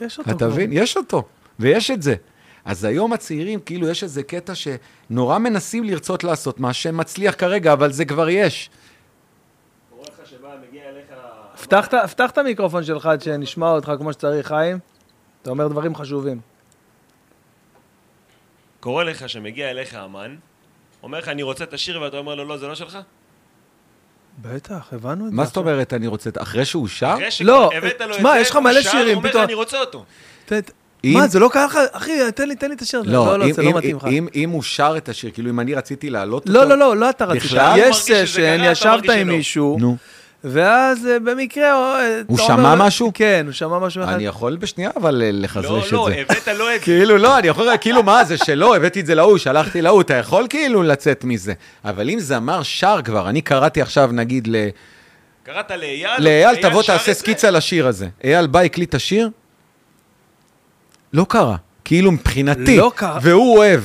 יש 0.00 0.18
אותו. 0.18 0.30
אתה. 0.30 0.48
מבין? 0.48 0.70
יש 0.72 0.96
אותו, 0.96 1.22
ויש 1.58 1.90
את 1.90 2.02
זה. 2.02 2.14
אז 2.64 2.84
היום 2.84 3.12
הצעירים, 3.12 3.60
כאילו, 3.60 3.88
יש 3.88 4.02
איזה 4.02 4.22
קטע 4.22 4.52
שנורא 4.54 5.38
מנסים 5.38 5.84
לרצות 5.84 6.24
לעשות 6.24 6.60
מה 6.60 6.72
שמצליח 6.72 7.34
כרגע, 7.38 7.72
אבל 7.72 7.92
זה 7.92 8.04
כבר 8.04 8.28
יש. 8.28 8.70
קורה 9.90 10.02
לך 10.02 10.30
שבא, 10.30 10.48
מגיע 10.68 10.82
אליך... 10.88 11.06
פתח 11.64 11.86
את- 11.86 12.20
את 12.20 12.38
המיקרופון 12.38 12.84
שלך 12.84 13.06
עד 13.06 13.22
שנשמע 13.22 13.70
אותך 13.70 13.92
כמו 13.98 14.12
שצריך, 14.12 14.46
חיים. 14.46 14.78
אתה 15.42 15.50
אומר 15.50 15.68
דברים 15.68 15.94
חשובים. 15.94 16.40
קורה 18.80 19.04
לך 19.04 19.28
שמגיע 19.28 19.70
אליך 19.70 19.94
אמן, 19.94 20.36
אומר 21.02 21.18
לך, 21.18 21.28
אני 21.28 21.42
רוצה 21.42 21.64
את 21.64 21.72
השיר, 21.72 22.02
ואתה 22.02 22.16
אומר 22.18 22.34
לו, 22.34 22.44
לא, 22.44 22.56
זה 22.56 22.66
לא 22.68 22.74
שלך? 22.74 22.98
בטח, 24.42 24.88
הבנו 24.92 25.26
את 25.26 25.30
זה. 25.30 25.36
מה 25.36 25.44
זאת 25.44 25.56
אומרת, 25.56 25.92
אני 25.92 26.06
רוצה... 26.06 26.30
אחרי 26.38 26.64
שהוא 26.64 26.88
שר? 26.88 27.06
אחרי 27.14 27.24
לא, 27.24 27.30
שכבר 27.30 27.76
הבאת 27.88 28.00
לו 28.00 28.16
את 28.16 28.22
זה, 28.22 28.40
יש 28.40 28.50
לך 28.50 28.56
הוא 28.56 28.64
מלא 28.64 28.82
שר, 28.82 28.90
שירים, 28.90 29.06
הוא 29.06 29.14
אומר 29.14 29.24
לך, 29.28 29.30
פתאום- 29.30 29.44
אני 29.44 29.54
רוצה 29.54 29.80
אותו. 29.80 30.04
אם- 31.04 31.14
מה, 31.14 31.26
זה 31.26 31.38
לא 31.38 31.48
קרה 31.52 31.64
לך? 31.66 31.78
אחי, 31.92 32.12
תן 32.34 32.48
לי, 32.48 32.56
תן 32.56 32.68
לי 32.68 32.74
את 32.74 32.82
השיר 32.82 33.00
הזה. 33.00 33.10
לא, 33.12 33.38
לא, 33.38 33.44
אם, 33.44 33.52
זה 33.52 33.62
לא 33.62 33.70
אם, 33.70 33.76
מתאים 33.76 33.96
לך. 33.96 34.04
אם, 34.04 34.26
אם 34.34 34.50
הוא 34.50 34.62
שר 34.62 34.94
את 34.96 35.08
השיר, 35.08 35.30
כאילו 35.30 35.50
אם 35.50 35.60
אני 35.60 35.74
רציתי 35.74 36.10
להעלות 36.10 36.48
לא, 36.48 36.58
אותו... 36.58 36.68
לא, 36.68 36.78
לא, 36.78 36.96
לא 36.96 37.10
אתה 37.10 37.24
רצית. 37.24 37.42
בכלל? 37.42 37.72
יש 37.76 37.96
סשן, 37.96 38.58
ישבת 38.64 39.10
עם. 39.10 39.28
מישהו, 39.28 39.76
נו, 39.80 39.96
ואז 40.44 41.06
אה, 41.06 41.18
במקרה... 41.18 41.64
אה, 42.00 42.20
הוא 42.26 42.38
שמע 42.38 42.54
אומר- 42.54 42.74
משהו? 42.74 43.10
כן, 43.14 43.42
הוא 43.46 43.52
שמע 43.52 43.78
משהו 43.78 44.04
אחד. 44.04 44.12
אני 44.12 44.24
יכול 44.26 44.56
בשנייה 44.56 44.90
אבל 44.96 45.22
אה, 45.24 45.30
לחזרש 45.32 45.70
לא, 45.70 45.86
את 45.86 45.92
לא, 45.92 46.08
זה. 46.14 46.20
הבאת 46.20 46.48
לו 46.48 46.68
את 46.74 46.78
זה. 46.80 46.84
כאילו, 46.84 47.18
לא, 47.18 47.38
אני 47.38 47.48
יכול, 47.48 47.68
כאילו, 47.80 48.02
מה, 48.02 48.24
זה 48.24 48.36
שלא, 48.36 48.76
הבאתי 48.76 49.00
את 49.00 49.06
זה 49.06 49.14
להוא, 49.14 49.38
שלחתי 49.38 49.82
להוא, 49.82 50.00
אתה 50.00 50.14
יכול 50.14 50.46
כאילו 50.50 50.82
לצאת 50.82 51.24
מזה. 51.24 51.52
אבל 51.84 52.10
אם 52.10 52.20
זמר 52.20 52.62
שר 52.62 53.00
כבר, 53.04 53.28
אני 53.28 53.40
קראתי 53.42 53.82
עכשיו, 53.82 54.10
נגיד, 54.12 54.48
ל- 54.50 54.68
קראת 55.44 55.70
לאייל, 55.70 56.10
לאייל, 56.18 56.56
תבוא 56.62 56.82
תעשה. 56.82 57.14
סקיצה 57.14 57.50
לשיר 57.50 57.86
הזה. 57.86 58.08
אייל 58.24 58.46
בא, 58.46 58.60
הקליט 58.60 58.88
את 58.88 58.94
השיר, 58.94 59.30
לא 61.12 61.26
קרה. 61.28 61.56
כאילו, 61.84 62.12
מבחינתי. 62.12 62.76
לא 62.76 62.92
קרה. 62.94 63.18
והוא 63.22 63.56
אוהב. 63.58 63.80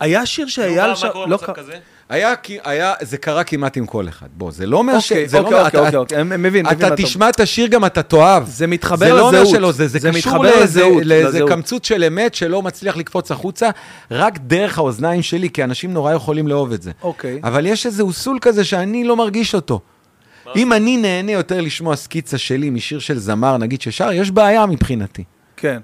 היה 0.00 0.26
שיר 0.26 0.46
שאייל 0.48 0.90
מה- 0.90 1.10
קורה 1.12 1.26
לא 1.26 1.36
במצב 1.36 1.46
קרה- 1.46 1.54
כזה? 1.54 1.72
היה, 2.08 2.34
היה, 2.64 2.94
זה 3.00 3.16
קרה 3.16 3.44
כמעט 3.44 3.76
עם 3.76 3.86
כל 3.86 4.08
אחד. 4.08 4.26
בוא, 4.36 4.50
זה 4.52 4.66
לא 4.66 4.76
אומר 4.76 4.98
ש... 5.00 5.12
אוקיי, 5.12 5.28
זה 5.28 5.40
לא 5.40 5.44
אוקיי, 5.44 5.56
אומר- 5.58 5.66
אוקיי, 5.66 5.80
אתה- 5.88 5.96
אוקיי, 5.98 6.18
אוקיי, 6.18 6.22
מבין, 6.24 6.40
מבין 6.42 6.66
אתה. 6.66 6.96
תשמע 6.96 7.28
את 7.28 7.40
השיר 7.40 7.66
גם 7.66 7.84
אתה 7.84 8.02
תאהב. 8.02 8.44
זה 8.46 8.66
מתחבר 8.66 9.06
זה 9.06 9.12
לא 9.12 9.20
אומר 9.28 9.40
לזהות. 9.42 9.54
שלא, 9.56 9.72
זה, 9.72 9.88
זה, 9.88 9.98
זה 9.98 10.10
קשור 10.12 10.44
לאיזה, 10.44 10.60
לזהות, 10.60 11.02
לזהות. 11.04 11.50
קמצוץ 11.50 11.86
של 11.88 12.04
אמת 12.04 12.34
שלא 12.34 12.62
מצליח 12.62 12.96
לקפוץ 12.96 13.30
החוצה, 13.30 13.70
רק 14.10 14.38
דרך 14.38 14.78
האוזניים 14.78 15.22
שלי, 15.22 15.50
כי 15.50 15.64
אנשים 15.64 15.92
נורא 15.92 16.12
יכולים 16.12 16.48
לאהוב 16.48 16.72
את 16.72 16.82
זה. 16.82 16.90
אוקיי. 17.02 17.40
אבל 17.44 17.66
יש 17.66 17.86
איזה 17.86 18.02
אוסול 18.02 18.38
כזה 18.40 18.64
שאני 18.64 19.04
לא 19.04 19.16
מרגיש 19.16 19.54
אותו. 19.54 19.80
אם 20.56 20.72
אני 20.72 20.96
נהנה 20.96 21.32
יותר 21.32 21.60
לשמוע 21.60 21.96
סקיצה 21.96 22.38
שלי 22.38 22.70
משיר 22.70 22.98
של 22.98 23.18
זמר, 23.18 23.56
נגיד 23.56 23.80
ששר, 23.80 24.12
יש 24.12 24.30
בעיה 24.30 24.66
מבחינתי. 24.66 25.24
כן. 25.56 25.78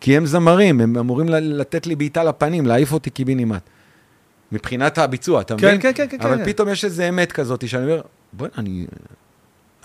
כי 0.00 0.16
הם 0.16 0.26
זמרים, 0.26 0.80
הם 0.80 0.96
אמורים 0.98 1.28
לתת 1.28 1.86
לי 1.86 1.96
בעיטה 1.96 2.24
לפנים, 2.24 2.66
להעיף 2.66 2.92
אותי 2.92 3.10
קיבינימט. 3.10 3.62
מבחינת 4.52 4.98
הביצוע, 4.98 5.40
אתה 5.40 5.56
כן, 5.58 5.66
מבין? 5.66 5.80
כן, 5.82 5.92
כן, 5.94 6.06
כן, 6.10 6.16
אבל 6.20 6.36
כן. 6.38 6.44
פתאום 6.44 6.68
יש 6.68 6.84
איזה 6.84 7.08
אמת 7.08 7.32
כזאת, 7.32 7.68
שאני 7.68 7.82
אומר, 7.84 8.00
בוא'נה, 8.32 8.52
אני, 8.58 8.86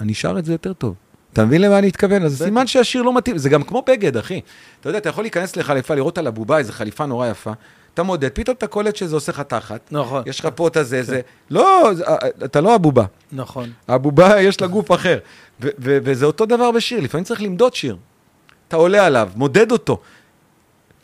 אני 0.01 0.13
שר 0.13 0.39
את 0.39 0.45
זה 0.45 0.51
יותר 0.51 0.73
טוב. 0.73 0.95
אתה 1.33 1.45
מבין 1.45 1.61
למה 1.61 1.79
אני 1.79 1.87
מתכוון? 1.87 2.23
אז 2.23 2.35
בטח. 2.35 2.45
סימן 2.45 2.67
שהשיר 2.67 3.01
לא 3.01 3.13
מתאים, 3.17 3.37
זה 3.37 3.49
גם 3.49 3.63
כמו 3.63 3.83
בגד, 3.87 4.17
אחי. 4.17 4.41
אתה 4.81 4.89
יודע, 4.89 4.97
אתה 4.99 5.09
יכול 5.09 5.23
להיכנס 5.23 5.55
לחליפה, 5.55 5.95
לראות 5.95 6.17
על 6.17 6.27
הבובה 6.27 6.57
איזו 6.57 6.73
חליפה 6.73 7.05
נורא 7.05 7.27
יפה, 7.27 7.51
אתה 7.93 8.03
מודד, 8.03 8.29
פתאום 8.33 8.55
אתה 8.57 8.67
קולט 8.67 8.95
שזה 8.95 9.15
עושה 9.15 9.31
לך 9.31 9.41
תחת, 9.41 9.79
נכון. 9.91 10.23
יש 10.25 10.39
לך 10.39 10.47
פה 10.55 10.67
את 10.67 10.77
הזה, 10.77 11.03
זה, 11.03 11.21
לא, 11.49 11.89
זה- 11.93 12.03
אתה 12.45 12.61
לא 12.61 12.75
הבובה. 12.75 13.05
נכון. 13.31 13.69
הבובה 13.87 14.41
יש 14.47 14.61
לה 14.61 14.67
גוף 14.67 14.91
אחר. 14.91 15.17
וזה 15.59 16.25
אותו 16.25 16.45
דבר 16.45 16.71
בשיר, 16.71 16.99
לפעמים 16.99 17.23
צריך 17.23 17.41
למדוד 17.41 17.73
שיר. 17.73 17.97
אתה 18.67 18.75
עולה 18.75 19.05
עליו, 19.05 19.29
מודד 19.35 19.71
אותו. 19.71 19.99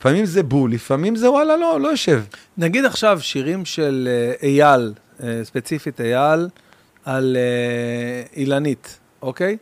לפעמים 0.04 0.26
זה 0.26 0.44
בול, 0.44 0.72
לפעמים 0.72 1.16
זה 1.16 1.32
וואלה, 1.32 1.58
לא, 1.58 1.82
לא 1.82 1.88
יושב. 1.88 2.24
נגיד 2.58 2.86
עכשיו 2.86 3.20
שירים 3.22 3.66
של 3.66 4.10
אה, 4.12 4.48
אייל, 4.48 4.94
אה, 5.24 5.40
ספציפית 5.44 6.02
אייל, 6.02 6.48
על 7.06 7.38
אה, 7.40 8.24
אילנית, 8.36 8.98
אוקיי? 9.22 9.58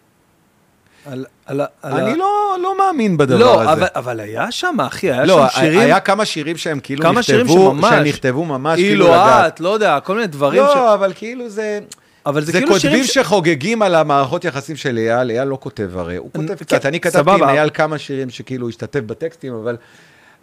על, 1.05 1.25
על, 1.45 1.61
על 1.81 1.93
אני 1.93 2.11
ה- 2.11 2.15
לא, 2.15 2.57
לא 2.63 2.77
מאמין 2.77 3.17
בדבר 3.17 3.37
לא, 3.37 3.61
הזה. 3.61 3.71
אבל, 3.71 3.87
אבל 3.95 4.19
היה 4.19 4.51
שם, 4.51 4.77
אחי, 4.81 5.11
היה 5.11 5.25
לא, 5.25 5.47
שם 5.51 5.59
שירים, 5.59 5.79
היה 5.79 5.99
כמה 5.99 6.25
שירים 6.25 6.57
שהם 6.57 6.79
כאילו 6.79 7.03
כמה 7.03 7.23
שירים 7.23 7.45
נכתבו, 7.45 7.71
שממש, 7.71 7.93
שנכתבו 7.93 8.45
ממש 8.45 8.79
כאילו 8.79 9.05
אילו 9.05 9.15
לדעת. 9.15 9.53
את, 9.53 9.59
לא 9.59 9.69
יודע, 9.69 9.99
כל 9.99 10.15
מיני 10.15 10.27
דברים 10.27 10.63
ש... 10.73 10.75
לא, 10.75 10.93
אבל 10.93 11.13
כאילו 11.15 11.49
זה... 11.49 11.79
אבל 12.25 12.41
זה, 12.41 12.51
זה 12.51 12.59
כאילו 12.59 12.79
שירים 12.79 12.97
כותבים 12.97 13.13
ש... 13.13 13.25
שחוגגים 13.25 13.81
על 13.81 13.95
המערכות 13.95 14.45
יחסים 14.45 14.75
של 14.75 14.97
אייל, 14.97 15.29
אייל 15.29 15.47
לא 15.47 15.57
כותב 15.61 15.97
הרי, 15.97 16.15
הוא 16.15 16.29
כותב 16.35 16.47
כן, 16.47 16.55
קצת, 16.55 16.85
אני 16.85 16.99
כתבתי 16.99 17.31
עם 17.31 17.37
סבבה. 17.37 17.51
אייל 17.51 17.69
כמה 17.69 17.97
שירים 17.97 18.29
שכאילו 18.29 18.69
השתתף 18.69 18.99
בטקסטים, 18.99 19.53
אבל... 19.53 19.77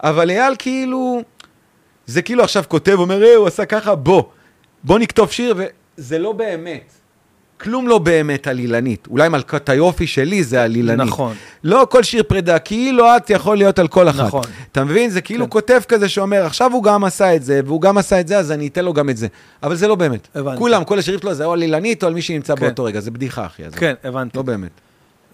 אבל 0.03 0.29
אייל 0.29 0.55
כאילו... 0.59 1.21
זה 2.05 2.21
כאילו 2.21 2.43
עכשיו 2.43 2.63
כותב, 2.67 2.95
אומר, 2.99 3.23
אה, 3.23 3.35
הוא 3.35 3.47
עשה 3.47 3.65
ככה, 3.65 3.95
בוא, 3.95 4.23
בוא 4.83 4.99
נכתוב 4.99 5.31
שיר, 5.31 5.55
וזה 5.97 6.19
לא 6.19 6.31
באמת. 6.31 6.91
כלום 7.59 7.87
לא 7.87 7.97
באמת 7.97 8.47
על 8.47 8.59
אילנית. 8.59 9.07
אולי 9.07 9.29
מלכת 9.29 9.69
היופי 9.69 10.07
שלי 10.07 10.43
זה 10.43 10.63
על 10.63 10.75
אילנית. 10.75 11.07
נכון. 11.07 11.35
לא 11.63 11.87
כל 11.89 12.03
שיר 12.03 12.23
פרידה, 12.23 12.59
כאילו 12.59 13.05
את 13.17 13.29
יכול 13.29 13.57
להיות 13.57 13.79
על 13.79 13.87
כל 13.87 14.09
אחת. 14.09 14.27
נכון. 14.27 14.43
אתה 14.71 14.83
מבין? 14.83 15.09
זה 15.09 15.21
כאילו 15.21 15.45
כן. 15.45 15.51
כותב 15.51 15.81
כזה 15.87 16.09
שאומר, 16.09 16.45
עכשיו 16.45 16.71
הוא 16.73 16.83
גם 16.83 17.03
עשה 17.03 17.35
את 17.35 17.43
זה, 17.43 17.61
והוא 17.65 17.81
גם 17.81 17.97
עשה 17.97 18.19
את 18.19 18.27
זה, 18.27 18.37
אז 18.37 18.51
אני 18.51 18.67
אתן 18.67 18.85
לו 18.85 18.93
גם 18.93 19.09
את 19.09 19.17
זה. 19.17 19.27
אבל 19.63 19.75
זה 19.75 19.87
לא 19.87 19.95
באמת. 19.95 20.27
הבנתי. 20.35 20.57
כולם, 20.57 20.83
כל 20.83 20.99
השירים 20.99 21.19
שלו 21.19 21.33
זה 21.33 21.45
או 21.45 21.53
על 21.53 21.61
אילנית 21.61 22.03
או 22.03 22.07
על 22.07 22.13
מי 22.13 22.21
שנמצא 22.21 22.55
כן. 22.55 22.61
באותו 22.61 22.83
רגע. 22.83 22.99
זה 22.99 23.11
בדיחה, 23.11 23.45
אחי. 23.45 23.63
כן, 23.71 23.93
הבנתי. 24.03 24.37
לא 24.37 24.43
באמת. 24.43 24.71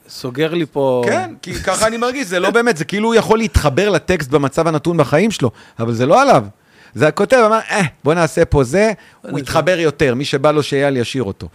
סוגר 0.08 0.54
לי 0.54 0.66
פה... 0.66 1.04
כן, 1.06 1.34
כי 1.42 1.54
ככה 1.54 1.88
אני 1.88 1.98
מרגיש, 1.98 2.28
זה 2.28 2.40
לא 2.40 2.50
באמת, 2.50 2.78
זה 2.78 2.86
כאילו 2.86 3.08
הוא 3.08 3.16
יכול 3.16 3.38
להתחבר 3.38 3.90
לטקסט 3.90 4.30
במצב 4.30 4.68
הנתון 4.68 4.98
בחיים 4.98 5.32
שלו, 5.32 5.52
אבל 5.80 5.94
זה 5.94 6.06
לא 6.06 6.22
עליו. 6.22 6.46
זה 6.94 7.08
הכותב 7.08 7.38
אמר, 7.46 7.60
אה, 7.70 7.82
בוא 8.04 8.14
נעשה 8.14 8.46
פה 8.46 8.64
זה, 8.64 8.92
הוא 9.22 9.40
יתחבר 9.40 9.80
יותר, 9.80 10.16
מי 10.16 10.26
שבא 10.26 10.52
לו 10.52 10.64
שאייל 10.64 10.98
ישיר 10.98 11.24
אותו. 11.24 11.50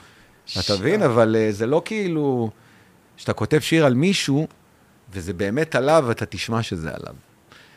אתה 0.59 0.75
מבין? 0.75 1.03
אבל 1.03 1.37
אה, 1.39 1.53
זה 1.53 1.67
לא 1.67 1.83
כאילו, 1.85 2.51
כשאתה 3.17 3.33
כותב 3.33 3.59
שיר 3.61 3.87
על 3.87 3.95
מישהו, 3.95 4.47
וזה 5.13 5.33
באמת 5.33 5.75
עליו, 5.75 6.11
אתה 6.11 6.27
תשמע 6.27 6.63
שזה 6.63 6.89
עליו. 6.89 7.15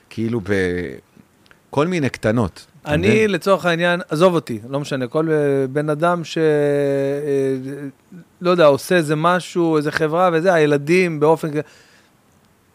כאילו 0.09 0.41
בכל 1.69 1.87
מיני 1.87 2.09
קטנות. 2.09 2.65
אני, 2.85 3.07
מבין? 3.07 3.31
לצורך 3.31 3.65
העניין, 3.65 4.01
עזוב 4.09 4.35
אותי, 4.35 4.59
לא 4.69 4.79
משנה, 4.79 5.07
כל 5.07 5.29
אה, 5.31 5.35
בן 5.67 5.89
אדם 5.89 6.23
ש... 6.23 6.37
אה, 6.37 6.43
לא 8.41 8.51
יודע, 8.51 8.65
עושה 8.65 8.95
איזה 8.95 9.15
משהו, 9.15 9.77
איזה 9.77 9.91
חברה 9.91 10.29
וזה, 10.33 10.53
הילדים 10.53 11.19
באופן... 11.19 11.47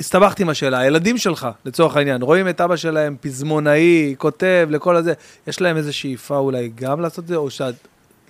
הסתבכתי 0.01 0.43
עם 0.43 0.48
השאלה, 0.48 0.78
הילדים 0.78 1.18
שלך, 1.18 1.48
לצורך 1.64 1.97
העניין, 1.97 2.22
רואים 2.22 2.48
את 2.48 2.60
אבא 2.60 2.76
שלהם 2.76 3.16
פזמונאי, 3.20 4.14
כותב 4.18 4.68
לכל 4.70 4.97
הזה, 4.97 5.12
יש 5.47 5.60
להם 5.60 5.76
איזו 5.76 5.97
שאיפה 5.97 6.36
אולי 6.36 6.70
גם 6.74 7.01
לעשות 7.01 7.24
את 7.24 7.28
זה, 7.28 7.36
או 7.36 7.51
שאת, 7.51 7.74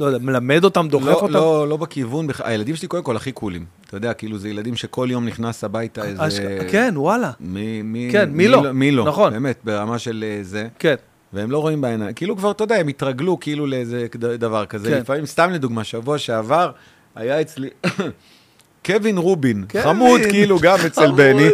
לא 0.00 0.06
יודע, 0.06 0.18
מלמד 0.18 0.64
אותם, 0.64 0.88
דוחף 0.88 1.06
לא, 1.06 1.12
אותם? 1.12 1.32
לא, 1.34 1.68
לא 1.68 1.76
בכיוון, 1.76 2.26
בכ- 2.26 2.40
הילדים 2.44 2.76
שלי 2.76 2.88
קודם 2.88 3.02
כל 3.02 3.16
הכי 3.16 3.32
קולים. 3.32 3.64
אתה 3.86 3.96
יודע, 3.96 4.12
כאילו 4.14 4.38
זה 4.38 4.48
ילדים 4.48 4.76
שכל 4.76 5.08
יום 5.10 5.26
נכנס 5.26 5.64
הביתה 5.64 6.04
איזה... 6.04 6.22
אשכ- 6.26 6.70
כן, 6.70 6.94
וואלה, 6.96 7.30
מי, 7.40 7.82
מי, 7.82 8.08
כן, 8.12 8.30
מי 8.32 8.48
לא? 8.48 8.72
מי 8.72 8.90
לא, 8.90 9.04
נכון. 9.04 9.32
באמת, 9.32 9.58
ברמה 9.64 9.98
של 9.98 10.24
אה, 10.28 10.38
זה. 10.42 10.68
כן, 10.78 10.94
והם 11.32 11.50
לא 11.50 11.58
רואים 11.58 11.80
בעיניים. 11.80 12.14
כאילו 12.14 12.36
כבר, 12.36 12.50
אתה 12.50 12.64
יודע, 12.64 12.76
הם 12.76 12.88
התרגלו 12.88 13.40
כאילו 13.40 13.66
לאיזה 13.66 14.06
דבר 14.38 14.66
כזה. 14.66 14.90
כן. 14.90 14.98
לפעמים, 15.00 15.26
סתם 15.26 15.50
לדוגמה, 15.50 15.84
שבוע 15.84 16.18
שעבר 16.18 16.70
היה 17.16 17.40
אצלי 17.40 17.68
קווין 18.86 19.18
רובין, 19.18 19.64
קווין. 19.70 19.84
חמוד 19.84 20.20
כאילו 20.30 20.58
גם 20.58 20.78
אצל. 20.86 21.10
בני, 21.12 21.48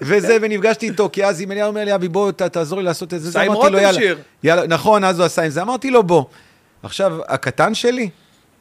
וזה, 0.00 0.36
ונפגשתי 0.42 0.88
איתו, 0.88 1.08
כי 1.12 1.24
אז 1.24 1.40
אם 1.42 1.52
אליהו 1.52 1.68
אומר 1.68 1.84
לי, 1.84 1.94
אבי, 1.94 2.08
בוא, 2.08 2.30
ת- 2.32 2.42
תעזור 2.42 2.78
לי 2.78 2.84
לעשות 2.84 3.14
את 3.14 3.20
זה. 3.20 3.30
זה 3.30 3.42
אמרתי 3.46 3.70
לו, 3.72 3.78
"יאללה." 3.78 4.00
יאללה, 4.44 4.66
נכון, 4.66 5.04
אז 5.04 5.18
הוא 5.18 5.26
עשה 5.26 5.42
עם 5.42 5.50
זה. 5.50 5.62
אמרתי 5.62 5.90
לו, 5.90 6.02
בוא. 6.02 6.24
עכשיו, 6.82 7.18
הקטן 7.28 7.74
שלי, 7.74 8.08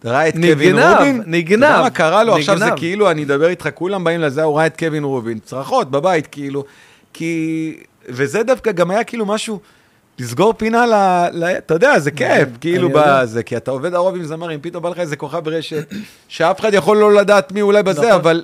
ראה 0.06 0.28
את 0.28 0.36
נגנב, 0.36 0.54
קווין 0.54 0.80
רובין. 0.80 1.24
נגנב, 1.26 1.64
אתה 1.64 1.72
יודע 1.74 1.82
מה 1.84 1.90
קרה 1.90 2.24
לו? 2.24 2.36
עכשיו 2.36 2.58
זה 2.58 2.66
נגנב. 2.66 2.78
כאילו, 2.80 3.12
אני 3.12 3.24
אדבר 3.24 3.48
איתך, 3.48 3.70
כולם 3.74 4.04
באים 4.04 4.22
לזה, 4.22 4.44
הוא 4.44 4.58
ראה 4.58 4.66
את 4.66 4.78
קווין 4.80 5.04
רובין. 5.04 5.40
צרחות 5.40 5.91
בבית, 5.91 6.28
כאילו. 6.28 6.64
כי... 7.14 7.78
וזה 8.10 8.44
דווקא 8.44 8.72
גם 8.72 8.91
היה 8.91 9.04
כאילו 9.04 9.26
משהו... 9.26 9.60
לסגור 10.20 10.54
פינה 10.54 10.86
ל... 10.86 10.94
ל... 11.34 11.44
אתה 11.44 11.74
יודע, 11.74 12.00
זה 12.00 12.12
כיף, 12.12 12.50
כאילו. 12.62 12.90
בזה, 12.94 13.44
כי 13.44 13.58
אתה 13.58 13.72
עובד 13.72 13.94
הרוב 13.94 14.16
עם 14.16 14.24
זמרים, 14.24 14.60
פתאום 14.62 14.84
בא 14.84 14.90
לך 14.90 15.00
איזה 15.00 15.16
כוכב 15.16 15.40
ברשת, 15.40 15.88
שאף 16.28 16.60
אחד 16.60 16.74
יכול 16.74 16.98
לא 16.98 17.14
לדעת 17.14 17.52
מי 17.52 17.62
אולי 17.62 17.84
בזה, 17.84 18.00
נכון. 18.02 18.12
אבל, 18.12 18.44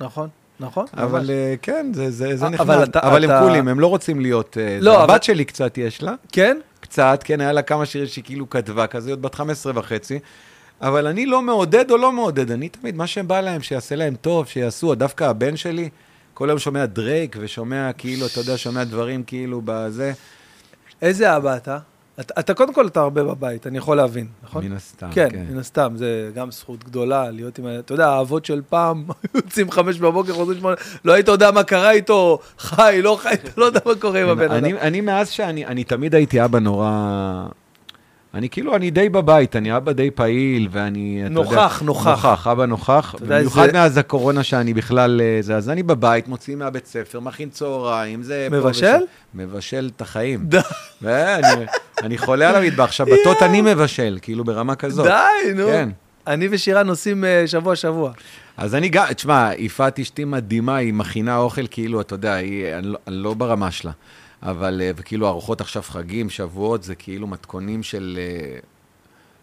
נכון, 0.00 0.28
נכון. 0.60 0.86
אבל 0.96 1.18
ממש. 1.20 1.30
אה, 1.30 1.54
כן, 1.62 1.86
זה, 1.94 2.10
זה, 2.10 2.36
זה 2.36 2.46
אבל 2.46 2.54
נחמד. 2.54 2.76
אתה- 2.80 3.00
אבל 3.08 3.24
אתה- 3.24 3.38
הם 3.38 3.44
קולים, 3.46 3.68
הם 3.68 3.80
לא 3.80 3.86
רוצים 3.86 4.20
להיות... 4.20 4.56
אה, 4.60 4.78
לא, 4.80 4.92
זה. 4.92 4.96
אבל- 4.96 5.10
הבת 5.12 5.22
שלי 5.22 5.44
קצת 5.44 5.78
יש 5.78 6.02
לה, 6.02 6.12
כן? 6.32 6.58
קצת, 6.80 7.20
כן, 7.24 7.40
היה 7.40 7.52
לה 7.52 7.62
כמה 7.62 7.86
שירים 7.86 8.08
שהיא 8.08 8.24
כאילו 8.24 8.50
כתבה, 8.50 8.86
כזה, 8.86 9.10
עוד 9.10 9.22
בת 9.22 9.34
15 9.34 9.72
וחצי, 9.76 10.18
אבל 10.80 11.06
אני 11.06 11.26
לא 11.26 11.42
מעודד 11.42 11.90
או 11.90 11.96
לא 11.96 12.12
מעודד, 12.12 12.50
אני 12.50 12.68
תמיד, 12.68 12.96
מה 12.96 13.06
שבא 13.06 13.40
להם, 13.40 13.62
שיעשה 13.62 13.96
להם 13.96 14.14
טוב, 14.20 14.46
שיעשו, 14.46 14.94
דווקא 14.94 15.24
הבן 15.24 15.56
שלי, 15.56 15.88
כל 16.34 16.50
היום 16.50 16.58
שומע 16.58 16.86
דרייק 16.86 17.36
ושומע 17.40 17.90
כאילו, 17.98 18.26
אתה 18.26 18.40
יודע, 18.40 18.56
שומע 18.58 18.84
דברים 18.84 19.22
כאילו 19.22 19.60
בזה. 19.64 20.12
איזה 21.02 21.36
אבא 21.36 21.56
אתה? 21.56 21.78
אתה, 22.20 22.34
אתה 22.40 22.54
קודם 22.54 22.74
כל, 22.74 22.86
אתה 22.86 23.00
הרבה 23.00 23.24
בבית, 23.24 23.66
אני 23.66 23.78
יכול 23.78 23.96
להבין, 23.96 24.26
נכון? 24.42 24.64
מן 24.64 24.72
הסתם, 24.72 25.08
כן, 25.12 25.28
כן. 25.30 25.44
מן 25.50 25.58
הסתם, 25.58 25.92
זה 25.96 26.30
גם 26.34 26.50
זכות 26.50 26.84
גדולה 26.84 27.30
להיות 27.30 27.58
עם... 27.58 27.66
אתה 27.78 27.94
יודע, 27.94 28.08
האבות 28.08 28.44
של 28.44 28.62
פעם, 28.68 29.04
יוצאים 29.34 29.70
חמש 29.70 29.98
בבוקר, 29.98 30.32
חוזרים 30.32 30.58
שמונה, 30.58 30.76
לא 31.04 31.12
היית 31.12 31.28
יודע 31.28 31.50
מה 31.50 31.62
קרה 31.62 31.90
איתו, 31.90 32.38
חי, 32.58 33.00
לא 33.02 33.18
חי, 33.20 33.34
אתה 33.34 33.50
לא 33.56 33.64
יודע 33.64 33.80
מה 33.86 33.92
קורה 33.94 34.22
עם 34.22 34.28
הבן 34.28 34.50
אדם. 34.50 34.64
אני, 34.64 34.72
אני 34.80 35.00
מאז 35.00 35.30
שאני, 35.30 35.66
אני 35.66 35.84
תמיד 35.84 36.14
הייתי 36.14 36.44
אבא 36.44 36.58
נורא... 36.58 37.46
אני 38.36 38.48
כאילו, 38.48 38.76
אני 38.76 38.90
די 38.90 39.08
בבית, 39.08 39.56
אני 39.56 39.76
אבא 39.76 39.92
די 39.92 40.10
פעיל, 40.10 40.68
ואני, 40.70 41.22
אתה 41.26 41.32
יודע... 41.32 41.42
נוכח, 41.42 41.82
נוכח. 41.84 42.06
נוכח, 42.10 42.46
אבא 42.46 42.66
נוכח. 42.66 43.14
במיוחד 43.20 43.66
זה- 43.66 43.72
מאז 43.72 43.98
הקורונה 43.98 44.42
שאני 44.42 44.74
בכלל... 44.74 45.20
אה, 45.20 45.38
זה, 45.40 45.56
אז 45.56 45.70
אני 45.70 45.82
בבית, 45.82 46.28
מוציא 46.28 46.56
מהבית 46.56 46.86
ספר, 46.86 47.20
מכין 47.20 47.50
צהריים, 47.50 48.22
זה... 48.22 48.48
מבשל? 48.50 48.96
מבשל 49.34 49.90
את 49.96 50.00
החיים. 50.00 50.46
ואני 51.02 51.64
אני 52.02 52.18
חולה 52.18 52.48
על 52.48 52.56
המטבח, 52.56 52.92
שבתות 52.92 53.42
אני 53.42 53.60
מבשל, 53.62 54.18
כאילו 54.22 54.44
ברמה 54.44 54.74
כזאת. 54.74 55.06
די, 55.06 55.52
נו. 55.54 55.66
כן. 55.66 55.88
אני 56.26 56.48
ושירה 56.50 56.82
נוסעים 56.82 57.24
אה, 57.24 57.42
שבוע-שבוע. 57.46 58.12
אז 58.56 58.74
אני 58.74 58.88
גם, 58.88 59.12
תשמע, 59.12 59.50
יפעת 59.58 59.98
אשתי 59.98 60.24
מדהימה, 60.24 60.76
היא 60.76 60.94
מכינה 60.94 61.36
אוכל, 61.36 61.66
כאילו, 61.70 62.00
אתה 62.00 62.14
יודע, 62.14 62.34
היא, 62.34 62.74
אני, 62.74 62.86
לא, 62.86 62.98
אני 63.06 63.16
לא 63.16 63.34
ברמה 63.34 63.70
שלה. 63.70 63.90
אבל, 64.46 64.80
אה, 64.84 64.90
וכאילו, 64.96 65.28
ארוחות 65.28 65.60
עכשיו 65.60 65.82
חגים, 65.82 66.30
שבועות, 66.30 66.82
זה 66.82 66.94
כאילו 66.94 67.26
מתכונים 67.26 67.82
של 67.82 68.18
אה, 68.18 68.58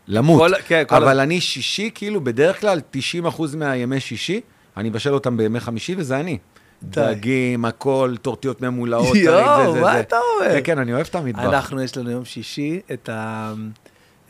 למות. 0.07 0.41
כל- 0.41 0.61
כן, 0.67 0.84
כל 0.88 0.95
אבל 0.95 1.19
אני 1.19 1.41
שישי, 1.41 1.89
כאילו, 1.95 2.21
בדרך 2.23 2.61
כלל 2.61 2.81
90% 2.91 3.55
מהימי 3.57 3.99
שישי, 3.99 4.41
אני 4.77 4.89
מבשל 4.89 5.13
אותם 5.13 5.38
בימי 5.38 5.59
חמישי, 5.59 5.95
וזה 5.97 6.19
אני. 6.19 6.38
דגים, 6.84 7.65
הכל, 7.65 8.15
טורטיות 8.21 8.61
ממולאות, 8.61 9.15
יואו, 9.15 9.75
מה. 9.81 9.99
אתה 9.99 10.15
אומר? 10.39 10.51
כן, 10.53 10.59
כן, 10.63 10.77
אני 10.80 10.93
אוהב 10.93 11.05
את 11.09 11.15
המטבח. 11.15 11.39
אנחנו, 11.43 11.81
יש 11.81 11.97
לנו 11.97 12.11
יום 12.11 12.25
שישי, 12.25 12.80
את 12.93 13.09
ה... 13.09 13.53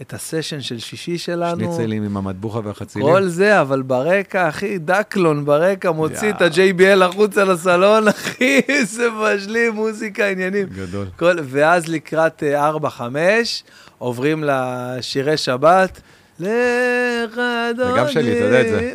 את 0.01 0.13
הסשן 0.13 0.61
של 0.61 0.79
שישי 0.79 1.17
שלנו. 1.17 1.59
שניצלים 1.59 2.03
עם 2.03 2.17
המטבוחה 2.17 2.59
והחצילים. 2.63 3.07
כל 3.07 3.27
זה, 3.27 3.61
אבל 3.61 3.81
ברקע, 3.81 4.49
אחי, 4.49 4.77
דקלון 4.77 5.45
ברקע, 5.45 5.91
מוציא 5.91 6.29
את 6.29 6.41
יאה. 6.57 6.67
ה-JBL 6.67 7.03
החוצה 7.03 7.43
לסלון, 7.43 8.07
אחי, 8.13 8.61
זה 8.83 9.07
משלים, 9.09 9.73
מוזיקה, 9.73 10.27
עניינים. 10.27 10.67
גדול. 10.67 11.07
כל, 11.19 11.35
ואז 11.43 11.87
לקראת 11.87 12.43
אה, 12.43 12.71
4-5, 12.71 12.99
עוברים 13.97 14.43
לשירי 14.47 15.37
שבת. 15.37 16.01
לך 16.39 17.39
אדוני. 17.69 17.91
זה 17.91 17.97
גם 17.97 18.09
שלי, 18.09 18.37
אתה 18.37 18.43
יודע 18.43 18.61
את 18.61 18.67
זה. 18.69 18.93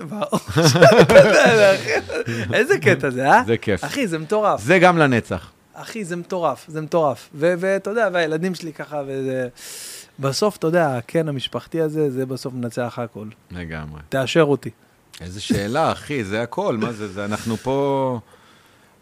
איזה 2.59 2.79
קטע 2.79 3.11
זה, 3.11 3.31
אה? 3.31 3.43
זה 3.47 3.57
כיף. 3.57 3.85
אחי, 3.85 4.07
זה 4.07 4.19
מטורף. 4.19 4.61
זה 4.63 4.79
גם 4.79 4.99
לנצח. 4.99 5.51
אחי, 5.75 6.05
זה 6.05 6.17
מטורף, 6.17 6.65
זה 6.69 6.81
מטורף. 6.81 7.29
ואתה 7.35 7.91
יודע, 7.91 8.09
והילדים 8.13 8.55
שלי 8.55 8.73
ככה, 8.73 9.03
וזה... 9.07 9.49
בסוף, 10.19 10.57
אתה 10.57 10.67
יודע, 10.67 10.97
הקן 10.97 11.29
המשפחתי 11.29 11.81
הזה, 11.81 12.11
זה 12.11 12.27
בסוף 12.27 12.55
מנצח 12.55 12.99
הכל. 12.99 13.27
לגמרי. 13.51 14.01
תאשר 14.09 14.43
אותי. 14.43 14.71
איזה 15.21 15.41
שאלה, 15.41 15.93
אחי, 15.93 16.25
זה 16.25 16.43
הכל, 16.43 16.77
מה 16.77 16.93
זה, 16.93 17.09
זה, 17.09 17.25
אנחנו 17.25 17.57
פה 17.57 18.19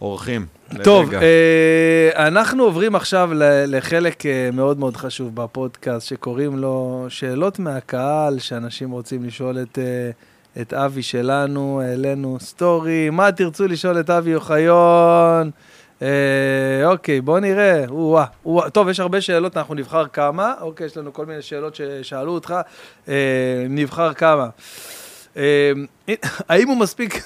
אורחים. 0.00 0.46
טוב. 0.84 1.14
אה, 1.14 2.28
אנחנו 2.28 2.62
עוברים 2.62 2.94
עכשיו 2.94 3.30
לחלק 3.66 4.26
אה, 4.26 4.50
מאוד 4.52 4.78
מאוד 4.78 4.96
חשוב 4.96 5.34
בפודקאסט, 5.34 6.06
שקוראים 6.06 6.58
לו 6.58 7.06
שאלות 7.08 7.58
מהקהל, 7.58 8.38
שאנשים 8.38 8.90
רוצים 8.90 9.24
לשאול 9.24 9.58
את, 9.62 9.78
אה, 9.78 10.10
את 10.62 10.72
אבי 10.72 11.02
שלנו, 11.02 11.80
העלינו 11.84 12.36
סטורי, 12.40 13.10
מה 13.10 13.32
תרצו 13.32 13.68
לשאול 13.68 14.00
את 14.00 14.10
אבי 14.10 14.34
אוחיון? 14.34 15.50
אה, 16.02 16.06
אוקיי, 16.84 17.20
בוא 17.20 17.40
נראה. 17.40 17.84
או-אה, 17.88 18.24
או-אה. 18.44 18.70
טוב, 18.70 18.88
יש 18.88 19.00
הרבה 19.00 19.20
שאלות, 19.20 19.56
אנחנו 19.56 19.74
נבחר 19.74 20.06
כמה. 20.06 20.54
אוקיי, 20.60 20.86
יש 20.86 20.96
לנו 20.96 21.12
כל 21.12 21.26
מיני 21.26 21.42
שאלות 21.42 21.74
ששאלו 21.74 22.32
אותך. 22.32 22.54
אה, 23.08 23.14
נבחר 23.68 24.14
כמה. 24.14 24.48
אה, 25.36 25.72
האם 26.48 26.68
הוא 26.68 26.76
מספיק 26.76 27.22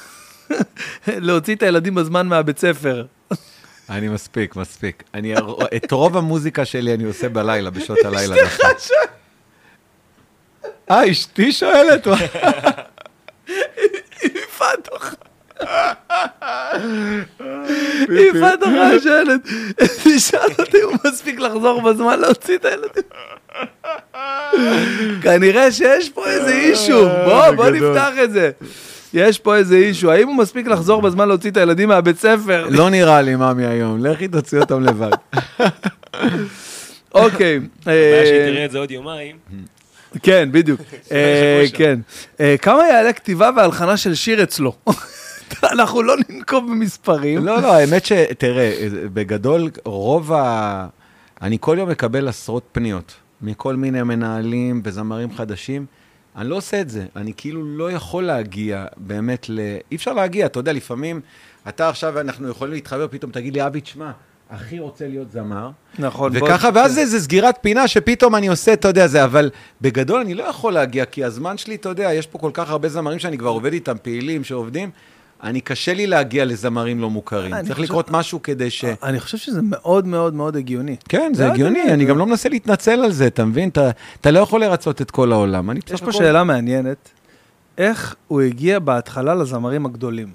להוציא 1.06 1.54
את 1.54 1.62
הילדים 1.62 1.94
בזמן 1.94 2.26
מהבית 2.26 2.58
ספר? 2.58 3.04
אני 3.90 4.08
מספיק, 4.08 4.56
מספיק. 4.56 5.02
אני, 5.14 5.34
את 5.76 5.92
רוב 5.92 6.16
המוזיקה 6.16 6.64
שלי 6.64 6.94
אני 6.94 7.04
עושה 7.04 7.28
בלילה, 7.28 7.70
בשעות 7.70 7.98
הלילה. 8.04 8.36
נכון. 8.44 8.70
אה, 10.90 11.10
אשתי 11.10 11.52
שואלת? 11.52 12.06
יפעת 14.24 14.88
אוכל. 14.92 15.29
יפעת 18.10 18.62
אוכל 18.62 19.00
שואלת, 19.02 19.40
תשאל 20.04 20.50
אותי 20.58 20.78
אם 20.78 20.88
הוא 20.88 20.96
מספיק 21.06 21.40
לחזור 21.40 21.82
בזמן 21.82 22.20
להוציא 22.20 22.56
את 22.56 22.64
הילדים. 22.64 23.02
כנראה 25.22 25.72
שיש 25.72 26.10
פה 26.10 26.26
איזה 26.26 26.52
אישו, 26.52 27.08
בוא, 27.24 27.50
בוא 27.50 27.70
גדול. 27.70 27.90
נפתח 27.90 28.12
את 28.24 28.32
זה. 28.32 28.50
יש 29.14 29.38
פה 29.38 29.56
איזה 29.56 29.76
אישו, 29.76 30.10
האם 30.10 30.28
הוא 30.28 30.36
מספיק 30.36 30.66
לחזור 30.66 31.02
בזמן 31.02 31.28
להוציא 31.28 31.50
את 31.50 31.56
הילדים 31.56 31.88
מהבית 31.88 32.18
ספר? 32.18 32.66
לא 32.70 32.90
נראה 32.90 33.22
לי, 33.22 33.36
ממי, 33.36 33.66
היום. 33.66 34.06
לכי 34.06 34.28
תוציא 34.28 34.58
אותם 34.58 34.84
לבד. 34.84 35.10
אוקיי. 37.14 37.60
הבעיה 37.82 38.20
אה, 38.20 38.26
שהיא 38.26 38.40
תראה 38.40 38.64
את 38.64 38.70
זה 38.70 38.78
עוד 38.78 38.90
יומיים. 38.90 39.36
כן, 40.22 40.48
בדיוק. 40.52 40.80
אה, 41.12 41.64
כן. 41.72 41.98
אה, 42.40 42.54
כמה 42.62 42.88
יעלה 42.88 43.12
כתיבה 43.12 43.50
והלחנה 43.56 43.96
של 43.96 44.14
שיר 44.14 44.42
אצלו? 44.42 44.74
אנחנו 45.72 46.02
לא 46.02 46.14
ננקוב 46.28 46.64
במספרים. 46.70 47.46
לא, 47.46 47.62
לא, 47.62 47.74
האמת 47.74 48.04
ש... 48.06 48.12
תראה, 48.38 48.76
בגדול, 49.12 49.70
רוב 49.84 50.32
ה... 50.32 50.86
אני 51.42 51.56
כל 51.60 51.76
יום 51.78 51.88
מקבל 51.88 52.28
עשרות 52.28 52.62
פניות 52.72 53.12
מכל 53.42 53.76
מיני 53.76 54.02
מנהלים 54.02 54.80
וזמרים 54.84 55.32
חדשים. 55.32 55.86
אני 56.36 56.48
לא 56.48 56.56
עושה 56.56 56.80
את 56.80 56.90
זה. 56.90 57.04
אני 57.16 57.32
כאילו 57.36 57.64
לא 57.64 57.92
יכול 57.92 58.24
להגיע 58.24 58.84
באמת 58.96 59.46
ל... 59.48 59.60
אי 59.90 59.96
אפשר 59.96 60.12
להגיע, 60.12 60.46
אתה 60.46 60.58
יודע, 60.58 60.72
לפעמים 60.72 61.20
אתה 61.68 61.88
עכשיו, 61.88 62.20
אנחנו 62.20 62.48
יכולים 62.48 62.74
להתחבר, 62.74 63.06
פתאום 63.10 63.32
תגיד 63.32 63.54
לי, 63.54 63.66
אבי, 63.66 63.80
תשמע, 63.80 64.10
אחי 64.48 64.78
רוצה 64.78 65.08
להיות 65.08 65.30
זמר. 65.30 65.70
נכון. 65.98 66.38
בוא- 66.38 66.48
וככה, 66.48 66.68
ואז 66.74 66.94
זה, 66.94 67.06
זה 67.06 67.20
סגירת 67.20 67.58
פינה 67.60 67.88
שפתאום 67.88 68.34
אני 68.34 68.48
עושה, 68.48 68.72
אתה 68.72 68.88
יודע, 68.88 69.06
זה, 69.06 69.24
אבל 69.24 69.50
בגדול 69.80 70.20
אני 70.20 70.34
לא 70.34 70.42
יכול 70.44 70.72
להגיע, 70.72 71.04
כי 71.04 71.24
הזמן 71.24 71.58
שלי, 71.58 71.74
אתה 71.74 71.88
יודע, 71.88 72.12
יש 72.14 72.26
פה 72.26 72.38
כל 72.38 72.50
כך 72.54 72.70
הרבה 72.70 72.88
זמרים 72.88 73.18
שאני 73.18 73.38
כבר 73.38 73.48
עובד 73.50 73.72
איתם, 73.72 73.96
פעילים, 74.02 74.44
שעובדים, 74.44 74.90
אני, 75.42 75.60
קשה 75.60 75.94
לי 75.94 76.06
להגיע 76.06 76.44
לזמרים 76.44 77.00
לא 77.00 77.10
מוכרים. 77.10 77.54
צריך 77.62 77.72
חושב- 77.72 77.82
לקרות 77.82 78.10
משהו 78.10 78.42
כדי 78.42 78.70
ש... 78.70 78.84
אני 79.02 79.20
חושב 79.20 79.38
שזה 79.38 79.60
מאוד 79.62 80.06
מאוד 80.06 80.34
מאוד 80.34 80.56
הגיוני. 80.56 80.96
כן, 81.08 81.32
זה 81.34 81.46
לא, 81.46 81.52
הגיוני, 81.52 81.82
אני 81.82 82.04
גם 82.04 82.18
לא 82.18 82.26
מנסה 82.26 82.48
להתנצל 82.48 83.04
על 83.04 83.12
זה, 83.12 83.26
אתה 83.26 83.44
מבין? 83.44 83.68
אתה, 84.20 84.30
לא 84.30 84.38
יכול 84.38 84.60
לרצות 84.60 85.02
את 85.02 85.10
כל 85.10 85.32
העולם. 85.32 85.70
יש 85.94 86.00
פה 86.02 86.12
שאלה 86.12 86.44
מעניינת, 86.44 87.10
איך 87.78 88.14
הוא 88.28 88.40
הגיע 88.40 88.78
בהתחלה 88.78 89.34
לזמרים 89.34 89.86
הגדולים? 89.86 90.28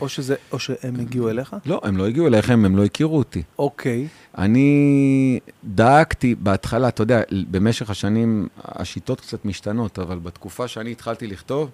או 0.00 0.08
שזה, 0.08 0.34
או 0.52 0.58
שהם 0.58 0.94
הגיעו 1.00 1.30
אליך? 1.30 1.56
לא, 1.66 1.80
הם 1.84 1.96
לא 1.96 2.06
הגיעו 2.06 2.26
אליכם, 2.26 2.64
הם 2.64 2.76
לא 2.76 2.84
הכירו 2.84 3.18
אותי. 3.18 3.42
אוקיי. 3.58 4.08
אני 4.38 5.40
דאגתי 5.64 6.34
בהתחלה, 6.34 6.88
אתה 6.88 7.02
יודע, 7.02 7.20
במשך 7.50 7.90
השנים 7.90 8.48
השיטות 8.64 9.20
קצת 9.20 9.44
משתנות, 9.44 9.98
אבל 9.98 10.18
בתקופה 10.18 10.68
שאני 10.68 10.90
התחלתי 10.92 11.26
לכתוב, 11.26 11.70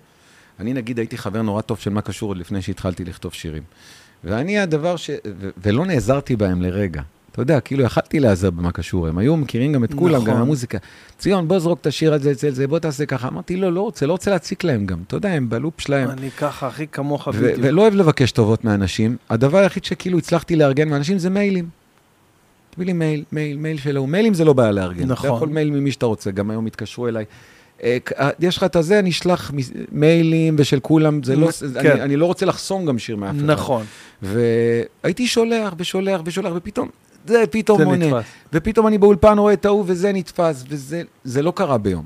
אני 0.60 0.72
נגיד 0.72 0.98
הייתי 0.98 1.18
חבר 1.18 1.42
נורא 1.42 1.62
טוב 1.62 1.78
של 1.78 1.90
מה 1.90 2.00
קשור 2.00 2.30
עוד 2.30 2.36
לפני 2.36 2.62
שהתחלתי 2.62 3.04
לכתוב 3.04 3.32
שירים. 3.32 3.62
ואני 4.24 4.58
הדבר 4.58 4.96
ש... 4.96 5.10
ו- 5.10 5.50
ולא 5.62 5.86
נעזרתי 5.86 6.36
בהם 6.36 6.62
לרגע. 6.62 7.02
אתה 7.32 7.42
יודע, 7.42 7.60
כאילו 7.60 7.84
יכלתי 7.84 8.20
להיעזר 8.20 8.50
במה 8.50 8.72
קשור, 8.72 9.08
הם 9.08 9.18
היו 9.18 9.36
מכירים 9.36 9.72
גם 9.72 9.84
את 9.84 9.94
כולם, 9.94 10.22
נכון. 10.22 10.30
גם 10.30 10.36
המוזיקה. 10.36 10.78
ציון, 11.18 11.48
בוא 11.48 11.58
זרוק 11.58 11.80
את 11.80 11.86
השיר 11.86 12.14
הזה 12.14 12.30
אצל 12.30 12.50
זה, 12.50 12.66
בוא 12.66 12.78
תעשה 12.78 13.06
ככה. 13.06 13.28
אמרתי, 13.28 13.56
לא, 13.56 13.72
לא 13.72 13.80
רוצה, 13.80 14.06
לא 14.06 14.12
רוצה 14.12 14.30
להציק 14.30 14.64
להם 14.64 14.86
גם. 14.86 14.98
אתה 15.06 15.16
יודע, 15.16 15.28
הם 15.28 15.48
בלופ 15.48 15.80
שלהם. 15.80 16.10
אני 16.10 16.30
ככה, 16.30 16.66
הכי 16.66 16.86
כמוך 16.86 17.28
בדיוק. 17.28 17.52
ולא 17.62 17.82
אוהב 17.82 17.94
לבקש 17.94 18.32
טובות 18.32 18.64
מאנשים. 18.64 19.16
הדבר 19.30 19.58
היחיד 19.58 19.84
שכאילו 19.84 20.18
הצלחתי 20.18 20.56
לארגן 20.56 20.88
מאנשים 20.88 21.18
זה 21.18 21.30
מיילים. 21.30 21.68
תביא 22.70 22.86
לי 22.86 22.92
מייל, 22.92 23.24
מייל, 23.32 23.56
מייל 23.56 23.78
שלו. 23.78 24.06
מיילים 24.06 24.34
זה 24.34 24.44
לא 24.44 24.52
בעיה 24.52 24.72
לארגן. 24.72 25.04
נכון. 25.08 25.28
אתה 25.28 25.36
יכול 25.36 25.48
מייל 25.48 25.70
ממי 25.70 25.92
שאתה 25.92 26.06
רוצה, 26.06 26.30
גם 26.30 26.50
היום 26.50 26.66
התקשרו 26.66 27.08
אליי. 27.08 27.24
אה, 27.84 27.96
אה, 28.18 28.30
יש 28.40 28.56
לך 28.56 28.64
את 28.64 28.76
הזה, 28.76 28.98
אני 28.98 29.10
אשלח 29.10 29.52
מיילים 29.92 30.56
ושל 30.58 30.80
כולם, 30.80 31.22
זה 31.22 31.36
לא, 31.36 31.48
כן. 31.82 31.90
אני, 31.90 32.02
אני 32.02 32.16
לא 32.16 32.26
רוצה 32.26 32.46
לחסום 32.46 32.86
גם 32.86 32.98
שיר 32.98 33.16
מאף 33.16 33.36
אחד. 33.36 33.44
נכון. 33.44 33.84
והייתי 34.22 35.26
שולח 35.26 35.74
ושולח 35.78 36.20
ושולח, 36.24 36.52
ופתאום, 36.56 36.88
זה 37.26 37.44
פתאום 37.50 37.78
זה 37.78 37.84
עונה. 37.84 38.06
נתפס. 38.06 38.30
ופתאום 38.52 38.86
אני 38.86 38.98
באולפן 38.98 39.38
רואה 39.38 39.52
את 39.52 39.64
ההוא 39.64 39.84
וזה 39.86 40.12
נתפס, 40.12 40.64
וזה 40.68 41.02
זה 41.24 41.42
לא 41.42 41.52
קרה 41.56 41.78
ביום. 41.78 42.04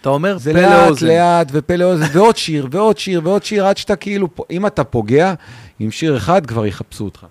אתה 0.00 0.08
אומר 0.08 0.38
זה 0.38 0.52
פה 0.52 0.60
לאט, 0.60 0.86
לאוזן. 0.86 1.06
לאט, 1.06 1.48
ופה 1.52 1.76
לאוזן, 1.76 2.06
ועוד 2.12 2.36
שיר, 2.36 2.68
ועוד 2.70 2.98
שיר, 2.98 3.20
ועוד 3.24 3.44
שיר, 3.44 3.66
עד 3.66 3.76
שאתה 3.76 3.96
כאילו, 3.96 4.28
אם 4.50 4.66
אתה 4.66 4.84
פוגע 4.84 5.34
עם 5.78 5.90
שיר 5.90 6.16
אחד, 6.16 6.46
כבר 6.46 6.66
יחפשו 6.66 7.04
אותך. 7.04 7.26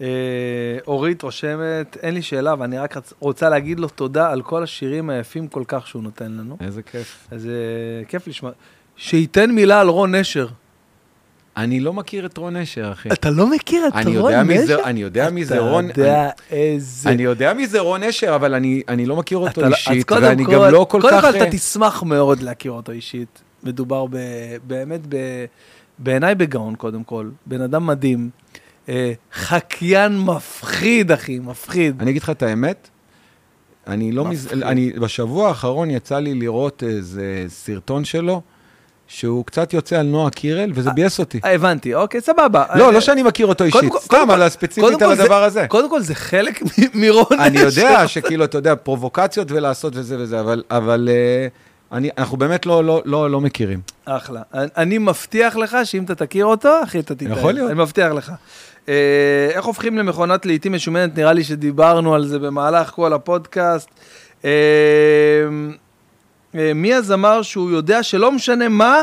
אה, 0.00 0.06
אורית 0.86 1.22
רושמת, 1.22 1.96
אין 2.02 2.14
לי 2.14 2.22
שאלה, 2.22 2.52
אבל 2.52 2.64
אני 2.64 2.78
רק 2.78 2.96
רוצה 3.20 3.48
להגיד 3.48 3.80
לו 3.80 3.88
תודה 3.88 4.30
על 4.30 4.42
כל 4.42 4.62
השירים 4.62 5.10
היפים 5.10 5.48
כל 5.48 5.62
כך 5.68 5.86
שהוא 5.86 6.02
נותן 6.02 6.32
לנו. 6.32 6.56
איזה 6.60 6.82
כיף. 6.82 7.28
אז 7.30 7.46
אה, 7.46 8.04
כיף 8.04 8.28
לשמוע. 8.28 8.52
שייתן 8.96 9.50
מילה 9.50 9.80
על 9.80 9.88
רון 9.88 10.14
נשר. 10.14 10.46
אני 11.56 11.80
לא 11.80 11.92
מכיר 11.92 12.26
את 12.26 12.36
רון 12.36 12.56
נשר, 12.56 12.92
אחי. 12.92 13.08
אתה 13.08 13.30
לא 13.30 13.46
מכיר 13.50 13.88
את 13.88 13.92
רון 14.16 14.32
נשר? 14.32 14.78
אני 14.84 15.00
יודע 15.02 15.30
מי 15.30 15.44
זה 15.44 15.58
רון- 15.58 15.90
אתה 15.90 16.00
יודע 16.00 16.28
איזה... 16.50 17.08
אני 17.10 17.22
יודע 17.22 17.52
מי 17.54 17.66
זה 17.66 17.80
רון 17.80 18.02
נשר, 18.02 18.34
אבל 18.34 18.54
אני, 18.54 19.06
לא 19.06 19.16
מכיר 19.16 19.38
אותו 19.38 19.60
לא- 19.62 19.66
אישית, 19.66 20.08
קודם 20.08 20.22
ואני 20.22 20.44
גם 20.44 20.62
לא 20.72 20.86
כל 20.90 21.00
קודם 21.00 21.20
כך... 21.20 21.24
כל, 21.32 21.36
אתה 21.36 21.50
תשמח 21.50 22.02
מאוד 22.02 22.42
להכיר 22.42 22.72
אותו 22.72 22.92
אישית. 22.92 23.42
מדובר 23.62 24.06
באמת, 24.66 25.00
ב, 25.08 25.16
בעיניי 25.98 26.34
בגאון, 26.34 26.74
קודם 26.74 27.04
כל. 27.04 27.28
בן 27.46 27.60
אדם 27.60 27.86
מדהים. 27.86 28.30
אה, 28.88 29.12
חקיין 29.34 30.20
מפחיד, 30.20 31.12
אחי, 31.12 31.38
מפחיד. 31.38 31.96
אני 32.02 32.10
אגיד 32.10 32.22
לך 32.22 32.30
את 32.30 32.42
האמת, 32.42 32.88
אני 33.86 34.12
לא 34.12 34.24
מז... 34.24 34.48
אני, 34.52 34.92
בשבוע 34.92 35.48
האחרון 35.48 35.90
יצא 35.90 36.18
לי 36.18 36.34
לראות 36.34 36.82
איזה 36.86 37.44
סרטון 37.48 38.04
שלו, 38.04 38.42
שהוא 39.08 39.44
קצת 39.46 39.72
יוצא 39.72 39.96
על 39.98 40.06
נועה 40.06 40.30
קירל, 40.30 40.70
וזה 40.74 40.90
ביאס 40.90 41.18
אותי. 41.18 41.40
אה, 41.44 41.54
הבנתי, 41.54 41.94
אוקיי, 41.94 42.20
סבבה. 42.20 42.64
לא, 42.74 42.86
אה, 42.86 42.90
לא 42.90 43.00
שאני 43.00 43.22
מכיר 43.22 43.46
אותו 43.46 43.64
אישית, 43.64 43.92
סתם 43.98 44.30
על 44.30 44.42
הספציפית 44.42 45.02
על 45.02 45.10
הדבר 45.12 45.42
הזה. 45.44 45.66
קודם 45.68 45.90
כל, 45.90 46.00
זה 46.00 46.14
חלק 46.14 46.62
מרון 46.94 47.40
אני. 47.40 47.58
יודע 47.58 48.08
שכאילו, 48.08 48.44
אתה 48.44 48.58
יודע, 48.58 48.74
פרובוקציות 48.74 49.50
ולעשות 49.50 49.92
וזה 49.96 50.16
וזה, 50.18 50.40
אבל, 50.70 51.08
אה, 51.12 51.48
אנחנו 52.18 52.36
באמת 52.36 52.66
לא, 52.66 52.84
לא, 52.84 53.02
לא, 53.04 53.30
לא 53.30 53.40
מכירים. 53.40 53.80
אחלה. 54.04 54.42
אני- 54.54 54.98
מבטיח 54.98 55.56
לך 55.56 55.76
שאם 55.84 56.04
אתה 56.04 56.14
תכיר 56.14 56.46
אותו, 56.46 56.82
אחי, 56.84 56.98
אתה 56.98 57.14
תתאהב. 57.14 57.38
יכול 57.38 57.52
להיות. 57.54 57.70
אני 57.70 57.78
מבטיח 57.78 58.12
לך. 58.12 58.32
אה, 58.88 59.48
איך 59.50 59.64
הופכים 59.64 59.98
למכונת 59.98 60.46
לעיתים 60.46 60.72
משומנת? 60.72 61.18
נראה 61.18 61.32
לי 61.32 61.44
שדיברנו 61.44 62.14
על 62.14 62.26
זה 62.26 62.38
במהלך 62.38 62.90
כל 62.90 63.12
הפודקאסט. 63.12 63.88
אה, 64.44 64.50
אה, 66.54 66.72
מי 66.74 66.94
הזמר 66.94 67.42
שהוא 67.42 67.70
יודע 67.70 68.02
שלא 68.02 68.32
משנה 68.32 68.68
מה, 68.68 69.02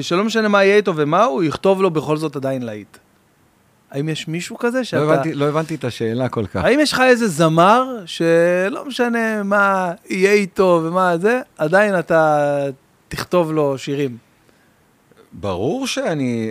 שלא 0.00 0.24
משנה 0.24 0.48
מה 0.48 0.64
יהיה 0.64 0.76
איתו 0.76 0.96
ומה, 0.96 1.24
הוא 1.24 1.44
יכתוב 1.44 1.82
לו 1.82 1.90
בכל 1.90 2.16
זאת 2.16 2.36
עדיין 2.36 2.62
להיט. 2.62 2.96
האם 3.90 4.08
יש 4.08 4.28
מישהו 4.28 4.58
כזה 4.58 4.78
לא 4.78 4.84
שאתה... 4.84 5.02
הבנתי, 5.02 5.34
לא 5.34 5.48
הבנתי 5.48 5.74
את 5.74 5.84
השאלה 5.84 6.28
כל 6.28 6.46
כך. 6.46 6.64
האם 6.64 6.80
יש 6.80 6.92
לך 6.92 7.00
איזה 7.00 7.28
זמר 7.28 8.02
שלא 8.06 8.84
משנה 8.86 9.42
מה 9.42 9.92
יהיה 10.10 10.32
איתו 10.32 10.80
ומה 10.84 11.18
זה, 11.18 11.40
עדיין 11.58 11.98
אתה 11.98 12.58
תכתוב 13.08 13.52
לו 13.52 13.78
שירים? 13.78 14.25
ברור 15.32 15.86
שאני... 15.86 16.50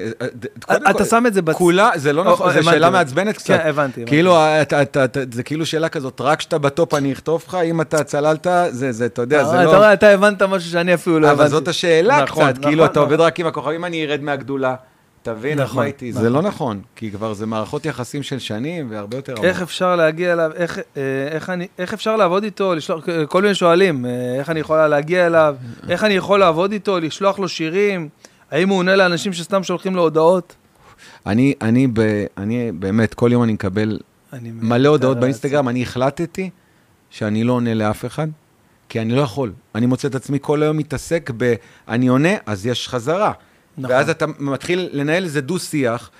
אה, 0.69 0.77
אתה 0.89 1.05
שם 1.05 1.23
את 1.27 1.33
זה 1.33 1.41
בצד. 1.41 1.57
כולה, 1.57 1.91
זה 1.95 2.13
לא 2.13 2.21
או, 2.25 2.31
נכון, 2.33 2.53
זו 2.53 2.63
שאלה. 2.63 2.89
מעצבנת 2.89 3.35
קצת. 3.37 3.47
כן, 3.47 3.59
הבנתי. 3.69 4.05
כאילו, 4.05 4.35
אתה- 4.61 4.81
אתה- 4.81 5.05
אתה- 5.05 5.19
זה 5.31 5.43
כאילו 5.43 5.65
שאלה 5.65 5.89
כזאת, 5.89 6.21
רק 6.21 6.39
כשאתה 6.39 6.57
בטופ 6.57 6.93
אני 6.93 7.13
אכתוב 7.13 7.43
לך, 7.47 7.55
אם 7.65 7.81
אתה 7.81 8.03
צללת, 8.03 8.47
זה, 8.69 8.91
זה, 8.91 9.05
אתה 9.05 9.21
יודע, 9.21 9.43
זה 9.43 9.55
אתה 9.55 9.63
לא... 9.63 9.77
רואה, 9.77 9.93
אתה 9.93 10.07
הבנת 10.09 10.41
משהו 10.41 10.71
שאני 10.71 10.93
אפילו 10.93 11.19
לא 11.19 11.27
הבנתי. 11.27 11.41
אבל 11.41 11.49
זאת 11.49 11.67
השאלה 11.67 12.23
נכון, 12.23 12.51
קצת, 12.51 12.61
כאילו, 12.61 12.71
נכון, 12.83 12.85
אתה 12.85 12.99
נכון. 12.99 13.11
עובד 13.11 13.19
רק 13.21 13.39
עם 13.39 13.47
הכוכבים, 13.47 13.85
אני 13.85 14.05
ארד 14.05 14.21
מהגדולה. 14.21 14.75
תבין, 15.23 15.59
נכון, 15.59 15.77
מה 15.77 15.85
איתי? 15.85 16.09
נכון. 16.09 16.21
זה 16.21 16.29
לא 16.29 16.41
נכון, 16.41 16.81
כי 16.95 17.11
כבר 17.11 17.33
זה 17.33 17.45
מערכות 17.45 17.85
יחסים 17.85 18.23
של 18.23 18.39
שנים 18.39 18.87
והרבה 18.91 19.17
יותר... 19.17 19.33
איך. 19.43 19.61
אפשר 19.61 19.95
להגיע 19.95 20.33
אליו, 20.33 20.51
איך, 20.55 20.79
אה, 20.97 21.01
איך, 21.31 21.49
אני, 21.49 21.67
איך 21.79 21.93
אפשר 21.93 22.15
לעבוד 22.15 22.43
איתו, 22.43 22.75
לשלוח, 22.75 22.99
כל 23.27 23.41
מיני 23.41 23.55
שואלים, 23.55 24.05
אה, 24.05 24.11
איך 24.39 24.49
אני 24.49 24.59
יכולה 24.59 24.87
להגיע 24.87 25.25
אליו, 25.27 25.55
איך 25.89 26.03
אני 26.03 26.13
יכול 26.13 26.39
לעבוד 26.39 26.71
איתו, 26.71 26.99
לשלוח 26.99 27.39
לו 27.39 27.49
שירים, 27.49 28.09
האם 28.51 28.69
הוא 28.69 28.77
עונה 28.77 28.95
לאנשים 28.95 29.33
שסתם 29.33 29.63
שולחים 29.63 29.95
לו 29.95 30.01
הודעות? 30.01 30.55
אני, 31.25 31.53
אני, 31.61 31.87
ב- 31.93 32.25
אני 32.37 32.71
באמת, 32.71 33.13
כל 33.13 33.29
יום 33.31 33.43
אני 33.43 33.53
מקבל 33.53 33.99
אני 34.33 34.51
מלא 34.53 34.89
הודעות 34.89 35.19
באינסטגרם, 35.19 35.69
אני 35.69 35.81
החלטתי 35.81 36.49
שאני 37.09 37.43
לא 37.43 37.53
עונה 37.53 37.73
לאף 37.73 38.05
אחד, 38.05 38.27
כי 38.89 39.01
אני 39.01 39.13
לא 39.15 39.21
יכול. 39.21 39.51
אני 39.75 39.85
מוצא 39.85 40.07
את 40.07 40.15
עצמי 40.15 40.37
כל 40.41 40.63
היום 40.63 40.77
מתעסק 40.77 41.31
ב... 41.37 41.53
אני 41.87 42.07
עונה, 42.07 42.29
אז 42.45 42.65
יש 42.65 42.87
חזרה. 42.89 43.31
נכון. 43.77 43.95
ואז 43.95 44.09
אתה 44.09 44.25
מתחיל 44.39 44.89
לנהל 44.91 45.23
איזה 45.23 45.41
דו-שיח 45.41 46.11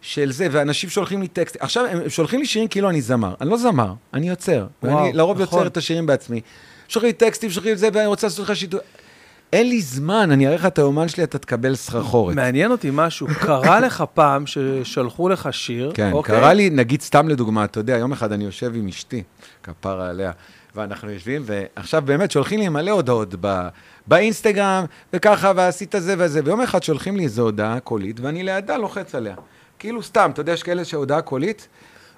של 0.00 0.32
זה, 0.32 0.48
ואנשים 0.50 0.90
שולחים 0.90 1.20
לי 1.20 1.28
טקסט. 1.28 1.56
עכשיו, 1.60 1.86
הם 1.86 2.08
שולחים 2.08 2.40
לי 2.40 2.46
שירים 2.46 2.68
כאילו 2.68 2.90
אני 2.90 3.02
זמר. 3.02 3.34
אני 3.40 3.50
לא 3.50 3.56
זמר, 3.56 3.94
אני 4.14 4.28
יוצר. 4.28 4.66
וואו, 4.82 4.96
ואני 4.96 5.12
לרוב 5.12 5.42
נכון. 5.42 5.58
יוצר 5.58 5.66
את 5.66 5.76
השירים 5.76 6.06
בעצמי. 6.06 6.40
שולחים 6.88 7.06
לי 7.06 7.12
טקסטים, 7.12 7.50
שולחים 7.50 7.70
לי 7.72 7.78
זה, 7.78 7.88
ואני 7.92 8.06
רוצה 8.06 8.26
לעשות 8.26 8.48
לך 8.48 8.56
שידור. 8.56 8.80
אין 9.52 9.68
לי 9.68 9.80
זמן, 9.80 10.30
אני 10.30 10.46
אראה 10.46 10.56
לך 10.56 10.66
את 10.66 10.78
האומן 10.78 11.08
שלי, 11.08 11.24
אתה 11.24 11.38
תקבל 11.38 11.74
סחרחורת. 11.74 12.36
מעניין 12.36 12.70
אותי 12.70 12.90
משהו, 12.92 13.26
קרה 13.40 13.80
לך 13.80 14.04
פעם 14.14 14.44
ששלחו 14.46 15.28
לך 15.28 15.48
שיר, 15.52 15.92
כן, 15.94 16.12
אוקיי? 16.12 16.34
קרה 16.34 16.52
לי, 16.52 16.70
נגיד 16.70 17.02
סתם 17.02 17.28
לדוגמה, 17.28 17.64
אתה 17.64 17.80
יודע, 17.80 17.96
יום 17.96 18.12
אחד 18.12 18.32
אני 18.32 18.44
יושב 18.44 18.72
עם 18.74 18.88
אשתי, 18.88 19.22
כפרה 19.62 20.08
עליה, 20.08 20.32
ואנחנו 20.74 21.10
יושבים, 21.10 21.42
ועכשיו 21.46 22.02
באמת 22.02 22.30
שולחים 22.30 22.60
לי 22.60 22.68
מלא 22.68 22.90
הודעות 22.90 23.34
ב, 23.40 23.68
באינסטגרם, 24.06 24.84
וככה, 25.12 25.52
ועשית 25.56 25.94
זה 25.98 26.14
וזה, 26.18 26.40
ויום 26.44 26.60
אחד 26.60 26.82
שולחים 26.82 27.16
לי 27.16 27.24
איזו 27.24 27.42
הודעה 27.42 27.80
קולית, 27.80 28.20
ואני 28.20 28.42
לידה 28.42 28.76
לוחץ 28.76 29.14
עליה. 29.14 29.34
כאילו 29.78 30.02
סתם, 30.02 30.30
אתה 30.32 30.40
יודע, 30.40 30.52
יש 30.52 30.62
כאלה 30.62 30.84
שהודעה 30.84 31.22
קולית, 31.22 31.68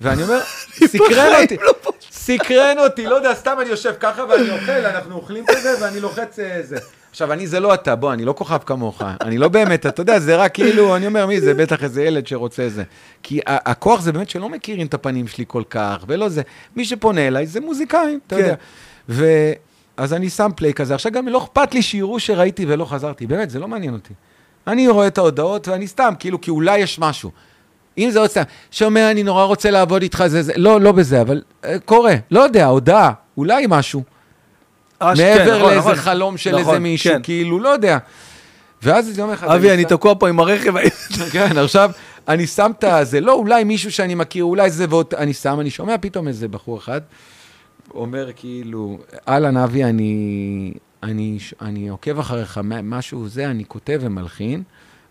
ואני 0.00 0.22
אומר, 0.22 0.40
סקרן 0.92 1.42
אותי, 1.42 1.56
לא. 1.56 1.92
סקרן 2.10 2.78
אותי, 2.78 3.06
לא 3.06 3.14
יודע, 3.14 3.34
סתם 3.34 3.56
אני 3.60 3.68
יושב 3.68 3.94
ככה 4.00 4.24
ואני 4.24 4.50
אוכל, 4.50 4.72
אנחנו 4.72 5.14
אוכלים 5.14 5.44
כזה, 5.46 5.74
ואני 5.80 6.00
לוחץ 6.00 6.38
אה, 6.38 6.60
זה. 6.62 6.76
עכשיו, 7.14 7.32
אני 7.32 7.46
זה 7.46 7.60
לא 7.60 7.74
אתה, 7.74 7.96
בוא, 7.96 8.12
אני 8.12 8.24
לא 8.24 8.34
כוכב 8.36 8.58
כמוך, 8.66 9.02
אני 9.20 9.38
לא 9.38 9.48
באמת, 9.48 9.86
אתה 9.86 10.00
יודע, 10.00 10.18
זה 10.18 10.36
רק 10.36 10.54
כאילו, 10.54 10.96
אני 10.96 11.06
אומר, 11.06 11.26
מי 11.26 11.40
זה, 11.40 11.54
בטח 11.54 11.84
איזה 11.84 12.04
ילד 12.04 12.26
שרוצה 12.26 12.68
זה. 12.68 12.82
כי 13.22 13.40
הכוח 13.46 14.00
זה 14.00 14.12
באמת 14.12 14.30
שלא 14.30 14.48
מכירים 14.48 14.86
את 14.86 14.94
הפנים 14.94 15.26
שלי 15.26 15.44
כל 15.48 15.62
כך, 15.70 16.04
ולא 16.06 16.28
זה. 16.28 16.42
מי 16.76 16.84
שפונה 16.84 17.26
אליי 17.26 17.46
זה 17.46 17.60
מוזיקאים, 17.60 18.18
אתה 18.26 18.36
כן. 18.36 18.42
יודע. 18.42 18.54
ו... 19.08 19.24
אז 19.96 20.12
אני 20.12 20.30
שם 20.30 20.50
פליי 20.56 20.74
כזה. 20.74 20.94
עכשיו 20.94 21.12
גם 21.12 21.28
לא 21.28 21.38
אכפת 21.38 21.74
לי 21.74 21.82
שיראו 21.82 22.20
שראיתי 22.20 22.64
ולא 22.68 22.84
חזרתי, 22.84 23.26
באמת, 23.26 23.50
זה 23.50 23.58
לא 23.58 23.68
מעניין 23.68 23.94
אותי. 23.94 24.14
אני 24.66 24.88
רואה 24.88 25.06
את 25.06 25.18
ההודעות 25.18 25.68
ואני 25.68 25.86
סתם, 25.86 26.14
כאילו, 26.18 26.40
כי 26.40 26.50
אולי 26.50 26.78
יש 26.78 26.98
משהו. 26.98 27.30
אם 27.98 28.10
זה 28.10 28.18
עוד 28.18 28.30
סתם, 28.30 28.42
שומע, 28.70 29.10
אני 29.10 29.22
נורא 29.22 29.44
רוצה 29.44 29.70
לעבוד 29.70 30.02
איתך, 30.02 30.24
זה, 30.26 30.42
זה, 30.42 30.52
לא, 30.56 30.80
לא 30.80 30.92
בזה, 30.92 31.20
אבל 31.20 31.42
אה, 31.64 31.78
קורה, 31.78 32.14
לא 32.30 32.40
יודע, 32.40 32.66
הודעה, 32.66 33.12
אולי 33.36 33.64
משהו. 33.68 34.13
אה, 35.02 35.16
ש- 35.16 35.20
כן, 35.20 35.38
מעבר 35.38 35.56
נכון, 35.58 35.70
לאיזה 35.70 35.78
נכון. 35.80 35.94
חלום 35.94 36.36
של 36.36 36.50
נכון, 36.50 36.60
איזה 36.74 36.78
מישהו, 36.78 37.14
כן. 37.14 37.20
כאילו, 37.22 37.60
לא 37.60 37.68
יודע. 37.68 37.98
ואז 38.82 39.08
איזה 39.08 39.20
יום 39.20 39.30
אחד... 39.30 39.48
אבי, 39.48 39.70
אני 39.70 39.84
תקוע 39.84 40.14
פה 40.18 40.28
עם 40.28 40.40
הרכב. 40.40 40.74
כן, 41.32 41.58
עכשיו, 41.58 41.90
אני 42.28 42.46
שם 42.46 42.70
את 42.78 42.84
הזה, 42.84 43.20
לא, 43.20 43.32
אולי 43.32 43.64
מישהו 43.64 43.92
שאני 43.92 44.14
מכיר, 44.14 44.44
אולי 44.44 44.70
זה, 44.70 44.86
ועוד, 44.88 45.14
אני 45.16 45.32
שם, 45.32 45.60
אני 45.60 45.70
שומע 45.70 45.94
פתאום 46.00 46.28
איזה 46.28 46.48
בחור 46.48 46.78
אחד, 46.78 47.00
אומר 47.94 48.30
כאילו, 48.36 48.98
אהלן, 49.28 49.56
אבי, 49.56 49.84
אני, 49.84 50.72
אני, 51.02 51.38
אני 51.62 51.88
עוקב 51.88 52.18
אחריך, 52.18 52.60
משהו 52.64 53.28
זה, 53.28 53.46
אני 53.46 53.64
כותב 53.68 53.98
ומלחין. 54.02 54.62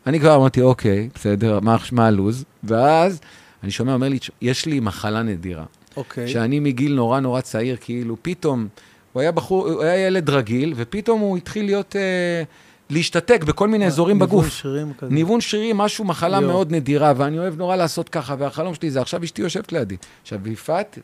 אני 0.08 0.20
כבר 0.20 0.36
אמרתי, 0.36 0.62
אוקיי, 0.62 1.10
בסדר, 1.16 1.60
מה, 1.60 1.78
מה 1.92 2.08
הלו"ז? 2.08 2.46
ואז 2.64 3.20
אני 3.64 3.72
שומע, 3.72 3.94
אומר 3.94 4.10
לי, 4.10 4.18
יש 4.42 4.66
לי 4.66 4.80
מחלה 4.80 5.24
נדירה. 5.24 5.64
אוקיי. 5.98 6.28
שאני 6.28 6.60
מגיל 6.60 6.94
נורא 6.94 7.20
נורא 7.20 7.42
צעיר, 7.42 7.78
כאילו, 7.82 8.18
פתאום, 8.22 8.68
הוא 9.14 9.22
היה 9.22 9.32
בחור, 9.32 9.70
הוא 9.70 9.84
היה 9.84 10.08
ילד 10.08 10.30
רגיל, 10.30 10.74
ופתאום 10.76 11.20
הוא 11.22 11.38
התחיל 11.38 11.66
להיות, 11.66 11.96
אה, 11.96 12.44
להשתתק 12.90 13.44
בכל 13.44 13.68
מיני 13.68 13.88
אזורים 13.88 14.18
ניוון 14.18 14.30
בגוף. 14.30 14.48
שרירים 14.48 14.94
כזה. 14.98 15.14
ניוון 15.14 15.42
שרירים, 15.42 15.78
משהו, 15.78 16.06
מחלה 16.06 16.38
יואו. 16.38 16.52
מאוד 16.52 16.72
נדירה, 16.72 17.14
ואני 17.18 17.40
אוהב 17.40 17.58
נורא 17.58 17.76
לעשות 17.76 18.10
ככה, 18.10 18.36
והחלום 18.40 18.74
שלי 18.74 18.92
זה, 18.92 19.02
עכשיו 19.02 19.24
אשתי 19.24 19.42
יושבת 19.42 19.72
לידי. 19.72 19.98
עכשיו, 20.22 20.40
ויפעת, 20.44 21.00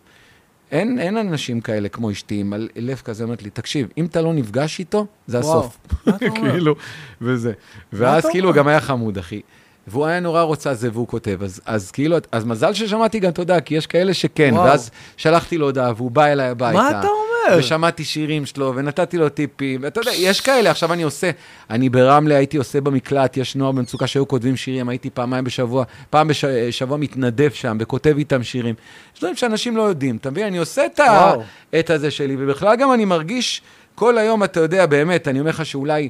אין, 0.72 1.00
אין 1.00 1.18
אנשים 1.18 1.62
כאלה 1.62 1.90
כמו 1.90 2.12
אשתי, 2.12 2.40
עם 2.40 2.54
לב 2.76 3.02
כזה, 3.06 3.24
אומרת 3.24 3.44
לי, 3.44 3.50
תקשיב, 3.50 3.88
אם 3.98 4.06
אתה 4.06 4.22
לא 4.22 4.34
נפגש 4.34 4.80
איתו, 4.80 5.06
זה 5.28 5.40
וואו. 5.40 5.60
הסוף. 5.60 5.78
כאילו, 6.36 6.76
וזה. 7.22 7.54
ואז 7.94 8.26
כאילו? 8.32 8.54
גם 8.54 8.68
היה 8.68 8.82
חמוד, 8.82 9.18
אחי. 9.18 9.42
והוא 9.88 10.06
היה 10.06 10.20
נורא 10.20 10.42
רוצה 10.42 10.74
זה, 10.74 10.90
והוא 10.94 11.08
כותב. 11.08 11.44
אז, 11.44 11.62
אז 11.66 11.92
כאילו, 11.92 12.18
אז 12.32 12.46
מזל 12.46 12.74
ששמעתי 12.74 13.20
גם 13.20 13.32
תודה, 13.32 13.62
כי 13.62 13.76
יש 13.76 13.88
כאלה 13.88 14.14
שכן. 14.14 14.50
וואו. 14.54 14.66
ואז 14.66 14.92
שלחתי 15.18 15.58
לו 15.58 15.66
הודעה, 15.66 15.94
והוא 15.96 16.12
בא 16.12 16.26
אליי 16.26 16.48
הביתה. 16.48 16.78
מה 16.78 16.90
אתה 16.90 17.08
אומר? 17.08 17.29
ושמעתי 17.58 18.04
שירים 18.04 18.46
שלו, 18.46 18.74
ונתתי 18.76 19.18
לו 19.18 19.30
טיפים, 19.30 19.80
ואתה 19.84 20.00
יודע, 20.02 20.12
יש 20.16 20.42
כאלה, 20.42 20.72
עכשיו 20.72 20.94
אני 20.94 21.04
עושה, 21.04 21.32
אני 21.70 21.90
ברמלה 21.90 22.36
הייתי 22.36 22.58
עושה 22.58 22.82
במקלט, 22.82 23.38
יש 23.38 23.56
נוער 23.56 23.72
במצוקה 23.72 24.08
שהיו 24.08 24.28
כותבים 24.28 24.56
שירים, 24.56 24.90
הייתי 24.90 25.10
פעמיים 25.10 25.44
בשבוע, 25.44 25.84
פעם 26.10 26.28
בשבוע 26.28 26.98
מתנדב 26.98 27.50
שם, 27.54 27.78
וכותב 27.80 28.16
איתם 28.18 28.44
שירים. 28.44 28.76
יש 29.14 29.20
דברים 29.20 29.36
שאנשים 29.36 29.78
לא 29.78 29.82
יודעים, 29.82 30.18
אתה 30.18 30.32
מבין? 30.32 30.46
אני 30.46 30.58
עושה 30.58 30.86
את, 30.86 31.00
ה. 31.00 31.34
את 31.80 31.90
הזה 31.90 32.12
שלי, 32.12 32.36
ובכלל 32.40 32.76
גם 32.76 32.94
אני 32.94 33.06
מרגיש, 33.06 33.62
כל 33.96 34.18
היום, 34.18 34.44
אתה 34.44 34.60
יודע, 34.60 34.86
באמת, 34.86 35.28
אני 35.28 35.40
אומר 35.40 35.50
לך 35.50 35.66
שאולי 35.66 36.10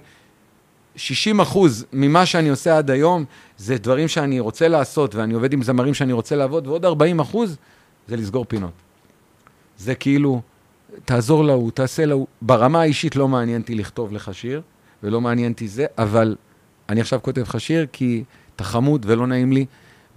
60 0.96 1.40
אחוז 1.40 1.86
ממה 1.94 2.26
שאני 2.26 2.50
עושה 2.50 2.78
עד 2.78 2.92
היום, 2.92 3.26
זה 3.58 3.78
דברים 3.78 4.08
שאני 4.08 4.40
רוצה 4.40 4.68
לעשות, 4.68 5.16
ואני 5.16 5.34
עובד 5.34 5.54
עם 5.54 5.64
זמרים 5.64 5.94
שאני 5.94 6.14
רוצה 6.14 6.36
לעבוד, 6.36 6.68
ועוד 6.68 6.86
40 6.86 7.20
אחוז 7.20 7.58
זה 8.08 8.18
לסגור 8.18 8.46
פינות. 8.46 8.72
זה 9.78 9.96
כאילו, 9.96 10.42
תעזור 11.06 11.44
להוא, 11.44 11.72
תעשה 11.72 12.06
להוא. 12.06 12.28
ברמה 12.42 12.82
האישית 12.82 13.16
לא 13.16 13.28
מעניין 13.28 13.62
אותי 13.62 13.76
לכתוב 13.76 14.14
לך 14.14 14.34
שיר, 14.34 14.62
ולא 15.04 15.22
מעניין 15.22 15.52
אותי 15.52 15.68
זה, 15.68 15.86
אבל 15.98 16.36
אני 16.90 17.02
עכשיו 17.02 17.20
כותב 17.22 17.42
לך 17.42 17.60
שיר 17.60 17.86
כי 17.92 18.24
אתה 18.56 18.64
חמוד 18.64 19.06
ולא 19.10 19.28
נעים 19.28 19.52
לי, 19.52 19.66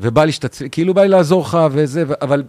ובא 0.01 0.25
לי 0.25 0.33
שתצליח, 0.33 0.69
כאילו 0.73 0.95
בא 0.95 1.03
לי 1.03 1.09
לעזור 1.09 1.43
לך 1.43 1.59
וזה, 1.73 2.05
ו- 2.07 2.13
אבל 2.23 2.43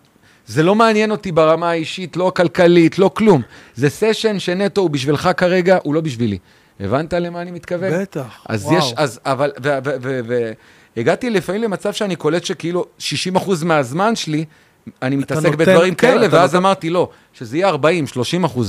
זה 0.48 0.64
לא 0.64 0.76
מעניין 0.76 1.12
אותי 1.12 1.32
ברמה 1.32 1.70
האישית, 1.70 2.18
לא 2.18 2.32
כלכלית, 2.36 3.00
לא 3.00 3.12
כלום. 3.14 3.42
זה 3.76 3.90
סשן 3.90 4.40
שנטו 4.40 4.82
הוא 4.82 4.90
בשבילך 4.90 5.30
כרגע, 5.38 5.78
הוא 5.84 5.94
לא 5.94 6.02
בשבילי. 6.02 6.38
הבנת 6.80 7.14
למה 7.14 7.42
אני 7.42 7.52
מתכוון? 7.52 8.02
בטח, 8.02 8.44
אז 8.50 8.66
וואו. 8.66 8.78
יש, 8.78 8.94
אז, 8.98 9.20
אבל, 9.26 9.52
ו, 9.64 9.70
ו, 9.86 9.90
ו, 10.02 10.20
ו, 10.28 10.52
הגעתי 10.98 11.30
לפעמים 11.30 11.62
למצב 11.62 11.94
שאני 11.94 12.16
קולט 12.16 12.44
שכאילו 12.44 12.86
60% 13.00 13.04
מהזמן 13.66 14.16
שלי, 14.16 14.46
אני 15.02 15.16
מתעסק 15.16 15.56
בדברים 15.56 15.96
כן, 15.96 16.08
כאלה, 16.12 16.28
ואז 16.32 16.54
נותן- 16.54 16.66
אמרתי, 16.66 16.90
לא, 16.90 17.10
שזה 17.34 17.58
יהיה 17.58 17.70
40-30% 17.70 17.76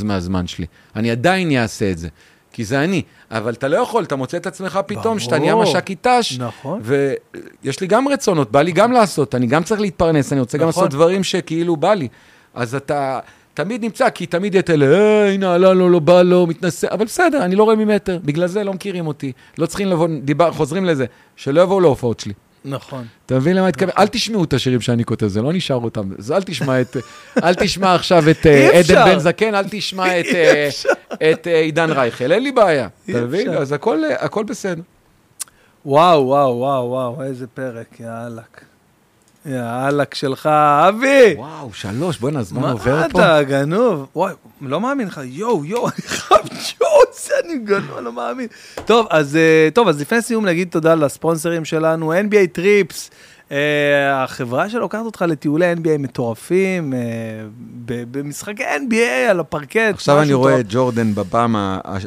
מהזמן 0.05 0.47
שלי. 0.47 0.67
אני 0.97 1.11
עדיין 1.11 1.57
אעשה 1.57 1.91
את 1.91 1.99
זה, 1.99 2.09
כי 2.53 2.65
זה 2.65 2.85
אני. 2.85 3.03
אבל 3.31 3.53
אתה 3.53 3.69
לא 3.69 3.77
יכול, 3.77 4.03
אתה 4.05 4.17
מוצא 4.17 4.37
את 4.37 4.47
עצמך 4.47 4.81
פתאום, 4.87 5.19
שאתה 5.19 5.39
נהיה. 5.39 5.57
מש"קי 5.57 5.95
ת"ש, 5.95 6.39
נכון. 6.39 6.81
ויש 7.63 7.81
לי 7.81 7.87
גם 7.87 8.09
רצונות, 8.09 8.53
בא 8.53 8.63
לי 8.63 8.73
גם 8.73 8.93
לעשות, 8.93 9.35
אני 9.35 9.47
גם 9.47 9.63
צריך 9.63 9.81
להתפרנס, 9.81 10.33
אני 10.33 10.41
רוצה 10.41 10.59
גם 10.59 10.69
נכון. 10.69 10.83
לעשות 10.85 10.95
דברים 10.95 11.25
שכאילו 11.25 11.77
בא 11.77 11.95
לי. 11.95 12.09
אז 12.55 12.75
אתה 12.75 13.19
תמיד 13.55 13.85
נמצא, 13.85 14.11
כי 14.11 14.27
תמיד 14.27 14.57
את 14.57 14.71
אלה, 14.71 14.87
אה, 14.87 15.33
הנה, 15.33 15.55
עלה 15.55 15.73
לו, 15.73 15.89
לא 15.91 15.99
בא 15.99 16.23
לו, 16.23 16.47
מתנשא, 16.47 16.87
אבל 16.91 17.05
בסדר, 17.05 17.45
אני 17.45 17.57
לא 17.57 17.65
רואה 17.65 17.77
ממטר, 17.77 18.19
בגלל 18.25 18.47
זה 18.47 18.65
לא 18.65 18.73
מכירים 18.73 19.07
אותי. 19.07 19.33
לא 19.59 19.67
צריכים 19.67 19.89
לבוא, 19.89 20.09
דיבר, 20.23 20.53
חוזרים 20.53 20.85
לזה, 20.85 21.05
שלא 21.37 21.61
יבואו 21.61 21.81
להופעות 21.81 22.21
שלי. 22.21 22.33
נכון. 22.65 23.07
אתה 23.27 23.35
מבין 23.35 23.57
למה 23.57 23.67
אני 23.67 23.69
מתכוון? 23.69 23.95
אל 23.99 24.07
תשמעו 24.07 24.45
את 24.45 24.53
השירים 24.53 24.81
שאני 24.81 25.05
כותב, 25.05 25.27
זה 25.27 25.43
לא 25.43 25.53
נשאר 25.53 25.77
אותם. 25.77 26.11
אז 26.19 26.33
אל 26.33 26.43
תשמע 26.43 26.81
את... 26.81 26.97
אל 27.45 27.55
תשמע 27.55 27.95
עכשיו 27.95 28.31
את 28.31 28.47
אה. 28.47 28.79
עדן 28.79 29.05
בן 29.05 29.19
זקן, 29.19 29.55
אל 29.55 29.65
תשמע 29.71 30.21
את, 30.21 30.27
אה, 30.35 30.69
אה, 31.47 31.61
עידן 31.61 31.91
רייכל, 31.91 32.33
אין 32.33 32.43
לי 32.43 32.53
בעיה. 32.53 32.89
אתה 33.11 33.21
מבין? 33.21 33.55
אז 33.55 33.73
הכל 34.19 34.45
בסדר. 34.47 34.83
וואו, 35.87 36.27
וואו, 36.27 36.57
וואו, 36.57 36.85
וואו, 36.85 37.23
איזה 37.23 37.47
פרק, 37.47 38.01
יא 38.01 38.09
אללה. 39.47 39.57
יא 39.57 39.89
אללה 39.89 40.05
שלך, 40.15 40.47
אבי! 40.89 41.35
וואו, 41.37 41.71
שלוש, 41.73 42.19
בוא'נה, 42.19 42.41
הזמן 42.41 42.61
מה 42.61 42.71
עובר 42.71 43.09
פה. 43.09 43.21
אתה 43.21 43.43
גנוב? 43.43 44.07
וואי, 44.17 44.33
לא 44.61 44.81
מאמין 44.81 45.07
לך, 45.07 45.21
יואו, 45.25 45.65
יואו, 45.65 45.87
אני 45.89 46.03
חייב 46.07 46.41
ג'וס, 46.49 47.31
אני 47.45 47.59
גנוב, 47.59 47.99
לא 47.99 48.13
מאמין. 48.13 48.47
טוב, 48.85 49.07
אז 49.11 49.37
אה, 49.37 49.69
טוב, 49.75 49.89
אז 49.89 50.01
לפני 50.01 50.23
סיום 50.23 50.47
נגיד 50.47 50.69
תודה 50.71 50.95
לספונסרים 50.95 51.65
שלנו, 51.65 52.13
NBA 52.13 52.47
Trips. 52.53 53.11
Uh, 53.49 53.53
החברה 54.15 54.69
שלוקחת 54.71 55.05
אותך 55.05 55.25
לטיולי 55.29 55.73
NBA 55.73 55.99
מטורפים, 55.99 56.95
ב- 57.85 58.03
במשחקי 58.19 58.63
NBA 58.63 59.31
על 59.31 59.41
הפרקט. 59.41 59.77
עכשיו 59.95 60.23
אני 60.23 60.33
רואה. 60.33 60.61
את 60.61 60.67
ג'ורדן 60.69 61.15
בפעם 61.15 61.57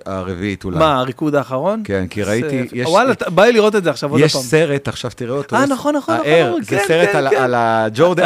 הרביעית 0.06 0.64
אולי. 0.64 0.78
מה, 0.80 1.00
הריקוד 1.00 1.36
האחרון? 1.36 1.82
כן, 1.86 2.06
כי 2.10 2.24
ראיתי, 2.24 2.66
יש- 2.74 2.88
וואלה, 2.90 3.14
בא 3.28 3.44
לי 3.44 3.52
לראות 3.52 3.76
את 3.76 3.84
זה 3.84 3.90
עכשיו 3.90 4.12
עוד 4.12 4.20
יש 4.20 4.34
פעם. 4.34 4.42
סרט, 4.42 4.88
עכשיו 4.88 5.12
תראה 5.16 5.36
אותו. 5.38 5.56
אה, 5.56 5.64
יש- 5.64 5.70
נכון, 5.70 5.96
נכון, 5.96 6.16
נכון, 6.16 6.64
זה 6.64 6.70
כן, 6.70 6.84
סרט 6.88 7.10
כן, 7.12 7.18
על- 7.18 7.30
כן. 7.30 7.36
על 7.42 7.54
הג'ורדן, 7.58 8.24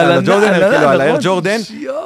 כאילו, 0.54 0.90
על 0.90 1.02
ה 1.02 1.06
Air 1.06 1.18
Jordan. 1.22 1.58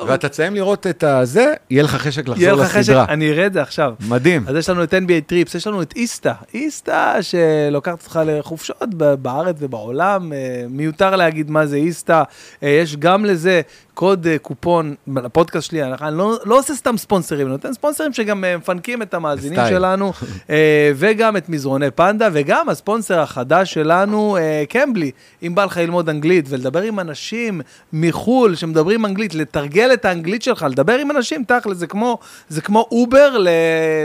ואתה 0.08 0.30
תסיים 0.30 0.56
לראות 0.56 0.88
את 0.88 1.04
הזה, 1.04 1.54
יהיה 1.70 1.84
לך 1.84 1.96
חשק 1.96 2.28
לחזור 2.28 2.52
לסדרה. 2.52 3.06
אני 3.10 3.32
אראה 3.32 3.46
את 3.46 3.54
זה 3.54 3.62
עכשיו. 3.62 3.94
מדהים. 4.10 4.44
אז 4.48 4.56
יש 4.56 4.70
לנו 4.70 4.84
את 4.84 4.94
NBA 4.94 5.22
Trips, 5.28 5.56
יש 5.56 5.68
לנו 5.68 5.82
את 5.82 5.94
איסטה, 5.96 6.34
איסטה 6.54 7.14
שלוקחת 7.22 8.04
אותך 8.04 8.20
לחופשות 8.26 8.94
בארץ 9.22 9.56
ובעולם, 9.60 10.34
אה, 10.34 10.38
מיותר 11.02 11.16
להגיד 11.16 11.52
מה 11.52 11.66
זה 11.66 11.76
איסטה, 11.76 12.24
אה, 12.64 12.70
יש 12.70 12.96
גם 12.96 13.26
לזה 13.26 13.62
קוד 13.96 14.28
אה, 14.28 14.38
קופון 14.38 14.96
לפודקאסט 15.08 15.68
שלי, 15.70 15.84
אני 15.84 16.18
לא, 16.18 16.38
לא 16.46 16.60
עושה 16.60 16.74
סתם 16.76 16.98
ספונסרים, 16.98 17.42
אני 17.42 17.52
נותן 17.52 17.74
ספונסרים 17.74 18.14
שגם 18.14 18.44
אה, 18.44 18.58
מפנקים 18.58 19.02
את 19.02 19.14
המאזינים 19.14 19.60
סטייל. 19.60 19.76
שלנו, 19.76 20.14
אה, 20.50 20.92
וגם 20.96 21.38
את 21.38 21.50
מזרוני 21.50 21.92
פנדה, 21.92 22.30
וגם 22.34 22.70
הספונסר 22.70 23.20
החדש 23.20 23.74
שלנו, 23.74 24.38
קמבלי, 24.70 25.12
אם 25.44 25.56
בא 25.56 25.66
לך 25.66 25.78
ללמוד 25.78 26.10
אנגלית 26.10 26.46
ולדבר 26.50 26.82
עם 26.82 27.00
אנשים 27.00 27.62
מחו"ל 27.94 28.56
שמדברים 28.56 29.06
אנגלית, 29.06 29.36
לתרגל 29.36 29.94
את 29.94 30.06
האנגלית 30.06 30.42
שלך, 30.42 30.66
לדבר 30.70 30.94
עם 30.98 31.12
אנשים, 31.12 31.44
תכל'ס, 31.44 31.78
זה 31.78 31.88
כמו, 31.88 32.18
זה 32.50 32.62
כמו 32.62 32.88
אובר 32.92 33.38
ל- 33.38 33.50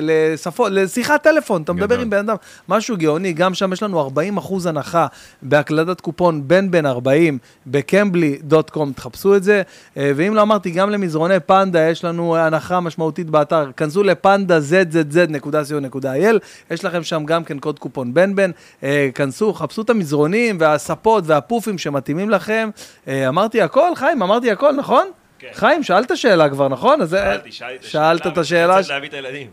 לשפות, 0.00 0.72
לשיחת 0.72 1.22
טלפון, 1.22 1.62
אתה 1.62 1.72
מדבר. 1.72 2.00
עם 2.00 2.10
בן 2.10 2.18
אדם, 2.18 2.36
משהו 2.68 2.96
גאוני, 2.96 3.32
גם 3.32 3.54
שם 3.54 3.72
יש 3.72 3.82
לנו 3.82 4.00
40 4.00 4.36
אחוז 4.36 4.66
הנחה 4.66 5.06
בהקלדת 5.42 6.00
קופון 6.00 6.48
בן 6.48 6.70
בן 6.70 6.86
40 6.86 7.38
בקמבלי.קום, 7.66 8.92
תחפשו 8.92 9.36
את 9.36 9.42
זה, 9.42 9.62
ואם 9.96 10.34
לא 10.34 10.42
אמרתי, 10.42 10.70
גם 10.70 10.90
למזרוני 10.90 11.40
פנדה 11.40 11.88
יש 11.88 12.04
לנו 12.04 12.36
הנחה 12.36 12.80
משמעותית 12.80 13.30
באתר, 13.30 13.70
כנסו 13.76 14.02
לפנדה 14.02 14.58
zzz.co.il, 14.58 16.38
יש 16.70 16.84
לכם 16.84 17.02
שם 17.02 17.24
גם 17.24 17.44
כן 17.44 17.58
קוד 17.58 17.78
קופון 17.78 18.14
בן 18.14 18.34
בן, 18.34 18.50
אה, 18.82 19.08
כנסו, 19.14 19.54
חפשו 19.54 19.82
את 19.82 19.90
המזרונים 19.90 20.56
והספות 20.60 21.24
והפופים 21.26 21.78
שמתאימים 21.78 22.30
לכם. 22.30 22.70
אה, 23.08 23.28
אמרתי 23.28 23.62
הכל, 23.62 23.94
חיים, 23.94 24.22
אמרתי 24.22 24.50
הכל, 24.50 24.72
נכון? 24.72 25.10
כן. 25.40 25.48
חיים, 25.54 25.82
שאלת 25.82 26.16
שאלה 26.16 26.48
כבר, 26.48 26.68
נכון? 26.68 27.00
אז, 27.00 27.14
אה, 27.14 27.20
שאלתי, 27.20 27.52
שאלתי 27.52 27.76
את 27.76 27.90
שאלת 27.90 28.26
את 28.26 28.38
השאלה. 28.38 28.72
אני 28.72 28.80
רוצה 28.80 28.92
להביא 28.92 29.08
את 29.08 29.14
הילדים. 29.14 29.46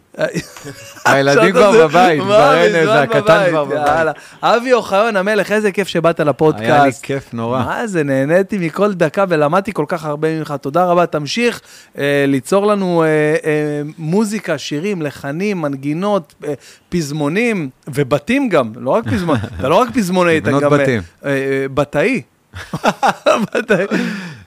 הילדים 1.06 1.42
שאלת 1.42 1.52
כבר 1.54 1.88
בבית, 1.88 2.22
כבר 2.22 2.56
אין 2.56 2.76
איזה, 2.76 3.02
הקטן 3.02 3.44
כבר 3.50 3.66
בבית. 3.66 4.16
אבי 4.42 4.74
אוחיון 4.74 5.16
המלך, 5.16 5.52
איזה 5.52 5.72
כיף 5.72 5.88
שבאת 5.88 6.20
לפודקאסט. 6.20 6.64
היה 6.64 6.86
לי 6.86 6.92
כיף 7.02 7.34
נורא. 7.34 7.64
מה 7.64 7.88
זה, 7.88 8.04
נהניתי 8.04 8.58
מכל 8.58 8.94
דקה 8.94 9.26
ולמדתי 9.30 9.74
כל 9.74 9.86
כך 9.88 10.06
הרבה 10.06 10.40
ממך. 10.40 10.54
תודה 10.62 10.86
רבה, 10.86 11.06
תמשיך 11.06 11.62
אה, 11.98 12.26
ליצור 12.28 12.68
לנו 12.68 13.04
אה, 13.04 13.08
אה, 13.08 13.82
מוזיקה, 13.98 14.58
שירים, 14.58 15.02
לחנים, 15.02 15.62
מנגינות, 15.62 16.34
אה, 16.48 16.54
פזמונים 16.90 17.70
ובתים 17.88 18.50
גם, 18.50 18.72
לא 18.76 18.90
רק 18.90 19.04
פזמון, 19.06 19.38
אתה 19.60 19.70
לא 19.70 19.76
רק 19.76 19.90
פזמונאי, 19.94 20.38
אתה 20.38 20.52
גם... 20.52 20.64
אה, 20.64 20.70
בתים. 20.70 21.02
אה, 21.26 21.30
אה, 21.32 21.66
בתאי. 21.74 22.22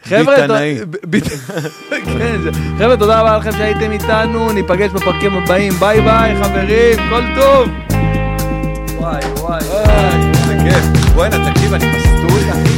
חבר'ה, 0.05 0.37
כן, 2.05 2.39
חבר'ה, 2.79 2.97
תודה 2.97 3.21
רבה 3.21 3.39
לכם 3.39 3.53
שהייתם 3.53 3.93
איתנו, 3.93 4.53
ניפגש 4.53 4.91
בפרקים 4.91 5.35
הבאים, 5.35 5.73
ביי 5.73 6.01
ביי 6.01 6.45
חברים, 6.45 6.99
כל 7.11 7.23
טוב. 7.35 7.69
וואי 8.97 9.21
וואי 9.37 9.59
וואי. 9.65 9.85
איזה 10.51 10.71
כיף. 10.71 11.13
בוא'נה, 11.15 11.51
תקשיב, 11.53 11.75
אני 11.75 11.85
בסטודיו. 11.93 12.70